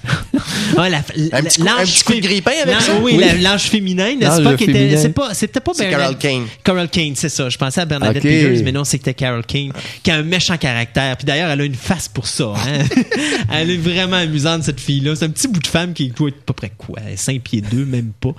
Ah, 0.76 0.90
la, 0.90 1.02
la- 1.16 1.38
Un 1.38 1.44
petit 1.44 1.62
coup- 1.62 1.68
un 1.68 1.78
l'ange 1.78 1.94
petit 1.94 2.04
coup 2.04 2.14
de 2.14 2.20
grille-pain 2.20 2.52
avec 2.64 2.82
ça? 2.82 2.94
Oui, 3.02 3.14
Oui. 3.16 3.24
la- 3.24 3.52
l'ange 3.52 3.64
féminin, 3.64 4.16
n'est-ce 4.16 4.42
pas? 4.42 4.56
Qui 4.56 4.64
était, 4.66 4.74
féminin. 4.74 4.98
c'est 5.02 5.10
pas, 5.14 5.34
c'était 5.34 5.60
pas 5.60 5.72
Carol 5.78 6.18
Kane. 6.18 6.46
Carol 6.64 6.90
Kane, 6.90 7.14
c'est 7.16 7.30
ça. 7.30 7.48
Je 7.50 7.58
pensais 7.58 7.82
à 7.82 7.86
Bernadette 7.86 8.18
Ok. 8.24 8.30
Peters, 8.30 8.64
mais 8.64 8.72
non, 8.72 8.84
c'était 8.84 9.14
Carol 9.14 9.46
Kane, 9.46 9.72
qui 10.02 10.12
a 10.12 10.16
un 10.16 10.24
méchant 10.24 10.58
caractère. 10.58 11.16
Puis 11.18 11.26
d'ailleurs, 11.26 11.50
elle 11.52 11.62
a 11.62 11.64
une 11.66 11.76
face 11.76 12.08
pour 12.08 12.28
ça. 12.28 12.54
hein. 12.56 12.84
elle 13.54 13.70
est 13.72 13.78
vraiment 13.78 14.18
amusante, 14.18 14.64
cette 14.64 14.80
fille-là. 14.80 15.16
C'est 15.16 15.26
un 15.26 15.30
petit 15.30 15.48
bout 15.48 15.60
de 15.60 15.68
femme 15.68 15.94
qui 15.94 16.10
doit 16.10 16.30
être 16.30 16.38
à 16.40 16.46
peu 16.48 16.54
près 16.54 16.72
quoi? 16.78 17.00
5 17.16 17.42
pieds 17.42 17.62
2, 17.62 17.86
même 17.86 18.12
pas. 18.20 18.34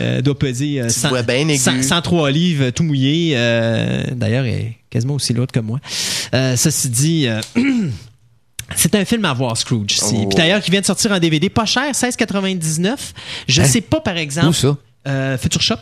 Euh, 0.00 0.16
elle 0.18 0.22
doit 0.22 0.38
peser 0.38 0.80
euh, 0.80 0.86
Petite 0.86 0.98
100 1.02 1.08
voix 1.08 1.22
bien 1.22 1.48
aiguë. 1.48 1.58
100 1.58 1.82
103 1.82 2.30
livres, 2.32 2.70
tout 2.70 2.82
mouillé. 2.82 3.34
Euh, 3.36 4.02
d'ailleurs, 4.12 4.44
elle 4.44 4.54
est 4.54 4.76
quasiment 4.90 5.14
aussi 5.14 5.32
lourde 5.32 5.52
que 5.52 5.60
moi. 5.60 5.78
Euh, 6.34 6.56
ceci 6.56 6.88
dit... 6.90 7.28
C'est 8.74 8.94
un 8.94 9.04
film 9.04 9.24
à 9.24 9.32
voir, 9.32 9.56
Scrooge. 9.56 9.96
Oh. 10.02 10.26
Puis 10.28 10.36
d'ailleurs, 10.36 10.60
qui 10.60 10.70
vient 10.70 10.80
de 10.80 10.86
sortir 10.86 11.12
en 11.12 11.18
DVD, 11.18 11.48
pas 11.48 11.66
cher, 11.66 11.92
16,99. 11.92 12.96
Je 13.48 13.60
Hein? 13.60 13.64
sais 13.64 13.80
pas, 13.80 14.00
par 14.00 14.16
exemple. 14.16 14.48
Où 14.48 14.52
ça? 14.52 14.76
Euh, 15.06 15.38
Future 15.38 15.62
Shop. 15.62 15.76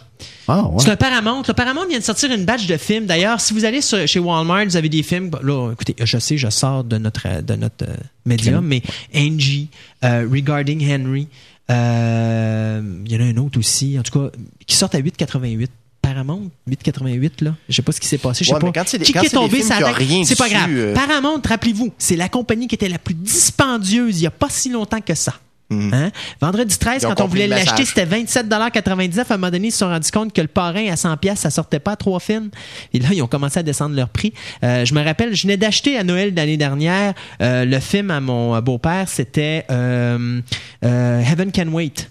Ah, 0.47 0.65
ouais. 0.66 0.82
C'est 0.85 0.90
un 0.90 0.97
Paramount. 0.97 1.43
Le 1.48 1.55
Paramount 1.55 1.86
vient 1.89 1.98
de 1.98 2.05
sortir 2.05 2.31
une 2.31 2.44
batch 2.44 2.66
de 2.66 2.77
films. 2.77 3.06
D'ailleurs, 3.06 3.40
si 3.40 3.55
vous 3.55 3.65
allez 3.65 3.81
sur- 3.81 4.06
chez 4.06 4.19
Walmart, 4.19 4.66
vous 4.66 4.77
avez 4.77 4.90
des 4.90 5.02
films. 5.02 5.31
Là, 5.43 5.73
écoutez, 5.73 5.97
je 5.98 6.19
sais, 6.19 6.36
je 6.36 6.51
sors 6.51 6.85
de 6.85 6.98
notre 6.98 7.40
de 7.40 7.55
notre 7.55 7.86
euh, 7.89 7.97
média, 8.27 8.61
mais 8.61 8.82
Angie, 9.16 9.70
euh, 10.05 10.28
Regarding 10.31 10.81
Henry, 10.93 11.28
il 11.70 11.74
y 13.12 13.16
en 13.16 13.20
a 13.20 13.24
un 13.24 13.36
autre 13.39 13.59
aussi, 13.59 13.98
en 13.98 14.02
tout 14.02 14.19
cas, 14.20 14.31
qui 14.66 14.77
sortent 14.77 14.94
à 14.94 14.98
8,88. 15.01 15.69
Paramount, 16.05 16.51
8,88 16.69 17.45
là. 17.45 17.55
Je 17.69 17.75
sais 17.75 17.83
pas 17.83 17.93
ce 17.93 18.01
qui 18.01 18.09
s'est 18.09 18.19
passé. 18.19 18.45
Je 18.45 18.49
sais 18.51 18.55
Ouais, 18.55 18.61
pas. 18.61 18.73
quand 18.73 18.97
des- 18.99 19.05
qui 19.05 19.13
quand 19.13 19.23
est 19.23 19.29
tombé 19.31 19.63
ça 19.63 19.77
C'est 20.25 20.37
pas 20.39 20.49
grave. 20.49 20.71
euh. 20.71 20.95
Paramount, 20.95 21.41
rappelez-vous, 21.47 21.93
c'est 21.99 22.17
la 22.17 22.29
compagnie 22.29 22.69
qui 22.69 22.75
était 22.75 22.89
la 22.89 22.99
plus 22.99 23.15
dispendieuse 23.15 24.21
il 24.21 24.25
y 24.25 24.27
a 24.27 24.31
pas 24.31 24.49
si 24.51 24.71
longtemps 24.71 25.01
que 25.01 25.15
ça. 25.15 25.35
Hein? 25.71 26.11
Vendredi 26.41 26.79
13, 26.79 27.03
Ils 27.03 27.07
ont 27.07 27.15
quand 27.15 27.25
on 27.25 27.27
voulait 27.27 27.47
l'acheter, 27.49 27.85
c'était 27.85 28.05
27,99 28.05 29.31
À 29.31 29.35
un 29.35 29.37
moment 29.39 29.51
donné, 29.51 29.69
ils 29.69 29.73
se 29.73 29.79
sont 29.79 29.89
rendus 29.89 30.11
compte 30.11 30.33
que 30.33 30.41
le 30.43 30.47
parrain 30.47 30.87
à 30.89 30.95
100 30.95 31.17
pièces, 31.17 31.41
ça 31.41 31.51
sortait 31.51 31.81
pas 31.81 31.93
à 31.93 31.97
trois 31.97 32.21
films. 32.21 32.51
Et 32.93 33.01
là, 33.01 33.09
ils 33.13 33.23
ont 33.23 33.27
commencé 33.27 33.59
à 33.59 33.63
descendre 33.63 33.97
leur 33.97 34.11
prix. 34.11 34.35
Euh, 34.63 34.85
je 34.85 34.95
me 34.95 35.03
rappelle, 35.03 35.35
je 35.35 35.43
venais 35.43 35.57
d'acheter 35.57 35.97
à 35.99 36.05
Noël 36.05 36.33
d'année 36.35 36.59
dernière 36.59 37.15
euh, 37.41 37.65
le 37.65 37.81
film 37.81 38.11
à 38.11 38.21
mon 38.21 38.61
beau-père, 38.61 39.09
c'était 39.09 39.65
euh, 39.71 40.41
Heaven 40.83 41.51
Can 41.51 41.69
Wait. 41.73 42.11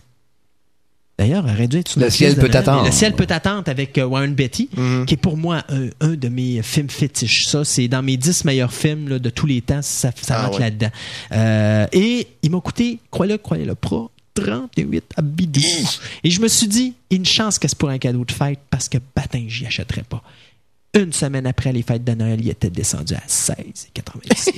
D'ailleurs, 1.18 1.45
aurait 1.45 1.68
dû 1.68 1.77
être 1.77 1.99
Le 1.99 2.10
ciel 2.10 2.35
peut 2.35 2.49
attendre. 2.52 2.85
Le 2.85 2.91
ciel 2.91 3.14
peut 3.14 3.27
attendre 3.30 3.64
avec 3.68 3.98
euh, 3.99 4.06
Warren 4.06 4.34
Beatty, 4.34 4.69
Mhm. 4.76 5.06
qui 5.06 5.14
est 5.14 5.18
pour 5.18 5.38
moi 5.38 5.64
un, 5.69 5.90
un 6.02 6.15
de 6.15 6.27
mes 6.27 6.61
films 6.64 6.90
fétiches. 6.90 7.45
Ça, 7.48 7.64
c'est 7.64 7.88
dans 7.88 8.02
mes 8.02 8.18
10 8.18 8.45
meilleurs 8.45 8.73
films 8.73 9.07
là, 9.10 9.19
de 9.19 9.30
tous 9.30 9.45
les 9.45 9.61
temps. 9.61 9.81
Ça, 9.84 10.11
ça 10.19 10.35
Ah 10.40 10.45
rentre 10.45 10.56
ouais. 10.57 10.65
là-dedans. 10.65 10.90
Euh, 11.34 11.85
et 11.91 12.27
il 12.41 12.49
m'a 12.49 12.60
coûté, 12.61 12.98
croyez-le, 13.11 13.38
croyez-le, 13.38 13.76
pas 13.76 14.07
38 14.34 15.03
à 15.15 15.22
bidou. 15.22 15.61
Et 16.23 16.31
je 16.31 16.41
me 16.41 16.48
suis 16.48 16.68
dit, 16.68 16.95
une 17.11 17.26
chance 17.26 17.60
que 17.60 17.68
c'est 17.68 17.77
pour 17.77 17.90
un 17.90 17.99
cadeau 17.99 18.26
de 18.26 18.31
fête 18.31 18.57
parce 18.72 18.90
que 18.90 18.98
patin, 18.98 19.45
j'y 19.48 19.68
achèterais 19.68 20.03
pas. 20.10 20.23
Une 20.95 21.14
semaine 21.14 21.45
après 21.45 21.72
les 21.72 21.84
fêtes 21.84 22.03
de 22.03 22.14
Noël, 22.14 22.40
il 22.41 22.49
était 22.49 22.69
descendu 22.72 23.14
à 23.14 23.22
16,99. 23.27 24.49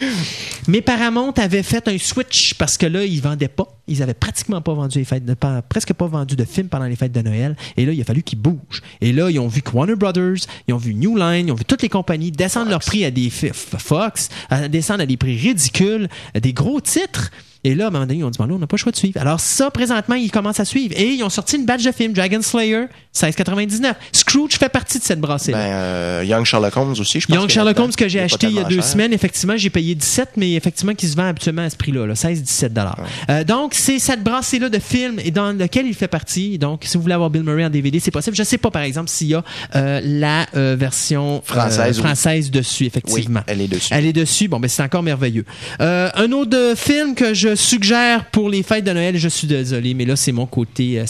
Mais 0.68 0.82
Paramount 0.82 1.32
avait 1.38 1.62
fait 1.62 1.88
un 1.88 1.96
switch 1.98 2.54
parce 2.54 2.76
que 2.76 2.86
là, 2.86 3.04
ils 3.04 3.20
vendaient 3.22 3.48
pas. 3.48 3.66
Ils 3.88 4.02
avaient 4.02 4.12
pratiquement 4.14 4.60
pas 4.60 4.74
vendu 4.74 4.98
les 4.98 5.04
fêtes 5.06 5.24
de, 5.24 5.32
pas- 5.34 5.62
presque 5.62 5.94
pas 5.94 6.06
vendu 6.06 6.36
de 6.36 6.44
films 6.44 6.68
pendant 6.68 6.84
les 6.84 6.94
fêtes 6.94 7.12
de 7.12 7.22
Noël. 7.22 7.56
Et 7.78 7.86
là, 7.86 7.92
il 7.92 8.00
a 8.00 8.04
fallu 8.04 8.22
qu'ils 8.22 8.38
bougent. 8.38 8.82
Et 9.00 9.12
là, 9.12 9.30
ils 9.30 9.38
ont 9.38 9.48
vu 9.48 9.62
que 9.62 9.70
Warner 9.74 9.96
Brothers, 9.96 10.36
ils 10.68 10.74
ont 10.74 10.78
vu 10.78 10.94
New 10.94 11.16
Line, 11.16 11.48
ils 11.48 11.52
ont 11.52 11.56
vu 11.56 11.64
toutes 11.64 11.80
les 11.82 11.88
compagnies 11.88 12.30
descendre 12.30 12.68
leur 12.68 12.80
prix 12.80 13.04
à 13.06 13.10
des 13.10 13.30
Fox, 13.30 14.28
à 14.50 14.68
descendre 14.68 15.02
à 15.02 15.06
des 15.06 15.16
prix 15.16 15.36
ridicules, 15.38 16.08
à 16.34 16.40
des 16.40 16.52
gros 16.52 16.80
titres. 16.80 17.30
Et 17.68 17.74
là, 17.74 17.84
à 17.84 17.88
un 17.88 17.90
moment 17.90 18.06
donné, 18.06 18.20
ils 18.20 18.24
ont 18.24 18.30
dit, 18.30 18.38
bon, 18.38 18.46
là, 18.46 18.54
on 18.54 18.58
n'a 18.58 18.66
pas 18.66 18.76
le 18.76 18.80
choix 18.80 18.92
de 18.92 18.96
suivre. 18.96 19.20
Alors 19.20 19.40
ça, 19.40 19.70
présentement, 19.70 20.14
ils 20.14 20.30
commencent 20.30 20.58
à 20.60 20.64
suivre. 20.64 20.94
Et 20.96 21.08
ils 21.08 21.22
ont 21.22 21.28
sorti 21.28 21.56
une 21.56 21.66
badge 21.66 21.84
de 21.84 21.92
film, 21.92 22.14
Dragon 22.14 22.40
Slayer, 22.40 22.84
16,99. 23.14 23.92
Scrooge 24.12 24.52
fait 24.52 24.70
partie 24.70 24.98
de 24.98 25.04
cette 25.04 25.20
brassée 25.20 25.52
Ben, 25.52 25.58
euh, 25.58 26.24
Young 26.26 26.44
Sherlock 26.46 26.74
Holmes 26.78 26.94
aussi, 26.98 27.20
je 27.20 27.26
pense. 27.26 27.36
Young 27.36 27.48
Sherlock. 27.50 27.78
Holmes 27.78 27.92
que 27.92 28.08
j'ai 28.08 28.20
acheté 28.20 28.46
il 28.46 28.54
y 28.54 28.58
a 28.58 28.64
deux 28.64 28.76
cher. 28.76 28.84
semaines, 28.84 29.12
effectivement, 29.12 29.54
j'ai 29.56 29.68
payé 29.68 29.94
17, 29.94 30.30
mais 30.36 30.54
effectivement, 30.54 30.94
qui 30.94 31.06
se 31.08 31.14
vend 31.14 31.26
habituellement 31.28 31.62
à 31.62 31.68
ce 31.70 31.76
prix-là, 31.76 32.06
là, 32.06 32.14
16-17 32.14 32.68
dollars. 32.70 32.98
Euh, 33.28 33.44
donc, 33.44 33.74
c'est 33.74 33.98
cette 33.98 34.22
brassée-là 34.24 34.70
de 34.70 34.78
films 34.78 35.18
et 35.22 35.30
dans 35.30 35.52
lequel 35.52 35.86
il 35.86 35.94
fait 35.94 36.08
partie. 36.08 36.58
Donc, 36.58 36.84
si 36.84 36.96
vous 36.96 37.02
voulez 37.02 37.14
avoir 37.14 37.28
Bill 37.28 37.42
Murray 37.42 37.66
en 37.66 37.70
DVD, 37.70 38.00
c'est 38.00 38.10
possible. 38.10 38.34
Je 38.34 38.44
sais 38.44 38.58
pas, 38.58 38.70
par 38.70 38.82
exemple, 38.82 39.10
s'il 39.10 39.26
y 39.28 39.34
a 39.34 39.44
euh, 39.74 40.00
la 40.02 40.46
euh, 40.56 40.74
version 40.78 41.36
euh, 41.36 41.40
Française, 41.44 41.96
oui. 41.98 42.02
française 42.04 42.50
dessus, 42.50 42.84
Oui, 42.84 42.86
effectivement. 42.88 43.40
elle 43.46 43.60
est 43.60 43.68
dessus. 43.68 43.88
Elle 43.92 44.06
est 44.06 44.12
dessus. 44.14 44.48
Bon, 44.48 44.58
ben 44.58 44.68
c'est 44.68 44.82
encore 44.82 45.02
merveilleux. 45.02 45.44
Euh, 45.80 46.08
un 46.14 46.32
autre 46.32 46.72
film 46.76 47.14
que 47.14 47.34
je 47.34 47.54
suggère 47.58 48.26
pour 48.26 48.48
les 48.48 48.62
fêtes 48.62 48.84
de 48.84 48.92
Noël, 48.92 49.16
je 49.16 49.28
suis 49.28 49.46
désolé, 49.46 49.94
mais 49.94 50.04
là, 50.04 50.16
c'est 50.16 50.32
mon 50.32 50.46
côté 50.46 51.00
euh, 51.00 51.04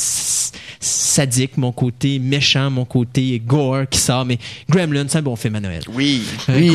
sadique, 0.81 1.57
mon 1.57 1.73
côté 1.73 2.19
méchant, 2.19 2.71
mon 2.71 2.85
côté 2.85 3.41
gore 3.45 3.83
qui 3.91 3.99
sort. 3.99 4.25
Mais 4.25 4.39
Gremlins, 4.69 5.07
c'est 5.09 5.19
un 5.19 5.23
bon 5.23 5.37
film 5.37 5.57
à 5.57 5.61
Noël. 5.61 5.83
Oui. 5.95 6.23
Oui. 6.49 6.73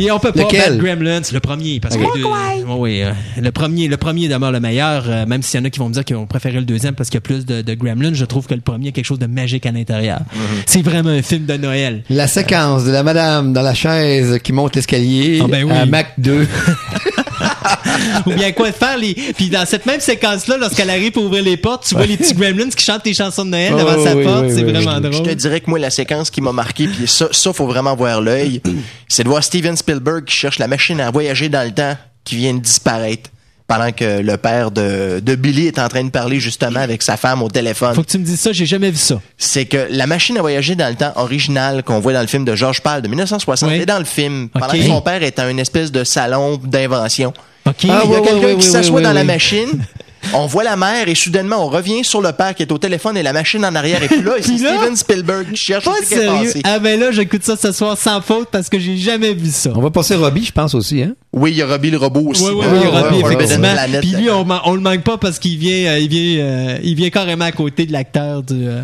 Et 0.00 0.10
on 0.10 0.18
peut 0.18 0.32
pas 0.32 0.42
Lequel? 0.42 0.60
battre 0.60 0.84
Gremlins, 0.84 1.22
le 1.32 1.40
premier, 1.40 1.80
parce 1.80 1.96
que 1.96 2.02
deux- 2.16 2.24
Ouais, 2.24 2.64
oui, 2.68 3.02
euh, 3.02 3.12
le 3.40 3.50
premier, 3.52 3.88
le 3.88 3.96
premier 3.96 4.28
demeure 4.28 4.52
le 4.52 4.60
meilleur, 4.60 5.04
euh, 5.08 5.26
même 5.26 5.42
s'il 5.42 5.58
y 5.60 5.62
en 5.62 5.66
a 5.66 5.70
qui 5.70 5.78
vont 5.78 5.88
me 5.88 5.94
dire 5.94 6.04
qu'ils 6.04 6.16
vont 6.16 6.26
préférer 6.26 6.56
le 6.58 6.64
deuxième 6.64 6.94
parce 6.94 7.08
qu'il 7.10 7.16
y 7.16 7.18
a 7.18 7.22
plus 7.22 7.46
de, 7.46 7.62
de 7.62 7.74
Gremlins, 7.74 8.14
je 8.14 8.24
trouve 8.24 8.46
que 8.46 8.54
le 8.54 8.60
premier 8.60 8.88
a 8.88 8.92
quelque 8.92 9.04
chose 9.04 9.18
de 9.18 9.26
magique 9.26 9.66
à 9.66 9.72
l'intérieur. 9.72 10.20
C'est 10.66 10.82
vraiment 10.82 11.10
un 11.10 11.22
film 11.22 11.46
de 11.46 11.56
Noël. 11.56 12.02
La 12.10 12.26
séquence 12.28 12.84
de 12.84 12.90
la 12.90 13.02
madame 13.02 13.52
dans 13.52 13.62
la 13.62 13.74
chaise 13.74 14.38
qui 14.42 14.52
monte 14.52 14.76
l'escalier 14.76 15.40
Ah 15.42 15.46
ben 15.48 15.64
oui. 15.64 15.72
à 15.72 15.86
Mac 15.86 16.12
2. 16.18 16.46
Ou 18.26 18.30
bien 18.32 18.52
quoi 18.52 18.72
faire 18.72 18.96
les. 18.98 19.14
Puis 19.14 19.48
dans 19.50 19.66
cette 19.66 19.86
même 19.86 20.00
séquence-là, 20.00 20.56
lorsqu'elle 20.58 20.90
arrive 20.90 21.12
pour 21.12 21.24
ouvrir 21.24 21.42
les 21.42 21.56
portes, 21.56 21.84
tu 21.88 21.94
vois 21.94 22.06
les 22.06 22.16
petits 22.16 22.34
Gremlins 22.34 22.70
qui 22.70 22.84
chantent 22.84 23.02
tes 23.02 23.14
chansons 23.14 23.44
de 23.44 23.50
Noël 23.50 23.72
Oh, 23.74 23.78
devant 23.78 24.04
sa 24.04 24.14
oui, 24.16 24.24
porte. 24.24 24.44
oui, 24.46 24.52
c'est 24.54 24.64
oui, 24.64 24.72
vraiment 24.72 24.96
Je 24.96 25.08
drôle. 25.08 25.26
te 25.26 25.34
dirais 25.34 25.60
que 25.60 25.70
moi, 25.70 25.78
la 25.78 25.90
séquence 25.90 26.30
qui 26.30 26.40
m'a 26.40 26.52
marqué, 26.52 26.86
puis 26.88 27.06
ça, 27.06 27.28
ça, 27.30 27.52
faut 27.52 27.66
vraiment 27.66 27.94
voir 27.96 28.20
l'œil, 28.20 28.60
c'est 29.08 29.24
de 29.24 29.28
voir 29.28 29.42
Steven 29.44 29.76
Spielberg 29.76 30.24
qui 30.24 30.36
cherche 30.36 30.58
la 30.58 30.68
machine 30.68 31.00
à 31.00 31.10
voyager 31.10 31.48
dans 31.48 31.64
le 31.66 31.72
temps 31.72 31.96
qui 32.24 32.36
vient 32.36 32.54
de 32.54 32.60
disparaître 32.60 33.30
pendant 33.70 33.92
que 33.92 34.20
le 34.20 34.36
père 34.36 34.72
de, 34.72 35.20
de 35.20 35.34
Billy 35.36 35.68
est 35.68 35.78
en 35.78 35.86
train 35.86 36.02
de 36.02 36.10
parler 36.10 36.40
justement 36.40 36.80
avec 36.80 37.02
sa 37.02 37.16
femme 37.16 37.40
au 37.40 37.48
téléphone. 37.48 37.94
Faut 37.94 38.02
que 38.02 38.10
tu 38.10 38.18
me 38.18 38.24
dises 38.24 38.40
ça, 38.40 38.50
j'ai 38.52 38.66
jamais 38.66 38.90
vu 38.90 38.96
ça. 38.96 39.20
C'est 39.38 39.64
que 39.64 39.86
la 39.90 40.08
machine 40.08 40.36
à 40.36 40.40
voyager 40.40 40.74
dans 40.74 40.88
le 40.88 40.96
temps 40.96 41.12
originale 41.14 41.84
qu'on 41.84 42.00
voit 42.00 42.12
dans 42.12 42.20
le 42.20 42.26
film 42.26 42.44
de 42.44 42.56
George 42.56 42.80
Pal 42.80 43.00
de 43.00 43.06
1960 43.06 43.70
Oui. 43.70 43.76
est 43.76 43.86
dans 43.86 44.00
le 44.00 44.04
film 44.04 44.48
pendant 44.48 44.66
que 44.66 44.82
son 44.82 45.00
père 45.02 45.22
est 45.22 45.38
à 45.38 45.48
une 45.48 45.60
espèce 45.60 45.92
de 45.92 46.02
salon 46.02 46.56
d'invention. 46.56 47.32
Ah, 47.64 47.70
Il 47.84 47.88
y 47.88 47.92
a 47.92 48.04
ouais, 48.06 48.22
quelqu'un 48.22 48.56
qui 48.56 48.66
s'assoit 48.66 49.02
dans 49.02 49.12
la 49.12 49.22
machine. 49.22 49.68
On 50.34 50.46
voit 50.46 50.64
la 50.64 50.76
mère 50.76 51.08
et 51.08 51.14
soudainement 51.14 51.64
on 51.64 51.68
revient 51.68 52.04
sur 52.04 52.20
le 52.20 52.32
père 52.32 52.54
qui 52.54 52.62
est 52.62 52.72
au 52.72 52.78
téléphone 52.78 53.16
et 53.16 53.22
la 53.22 53.32
machine 53.32 53.64
en 53.64 53.74
arrière 53.74 54.02
est 54.02 54.08
plus 54.08 54.22
là 54.22 54.38
et 54.38 54.42
c'est 54.42 54.56
Steven 54.58 54.96
Spielberg 54.96 55.46
qui 55.50 55.56
cherche 55.56 55.84
Pas 55.84 55.94
sérieux. 56.04 56.52
Ah 56.64 56.78
ben 56.78 56.98
là, 57.00 57.10
j'écoute 57.10 57.42
ça 57.44 57.56
ce 57.56 57.72
soir 57.72 57.96
sans 57.98 58.20
faute 58.20 58.48
parce 58.50 58.68
que 58.68 58.78
j'ai 58.78 58.96
jamais 58.96 59.34
vu 59.34 59.50
ça. 59.50 59.70
On 59.74 59.80
va 59.80 59.90
passer 59.90 60.14
Robbie, 60.14 60.44
je 60.44 60.52
pense 60.52 60.74
aussi, 60.74 61.02
hein? 61.02 61.14
Oui, 61.32 61.52
il 61.52 61.56
y 61.58 61.62
a 61.62 61.66
Robbie 61.66 61.90
le 61.90 61.96
robot 61.98 62.20
aussi. 62.30 62.42
Oui, 62.44 62.50
oui, 62.54 62.66
oui, 62.72 62.78
ouais, 62.78 62.86
Robbie, 63.00 63.22
ouais, 63.22 63.32
effectivement. 63.34 63.72
Planète. 63.72 64.00
Puis 64.00 64.10
lui, 64.10 64.30
on, 64.30 64.46
on 64.64 64.74
le 64.74 64.80
manque 64.80 65.02
pas 65.02 65.16
parce 65.16 65.38
qu'il 65.38 65.58
vient, 65.58 65.92
euh, 65.92 65.98
il 65.98 66.08
vient, 66.08 66.44
euh, 66.44 66.78
il 66.82 66.94
vient 66.94 67.10
carrément 67.10 67.44
à 67.44 67.52
côté 67.52 67.86
de 67.86 67.92
l'acteur 67.92 68.42
du. 68.42 68.54
euh, 68.68 68.82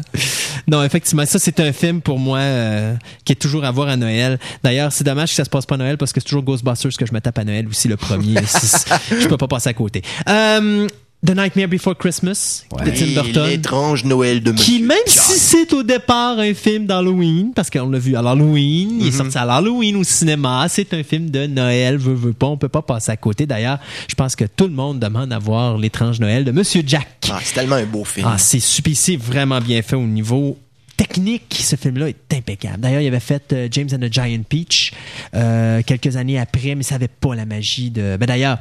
Non, 0.68 0.82
effectivement, 0.84 1.24
ça 1.26 1.38
c'est 1.38 1.60
un 1.60 1.72
film 1.72 2.00
pour 2.00 2.18
moi 2.18 2.38
euh, 2.38 2.94
qui 3.24 3.32
est 3.32 3.36
toujours 3.36 3.64
à 3.64 3.70
voir 3.70 3.88
à 3.88 3.96
Noël. 3.96 4.38
D'ailleurs, 4.64 4.90
c'est 4.92 5.04
dommage 5.04 5.30
que 5.30 5.34
ça 5.36 5.44
se 5.44 5.50
passe 5.50 5.66
pas 5.66 5.74
à 5.74 5.78
Noël 5.78 5.96
parce 5.98 6.12
que 6.12 6.20
c'est 6.20 6.26
toujours 6.26 6.42
Ghostbusters 6.42 6.90
que 6.98 7.06
je 7.06 7.12
me 7.12 7.20
tape 7.20 7.38
à 7.38 7.44
Noël 7.44 7.66
aussi 7.68 7.88
le 7.88 7.96
premier. 7.96 8.34
Je 9.10 9.26
peux 9.28 9.36
pas 9.36 9.48
passer 9.48 9.68
à 9.68 9.74
côté. 9.74 10.02
Euh, 10.28 10.86
The 11.24 11.30
Nightmare 11.34 11.66
Before 11.68 11.96
Christmas 11.96 12.64
de 12.84 12.90
Tim 12.90 13.14
Burton. 13.14 13.46
L'étrange 13.48 14.04
Noël 14.04 14.42
de 14.42 14.52
Qui, 14.52 14.80
Monsieur 14.82 14.86
même 14.86 14.98
John. 15.06 15.24
si 15.24 15.38
c'est 15.38 15.72
au 15.72 15.82
départ 15.82 16.38
un 16.38 16.54
film 16.54 16.86
d'Halloween, 16.86 17.52
parce 17.54 17.68
qu'on 17.70 17.88
l'a 17.90 17.98
vu 17.98 18.14
à 18.14 18.22
l'Halloween, 18.22 18.98
il 19.00 19.08
est 19.08 19.12
sorti 19.12 19.36
à 19.36 19.44
l'Halloween 19.44 19.96
au 19.96 20.04
cinéma, 20.04 20.66
c'est 20.68 20.92
un 20.94 21.02
film 21.02 21.30
de 21.30 21.46
Noël, 21.46 21.96
veut, 21.96 22.14
veut 22.14 22.32
pas, 22.32 22.46
on 22.46 22.56
peut 22.56 22.68
pas 22.68 22.82
passer 22.82 23.10
à 23.10 23.16
côté. 23.16 23.46
D'ailleurs, 23.46 23.78
je 24.08 24.14
pense 24.14 24.36
que 24.36 24.44
tout 24.44 24.64
le 24.66 24.74
monde 24.74 25.00
demande 25.00 25.32
à 25.32 25.38
voir 25.38 25.78
l'étrange 25.78 26.20
Noël 26.20 26.44
de 26.44 26.52
Monsieur 26.52 26.82
Jack. 26.86 27.08
Ah, 27.30 27.40
c'est 27.42 27.54
tellement 27.54 27.76
un 27.76 27.86
beau 27.86 28.04
film. 28.04 28.26
Ah, 28.30 28.36
c'est 28.38 28.60
super, 28.60 28.92
c'est 28.94 29.16
vraiment 29.16 29.60
bien 29.60 29.82
fait 29.82 29.96
au 29.96 30.06
niveau 30.06 30.58
technique. 30.96 31.58
Ce 31.60 31.76
film-là 31.76 32.08
est 32.10 32.34
impeccable. 32.34 32.78
D'ailleurs, 32.80 33.00
il 33.00 33.06
avait 33.08 33.20
fait 33.20 33.52
euh, 33.52 33.68
James 33.70 33.88
and 33.92 33.98
the 34.06 34.12
Giant 34.12 34.42
Peach 34.48 34.92
euh, 35.34 35.82
quelques 35.84 36.16
années 36.16 36.38
après, 36.38 36.74
mais 36.74 36.82
ça 36.84 36.94
avait 36.94 37.08
pas 37.08 37.34
la 37.34 37.46
magie 37.46 37.90
de. 37.90 38.16
Ben 38.20 38.26
d'ailleurs. 38.26 38.58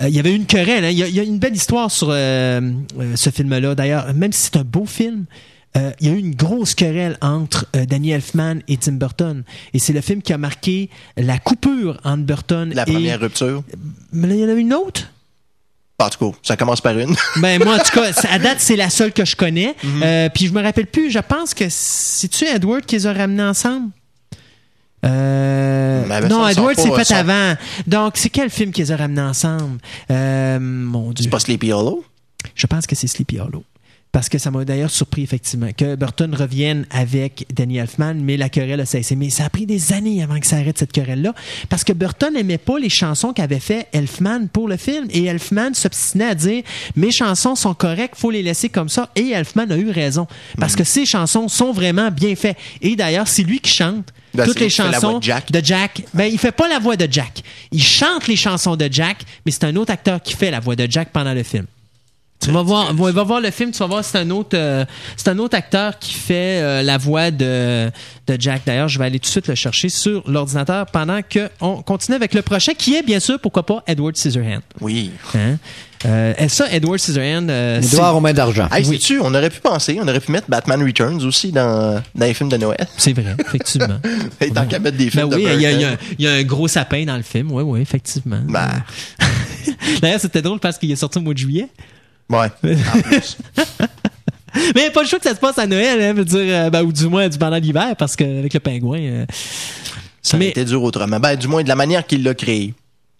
Euh, 0.00 0.08
il 0.08 0.14
y 0.14 0.18
avait 0.18 0.34
une 0.34 0.46
querelle. 0.46 0.84
hein. 0.84 0.90
Il, 0.90 0.98
y 0.98 1.02
a, 1.02 1.08
il 1.08 1.14
y 1.14 1.20
a 1.20 1.22
une 1.22 1.38
belle 1.38 1.54
histoire 1.56 1.90
sur 1.90 2.08
euh, 2.10 2.60
euh, 3.00 3.16
ce 3.16 3.30
film-là. 3.30 3.74
D'ailleurs, 3.74 4.12
même 4.14 4.32
si 4.32 4.42
c'est 4.42 4.56
un 4.56 4.64
beau 4.64 4.84
film, 4.86 5.24
euh, 5.76 5.90
il 6.00 6.06
y 6.06 6.10
a 6.10 6.14
eu 6.14 6.18
une 6.18 6.34
grosse 6.34 6.74
querelle 6.74 7.18
entre 7.20 7.66
euh, 7.76 7.84
Danny 7.84 8.10
Elfman 8.10 8.60
et 8.68 8.76
Tim 8.78 8.92
Burton. 8.92 9.42
Et 9.74 9.78
c'est 9.78 9.92
le 9.92 10.00
film 10.00 10.22
qui 10.22 10.32
a 10.32 10.38
marqué 10.38 10.88
la 11.16 11.38
coupure 11.38 11.98
entre 12.04 12.22
Burton 12.24 12.72
la 12.74 12.82
et... 12.88 12.92
première 12.92 13.20
rupture? 13.20 13.62
Mais 14.12 14.28
là, 14.28 14.34
il 14.34 14.40
y 14.40 14.44
en 14.44 14.48
a 14.48 14.52
une 14.52 14.72
autre? 14.74 15.10
En 16.00 16.08
tout 16.10 16.30
cas, 16.30 16.38
ça 16.44 16.56
commence 16.56 16.80
par 16.80 16.96
une. 16.96 17.14
Ben 17.42 17.62
moi 17.62 17.74
en 17.74 17.78
tout 17.78 17.90
cas, 17.92 18.12
à 18.30 18.38
date 18.38 18.58
c'est 18.60 18.76
la 18.76 18.88
seule 18.88 19.12
que 19.12 19.24
je 19.24 19.34
connais. 19.34 19.74
Mhm. 19.82 20.02
Euh, 20.04 20.28
puis 20.32 20.46
je 20.46 20.52
me 20.52 20.62
rappelle 20.62 20.86
plus. 20.86 21.10
Je 21.10 21.18
pense 21.18 21.54
que 21.54 21.64
c'est 21.68 22.28
tu 22.28 22.44
Edward 22.44 22.82
qui 22.86 22.94
les 22.94 23.06
a 23.08 23.12
ramenés 23.12 23.42
ensemble? 23.42 23.90
Euh, 25.04 26.04
ben, 26.08 26.28
non, 26.28 26.46
Edward 26.48 26.74
c'est 26.76 26.90
fait 26.94 27.04
sont- 27.04 27.14
avant. 27.14 27.54
Donc 27.86 28.12
c'est 28.16 28.30
quel 28.30 28.50
film 28.50 28.72
qui 28.72 28.80
les 28.80 28.92
a 28.92 28.96
ramenés 28.96 29.20
ensemble? 29.22 29.78
Euh, 30.10 30.58
Mon 30.60 31.12
Dieu. 31.12 31.24
C'est 31.24 31.30
pas 31.30 31.38
Sleepy 31.40 31.72
Hollow? 31.72 32.04
Je 32.54 32.66
pense 32.66 32.86
que 32.86 32.94
c'est 32.96 33.06
Sleepy 33.06 33.38
Hollow. 33.38 33.62
Parce 34.10 34.30
que 34.30 34.38
ça 34.38 34.50
m'a 34.50 34.64
d'ailleurs 34.64 34.90
surpris, 34.90 35.22
effectivement, 35.22 35.68
que 35.76 35.94
Burton 35.94 36.34
revienne 36.34 36.86
avec 36.90 37.44
Danny 37.54 37.76
Elfman, 37.76 38.14
mais 38.14 38.38
la 38.38 38.48
querelle 38.48 38.80
a 38.80 38.86
cessé. 38.86 39.14
Mais 39.16 39.28
ça 39.28 39.44
a 39.44 39.50
pris 39.50 39.66
des 39.66 39.92
années 39.92 40.22
avant 40.22 40.40
que 40.40 40.46
ça 40.46 40.56
arrête 40.56 40.78
cette 40.78 40.92
querelle-là. 40.92 41.34
Parce 41.68 41.84
que 41.84 41.92
Burton 41.92 42.32
n'aimait 42.32 42.56
pas 42.56 42.78
les 42.78 42.88
chansons 42.88 43.34
qu'avait 43.34 43.60
fait 43.60 43.86
Elfman 43.92 44.48
pour 44.50 44.66
le 44.66 44.78
film. 44.78 45.06
Et 45.10 45.26
Elfman 45.26 45.74
s'obstinait 45.74 46.24
à 46.24 46.34
dire 46.34 46.62
Mes 46.96 47.10
chansons 47.10 47.54
sont 47.54 47.74
correctes, 47.74 48.14
faut 48.16 48.30
les 48.30 48.42
laisser 48.42 48.70
comme 48.70 48.88
ça. 48.88 49.10
Et 49.14 49.28
Elfman 49.32 49.70
a 49.70 49.76
eu 49.76 49.90
raison. 49.90 50.26
Parce 50.58 50.74
que 50.74 50.84
ses 50.84 51.04
chansons 51.04 51.48
sont 51.48 51.72
vraiment 51.72 52.10
bien 52.10 52.34
faites. 52.34 52.56
Et 52.80 52.96
d'ailleurs, 52.96 53.28
c'est 53.28 53.42
lui 53.42 53.60
qui 53.60 53.70
chante. 53.70 54.06
Ben, 54.34 54.44
toutes 54.44 54.60
les 54.60 54.70
chansons 54.70 55.18
de 55.18 55.24
Jack. 55.24 55.50
de 55.50 55.60
Jack. 55.64 56.02
Ben, 56.14 56.24
il 56.24 56.38
fait 56.38 56.52
pas 56.52 56.68
la 56.68 56.78
voix 56.78 56.96
de 56.96 57.08
Jack. 57.10 57.42
Il 57.72 57.82
chante 57.82 58.26
les 58.26 58.36
chansons 58.36 58.76
de 58.76 58.88
Jack, 58.90 59.18
mais 59.44 59.52
c'est 59.52 59.64
un 59.64 59.76
autre 59.76 59.92
acteur 59.92 60.22
qui 60.22 60.34
fait 60.34 60.50
la 60.50 60.60
voix 60.60 60.76
de 60.76 60.86
Jack 60.90 61.10
pendant 61.12 61.34
le 61.34 61.42
film. 61.42 61.66
Tu 62.40 62.52
vas 62.52 62.62
voir, 62.62 62.94
va, 62.94 63.10
va 63.10 63.22
voir 63.24 63.40
le 63.40 63.50
film, 63.50 63.72
tu 63.72 63.78
vas 63.78 63.86
voir, 63.86 64.04
c'est 64.04 64.18
un 64.18 64.30
autre, 64.30 64.56
euh, 64.56 64.84
c'est 65.16 65.28
un 65.28 65.38
autre 65.38 65.56
acteur 65.56 65.98
qui 65.98 66.14
fait 66.14 66.62
euh, 66.62 66.82
la 66.82 66.96
voix 66.96 67.32
de, 67.32 67.90
de 68.28 68.36
Jack. 68.38 68.62
D'ailleurs, 68.64 68.86
je 68.88 68.98
vais 68.98 69.06
aller 69.06 69.18
tout 69.18 69.26
de 69.26 69.30
suite 69.30 69.48
le 69.48 69.56
chercher 69.56 69.88
sur 69.88 70.22
l'ordinateur 70.30 70.86
pendant 70.86 71.20
que 71.22 71.50
on 71.60 71.82
continue 71.82 72.14
avec 72.14 72.34
le 72.34 72.42
prochain, 72.42 72.74
qui 72.74 72.94
est 72.94 73.02
bien 73.02 73.18
sûr, 73.18 73.40
pourquoi 73.40 73.66
pas, 73.66 73.82
Edward 73.88 74.16
Scissorhands. 74.16 74.62
Oui. 74.80 75.10
Hein? 75.34 75.56
Euh, 76.06 76.32
et 76.38 76.48
ça, 76.48 76.70
Edward 76.70 76.98
Scissorhands, 76.98 77.48
euh, 77.48 77.80
c'est- 77.82 77.94
Edouard 77.96 78.16
aux 78.16 78.20
mains 78.20 78.32
d'argent. 78.32 78.68
Hey, 78.70 78.86
Oui. 78.86 78.94
sais-tu, 78.96 79.18
on 79.20 79.34
aurait 79.34 79.50
pu 79.50 79.60
penser, 79.60 79.98
on 80.00 80.06
aurait 80.06 80.20
pu 80.20 80.30
mettre 80.30 80.48
Batman 80.48 80.80
Returns 80.82 81.22
aussi 81.24 81.50
dans, 81.50 82.00
dans 82.14 82.26
les 82.26 82.34
films 82.34 82.48
de 82.50 82.56
Noël. 82.56 82.86
c'est 82.96 83.12
vrai, 83.12 83.34
effectivement. 83.46 83.98
Et 84.40 84.50
tant 84.50 84.64
qu'à 84.66 84.78
mettre 84.78 84.96
des 84.96 85.06
Ben 85.06 85.10
films 85.10 85.28
oui, 85.34 85.44
de 85.44 85.50
il 85.54 85.60
y, 85.60 85.66
a- 85.66 85.72
il 85.72 85.80
y 85.80 85.84
a- 85.84 85.96
y 86.18 86.26
a 86.28 86.32
un 86.34 86.42
gros 86.44 86.68
sapin 86.68 87.04
dans 87.04 87.16
le 87.16 87.22
film, 87.22 87.50
oui, 87.52 87.62
oui, 87.64 87.80
effectivement. 87.80 88.40
Ben, 88.48 88.68
D'ailleurs, 90.02 90.20
c'était 90.20 90.42
drôle 90.42 90.60
parce 90.60 90.78
qu'il 90.78 90.90
est 90.90 90.96
sorti 90.96 91.18
au 91.18 91.22
mois 91.22 91.34
de 91.34 91.38
juillet. 91.38 91.68
ouais. 92.30 92.46
En 92.94 93.00
plus. 93.02 93.36
Mais 94.74 94.86
a 94.86 94.90
pas 94.90 95.02
le 95.02 95.08
choix 95.08 95.18
que 95.18 95.24
ça 95.28 95.34
se 95.34 95.40
passe 95.40 95.58
à 95.58 95.66
Noël, 95.66 96.00
hein, 96.02 96.12
veux 96.14 96.24
dire, 96.24 96.40
euh, 96.42 96.70
ben, 96.70 96.82
ou 96.82 96.92
du 96.92 97.06
moins 97.06 97.28
du 97.28 97.38
pendant 97.38 97.56
l'hiver, 97.58 97.94
parce 97.96 98.16
qu'avec 98.16 98.52
le 98.54 98.60
pingouin. 98.60 98.98
euh, 99.00 99.26
Ça 100.22 100.36
Mais- 100.36 100.46
aurait 100.46 100.50
été 100.50 100.64
dur 100.64 100.82
autrement. 100.82 101.20
Ben, 101.20 101.36
du 101.36 101.46
moins 101.48 101.62
de 101.62 101.68
la 101.68 101.76
manière 101.76 102.06
qu'il 102.06 102.22
l'a 102.22 102.34
créé. 102.34 102.74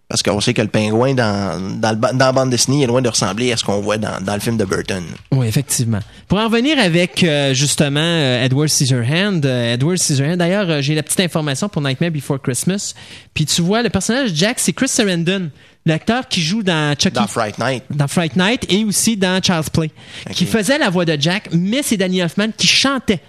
Parce 0.09 0.23
qu'on 0.23 0.41
sait 0.41 0.55
que 0.55 0.63
le 0.63 0.69
pingouin 0.69 1.13
dans, 1.13 1.79
dans, 1.81 1.91
le 1.91 1.97
dans 1.97 2.27
la 2.27 2.33
bande 2.33 2.49
dessinée 2.49 2.83
est 2.83 2.87
loin 2.87 3.03
de 3.03 3.11
ressembler 3.11 3.53
à 3.53 3.59
ce 3.59 3.65
qu'on 3.65 3.81
voit 3.81 3.99
dans, 3.99 4.23
dans 4.23 4.33
le 4.33 4.41
film 4.41 4.57
de 4.57 4.65
Burton. 4.65 5.05
Oui, 5.33 5.47
effectivement. 5.47 5.99
Pour 6.29 6.39
en 6.39 6.47
revenir 6.47 6.79
avec 6.79 7.23
euh, 7.23 7.53
justement 7.53 8.01
euh, 8.01 8.43
Edward 8.43 8.69
Scissorhand, 8.69 9.45
euh, 9.45 9.75
Edward 9.75 9.99
Scissorhand, 9.99 10.39
d'ailleurs, 10.39 10.71
euh, 10.71 10.81
j'ai 10.81 10.95
la 10.95 11.03
petite 11.03 11.21
information 11.21 11.69
pour 11.69 11.83
Nightmare 11.83 12.11
Before 12.11 12.41
Christmas. 12.41 12.95
Puis 13.35 13.45
tu 13.45 13.61
vois, 13.61 13.83
le 13.83 13.91
personnage 13.91 14.33
de 14.33 14.37
Jack, 14.37 14.61
c'est 14.61 14.73
Chris 14.73 14.89
Sarandon, 14.89 15.51
l'acteur 15.85 16.27
qui 16.27 16.41
joue 16.41 16.63
dans 16.63 16.95
Chucky. 16.99 17.15
Dans 17.15 17.27
Fright 17.27 17.59
Night. 17.59 17.85
dans 17.91 18.09
Fright 18.09 18.35
Night 18.35 18.65
et 18.73 18.87
aussi 18.87 19.19
dans 19.19 19.43
Child's 19.43 19.69
Play, 19.69 19.91
qui 20.33 20.47
faisait 20.47 20.79
la 20.79 20.89
voix 20.89 21.05
de 21.05 21.21
Jack, 21.21 21.51
mais 21.53 21.83
c'est 21.83 21.99
Danny 21.99 22.21
Elfman 22.21 22.53
qui 22.57 22.67
chantait 22.67 23.21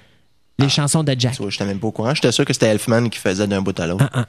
les 0.58 0.70
chansons 0.70 1.04
de 1.04 1.14
Jack. 1.20 1.36
Vois, 1.40 1.50
j'étais 1.50 1.66
même 1.66 1.80
pas 1.80 1.88
au 1.88 1.92
courant. 1.92 2.16
J'étais 2.16 2.32
sûr 2.32 2.46
que 2.46 2.54
c'était 2.54 2.68
Elfman 2.68 3.10
qui 3.10 3.20
faisait 3.20 3.48
d'un 3.48 3.62
bout 3.62 3.78
à 3.78 3.88
l'autre. 3.88 4.10
Ah, 4.14 4.22
ah. 4.22 4.26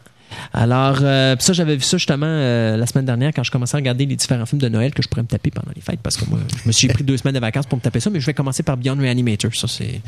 Alors, 0.52 0.98
euh, 1.02 1.36
ça, 1.38 1.52
j'avais 1.52 1.76
vu 1.76 1.82
ça 1.82 1.96
justement 1.96 2.26
euh, 2.26 2.76
la 2.76 2.86
semaine 2.86 3.04
dernière 3.04 3.32
quand 3.34 3.42
je 3.42 3.50
commençais 3.50 3.76
à 3.76 3.78
regarder 3.78 4.06
les 4.06 4.16
différents 4.16 4.46
films 4.46 4.60
de 4.60 4.68
Noël 4.68 4.92
que 4.92 5.02
je 5.02 5.08
pourrais 5.08 5.22
me 5.22 5.26
taper 5.28 5.50
pendant 5.50 5.70
les 5.74 5.80
fêtes 5.82 6.00
parce 6.02 6.16
que 6.16 6.24
moi, 6.28 6.38
je 6.62 6.66
me 6.68 6.72
suis 6.72 6.88
pris 6.88 7.04
deux 7.04 7.16
semaines 7.16 7.34
de 7.34 7.40
vacances 7.40 7.66
pour 7.66 7.78
me 7.78 7.82
taper 7.82 8.00
ça, 8.00 8.10
mais 8.10 8.20
je 8.20 8.26
vais 8.26 8.34
commencer 8.34 8.62
par 8.62 8.76
Beyond 8.76 8.96
Reanimator. 8.98 9.54
Ça, 9.54 9.68
c'est. 9.68 10.00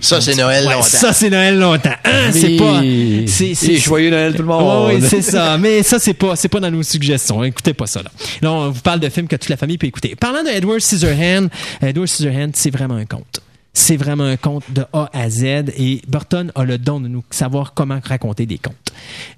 Ça, 0.00 0.20
c'est 0.20 0.34
Noël 0.34 0.66
Ouais, 0.66 0.74
longtemps. 0.74 0.82
ça, 0.84 1.12
c'est 1.12 1.30
Noël 1.30 1.58
longtemps. 1.58 1.90
Hein, 2.04 2.32
c'est 2.32 2.56
pas. 2.56 2.80
C'est, 3.26 3.76
joyeux 3.76 4.10
Noël 4.10 4.32
tout 4.34 4.42
le 4.42 4.48
monde. 4.48 4.88
Ouais, 4.88 5.00
c'est 5.00 5.22
ça. 5.22 5.58
Mais 5.58 5.82
ça, 5.82 5.98
c'est 5.98 6.14
pas, 6.14 6.36
c'est 6.36 6.48
pas 6.48 6.60
dans 6.60 6.70
nos 6.70 6.82
suggestions. 6.82 7.42
Écoutez 7.44 7.74
pas 7.74 7.86
ça, 7.86 8.02
là. 8.02 8.10
Là, 8.42 8.52
on 8.52 8.70
vous 8.70 8.80
parle 8.80 9.00
de 9.00 9.08
films 9.08 9.28
que 9.28 9.36
toute 9.36 9.48
la 9.48 9.56
famille 9.56 9.78
peut 9.78 9.86
écouter. 9.86 10.14
Parlant 10.16 10.42
de 10.42 10.48
Edward 10.48 10.80
Scissorhands, 10.80 11.48
Edward 11.82 12.08
Scissorhands, 12.08 12.50
c'est 12.54 12.70
vraiment 12.70 12.96
un 12.96 13.06
conte. 13.06 13.40
C'est 13.74 13.96
vraiment 13.96 14.24
un 14.24 14.36
conte 14.36 14.64
de 14.72 14.84
A 14.92 15.08
à 15.12 15.30
Z 15.30 15.44
et 15.78 16.02
Burton 16.08 16.50
a 16.56 16.64
le 16.64 16.78
don 16.78 17.00
de 17.00 17.06
nous 17.06 17.22
savoir 17.30 17.74
comment 17.74 18.00
raconter 18.02 18.44
des 18.44 18.58
contes. 18.58 18.74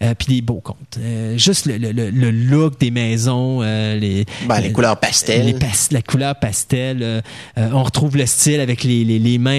Euh, 0.03 0.15
puis 0.19 0.35
des 0.37 0.41
beaux 0.41 0.61
contes. 0.61 0.99
Euh, 0.99 1.37
juste 1.37 1.67
le, 1.67 1.77
le, 1.77 1.93
le- 2.11 2.31
look 2.31 2.81
des 2.81 2.91
maisons, 2.91 3.61
euh, 3.63 3.97
les, 3.99 4.25
Ben, 4.49 4.61
les 4.61 4.73
couleurs 4.73 4.99
pastel. 4.99 5.45
les 5.45 5.53
pas- 5.55 5.67
la 5.91 6.01
couleur 6.01 6.35
pastel. 6.37 7.23
on 7.57 7.83
retrouve 7.83 8.17
le 8.17 8.25
style 8.25 8.61
avec 8.61 8.83
les, 8.83 9.05
les, 9.05 9.19
les 9.19 9.37
mains, 9.39 9.53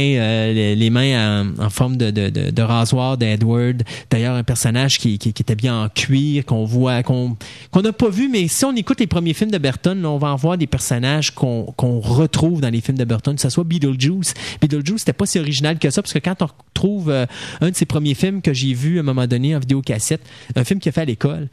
les, 0.51 0.89
mains 0.89 1.43
en, 1.59 1.63
en 1.65 1.69
forme 1.69 1.97
de, 1.97 2.09
de, 2.09 2.29
de, 2.29 2.49
de 2.49 2.61
rasoir 2.63 3.17
d'Edward. 3.17 3.83
D'ailleurs, 4.09 4.35
un 4.35 4.43
personnage 4.43 4.97
qui, 4.97 5.19
qui, 5.19 5.31
qui 5.33 5.43
était 5.43 5.55
bien 5.55 5.83
en 5.83 5.89
cuir, 5.89 6.43
qu'on 6.45 6.65
voit, 6.65 7.03
qu'on 7.03 7.37
qu'on 7.69 7.81
n'a 7.81 7.93
pas 7.93 8.09
vu, 8.09 8.29
mais 8.29 8.47
si 8.47 8.65
on 8.65 8.75
écoute 8.75 8.99
les 8.99 9.07
premiers 9.07 9.33
films 9.33 9.51
de 9.51 9.57
Burton, 9.59 10.01
là, 10.01 10.09
on 10.09 10.17
va 10.17 10.29
en 10.29 10.35
voir 10.37 10.57
des 10.57 10.67
personnages 10.67 11.31
qu'on 11.31 11.65
qu'on 11.77 11.99
retrouve 11.99 12.61
dans 12.61 12.69
les 12.71 12.81
films 12.81 12.97
de 12.97 13.05
Burton, 13.05 13.35
que 13.35 13.41
ce 13.41 13.49
soit 13.49 13.63
Beetlejuice. 13.63 14.33
Beetlejuice, 14.61 14.99
c'était 14.99 15.13
pas 15.13 15.25
si 15.25 15.39
original 15.39 15.79
que 15.79 15.89
ça, 15.89 16.01
parce 16.01 16.13
que 16.13 16.19
quand 16.19 16.41
on 16.41 16.47
retrouve 16.47 17.09
euh, 17.09 17.25
un 17.59 17.71
de 17.71 17.75
ses 17.75 17.85
premiers 17.85 18.13
films 18.13 18.41
que 18.41 18.53
j'ai 18.53 18.73
vu 18.73 18.97
à 18.97 19.01
un 19.01 19.03
moment 19.03 19.27
donné 19.27 19.55
en 19.55 19.59
vidéocassette, 19.59 20.21
un 20.55 20.63
film 20.63 20.79
qu'il 20.79 20.89
a 20.89 20.93
fait 20.93 21.01
à 21.01 21.05
l'école, 21.05 21.49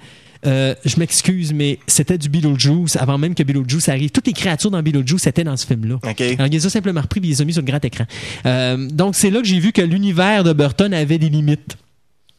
euh, 0.46 0.74
je 0.84 0.98
m'excuse, 0.98 1.52
mais 1.52 1.78
c'était 1.86 2.18
du 2.18 2.28
Beetlejuice 2.28 2.96
avant 2.96 3.18
même 3.18 3.34
que 3.34 3.42
Beetlejuice 3.42 3.88
arrive. 3.88 4.10
Toutes 4.10 4.26
les 4.26 4.32
créatures 4.32 4.70
dans 4.70 4.82
Beetlejuice 4.82 5.26
étaient 5.26 5.44
dans 5.44 5.56
ce 5.56 5.66
film-là. 5.66 5.96
OK. 5.96 6.20
Alors, 6.20 6.46
il 6.46 6.52
les 6.52 6.66
a 6.66 6.70
simplement 6.70 7.00
repris 7.00 7.20
et 7.20 7.24
il 7.24 7.30
les 7.30 7.42
a 7.42 7.44
mis 7.44 7.52
sur 7.52 7.62
le 7.62 7.66
grand 7.66 7.84
écran. 7.84 8.04
Euh, 8.46 8.88
donc, 8.88 9.16
c'est 9.16 9.30
là 9.30 9.40
que 9.40 9.46
j'ai 9.46 9.58
vu 9.58 9.72
que 9.72 9.82
l'univers 9.82 10.44
de 10.44 10.52
Burton 10.52 10.92
avait 10.94 11.18
des 11.18 11.28
limites. 11.28 11.76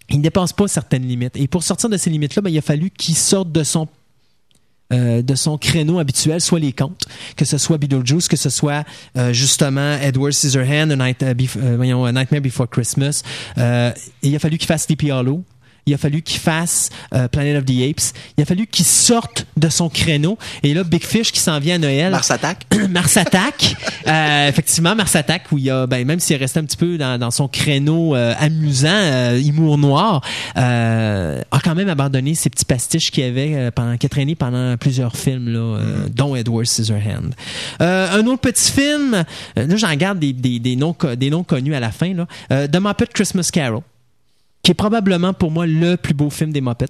Il 0.09 0.17
ne 0.17 0.23
dépasse 0.23 0.53
pas 0.53 0.67
certaines 0.67 1.05
limites. 1.05 1.35
Et 1.35 1.47
pour 1.47 1.63
sortir 1.63 1.89
de 1.89 1.97
ces 1.97 2.09
limites-là, 2.09 2.41
ben, 2.41 2.49
il 2.49 2.57
a 2.57 2.61
fallu 2.61 2.89
qu'il 2.89 3.15
sorte 3.15 3.51
de 3.51 3.63
son 3.63 3.87
euh, 4.91 5.21
de 5.21 5.35
son 5.35 5.57
créneau 5.57 5.99
habituel, 5.99 6.41
soit 6.41 6.59
les 6.59 6.73
contes, 6.73 7.05
que 7.35 7.45
ce 7.45 7.57
soit 7.57 7.77
Beetlejuice, 7.77 8.27
que 8.27 8.37
ce 8.37 8.49
soit 8.49 8.83
euh, 9.17 9.33
justement 9.33 9.97
Edward 10.01 10.33
Scissorhands, 10.33 10.89
A, 10.91 10.95
Night- 10.95 11.23
voyons, 11.75 12.05
A 12.05 12.11
Nightmare 12.11 12.41
Before 12.41 12.67
Christmas. 12.69 13.21
Euh, 13.57 13.91
il 14.23 14.35
a 14.35 14.39
fallu 14.39 14.57
qu'il 14.57 14.67
fasse 14.67 14.83
Sleepy. 14.83 15.11
Il 15.89 15.93
a 15.95 15.97
fallu 15.97 16.21
qu'il 16.21 16.39
fasse 16.39 16.89
euh, 17.15 17.27
Planet 17.27 17.57
of 17.57 17.65
the 17.65 17.81
Apes. 17.89 18.13
Il 18.37 18.41
a 18.43 18.45
fallu 18.45 18.67
qu'il 18.67 18.85
sorte 18.85 19.47
de 19.57 19.69
son 19.69 19.89
créneau. 19.89 20.37
Et 20.61 20.73
là, 20.75 20.83
Big 20.83 21.03
Fish 21.03 21.31
qui 21.31 21.39
s'en 21.39 21.59
vient 21.59 21.75
à 21.75 21.79
Noël. 21.79 22.11
Mars 22.11 22.29
attaque. 22.29 22.65
Mars 22.89 23.17
Attack. 23.17 23.75
Euh, 24.07 24.47
effectivement, 24.47 24.95
Mars 24.95 25.15
Attack, 25.15 25.51
où 25.51 25.57
il 25.57 25.69
a, 25.71 25.87
ben, 25.87 26.05
même 26.05 26.19
s'il 26.19 26.35
est 26.35 26.39
resté 26.39 26.59
un 26.59 26.63
petit 26.65 26.77
peu 26.77 26.97
dans, 26.97 27.17
dans 27.19 27.31
son 27.31 27.47
créneau 27.47 28.15
euh, 28.15 28.33
amusant, 28.39 28.87
euh, 28.89 29.39
humour 29.41 29.77
noir, 29.79 30.21
euh, 30.57 31.41
a 31.51 31.59
quand 31.59 31.75
même 31.75 31.89
abandonné 31.89 32.35
ses 32.35 32.49
petits 32.49 32.65
pastiches 32.65 33.11
qu'il 33.11 33.23
avait 33.23 33.55
euh, 33.55 33.71
pendant, 33.71 33.97
qui 33.97 34.05
a 34.05 34.09
traîné 34.09 34.35
pendant 34.35 34.77
plusieurs 34.77 35.15
films, 35.15 35.49
là, 35.49 35.59
euh, 35.59 36.07
dont 36.13 36.35
Edward 36.35 36.65
Scissorhands. 36.65 37.31
Euh, 37.81 38.19
un 38.19 38.25
autre 38.27 38.41
petit 38.41 38.71
film, 38.71 39.23
euh, 39.57 39.67
là 39.67 39.75
j'en 39.75 39.93
garde 39.95 40.19
des, 40.19 40.33
des, 40.33 40.59
des, 40.59 40.75
noms, 40.75 40.93
co- 40.93 41.15
des 41.15 41.29
noms 41.29 41.43
connus 41.43 41.73
à 41.75 41.79
la 41.79 41.91
fin, 41.91 42.13
là. 42.13 42.27
Euh, 42.51 42.67
The 42.67 42.77
Muppet 42.79 43.07
Christmas 43.13 43.49
Carol, 43.51 43.81
qui 44.69 44.73
est 44.73 44.75
probablement 44.75 45.33
pour 45.33 45.49
moi 45.49 45.65
le 45.65 45.95
plus 45.95 46.13
beau 46.13 46.29
film 46.29 46.51
des 46.51 46.61
Muppets. 46.61 46.85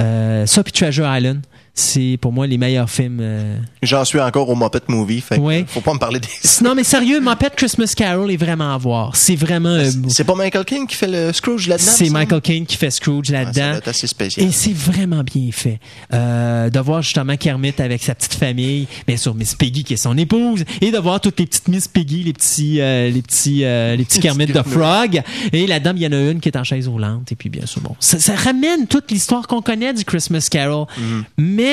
Euh, 0.00 0.46
ça 0.46 0.64
puis 0.64 0.72
Treasure 0.72 1.06
Island, 1.06 1.42
c'est 1.78 2.18
pour 2.20 2.32
moi 2.32 2.46
les 2.46 2.58
meilleurs 2.58 2.90
films. 2.90 3.18
euh, 3.20 3.56
J'en 3.82 4.04
suis 4.04 4.20
encore 4.20 4.48
au 4.48 4.56
Muppet 4.56 4.80
Movie. 4.88 5.20
Fait 5.20 5.38
Ouais. 5.38 5.64
faut 5.68 5.80
pas 5.80 5.94
me 5.94 5.98
parler 5.98 6.20
des. 6.20 6.28
non, 6.62 6.74
mais 6.74 6.84
sérieux, 6.84 7.20
Muppet 7.20 7.50
Christmas 7.56 7.92
Carol 7.96 8.30
est 8.30 8.36
vraiment 8.36 8.74
à 8.74 8.78
voir. 8.78 9.14
C'est 9.16 9.36
vraiment. 9.36 9.68
un- 9.70 9.90
C'est 10.08 10.24
pas 10.24 10.34
Michael 10.34 10.64
King 10.64 10.86
qui 10.86 10.96
fait 10.96 11.06
le 11.08 11.32
Scrooge 11.32 11.68
là-dedans? 11.68 11.90
c'est? 11.90 12.10
Michael 12.10 12.40
Caine 12.40 12.66
qui 12.66 12.76
fait 12.76 12.90
Scrooge 12.90 13.26
ça 13.28 13.32
là-dedans. 13.32 13.68
doit 13.68 13.76
être 13.78 13.88
assez 13.88 14.06
spécial. 14.06 14.46
Et 14.46 14.50
c'est 14.52 14.72
vraiment 14.74 15.22
bien 15.22 15.50
fait. 15.52 15.78
Euh, 16.12 16.70
de 16.70 16.80
voir 16.80 17.02
justement 17.02 17.36
Kermit 17.36 17.74
avec 17.78 18.02
sa 18.02 18.14
petite 18.14 18.34
famille, 18.34 18.86
bien 19.06 19.16
sûr 19.16 19.34
Miss 19.34 19.54
Piggy 19.54 19.84
qui 19.84 19.94
est 19.94 19.98
son 19.98 20.16
épouse, 20.18 20.64
et 20.80 20.90
de 20.90 20.98
voir 20.98 21.20
toutes 21.20 21.38
les 21.38 21.46
petites 21.46 21.68
Miss 21.68 21.86
Piggy, 21.88 22.24
les 22.24 22.32
petits, 22.32 22.80
euh, 22.80 23.10
les 23.10 23.22
petits, 23.22 23.64
euh, 23.64 23.94
les 23.96 24.04
petits 24.04 24.20
Kermit 24.20 24.46
de 24.46 24.62
Frog. 24.62 25.22
Et 25.52 25.66
la 25.66 25.78
dame, 25.80 25.96
il 25.96 26.02
y 26.02 26.06
en 26.06 26.12
a 26.12 26.30
une 26.30 26.40
qui 26.40 26.48
est 26.48 26.56
en 26.56 26.64
chaise 26.64 26.88
roulante. 26.88 27.30
Et 27.32 27.36
puis 27.36 27.48
bien 27.48 27.66
sûr, 27.66 27.80
bon, 27.82 27.94
ça, 28.00 28.18
ça 28.18 28.34
ramène 28.34 28.86
toute 28.88 29.10
l'histoire 29.10 29.46
qu'on 29.46 29.62
connaît 29.62 29.92
du 29.94 30.04
Christmas 30.04 30.48
Carol, 30.50 30.86
mais 31.36 31.67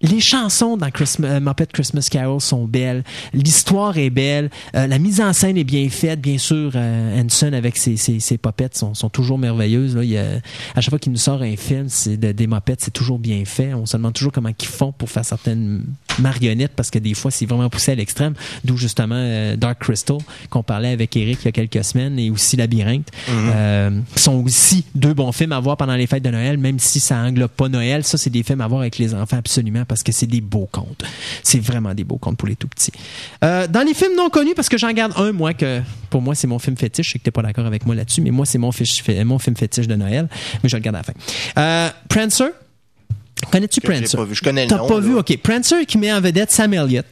les 0.00 0.20
chansons 0.20 0.76
dans 0.76 0.90
Christmas, 0.90 1.28
euh, 1.28 1.40
Muppet 1.40 1.66
Christmas 1.72 2.06
Carol 2.10 2.40
sont 2.40 2.66
belles. 2.66 3.02
L'histoire 3.32 3.98
est 3.98 4.10
belle. 4.10 4.48
Euh, 4.76 4.86
la 4.86 4.98
mise 4.98 5.20
en 5.20 5.32
scène 5.32 5.56
est 5.56 5.64
bien 5.64 5.88
faite. 5.88 6.20
Bien 6.20 6.38
sûr, 6.38 6.70
euh, 6.76 7.20
Henson 7.20 7.52
avec 7.52 7.76
ses, 7.76 7.96
ses, 7.96 8.20
ses 8.20 8.38
puppets 8.38 8.70
sont, 8.72 8.92
toujours 9.10 9.38
merveilleuses. 9.38 9.96
Là. 9.96 10.38
À 10.76 10.80
chaque 10.80 10.90
fois 10.90 10.98
qu'il 11.00 11.10
nous 11.12 11.18
sort 11.18 11.42
un 11.42 11.56
film 11.56 11.88
c'est 11.88 12.16
de- 12.16 12.30
des 12.32 12.46
Muppets, 12.46 12.76
c'est 12.78 12.92
toujours 12.92 13.18
bien 13.18 13.44
fait. 13.44 13.74
On 13.74 13.86
se 13.86 13.96
demande 13.96 14.14
toujours 14.14 14.32
comment 14.32 14.50
ils 14.50 14.66
font 14.66 14.92
pour 14.92 15.10
faire 15.10 15.24
certaines 15.24 15.84
marionnettes 16.18 16.72
parce 16.74 16.90
que 16.90 16.98
des 16.98 17.14
fois, 17.14 17.30
c'est 17.30 17.46
vraiment 17.46 17.68
poussé 17.68 17.92
à 17.92 17.94
l'extrême. 17.94 18.34
D'où 18.64 18.76
justement 18.76 19.16
euh, 19.16 19.56
Dark 19.56 19.78
Crystal 19.80 20.18
qu'on 20.50 20.62
parlait 20.62 20.90
avec 20.90 21.16
Eric 21.16 21.38
il 21.42 21.44
y 21.46 21.48
a 21.48 21.52
quelques 21.52 21.84
semaines 21.84 22.18
et 22.18 22.30
aussi 22.30 22.56
Labyrinthe. 22.56 23.08
Euh, 23.28 23.90
sont 24.16 24.44
aussi 24.44 24.84
deux 24.94 25.14
bons 25.14 25.32
films 25.32 25.52
à 25.52 25.60
voir 25.60 25.76
pendant 25.76 25.94
les 25.94 26.06
fêtes 26.06 26.22
de 26.22 26.30
Noël, 26.30 26.58
même 26.58 26.78
si 26.78 27.00
ça 27.00 27.16
englobe 27.18 27.50
pas 27.50 27.68
Noël. 27.68 28.04
Ça, 28.04 28.18
c'est 28.18 28.30
des 28.30 28.42
films 28.42 28.60
à 28.60 28.68
voir 28.68 28.80
avec 28.80 28.98
les 28.98 29.14
enfants 29.14 29.38
absolument 29.38 29.84
parce 29.84 30.02
que 30.02 30.12
c'est 30.12 30.26
des 30.26 30.40
beaux 30.40 30.68
contes. 30.70 31.04
C'est 31.42 31.60
vraiment 31.60 31.94
des 31.94 32.04
beaux 32.04 32.18
contes 32.18 32.36
pour 32.36 32.48
les 32.48 32.56
tout 32.56 32.68
petits. 32.68 32.92
Euh, 33.44 33.66
dans 33.66 33.82
les 33.82 33.94
films 33.94 34.16
non 34.16 34.30
connus, 34.30 34.54
parce 34.54 34.68
que 34.68 34.78
j'en 34.78 34.92
garde 34.92 35.12
un, 35.16 35.32
moi, 35.32 35.54
que 35.54 35.80
pour 36.10 36.22
moi, 36.22 36.34
c'est 36.34 36.46
mon 36.46 36.58
film 36.58 36.76
fétiche. 36.76 37.06
Je 37.08 37.12
sais 37.12 37.18
que 37.18 37.24
t'es 37.24 37.30
pas 37.30 37.42
d'accord 37.42 37.66
avec 37.66 37.86
moi 37.86 37.94
là-dessus, 37.94 38.20
mais 38.20 38.30
moi, 38.30 38.46
c'est 38.46 38.58
mon 38.58 38.72
film 38.72 39.56
fétiche 39.56 39.86
de 39.86 39.94
Noël. 39.94 40.28
Mais 40.62 40.68
je 40.68 40.76
le 40.76 40.82
garde 40.82 40.96
à 40.96 41.00
la 41.00 41.04
fin. 41.04 41.12
Euh, 41.58 41.90
Prancer. 42.08 42.50
Connais-tu 43.52 43.80
Prancer? 43.80 44.16
pas 44.16 44.24
vu. 44.24 44.34
Je 44.34 44.42
connais 44.42 44.64
le 44.64 44.68
T'as 44.70 44.78
nom, 44.78 44.86
pas 44.88 44.94
là. 44.94 45.00
vu? 45.00 45.14
OK. 45.16 45.36
Prancer 45.42 45.86
qui 45.86 45.98
met 45.98 46.12
en 46.12 46.20
vedette 46.20 46.50
Sam 46.50 46.74
Elliott. 46.74 47.06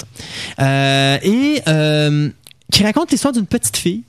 Euh, 0.61 1.19
et 1.23 1.63
euh, 1.69 2.29
qui 2.73 2.83
raconte 2.83 3.11
l'histoire 3.13 3.33
d'une 3.33 3.47
petite 3.47 3.77
fille 3.77 4.03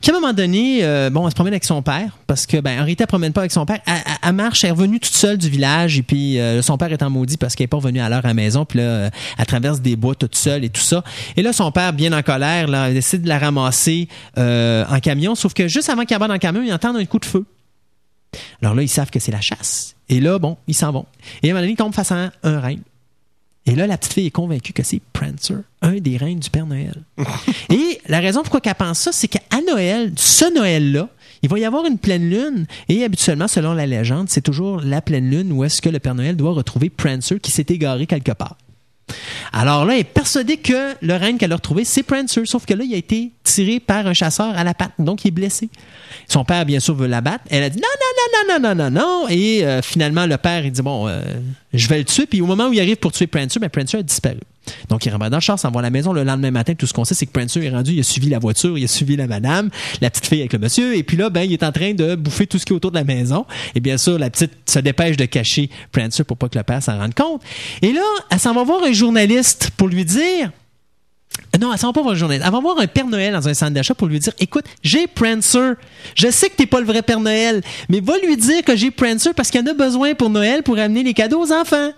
qui, 0.00 0.10
à 0.10 0.14
un 0.16 0.20
moment 0.20 0.32
donné, 0.32 0.78
euh, 0.82 1.10
bon, 1.10 1.24
elle 1.26 1.30
se 1.30 1.34
promène 1.34 1.52
avec 1.52 1.64
son 1.64 1.82
père, 1.82 2.16
parce 2.26 2.46
que, 2.46 2.56
ben, 2.58 2.72
en 2.72 2.84
réalité, 2.84 3.02
elle 3.02 3.06
promène 3.06 3.34
pas 3.34 3.42
avec 3.42 3.52
son 3.52 3.66
père. 3.66 3.80
Elle, 3.86 3.92
elle- 3.96 4.12
elle 4.28 4.32
marche, 4.32 4.64
elle 4.64 4.68
est 4.68 4.72
revenue 4.72 4.98
toute 4.98 5.12
seule 5.12 5.36
du 5.36 5.50
village, 5.50 5.98
et 5.98 6.02
puis 6.02 6.40
euh, 6.40 6.62
son 6.62 6.78
père 6.78 6.90
est 6.90 7.02
en 7.02 7.10
maudit 7.10 7.36
parce 7.36 7.54
qu'elle 7.54 7.66
est 7.66 7.68
pas 7.68 7.76
revenue 7.76 8.00
à 8.00 8.08
l'heure 8.08 8.24
à 8.24 8.28
la 8.28 8.34
maison, 8.34 8.64
puis 8.64 8.78
là, 8.78 8.84
euh, 8.84 9.10
elle 9.36 9.44
traverse 9.44 9.82
des 9.82 9.96
bois 9.96 10.14
toute 10.14 10.36
seule 10.36 10.64
et 10.64 10.70
tout 10.70 10.80
ça. 10.80 11.04
Et 11.36 11.42
là, 11.42 11.52
son 11.52 11.70
père, 11.70 11.92
bien 11.92 12.14
en 12.14 12.22
colère, 12.22 12.66
là, 12.68 12.90
décide 12.90 13.20
de 13.22 13.28
la 13.28 13.38
ramasser 13.38 14.08
euh, 14.38 14.86
en 14.88 15.00
camion, 15.00 15.34
sauf 15.34 15.52
que 15.52 15.68
juste 15.68 15.90
avant 15.90 16.04
qu'il 16.06 16.16
aborde 16.16 16.30
en 16.32 16.38
camion, 16.38 16.62
il 16.64 16.72
entend 16.72 16.94
un 16.96 17.04
coup 17.04 17.18
de 17.18 17.26
feu. 17.26 17.44
Alors 18.62 18.74
là, 18.74 18.82
ils 18.82 18.88
savent 18.88 19.10
que 19.10 19.18
c'est 19.18 19.32
la 19.32 19.40
chasse. 19.40 19.96
Et 20.08 20.20
là, 20.20 20.38
bon, 20.38 20.56
ils 20.66 20.74
s'en 20.74 20.92
vont. 20.92 21.06
Et 21.42 21.48
à 21.48 21.50
un 21.50 21.54
moment 21.54 21.62
donné, 21.62 21.72
ils 21.72 21.76
tombent 21.76 21.94
face 21.94 22.12
à 22.12 22.16
un, 22.16 22.32
un 22.42 22.60
reine. 22.60 22.82
Et 23.66 23.74
là, 23.74 23.86
la 23.86 23.98
petite 23.98 24.14
fille 24.14 24.26
est 24.26 24.30
convaincue 24.30 24.72
que 24.72 24.82
c'est 24.82 25.00
Prancer, 25.12 25.56
un 25.82 25.94
des 25.94 26.16
reines 26.16 26.40
du 26.40 26.50
Père 26.50 26.66
Noël. 26.66 27.02
et 27.70 28.00
la 28.08 28.20
raison 28.20 28.42
pourquoi 28.42 28.60
elle 28.64 28.74
pense 28.74 28.98
ça, 28.98 29.12
c'est 29.12 29.28
qu'à 29.28 29.40
Noël, 29.68 30.12
ce 30.16 30.52
Noël-là, 30.52 31.08
il 31.42 31.48
va 31.48 31.58
y 31.58 31.64
avoir 31.64 31.86
une 31.86 31.98
pleine 31.98 32.28
lune. 32.28 32.66
Et 32.88 33.04
habituellement, 33.04 33.48
selon 33.48 33.74
la 33.74 33.86
légende, 33.86 34.28
c'est 34.28 34.40
toujours 34.40 34.80
la 34.80 35.00
pleine 35.00 35.30
lune 35.30 35.52
où 35.52 35.64
est-ce 35.64 35.82
que 35.82 35.88
le 35.88 35.98
Père 35.98 36.14
Noël 36.14 36.36
doit 36.36 36.52
retrouver 36.52 36.90
Prancer 36.90 37.38
qui 37.38 37.50
s'est 37.50 37.66
égaré 37.68 38.06
quelque 38.06 38.32
part. 38.32 38.56
Alors 39.52 39.84
là, 39.84 39.94
elle 39.94 40.00
est 40.00 40.04
persuadée 40.04 40.56
que 40.56 40.94
le 41.00 41.14
reine 41.14 41.38
qu'elle 41.38 41.52
a 41.52 41.56
retrouvé, 41.56 41.84
c'est 41.84 42.02
Prancer. 42.02 42.44
Sauf 42.44 42.66
que 42.66 42.74
là, 42.74 42.84
il 42.84 42.94
a 42.94 42.96
été 42.96 43.30
tiré 43.44 43.80
par 43.80 44.06
un 44.06 44.14
chasseur 44.14 44.56
à 44.56 44.64
la 44.64 44.74
patte. 44.74 44.92
Donc, 44.98 45.24
il 45.24 45.28
est 45.28 45.32
blessé. 45.32 45.68
Son 46.28 46.44
père, 46.44 46.64
bien 46.64 46.80
sûr, 46.80 46.94
veut 46.94 47.06
l'abattre. 47.06 47.44
Elle 47.50 47.62
a 47.62 47.70
dit 47.70 47.78
non, 47.78 47.88
non, 48.00 48.48
non, 48.48 48.60
non, 48.60 48.74
non, 48.74 48.90
non, 48.90 49.00
non. 49.00 49.28
Et 49.28 49.64
euh, 49.64 49.82
finalement, 49.82 50.26
le 50.26 50.36
père, 50.36 50.64
il 50.64 50.72
dit 50.72 50.82
bon, 50.82 51.08
euh, 51.08 51.20
je 51.72 51.88
vais 51.88 51.98
le 51.98 52.04
tuer. 52.04 52.26
Puis 52.26 52.40
au 52.40 52.46
moment 52.46 52.68
où 52.68 52.72
il 52.72 52.80
arrive 52.80 52.96
pour 52.96 53.12
tuer 53.12 53.26
Prancer, 53.26 53.58
ben, 53.58 53.68
Prancer 53.68 53.98
a 53.98 54.02
disparu. 54.02 54.40
Donc, 54.88 55.06
il 55.06 55.10
rentre 55.10 55.28
dans 55.28 55.36
le 55.36 55.40
char, 55.40 55.58
s'en 55.58 55.70
va 55.70 55.80
à 55.80 55.82
la 55.82 55.90
maison. 55.90 56.12
Le 56.12 56.24
lendemain 56.24 56.50
matin, 56.50 56.74
tout 56.74 56.86
ce 56.86 56.92
qu'on 56.92 57.04
sait, 57.04 57.14
c'est 57.14 57.26
que 57.26 57.32
Prancer 57.32 57.62
est 57.62 57.70
rendu, 57.70 57.92
il 57.92 58.00
a 58.00 58.02
suivi 58.02 58.28
la 58.28 58.38
voiture, 58.38 58.76
il 58.76 58.84
a 58.84 58.88
suivi 58.88 59.16
la 59.16 59.26
madame, 59.26 59.70
la 60.00 60.10
petite 60.10 60.26
fille 60.26 60.40
avec 60.40 60.52
le 60.52 60.58
monsieur. 60.58 60.96
Et 60.96 61.02
puis 61.02 61.16
là, 61.16 61.30
ben, 61.30 61.42
il 61.42 61.52
est 61.52 61.62
en 61.62 61.72
train 61.72 61.94
de 61.94 62.14
bouffer 62.14 62.46
tout 62.46 62.58
ce 62.58 62.64
qui 62.64 62.72
est 62.72 62.76
autour 62.76 62.90
de 62.90 62.96
la 62.96 63.04
maison. 63.04 63.46
Et 63.74 63.80
bien 63.80 63.98
sûr, 63.98 64.18
la 64.18 64.30
petite 64.30 64.52
se 64.66 64.78
dépêche 64.78 65.16
de 65.16 65.24
cacher 65.24 65.70
Prancer 65.92 66.24
pour 66.24 66.36
pas 66.36 66.48
que 66.48 66.58
le 66.58 66.64
père 66.64 66.82
s'en 66.82 66.98
rende 66.98 67.14
compte. 67.14 67.42
Et 67.82 67.92
là, 67.92 68.02
elle 68.30 68.38
s'en 68.38 68.54
va 68.54 68.64
voir 68.64 68.82
un 68.84 68.92
journaliste 68.92 69.70
pour 69.76 69.88
lui 69.88 70.04
dire 70.04 70.50
non, 71.60 71.72
elle 71.72 71.78
s'en 71.78 71.88
va 71.88 71.92
pas 71.92 72.02
voir 72.02 72.14
un 72.14 72.16
journaliste. 72.16 72.46
Elle 72.46 72.52
va 72.52 72.60
voir 72.60 72.78
un 72.78 72.86
Père 72.86 73.06
Noël 73.06 73.32
dans 73.32 73.48
un 73.48 73.54
centre 73.54 73.72
d'achat 73.72 73.94
pour 73.94 74.06
lui 74.06 74.18
dire 74.18 74.32
Écoute, 74.38 74.64
j'ai 74.82 75.06
Prancer. 75.06 75.72
Je 76.14 76.30
sais 76.30 76.48
que 76.48 76.56
t'es 76.56 76.66
pas 76.66 76.80
le 76.80 76.86
vrai 76.86 77.02
Père 77.02 77.20
Noël, 77.20 77.60
mais 77.88 78.00
va 78.00 78.18
lui 78.18 78.36
dire 78.36 78.62
que 78.62 78.76
j'ai 78.76 78.90
Prancer 78.90 79.32
parce 79.34 79.50
qu'il 79.50 79.60
en 79.60 79.66
a 79.66 79.74
besoin 79.74 80.14
pour 80.14 80.30
Noël 80.30 80.62
pour 80.62 80.78
amener 80.78 81.02
les 81.02 81.12
cadeaux 81.12 81.42
aux 81.42 81.52
enfants. 81.52 81.90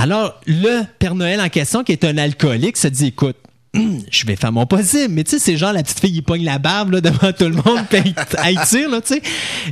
Alors, 0.00 0.40
le 0.46 0.84
Père 0.98 1.14
Noël 1.14 1.42
en 1.42 1.50
question, 1.50 1.84
qui 1.84 1.92
est 1.92 2.04
un 2.04 2.16
alcoolique, 2.16 2.78
se 2.78 2.88
dit 2.88 3.08
Écoute, 3.08 3.36
je 3.74 4.24
vais 4.24 4.34
faire 4.34 4.50
mon 4.50 4.64
possible. 4.64 5.12
Mais 5.12 5.24
tu 5.24 5.32
sais, 5.32 5.38
c'est 5.38 5.58
genre 5.58 5.74
la 5.74 5.82
petite 5.82 6.00
fille, 6.00 6.14
il 6.14 6.22
pogne 6.22 6.42
la 6.42 6.58
barbe 6.58 6.92
là, 6.92 7.00
devant 7.02 7.32
tout 7.34 7.44
le 7.44 7.56
monde, 7.56 7.84
puis 7.90 8.14
elle 8.42 8.58
tire, 8.66 8.88
là, 8.88 9.02
tu 9.02 9.16
sais. 9.16 9.22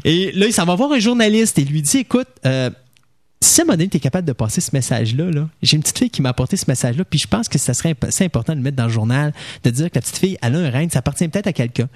Et 0.05 0.31
là, 0.33 0.45
il 0.45 0.53
s'en 0.53 0.67
va 0.67 0.75
voir 0.75 0.93
un 0.93 0.99
journaliste 0.99 1.59
et 1.59 1.65
lui 1.65 1.81
dit, 1.81 2.01
écoute, 2.01 2.29
euh, 2.45 2.69
si 3.41 3.61
à 3.61 3.65
un 3.65 3.67
moment 3.69 3.85
capable 3.89 4.27
de 4.27 4.33
passer 4.33 4.61
ce 4.61 4.71
message-là, 4.73 5.31
là, 5.31 5.49
j'ai 5.63 5.77
une 5.77 5.83
petite 5.83 5.99
fille 5.99 6.11
qui 6.11 6.23
m'a 6.23 6.31
apporté 6.31 6.57
ce 6.57 6.65
message-là, 6.67 7.05
puis 7.05 7.19
je 7.21 7.27
pense 7.29 7.49
que 7.49 7.59
ça 7.59 7.73
serait 7.75 7.95
important 8.21 8.53
de 8.53 8.59
le 8.59 8.65
mettre 8.65 8.77
dans 8.77 8.87
le 8.87 8.93
journal, 8.93 9.33
de 9.65 9.71
dire 9.71 9.91
que 9.91 9.95
la 9.97 10.01
petite 10.01 10.19
fille, 10.19 10.37
elle 10.43 10.57
a 10.57 10.59
un 10.59 10.71
règne, 10.71 10.91
ça 10.91 10.99
appartient 10.99 11.29
peut-être 11.29 11.47
à 11.47 11.53
quelqu'un. 11.53 11.89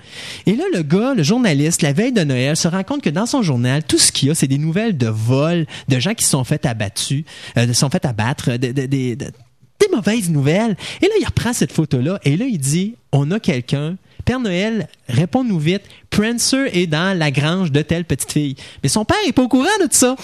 Et 0.46 0.54
là, 0.54 0.64
le 0.72 0.82
gars, 0.82 1.14
le 1.14 1.22
journaliste, 1.22 1.82
la 1.82 1.92
veille 1.92 2.12
de 2.12 2.22
Noël, 2.22 2.56
se 2.56 2.68
rend 2.68 2.84
compte 2.84 3.02
que 3.02 3.10
dans 3.10 3.26
son 3.26 3.42
journal, 3.42 3.82
tout 3.82 3.98
ce 3.98 4.12
qu'il 4.12 4.28
y 4.28 4.30
a, 4.30 4.34
c'est 4.34 4.46
des 4.46 4.58
nouvelles 4.58 4.96
de 4.96 5.08
vols, 5.08 5.66
de 5.88 5.98
gens 5.98 6.14
qui 6.14 6.24
sont 6.24 6.44
fait 6.44 6.64
abattus, 6.64 7.24
euh, 7.56 7.72
sont 7.72 7.90
fait 7.90 8.04
abattre, 8.04 8.56
de- 8.56 8.70
des 8.86 9.88
mauvaises 9.92 10.30
nouvelles. 10.30 10.76
Et 11.00 11.06
là, 11.06 11.12
il 11.20 11.24
reprend 11.26 11.52
cette 11.52 11.72
photo-là, 11.72 12.20
et 12.24 12.36
là, 12.36 12.44
il 12.44 12.58
dit, 12.58 12.94
on 13.10 13.30
a 13.32 13.40
quelqu'un, 13.40 13.96
Père 14.24 14.40
Noël, 14.40 14.88
réponds-nous 15.08 15.58
vite. 15.58 15.82
Prancer 16.10 16.68
est 16.74 16.86
dans 16.86 17.16
la 17.18 17.30
grange 17.30 17.72
de 17.72 17.80
telle 17.80 18.04
petite 18.04 18.32
fille. 18.32 18.54
Mais 18.82 18.88
son 18.88 19.04
père 19.04 19.16
est 19.26 19.32
pas 19.32 19.42
au 19.42 19.48
courant 19.48 19.64
de 19.80 19.84
tout 19.84 19.96
ça. 19.96 20.14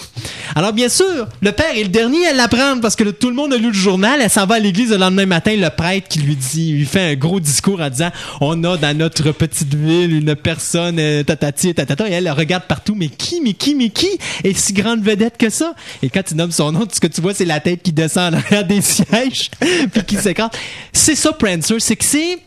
Alors, 0.55 0.71
bien 0.71 0.87
sûr, 0.87 1.27
le 1.41 1.51
père 1.51 1.75
est 1.75 1.83
le 1.83 1.89
dernier 1.89 2.27
à 2.27 2.33
l'apprendre 2.33 2.81
parce 2.81 2.95
que 2.95 3.03
tout 3.05 3.29
le 3.29 3.35
monde 3.35 3.53
a 3.53 3.57
lu 3.57 3.67
le 3.67 3.73
journal. 3.73 4.19
Elle 4.21 4.29
s'en 4.29 4.45
va 4.45 4.55
à 4.55 4.59
l'église 4.59 4.91
le 4.91 4.97
lendemain 4.97 5.25
matin. 5.25 5.55
Le 5.55 5.69
prêtre 5.69 6.07
qui 6.07 6.19
lui 6.19 6.35
dit, 6.35 6.73
lui 6.73 6.85
fait 6.85 7.11
un 7.11 7.15
gros 7.15 7.39
discours 7.39 7.81
en 7.81 7.89
disant, 7.89 8.11
on 8.39 8.63
a 8.63 8.77
dans 8.77 8.95
notre 8.95 9.31
petite 9.31 9.73
ville 9.73 10.15
une 10.15 10.35
personne, 10.35 10.99
euh, 10.99 11.23
tatati, 11.23 11.73
tatata. 11.73 12.07
Et 12.07 12.13
elle, 12.13 12.29
regarde 12.29 12.63
partout. 12.63 12.95
Mais 12.95 13.09
qui, 13.09 13.41
mais 13.41 13.53
qui, 13.53 13.73
mais 13.73 13.89
qui 13.89 14.09
est 14.43 14.57
si 14.57 14.73
grande 14.73 15.01
vedette 15.01 15.37
que 15.37 15.49
ça? 15.49 15.73
Et 16.03 16.09
quand 16.09 16.23
tu 16.23 16.35
nommes 16.35 16.51
son 16.51 16.71
nom, 16.71 16.87
ce 16.91 16.99
que 16.99 17.07
tu 17.07 17.19
vois, 17.19 17.33
c'est 17.33 17.45
la 17.45 17.59
tête 17.59 17.81
qui 17.81 17.91
descend 17.91 18.35
en 18.35 18.37
arrière 18.37 18.65
des 18.65 18.81
sièges 18.83 19.49
puis 19.91 20.03
qui 20.05 20.17
s'écarte. 20.17 20.55
C'est 20.93 21.15
ça, 21.15 21.33
Prancer. 21.33 21.79
C'est 21.79 21.95
que 21.95 22.05
c'est 22.05 22.37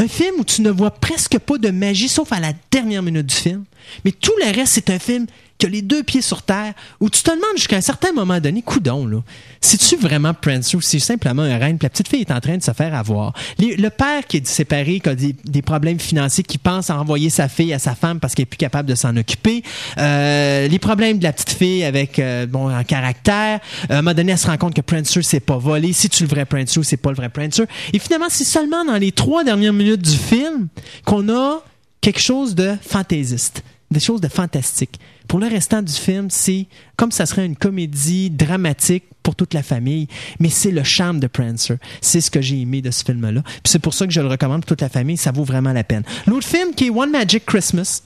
un 0.00 0.08
film 0.08 0.36
où 0.38 0.44
tu 0.44 0.62
ne 0.62 0.70
vois 0.70 0.90
presque 0.90 1.38
pas 1.38 1.58
de 1.58 1.70
magie, 1.70 2.08
sauf 2.08 2.32
à 2.32 2.40
la 2.40 2.52
dernière 2.70 3.02
minute 3.02 3.26
du 3.26 3.34
film. 3.34 3.64
Mais 4.04 4.12
tout 4.12 4.32
le 4.42 4.50
reste, 4.50 4.72
c'est 4.74 4.90
un 4.90 4.98
film 4.98 5.26
qui 5.60 5.66
a 5.66 5.68
les 5.68 5.82
deux 5.82 6.02
pieds 6.02 6.22
sur 6.22 6.42
terre, 6.42 6.72
où 7.00 7.10
tu 7.10 7.22
te 7.22 7.30
demandes 7.30 7.56
jusqu'à 7.56 7.76
un 7.76 7.82
certain 7.82 8.12
moment 8.12 8.40
donné, 8.40 8.62
coudon, 8.62 9.06
là, 9.06 9.18
c'est-tu 9.60 9.96
vraiment 9.96 10.32
Prancer 10.32 10.76
ou 10.76 10.80
c'est 10.80 10.98
simplement 10.98 11.42
un 11.42 11.58
reine, 11.58 11.76
puis 11.76 11.84
la 11.84 11.90
petite 11.90 12.08
fille 12.08 12.22
est 12.22 12.30
en 12.30 12.40
train 12.40 12.56
de 12.56 12.62
se 12.62 12.72
faire 12.72 12.94
avoir. 12.94 13.34
Le 13.58 13.88
père 13.90 14.26
qui 14.26 14.38
est 14.38 14.46
séparé, 14.46 15.00
qui 15.00 15.08
a 15.08 15.14
des, 15.14 15.62
problèmes 15.62 16.00
financiers, 16.00 16.42
qui 16.42 16.56
pense 16.56 16.88
à 16.88 16.98
envoyer 16.98 17.28
sa 17.28 17.48
fille 17.48 17.74
à 17.74 17.78
sa 17.78 17.94
femme 17.94 18.20
parce 18.20 18.34
qu'elle 18.34 18.44
est 18.44 18.46
plus 18.46 18.56
capable 18.56 18.88
de 18.88 18.94
s'en 18.94 19.14
occuper, 19.16 19.62
euh, 19.98 20.66
les 20.66 20.78
problèmes 20.78 21.18
de 21.18 21.24
la 21.24 21.32
petite 21.32 21.50
fille 21.50 21.84
avec, 21.84 22.18
euh, 22.18 22.46
bon, 22.46 22.74
en 22.74 22.82
caractère, 22.82 23.60
à 23.90 23.98
un 23.98 24.02
moment 24.02 24.14
donné, 24.14 24.32
elle 24.32 24.38
se 24.38 24.46
rend 24.46 24.56
compte 24.56 24.74
que 24.74 24.80
Prancer, 24.80 25.22
c'est 25.22 25.40
pas 25.40 25.58
volé, 25.58 25.92
si 25.92 26.08
tu 26.08 26.22
le 26.22 26.28
vrai 26.30 26.46
Prancer 26.46 26.80
ou 26.80 26.82
c'est 26.82 26.96
pas 26.96 27.10
le 27.10 27.16
vrai 27.16 27.28
Prancer. 27.28 27.64
Et 27.92 27.98
finalement, 27.98 28.28
c'est 28.30 28.44
seulement 28.44 28.84
dans 28.86 28.96
les 28.96 29.12
trois 29.12 29.44
dernières 29.44 29.74
minutes 29.74 30.02
du 30.02 30.16
film 30.16 30.68
qu'on 31.04 31.28
a 31.28 31.62
quelque 32.00 32.20
chose 32.20 32.54
de 32.54 32.76
fantaisiste, 32.80 33.62
des 33.90 34.00
choses 34.00 34.22
de 34.22 34.28
fantastique. 34.28 34.98
Pour 35.30 35.38
le 35.38 35.46
restant 35.46 35.80
du 35.80 35.92
film, 35.92 36.26
c'est 36.28 36.66
comme 36.96 37.12
ça 37.12 37.24
serait 37.24 37.46
une 37.46 37.54
comédie 37.54 38.30
dramatique 38.30 39.04
pour 39.22 39.36
toute 39.36 39.54
la 39.54 39.62
famille, 39.62 40.08
mais 40.40 40.48
c'est 40.48 40.72
le 40.72 40.82
charme 40.82 41.20
de 41.20 41.28
Prancer. 41.28 41.76
C'est 42.00 42.20
ce 42.20 42.32
que 42.32 42.40
j'ai 42.40 42.58
aimé 42.60 42.82
de 42.82 42.90
ce 42.90 43.04
film-là. 43.04 43.42
Puis 43.44 43.60
c'est 43.66 43.78
pour 43.78 43.94
ça 43.94 44.08
que 44.08 44.12
je 44.12 44.20
le 44.20 44.26
recommande 44.26 44.62
pour 44.62 44.70
toute 44.70 44.80
la 44.80 44.88
famille, 44.88 45.16
ça 45.16 45.30
vaut 45.30 45.44
vraiment 45.44 45.72
la 45.72 45.84
peine. 45.84 46.02
L'autre 46.26 46.48
film 46.48 46.74
qui 46.74 46.86
est 46.86 46.90
One 46.90 47.12
Magic 47.12 47.46
Christmas, 47.46 48.02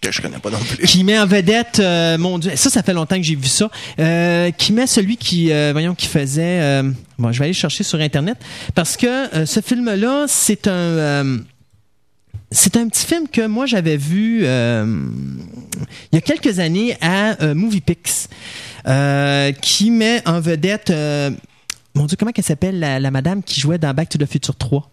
Que 0.00 0.12
je 0.12 0.22
connais 0.22 0.38
pas 0.38 0.50
non 0.50 0.58
plus. 0.60 0.86
qui 0.86 1.02
met 1.02 1.18
en 1.18 1.26
vedette, 1.26 1.80
euh, 1.80 2.16
mon 2.18 2.38
Dieu, 2.38 2.52
ça, 2.54 2.70
ça 2.70 2.84
fait 2.84 2.94
longtemps 2.94 3.16
que 3.16 3.24
j'ai 3.24 3.34
vu 3.34 3.48
ça, 3.48 3.68
euh, 3.98 4.52
qui 4.52 4.72
met 4.72 4.86
celui 4.86 5.16
qui, 5.16 5.50
euh, 5.50 5.70
voyons, 5.72 5.96
qui 5.96 6.06
faisait, 6.06 6.60
euh, 6.62 6.88
bon, 7.18 7.32
je 7.32 7.40
vais 7.40 7.46
aller 7.46 7.52
chercher 7.52 7.82
sur 7.82 7.98
Internet, 7.98 8.38
parce 8.76 8.96
que 8.96 9.34
euh, 9.34 9.44
ce 9.44 9.60
film-là, 9.60 10.26
c'est 10.28 10.68
un... 10.68 11.38
c'est 12.50 12.76
un 12.76 12.88
petit 12.88 13.06
film 13.06 13.28
que 13.28 13.46
moi 13.46 13.66
j'avais 13.66 13.96
vu 13.96 14.40
euh, 14.44 14.84
il 16.12 16.16
y 16.16 16.18
a 16.18 16.20
quelques 16.20 16.58
années 16.58 16.96
à 17.00 17.42
euh, 17.42 17.54
MoviePix, 17.54 18.28
euh, 18.86 19.52
qui 19.52 19.90
met 19.90 20.22
en 20.26 20.40
vedette, 20.40 20.90
euh, 20.90 21.30
mon 21.94 22.06
Dieu, 22.06 22.16
comment 22.18 22.32
elle 22.36 22.42
s'appelle 22.44 22.78
la, 22.78 22.98
la 23.00 23.10
madame 23.10 23.42
qui 23.42 23.60
jouait 23.60 23.78
dans 23.78 23.92
Back 23.94 24.08
to 24.08 24.18
the 24.18 24.26
Future 24.30 24.56
3? 24.56 24.90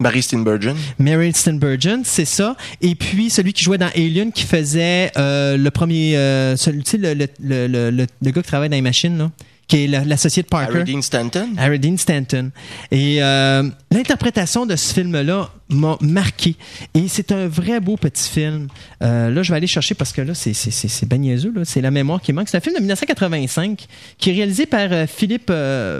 Barry 0.00 0.22
Steenburgen. 0.22 0.76
Mary 0.98 1.30
Steenburgen, 1.34 2.02
c'est 2.04 2.24
ça. 2.24 2.56
Et 2.80 2.94
puis 2.94 3.28
celui 3.28 3.52
qui 3.52 3.62
jouait 3.62 3.76
dans 3.76 3.90
Alien, 3.94 4.32
qui 4.32 4.44
faisait 4.44 5.12
euh, 5.18 5.58
le 5.58 5.70
premier, 5.70 6.16
euh, 6.16 6.56
celui, 6.56 6.82
tu 6.82 6.92
sais, 6.92 6.96
le, 6.96 7.12
le, 7.38 7.66
le- 7.66 8.06
le 8.22 8.30
gars 8.30 8.40
qui 8.42 8.48
travaille 8.48 8.70
dans 8.70 8.76
les 8.76 8.80
machines, 8.82 9.18
là, 9.18 9.30
qui 9.70 9.84
est 9.84 9.86
la- 9.86 10.04
l'associé 10.04 10.42
de 10.42 10.48
Parker. 10.48 10.78
Harry 10.80 10.92
Dean 10.92 11.00
Stanton? 11.00 11.48
Harry 11.56 11.78
Dean 11.78 11.96
Stanton. 11.96 12.50
Et 12.90 13.22
euh, 13.22 13.62
l'interprétation 13.92 14.66
de 14.66 14.74
ce 14.74 14.92
film-là 14.92 15.48
m'a 15.68 15.96
marqué. 16.00 16.56
Et 16.94 17.06
c'est 17.06 17.30
un 17.30 17.46
vrai 17.46 17.78
beau 17.78 17.96
petit 17.96 18.28
film. 18.28 18.66
Euh, 19.02 19.30
là, 19.30 19.42
je 19.44 19.50
vais 19.52 19.56
aller 19.58 19.68
chercher 19.68 19.94
parce 19.94 20.12
que 20.12 20.22
là, 20.22 20.34
c'est, 20.34 20.54
c'est, 20.54 20.72
c'est, 20.72 20.88
c'est 20.88 21.06
ben 21.06 21.20
niaiseux, 21.20 21.52
là. 21.54 21.64
C'est 21.64 21.80
la 21.80 21.92
mémoire 21.92 22.20
qui 22.20 22.32
manque. 22.32 22.48
C'est 22.48 22.56
un 22.56 22.60
film 22.60 22.74
de 22.74 22.80
1985 22.80 23.86
qui 24.18 24.30
est 24.30 24.32
réalisé 24.32 24.66
par 24.66 24.88
euh, 24.92 25.06
Philippe 25.06 25.52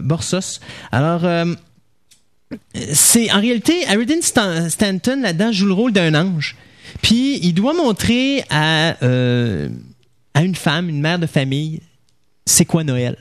Borsos. 0.03 0.59
Alors, 0.91 1.25
c'est 2.93 3.31
en 3.31 3.41
réalité, 3.41 3.87
Harry 3.87 4.07
Dean 4.07 4.21
Stan- 4.23 4.69
Stanton, 4.69 5.21
là-dedans, 5.23 5.53
joue 5.53 5.67
le 5.67 5.73
rôle 5.73 5.93
d'un 5.93 6.15
ange. 6.15 6.57
Puis, 7.03 7.39
il 7.45 7.53
doit 7.53 7.75
montrer 7.75 8.43
à, 8.51 8.97
euh, 9.05 9.69
à 10.35 10.43
une 10.43 10.57
femme, 10.57 10.89
une 10.89 11.01
mère 11.01 11.21
de 11.21 11.27
famille, 11.27 11.81
c'est 12.47 12.65
quoi 12.65 12.83
Noël? 12.83 13.17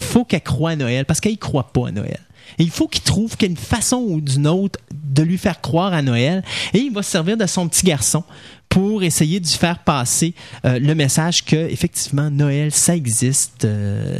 Faut 0.00 0.24
qu'elle 0.24 0.42
croie 0.42 0.70
à 0.70 0.76
Noël 0.76 1.04
parce 1.04 1.20
qu'elle 1.20 1.32
ne 1.32 1.38
croit 1.38 1.72
pas 1.72 1.88
à 1.88 1.90
Noël. 1.90 2.20
Et 2.58 2.64
il 2.64 2.70
faut 2.70 2.88
qu'il 2.88 3.02
trouve 3.02 3.36
qu'il 3.36 3.48
y 3.48 3.50
a 3.50 3.52
une 3.52 3.56
façon 3.56 3.98
ou 3.98 4.20
d'une 4.20 4.46
autre 4.46 4.80
de 4.92 5.22
lui 5.22 5.38
faire 5.38 5.60
croire 5.60 5.92
à 5.92 6.02
Noël. 6.02 6.42
Et 6.74 6.78
il 6.78 6.92
va 6.92 7.02
se 7.02 7.10
servir 7.10 7.36
de 7.36 7.46
son 7.46 7.68
petit 7.68 7.86
garçon 7.86 8.24
pour 8.70 9.02
essayer 9.02 9.40
de 9.40 9.46
lui 9.46 9.52
faire 9.54 9.80
passer 9.80 10.32
euh, 10.64 10.78
le 10.78 10.94
message 10.94 11.44
que 11.44 11.56
effectivement 11.56 12.30
Noël 12.30 12.70
ça 12.70 12.94
existe 12.94 13.64
euh, 13.64 14.16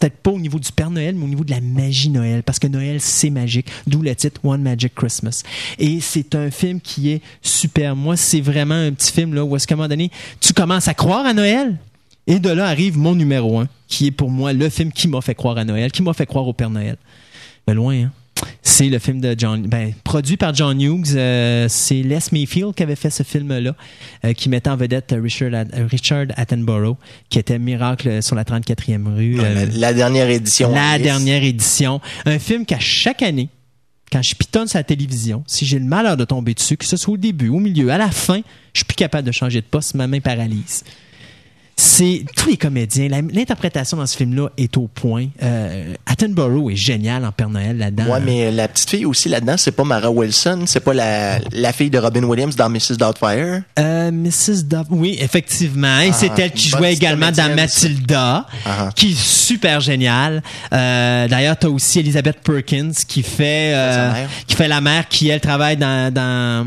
peut-être 0.00 0.16
pas 0.16 0.32
au 0.32 0.40
niveau 0.40 0.58
du 0.58 0.72
Père 0.72 0.90
Noël 0.90 1.14
mais 1.14 1.24
au 1.24 1.28
niveau 1.28 1.44
de 1.44 1.52
la 1.52 1.60
magie 1.60 2.08
Noël 2.08 2.42
parce 2.42 2.58
que 2.58 2.66
Noël 2.66 3.00
c'est 3.00 3.30
magique 3.30 3.68
d'où 3.86 4.02
le 4.02 4.12
titre 4.16 4.40
One 4.44 4.60
Magic 4.60 4.92
Christmas 4.92 5.44
et 5.78 6.00
c'est 6.00 6.34
un 6.34 6.50
film 6.50 6.80
qui 6.80 7.12
est 7.12 7.22
super 7.42 7.94
moi 7.94 8.16
c'est 8.16 8.40
vraiment 8.40 8.74
un 8.74 8.90
petit 8.90 9.12
film 9.12 9.34
là 9.34 9.44
où 9.44 9.54
est-ce 9.54 9.68
qu'à 9.68 9.74
un 9.74 9.76
moment 9.76 9.88
donné 9.88 10.10
tu 10.40 10.52
commences 10.52 10.88
à 10.88 10.94
croire 10.94 11.24
à 11.24 11.32
Noël? 11.32 11.78
Et 12.26 12.38
de 12.38 12.50
là 12.50 12.66
arrive 12.66 12.96
mon 12.98 13.14
numéro 13.14 13.58
un, 13.60 13.68
qui 13.88 14.06
est 14.08 14.10
pour 14.10 14.30
moi 14.30 14.52
le 14.52 14.68
film 14.68 14.92
qui 14.92 15.08
m'a 15.08 15.20
fait 15.20 15.34
croire 15.34 15.58
à 15.58 15.64
Noël, 15.64 15.90
qui 15.92 16.02
m'a 16.02 16.12
fait 16.12 16.26
croire 16.26 16.46
au 16.46 16.52
Père 16.52 16.70
Noël. 16.70 16.96
Mais 17.68 17.74
loin, 17.74 17.94
hein? 18.04 18.12
C'est 18.60 18.88
le 18.90 18.98
film 18.98 19.20
de 19.22 19.34
John, 19.38 19.62
ben, 19.66 19.94
produit 20.04 20.36
par 20.36 20.52
John 20.54 20.78
Hughes. 20.78 21.14
euh, 21.16 21.66
c'est 21.70 22.02
Les 22.02 22.18
Mayfield 22.32 22.74
qui 22.74 22.82
avait 22.82 22.94
fait 22.96 23.08
ce 23.08 23.22
film-là, 23.22 23.74
euh, 24.26 24.32
qui 24.34 24.50
mettait 24.50 24.68
en 24.68 24.76
vedette 24.76 25.14
Richard, 25.18 25.54
At- 25.54 25.64
Richard 25.90 26.26
Attenborough, 26.36 26.96
qui 27.30 27.38
était 27.38 27.58
Miracle 27.58 28.22
sur 28.22 28.36
la 28.36 28.44
34e 28.44 29.06
rue. 29.16 29.40
euh, 29.40 29.66
La, 29.76 29.94
dernière 29.94 30.28
édition. 30.28 30.70
la 30.74 30.98
dernière 30.98 31.42
édition. 31.42 32.00
Un 32.26 32.38
film 32.38 32.66
qu'à 32.66 32.78
chaque 32.78 33.22
année, 33.22 33.48
quand 34.12 34.20
je 34.22 34.34
pitonne 34.34 34.68
sur 34.68 34.78
la 34.78 34.84
télévision, 34.84 35.42
si 35.46 35.64
j'ai 35.64 35.78
le 35.78 35.86
malheur 35.86 36.18
de 36.18 36.24
tomber 36.26 36.52
dessus, 36.52 36.76
que 36.76 36.84
ce 36.84 36.98
soit 36.98 37.14
au 37.14 37.16
début, 37.16 37.48
au 37.48 37.58
milieu, 37.58 37.88
à 37.90 37.96
la 37.96 38.10
fin, 38.10 38.40
je 38.74 38.80
suis 38.80 38.84
plus 38.84 38.96
capable 38.96 39.26
de 39.26 39.32
changer 39.32 39.62
de 39.62 39.66
poste, 39.66 39.94
ma 39.94 40.06
main 40.06 40.20
paralyse. 40.20 40.84
C'est 41.78 42.24
tous 42.34 42.48
les 42.48 42.56
comédiens. 42.56 43.08
L'interprétation 43.08 43.98
dans 43.98 44.06
ce 44.06 44.16
film-là 44.16 44.48
est 44.56 44.78
au 44.78 44.86
point. 44.88 45.26
Euh, 45.42 45.92
Attenborough 46.06 46.70
est 46.72 46.76
génial 46.76 47.22
en 47.26 47.32
Père 47.32 47.50
Noël 47.50 47.76
là-dedans. 47.76 48.06
Ouais, 48.06 48.20
mais 48.24 48.50
la 48.50 48.66
petite 48.66 48.88
fille 48.88 49.04
aussi 49.04 49.28
là-dedans, 49.28 49.56
c'est 49.58 49.72
pas 49.72 49.84
Mara 49.84 50.10
Wilson, 50.10 50.62
c'est 50.64 50.80
pas 50.80 50.94
la, 50.94 51.38
la 51.52 51.72
fille 51.74 51.90
de 51.90 51.98
Robin 51.98 52.22
Williams 52.22 52.56
dans 52.56 52.70
Mrs. 52.70 52.96
Doubtfire. 52.98 53.62
Euh, 53.78 54.10
Mrs. 54.10 54.62
Dove. 54.64 54.86
Oui, 54.88 55.18
effectivement. 55.20 56.00
Et 56.00 56.12
c'est 56.12 56.30
Ah, 56.30 56.34
elle 56.38 56.52
qui 56.52 56.70
jouait 56.70 56.94
également 56.94 57.30
dans. 57.30 57.54
Matilda, 57.54 58.46
Ah. 58.64 58.88
qui 58.96 59.12
est 59.12 59.18
super 59.20 59.80
géniale. 59.80 60.42
Euh, 60.72 61.28
D'ailleurs, 61.28 61.58
t'as 61.58 61.68
aussi 61.68 61.98
Elizabeth 62.00 62.38
Perkins 62.42 62.92
qui 63.06 63.22
fait 63.22 63.72
euh, 63.74 64.24
qui 64.46 64.56
fait 64.56 64.68
la 64.68 64.80
mère 64.80 65.08
qui 65.08 65.28
elle 65.28 65.40
travaille 65.40 65.76
dans 65.76 66.12
dans 66.12 66.66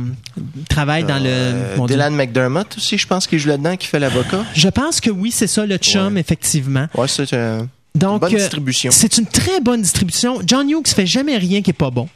travaille 0.70 1.04
dans 1.04 1.20
Euh, 1.24 1.76
le 1.76 1.78
Dieu. 1.88 1.96
Dylan 1.96 2.14
McDermott 2.16 2.78
aussi, 2.78 2.98
je 2.98 3.08
pense 3.08 3.26
qu'il 3.28 3.40
joue 3.40 3.50
là-dedans, 3.50 3.76
qui 3.76 3.88
fait 3.88 4.00
l'avocat. 4.00 4.44
Je 4.54 4.70
pense 4.70 4.99
que 5.02 5.10
oui, 5.10 5.32
c'est 5.32 5.48
ça 5.48 5.66
le 5.66 5.78
chum 5.78 6.14
Ouais. 6.16 6.22
effectivement. 6.22 6.88
Ouais, 6.96 7.08
c'est 7.08 7.34
euh, 7.34 7.64
bonne 7.96 8.24
euh, 8.24 8.38
distribution. 8.38 8.92
C'est 8.92 9.18
une 9.18 9.26
très 9.26 9.60
bonne 9.62 9.82
distribution. 9.82 10.40
John 10.46 10.70
Hughes 10.70 10.88
fait 10.88 11.06
jamais 11.06 11.38
rien 11.38 11.62
qui 11.62 11.72
est 11.72 11.74
pas 11.74 11.90
bon. 11.92 12.08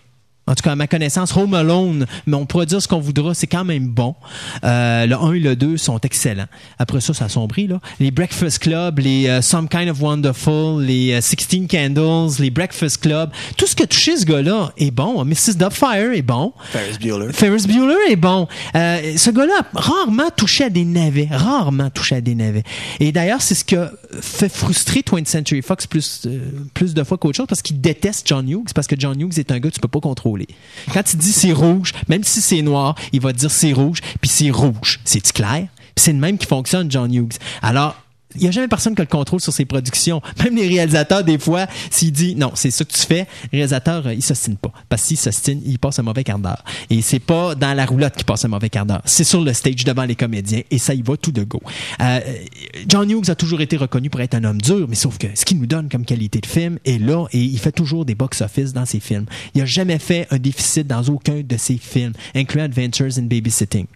En 0.46 0.56
tout 0.56 0.64
cas, 0.64 0.72
à 0.72 0.76
ma 0.76 0.88
connaissance, 0.88 1.36
Home 1.38 1.54
Alone, 1.54 2.06
mais 2.28 2.36
on 2.36 2.46
pourrait 2.46 2.66
dire 2.66 2.82
ce 2.82 2.88
qu'on 2.88 3.00
voudra, 3.00 3.34
c'est 3.34 3.48
quand 3.48 3.64
même 3.64 3.88
bon. 3.88 4.16
Euh, 4.64 5.06
le 5.06 5.16
1 5.16 5.34
et 5.34 5.40
le 5.40 5.56
2 5.56 5.78
sont 5.78 6.00
excellents. 6.00 6.48
Après 6.80 7.00
ça, 7.02 7.14
ça 7.14 7.26
assombrit, 7.26 7.68
là. 7.68 7.80
Les 8.00 8.12
Breakfast 8.12 8.60
Club, 8.60 9.00
les 9.00 9.28
euh, 9.28 9.42
Some 9.42 9.70
Kind 9.70 9.90
of 9.90 10.02
Wonderful, 10.02 10.84
les 10.84 11.14
euh, 11.14 11.22
16 11.22 11.68
Candles, 11.70 12.34
les 12.40 12.50
Breakfast 12.50 13.02
Club, 13.02 13.32
tout 13.58 13.68
ce 13.68 13.76
que 13.76 13.86
touché 13.86 14.18
ce 14.18 14.26
gars-là 14.26 14.72
est 14.78 14.92
bon. 14.92 15.24
Mrs. 15.24 15.56
Doubtfire 15.58 16.12
est 16.14 16.22
bon. 16.22 16.54
Ferris 16.72 16.98
Bueller. 17.00 17.34
Ferris 17.34 17.66
Bueller 17.68 18.12
est 18.12 18.16
bon. 18.16 18.48
Euh, 18.76 19.18
ce 19.18 19.30
gars-là 19.30 19.66
rarement 19.74 20.30
touché 20.36 20.66
à 20.66 20.70
des 20.70 20.86
navets. 20.86 21.30
Rarement 21.32 21.90
touché 21.90 22.16
à 22.16 22.22
des 22.22 22.36
navets. 22.36 22.64
Et 23.00 23.12
d'ailleurs, 23.12 23.42
c'est 23.42 23.56
ce 23.56 23.64
qui 23.64 23.76
a 23.76 23.92
fait 24.22 24.50
frustrer 24.50 25.02
20th 25.02 25.28
Century 25.28 25.62
Fox 25.62 25.88
plus, 25.88 26.24
euh, 26.26 26.40
plus 26.74 26.94
de 26.94 27.04
fois 27.04 27.18
qu'autre 27.18 27.38
chose 27.38 27.48
parce 27.48 27.62
qu'il 27.62 27.80
déteste 27.82 28.28
John 28.28 28.48
Hughes 28.50 28.74
parce 28.74 28.88
que 28.88 28.96
John 28.98 29.20
Hughes 29.20 29.38
est 29.38 29.52
un 29.52 29.60
gars 29.60 29.70
que 29.70 29.76
tu 29.76 29.80
peux 29.80 29.88
pas 29.88 30.00
contrôler. 30.00 30.33
Quand 30.94 31.14
il 31.14 31.18
dit 31.18 31.32
c'est 31.32 31.52
rouge, 31.52 31.94
même 32.08 32.24
si 32.24 32.42
c'est 32.42 32.62
noir, 32.62 32.96
il 33.12 33.22
va 33.22 33.34
dire 33.34 33.52
c'est 33.52 33.74
rouge, 33.74 34.00
puis 34.22 34.30
c'est 34.30 34.50
rouge. 34.50 35.00
C'est-tu 35.06 35.32
clair? 35.34 35.68
C'est 35.96 36.14
le 36.14 36.20
même 36.20 36.38
qui 36.38 36.48
fonctionne, 36.48 36.90
John 36.90 37.14
Hughes. 37.14 37.38
Alors, 37.62 37.96
il 38.36 38.42
n'y 38.42 38.48
a 38.48 38.52
jamais 38.52 38.68
personne 38.68 38.96
qui 38.96 39.02
a 39.02 39.04
le 39.04 39.10
contrôle 39.10 39.40
sur 39.40 39.54
ses 39.54 39.66
productions. 39.66 40.22
Même 40.44 40.56
les 40.56 40.68
réalisateurs, 40.68 41.24
des 41.24 41.38
fois, 41.38 41.68
s'il 41.90 42.12
dit 42.12 42.36
non, 42.36 42.52
c'est 42.56 42.72
ça 42.72 42.86
que 42.86 42.94
tu 42.94 43.02
fais, 43.02 43.28
le 43.52 43.58
réalisateur, 43.58 44.08
euh, 44.08 44.14
il 44.14 44.24
s'ostine 44.24 44.58
pas. 44.58 44.72
Parce 44.90 45.04
s'il 45.04 45.18
s'ostine, 45.18 45.62
il 45.66 45.80
passe 45.80 46.00
un 46.00 46.04
mauvais 46.04 46.24
quart 46.24 46.40
d'heure. 46.40 46.64
Et 46.90 47.02
c'est 47.02 47.20
pas 47.20 47.56
dans 47.56 47.74
la 47.74 47.86
roulotte 47.86 48.16
qu'il 48.16 48.26
passe 48.26 48.46
un 48.46 48.50
mauvais 48.50 48.70
quart 48.70 48.86
d'heure. 48.86 49.02
C'est 49.06 49.24
sur 49.24 49.42
le 49.42 49.54
stage 49.54 49.84
devant 49.84 50.04
les 50.04 50.16
comédiens 50.16 50.62
et 50.70 50.78
ça 50.78 50.94
y 50.94 51.02
va 51.02 51.18
tout 51.18 51.32
de 51.32 51.44
go. 51.44 51.62
Euh, 52.02 52.20
John 52.88 53.10
Hughes 53.10 53.30
a 53.30 53.36
toujours 53.36 53.62
été 53.62 53.78
reconnu 53.78 54.10
pour 54.10 54.22
être 54.22 54.36
un 54.36 54.44
homme 54.44 54.62
dur, 54.62 54.88
mais 54.88 54.96
sauf 54.96 55.18
que 55.18 55.28
ce 55.36 55.46
qu'il 55.46 55.60
nous 55.60 55.66
donne 55.66 55.90
comme 55.90 56.06
qualité 56.06 56.40
de 56.40 56.46
film 56.46 56.80
est 56.86 57.00
là 57.00 57.26
et 57.32 57.40
il 57.40 57.60
fait 57.60 57.72
toujours 57.72 58.06
des 58.06 58.16
box-office 58.16 58.74
dans 58.74 58.86
ses 58.86 59.00
films. 59.00 59.26
Il 59.56 59.62
a 59.62 59.66
jamais 59.66 60.00
fait 60.00 60.28
un 60.32 60.38
déficit 60.38 60.88
dans 60.88 61.04
aucun 61.04 61.42
de 61.42 61.58
ses 61.58 61.78
films, 61.78 62.14
incluant 62.36 62.64
Adventures 62.64 63.18
in 63.18 63.24
Babysitting, 63.24 63.88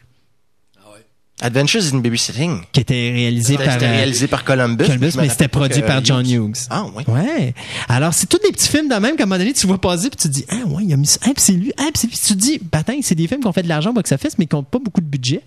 Adventures 1.39 1.93
in 1.93 1.99
Babysitting. 1.99 2.61
qui 2.71 2.79
était 2.79 3.11
réalisé 3.13 3.53
C'était 3.53 3.65
par... 3.65 3.73
c'était 3.73 3.85
euh, 3.85 3.91
réalisé 3.91 4.27
par 4.27 4.43
Columbus. 4.43 4.85
Columbus, 4.85 5.11
mais 5.17 5.29
c'était 5.29 5.47
produit 5.47 5.81
par 5.83 6.03
John 6.03 6.27
Hughes. 6.27 6.57
Ah, 6.69 6.85
oui. 6.95 7.03
Ouais. 7.07 7.53
Alors, 7.87 8.13
c'est 8.13 8.25
tous 8.25 8.39
des 8.39 8.51
petits 8.51 8.67
films 8.69 8.89
de 8.89 8.95
même 8.95 9.15
qu'à 9.15 9.23
un 9.23 9.25
moment 9.27 9.37
donné, 9.37 9.53
tu 9.53 9.67
vois 9.67 9.79
passer 9.79 10.09
puis 10.09 10.17
tu 10.17 10.27
te 10.27 10.33
dis, 10.33 10.45
ah 10.49 10.55
ouais, 10.67 10.83
il 10.85 10.93
a 10.93 10.97
mis 10.97 11.05
ça. 11.05 11.19
Ah, 11.23 11.29
puis 11.35 11.43
c'est 11.43 11.53
lui. 11.53 11.71
Ah, 11.77 11.83
puis 11.93 12.01
c'est 12.01 12.07
lui. 12.07 12.17
Tu 12.17 12.33
te 12.33 12.33
dis, 12.33 12.59
bataille, 12.71 13.03
c'est 13.03 13.13
des 13.15 13.27
films 13.27 13.41
qui 13.41 13.47
ont 13.47 13.53
fait 13.53 13.61
de 13.63 13.69
l'argent 13.69 13.91
au 13.91 13.93
box-office, 13.93 14.37
mais 14.39 14.47
qui 14.47 14.55
n'ont 14.55 14.63
pas 14.63 14.79
beaucoup 14.79 15.01
de 15.01 15.05
budget. 15.05 15.41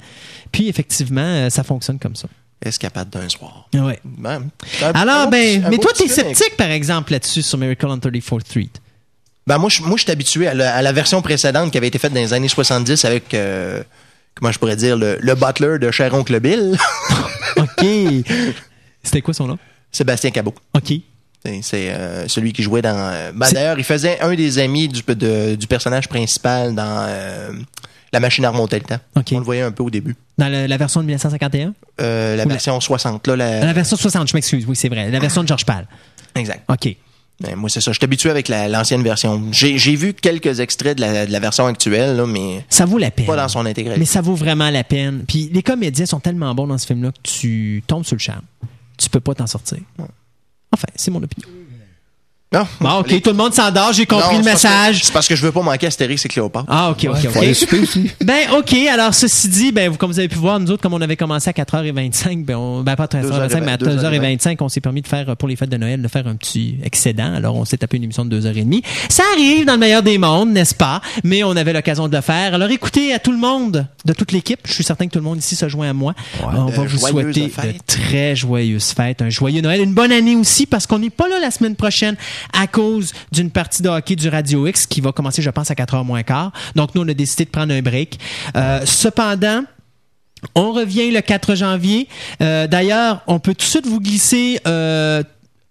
Puis, 0.53 0.69
effectivement, 0.69 1.21
euh, 1.23 1.51
ça 1.51 1.65
fonctionne 1.65 1.99
comme 1.99 2.15
ça. 2.15 2.29
Escapade 2.65 3.11
d'un 3.11 3.29
soir. 3.29 3.69
Ouais. 3.75 3.99
Ben, 4.05 4.49
c'est 4.71 4.85
un- 4.85 4.89
un 4.91 4.93
Alors, 4.93 5.25
beau 5.25 5.31
ben, 5.33 5.67
mais 5.71 5.79
toi, 5.79 5.91
t'es 5.97 6.07
sceptique, 6.09 6.57
par 6.57 6.71
exemple, 6.71 7.11
là-dessus, 7.13 7.43
sur 7.43 7.59
Miracle 7.59 7.87
on 7.87 7.97
34th 7.97 8.41
Street. 8.47 8.69
Ben, 9.47 9.59
moi, 9.59 9.71
je, 9.71 9.83
moi, 9.83 9.97
je 9.97 10.03
suis 10.03 10.13
habitué 10.13 10.47
à 10.47 10.55
la, 10.55 10.73
à 10.77 10.83
la 10.83 10.93
version 10.93 11.21
précédente 11.23 11.73
qui 11.73 11.79
avait 11.79 11.89
été 11.89 11.99
faite 11.99 12.13
dans 12.13 12.21
les 12.21 12.33
années 12.33 12.47
70 12.49 13.05
avec, 13.07 13.35
euh, 13.35 13.83
comment 14.35 14.53
je 14.53 14.59
pourrais 14.59 14.77
dire, 14.77 14.97
le, 14.97 15.19
le 15.21 15.35
butler 15.35 15.79
de 15.79 15.91
Cher 15.91 16.13
Oncle 16.15 16.39
Bill, 16.41 16.77
OK. 17.57 17.85
C'était 19.03 19.23
quoi 19.23 19.35
son 19.35 19.47
nom? 19.47 19.59
Sébastien 19.93 20.31
Cabot. 20.31 20.55
OK. 20.75 20.93
C'est 21.63 21.91
euh, 21.91 22.29
celui 22.29 22.53
qui 22.53 22.63
jouait 22.63 22.83
dans. 22.83 22.95
euh, 22.97 23.33
C'est- 23.45 23.55
D'ailleurs, 23.55 23.79
il 23.79 23.85
faisait 23.85 24.21
un 24.21 24.35
des 24.35 24.59
amis 24.59 24.89
du, 24.89 25.03
de- 25.03 25.55
du 25.55 25.67
personnage 25.67 26.07
principal 26.09 26.75
dans 26.75 27.07
euh, 27.09 27.51
La 28.13 28.21
machine 28.21 28.45
à 28.45 28.51
remonter 28.51 28.79
le 28.79 28.85
temps. 28.85 28.99
OK. 29.17 29.29
On 29.33 29.39
le 29.39 29.45
voyait 29.45 29.63
un 29.63 29.73
peu 29.73 29.83
au 29.83 29.89
début. 29.91 30.15
Dans 30.37 30.49
la 30.49 30.77
version 30.77 31.01
de 31.01 31.07
1951? 31.07 31.73
Euh, 32.01 32.37
la 32.37 32.45
Ou 32.45 32.49
la- 32.49 32.55
version 32.55 32.79
60, 32.79 33.27
là. 33.29 33.37
La... 33.37 33.61
La 33.65 33.73
version 33.73 33.97
60, 33.97 34.29
je 34.29 34.35
m'excuse. 34.37 34.65
Oui, 34.69 34.77
c'est 34.77 34.89
vrai. 34.91 35.11
La 35.11 35.19
version 35.19 35.43
de 35.43 35.49
George 35.49 35.65
Pal. 35.65 35.87
Exact. 36.35 36.63
OK. 36.69 36.95
Ben, 37.41 37.57
moi, 37.57 37.71
c'est 37.71 37.81
ça. 37.81 37.91
Je 37.93 37.97
suis 37.99 38.05
habitué 38.05 38.29
avec 38.31 38.49
la- 38.49 38.69
l'ancienne 38.69 39.03
version. 39.03 39.43
J'ai 39.53 39.97
vu 39.97 40.13
quelques 40.13 40.61
extraits 40.61 40.97
de 40.97 41.01
la, 41.01 41.25
de 41.27 41.33
la 41.33 41.41
version 41.41 41.67
actuelle, 41.67 42.17
là, 42.17 42.27
mais 42.27 42.65
Ça 42.69 42.85
vaut 42.85 42.99
la 42.99 43.11
peine. 43.11 43.25
pas 43.27 43.37
dans 43.37 43.49
son 43.49 43.65
intégralité. 43.65 43.99
Mais 43.99 44.05
ça 44.07 44.21
vaut 44.21 44.35
vraiment 44.35 44.69
la 44.71 44.85
peine. 44.85 45.25
Puis 45.27 45.49
les 45.53 45.63
comédiens 45.63 46.05
sont 46.07 46.21
tellement 46.21 46.55
bons 46.55 46.67
dans 46.67 46.77
ce 46.79 46.87
film-là 46.87 47.13
que 47.13 47.21
tu 47.31 47.83
tombes 47.87 48.05
sur 48.05 48.17
le 48.17 48.21
charme. 48.21 48.43
Tu 48.99 49.09
peux 49.09 49.21
pas 49.21 49.35
t'en 49.35 49.47
sortir. 49.47 49.79
Enfin, 50.73 50.87
c'est 50.95 51.11
mon 51.11 51.23
opinion. 51.23 51.49
Non. 52.53 52.67
Bon, 52.81 52.99
OK, 52.99 53.11
Les- 53.13 53.21
tout 53.21 53.31
le 53.31 53.37
monde 53.37 53.55
s'endort, 53.55 53.93
j'ai 53.93 54.07
compris 54.07 54.33
Non, 54.35 54.39
le 54.41 54.45
message. 54.45 55.05
C'est 55.05 55.13
parce 55.13 55.29
que 55.29 55.37
je 55.37 55.43
veux 55.47 55.53
pas 55.53 55.63
manquer 55.63 55.87
Astérix 55.87 56.25
et 56.25 56.29
Cléopâtre. 56.29 56.65
Ah, 56.67 56.91
OK, 56.91 57.07
OK, 57.09 57.29
Faut 57.29 57.39
aller 57.39 57.53
OK. 57.63 57.73
aussi. 57.81 58.11
Ben, 58.25 58.41
OK. 58.59 58.75
Alors, 58.93 59.15
ceci 59.15 59.49
dit, 59.49 59.71
ben, 59.71 59.89
vous- 59.89 59.97
comme 59.97 60.11
vous 60.11 60.19
avez 60.19 60.27
pu 60.27 60.35
voir, 60.39 60.59
nous 60.59 60.69
autres, 60.73 60.83
comme 60.83 60.93
on 60.93 61.01
avait 61.01 61.15
commencé 61.15 61.49
à 61.49 61.53
4h25, 61.53 62.45
ben, 62.45 62.57
on, 62.57 62.83
ben 62.83 62.97
pas 62.97 63.07
13h25, 63.07 63.61
mais 63.65 63.71
à 63.71 63.77
2h25, 63.77 64.57
on 64.63 64.69
s'est 64.69 64.81
permis 64.81 65.01
de 65.01 65.07
faire, 65.07 65.31
euh, 65.31 65.35
pour 65.37 65.47
les 65.49 65.55
fêtes 65.55 65.71
de 65.71 65.77
Noël, 65.77 66.03
de 66.03 66.09
faire 66.09 66.27
un 66.27 66.35
petit 66.35 66.75
excédent. 66.83 67.33
Alors, 67.35 67.55
on 67.55 67.65
s'est 67.65 67.77
tapé 67.77 67.99
une 67.99 68.03
émission 68.05 68.25
de 68.25 68.41
2h30. 68.41 68.83
Ça 69.09 69.23
arrive 69.35 69.65
dans 69.65 69.75
le 69.75 69.79
meilleur 69.79 70.03
des 70.03 70.19
mondes, 70.19 70.51
n'est-ce 70.51 70.75
pas? 70.75 71.01
Mais 71.23 71.45
on 71.45 71.53
avait 71.55 71.73
l'occasion 71.73 72.09
de 72.09 72.17
le 72.17 72.21
faire. 72.23 72.55
Alors, 72.55 72.71
écoutez, 72.71 73.15
à 73.15 73.21
tout 73.21 73.31
le 73.31 73.39
monde, 73.39 73.87
de 74.05 74.13
toute 74.13 74.33
l'équipe, 74.33 74.59
je 74.65 74.73
suis 74.73 74.83
certain 74.83 75.07
que 75.07 75.13
tout 75.13 75.21
le 75.21 75.25
monde 75.25 75.39
ici 75.39 75.55
se 75.55 75.69
joint 75.69 75.89
à 75.91 75.93
moi. 75.93 76.15
on 76.43 76.49
va 76.67 76.83
vous 76.83 76.99
joyeuses 76.99 77.01
souhaiter 77.37 77.43
de 77.47 77.75
très 77.87 78.35
joyeuses 78.35 78.87
fêtes, 78.91 79.23
un 79.23 79.31
joyeux 79.31 79.61
Noël, 79.61 79.81
une 79.83 79.95
bonne 79.95 80.11
année 80.11 80.35
aussi, 80.35 80.67
parce 80.67 80.89
qu'on 80.89 80.99
n'est 80.99 81.11
pas 81.11 81.29
là 81.29 81.39
la 81.41 81.53
semaine 81.53 81.77
prochaine 81.77 82.17
à 82.53 82.67
cause 82.67 83.13
d'une 83.33 83.51
partie 83.51 83.83
de 83.83 83.89
hockey 83.89 84.17
du 84.17 84.29
Radio 84.29 84.67
X 84.67 84.87
qui 84.87 85.01
va 85.01 85.13
commencer, 85.13 85.43
je 85.43 85.51
pense, 85.51 85.71
à 85.71 85.75
4h 85.75 86.05
moins 86.05 86.23
quart. 86.23 86.53
Donc, 86.75 86.95
nous, 86.95 87.03
on 87.03 87.09
a 87.09 87.15
décidé 87.15 87.45
de 87.45 87.51
prendre 87.51 87.73
un 87.73 87.83
break. 87.83 88.19
Euh, 88.57 88.81
cependant, 88.85 89.65
on 90.55 90.73
revient 90.73 91.11
le 91.11 91.21
4 91.21 91.55
janvier. 91.55 92.09
Euh, 92.41 92.67
D'ailleurs, 92.67 93.23
on 93.27 93.39
peut 93.39 93.55
tout 93.55 93.67
de 93.67 93.71
suite 93.71 93.87
vous 93.87 94.01
glisser 94.01 94.61
euh, 94.67 95.23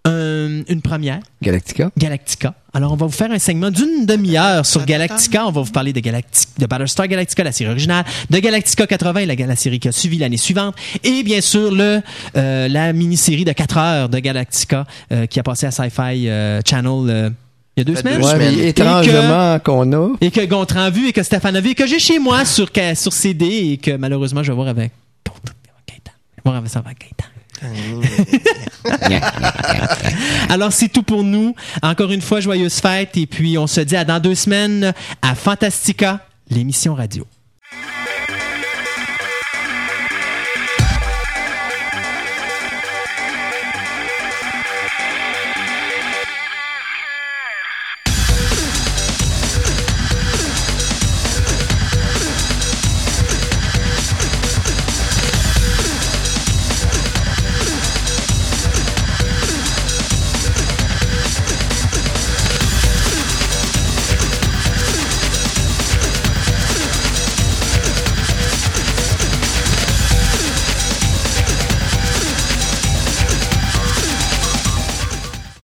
un- 0.10 0.64
une 0.68 0.81
première. 0.81 1.19
Galactica. 1.41 1.91
Galactica. 1.98 2.53
Alors, 2.73 2.91
on 2.91 2.95
va 2.95 3.06
vous 3.07 3.11
faire 3.11 3.31
un 3.31 3.40
segment 3.40 3.72
d'une 3.72 4.06
demi-heure 4.06 4.65
sur 4.65 4.86
Galactica. 4.86 5.48
On 5.48 5.52
va 5.52 5.61
vous 5.61 5.72
parler 5.72 5.91
de, 5.94 5.99
Galactic, 5.99 6.49
de 6.60 6.65
Battlestar 6.68 7.07
Galactica, 7.07 7.44
la 7.44 7.52
série 7.52 7.69
originale, 7.72 8.06
de 8.30 8.38
Galactica 8.40 8.86
80, 8.86 9.26
la, 9.26 9.36
la 9.36 9.56
série 9.56 9.80
qui 9.80 9.88
a 9.88 9.91
suivi 9.91 10.18
l'année 10.18 10.38
suivante, 10.38 10.76
et 11.03 11.23
bien 11.23 11.41
sûr 11.41 11.72
le 11.73 12.02
euh, 12.38 12.68
la 12.68 12.94
mini-série 12.94 13.45
de 13.45 13.52
4 13.53 13.77
heures 13.77 14.10
de 14.10 14.19
Galactica 14.19 14.86
euh, 15.11 15.26
qui 15.26 15.40
a 15.40 15.44
passé 15.44 15.65
à 15.65 15.72
Sci-Fi 15.72 16.27
euh, 16.30 16.61
Channel 16.68 17.10
euh, 17.10 17.30
il 17.77 17.80
y 17.80 17.81
a 17.81 17.84
deux 17.86 17.95
semaines. 17.95 18.22
Ouais, 18.23 18.38
mais 18.38 18.68
étrangement 18.68 19.57
qu'on 19.64 19.94
a. 19.94 20.10
Et 20.22 20.31
que 20.31 20.45
Gontran 20.45 20.81
a 20.81 20.90
vu 20.90 21.07
et 21.07 21.14
que 21.14 21.23
Stéphane 21.23 21.56
a 21.56 21.61
vu 21.61 21.69
et 21.69 21.76
que 21.76 21.88
j'ai 21.88 21.99
chez 21.99 22.19
moi 22.19 22.44
sur, 22.44 22.69
sur 22.95 23.14
CD 23.14 23.45
et 23.72 23.77
que 23.77 23.91
malheureusement 23.95 24.44
je 24.44 24.52
vais 24.52 24.56
voir 24.56 24.68
avec 24.68 24.91
Gaëtan. 25.88 26.11
Je 26.31 26.36
vais 26.38 26.41
voir 26.44 26.56
avec 26.57 26.69
ça 26.69 26.80
avec 26.86 26.99
Gaëtan. 26.99 27.26
Alors, 30.49 30.73
c'est 30.73 30.90
tout 30.90 31.03
pour 31.03 31.23
nous. 31.23 31.56
Encore 31.81 32.11
une 32.11 32.22
fois, 32.22 32.40
joyeuse 32.40 32.80
fête. 32.80 33.18
Et 33.18 33.27
puis, 33.27 33.57
on 33.57 33.68
se 33.68 33.81
dit 33.81 33.95
à 33.95 34.06
dans 34.06 34.19
deux 34.19 34.36
semaines 34.36 34.94
à 35.22 35.36
Fantastica, 35.36 36.26
l'émission 36.49 36.95
radio. 36.95 37.26